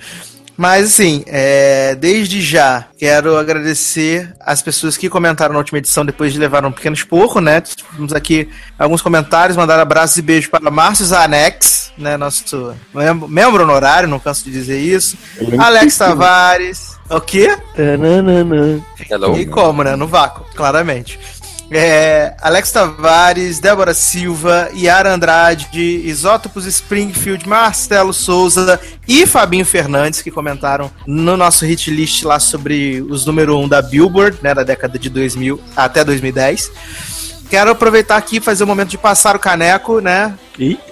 Mas 0.59 0.88
assim, 0.88 1.23
é, 1.25 1.95
desde 1.95 2.41
já 2.41 2.83
quero 2.97 3.38
agradecer 3.38 4.35
as 4.41 4.61
pessoas 4.61 4.97
que 4.97 5.07
comentaram 5.09 5.53
na 5.53 5.59
última 5.59 5.77
edição 5.77 6.05
depois 6.05 6.33
de 6.33 6.38
levar 6.38 6.65
um 6.65 6.71
pequeno 6.73 6.93
esporro, 6.93 7.39
né? 7.39 7.61
Temos 7.95 8.11
aqui 8.11 8.49
alguns 8.77 9.01
comentários, 9.01 9.55
mandar 9.55 9.79
abraços 9.79 10.17
e 10.17 10.21
beijos 10.21 10.49
para 10.49 10.69
Márcio 10.69 11.05
Zanex, 11.05 11.93
né? 11.97 12.17
Nosso 12.17 12.75
mem- 12.93 13.29
membro 13.29 13.63
honorário, 13.63 14.09
não 14.09 14.19
canso 14.19 14.43
de 14.43 14.51
dizer 14.51 14.79
isso. 14.81 15.17
Alex 15.57 15.97
Tavares. 15.97 16.99
O 17.09 17.21
quê? 17.21 17.57
Hello. 19.09 19.39
E 19.39 19.45
como, 19.45 19.81
né? 19.81 19.95
No 19.95 20.07
vácuo, 20.07 20.45
claramente. 20.55 21.17
É, 21.72 22.33
Alex 22.41 22.72
Tavares, 22.72 23.59
Débora 23.59 23.93
Silva, 23.93 24.69
Yara 24.75 25.14
Andrade, 25.14 25.67
Isótopos 26.03 26.65
Springfield, 26.65 27.48
Marcelo 27.48 28.11
Souza 28.11 28.80
e 29.07 29.25
Fabinho 29.27 29.65
Fernandes, 29.65 30.22
que 30.22 30.31
comentaram 30.31 30.89
no 31.06 31.38
nosso 31.38 31.65
hit 31.65 31.91
list 31.91 32.23
lá 32.23 32.39
sobre 32.39 33.01
os 33.09 33.25
número 33.25 33.56
1 33.57 33.64
um 33.64 33.67
da 33.67 33.81
Billboard, 33.81 34.39
né, 34.41 34.53
da 34.53 34.64
década 34.64 34.98
de 34.98 35.09
2000 35.09 35.61
até 35.75 36.03
2010. 36.03 36.72
Quero 37.49 37.72
aproveitar 37.72 38.15
aqui 38.15 38.38
e 38.38 38.41
fazer 38.41 38.64
o 38.64 38.67
momento 38.67 38.89
de 38.89 38.98
passar 38.98 39.35
o 39.35 39.39
caneco, 39.39 39.99
né? 39.99 40.35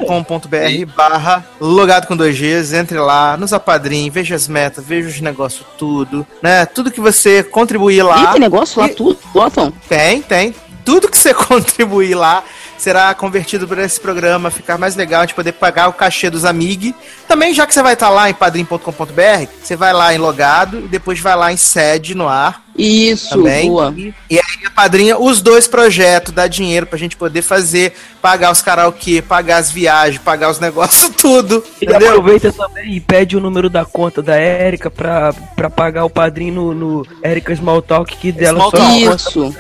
.com.br 0.08 0.92
barra 0.96 1.46
logado 1.62 2.08
com 2.08 2.18
2Gs, 2.18 2.74
entre 2.74 2.98
lá, 2.98 3.38
nos 3.38 3.54
apadrinhe, 3.54 4.10
veja 4.10 4.34
as 4.34 4.48
metas, 4.48 4.84
veja 4.84 5.08
os 5.08 5.22
negócios 5.22 5.64
tudo, 5.78 6.26
né? 6.42 6.66
Tudo 6.66 6.90
que 6.90 7.00
você 7.02 7.44
contribuir 7.44 8.02
lá. 8.02 8.24
Ih, 8.24 8.32
tem 8.32 8.42
negócio 8.42 8.82
lá 8.82 8.88
E- 8.88 8.96
tudo, 8.96 9.20
botam. 9.32 9.72
Tem, 9.88 10.22
tem. 10.22 10.56
Tudo 10.88 11.10
que 11.10 11.18
você 11.18 11.34
contribuir 11.36 12.16
lá 12.16 12.42
será 12.78 13.14
convertido 13.14 13.68
para 13.68 13.84
esse 13.84 14.00
programa 14.00 14.50
ficar 14.50 14.78
mais 14.78 14.96
legal, 14.96 15.20
a 15.20 15.26
gente 15.26 15.36
poder 15.36 15.52
pagar 15.52 15.90
o 15.90 15.94
cachê 15.94 16.30
dos 16.30 16.46
amigos. 16.46 16.94
Também, 17.28 17.54
já 17.54 17.68
que 17.68 17.74
você 17.74 17.84
vai 17.84 17.92
estar 17.92 18.10
lá 18.10 18.30
em 18.30 18.34
padrim.com.br, 18.34 19.52
você 19.62 19.76
vai 19.76 19.92
lá 19.92 20.14
em 20.14 20.18
logado 20.18 20.80
e 20.80 20.88
depois 20.88 21.20
vai 21.20 21.36
lá 21.36 21.52
em 21.52 21.58
sede 21.58 22.16
no 22.16 22.30
ar. 22.30 22.64
Isso, 22.78 23.30
Também. 23.30 23.68
boa. 23.70 23.94
E 23.98 24.14
aí 24.36 24.66
a 24.66 24.70
padrinha, 24.70 25.18
os 25.18 25.42
dois 25.42 25.68
projetos, 25.68 26.32
dá 26.34 26.48
dinheiro 26.48 26.86
pra 26.86 26.98
gente 26.98 27.18
poder 27.18 27.42
fazer, 27.42 27.94
pagar 28.22 28.52
os 28.52 28.62
karaokê, 28.62 29.22
pagar 29.22 29.58
as 29.58 29.72
viagens, 29.72 30.22
pagar 30.22 30.52
os 30.52 30.60
negócios, 30.62 31.10
tudo. 31.18 31.64
E 31.82 31.86
Entendeu? 31.86 32.10
aproveita 32.10 32.52
também 32.54 32.94
e 32.94 33.00
pede 33.00 33.36
o 33.36 33.40
número 33.40 33.70
da 33.70 33.84
conta 33.84 34.22
da 34.22 34.36
Érica 34.36 34.92
pra, 34.92 35.34
pra 35.56 35.70
pagar 35.70 36.06
o 36.06 36.10
padrinho 36.10 36.54
no, 36.54 36.74
no 36.74 37.08
Erika 37.24 37.52
Smalltalk, 37.54 38.16
que 38.18 38.32
dela 38.32 38.60
Small 38.60 38.72
só 38.72 38.78
Talk. 38.78 39.04
uma 39.08 39.16
Isso. 39.16 39.56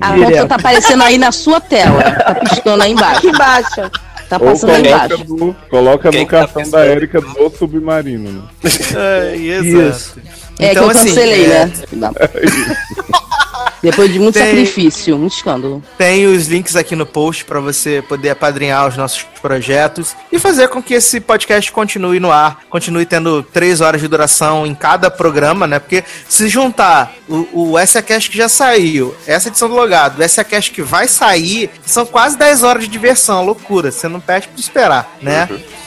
A 0.00 0.12
Direto. 0.12 0.32
conta 0.32 0.46
tá 0.48 0.54
aparecendo 0.54 1.02
aí 1.02 1.18
na 1.18 1.32
sua 1.32 1.60
tela. 1.60 2.02
Tá 2.02 2.34
piscando 2.36 2.82
aí 2.82 2.92
embaixo. 2.92 3.18
Aqui 3.18 3.28
embaixo. 3.28 3.90
Tá 4.28 4.38
Ou 4.40 4.46
passando 4.46 4.70
aí 4.70 4.82
coloca, 4.84 5.04
embaixo. 5.14 5.36
no, 5.36 5.54
coloca 5.68 6.10
Quem 6.10 6.20
no 6.22 6.26
tá 6.26 6.38
cartão 6.38 6.62
da 6.62 6.64
pensando? 6.78 6.90
Érica 6.90 7.20
do 7.20 7.50
submarino. 7.50 8.30
Né? 8.32 8.42
É, 8.96 9.36
exato. 9.36 10.20
É 10.58 10.70
Então, 10.70 10.84
que 10.84 10.96
eu 10.96 10.96
assim, 10.96 11.08
cancelei, 11.08 11.46
é, 11.46 11.66
né? 11.66 11.72
Depois 13.84 14.10
de 14.10 14.18
muito 14.18 14.34
Tem- 14.34 14.46
sacrifício, 14.46 15.18
muito 15.18 15.34
escândalo. 15.34 15.82
Tem 15.98 16.26
os 16.26 16.46
links 16.46 16.74
aqui 16.74 16.96
no 16.96 17.04
post 17.04 17.44
para 17.44 17.60
você 17.60 18.02
poder 18.08 18.30
apadrinhar 18.30 18.88
os 18.88 18.96
nossos 18.96 19.22
projetos 19.42 20.16
e 20.32 20.38
fazer 20.38 20.68
com 20.68 20.82
que 20.82 20.94
esse 20.94 21.20
podcast 21.20 21.70
continue 21.70 22.18
no 22.18 22.32
ar, 22.32 22.60
continue 22.70 23.04
tendo 23.04 23.42
três 23.42 23.82
horas 23.82 24.00
de 24.00 24.08
duração 24.08 24.66
em 24.66 24.74
cada 24.74 25.10
programa, 25.10 25.66
né? 25.66 25.78
Porque 25.78 26.02
se 26.26 26.48
juntar 26.48 27.12
o, 27.28 27.74
o 27.74 27.86
SACast 27.86 28.30
que 28.30 28.38
já 28.38 28.48
saiu, 28.48 29.14
essa 29.26 29.48
edição 29.48 29.68
do 29.68 29.74
Logado, 29.74 30.18
o 30.18 30.26
SACast 30.26 30.70
que 30.70 30.80
vai 30.80 31.06
sair, 31.06 31.70
são 31.84 32.06
quase 32.06 32.38
10 32.38 32.62
horas 32.62 32.84
de 32.84 32.88
diversão, 32.88 33.44
loucura. 33.44 33.92
Você 33.92 34.08
não 34.08 34.18
pede 34.18 34.48
pra 34.48 34.58
esperar, 34.60 35.14
né? 35.20 35.46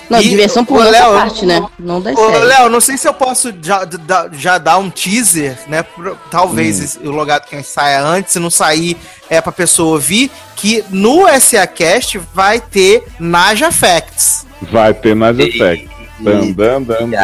Não, 0.09 0.19
E, 0.21 0.29
diversão 0.29 0.63
por 0.63 0.79
nossa 0.79 0.91
Léo, 0.91 1.13
parte, 1.13 1.45
né? 1.45 1.65
Não 1.77 1.97
Ô, 1.99 2.03
séries. 2.03 2.47
Léo, 2.47 2.69
não 2.69 2.79
sei 2.79 2.97
se 2.97 3.07
eu 3.07 3.13
posso 3.13 3.53
já, 3.61 3.83
da- 3.83 4.29
já 4.31 4.57
dar 4.57 4.77
um 4.77 4.89
teaser, 4.89 5.57
né? 5.67 5.83
Talvez 6.31 6.79
esse- 6.79 6.99
o 6.99 7.11
logado 7.11 7.45
que 7.45 7.61
saia 7.63 8.01
antes, 8.01 8.33
se 8.33 8.39
não 8.39 8.49
sair, 8.49 8.95
é 9.29 9.41
pra 9.41 9.51
pessoa 9.51 9.93
ouvir, 9.93 10.31
que 10.55 10.83
no 10.89 11.27
SACast 11.27 12.19
vai 12.33 12.59
ter 12.59 13.03
Naja 13.19 13.71
Facts. 13.71 14.45
Vai 14.71 14.93
ter 14.93 15.15
mais 15.15 15.37
effect. 15.39 15.89
Dan, 16.19 16.51
dan, 16.53 16.81
dan, 16.81 17.09
dan. 17.09 17.17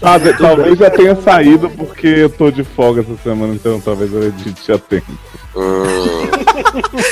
Ah, 0.00 0.20
talvez 0.38 0.78
já 0.78 0.90
tenha 0.90 1.20
saído 1.20 1.68
porque 1.70 2.06
eu 2.06 2.30
tô 2.30 2.48
de 2.50 2.62
folga 2.62 3.00
essa 3.00 3.16
semana, 3.20 3.52
então 3.52 3.80
talvez 3.80 4.12
eu 4.12 4.28
edite 4.28 4.70
a 4.70 4.78
tempo. 4.78 5.10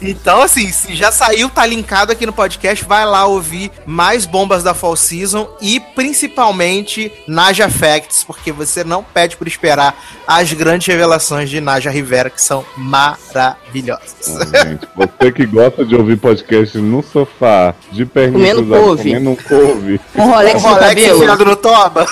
Então, 0.00 0.42
assim, 0.42 0.70
se 0.72 0.94
já 0.96 1.12
saiu, 1.12 1.48
tá 1.48 1.64
linkado 1.64 2.12
aqui 2.12 2.26
no 2.26 2.32
podcast, 2.32 2.84
vai 2.84 3.04
lá 3.04 3.26
ouvir 3.26 3.70
mais 3.86 4.26
bombas 4.26 4.62
da 4.62 4.74
Fall 4.74 4.96
Season 4.96 5.48
e 5.60 5.78
principalmente 5.78 7.12
Naja 7.26 7.68
Facts, 7.68 8.24
porque 8.24 8.50
você 8.50 8.82
não 8.82 9.02
pede 9.02 9.36
por 9.36 9.46
esperar 9.46 9.94
as 10.26 10.52
grandes 10.52 10.86
revelações 10.86 11.48
de 11.48 11.60
Naja 11.60 11.90
Rivera, 11.90 12.30
que 12.30 12.42
são 12.42 12.64
maravilhosas. 12.76 14.38
Gente, 14.64 14.88
você 14.96 15.32
que 15.32 15.46
gosta 15.46 15.84
de 15.84 15.94
ouvir 15.94 16.16
podcast 16.16 16.76
no 16.78 17.02
sofá, 17.02 17.74
de 17.92 18.04
perninha 18.04 18.54
Comendo 18.54 18.82
couve. 18.82 19.10
comendo 19.10 19.30
um 19.30 19.36
couve. 19.36 20.00
Um 20.16 20.30
Rolex 20.30 20.62
no 20.62 20.68
Rolex 20.68 21.02
cabelo. 21.02 21.44
no 21.44 21.56
toba. 21.56 22.06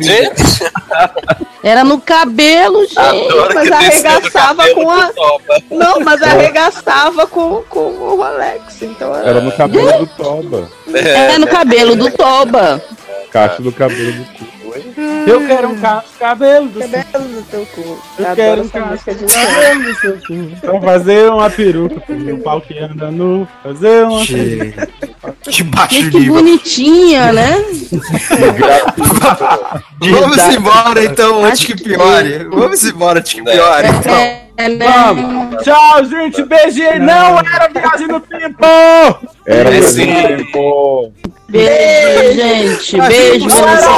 Gente, 0.00 0.42
Era 1.62 1.84
no 1.84 2.00
cabelo, 2.00 2.82
gente. 2.86 2.98
adoro 2.98 3.54
mas 3.54 3.70
arregaçava 3.70 4.68
com 4.74 4.90
a- 4.90 5.12
Toba. 5.12 5.62
Não, 5.70 6.00
mas 6.00 6.22
arregaçava 6.22 7.26
com, 7.26 7.62
com 7.68 7.78
o 7.80 8.16
Rolex. 8.16 8.80
Então 8.82 9.14
era. 9.14 9.30
Era 9.30 9.40
no 9.40 9.52
cabelo 9.52 9.98
do 9.98 10.06
Toba. 10.16 10.68
É 10.94 11.38
no 11.38 11.46
cabelo 11.46 11.96
do 11.96 12.10
Toba. 12.10 12.82
Caixa 13.30 13.62
do 13.62 13.70
cabelo 13.72 14.12
do 14.12 14.24
cu. 14.24 14.59
Eu 15.26 15.46
quero 15.46 15.68
um 15.68 15.80
cacho 15.80 16.08
de 16.12 16.18
cabelo 16.18 16.68
do 16.68 16.80
seu 16.80 16.90
Cabelo 16.90 17.28
no 17.28 17.42
teu 17.42 17.66
cu. 17.66 17.80
Eu 18.18 18.26
Adoro 18.26 18.36
quero 18.36 18.62
um 18.62 18.68
cacho 18.68 19.14
de 19.14 19.26
cabelo 19.26 19.82
do 19.82 19.94
seu 19.94 20.18
cu. 20.18 20.60
Pra 20.60 20.80
fazer 20.80 21.30
uma 21.30 21.50
peruca. 21.50 22.02
Um 22.08 22.40
pau 22.40 22.60
que 22.60 22.78
anda 22.78 23.10
nu. 23.10 23.48
Fazer 23.62 24.04
uma 24.04 24.24
peruca. 24.24 24.88
Que 25.42 25.62
baixo 25.62 26.10
que 26.10 26.18
nível. 26.18 26.34
bonitinha, 26.34 27.32
né? 27.32 27.64
Vamos 29.98 30.38
embora 30.54 31.04
então, 31.04 31.44
antes 31.44 31.64
que 31.64 31.76
piore. 31.76 32.44
Vamos 32.50 32.84
embora 32.84 33.18
antes 33.20 33.34
que 33.34 33.42
piore. 33.42 33.88
Então. 33.88 34.49
Vamos. 34.78 35.62
Tchau, 35.64 36.04
gente. 36.04 36.42
Beijinho. 36.44 37.00
Não 37.02 37.38
era 37.38 37.68
viagem 37.68 38.06
no 38.08 38.20
tempo. 38.20 38.58
Era 39.46 39.76
É, 39.76 39.82
sim. 39.82 40.10
um 40.10 40.36
tempo. 40.36 41.12
Beijo, 41.48 42.34
gente. 42.36 42.96
Beijo, 43.08 43.48
Vanessa 43.48 43.90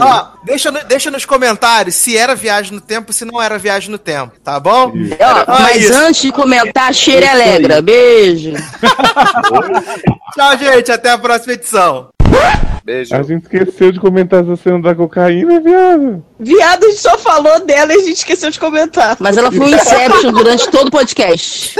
ah, 0.00 0.04
ah, 0.04 0.32
deixa, 0.44 0.70
no- 0.72 0.82
deixa 0.84 1.10
nos 1.12 1.24
comentários 1.24 1.94
se 1.94 2.16
era 2.16 2.34
viagem 2.34 2.72
no 2.72 2.80
tempo, 2.80 3.12
se 3.12 3.24
não 3.24 3.40
era 3.40 3.56
viagem 3.56 3.88
no 3.88 3.98
tempo, 3.98 4.32
tá 4.42 4.58
bom? 4.58 4.90
Ó, 5.20 5.24
Ah, 5.24 5.44
mas 5.60 5.82
isso. 5.84 5.94
antes 5.94 6.22
de 6.22 6.32
comentar, 6.32 6.92
cheira 6.92 7.30
alegra. 7.30 7.80
Beijo. 7.80 8.52
Tchau, 10.34 10.58
gente. 10.58 10.90
Até 10.90 11.10
a 11.10 11.18
próxima 11.18 11.52
edição. 11.52 12.08
Beijo. 12.84 13.14
A 13.14 13.22
gente 13.22 13.42
esqueceu 13.42 13.92
de 13.92 14.00
comentar 14.00 14.42
essa 14.42 14.56
cena 14.56 14.80
da 14.80 14.94
cocaína, 14.94 15.60
viado. 15.60 16.24
Viado, 16.38 16.84
a 16.84 16.88
gente 16.88 17.00
só 17.00 17.16
falou 17.16 17.64
dela 17.64 17.92
e 17.92 17.96
a 17.96 18.00
gente 18.00 18.16
esqueceu 18.16 18.50
de 18.50 18.58
comentar. 18.58 19.16
Mas 19.20 19.36
ela 19.36 19.52
foi 19.52 19.60
um 19.60 19.68
Inception 19.68 20.32
durante 20.32 20.68
todo 20.68 20.88
o 20.88 20.90
podcast. 20.90 21.76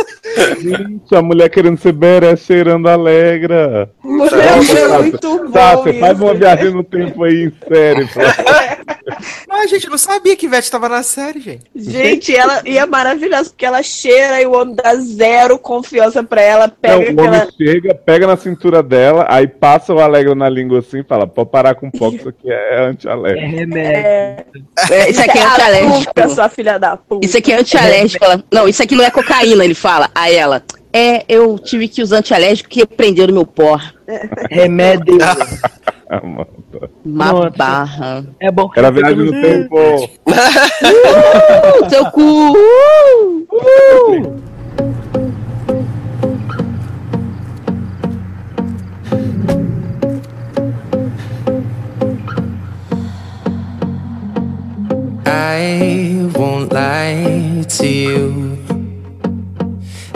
Gente, 0.60 1.14
a 1.14 1.20
mulher 1.20 1.48
querendo 1.50 1.78
ser 1.78 1.92
beré, 1.92 2.36
cheirando 2.36 2.88
alegra. 2.88 3.90
Mulher, 4.02 4.58
é 4.58 4.98
muito 4.98 5.38
bom. 5.38 5.50
Tá, 5.50 5.74
você 5.74 5.94
faz 5.94 6.20
uma 6.20 6.34
viagem 6.34 6.70
no 6.70 6.84
tempo 6.84 7.24
aí, 7.24 7.46
em 7.46 7.52
série. 7.68 8.06
pô. 8.06 8.20
Mas 9.48 9.64
a 9.64 9.66
gente 9.66 9.88
não 9.88 9.98
sabia 9.98 10.36
que 10.36 10.46
Ivete 10.46 10.70
tava 10.70 10.88
na 10.88 11.02
série, 11.02 11.40
gente. 11.40 11.64
Gente, 11.74 12.34
ela 12.34 12.62
e 12.64 12.78
é 12.78 12.86
maravilhosa, 12.86 13.50
porque 13.50 13.64
ela 13.66 13.82
cheira 13.82 14.40
e 14.40 14.46
o 14.46 14.52
homem 14.52 14.74
dá 14.74 14.94
zero 14.96 15.58
confiança 15.58 16.22
pra 16.22 16.40
ela, 16.40 16.66
Não, 16.66 16.74
pega 16.80 16.96
o 16.96 17.26
homem 17.26 17.40
aquela. 17.40 17.52
chega, 17.56 17.94
pega 17.94 18.26
na 18.26 18.36
cintura 18.36 18.82
dela, 18.82 19.26
aí 19.28 19.46
passa 19.46 19.92
o 19.94 20.00
alegra 20.00 20.34
na 20.34 20.48
língua 20.48 20.78
assim 20.80 21.00
e 21.00 21.04
fala, 21.04 21.26
pode 21.26 21.50
parar 21.50 21.74
com 21.74 21.90
pouco, 21.90 22.16
isso 22.16 22.28
aqui 22.28 22.50
é 22.50 22.80
anti-alegre. 22.86 23.46
remédio. 23.46 24.64
É, 24.90 25.10
isso 25.10 25.20
aqui 25.22 25.38
é 25.38 25.42
antialérgico. 25.44 26.28
Sua 26.34 26.48
filha 26.48 26.78
da 26.78 26.96
puta. 26.96 27.24
Isso 27.26 27.36
aqui 27.38 27.52
é 27.52 27.56
antialérgico. 27.58 28.24
Ela, 28.24 28.42
não, 28.52 28.68
isso 28.68 28.82
aqui 28.82 28.94
não 28.94 29.04
é 29.04 29.10
cocaína, 29.10 29.64
ele 29.64 29.74
fala. 29.74 30.10
Aí 30.14 30.34
ela, 30.34 30.62
é, 30.92 31.24
eu 31.28 31.58
tive 31.58 31.88
que 31.88 32.02
usar 32.02 32.18
antialérgico 32.18 32.68
porque 32.68 32.84
prenderam 32.86 33.34
meu 33.34 33.46
pó. 33.46 33.80
Remédio. 34.50 35.18
Ah. 36.14 36.20
Uma 37.02 37.32
Nossa. 37.32 37.50
barra. 37.56 38.26
É 38.38 38.50
bom 38.50 38.68
que 38.68 38.78
Era 38.78 38.90
viagem 38.90 39.16
no 39.16 39.32
tempo. 39.32 39.78
Uh, 40.26 41.88
teu 41.88 42.04
cu. 42.10 42.52
Uh, 42.52 43.46
uh. 43.50 44.42
I 55.24 56.28
won't 56.36 56.70
lie 56.74 57.64
to 57.78 57.86
you. 57.86 58.61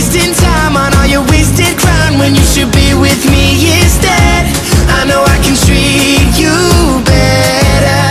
Wasting 0.00 0.32
time 0.32 0.78
on 0.78 0.94
all 0.94 1.04
your 1.04 1.20
wasted 1.28 1.76
crown 1.76 2.18
when 2.18 2.34
you 2.34 2.40
should 2.40 2.72
be 2.72 2.94
with 2.94 3.22
me 3.30 3.82
instead? 3.82 4.46
I 4.88 5.04
know 5.06 5.22
I 5.22 5.36
can 5.44 5.54
treat 5.66 6.32
you 6.40 6.56
better, 7.04 8.06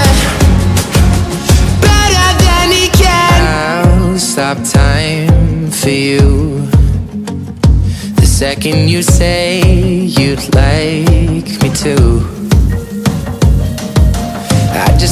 better 1.82 2.30
than 2.45 2.68
he 2.77 2.90
can. 2.90 3.38
I'll 3.42 4.19
stop 4.19 4.58
time 4.64 5.72
for 5.72 5.90
you. 5.90 6.61
The 8.18 8.27
second 8.27 8.90
you 8.90 9.01
say 9.01 9.61
you'd 10.06 10.45
like 10.53 11.50
me 11.64 11.69
to. 11.85 12.39